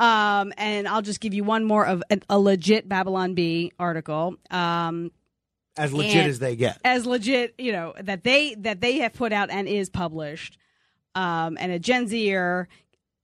Um, 0.00 0.52
and 0.56 0.88
I'll 0.88 1.02
just 1.02 1.20
give 1.20 1.34
you 1.34 1.44
one 1.44 1.64
more 1.64 1.86
of 1.86 2.02
a, 2.10 2.18
a 2.28 2.38
legit 2.38 2.88
Babylon 2.88 3.34
Bee 3.34 3.72
article. 3.78 4.34
Um, 4.50 5.12
As 5.76 5.92
legit 5.92 6.16
and- 6.16 6.30
as 6.30 6.38
they 6.40 6.56
get. 6.56 6.78
as 6.84 7.06
legit, 7.06 7.54
you 7.58 7.72
know 7.72 7.94
that 8.02 8.24
they 8.24 8.54
that 8.56 8.80
they 8.80 8.98
have 8.98 9.12
put 9.14 9.32
out 9.32 9.50
and 9.50 9.68
is 9.68 9.90
published. 9.90 10.58
Um, 11.14 11.56
and 11.60 11.70
a 11.70 11.78
Gen 11.78 12.08
Zer 12.08 12.66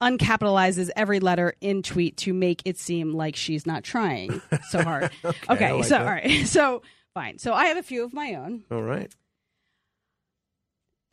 uncapitalizes 0.00 0.90
every 0.97 1.18
letter 1.20 1.55
in 1.60 1.82
tweet 1.82 2.16
to 2.18 2.32
make 2.32 2.62
it 2.65 2.78
seem 2.78 3.12
like 3.15 3.34
she's 3.36 3.66
not 3.66 3.82
trying 3.84 4.40
so 4.70 4.82
hard. 4.84 5.10
okay, 5.50 5.66
I 5.66 5.73
like 5.73 5.84
so 5.84 5.90
that. 5.90 6.00
all 6.02 6.07
right, 6.07 6.47
so 6.47 6.82
fine. 7.15 7.39
So 7.39 7.52
I 7.52 7.66
have 7.66 7.76
a 7.78 7.82
few 7.82 8.05
of 8.05 8.12
my 8.15 8.34
own. 8.34 8.62
All 8.70 8.81
right. 8.82 9.10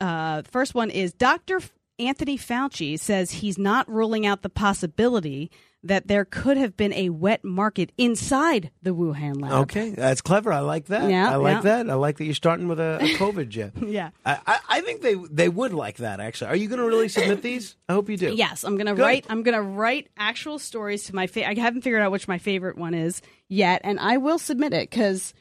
Uh, 0.00 0.42
first 0.50 0.74
one 0.74 0.90
is 0.90 1.12
Dr. 1.12 1.60
Anthony 1.98 2.38
Fauci 2.38 2.98
says 2.98 3.30
he's 3.30 3.58
not 3.58 3.88
ruling 3.90 4.26
out 4.26 4.42
the 4.42 4.48
possibility 4.48 5.50
that 5.84 6.08
there 6.08 6.24
could 6.24 6.56
have 6.56 6.76
been 6.76 6.92
a 6.92 7.08
wet 7.08 7.44
market 7.44 7.92
inside 7.96 8.70
the 8.82 8.90
Wuhan 8.90 9.40
lab. 9.40 9.52
Okay, 9.62 9.90
that's 9.90 10.20
clever. 10.20 10.52
I 10.52 10.60
like 10.60 10.86
that. 10.86 11.08
Yeah, 11.08 11.32
I 11.32 11.36
like 11.36 11.56
yeah. 11.56 11.82
that. 11.84 11.90
I 11.90 11.94
like 11.94 12.18
that 12.18 12.24
you're 12.24 12.34
starting 12.34 12.66
with 12.68 12.80
a, 12.80 12.98
a 13.00 13.08
COVID 13.16 13.48
jab. 13.48 13.82
Yeah. 13.82 14.10
I, 14.26 14.38
I, 14.46 14.58
I 14.68 14.80
think 14.80 15.02
they 15.02 15.14
they 15.30 15.48
would 15.48 15.72
like 15.72 15.98
that. 15.98 16.20
Actually, 16.20 16.50
are 16.50 16.56
you 16.56 16.68
going 16.68 16.80
to 16.80 16.86
really 16.86 17.08
submit 17.08 17.42
these? 17.42 17.76
I 17.88 17.92
hope 17.92 18.08
you 18.08 18.16
do. 18.16 18.34
Yes, 18.34 18.64
I'm 18.64 18.76
gonna 18.76 18.94
write. 18.94 19.26
I'm 19.28 19.42
gonna 19.42 19.62
write 19.62 20.08
actual 20.16 20.58
stories 20.58 21.04
to 21.04 21.14
my. 21.14 21.26
Fa- 21.26 21.48
I 21.48 21.54
haven't 21.54 21.82
figured 21.82 22.02
out 22.02 22.10
which 22.10 22.26
my 22.26 22.38
favorite 22.38 22.76
one 22.76 22.94
is 22.94 23.22
yet, 23.48 23.80
and 23.84 24.00
I 24.00 24.16
will 24.16 24.38
submit 24.38 24.72
it 24.72 24.90
because 24.90 25.32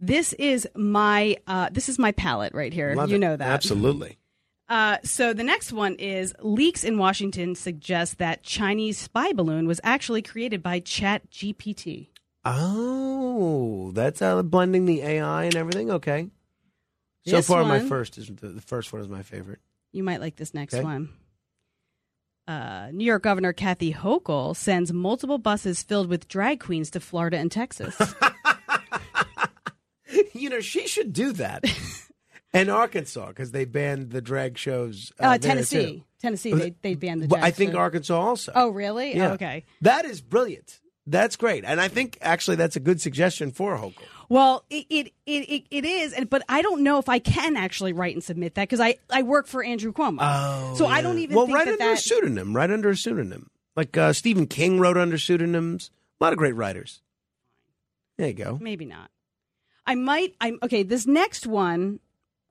this 0.00 0.34
is 0.34 0.68
my 0.74 1.38
uh, 1.46 1.70
this 1.72 1.88
is 1.88 1.98
my 1.98 2.12
palette 2.12 2.54
right 2.54 2.72
here. 2.72 2.94
Love 2.94 3.08
you 3.08 3.16
it. 3.16 3.20
know 3.20 3.36
that 3.36 3.48
absolutely. 3.48 4.18
Uh, 4.68 4.98
so 5.04 5.32
the 5.32 5.44
next 5.44 5.72
one 5.72 5.94
is 5.94 6.34
leaks 6.40 6.82
in 6.82 6.98
Washington 6.98 7.54
suggest 7.54 8.18
that 8.18 8.42
Chinese 8.42 8.98
spy 8.98 9.32
balloon 9.32 9.66
was 9.68 9.80
actually 9.84 10.22
created 10.22 10.62
by 10.62 10.80
Chat 10.80 11.30
GPT. 11.30 12.08
Oh, 12.44 13.92
that's 13.92 14.22
uh, 14.22 14.42
blending 14.42 14.86
the 14.86 15.02
AI 15.02 15.44
and 15.44 15.56
everything. 15.56 15.90
Okay. 15.90 16.30
So 17.26 17.36
This 17.36 17.46
far, 17.46 17.64
my 17.64 17.78
one- 17.78 17.88
first 17.88 18.18
is 18.18 18.28
the, 18.28 18.48
the 18.48 18.60
first 18.60 18.92
one 18.92 19.02
is 19.02 19.08
my 19.08 19.22
favorite. 19.22 19.60
You 19.92 20.02
might 20.02 20.20
like 20.20 20.36
this 20.36 20.54
next 20.54 20.74
Okay. 20.74 20.84
one. 20.84 21.10
Uh, 22.48 22.88
New 22.92 23.04
York 23.04 23.22
Governor 23.24 23.52
Kathy 23.52 23.92
Hochul 23.92 24.54
sends 24.54 24.92
multiple 24.92 25.38
buses 25.38 25.82
filled 25.82 26.08
with 26.08 26.28
drag 26.28 26.60
queens 26.60 26.90
to 26.90 27.00
Florida 27.00 27.38
and 27.38 27.50
Texas. 27.50 27.96
you 30.32 30.48
know, 30.50 30.60
she 30.60 30.86
should 30.86 31.12
do 31.12 31.32
that. 31.32 31.64
and 32.52 32.68
Arkansas 32.70 33.28
because 33.28 33.50
they 33.52 33.64
banned 33.64 34.10
the 34.10 34.20
drag 34.20 34.58
shows. 34.58 35.12
Uh, 35.20 35.26
Uh, 35.26 35.38
Tennessee. 35.38 36.04
Tennessee, 36.20 36.52
they 36.52 36.74
they 36.82 36.94
banned 36.94 37.22
the. 37.22 37.28
But 37.28 37.42
I 37.42 37.50
think 37.50 37.72
show. 37.72 37.78
Arkansas 37.78 38.18
also. 38.18 38.52
Oh, 38.54 38.68
really? 38.70 39.14
Yeah. 39.16 39.30
Oh, 39.30 39.34
okay. 39.34 39.64
That 39.82 40.04
is 40.04 40.20
brilliant. 40.20 40.80
That's 41.08 41.36
great, 41.36 41.64
and 41.64 41.80
I 41.80 41.86
think 41.86 42.18
actually 42.20 42.56
that's 42.56 42.74
a 42.74 42.80
good 42.80 43.00
suggestion 43.00 43.52
for 43.52 43.76
Hochul. 43.76 43.94
Well, 44.28 44.64
it 44.70 44.86
it, 44.90 45.12
it, 45.24 45.64
it 45.70 45.84
is, 45.84 46.12
and 46.12 46.28
but 46.28 46.42
I 46.48 46.62
don't 46.62 46.82
know 46.82 46.98
if 46.98 47.08
I 47.08 47.20
can 47.20 47.56
actually 47.56 47.92
write 47.92 48.16
and 48.16 48.24
submit 48.24 48.56
that 48.56 48.62
because 48.62 48.80
I, 48.80 48.96
I 49.08 49.22
work 49.22 49.46
for 49.46 49.62
Andrew 49.62 49.92
Cuomo. 49.92 50.18
Oh, 50.20 50.74
so 50.76 50.86
I 50.86 51.02
don't 51.02 51.18
even 51.18 51.36
well, 51.36 51.46
think 51.46 51.58
right 51.58 51.66
that 51.66 51.80
under 51.80 51.92
a 51.92 51.96
pseudonym, 51.96 52.56
right 52.56 52.70
under 52.70 52.88
a 52.88 52.96
pseudonym. 52.96 53.50
Like 53.76 53.96
uh, 53.96 54.12
Stephen 54.14 54.48
King 54.48 54.80
wrote 54.80 54.96
under 54.96 55.16
pseudonyms. 55.16 55.92
A 56.20 56.24
lot 56.24 56.32
of 56.32 56.38
great 56.38 56.56
writers. 56.56 57.02
There 58.16 58.26
you 58.26 58.34
go. 58.34 58.58
Maybe 58.60 58.84
not. 58.84 59.10
I 59.86 59.94
might. 59.94 60.34
I'm 60.40 60.58
okay. 60.62 60.82
This 60.82 61.06
next 61.06 61.46
one, 61.46 62.00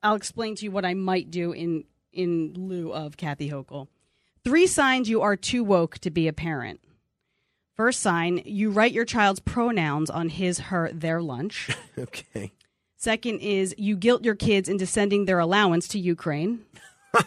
I'll 0.06 0.14
explain 0.14 0.54
to 0.54 0.64
you 0.64 0.70
what 0.70 0.84
I 0.84 0.94
might 0.94 1.32
do 1.32 1.50
in 1.50 1.84
in 2.12 2.54
lieu 2.56 2.92
of 2.92 3.16
Kathy 3.16 3.50
Hochul. 3.50 3.88
Three 4.44 4.68
signs 4.68 5.08
you 5.08 5.20
are 5.22 5.34
too 5.34 5.64
woke 5.64 5.98
to 5.98 6.10
be 6.10 6.28
a 6.28 6.32
parent. 6.32 6.80
First 7.74 8.00
sign: 8.00 8.40
you 8.44 8.70
write 8.70 8.92
your 8.92 9.04
child's 9.04 9.40
pronouns 9.40 10.08
on 10.08 10.28
his, 10.28 10.60
her, 10.60 10.92
their 10.92 11.20
lunch. 11.20 11.70
okay. 11.98 12.52
Second 12.96 13.40
is 13.40 13.74
you 13.76 13.96
guilt 13.96 14.24
your 14.24 14.36
kids 14.36 14.68
into 14.68 14.86
sending 14.86 15.24
their 15.24 15.40
allowance 15.40 15.88
to 15.88 15.98
Ukraine. 15.98 16.60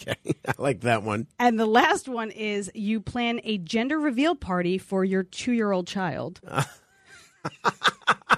Okay, 0.00 0.36
I 0.46 0.52
like 0.58 0.82
that 0.82 1.02
one. 1.02 1.26
And 1.40 1.58
the 1.58 1.66
last 1.66 2.08
one 2.08 2.30
is 2.30 2.70
you 2.72 3.00
plan 3.00 3.40
a 3.42 3.58
gender 3.58 3.98
reveal 3.98 4.36
party 4.36 4.78
for 4.78 5.04
your 5.04 5.24
two 5.24 5.50
year 5.50 5.72
old 5.72 5.88
child. 5.88 6.40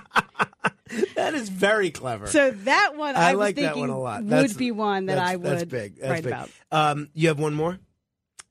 That 1.14 1.34
is 1.34 1.48
very 1.48 1.90
clever. 1.90 2.26
So 2.26 2.50
that 2.50 2.96
one 2.96 3.14
I, 3.16 3.30
I 3.30 3.34
was 3.34 3.38
like 3.40 3.56
that 3.56 3.62
thinking 3.74 3.80
one 3.82 3.90
a 3.90 3.98
lot. 3.98 4.22
would 4.22 4.30
That's- 4.30 4.52
be 4.54 4.70
one 4.70 5.06
that 5.06 5.18
I 5.18 5.36
would 5.36 5.46
That's 5.46 5.64
big. 5.64 5.96
That's 5.96 6.10
write 6.10 6.24
big. 6.24 6.32
about. 6.32 6.50
Um, 6.72 7.08
you 7.14 7.28
have 7.28 7.38
one 7.38 7.54
more. 7.54 7.78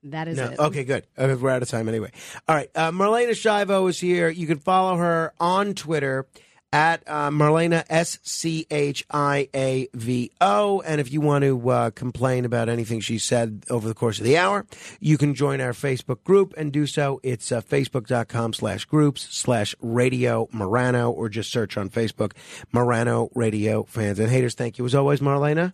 That 0.04 0.28
is 0.30 0.38
no. 0.38 0.46
it. 0.46 0.60
Okay, 0.60 0.84
good. 0.86 1.06
We're 1.18 1.50
out 1.50 1.62
of 1.62 1.68
time 1.70 1.90
anyway. 1.90 2.12
All 2.48 2.56
right. 2.56 2.70
Uh, 2.74 2.92
Marlaina 2.92 3.32
Schiavo 3.32 3.90
is 3.90 4.00
here. 4.00 4.30
You 4.30 4.48
can 4.48 4.60
follow 4.60 4.96
her 4.96 5.34
on 5.42 5.74
Twitter 5.74 6.26
at 6.72 7.04
uh, 7.08 7.30
Marlaina 7.30 7.84
S 7.90 8.20
C 8.24 8.68
H 8.70 9.06
I 9.10 9.50
A 9.56 9.88
V 9.94 10.32
O. 10.40 10.82
And 10.82 11.02
if 11.02 11.12
you 11.12 11.22
want 11.22 11.44
to 11.44 11.70
uh, 11.70 11.90
complain 11.92 12.46
about 12.46 12.70
anything 12.70 13.00
she 13.00 13.18
said 13.18 13.64
over 13.70 13.88
the 13.88 13.94
course 13.94 14.20
of 14.20 14.26
the 14.26 14.38
hour, 14.38 14.66
you 15.00 15.18
can 15.18 15.34
join 15.34 15.62
our 15.62 15.74
Facebook 15.74 16.24
group 16.24 16.54
and 16.58 16.72
do 16.72 16.86
so. 16.86 17.20
It's 17.24 17.52
uh, 17.52 17.62
facebook.com 17.62 18.54
slash 18.54 18.86
groups 18.86 19.28
slash 19.36 19.76
radio 19.82 20.48
Morano 20.52 21.12
or 21.12 21.30
just 21.30 21.52
search 21.52 21.78
on 21.78 21.90
Facebook 21.90 22.34
Morano 22.72 23.30
Radio 23.34 23.84
Fans 23.84 24.20
and 24.20 24.30
Haters. 24.30 24.54
Thank 24.54 24.78
you 24.78 24.86
as 24.86 24.96
always, 24.96 25.20
Marlaina. 25.20 25.74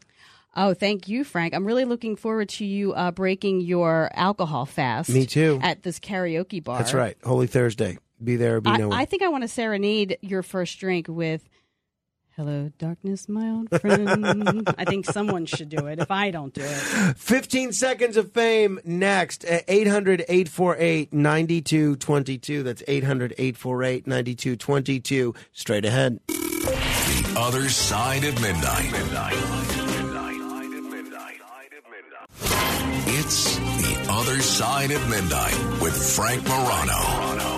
Oh, 0.58 0.74
thank 0.74 1.10
you, 1.10 1.26
Frank. 1.26 1.54
I'm 1.54 1.66
really 1.66 1.84
looking 1.84 2.16
forward 2.16 2.48
to 2.50 2.66
you 2.66 2.94
uh, 2.94 3.12
breaking 3.12 3.60
your 3.60 4.10
alcohol 4.14 4.66
fast. 4.66 5.10
Me 5.10 5.26
too. 5.26 5.60
At 5.62 5.84
this 5.84 6.00
karaoke 6.00 6.64
bar. 6.64 6.78
That's 6.78 6.94
right. 6.94 7.18
Holy 7.26 7.48
Thursday. 7.48 7.98
Be 8.24 8.36
there 8.36 8.58
or 8.58 8.62
be 8.62 8.70
I, 8.70 8.78
nowhere. 8.78 8.98
I 8.98 9.06
think 9.06 9.22
I 9.24 9.28
want 9.28 9.44
to 9.44 9.48
serenade 9.48 10.18
your 10.22 10.42
first 10.44 10.80
drink 10.80 11.08
with 11.08 11.48
"Hello, 12.36 12.72
darkness, 12.78 13.28
my 13.28 13.50
old 13.50 13.70
friend." 13.82 14.70
I 14.78 14.86
think 14.86 15.06
someone 15.06 15.46
should 15.46 15.70
do 15.70 15.88
it. 15.88 16.00
If 16.00 16.12
I 16.12 16.32
don't 16.32 16.54
do 16.54 16.62
it, 16.64 17.18
15 17.18 17.74
seconds 17.74 18.18
of 18.18 18.32
fame 18.32 18.80
next. 18.86 19.46
800 19.48 20.22
848 20.22 21.14
9222. 21.14 22.64
That's 22.64 22.84
800 22.88 23.34
848 23.38 24.08
9222. 24.08 25.34
Straight 25.52 25.86
ahead. 25.86 26.20
The 26.28 27.36
other 27.38 27.70
side 27.70 28.24
of 28.24 28.42
midnight. 28.42 28.92
It's 33.08 33.56
the 33.56 34.08
other 34.10 34.42
side 34.42 34.92
of 34.92 35.10
midnight 35.10 35.82
with 35.82 35.96
Frank 36.16 36.44
Morano. 36.48 37.55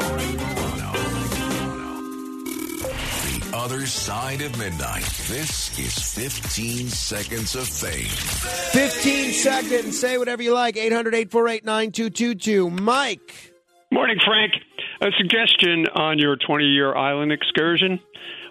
Other 3.58 3.88
side 3.88 4.42
of 4.44 4.56
midnight. 4.60 5.04
This 5.28 5.78
is 5.80 6.14
15 6.14 6.88
seconds 6.90 7.56
of 7.56 7.68
fame. 7.68 8.06
15 8.06 9.34
seconds. 9.34 10.00
Say 10.00 10.20
whatever 10.20 10.44
you 10.44 10.54
like. 10.54 10.78
800 10.78 11.16
848 11.16 11.66
9222. 11.66 12.70
Mike. 12.70 13.54
Morning, 13.92 14.18
Frank. 14.24 14.54
A 15.02 15.12
suggestion 15.18 15.88
on 15.96 16.20
your 16.20 16.36
20 16.36 16.66
year 16.66 16.96
island 16.96 17.32
excursion. 17.32 18.00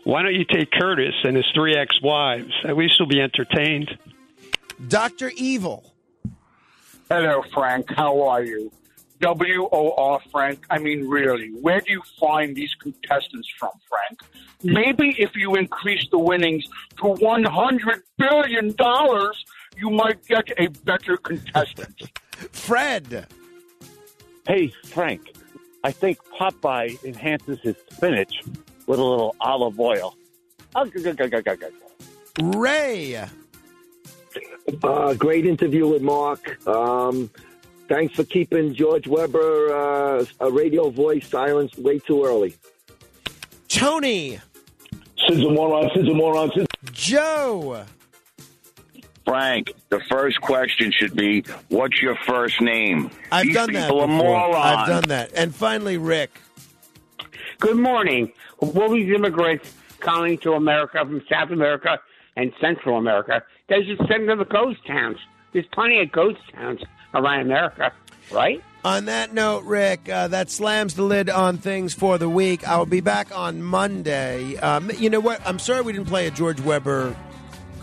Why 0.03 0.23
don't 0.23 0.35
you 0.35 0.45
take 0.45 0.73
Curtis 0.73 1.15
and 1.23 1.37
his 1.37 1.47
three 1.55 1.77
ex 1.77 2.03
wives? 2.03 2.53
At 2.65 2.77
least 2.77 2.95
you'll 2.99 3.09
be 3.09 3.21
entertained. 3.21 3.97
Dr. 4.89 5.31
Evil. 5.37 5.95
Hello, 7.09 7.45
Frank. 7.55 7.87
How 7.91 8.23
are 8.23 8.43
you? 8.43 8.73
W 9.21 9.69
O 9.71 9.95
R, 9.97 10.21
Frank. 10.33 10.67
I 10.69 10.79
mean, 10.79 11.09
really, 11.09 11.51
where 11.61 11.81
do 11.81 11.93
you 11.93 12.03
find 12.21 12.57
these 12.57 12.75
contestants 12.75 13.49
from, 13.57 13.71
Frank? 13.89 14.21
Maybe 14.63 15.15
if 15.19 15.37
you 15.37 15.55
increase 15.55 16.09
the 16.11 16.19
winnings 16.19 16.65
to 16.99 17.05
$100 17.05 18.01
billion, 18.19 18.75
you 19.77 19.91
might 19.91 20.25
get 20.27 20.49
a 20.59 20.69
better 20.85 21.17
contestant. 21.17 22.03
Fred. 22.53 23.27
Hey, 24.47 24.73
Frank, 24.85 25.33
I 25.85 25.91
think 25.91 26.19
Popeye 26.39 27.03
enhances 27.05 27.61
his 27.61 27.77
spinach 27.91 28.43
with 28.87 28.99
a 28.99 29.05
little 29.05 29.37
olive 29.41 29.79
oil. 29.79 30.17
Oh. 30.75 30.91
Ray. 32.43 33.25
Uh, 34.83 35.15
great 35.15 35.47
interview 35.47 35.89
with 35.89 36.03
Mark. 36.03 36.67
Um, 36.67 37.31
thanks 37.89 38.15
for 38.15 38.25
keeping 38.25 38.75
George 38.75 39.07
Weber 39.07 39.75
uh, 39.75 40.25
a 40.41 40.51
radio 40.51 40.91
voice 40.91 41.27
silenced 41.29 41.79
way 41.79 41.99
too 41.99 42.25
early. 42.25 42.55
Tony. 43.69 44.39
Sizzle 45.29 45.51
moron, 45.53 45.91
sizzle 45.95 46.15
moron, 46.15 46.49
sizzle. 46.51 46.67
Joe. 46.93 47.85
Frank, 49.25 49.73
the 49.89 50.01
first 50.09 50.41
question 50.41 50.93
should 50.93 51.17
be, 51.17 51.43
"What's 51.69 52.01
your 52.01 52.15
first 52.27 52.61
name?" 52.61 53.11
I've 53.33 53.47
These 53.47 53.55
done 53.55 53.73
that 53.73 53.83
people 53.89 54.01
are 54.03 54.07
before. 54.07 54.39
morons. 54.49 54.57
I've 54.57 54.87
done 54.87 55.09
that. 55.09 55.33
And 55.35 55.55
finally, 55.55 55.97
Rick. 55.99 56.31
Good 57.59 57.77
morning. 57.77 58.33
Will 58.61 58.91
these 58.91 59.13
immigrants 59.13 59.75
coming 60.01 60.39
to 60.39 60.53
America 60.53 60.99
from 60.99 61.23
South 61.29 61.51
America 61.51 61.99
and 62.37 62.53
Central 62.61 62.99
America, 62.99 63.43
they 63.69 63.85
should 63.85 63.99
send 64.07 64.29
them 64.29 64.39
to 64.39 64.45
ghost 64.45 64.79
towns. 64.87 65.17
There's 65.53 65.67
plenty 65.73 66.01
of 66.01 66.13
ghost 66.13 66.39
towns 66.55 66.81
around 67.15 67.41
America, 67.41 67.93
right? 68.31 68.63
On 68.87 69.07
that 69.07 69.35
note, 69.35 69.65
Rick, 69.65 70.09
uh, 70.09 70.29
that 70.29 70.49
slams 70.49 70.95
the 70.95 71.03
lid 71.03 71.29
on 71.29 71.59
things 71.59 71.93
for 71.93 72.19
the 72.19 72.29
week. 72.29 72.69
I 72.69 72.77
will 72.77 72.87
be 72.87 73.01
back 73.01 73.37
on 73.37 73.61
Monday. 73.61 74.57
Um, 74.59 74.93
you 74.97 75.11
know 75.11 75.19
what? 75.19 75.41
I'm 75.45 75.59
sorry 75.59 75.83
we 75.83 75.93
didn't 75.93 76.07
play 76.07 76.29
a 76.29 76.31
George 76.31 76.61
Weber 76.61 77.17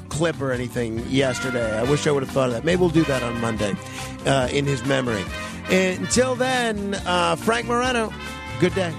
clip 0.07 0.39
or 0.39 0.53
anything 0.53 0.99
yesterday. 1.09 1.77
I 1.77 1.83
wish 1.83 2.07
I 2.07 2.11
would 2.11 2.23
have 2.23 2.31
thought 2.31 2.47
of 2.47 2.53
that. 2.53 2.63
Maybe 2.63 2.79
we'll 2.79 2.87
do 2.87 3.03
that 3.03 3.21
on 3.21 3.41
Monday 3.41 3.75
uh, 4.25 4.47
in 4.53 4.63
his 4.63 4.85
memory. 4.85 5.25
Until 5.69 6.35
then, 6.35 6.95
uh, 7.05 7.35
Frank 7.35 7.67
Morano, 7.67 8.09
good 8.61 8.73
day. 8.73 8.93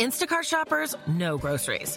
Instacart 0.00 0.42
shoppers 0.42 0.96
no 1.06 1.38
groceries. 1.38 1.96